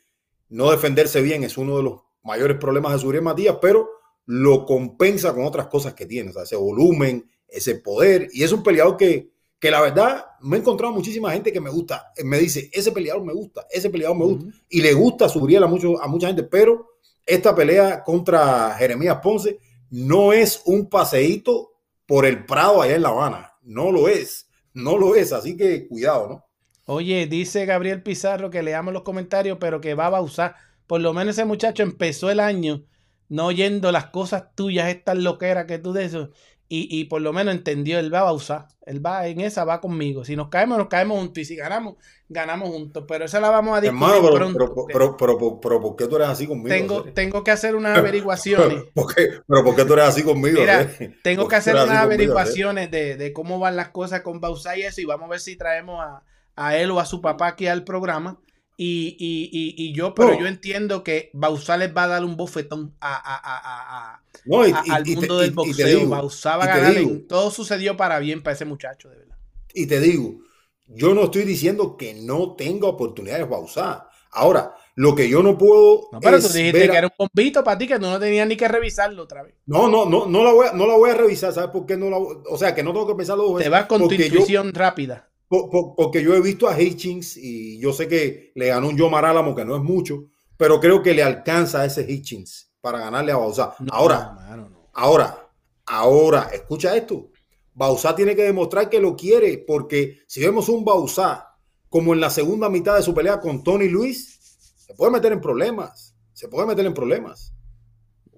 no 0.50 0.70
defenderse 0.70 1.20
bien 1.20 1.42
es 1.42 1.58
uno 1.58 1.76
de 1.78 1.82
los 1.82 2.00
mayores 2.22 2.56
problemas 2.58 2.92
de 2.92 2.98
Subriel 3.00 3.24
Matías, 3.24 3.56
pero 3.60 3.88
lo 4.26 4.64
compensa 4.64 5.32
con 5.34 5.44
otras 5.44 5.66
cosas 5.66 5.94
que 5.94 6.06
tiene, 6.06 6.30
o 6.30 6.32
sea, 6.32 6.42
ese 6.44 6.56
volumen, 6.56 7.28
ese 7.48 7.76
poder, 7.76 8.28
y 8.32 8.42
es 8.42 8.52
un 8.52 8.62
peleador 8.62 8.96
que, 8.96 9.30
que 9.66 9.70
la 9.72 9.80
verdad 9.80 10.26
me 10.42 10.56
he 10.56 10.60
encontrado 10.60 10.94
muchísima 10.94 11.32
gente 11.32 11.52
que 11.52 11.60
me 11.60 11.70
gusta, 11.70 12.12
me 12.22 12.38
dice, 12.38 12.70
ese 12.72 12.92
peleador 12.92 13.24
me 13.24 13.32
gusta, 13.32 13.66
ese 13.68 13.90
peleador 13.90 14.16
me 14.16 14.24
gusta, 14.24 14.46
y 14.68 14.80
le 14.80 14.92
gusta 14.92 15.28
Subriel 15.28 15.64
a, 15.64 15.66
mucho, 15.66 16.00
a 16.00 16.06
mucha 16.06 16.28
gente, 16.28 16.44
pero 16.44 16.98
esta 17.26 17.52
pelea 17.52 18.04
contra 18.04 18.76
Jeremías 18.78 19.18
Ponce 19.20 19.58
no 19.90 20.32
es 20.32 20.62
un 20.66 20.88
paseíto 20.88 21.72
por 22.06 22.26
el 22.26 22.44
Prado 22.44 22.80
allá 22.80 22.94
en 22.94 23.02
La 23.02 23.08
Habana, 23.08 23.54
no 23.62 23.90
lo 23.90 24.06
es, 24.06 24.48
no 24.72 24.96
lo 24.96 25.16
es, 25.16 25.32
así 25.32 25.56
que 25.56 25.88
cuidado, 25.88 26.28
¿no? 26.28 26.44
Oye, 26.84 27.26
dice 27.26 27.66
Gabriel 27.66 28.04
Pizarro 28.04 28.50
que 28.50 28.62
leamos 28.62 28.94
los 28.94 29.02
comentarios, 29.02 29.58
pero 29.60 29.80
que 29.80 29.94
va 29.94 30.06
a 30.06 30.20
usar. 30.20 30.54
Por 30.86 31.00
lo 31.00 31.12
menos 31.12 31.34
ese 31.34 31.44
muchacho 31.44 31.82
empezó 31.82 32.30
el 32.30 32.38
año 32.38 32.84
no 33.28 33.46
oyendo 33.46 33.92
las 33.92 34.06
cosas 34.06 34.54
tuyas, 34.54 34.88
estas 34.88 35.18
loqueras 35.18 35.66
que 35.66 35.78
tú 35.78 35.92
de 35.92 36.04
eso. 36.04 36.30
Y, 36.68 36.88
y 36.90 37.04
por 37.04 37.22
lo 37.22 37.32
menos 37.32 37.54
entendió, 37.54 37.98
él 37.98 38.12
va 38.12 38.20
a 38.20 38.32
usar. 38.32 38.68
Él 38.86 39.04
va 39.04 39.26
en 39.26 39.40
esa, 39.40 39.64
va 39.64 39.80
conmigo. 39.80 40.24
Si 40.24 40.34
nos 40.34 40.48
caemos, 40.48 40.78
nos 40.78 40.88
caemos 40.88 41.18
juntos. 41.18 41.38
Y 41.38 41.44
si 41.44 41.56
ganamos, 41.56 41.94
ganamos 42.28 42.70
juntos. 42.70 43.04
Pero 43.06 43.24
esa 43.24 43.40
la 43.40 43.50
vamos 43.50 43.78
a 43.78 43.80
discutir 43.80 44.04
Hermano, 44.04 44.22
pero, 44.22 44.34
pronto. 44.34 44.86
pero, 44.86 45.16
pero, 45.16 45.38
pero, 45.38 45.60
pero, 45.60 45.80
¿por 45.80 45.96
qué 45.96 46.06
tú 46.06 46.16
eres 46.16 46.28
así 46.28 46.46
conmigo? 46.46 46.68
tengo, 46.68 47.04
tengo 47.04 47.44
que 47.44 47.50
hacer 47.52 47.76
unas 47.76 47.96
averiguaciones. 47.98 48.84
¿Por 48.94 49.14
qué, 49.14 49.28
pero 49.46 49.64
¿por 49.64 49.76
qué 49.76 49.84
tú 49.84 49.92
eres 49.92 50.06
así 50.06 50.22
conmigo? 50.22 50.60
Mira? 50.60 50.90
Tengo 51.22 51.42
¿Por 51.42 51.50
que 51.50 51.56
hacer 51.56 51.74
unas 51.74 51.86
conmigo, 51.86 52.02
averiguaciones 52.04 52.90
de, 52.90 53.16
de 53.16 53.32
cómo 53.32 53.58
van 53.58 53.76
las 53.76 53.90
cosas 53.90 54.22
con 54.22 54.40
Bausá 54.40 54.76
y 54.76 54.82
eso, 54.82 55.00
y 55.00 55.04
vamos 55.04 55.26
a 55.26 55.30
ver 55.30 55.40
si 55.40 55.56
traemos 55.56 56.00
a, 56.00 56.22
a 56.56 56.76
él 56.76 56.90
o 56.90 56.98
a 56.98 57.06
su 57.06 57.20
papá 57.20 57.48
aquí 57.48 57.68
al 57.68 57.84
programa 57.84 58.40
Y, 58.78 59.16
y, 59.18 59.48
y, 59.52 59.74
y 59.88 59.92
yo, 59.94 60.14
pero 60.14 60.38
yo 60.38 60.46
entiendo 60.46 61.02
que 61.02 61.30
Bausá 61.32 61.76
les 61.78 61.96
va 61.96 62.04
a 62.04 62.08
dar 62.08 62.24
un 62.24 62.36
bofetón 62.36 62.94
a, 63.00 63.14
a- 63.14 64.12
a- 64.14 64.22
No, 64.44 64.60
al 64.60 65.02
te- 65.02 65.14
mundo 65.16 65.38
del 65.38 65.50
te 65.50 65.54
boxeo. 65.54 65.86
digo, 65.86 66.08
Bausá 66.10 66.56
va 66.58 66.64
a 66.64 66.72
te 66.74 66.80
ganar. 66.80 66.94
digo, 66.94 67.10
en- 67.10 67.26
todo 67.26 67.50
sucedió 67.50 67.96
para 67.96 68.18
bien 68.18 68.42
para 68.42 68.54
ese 68.54 68.64
muchacho, 68.66 69.08
de 69.08 69.16
verdad. 69.18 69.36
Y 69.72 69.86
te 69.86 69.98
digo, 70.00 70.40
yo 70.88 71.14
no 71.14 71.24
estoy 71.24 71.44
diciendo 71.44 71.96
que 71.96 72.14
no 72.14 72.54
tenga 72.54 72.86
oportunidades 72.88 73.48
Bausá. 73.48 74.08
Ahora, 74.30 74.74
lo 74.96 75.14
que 75.14 75.28
yo 75.30 75.42
no 75.42 75.56
puedo 75.56 76.08
No, 76.12 76.20
pero 76.20 76.38
tú 76.38 76.46
es 76.48 76.52
dijiste 76.52 76.78
ver 76.78 76.90
a- 76.90 76.92
que 76.92 76.98
era 76.98 77.06
un 77.06 77.14
bombito 77.18 77.64
para 77.64 77.78
ti, 77.78 77.86
que 77.86 77.94
tú 77.94 78.02
no 78.02 78.18
tenías 78.20 78.46
ni 78.46 78.56
que 78.56 78.68
revisarlo 78.68 79.22
otra 79.22 79.42
vez. 79.42 79.54
No, 79.64 79.88
no, 79.88 80.04
no, 80.04 80.26
no 80.26 80.44
la 80.44 80.52
voy 80.52 80.66
a, 80.68 80.72
no 80.72 80.86
la 80.86 80.96
voy 80.96 81.10
a 81.10 81.14
revisar, 81.14 81.52
¿sabes 81.54 81.70
por 81.70 81.86
qué 81.86 81.96
no 81.96 82.10
la 82.10 82.18
voy- 82.18 82.36
O 82.50 82.58
sea, 82.58 82.74
que 82.74 82.82
no 82.82 82.92
tengo 82.92 83.06
que 83.06 83.14
pensarlo 83.14 83.44
dos 83.44 83.52
Te 83.54 83.58
veces. 83.60 83.70
vas 83.72 83.86
con 83.86 84.06
tu 84.06 84.14
yo- 84.14 84.24
intuición 84.26 84.74
rápida. 84.74 85.30
Po- 85.48 85.70
po- 85.70 85.94
porque 85.96 86.22
yo 86.22 86.34
he 86.34 86.40
visto 86.40 86.68
a 86.68 86.80
Hitchings 86.80 87.36
y 87.36 87.78
yo 87.78 87.92
sé 87.92 88.08
que 88.08 88.52
le 88.54 88.68
ganó 88.68 88.88
un 88.88 88.96
Yomar 88.96 89.24
Álamo, 89.24 89.54
que 89.54 89.64
no 89.64 89.76
es 89.76 89.82
mucho, 89.82 90.24
pero 90.56 90.80
creo 90.80 91.02
que 91.02 91.14
le 91.14 91.22
alcanza 91.22 91.82
a 91.82 91.84
ese 91.86 92.10
Hitchings 92.10 92.72
para 92.80 92.98
ganarle 93.00 93.32
a 93.32 93.36
Bausá. 93.36 93.74
No, 93.80 93.92
ahora, 93.92 94.32
mano, 94.32 94.68
no. 94.70 94.90
ahora, 94.94 95.48
ahora, 95.86 96.50
escucha 96.52 96.96
esto. 96.96 97.30
Bausá 97.74 98.14
tiene 98.16 98.34
que 98.34 98.42
demostrar 98.42 98.88
que 98.88 99.00
lo 99.00 99.14
quiere, 99.16 99.58
porque 99.66 100.20
si 100.26 100.40
vemos 100.40 100.68
un 100.68 100.84
Bausá 100.84 101.56
como 101.88 102.14
en 102.14 102.20
la 102.20 102.30
segunda 102.30 102.68
mitad 102.68 102.96
de 102.96 103.02
su 103.02 103.14
pelea 103.14 103.40
con 103.40 103.62
Tony 103.62 103.88
Luis, 103.88 104.38
se 104.76 104.94
puede 104.94 105.12
meter 105.12 105.32
en 105.32 105.40
problemas. 105.40 106.14
Se 106.32 106.48
puede 106.48 106.66
meter 106.66 106.86
en 106.86 106.94
problemas. 106.94 107.52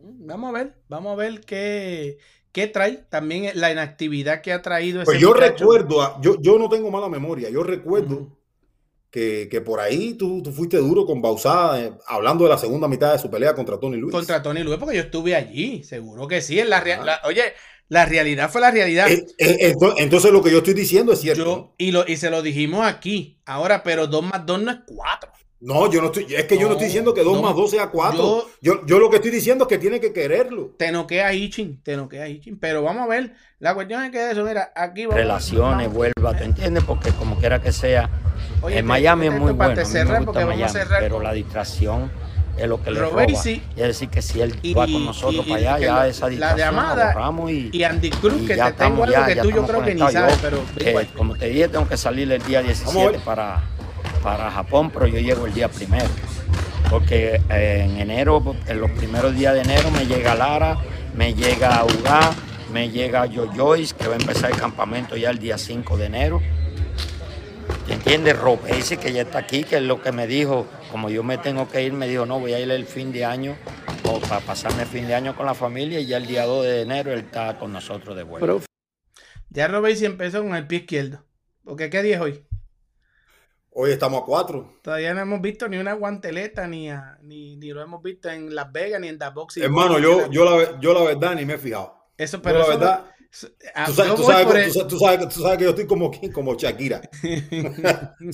Vamos 0.00 0.48
a 0.50 0.52
ver, 0.52 0.82
vamos 0.88 1.12
a 1.12 1.16
ver 1.16 1.40
qué, 1.44 2.18
qué 2.52 2.66
trae. 2.66 3.04
También 3.08 3.50
la 3.54 3.70
inactividad 3.72 4.40
que 4.42 4.52
ha 4.52 4.62
traído 4.62 5.00
ese 5.02 5.06
Pues 5.06 5.20
yo 5.20 5.30
muchacho. 5.34 5.64
recuerdo, 5.64 6.02
a- 6.02 6.18
yo, 6.20 6.36
yo 6.40 6.58
no 6.58 6.68
tengo 6.68 6.90
mala 6.90 7.08
memoria, 7.08 7.50
yo 7.50 7.62
recuerdo 7.62 8.36
que, 9.10 9.48
que 9.50 9.60
por 9.60 9.80
ahí 9.80 10.14
tú, 10.14 10.42
tú 10.42 10.52
fuiste 10.52 10.76
duro 10.76 11.06
con 11.06 11.22
Bausá, 11.22 11.82
eh, 11.82 11.92
hablando 12.06 12.44
de 12.44 12.50
la 12.50 12.58
segunda 12.58 12.88
mitad 12.88 13.12
de 13.12 13.18
su 13.18 13.30
pelea 13.30 13.54
contra 13.54 13.78
Tony 13.80 13.96
Luis. 13.96 14.12
Contra 14.12 14.42
Tony 14.42 14.62
Luis, 14.62 14.76
porque 14.78 14.96
yo 14.96 15.02
estuve 15.02 15.34
allí, 15.34 15.82
seguro 15.82 16.28
que 16.28 16.42
sí. 16.42 16.58
En 16.60 16.68
la, 16.70 16.78
Ah. 16.78 17.04
la- 17.04 17.20
oye, 17.24 17.42
la 17.88 18.04
realidad 18.04 18.50
fue 18.50 18.60
la 18.60 18.70
realidad. 18.70 19.08
Eh, 19.10 19.24
eh, 19.38 19.72
ento- 19.74 19.94
entonces, 19.96 20.30
lo 20.30 20.42
que 20.42 20.50
yo 20.50 20.58
estoy 20.58 20.74
diciendo 20.74 21.12
es 21.14 21.20
cierto. 21.20 21.42
Yo, 21.44 21.74
y, 21.78 21.90
lo, 21.90 22.06
y 22.06 22.18
se 22.18 22.28
lo 22.28 22.42
dijimos 22.42 22.86
aquí. 22.86 23.40
Ahora, 23.46 23.82
pero 23.82 24.06
2 24.06 24.22
más 24.22 24.44
2 24.44 24.60
no 24.60 24.70
es 24.70 24.78
4. 24.86 25.32
No, 25.60 25.90
yo 25.90 26.00
no 26.00 26.06
estoy, 26.06 26.26
es 26.32 26.44
que 26.44 26.56
yo 26.56 26.66
no 26.66 26.72
estoy 26.74 26.86
diciendo 26.86 27.12
que 27.12 27.24
2 27.24 27.34
no. 27.36 27.42
más 27.42 27.56
2 27.56 27.70
sea 27.72 27.88
4. 27.88 28.46
Yo, 28.60 28.86
yo, 28.86 28.98
lo 29.00 29.10
que 29.10 29.16
estoy 29.16 29.32
diciendo 29.32 29.64
es 29.64 29.68
que 29.68 29.78
tiene 29.78 29.98
que 29.98 30.12
quererlo. 30.12 30.70
Te 30.78 30.92
noquea 30.92 31.32
Ichin, 31.34 31.80
te 31.82 31.96
noquea 31.96 32.28
Ichin. 32.28 32.58
Pero 32.60 32.82
vamos 32.82 33.02
a 33.02 33.06
ver, 33.08 33.32
la 33.58 33.74
cuestión 33.74 34.04
es 34.04 34.12
que 34.12 34.30
eso, 34.30 34.44
mira, 34.44 34.72
aquí 34.76 35.06
vamos. 35.06 35.16
relaciones, 35.20 35.92
vuelva, 35.92 36.36
¿te 36.36 36.44
entiendes? 36.44 36.84
Porque 36.84 37.10
como 37.10 37.36
quiera 37.38 37.60
que 37.60 37.72
sea, 37.72 38.08
Oye, 38.62 38.78
en 38.78 38.86
Miami 38.86 39.26
es 39.26 39.32
muy 39.32 39.50
bueno, 39.52 39.74
cerrar, 39.84 40.20
me 40.20 40.26
porque 40.26 40.26
gusta 40.26 40.40
vamos 40.40 40.52
a 40.54 40.56
Miami, 40.56 40.72
cerrar 40.72 41.00
pero 41.00 41.14
con- 41.16 41.24
la 41.24 41.32
distracción 41.32 42.10
es 42.56 42.68
lo 42.68 42.80
que 42.80 42.90
le 42.92 43.00
roba. 43.00 43.26
sí. 43.42 43.60
Es 43.76 43.82
decir, 43.88 44.08
que 44.10 44.22
si 44.22 44.40
él 44.40 44.56
Y- 44.62 44.74
va 44.74 44.84
con 44.86 45.04
nosotros 45.06 45.44
y- 45.44 45.50
para 45.50 45.60
y 45.60 45.66
allá, 45.66 45.78
ya 45.86 45.94
lo- 45.96 46.04
esa 46.04 46.28
distracción 46.28 46.60
la 46.60 46.70
llamada 46.70 47.50
y, 47.50 47.76
Y 47.76 47.82
Andy 47.82 48.10
Cruz, 48.10 48.42
y 48.42 48.46
que 48.46 48.56
ya 48.56 48.70
te 48.70 48.84
tengo 48.84 49.02
algo 49.02 49.12
ya, 49.12 49.26
que 49.26 49.36
tú 49.40 49.50
yo 49.50 49.66
creo 49.66 49.82
que 49.84 49.94
ni 49.96 50.00
sabes, 50.12 50.38
pero 50.40 50.58
eh, 50.78 51.08
como 51.16 51.34
te 51.34 51.48
dije, 51.48 51.66
tengo 51.68 51.88
que 51.88 51.96
salir 51.96 52.30
el 52.30 52.42
día 52.44 52.60
Vamos 52.60 52.78
a 52.78 52.82
17 52.84 53.10
ver. 53.12 53.20
para, 53.22 53.60
para 54.22 54.50
Japón, 54.50 54.90
pero 54.92 55.06
yo 55.06 55.18
llego 55.18 55.46
el 55.46 55.54
día 55.54 55.68
primero. 55.68 56.08
Porque 56.90 57.40
eh, 57.50 57.86
en 57.88 57.98
enero, 57.98 58.56
en 58.66 58.80
los 58.80 58.90
primeros 58.92 59.34
días 59.34 59.54
de 59.54 59.60
enero, 59.60 59.90
me 59.90 60.06
llega 60.06 60.34
Lara, 60.34 60.78
me 61.14 61.34
llega 61.34 61.84
Ugá, 61.84 62.32
me 62.72 62.90
llega 62.90 63.26
Yo 63.26 63.46
Joyce, 63.54 63.94
que 63.94 64.06
va 64.06 64.14
a 64.14 64.18
empezar 64.18 64.50
el 64.50 64.56
campamento 64.56 65.16
ya 65.16 65.30
el 65.30 65.38
día 65.38 65.58
5 65.58 65.96
de 65.96 66.06
enero. 66.06 66.40
¿Te 67.86 67.94
entiendes? 67.94 68.38
Robesi, 68.38 68.96
que 68.96 69.12
ya 69.12 69.22
está 69.22 69.38
aquí, 69.38 69.64
que 69.64 69.76
es 69.76 69.82
lo 69.82 70.02
que 70.02 70.12
me 70.12 70.26
dijo, 70.26 70.66
como 70.90 71.08
yo 71.10 71.22
me 71.22 71.38
tengo 71.38 71.68
que 71.68 71.82
ir, 71.82 71.92
me 71.92 72.06
dijo, 72.06 72.26
no, 72.26 72.38
voy 72.38 72.52
a 72.52 72.60
ir 72.60 72.70
el 72.70 72.86
fin 72.86 73.12
de 73.12 73.24
año, 73.24 73.56
o 74.04 74.20
para 74.20 74.40
pasarme 74.40 74.82
el 74.82 74.88
fin 74.88 75.06
de 75.06 75.14
año 75.14 75.34
con 75.34 75.46
la 75.46 75.54
familia, 75.54 76.00
y 76.00 76.06
ya 76.06 76.18
el 76.18 76.26
día 76.26 76.44
2 76.44 76.64
de 76.64 76.82
enero 76.82 77.12
él 77.12 77.20
está 77.20 77.58
con 77.58 77.72
nosotros 77.72 78.16
de 78.16 78.24
vuelta. 78.24 78.66
Ya 79.50 79.68
Robesi 79.68 80.04
empezó 80.04 80.42
con 80.42 80.54
el 80.54 80.66
pie 80.66 80.80
izquierdo. 80.80 81.24
Porque 81.64 81.88
¿qué 81.90 82.02
día 82.02 82.16
es 82.16 82.20
hoy? 82.20 82.47
Hoy 83.70 83.92
estamos 83.92 84.22
a 84.22 84.24
4. 84.24 84.78
Todavía 84.82 85.14
no 85.14 85.20
hemos 85.20 85.40
visto 85.40 85.68
ni 85.68 85.76
una 85.78 85.92
guanteleta, 85.92 86.66
ni, 86.66 86.90
a- 86.90 87.18
ni, 87.22 87.56
ni 87.56 87.68
lo 87.70 87.82
hemos 87.82 88.02
visto 88.02 88.28
en 88.28 88.54
Las 88.54 88.72
Vegas, 88.72 89.00
ni 89.00 89.08
en 89.08 89.18
The 89.18 89.28
Boxing. 89.30 89.62
Hermano, 89.62 89.98
yo, 89.98 90.30
yo, 90.30 90.44
la, 90.44 90.80
yo 90.80 90.94
la 90.94 91.02
verdad 91.02 91.34
ni 91.36 91.44
me 91.44 91.54
he 91.54 91.58
fijado. 91.58 91.94
Eso, 92.16 92.38
Yo 92.38 92.42
pero 92.42 92.58
la 92.58 92.64
eso- 92.64 92.78
verdad, 92.78 93.04
tú 93.86 93.92
sabes, 93.92 94.14
tú 94.16 94.22
sabes 94.24 94.72
tú 94.88 94.98
sabes- 94.98 95.28
tú 95.28 95.40
sabes 95.42 95.58
que- 95.58 95.64
yo 95.64 95.70
estoy 95.70 95.86
como, 95.86 96.10
como 96.32 96.54
Shakira. 96.56 97.02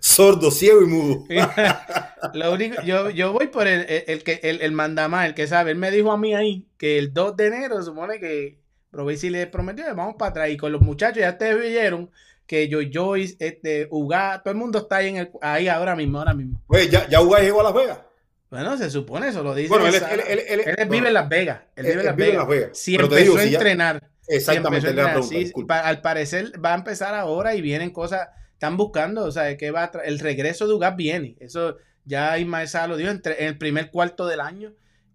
Sordo, 0.00 0.50
ciego 0.50 0.82
y 0.82 0.86
mudo. 0.86 1.24
Lo 2.34 2.52
único, 2.52 2.80
yo, 2.82 3.10
yo 3.10 3.32
voy 3.34 3.48
por 3.48 3.66
el, 3.66 3.80
el, 3.82 4.04
el 4.06 4.22
que 4.22 4.40
el, 4.42 4.62
el 4.62 4.72
mandamás, 4.72 5.26
el 5.26 5.34
que 5.34 5.46
sabe. 5.46 5.72
Él 5.72 5.78
me 5.78 5.90
dijo 5.90 6.10
a 6.12 6.16
mí 6.16 6.34
ahí 6.34 6.68
que 6.78 6.96
el 6.98 7.12
2 7.12 7.36
de 7.36 7.46
enero 7.48 7.76
se 7.78 7.84
supone 7.84 8.18
que 8.18 8.60
Robesi 8.92 9.28
le 9.30 9.46
prometió 9.46 9.84
vamos 9.94 10.14
para 10.18 10.30
atrás. 10.30 10.50
Y 10.50 10.56
con 10.56 10.72
los 10.72 10.80
muchachos, 10.80 11.18
ya 11.18 11.30
ustedes 11.30 11.60
vieron 11.60 12.10
que 12.50 12.66
yo, 12.68 12.80
Joyce, 12.92 13.36
este, 13.38 13.86
Uga, 13.92 14.40
todo 14.42 14.50
el 14.50 14.58
mundo 14.58 14.80
está 14.80 14.96
ahí, 14.96 15.08
en 15.10 15.16
el, 15.18 15.30
ahí 15.40 15.68
ahora 15.68 15.94
mismo, 15.94 16.18
ahora 16.18 16.34
mismo. 16.34 16.60
Oye, 16.66 16.88
ya, 16.88 17.08
ya 17.08 17.20
Uruguay 17.20 17.44
llegó 17.44 17.60
a 17.60 17.62
Las 17.62 17.74
Vegas. 17.74 18.00
Bueno, 18.50 18.76
se 18.76 18.90
supone, 18.90 19.28
eso 19.28 19.44
lo 19.44 19.54
dice. 19.54 19.68
Bueno, 19.68 19.86
él, 19.86 19.94
él, 19.94 20.20
él, 20.26 20.40
él- 20.48 20.74
bueno, 20.74 20.90
vive 20.90 21.06
en 21.08 21.14
Las 21.14 21.28
Vegas. 21.28 21.60
Él, 21.76 21.86
vive 21.86 22.00
en 22.00 22.06
Las 22.06 22.16
vive 22.16 22.26
en 22.26 22.32
Vegas. 22.32 22.48
Las 22.48 22.48
Vegas. 22.48 22.70
Si 22.78 22.96
Pero 22.96 23.04
empezó 23.04 23.22
digo, 23.22 23.36
a 23.36 23.42
si 23.42 23.54
entrenar. 23.54 24.10
Exactamente, 24.26 24.86
a 24.88 24.90
entrenar, 24.90 25.22
sí, 25.22 25.52
al 25.68 26.00
parecer 26.00 26.52
va 26.64 26.72
a 26.72 26.76
empezar 26.76 27.14
ahora 27.14 27.54
y 27.54 27.60
vienen 27.62 27.90
cosas, 27.90 28.28
están 28.54 28.76
buscando, 28.76 29.24
o 29.24 29.30
sea, 29.30 29.56
que 29.56 29.70
va 29.70 29.84
a 29.84 29.90
el 30.04 30.18
regreso 30.18 30.66
de 30.66 30.74
Ugas 30.74 30.96
viene. 30.96 31.36
Eso 31.38 31.76
ya 32.04 32.36
Ismael 32.36 32.66
Sá 32.66 32.88
lo 32.88 32.96
dijo 32.96 33.10
entre- 33.10 33.40
en 33.42 33.46
el 33.50 33.58
primer 33.58 33.92
cuarto 33.92 34.26
del 34.26 34.40
año 34.40 34.72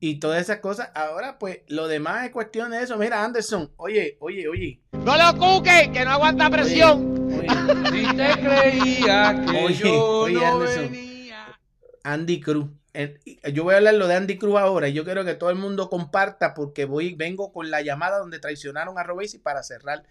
y 0.09 0.19
todas 0.19 0.41
esas 0.41 0.59
cosas. 0.59 0.89
Ahora, 0.93 1.39
pues, 1.39 1.59
lo 1.67 1.87
demás 1.87 2.25
es 2.25 2.31
cuestión 2.31 2.71
de 2.71 2.83
eso. 2.83 2.95
Mira, 2.97 3.23
Anderson, 3.23 3.71
oye, 3.77 4.17
oye, 4.19 4.47
oye. 4.47 4.79
No 4.91 5.15
lo 5.17 5.37
cuque, 5.39 5.89
que 5.91 6.05
no 6.05 6.11
aguanta 6.11 6.49
presión. 6.49 7.27
Oye, 7.37 7.47
Si 7.91 8.15
te 8.15 8.31
creía 8.39 9.43
que 9.45 9.57
Oye, 9.65 9.75
yo 9.75 10.07
oye, 10.19 10.33
no 10.35 10.45
Anderson. 10.45 10.91
venía. 10.91 11.59
Andy 12.03 12.39
Cruz. 12.39 12.67
Yo 13.51 13.63
voy 13.65 13.73
a 13.73 13.77
hablar 13.77 13.95
lo 13.95 14.07
de 14.07 14.15
Andy 14.15 14.37
Cruz 14.37 14.57
ahora 14.57 14.87
y 14.87 14.93
yo 14.93 15.03
quiero 15.03 15.25
que 15.25 15.33
todo 15.33 15.49
el 15.49 15.57
mundo 15.57 15.89
comparta 15.89 16.53
porque 16.53 16.85
voy, 16.85 17.13
vengo 17.13 17.51
con 17.51 17.69
la 17.69 17.81
llamada 17.81 18.19
donde 18.19 18.39
traicionaron 18.39 18.97
a 18.97 19.03
Robesi 19.03 19.37
para 19.37 19.63
cerrar 19.63 20.03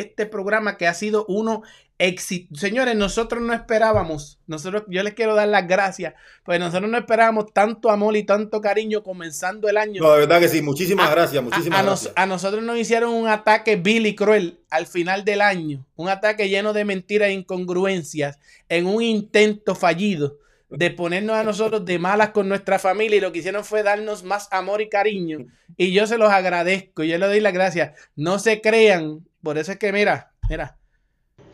este 0.00 0.26
programa 0.26 0.76
que 0.76 0.86
ha 0.86 0.94
sido 0.94 1.24
uno 1.28 1.62
éxito. 1.98 2.56
Señores, 2.56 2.96
nosotros 2.96 3.40
no 3.42 3.52
esperábamos, 3.52 4.40
nosotros, 4.48 4.82
yo 4.88 5.02
les 5.04 5.14
quiero 5.14 5.34
dar 5.36 5.46
las 5.46 5.68
gracias, 5.68 6.14
pues 6.44 6.58
nosotros 6.58 6.90
no 6.90 6.98
esperábamos 6.98 7.52
tanto 7.52 7.90
amor 7.90 8.16
y 8.16 8.24
tanto 8.24 8.60
cariño 8.60 9.04
comenzando 9.04 9.68
el 9.68 9.76
año. 9.76 10.02
No, 10.02 10.12
de 10.12 10.20
verdad 10.20 10.40
que 10.40 10.48
sí. 10.48 10.62
Muchísimas 10.62 11.08
A- 11.08 11.14
gracias, 11.14 11.42
muchísimas 11.44 11.78
a, 11.78 11.82
gracias. 11.84 12.12
a 12.16 12.26
nosotros 12.26 12.62
nos 12.64 12.76
hicieron 12.78 13.12
un 13.12 13.28
ataque 13.28 13.76
vil 13.76 14.06
y 14.06 14.16
cruel 14.16 14.58
al 14.70 14.86
final 14.86 15.24
del 15.24 15.40
año, 15.42 15.86
un 15.94 16.08
ataque 16.08 16.48
lleno 16.48 16.72
de 16.72 16.84
mentiras 16.84 17.28
e 17.28 17.32
incongruencias, 17.34 18.38
en 18.68 18.86
un 18.86 19.02
intento 19.02 19.74
fallido 19.76 20.38
de 20.70 20.90
ponernos 20.90 21.36
a 21.36 21.44
nosotros 21.44 21.84
de 21.84 21.98
malas 21.98 22.30
con 22.30 22.48
nuestra 22.48 22.78
familia 22.78 23.18
y 23.18 23.20
lo 23.20 23.30
que 23.30 23.40
hicieron 23.40 23.62
fue 23.62 23.82
darnos 23.82 24.24
más 24.24 24.48
amor 24.50 24.80
y 24.80 24.88
cariño 24.88 25.40
y 25.76 25.92
yo 25.92 26.06
se 26.06 26.16
los 26.16 26.30
agradezco, 26.32 27.04
yo 27.04 27.18
les 27.18 27.28
doy 27.28 27.40
las 27.40 27.52
gracias, 27.52 27.92
no 28.16 28.38
se 28.38 28.62
crean, 28.62 29.20
por 29.42 29.58
eso 29.58 29.72
es 29.72 29.78
que 29.78 29.92
mira, 29.92 30.32
mira, 30.48 30.78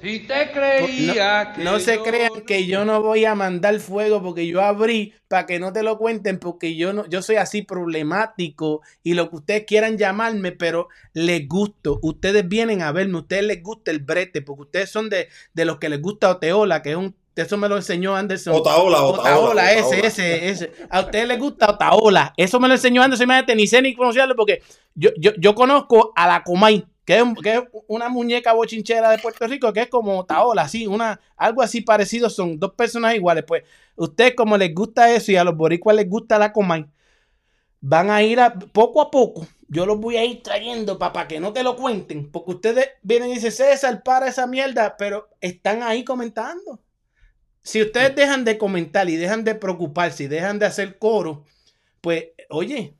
Si 0.02 0.20
te 0.20 0.52
creía 0.52 1.52
que 1.54 1.64
no 1.64 1.80
se 1.80 1.96
yo 1.96 2.02
crean 2.04 2.42
que 2.46 2.66
yo 2.66 2.84
no 2.84 3.02
voy 3.02 3.24
a 3.24 3.34
mandar 3.34 3.80
fuego 3.80 4.22
porque 4.22 4.46
yo 4.46 4.60
abrí 4.62 5.14
para 5.26 5.46
que 5.46 5.58
no 5.58 5.72
te 5.72 5.82
lo 5.82 5.98
cuenten 5.98 6.38
porque 6.38 6.76
yo 6.76 6.92
no 6.92 7.06
yo 7.08 7.22
soy 7.22 7.36
así 7.36 7.62
problemático 7.62 8.82
y 9.02 9.14
lo 9.14 9.30
que 9.30 9.36
ustedes 9.36 9.64
quieran 9.64 9.98
llamarme, 9.98 10.52
pero 10.52 10.88
les 11.14 11.48
gusto. 11.48 11.98
Ustedes 12.02 12.48
vienen 12.48 12.82
a 12.82 12.92
verme, 12.92 13.18
ustedes 13.18 13.44
les 13.44 13.62
gusta 13.62 13.90
el 13.90 14.00
brete 14.00 14.42
porque 14.42 14.62
ustedes 14.62 14.90
son 14.90 15.08
de, 15.08 15.28
de 15.54 15.64
los 15.64 15.78
que 15.78 15.88
les 15.88 16.00
gusta 16.00 16.30
Oteola, 16.30 16.82
que 16.82 16.90
es 16.90 16.96
un 16.96 17.14
eso 17.42 17.56
me 17.56 17.68
lo 17.68 17.76
enseñó 17.76 18.16
Anderson. 18.16 18.54
Otaola, 18.54 19.00
Otaola, 19.02 19.38
Otaola, 19.38 19.72
ese, 19.72 19.82
Otaola. 19.82 20.06
ese, 20.08 20.48
ese. 20.48 20.72
A 20.90 21.00
ustedes 21.00 21.28
les 21.28 21.38
gusta 21.38 21.70
Otaola. 21.70 22.34
Eso 22.36 22.58
me 22.58 22.66
lo 22.66 22.74
enseñó 22.74 23.00
Anderson. 23.00 23.24
Imagínate, 23.24 23.54
ni 23.54 23.66
sé 23.68 23.80
ni 23.80 23.94
conocerlo 23.94 24.34
porque 24.34 24.60
yo, 24.94 25.10
yo, 25.16 25.32
yo 25.38 25.54
conozco 25.54 26.12
a 26.16 26.26
la 26.26 26.42
Comay, 26.42 26.84
que 27.42 27.54
es, 27.54 27.62
una 27.86 28.08
muñeca 28.08 28.52
bochinchera 28.52 29.10
de 29.10 29.18
Puerto 29.18 29.46
Rico, 29.46 29.72
que 29.72 29.82
es 29.82 29.88
como 29.88 30.18
Otaola, 30.18 30.62
así, 30.62 30.86
una, 30.86 31.20
algo 31.36 31.62
así 31.62 31.80
parecido. 31.80 32.30
Son 32.30 32.58
dos 32.58 32.74
personas 32.74 33.14
iguales. 33.14 33.44
Pues 33.46 33.64
ustedes, 33.96 34.34
como 34.34 34.56
les 34.56 34.74
gusta 34.74 35.10
eso 35.12 35.32
y 35.32 35.36
a 35.36 35.44
los 35.44 35.56
boricuas 35.56 35.96
les 35.96 36.08
gusta 36.08 36.38
la 36.38 36.52
Comay, 36.52 36.86
van 37.80 38.10
a 38.10 38.22
ir 38.22 38.40
a, 38.40 38.54
poco 38.54 39.00
a 39.00 39.10
poco. 39.10 39.46
Yo 39.68 39.86
los 39.86 39.98
voy 39.98 40.16
a 40.16 40.24
ir 40.24 40.42
trayendo 40.42 40.98
para 40.98 41.28
que 41.28 41.40
no 41.40 41.52
te 41.52 41.62
lo 41.62 41.76
cuenten. 41.76 42.30
Porque 42.30 42.52
ustedes 42.52 42.88
vienen 43.02 43.30
y 43.30 43.34
dicen, 43.34 43.52
César, 43.52 44.02
para 44.02 44.28
esa 44.28 44.46
mierda, 44.46 44.96
pero 44.96 45.28
están 45.40 45.82
ahí 45.82 46.04
comentando 46.04 46.80
si 47.68 47.82
ustedes 47.82 48.16
dejan 48.16 48.44
de 48.46 48.56
comentar 48.56 49.10
y 49.10 49.16
dejan 49.16 49.44
de 49.44 49.54
preocuparse 49.54 50.24
y 50.24 50.26
dejan 50.28 50.58
de 50.58 50.64
hacer 50.64 50.98
coro, 50.98 51.44
pues, 52.00 52.28
oye, 52.48 52.96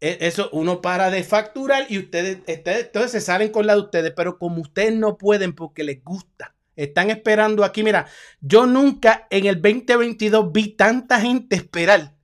eso 0.00 0.48
uno 0.52 0.80
para 0.80 1.10
de 1.10 1.24
facturar 1.24 1.86
y 1.88 1.98
ustedes, 1.98 2.38
entonces 2.46 3.10
se 3.10 3.20
salen 3.20 3.50
con 3.50 3.66
la 3.66 3.74
de 3.74 3.80
ustedes, 3.80 4.12
pero 4.14 4.38
como 4.38 4.60
ustedes 4.60 4.94
no 4.94 5.18
pueden 5.18 5.52
porque 5.54 5.82
les 5.82 6.02
gusta 6.04 6.54
Están 6.76 7.10
esperando 7.10 7.64
aquí. 7.64 7.82
Mira, 7.82 8.06
yo 8.40 8.66
nunca 8.66 9.26
en 9.30 9.46
el 9.46 9.60
2022 9.60 10.52
vi 10.52 10.68
tanta 10.68 11.20
gente 11.20 11.56
esperar 11.56 12.14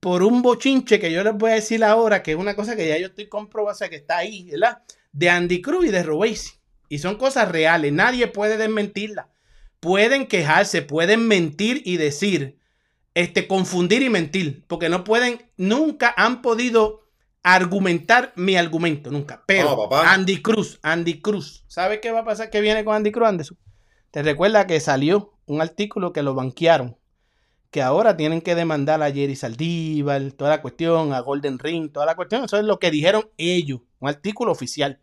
por 0.00 0.24
un 0.24 0.42
bochinche 0.42 0.98
que 0.98 1.12
yo 1.12 1.22
les 1.22 1.34
voy 1.34 1.52
a 1.52 1.54
decir 1.54 1.84
ahora, 1.84 2.24
que 2.24 2.32
es 2.32 2.36
una 2.36 2.56
cosa 2.56 2.74
que 2.74 2.88
ya 2.88 2.98
yo 2.98 3.06
estoy 3.06 3.28
comprobando, 3.28 3.88
que 3.88 3.94
está 3.94 4.16
ahí, 4.18 4.50
¿verdad? 4.50 4.82
De 5.12 5.30
Andy 5.30 5.62
Cruz 5.62 5.86
y 5.86 5.90
de 5.90 6.02
Robesi. 6.02 6.54
Y 6.88 6.98
son 6.98 7.14
cosas 7.14 7.48
reales, 7.48 7.92
nadie 7.92 8.26
puede 8.26 8.56
desmentirlas. 8.56 9.26
Pueden 9.78 10.26
quejarse, 10.26 10.82
pueden 10.82 11.28
mentir 11.28 11.82
y 11.84 11.98
decir, 11.98 12.58
este, 13.14 13.46
confundir 13.46 14.02
y 14.02 14.10
mentir, 14.10 14.64
porque 14.66 14.88
no 14.88 15.04
pueden, 15.04 15.40
nunca 15.56 16.12
han 16.16 16.42
podido 16.42 17.01
argumentar 17.42 18.32
mi 18.36 18.56
argumento, 18.56 19.10
nunca. 19.10 19.42
Pero 19.46 19.92
Andy 19.94 20.42
Cruz, 20.42 20.78
Andy 20.82 21.20
Cruz, 21.20 21.64
¿sabe 21.66 22.00
qué 22.00 22.12
va 22.12 22.20
a 22.20 22.24
pasar? 22.24 22.50
¿Qué 22.50 22.60
viene 22.60 22.84
con 22.84 22.94
Andy 22.94 23.12
Cruz, 23.12 23.28
Anderson? 23.28 23.58
Te 24.10 24.22
recuerda 24.22 24.66
que 24.66 24.78
salió 24.80 25.34
un 25.46 25.60
artículo 25.60 26.12
que 26.12 26.22
lo 26.22 26.34
banquearon 26.34 26.96
que 27.72 27.80
ahora 27.80 28.16
tienen 28.18 28.42
que 28.42 28.54
demandar 28.54 29.02
a 29.02 29.10
Jerry 29.10 29.34
Saldívar, 29.34 30.32
toda 30.32 30.50
la 30.50 30.60
cuestión, 30.60 31.14
a 31.14 31.20
Golden 31.20 31.58
Ring, 31.58 31.90
toda 31.90 32.04
la 32.04 32.14
cuestión. 32.14 32.44
Eso 32.44 32.58
es 32.58 32.64
lo 32.64 32.78
que 32.78 32.90
dijeron 32.90 33.30
ellos, 33.38 33.80
un 33.98 34.10
artículo 34.10 34.52
oficial 34.52 35.00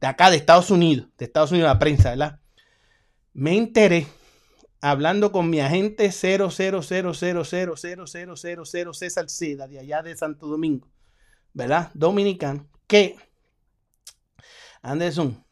de 0.00 0.08
acá 0.08 0.28
de 0.28 0.36
Estados 0.36 0.72
Unidos, 0.72 1.06
de 1.16 1.26
Estados 1.26 1.52
Unidos, 1.52 1.68
la 1.68 1.78
prensa, 1.78 2.10
¿verdad? 2.10 2.40
Me 3.34 3.56
enteré 3.56 4.08
hablando 4.80 5.30
con 5.30 5.48
mi 5.48 5.60
agente 5.60 6.10
000000000 6.10 8.94
César 8.94 9.30
Seda, 9.30 9.68
de 9.68 9.78
allá 9.78 10.02
de 10.02 10.16
Santo 10.16 10.48
Domingo, 10.48 10.88
¿verdad? 11.52 11.90
Dominicano, 11.94 12.66
que 12.86 13.16
Anderson 14.82 15.44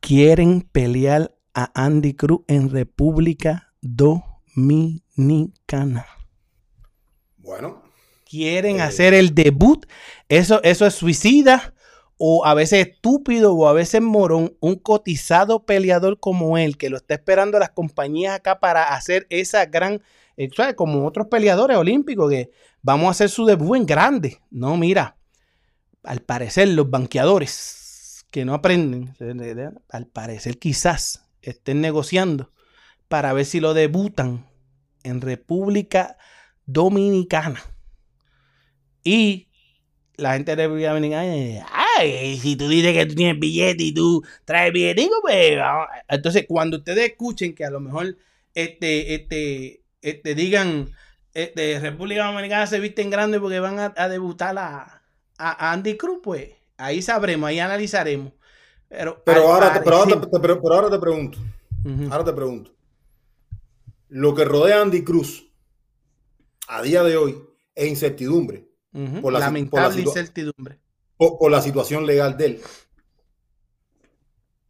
quieren 0.00 0.62
pelear 0.62 1.34
a 1.54 1.70
Andy 1.74 2.14
Cruz 2.14 2.40
en 2.48 2.70
República 2.70 3.72
Dominicana. 3.80 4.46
Bueno. 7.38 7.82
Quieren 8.28 8.76
eh, 8.76 8.82
hacer 8.82 9.14
el 9.14 9.34
debut. 9.34 9.86
Eso, 10.28 10.62
eso 10.62 10.86
es 10.86 10.94
suicida 10.94 11.74
o 12.16 12.44
a 12.44 12.54
veces 12.54 12.86
estúpido 12.88 13.54
o 13.54 13.68
a 13.68 13.72
veces 13.72 14.00
morón, 14.00 14.56
un 14.60 14.76
cotizado 14.76 15.64
peleador 15.66 16.18
como 16.20 16.58
él, 16.58 16.76
que 16.76 16.90
lo 16.90 16.96
está 16.96 17.14
esperando 17.14 17.58
las 17.58 17.70
compañías 17.70 18.34
acá 18.34 18.60
para 18.60 18.94
hacer 18.94 19.26
esa 19.30 19.66
gran, 19.66 20.02
eh, 20.36 20.50
como 20.76 21.06
otros 21.06 21.28
peleadores 21.28 21.76
olímpicos, 21.76 22.30
que 22.30 22.50
vamos 22.82 23.08
a 23.08 23.10
hacer 23.10 23.28
su 23.28 23.44
debut 23.46 23.76
en 23.76 23.86
grande. 23.86 24.40
No, 24.50 24.76
mira, 24.76 25.16
al 26.02 26.20
parecer 26.20 26.68
los 26.68 26.90
banqueadores 26.90 28.26
que 28.30 28.44
no 28.44 28.54
aprenden, 28.54 29.14
al 29.88 30.06
parecer 30.06 30.58
quizás 30.58 31.24
estén 31.40 31.80
negociando 31.80 32.50
para 33.08 33.32
ver 33.32 33.44
si 33.44 33.60
lo 33.60 33.74
debutan 33.74 34.46
en 35.02 35.20
República 35.20 36.16
Dominicana. 36.66 37.62
Y 39.04 39.48
la 40.16 40.34
gente 40.34 40.56
de 40.56 40.64
República 40.64 40.88
Dominicana, 40.88 41.66
ay, 41.98 42.38
si 42.38 42.56
tú 42.56 42.68
dices 42.68 42.92
que 42.92 43.06
tú 43.06 43.14
tienes 43.14 43.38
billete 43.38 43.84
y 43.84 43.94
tú 43.94 44.22
traes 44.44 44.72
billete, 44.72 45.08
pues 45.22 45.58
Entonces, 46.08 46.44
cuando 46.48 46.78
ustedes 46.78 47.10
escuchen 47.10 47.54
que 47.54 47.64
a 47.64 47.70
lo 47.70 47.80
mejor 47.80 48.16
este, 48.54 49.14
este, 49.14 49.83
este 50.04 50.34
digan, 50.34 50.90
este, 51.32 51.80
República 51.80 52.26
Dominicana 52.26 52.66
se 52.66 52.78
viste 52.78 53.00
en 53.00 53.08
grande 53.08 53.40
porque 53.40 53.58
van 53.58 53.78
a, 53.78 54.08
debutar 54.08 54.56
a, 54.58 55.02
a, 55.38 55.72
Andy 55.72 55.96
Cruz, 55.96 56.20
pues 56.22 56.50
ahí 56.76 57.00
sabremos, 57.00 57.48
ahí 57.48 57.58
analizaremos. 57.58 58.34
Pero, 58.88 59.22
pero, 59.24 59.50
ahora, 59.50 59.72
te, 59.72 59.80
pero, 59.80 59.96
ahora, 59.96 60.20
te, 60.20 60.26
pregunto, 60.98 61.38
ahora 62.10 62.24
te 62.24 62.32
pregunto, 62.34 62.76
lo 64.08 64.34
que 64.34 64.44
rodea 64.44 64.78
a 64.78 64.82
Andy 64.82 65.02
Cruz 65.02 65.50
a 66.68 66.82
día 66.82 67.02
de 67.02 67.16
hoy 67.16 67.42
es 67.74 67.88
incertidumbre. 67.88 68.68
por 69.22 69.32
la, 69.32 69.38
Lamentable 69.38 70.02
incertidumbre. 70.02 70.80
Por, 71.16 71.50
la 71.50 71.62
situación 71.62 72.04
legal 72.04 72.36
de 72.36 72.46
él. 72.46 72.60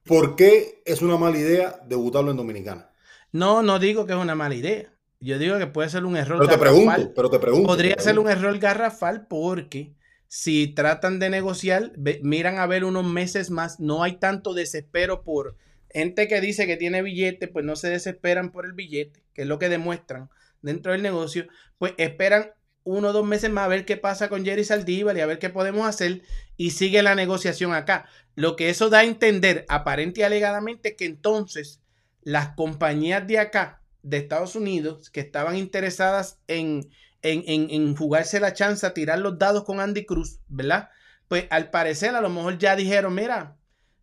¿Por 0.04 0.36
qué 0.36 0.80
es 0.84 1.02
una 1.02 1.16
mala 1.16 1.38
idea 1.38 1.80
debutarlo 1.86 2.30
en 2.30 2.36
Dominicana? 2.36 2.90
No, 3.32 3.62
no 3.62 3.80
digo 3.80 4.06
que 4.06 4.12
es 4.12 4.18
una 4.18 4.36
mala 4.36 4.54
idea. 4.54 4.93
Yo 5.24 5.38
digo 5.38 5.56
que 5.56 5.66
puede 5.66 5.88
ser 5.88 6.04
un 6.04 6.18
error. 6.18 6.38
Pero 6.38 6.50
te 6.50 6.58
pregunto, 6.58 7.12
pero 7.16 7.30
te 7.30 7.38
pregunto. 7.38 7.66
Podría 7.66 7.96
ser 7.98 8.18
un 8.18 8.28
error 8.28 8.58
garrafal 8.58 9.26
porque 9.26 9.94
si 10.28 10.68
tratan 10.68 11.18
de 11.18 11.30
negociar, 11.30 11.92
miran 12.22 12.58
a 12.58 12.66
ver 12.66 12.84
unos 12.84 13.06
meses 13.06 13.50
más, 13.50 13.80
no 13.80 14.02
hay 14.02 14.18
tanto 14.18 14.52
desespero 14.52 15.24
por 15.24 15.56
gente 15.88 16.28
que 16.28 16.42
dice 16.42 16.66
que 16.66 16.76
tiene 16.76 17.00
billete, 17.00 17.48
pues 17.48 17.64
no 17.64 17.74
se 17.74 17.88
desesperan 17.88 18.52
por 18.52 18.66
el 18.66 18.74
billete, 18.74 19.22
que 19.32 19.42
es 19.42 19.48
lo 19.48 19.58
que 19.58 19.70
demuestran 19.70 20.28
dentro 20.60 20.92
del 20.92 21.00
negocio, 21.00 21.46
pues 21.78 21.94
esperan 21.96 22.50
uno 22.82 23.08
o 23.08 23.12
dos 23.14 23.24
meses 23.24 23.48
más 23.50 23.64
a 23.64 23.68
ver 23.68 23.86
qué 23.86 23.96
pasa 23.96 24.28
con 24.28 24.44
Jerry 24.44 24.64
Saldívar 24.64 25.16
y 25.16 25.20
a 25.20 25.26
ver 25.26 25.38
qué 25.38 25.48
podemos 25.48 25.88
hacer 25.88 26.20
y 26.58 26.72
sigue 26.72 27.02
la 27.02 27.14
negociación 27.14 27.72
acá. 27.72 28.06
Lo 28.34 28.56
que 28.56 28.68
eso 28.68 28.90
da 28.90 28.98
a 28.98 29.04
entender 29.04 29.64
aparente 29.70 30.20
y 30.20 30.24
alegadamente 30.24 30.96
que 30.96 31.06
entonces 31.06 31.80
las 32.20 32.50
compañías 32.56 33.26
de 33.26 33.38
acá, 33.38 33.83
de 34.04 34.18
Estados 34.18 34.54
Unidos, 34.54 35.10
que 35.10 35.20
estaban 35.20 35.56
interesadas 35.56 36.38
en, 36.46 36.90
en, 37.22 37.42
en, 37.46 37.70
en 37.70 37.96
jugarse 37.96 38.38
la 38.38 38.52
chance 38.52 38.86
a 38.86 38.94
tirar 38.94 39.18
los 39.18 39.38
dados 39.38 39.64
con 39.64 39.80
Andy 39.80 40.04
Cruz, 40.04 40.40
¿verdad? 40.46 40.90
Pues 41.26 41.46
al 41.50 41.70
parecer 41.70 42.14
a 42.14 42.20
lo 42.20 42.28
mejor 42.28 42.58
ya 42.58 42.76
dijeron, 42.76 43.14
mira, 43.14 43.56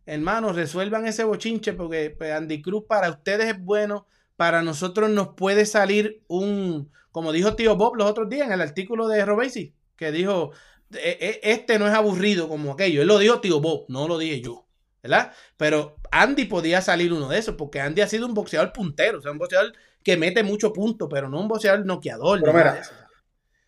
hermanos, 0.04 0.56
resuelvan 0.56 1.06
ese 1.06 1.24
bochinche 1.24 1.72
porque 1.72 2.10
pues, 2.10 2.32
Andy 2.32 2.60
Cruz 2.60 2.84
para 2.88 3.10
ustedes 3.10 3.46
es 3.46 3.60
bueno, 3.62 4.06
para 4.36 4.62
nosotros 4.62 5.08
nos 5.08 5.28
puede 5.36 5.66
salir 5.66 6.24
un, 6.26 6.90
como 7.12 7.30
dijo 7.30 7.54
tío 7.54 7.76
Bob 7.76 7.94
los 7.94 8.10
otros 8.10 8.28
días 8.28 8.48
en 8.48 8.54
el 8.54 8.60
artículo 8.60 9.06
de 9.06 9.24
Robesi, 9.24 9.72
que 9.96 10.10
dijo, 10.10 10.50
e, 10.92 11.16
e, 11.20 11.52
este 11.52 11.78
no 11.78 11.86
es 11.86 11.94
aburrido 11.94 12.48
como 12.48 12.72
aquello. 12.72 13.02
Él 13.02 13.08
lo 13.08 13.18
dijo 13.18 13.40
tío 13.40 13.60
Bob, 13.60 13.84
no 13.88 14.08
lo 14.08 14.18
dije 14.18 14.40
yo, 14.40 14.66
¿verdad? 15.00 15.32
Pero 15.56 15.96
Andy 16.10 16.46
podía 16.46 16.82
salir 16.82 17.12
uno 17.12 17.28
de 17.28 17.38
esos, 17.38 17.54
porque 17.54 17.80
Andy 17.80 18.02
ha 18.02 18.08
sido 18.08 18.26
un 18.26 18.34
boxeador 18.34 18.72
puntero, 18.72 19.18
o 19.18 19.22
sea, 19.22 19.30
un 19.30 19.38
boxeador 19.38 19.72
que 20.02 20.16
mete 20.16 20.42
mucho 20.42 20.72
punto, 20.72 21.08
pero 21.08 21.28
no 21.28 21.40
un 21.40 21.48
boxeador 21.48 21.84
noqueador. 21.84 22.40
Pero 22.40 22.52
mira, 22.52 22.82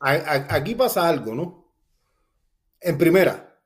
aquí 0.00 0.74
pasa 0.74 1.08
algo, 1.08 1.34
¿no? 1.34 1.72
En 2.80 2.98
primera, 2.98 3.58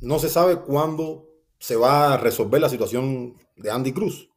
no 0.00 0.18
se 0.18 0.28
sabe 0.28 0.60
cuándo 0.60 1.26
se 1.58 1.76
va 1.76 2.14
a 2.14 2.16
resolver 2.18 2.60
la 2.60 2.68
situación 2.68 3.34
de 3.56 3.70
Andy 3.70 3.92
Cruz. 3.92 4.28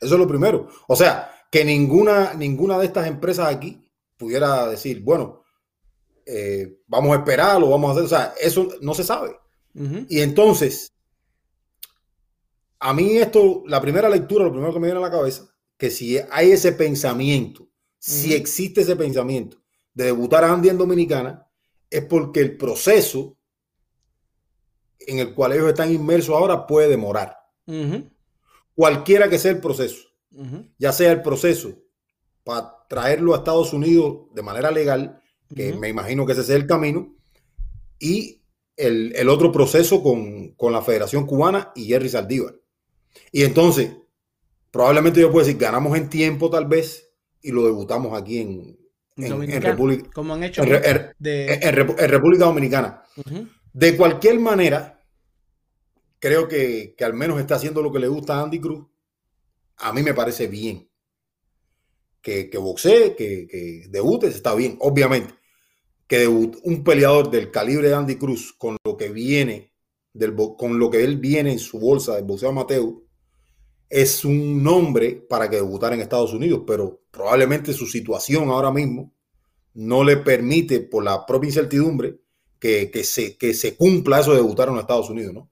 Eso 0.00 0.14
es 0.14 0.20
lo 0.20 0.28
primero. 0.28 0.68
O 0.86 0.96
sea, 0.96 1.30
que 1.50 1.64
ninguna, 1.64 2.34
ninguna 2.34 2.78
de 2.78 2.86
estas 2.86 3.06
empresas 3.06 3.48
aquí 3.48 3.90
pudiera 4.16 4.68
decir, 4.68 5.02
bueno, 5.02 5.42
eh, 6.24 6.80
vamos 6.86 7.12
a 7.12 7.18
esperar 7.18 7.60
o 7.62 7.70
vamos 7.70 7.88
a 7.88 7.92
hacer. 7.92 8.04
O 8.04 8.08
sea, 8.08 8.34
eso 8.40 8.68
no 8.80 8.94
se 8.94 9.04
sabe. 9.04 9.36
Y 10.08 10.20
entonces, 10.20 10.92
a 12.80 12.92
mí 12.94 13.18
esto, 13.18 13.62
la 13.66 13.80
primera 13.80 14.08
lectura, 14.08 14.44
lo 14.44 14.52
primero 14.52 14.72
que 14.72 14.80
me 14.80 14.86
viene 14.86 14.98
a 14.98 15.02
la 15.02 15.10
cabeza, 15.10 15.49
que 15.80 15.90
si 15.90 16.18
hay 16.30 16.52
ese 16.52 16.72
pensamiento, 16.72 17.66
si 17.98 18.34
existe 18.34 18.82
ese 18.82 18.96
pensamiento 18.96 19.56
de 19.94 20.04
debutar 20.04 20.44
a 20.44 20.52
Andy 20.52 20.68
en 20.68 20.76
Dominicana, 20.76 21.48
es 21.88 22.04
porque 22.04 22.40
el 22.40 22.58
proceso 22.58 23.38
en 24.98 25.20
el 25.20 25.34
cual 25.34 25.54
ellos 25.54 25.68
están 25.68 25.90
inmersos 25.90 26.36
ahora 26.36 26.66
puede 26.66 26.86
demorar. 26.88 27.34
Cualquiera 28.74 29.30
que 29.30 29.38
sea 29.38 29.52
el 29.52 29.60
proceso, 29.60 30.06
ya 30.76 30.92
sea 30.92 31.12
el 31.12 31.22
proceso 31.22 31.82
para 32.44 32.74
traerlo 32.86 33.32
a 33.32 33.38
Estados 33.38 33.72
Unidos 33.72 34.26
de 34.34 34.42
manera 34.42 34.70
legal, 34.70 35.22
que 35.56 35.72
me 35.72 35.88
imagino 35.88 36.26
que 36.26 36.32
ese 36.32 36.44
sea 36.44 36.56
el 36.56 36.66
camino, 36.66 37.16
y 37.98 38.42
el, 38.76 39.28
otro 39.30 39.50
proceso 39.50 40.02
con, 40.02 40.54
la 40.70 40.82
Federación 40.82 41.26
Cubana 41.26 41.72
y 41.74 41.86
Jerry 41.86 42.10
Saldívar. 42.10 42.60
Y 43.32 43.44
entonces, 43.44 43.96
probablemente 44.70 45.20
yo 45.20 45.30
puedo 45.30 45.44
decir, 45.44 45.60
ganamos 45.60 45.96
en 45.96 46.08
tiempo 46.08 46.50
tal 46.50 46.66
vez 46.66 47.10
y 47.42 47.50
lo 47.50 47.64
debutamos 47.64 48.20
aquí 48.20 48.38
en, 48.38 48.78
en, 49.16 49.62
República. 49.62 50.10
Como 50.12 50.34
han 50.34 50.44
hecho 50.44 50.62
en, 50.62 51.72
República 52.08 52.44
Dominicana. 52.44 53.02
De 53.72 53.96
cualquier 53.96 54.38
manera, 54.38 55.02
creo 56.18 56.48
que, 56.48 56.94
al 57.00 57.14
menos 57.14 57.40
está 57.40 57.56
haciendo 57.56 57.82
lo 57.82 57.92
que 57.92 57.98
le 57.98 58.08
gusta 58.08 58.36
a 58.36 58.42
Andy 58.42 58.60
Cruz. 58.60 58.86
A 59.78 59.92
mí 59.92 60.02
me 60.02 60.14
parece 60.14 60.46
bien. 60.46 60.88
Que, 62.20 62.50
que 62.50 62.58
boxee, 62.58 63.16
que, 63.16 63.46
que 63.46 63.86
debute, 63.88 64.26
está 64.26 64.54
bien, 64.54 64.76
obviamente. 64.80 65.34
Que 66.06 66.18
debute 66.18 66.58
un 66.64 66.84
peleador 66.84 67.30
del 67.30 67.50
calibre 67.50 67.88
de 67.88 67.94
Andy 67.94 68.16
Cruz 68.16 68.52
con 68.58 68.76
lo 68.84 68.96
que 68.96 69.08
viene, 69.08 69.72
del, 70.12 70.34
con 70.34 70.78
lo 70.78 70.90
que 70.90 71.02
él 71.02 71.16
viene 71.16 71.52
en 71.52 71.58
su 71.58 71.78
bolsa 71.78 72.16
del 72.16 72.24
boxeo 72.24 72.50
amateur, 72.50 72.92
es 73.90 74.24
un 74.24 74.62
nombre 74.62 75.26
para 75.28 75.50
que 75.50 75.56
debutara 75.56 75.96
en 75.96 76.00
Estados 76.00 76.32
Unidos, 76.32 76.62
pero 76.64 77.02
probablemente 77.10 77.72
su 77.72 77.86
situación 77.86 78.48
ahora 78.48 78.70
mismo 78.70 79.12
no 79.74 80.04
le 80.04 80.18
permite, 80.18 80.80
por 80.80 81.02
la 81.02 81.26
propia 81.26 81.48
incertidumbre, 81.48 82.20
que, 82.60 82.90
se, 83.04 83.36
que 83.36 83.52
se 83.52 83.74
cumpla 83.74 84.20
eso 84.20 84.30
de 84.30 84.36
debutar 84.36 84.68
en 84.68 84.76
Estados 84.76 85.10
Unidos, 85.10 85.34
¿no? 85.34 85.50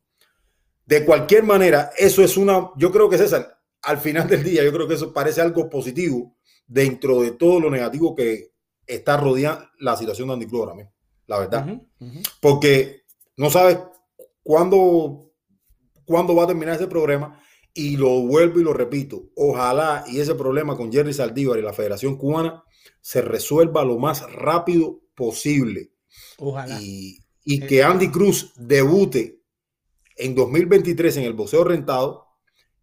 De 0.86 1.04
cualquier 1.04 1.42
manera, 1.42 1.90
eso 1.98 2.22
es 2.22 2.36
una, 2.36 2.70
yo 2.76 2.90
creo 2.92 3.10
que 3.10 3.18
César, 3.18 3.58
al 3.82 3.98
final 3.98 4.28
del 4.28 4.44
día, 4.44 4.62
yo 4.62 4.72
creo 4.72 4.86
que 4.86 4.94
eso 4.94 5.12
parece 5.12 5.40
algo 5.40 5.68
positivo 5.68 6.36
dentro 6.66 7.20
de 7.22 7.32
todo 7.32 7.60
lo 7.60 7.70
negativo 7.70 8.14
que 8.14 8.52
está 8.86 9.16
rodeando 9.16 9.66
la 9.80 9.96
situación 9.96 10.28
de 10.28 10.34
Andy 10.34 10.46
ahora 10.52 10.74
mismo, 10.74 10.92
la 11.26 11.38
verdad. 11.40 11.80
Porque 12.40 13.02
no 13.36 13.50
sabes 13.50 13.78
cuándo, 14.42 15.32
cuándo 16.04 16.34
va 16.34 16.44
a 16.44 16.46
terminar 16.46 16.76
ese 16.76 16.86
programa 16.86 17.38
y 17.74 17.96
lo 17.96 18.22
vuelvo 18.22 18.60
y 18.60 18.64
lo 18.64 18.72
repito. 18.72 19.30
Ojalá 19.36 20.04
y 20.06 20.20
ese 20.20 20.34
problema 20.34 20.76
con 20.76 20.92
Jerry 20.92 21.12
Saldívar 21.12 21.58
y 21.58 21.62
la 21.62 21.72
Federación 21.72 22.16
Cubana 22.16 22.64
se 23.00 23.22
resuelva 23.22 23.84
lo 23.84 23.98
más 23.98 24.30
rápido 24.32 25.00
posible. 25.14 25.92
Ojalá. 26.38 26.80
Y, 26.80 27.18
y 27.44 27.60
que 27.60 27.82
Andy 27.82 28.10
Cruz 28.10 28.52
debute 28.56 29.40
en 30.16 30.34
2023 30.34 31.18
en 31.18 31.24
el 31.24 31.32
boxeo 31.34 31.64
rentado 31.64 32.26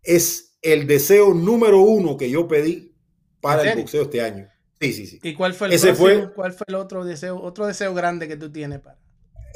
es 0.02 0.58
el 0.62 0.88
deseo 0.88 1.34
número 1.34 1.82
uno 1.82 2.18
que 2.18 2.30
yo 2.30 2.48
pedí 2.48 2.96
para 3.42 3.70
el 3.70 3.80
boxeo 3.80 4.04
este 4.04 4.22
año. 4.22 4.48
Sí, 4.80 4.94
sí, 4.94 5.08
sí. 5.08 5.20
¿Y 5.24 5.34
cuál 5.34 5.54
fue 5.54 5.68
el, 5.68 5.74
Ese 5.74 5.94
próximo? 5.94 6.32
cuál 6.34 6.54
fue 6.54 6.66
el 6.68 6.76
otro 6.76 7.06
deseo, 7.06 7.42
otro 7.42 7.68
deseo 7.68 7.94
grande 7.94 8.28
que 8.28 8.38
tú 8.38 8.52
tienes 8.52 8.80
para? 8.80 8.98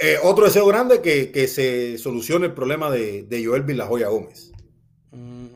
Eh, 0.01 0.17
otro 0.23 0.45
deseo 0.45 0.65
grande 0.65 1.01
que, 1.01 1.31
que 1.31 1.47
se 1.47 1.97
solucione 1.97 2.47
el 2.47 2.53
problema 2.53 2.89
de, 2.89 3.23
de 3.23 3.45
Joel 3.45 3.63
Villajoya 3.63 4.07
Gómez 4.07 4.51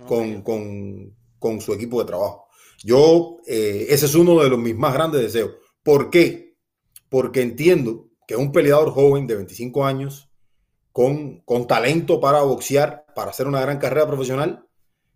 Con, 0.07 0.41
con, 0.41 1.15
con, 1.39 1.61
su 1.61 1.73
equipo 1.73 1.99
de 1.99 2.07
trabajo. 2.07 2.47
Yo, 2.83 3.37
eh, 3.47 3.87
ese 3.89 4.05
es 4.05 4.15
uno 4.15 4.41
de 4.41 4.49
los 4.49 4.59
mis 4.59 4.75
más 4.75 4.93
grandes 4.93 5.21
deseos. 5.21 5.51
¿Por 5.81 6.09
qué? 6.09 6.57
Porque 7.09 7.41
entiendo 7.41 8.09
que 8.27 8.35
un 8.35 8.51
peleador 8.51 8.91
joven 8.91 9.27
de 9.27 9.35
25 9.35 9.85
años, 9.85 10.29
con, 10.91 11.39
con 11.41 11.67
talento 11.67 12.19
para 12.19 12.41
boxear, 12.41 13.05
para 13.15 13.31
hacer 13.31 13.47
una 13.47 13.61
gran 13.61 13.77
carrera 13.79 14.07
profesional, 14.07 14.65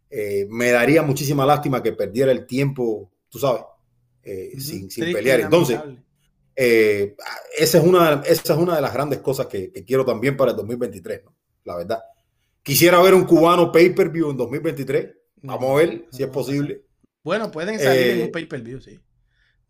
eh, 0.10 0.48
me 0.50 0.72
daría 0.72 1.04
muchísima 1.04 1.46
lástima 1.46 1.84
que 1.84 1.94
perdiera 1.94 2.32
el 2.32 2.46
tiempo, 2.46 3.12
tú 3.30 3.40
sabes, 3.40 3.64
eh, 4.24 4.54
sin, 4.60 4.90
sin 4.90 5.14
pelear. 5.14 5.42
Entonces, 5.42 5.80
eh, 6.56 7.16
esa, 7.58 7.78
es 7.78 7.84
una, 7.84 8.24
esa 8.26 8.54
es 8.54 8.60
una 8.60 8.76
de 8.76 8.82
las 8.82 8.94
grandes 8.94 9.20
cosas 9.20 9.48
que, 9.48 9.72
que 9.72 9.84
quiero 9.84 10.06
también 10.06 10.36
para 10.36 10.52
el 10.52 10.58
2023, 10.58 11.24
¿no? 11.26 11.36
la 11.66 11.78
verdad. 11.78 12.00
Quisiera 12.68 13.02
ver 13.02 13.14
un 13.14 13.24
cubano 13.24 13.72
pay-per-view 13.72 14.30
en 14.30 14.36
2023. 14.36 15.08
Vamos 15.44 15.72
a 15.72 15.74
ver 15.76 16.06
si 16.12 16.24
es 16.24 16.28
posible. 16.28 16.82
Bueno, 17.24 17.50
pueden 17.50 17.80
salir 17.80 18.08
en 18.08 18.24
un 18.24 18.32
pay-per-view, 18.32 18.82
sí. 18.82 19.00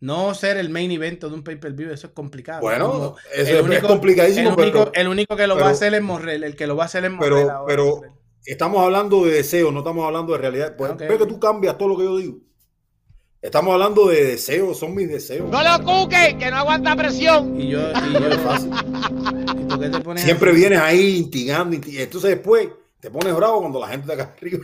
No 0.00 0.34
ser 0.34 0.56
el 0.56 0.68
main 0.68 0.90
event 0.90 1.22
de 1.22 1.28
un 1.28 1.44
pay-per-view, 1.44 1.92
eso 1.92 2.08
es 2.08 2.12
complicado. 2.12 2.60
Bueno, 2.60 3.14
eso 3.32 3.72
es 3.72 3.82
complicadísimo. 3.84 4.50
El 4.50 4.58
único, 4.58 4.90
el 4.92 5.06
único 5.06 5.36
que 5.36 5.46
lo 5.46 5.56
va 5.56 5.68
a 5.68 5.70
hacer 5.70 5.94
es 5.94 6.02
Morrell, 6.02 6.42
el 6.42 6.56
que 6.56 6.66
lo 6.66 6.74
va 6.74 6.82
a 6.82 6.86
hacer 6.86 7.04
es 7.04 7.12
Morrell. 7.12 7.46
Pero, 7.46 7.64
pero 7.68 8.00
estamos 8.44 8.82
hablando 8.82 9.24
de 9.24 9.30
deseo, 9.30 9.70
no 9.70 9.78
estamos 9.78 10.04
hablando 10.04 10.32
de 10.32 10.38
realidad. 10.40 10.74
Pues, 10.76 10.90
okay. 10.90 11.06
Ve 11.06 11.18
que 11.18 11.26
tú 11.26 11.38
cambias 11.38 11.78
todo 11.78 11.90
lo 11.90 11.96
que 11.96 12.02
yo 12.02 12.16
digo. 12.16 12.38
Estamos 13.40 13.74
hablando 13.74 14.08
de 14.08 14.24
deseos, 14.24 14.76
son 14.76 14.96
mis 14.96 15.08
deseos. 15.08 15.48
No 15.48 15.62
lo 15.62 15.84
cuque, 15.84 16.36
que 16.36 16.50
no 16.50 16.56
aguanta 16.56 16.96
presión. 16.96 17.60
Y 17.60 17.68
yo, 17.68 17.92
y 17.92 18.12
yo 18.12 18.28
es 18.28 18.38
fácil. 18.38 18.72
Siempre 20.16 20.50
así? 20.50 20.58
vienes 20.58 20.80
ahí 20.80 21.18
instigando, 21.18 21.76
instigando, 21.76 22.02
entonces 22.02 22.30
después 22.30 22.68
te 23.00 23.10
pones 23.10 23.34
bravo 23.34 23.60
cuando 23.60 23.80
la 23.80 23.88
gente 23.88 24.06
te 24.06 24.12
acá 24.14 24.32
arriba. 24.36 24.58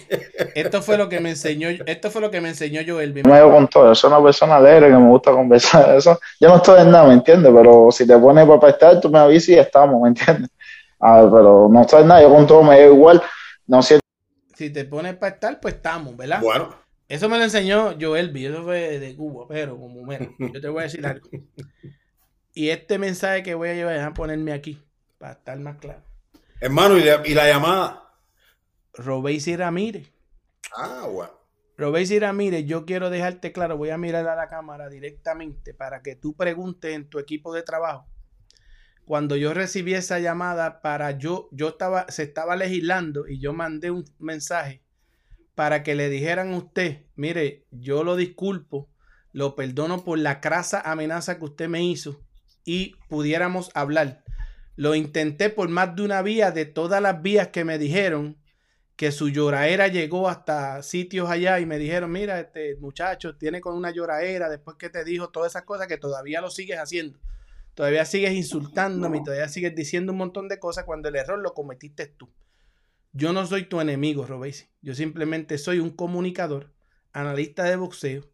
esto 0.54 0.82
fue 0.82 0.98
lo 0.98 1.08
que 1.08 1.20
me 1.20 1.30
enseñó, 1.30 1.68
esto 1.86 2.10
fue 2.10 2.20
lo 2.20 2.30
que 2.30 2.40
me 2.40 2.48
enseñó 2.48 2.80
yo 2.80 3.00
el 3.00 3.14
Me 3.14 3.22
con 3.22 3.68
todo, 3.68 3.94
soy 3.94 4.08
una 4.08 4.22
persona 4.22 4.56
alegre 4.56 4.88
que 4.88 4.96
me 4.96 5.08
gusta 5.08 5.30
conversar. 5.30 5.94
Eso, 5.96 6.18
yo 6.40 6.48
no 6.48 6.56
estoy 6.56 6.82
en 6.82 6.90
nada, 6.90 7.06
¿me 7.06 7.14
entiendes? 7.14 7.52
Pero 7.54 7.88
si 7.92 8.06
te 8.06 8.18
pones 8.18 8.46
para 8.46 8.70
estar, 8.70 9.00
tú 9.00 9.08
me 9.08 9.18
avisas 9.18 9.48
y 9.50 9.58
estamos, 9.58 10.02
¿me 10.02 10.08
entiendes? 10.08 10.50
A 10.98 11.20
ver, 11.20 11.30
pero 11.30 11.68
no 11.70 11.80
estoy 11.82 12.02
en 12.02 12.08
nada, 12.08 12.22
yo 12.22 12.30
con 12.30 12.46
todo 12.46 12.62
me 12.62 12.80
da 12.80 12.86
igual. 12.86 13.22
No 13.66 13.82
sé. 13.82 14.00
Si 14.54 14.70
te 14.70 14.84
pones 14.84 15.14
para 15.16 15.34
estar, 15.34 15.60
pues 15.60 15.74
estamos, 15.74 16.16
¿verdad? 16.16 16.40
Bueno. 16.42 16.74
Eso 17.08 17.28
me 17.28 17.38
lo 17.38 17.44
enseñó 17.44 17.94
Joelby, 18.00 18.46
eso 18.46 18.64
fue 18.64 18.98
de 18.98 19.14
Cuba, 19.14 19.46
pero 19.48 19.78
como 19.78 20.02
mira, 20.02 20.28
yo 20.40 20.60
te 20.60 20.68
voy 20.68 20.80
a 20.80 20.82
decir 20.84 21.06
algo. 21.06 21.28
Y 22.58 22.70
este 22.70 22.98
mensaje 22.98 23.42
que 23.42 23.54
voy 23.54 23.68
a 23.68 23.74
llevar 23.74 23.98
a 23.98 24.14
ponerme 24.14 24.54
aquí, 24.54 24.82
para 25.18 25.32
estar 25.32 25.58
más 25.58 25.76
claro. 25.76 26.00
Hermano, 26.60 26.96
¿y 26.96 27.04
la, 27.04 27.22
y 27.24 27.34
la 27.34 27.48
llamada? 27.48 28.02
Robéis 28.94 29.46
y 29.46 29.56
Ramírez. 29.56 30.10
Ah, 30.74 31.06
bueno. 31.10 31.32
Robéis 31.76 32.10
y 32.10 32.18
Ramírez, 32.18 32.64
yo 32.64 32.86
quiero 32.86 33.10
dejarte 33.10 33.52
claro, 33.52 33.76
voy 33.76 33.90
a 33.90 33.98
mirar 33.98 34.26
a 34.26 34.34
la 34.34 34.48
cámara 34.48 34.88
directamente 34.88 35.74
para 35.74 36.00
que 36.00 36.16
tú 36.16 36.34
preguntes 36.34 36.94
en 36.94 37.10
tu 37.10 37.18
equipo 37.18 37.52
de 37.52 37.62
trabajo. 37.62 38.08
Cuando 39.04 39.36
yo 39.36 39.52
recibí 39.52 39.92
esa 39.92 40.18
llamada 40.18 40.80
para 40.80 41.10
yo, 41.12 41.48
yo 41.52 41.68
estaba, 41.68 42.06
se 42.08 42.22
estaba 42.22 42.56
legislando 42.56 43.28
y 43.28 43.38
yo 43.38 43.52
mandé 43.52 43.90
un 43.90 44.04
mensaje 44.18 44.82
para 45.54 45.82
que 45.82 45.94
le 45.94 46.08
dijeran 46.08 46.54
a 46.54 46.56
usted, 46.56 47.04
mire, 47.14 47.66
yo 47.70 48.02
lo 48.02 48.16
disculpo, 48.16 48.88
lo 49.32 49.54
perdono 49.54 50.02
por 50.02 50.18
la 50.18 50.40
crasa 50.40 50.80
amenaza 50.80 51.38
que 51.38 51.44
usted 51.44 51.68
me 51.68 51.84
hizo 51.84 52.22
y 52.64 52.94
pudiéramos 53.08 53.70
hablar. 53.74 54.24
Lo 54.76 54.94
intenté 54.94 55.50
por 55.50 55.68
más 55.68 55.96
de 55.96 56.02
una 56.02 56.22
vía 56.22 56.50
de 56.50 56.66
todas 56.66 57.02
las 57.02 57.22
vías 57.22 57.48
que 57.48 57.64
me 57.64 57.78
dijeron 57.78 58.36
que 58.96 59.12
su 59.12 59.28
lloraera 59.28 59.88
llegó 59.88 60.28
hasta 60.28 60.82
sitios 60.82 61.28
allá 61.28 61.60
y 61.60 61.66
me 61.66 61.78
dijeron, 61.78 62.10
mira, 62.10 62.40
este 62.40 62.76
muchacho 62.76 63.36
tiene 63.36 63.60
con 63.60 63.74
una 63.74 63.90
lloraera 63.90 64.48
después 64.48 64.76
que 64.78 64.88
te 64.88 65.04
dijo 65.04 65.28
todas 65.28 65.52
esas 65.52 65.64
cosas 65.64 65.86
que 65.86 65.98
todavía 65.98 66.40
lo 66.40 66.50
sigues 66.50 66.78
haciendo. 66.78 67.18
Todavía 67.74 68.06
sigues 68.06 68.32
insultándome, 68.32 69.20
todavía 69.22 69.48
sigues 69.48 69.74
diciendo 69.74 70.12
un 70.12 70.18
montón 70.18 70.48
de 70.48 70.58
cosas 70.58 70.84
cuando 70.84 71.10
el 71.10 71.16
error 71.16 71.38
lo 71.38 71.52
cometiste 71.52 72.06
tú. 72.06 72.30
Yo 73.12 73.34
no 73.34 73.46
soy 73.46 73.64
tu 73.64 73.82
enemigo, 73.82 74.24
Robesi. 74.24 74.66
Yo 74.80 74.94
simplemente 74.94 75.58
soy 75.58 75.78
un 75.78 75.90
comunicador, 75.90 76.72
analista 77.12 77.64
de 77.64 77.76
boxeo. 77.76 78.24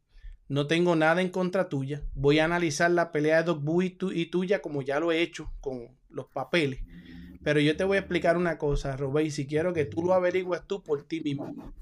No 0.48 0.68
tengo 0.68 0.94
nada 0.94 1.22
en 1.22 1.30
contra 1.30 1.68
tuya. 1.68 2.02
Voy 2.14 2.38
a 2.38 2.44
analizar 2.44 2.90
la 2.90 3.10
pelea 3.10 3.38
de 3.38 3.44
Doc 3.44 3.62
y, 3.82 3.96
y, 4.12 4.26
tuya 4.26 4.62
como 4.62 4.82
ya 4.82 5.00
lo 5.00 5.10
he 5.10 5.22
hecho 5.22 5.52
con 5.60 5.96
los 6.12 6.26
papeles. 6.26 6.81
Pero 7.42 7.60
yo 7.60 7.76
te 7.76 7.84
voy 7.84 7.97
a 7.97 8.00
explicar 8.00 8.36
una 8.36 8.58
cosa, 8.58 8.97
Robey, 8.97 9.31
si 9.31 9.47
quiero 9.47 9.73
que 9.73 9.84
tú 9.84 10.02
lo 10.02 10.15
averigües 10.15 10.62
tú 10.66 10.82
por 10.82 11.02
ti 11.02 11.20
mismo. 11.20 11.73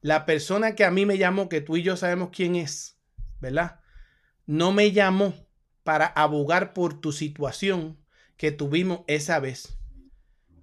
La 0.00 0.26
persona 0.26 0.74
que 0.74 0.84
a 0.84 0.90
mí 0.90 1.06
me 1.06 1.18
llamó, 1.18 1.48
que 1.48 1.60
tú 1.60 1.76
y 1.76 1.82
yo 1.82 1.96
sabemos 1.96 2.30
quién 2.32 2.56
es, 2.56 2.98
¿verdad? 3.40 3.80
No 4.46 4.72
me 4.72 4.92
llamó 4.92 5.34
para 5.84 6.06
abogar 6.06 6.72
por 6.72 7.00
tu 7.00 7.12
situación 7.12 7.98
que 8.36 8.52
tuvimos 8.52 9.00
esa 9.06 9.40
vez. 9.40 9.78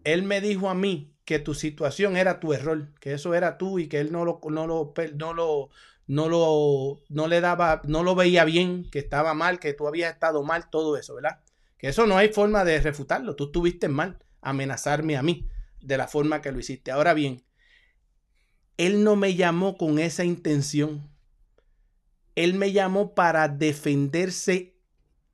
Él 0.03 0.23
me 0.23 0.41
dijo 0.41 0.69
a 0.69 0.75
mí 0.75 1.13
que 1.25 1.39
tu 1.39 1.53
situación 1.53 2.15
era 2.15 2.39
tu 2.39 2.53
error, 2.53 2.93
que 2.99 3.13
eso 3.13 3.33
era 3.33 3.57
tú 3.57 3.79
y 3.79 3.87
que 3.87 3.99
él 3.99 4.11
no 4.11 4.23
lo, 4.23 4.39
no 4.49 4.67
lo, 4.67 4.93
no 5.15 5.33
lo, 5.33 5.69
no 6.07 6.29
lo, 6.29 7.01
no 7.09 7.27
le 7.27 7.41
daba, 7.41 7.81
no 7.85 8.03
lo 8.03 8.15
veía 8.15 8.45
bien, 8.45 8.89
que 8.91 8.99
estaba 8.99 9.33
mal, 9.33 9.59
que 9.59 9.73
tú 9.73 9.87
habías 9.87 10.13
estado 10.13 10.43
mal, 10.43 10.69
todo 10.69 10.97
eso, 10.97 11.15
¿verdad? 11.15 11.39
Eso 11.85 12.07
no 12.07 12.17
hay 12.17 12.29
forma 12.29 12.65
de 12.65 12.81
refutarlo. 12.81 13.35
Tú 13.35 13.45
estuviste 13.45 13.89
mal, 13.89 14.17
amenazarme 14.41 15.17
a 15.17 15.21
mí 15.21 15.47
de 15.81 15.97
la 15.97 16.07
forma 16.07 16.41
que 16.41 16.51
lo 16.51 16.59
hiciste. 16.59 16.89
Ahora 16.89 17.13
bien, 17.13 17.43
él 18.77 19.03
no 19.03 19.15
me 19.15 19.35
llamó 19.35 19.77
con 19.77 19.99
esa 19.99 20.23
intención. 20.23 21.07
Él 22.33 22.55
me 22.55 22.71
llamó 22.71 23.13
para 23.13 23.49
defenderse 23.49 24.75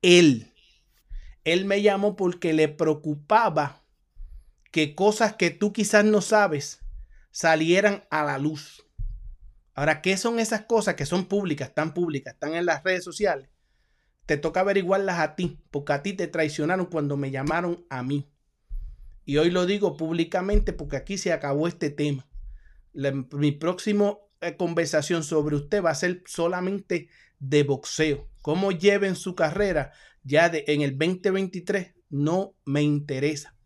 él. 0.02 0.52
Él 1.44 1.64
me 1.64 1.80
llamó 1.80 2.16
porque 2.16 2.52
le 2.52 2.68
preocupaba 2.68 3.80
que 4.70 4.94
cosas 4.94 5.34
que 5.34 5.48
tú 5.48 5.72
quizás 5.72 6.04
no 6.04 6.20
sabes 6.20 6.82
salieran 7.30 8.04
a 8.10 8.24
la 8.24 8.36
luz. 8.36 8.86
Ahora, 9.72 10.02
¿qué 10.02 10.18
son 10.18 10.38
esas 10.38 10.66
cosas 10.66 10.96
que 10.96 11.06
son 11.06 11.24
públicas, 11.24 11.68
están 11.68 11.94
públicas, 11.94 12.34
están 12.34 12.54
en 12.54 12.66
las 12.66 12.84
redes 12.84 13.04
sociales? 13.04 13.48
Te 14.26 14.36
toca 14.36 14.60
averiguarlas 14.60 15.18
a 15.18 15.34
ti, 15.34 15.58
porque 15.70 15.92
a 15.92 16.02
ti 16.02 16.12
te 16.12 16.28
traicionaron 16.28 16.86
cuando 16.86 17.16
me 17.16 17.30
llamaron 17.30 17.84
a 17.90 18.02
mí. 18.02 18.28
Y 19.24 19.36
hoy 19.36 19.50
lo 19.50 19.66
digo 19.66 19.96
públicamente 19.96 20.72
porque 20.72 20.96
aquí 20.96 21.18
se 21.18 21.32
acabó 21.32 21.68
este 21.68 21.90
tema. 21.90 22.26
mi 22.94 23.52
próxima 23.52 24.16
eh, 24.40 24.56
conversación 24.56 25.22
sobre 25.22 25.56
usted 25.56 25.82
va 25.82 25.90
a 25.90 25.94
ser 25.94 26.22
solamente 26.26 27.08
de 27.38 27.62
boxeo. 27.62 28.28
Cómo 28.40 28.72
lleven 28.72 29.16
su 29.16 29.34
carrera 29.34 29.92
ya 30.24 30.50
en 30.52 30.82
el 30.82 30.98
2023 30.98 31.94
no 32.10 32.54
me 32.64 32.82
interesa. 32.82 33.56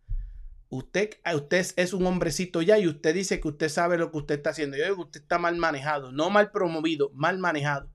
Usted, 0.68 1.10
usted 1.34 1.66
es 1.76 1.92
un 1.92 2.06
hombrecito 2.06 2.60
ya 2.60 2.78
y 2.78 2.86
usted 2.88 3.14
dice 3.14 3.40
que 3.40 3.48
usted 3.48 3.68
sabe 3.68 3.98
lo 3.98 4.10
que 4.10 4.18
usted 4.18 4.34
está 4.36 4.50
haciendo. 4.50 4.76
Yo 4.76 4.84
digo 4.84 4.96
que 4.96 5.02
usted 5.02 5.20
está 5.22 5.38
mal 5.38 5.56
manejado, 5.56 6.12
no 6.12 6.30
mal 6.30 6.50
promovido, 6.50 7.10
mal 7.14 7.38
manejado. 7.38 7.90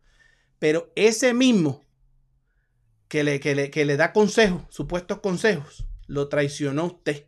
Pero 0.60 0.92
ese 0.96 1.34
mismo 1.34 1.84
que 3.12 3.26
le, 3.26 3.42
que 3.42 3.56
le, 3.56 3.70
que 3.70 3.84
le 3.84 3.98
da 3.98 4.14
consejos, 4.14 4.62
supuestos 4.70 5.20
consejos, 5.20 5.86
lo 6.08 6.30
traicionó 6.30 6.86
usted. 6.86 7.26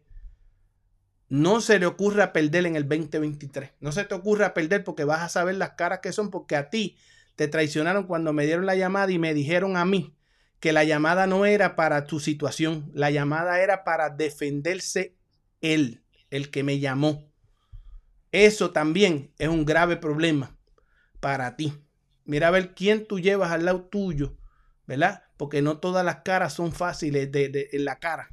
No 1.27 1.59
se 1.59 1.77
le 1.77 1.85
ocurra 1.85 2.31
perder 2.31 2.65
en 2.65 2.77
el 2.77 2.87
2023. 2.87 3.71
No 3.81 3.91
se 3.91 4.05
te 4.05 4.15
ocurra 4.15 4.53
perder 4.53 4.85
porque 4.85 5.03
vas 5.03 5.19
a 5.23 5.27
saber 5.27 5.55
las 5.55 5.71
caras 5.71 5.99
que 5.99 6.13
son, 6.13 6.31
porque 6.31 6.55
a 6.55 6.69
ti 6.69 6.95
te 7.35 7.49
traicionaron 7.49 8.07
cuando 8.07 8.31
me 8.31 8.45
dieron 8.45 8.65
la 8.65 8.77
llamada 8.77 9.11
y 9.11 9.19
me 9.19 9.33
dijeron 9.33 9.75
a 9.75 9.83
mí 9.83 10.15
que 10.61 10.71
la 10.71 10.85
llamada 10.85 11.27
no 11.27 11.45
era 11.45 11.75
para 11.75 12.05
tu 12.05 12.21
situación, 12.21 12.89
la 12.93 13.11
llamada 13.11 13.59
era 13.59 13.83
para 13.83 14.09
defenderse 14.09 15.17
él. 15.59 16.05
el 16.29 16.49
que 16.49 16.63
me 16.63 16.79
llamó. 16.79 17.29
Eso 18.31 18.71
también 18.71 19.33
es 19.37 19.49
un 19.49 19.65
grave 19.65 19.97
problema 19.97 20.55
para 21.19 21.57
ti. 21.57 21.73
Mira 22.23 22.47
a 22.47 22.51
ver 22.51 22.73
quién 22.73 23.05
tú 23.05 23.19
llevas 23.19 23.51
al 23.51 23.65
lado 23.65 23.83
tuyo, 23.83 24.37
¿verdad? 24.87 25.22
Porque 25.37 25.61
no 25.61 25.77
todas 25.77 26.05
las 26.05 26.17
caras 26.17 26.53
son 26.53 26.71
fáciles 26.71 27.31
de, 27.31 27.69
en 27.71 27.85
la 27.85 27.99
cara. 27.99 28.29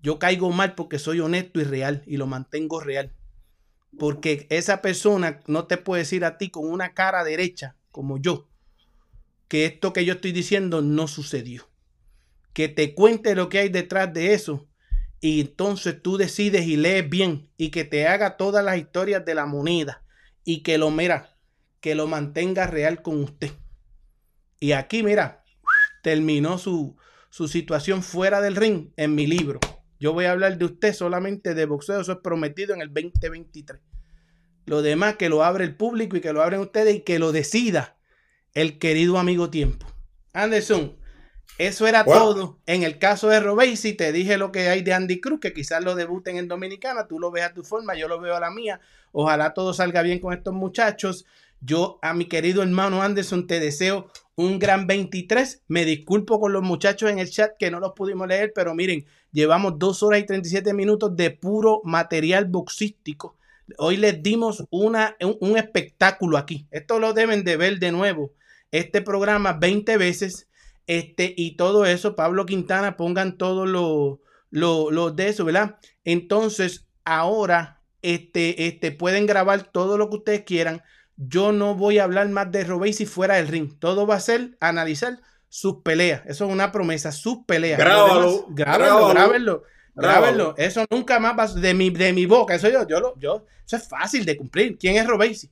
Yo 0.00 0.18
caigo 0.18 0.50
mal 0.50 0.74
porque 0.74 0.98
soy 0.98 1.20
honesto 1.20 1.60
y 1.60 1.64
real 1.64 2.02
y 2.06 2.16
lo 2.16 2.26
mantengo 2.26 2.80
real. 2.80 3.12
Porque 3.98 4.46
esa 4.50 4.82
persona 4.82 5.40
no 5.46 5.66
te 5.66 5.78
puede 5.78 6.02
decir 6.02 6.24
a 6.24 6.38
ti 6.38 6.50
con 6.50 6.70
una 6.70 6.94
cara 6.94 7.24
derecha 7.24 7.76
como 7.90 8.18
yo 8.18 8.48
que 9.48 9.66
esto 9.66 9.92
que 9.92 10.04
yo 10.04 10.14
estoy 10.14 10.32
diciendo 10.32 10.82
no 10.82 11.08
sucedió. 11.08 11.68
Que 12.52 12.68
te 12.68 12.94
cuente 12.94 13.34
lo 13.34 13.48
que 13.48 13.58
hay 13.58 13.68
detrás 13.68 14.12
de 14.12 14.34
eso 14.34 14.66
y 15.20 15.40
entonces 15.40 16.00
tú 16.02 16.16
decides 16.16 16.66
y 16.66 16.76
lees 16.76 17.08
bien 17.08 17.50
y 17.56 17.70
que 17.70 17.84
te 17.84 18.06
haga 18.06 18.36
todas 18.36 18.64
las 18.64 18.78
historias 18.78 19.24
de 19.24 19.34
la 19.34 19.46
moneda 19.46 20.02
y 20.44 20.62
que 20.62 20.78
lo 20.78 20.90
mira, 20.90 21.36
que 21.80 21.94
lo 21.94 22.06
mantenga 22.06 22.66
real 22.66 23.02
con 23.02 23.22
usted. 23.22 23.50
Y 24.58 24.72
aquí, 24.72 25.02
mira, 25.02 25.44
terminó 26.06 26.56
su, 26.56 26.96
su 27.30 27.48
situación 27.48 28.00
fuera 28.00 28.40
del 28.40 28.54
ring 28.54 28.90
en 28.96 29.16
mi 29.16 29.26
libro. 29.26 29.58
Yo 29.98 30.12
voy 30.12 30.26
a 30.26 30.30
hablar 30.30 30.56
de 30.56 30.64
usted 30.64 30.94
solamente 30.94 31.52
de 31.52 31.66
boxeo, 31.66 32.00
eso 32.00 32.12
es 32.12 32.18
prometido 32.18 32.72
en 32.76 32.80
el 32.80 32.94
2023. 32.94 33.82
Lo 34.66 34.82
demás 34.82 35.16
que 35.16 35.28
lo 35.28 35.42
abre 35.42 35.64
el 35.64 35.74
público 35.74 36.16
y 36.16 36.20
que 36.20 36.32
lo 36.32 36.44
abren 36.44 36.60
ustedes 36.60 36.94
y 36.94 37.00
que 37.00 37.18
lo 37.18 37.32
decida 37.32 37.96
el 38.54 38.78
querido 38.78 39.18
amigo 39.18 39.50
tiempo. 39.50 39.84
Anderson, 40.32 40.96
eso 41.58 41.88
era 41.88 42.04
todo. 42.04 42.60
En 42.66 42.84
el 42.84 43.00
caso 43.00 43.28
de 43.28 43.76
si 43.76 43.94
te 43.94 44.12
dije 44.12 44.38
lo 44.38 44.52
que 44.52 44.68
hay 44.68 44.82
de 44.82 44.94
Andy 44.94 45.20
Cruz, 45.20 45.40
que 45.40 45.52
quizás 45.52 45.82
lo 45.82 45.96
debuten 45.96 46.36
en 46.36 46.46
Dominicana, 46.46 47.08
tú 47.08 47.18
lo 47.18 47.32
ves 47.32 47.42
a 47.42 47.52
tu 47.52 47.64
forma, 47.64 47.96
yo 47.96 48.06
lo 48.06 48.20
veo 48.20 48.36
a 48.36 48.40
la 48.40 48.52
mía. 48.52 48.78
Ojalá 49.10 49.54
todo 49.54 49.74
salga 49.74 50.02
bien 50.02 50.20
con 50.20 50.32
estos 50.32 50.54
muchachos. 50.54 51.26
Yo 51.60 51.98
a 52.02 52.14
mi 52.14 52.26
querido 52.26 52.62
hermano 52.62 53.02
Anderson 53.02 53.46
te 53.46 53.60
deseo 53.60 54.10
un 54.34 54.58
gran 54.58 54.86
23. 54.86 55.62
Me 55.68 55.84
disculpo 55.84 56.40
con 56.40 56.52
los 56.52 56.62
muchachos 56.62 57.10
en 57.10 57.18
el 57.18 57.30
chat 57.30 57.52
que 57.58 57.70
no 57.70 57.80
los 57.80 57.92
pudimos 57.92 58.28
leer, 58.28 58.52
pero 58.54 58.74
miren, 58.74 59.06
llevamos 59.32 59.78
dos 59.78 60.02
horas 60.02 60.20
y 60.20 60.26
37 60.26 60.74
minutos 60.74 61.16
de 61.16 61.30
puro 61.30 61.80
material 61.84 62.46
boxístico. 62.46 63.36
Hoy 63.78 63.96
les 63.96 64.22
dimos 64.22 64.64
una, 64.70 65.16
un, 65.20 65.36
un 65.40 65.56
espectáculo 65.56 66.38
aquí. 66.38 66.66
Esto 66.70 67.00
lo 67.00 67.12
deben 67.12 67.44
de 67.44 67.56
ver 67.56 67.78
de 67.78 67.92
nuevo. 67.92 68.32
Este 68.70 69.02
programa 69.02 69.54
20 69.54 69.96
veces 69.96 70.46
este, 70.86 71.34
y 71.36 71.56
todo 71.56 71.84
eso, 71.84 72.14
Pablo 72.14 72.46
Quintana, 72.46 72.96
pongan 72.96 73.38
todo 73.38 73.66
lo, 73.66 74.20
lo, 74.50 75.10
de 75.10 75.28
eso, 75.28 75.44
¿verdad? 75.44 75.78
Entonces, 76.04 76.86
ahora, 77.04 77.80
este, 78.02 78.68
este, 78.68 78.92
pueden 78.92 79.26
grabar 79.26 79.64
todo 79.72 79.98
lo 79.98 80.08
que 80.08 80.16
ustedes 80.16 80.42
quieran. 80.44 80.82
Yo 81.16 81.52
no 81.52 81.74
voy 81.74 81.98
a 81.98 82.04
hablar 82.04 82.28
más 82.28 82.50
de 82.50 82.64
Robey 82.64 82.92
si 82.92 83.06
fuera 83.06 83.36
del 83.36 83.48
ring. 83.48 83.78
Todo 83.78 84.06
va 84.06 84.16
a 84.16 84.20
ser 84.20 84.56
analizar 84.60 85.18
sus 85.48 85.76
peleas. 85.82 86.22
Eso 86.26 86.46
es 86.46 86.52
una 86.52 86.72
promesa, 86.72 87.12
sus 87.12 87.38
peleas. 87.46 87.78
Grábalo, 87.78 88.46
grábalo, 88.50 89.08
grábalo, 89.08 89.62
grábalo. 89.94 90.54
Eso 90.58 90.84
nunca 90.90 91.18
más 91.18 91.38
va 91.38 91.46
de 91.46 91.74
mi, 91.74 91.90
de 91.90 92.12
mi 92.12 92.26
boca. 92.26 92.54
Eso 92.54 92.68
yo, 92.68 92.86
yo, 92.86 93.14
yo, 93.18 93.46
eso 93.64 93.76
es 93.76 93.88
fácil 93.88 94.24
de 94.24 94.36
cumplir. 94.36 94.76
¿Quién 94.78 94.96
es 94.96 95.06
Robesi? 95.06 95.50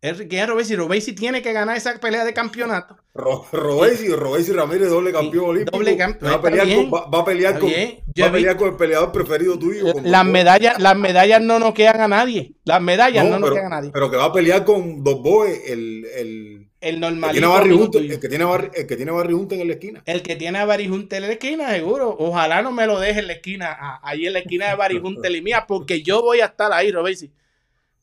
¿Quién 0.00 0.42
es 0.42 0.46
Robesi? 0.46 0.76
Robesi 0.76 1.12
tiene 1.12 1.42
que 1.42 1.52
ganar 1.52 1.76
esa 1.76 1.98
pelea 1.98 2.24
de 2.24 2.32
campeonato. 2.32 2.96
Robesi, 3.14 4.08
Robesi 4.08 4.52
Ramírez, 4.52 4.90
doble 4.90 5.10
campeón 5.10 5.46
olímpico. 5.46 5.76
Doble 5.76 5.96
campeón. 5.96 6.32
Va 6.32 6.36
a 6.36 6.42
pelear, 6.42 6.68
con, 6.68 6.92
va, 6.92 7.18
a 7.18 7.24
pelear, 7.24 7.58
con, 7.58 7.68
va 7.68 8.26
a 8.26 8.32
pelear 8.32 8.56
con 8.56 8.68
el 8.68 8.76
peleador 8.76 9.10
preferido 9.10 9.58
tuyo. 9.58 9.92
Las 10.04 10.24
medallas, 10.24 10.78
las 10.78 10.96
medallas 10.96 11.42
no 11.42 11.58
nos 11.58 11.74
quedan 11.74 12.00
a 12.00 12.06
nadie. 12.06 12.52
Las 12.64 12.80
medallas 12.80 13.26
no, 13.26 13.40
nos 13.40 13.50
quedan 13.50 13.66
a 13.66 13.76
nadie. 13.76 13.90
Pero 13.92 14.08
que 14.08 14.16
va 14.16 14.26
a 14.26 14.32
pelear 14.32 14.64
con 14.64 15.02
Dos 15.02 15.20
Boes, 15.20 15.62
el, 15.66 16.06
el, 16.14 16.68
el 16.80 17.00
normal. 17.00 17.30
El 17.30 18.20
que 18.20 18.28
tiene 18.28 18.44
a 18.44 18.46
Barry, 18.46 18.70
el 18.76 18.86
que 18.86 18.96
tiene 18.96 19.10
a 19.10 19.14
Barry 19.14 19.32
Junta 19.34 19.54
en 19.56 19.66
la 19.66 19.74
esquina. 19.74 20.02
El 20.06 20.22
que 20.22 20.36
tiene 20.36 20.58
a 20.58 20.64
Barry 20.64 20.86
Junta 20.86 21.16
en 21.16 21.22
la 21.22 21.32
esquina, 21.32 21.70
seguro. 21.70 22.14
Ojalá 22.20 22.62
no 22.62 22.70
me 22.70 22.86
lo 22.86 23.00
deje 23.00 23.18
en 23.18 23.26
la 23.26 23.32
esquina, 23.32 23.98
ahí 24.04 24.28
en 24.28 24.34
la 24.34 24.38
esquina 24.38 24.68
de 24.68 24.76
Barry 24.76 25.00
Junta 25.02 25.28
y 25.28 25.42
mía, 25.42 25.64
porque 25.66 26.02
yo 26.02 26.22
voy 26.22 26.38
a 26.38 26.46
estar 26.46 26.72
ahí, 26.72 26.92
Robesi. 26.92 27.32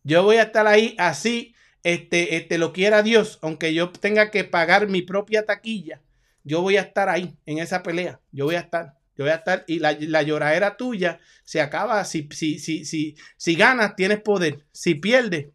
Yo 0.04 0.24
voy 0.24 0.36
a 0.36 0.44
estar 0.44 0.68
ahí 0.68 0.94
así 1.00 1.55
este, 1.86 2.36
este, 2.36 2.58
lo 2.58 2.74
quiera 2.74 3.04
Dios, 3.04 3.38
aunque 3.44 3.72
yo 3.76 3.92
tenga 3.92 4.32
que 4.32 4.44
pagar 4.44 4.88
mi 4.88 5.04
propia 5.04 5.46
taquilla, 5.46 6.02
yo 6.44 6.64
voy 6.64 6.78
a 6.78 6.82
estar 6.82 7.10
ahí 7.10 7.38
en 7.46 7.60
esa 7.60 7.84
pelea. 7.84 8.20
Yo 8.32 8.46
voy 8.46 8.56
a 8.56 8.60
estar, 8.62 8.98
yo 9.16 9.24
voy 9.24 9.30
a 9.30 9.36
estar. 9.36 9.66
Y 9.68 9.78
la, 9.78 9.96
la 10.00 10.24
lloradera 10.24 10.78
tuya 10.78 11.20
se 11.44 11.62
acaba. 11.62 12.04
Si, 12.04 12.28
si, 12.32 12.58
si, 12.58 12.86
si, 12.86 13.16
si 13.38 13.56
ganas, 13.56 13.96
tienes 13.96 14.20
poder. 14.20 14.66
Si 14.72 14.96
pierdes, 14.96 15.50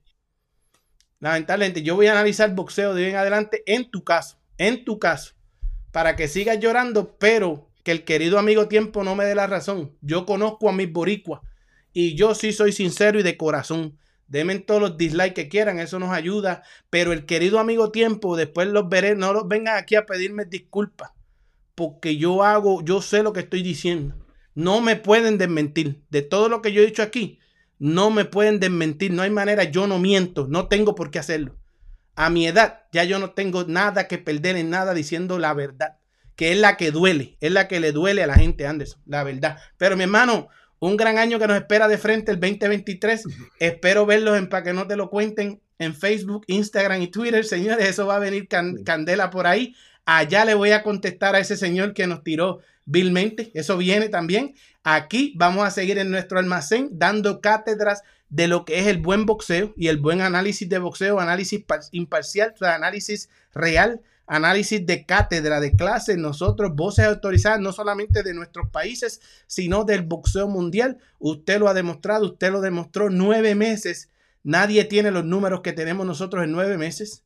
lamentablemente, 1.19 1.83
yo 1.83 1.97
voy 1.97 2.07
a 2.07 2.13
analizar 2.13 2.55
boxeo 2.55 2.95
de 2.95 3.07
hoy 3.07 3.11
en 3.11 3.17
adelante 3.17 3.65
en 3.67 3.91
tu 3.91 4.05
caso, 4.05 4.39
en 4.57 4.85
tu 4.85 5.01
caso, 5.01 5.35
para 5.91 6.15
que 6.15 6.29
sigas 6.29 6.61
llorando, 6.61 7.17
pero 7.19 7.73
que 7.83 7.91
el 7.91 8.05
querido 8.05 8.39
amigo 8.39 8.69
tiempo 8.69 9.03
no 9.03 9.17
me 9.17 9.25
dé 9.25 9.35
la 9.35 9.49
razón. 9.49 9.97
Yo 10.01 10.27
conozco 10.27 10.69
a 10.69 10.73
mis 10.73 10.93
boricuas 10.93 11.41
y 11.93 12.15
yo 12.15 12.37
sí 12.37 12.53
soy 12.53 12.71
sincero 12.71 13.19
y 13.19 13.25
de 13.25 13.37
corazón. 13.37 13.99
Denme 14.31 14.61
todos 14.61 14.81
los 14.81 14.97
dislikes 14.97 15.35
que 15.35 15.49
quieran, 15.49 15.81
eso 15.81 15.99
nos 15.99 16.13
ayuda. 16.13 16.63
Pero 16.89 17.13
el 17.13 17.27
querido 17.27 17.59
amigo 17.59 17.91
tiempo, 17.91 18.37
después 18.37 18.69
los 18.69 18.89
veré, 18.89 19.17
no 19.17 19.33
los 19.33 19.49
vengan 19.49 19.77
aquí 19.77 19.97
a 19.97 20.07
pedirme 20.07 20.45
disculpas. 20.45 21.11
Porque 21.75 22.17
yo 22.17 22.45
hago, 22.45 22.83
yo 22.85 23.03
sé 23.03 23.25
lo 23.25 23.33
que 23.33 23.41
estoy 23.41 23.63
diciendo. 23.63 24.15
No 24.55 24.81
me 24.81 24.95
pueden 24.95 25.37
desmentir. 25.37 26.05
De 26.11 26.23
todo 26.23 26.49
lo 26.49 26.63
que 26.63 26.73
yo 26.73 26.81
he 26.81 26.87
dicho 26.87 27.03
aquí, 27.03 27.41
no 27.81 28.13
me 28.13 28.25
pueden 28.25 28.61
desmentir. 28.61 29.13
No 29.13 29.23
hay 29.23 29.31
manera, 29.31 29.65
yo 29.65 29.89
no 29.89 29.99
miento, 29.99 30.47
no 30.49 30.69
tengo 30.69 30.95
por 30.95 31.11
qué 31.11 31.19
hacerlo. 31.19 31.57
A 32.15 32.31
mi 32.31 32.47
edad, 32.47 32.83
ya 32.93 33.03
yo 33.03 33.19
no 33.19 33.31
tengo 33.31 33.65
nada 33.65 34.07
que 34.07 34.19
perder 34.19 34.57
en 34.57 34.71
nada 34.71 34.95
diciendo 34.95 35.41
la 35.41 35.55
verdad. 35.55 35.97
Que 36.37 36.53
es 36.53 36.59
la 36.59 36.77
que 36.77 36.93
duele, 36.93 37.37
es 37.41 37.51
la 37.51 37.67
que 37.67 37.81
le 37.81 37.91
duele 37.91 38.23
a 38.23 38.29
la 38.29 38.37
gente, 38.37 38.67
Anderson, 38.67 39.03
la 39.07 39.25
verdad. 39.25 39.59
Pero 39.77 39.97
mi 39.97 40.05
hermano, 40.05 40.49
un 40.81 40.97
gran 40.97 41.19
año 41.19 41.39
que 41.39 41.47
nos 41.47 41.57
espera 41.57 41.87
de 41.87 41.99
frente 41.99 42.33
el 42.33 42.41
2023. 42.41 43.25
Espero 43.61 44.07
verlos 44.07 44.37
en 44.37 44.49
para 44.49 44.65
que 44.65 44.73
no 44.73 44.87
te 44.87 44.97
lo 44.97 45.11
cuenten 45.11 45.61
en 45.79 45.95
Facebook, 45.95 46.45
Instagram 46.49 47.03
y 47.03 47.09
Twitter. 47.09 47.45
Señores, 47.45 47.89
eso 47.89 48.07
va 48.07 48.17
a 48.17 48.19
venir 48.19 48.49
candela 48.49 49.31
por 49.31 49.47
ahí. 49.47 49.77
Allá 50.05 50.45
le 50.45 50.55
voy 50.55 50.73
a 50.73 50.83
contestar 50.83 51.35
a 51.37 51.39
ese 51.39 51.57
señor 51.57 51.93
que 51.93 52.07
nos 52.07 52.25
tiró 52.25 52.61
vilmente. 52.87 53.51
Eso 53.55 53.77
viene 53.77 54.09
también. 54.09 54.55
Aquí 54.83 55.35
vamos 55.37 55.67
a 55.67 55.71
seguir 55.71 55.99
en 55.99 56.11
nuestro 56.11 56.39
almacén 56.39 56.89
dando 56.93 57.41
cátedras 57.41 58.03
de 58.31 58.49
lo 58.49 58.65
que 58.65 58.79
es 58.79 58.87
el 58.87 58.99
buen 58.99 59.27
boxeo 59.27 59.75
y 59.77 59.89
el 59.89 59.99
buen 59.99 60.21
análisis 60.21 60.69
de 60.69 60.79
boxeo, 60.79 61.21
análisis 61.21 61.63
imparcial, 61.93 62.55
análisis 62.61 63.29
real 63.53 64.01
análisis 64.31 64.87
de 64.87 65.05
cátedra, 65.05 65.59
de 65.59 65.75
clase, 65.75 66.17
nosotros, 66.17 66.77
voces 66.77 67.05
autorizadas 67.05 67.59
no 67.59 67.73
solamente 67.73 68.23
de 68.23 68.33
nuestros 68.33 68.71
países, 68.71 69.21
sino 69.49 69.83
del 69.83 70.03
boxeo 70.03 70.47
mundial. 70.47 70.99
Usted 71.19 71.59
lo 71.59 71.67
ha 71.69 71.75
demostrado, 71.75 72.27
usted 72.27 72.53
lo 72.53 72.61
demostró 72.61 73.11
nueve 73.11 73.57
meses. 73.57 74.09
Nadie 74.45 74.85
tiene 74.85 75.11
los 75.11 75.25
números 75.25 75.63
que 75.63 75.73
tenemos 75.73 76.07
nosotros 76.07 76.45
en 76.45 76.53
nueve 76.53 76.79
meses. 76.79 77.25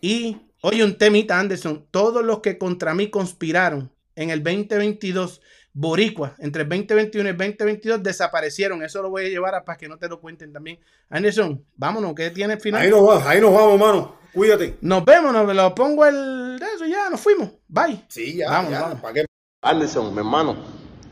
Y, 0.00 0.36
oye, 0.62 0.84
un 0.84 0.96
temita, 0.96 1.40
Anderson, 1.40 1.84
todos 1.90 2.24
los 2.24 2.38
que 2.42 2.58
contra 2.58 2.94
mí 2.94 3.10
conspiraron 3.10 3.90
en 4.14 4.30
el 4.30 4.44
2022 4.44 5.40
Boricua, 5.72 6.36
entre 6.38 6.62
el 6.62 6.68
2021 6.68 7.28
y 7.28 7.32
el 7.32 7.36
2022 7.36 8.02
desaparecieron. 8.04 8.84
Eso 8.84 9.02
lo 9.02 9.10
voy 9.10 9.26
a 9.26 9.28
llevar 9.28 9.56
a 9.56 9.64
para 9.64 9.76
que 9.76 9.88
no 9.88 9.98
te 9.98 10.08
lo 10.08 10.20
cuenten 10.20 10.52
también. 10.52 10.78
Anderson, 11.10 11.64
vámonos, 11.74 12.14
¿qué 12.14 12.30
tiene 12.30 12.54
el 12.54 12.60
final? 12.60 12.82
Ahí 12.82 12.88
nos, 12.88 13.02
va, 13.02 13.28
ahí 13.28 13.40
nos 13.40 13.52
vamos, 13.52 13.80
mano. 13.80 14.25
Cuídate. 14.36 14.76
Nos 14.82 15.02
vemos, 15.02 15.32
nos 15.32 15.54
lo 15.54 15.74
pongo 15.74 16.04
el. 16.04 16.60
Eso 16.74 16.84
ya, 16.84 17.08
nos 17.08 17.20
fuimos. 17.20 17.48
Bye. 17.66 18.04
Sí, 18.08 18.36
ya. 18.36 18.50
Vamos, 18.50 18.70
ya, 18.70 18.94
¿para 19.00 19.14
qué? 19.14 19.24
Anderson, 19.62 20.12
mi 20.12 20.18
hermano, 20.18 20.56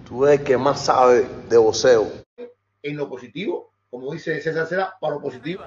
tú 0.06 0.26
eres 0.26 0.40
el 0.40 0.46
que 0.46 0.58
más 0.58 0.84
sabe 0.84 1.26
de 1.48 1.56
voceo. 1.56 2.06
En 2.82 2.96
lo 2.98 3.08
positivo 3.08 3.74
como 3.94 4.12
dice 4.12 4.40
César 4.40 4.66
Cera, 4.66 4.92
para 5.00 5.14
lo 5.14 5.22
positivo. 5.22 5.62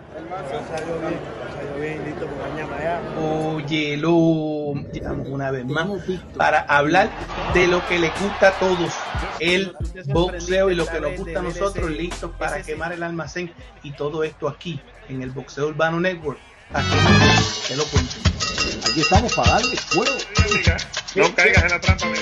Oye, 3.55 3.95
lo 3.95 4.13
una 4.13 5.49
vez 5.51 5.65
más 5.65 5.87
para 6.35 6.59
hablar 6.63 7.09
de 7.53 7.67
lo 7.67 7.87
que 7.87 7.97
le 7.99 8.09
gusta 8.09 8.49
a 8.49 8.59
todos, 8.59 8.93
el 9.39 9.73
boxeo 10.07 10.69
y 10.69 10.75
lo 10.75 10.85
que 10.85 10.99
nos 10.99 11.15
gusta 11.15 11.39
a 11.39 11.41
nosotros, 11.41 11.89
listos 11.89 12.31
para 12.37 12.61
quemar 12.63 12.91
el 12.91 13.01
almacén 13.01 13.49
y 13.81 13.91
todo 13.91 14.25
esto 14.25 14.49
aquí 14.49 14.81
en 15.07 15.21
el 15.21 15.31
Boxeo 15.31 15.69
Urbano 15.69 16.01
Network. 16.01 16.37
Aquí 16.73 16.95
te 17.67 17.75
lo. 17.75 17.83
Aquí 17.83 19.01
estamos 19.01 19.33
para 19.33 19.51
darle 19.51 19.77
fuego. 19.77 20.17
No 21.15 21.35
caigas 21.35 21.63
en 21.63 21.69
la 21.69 21.79
trampa, 21.79 22.05
mi 22.07 22.17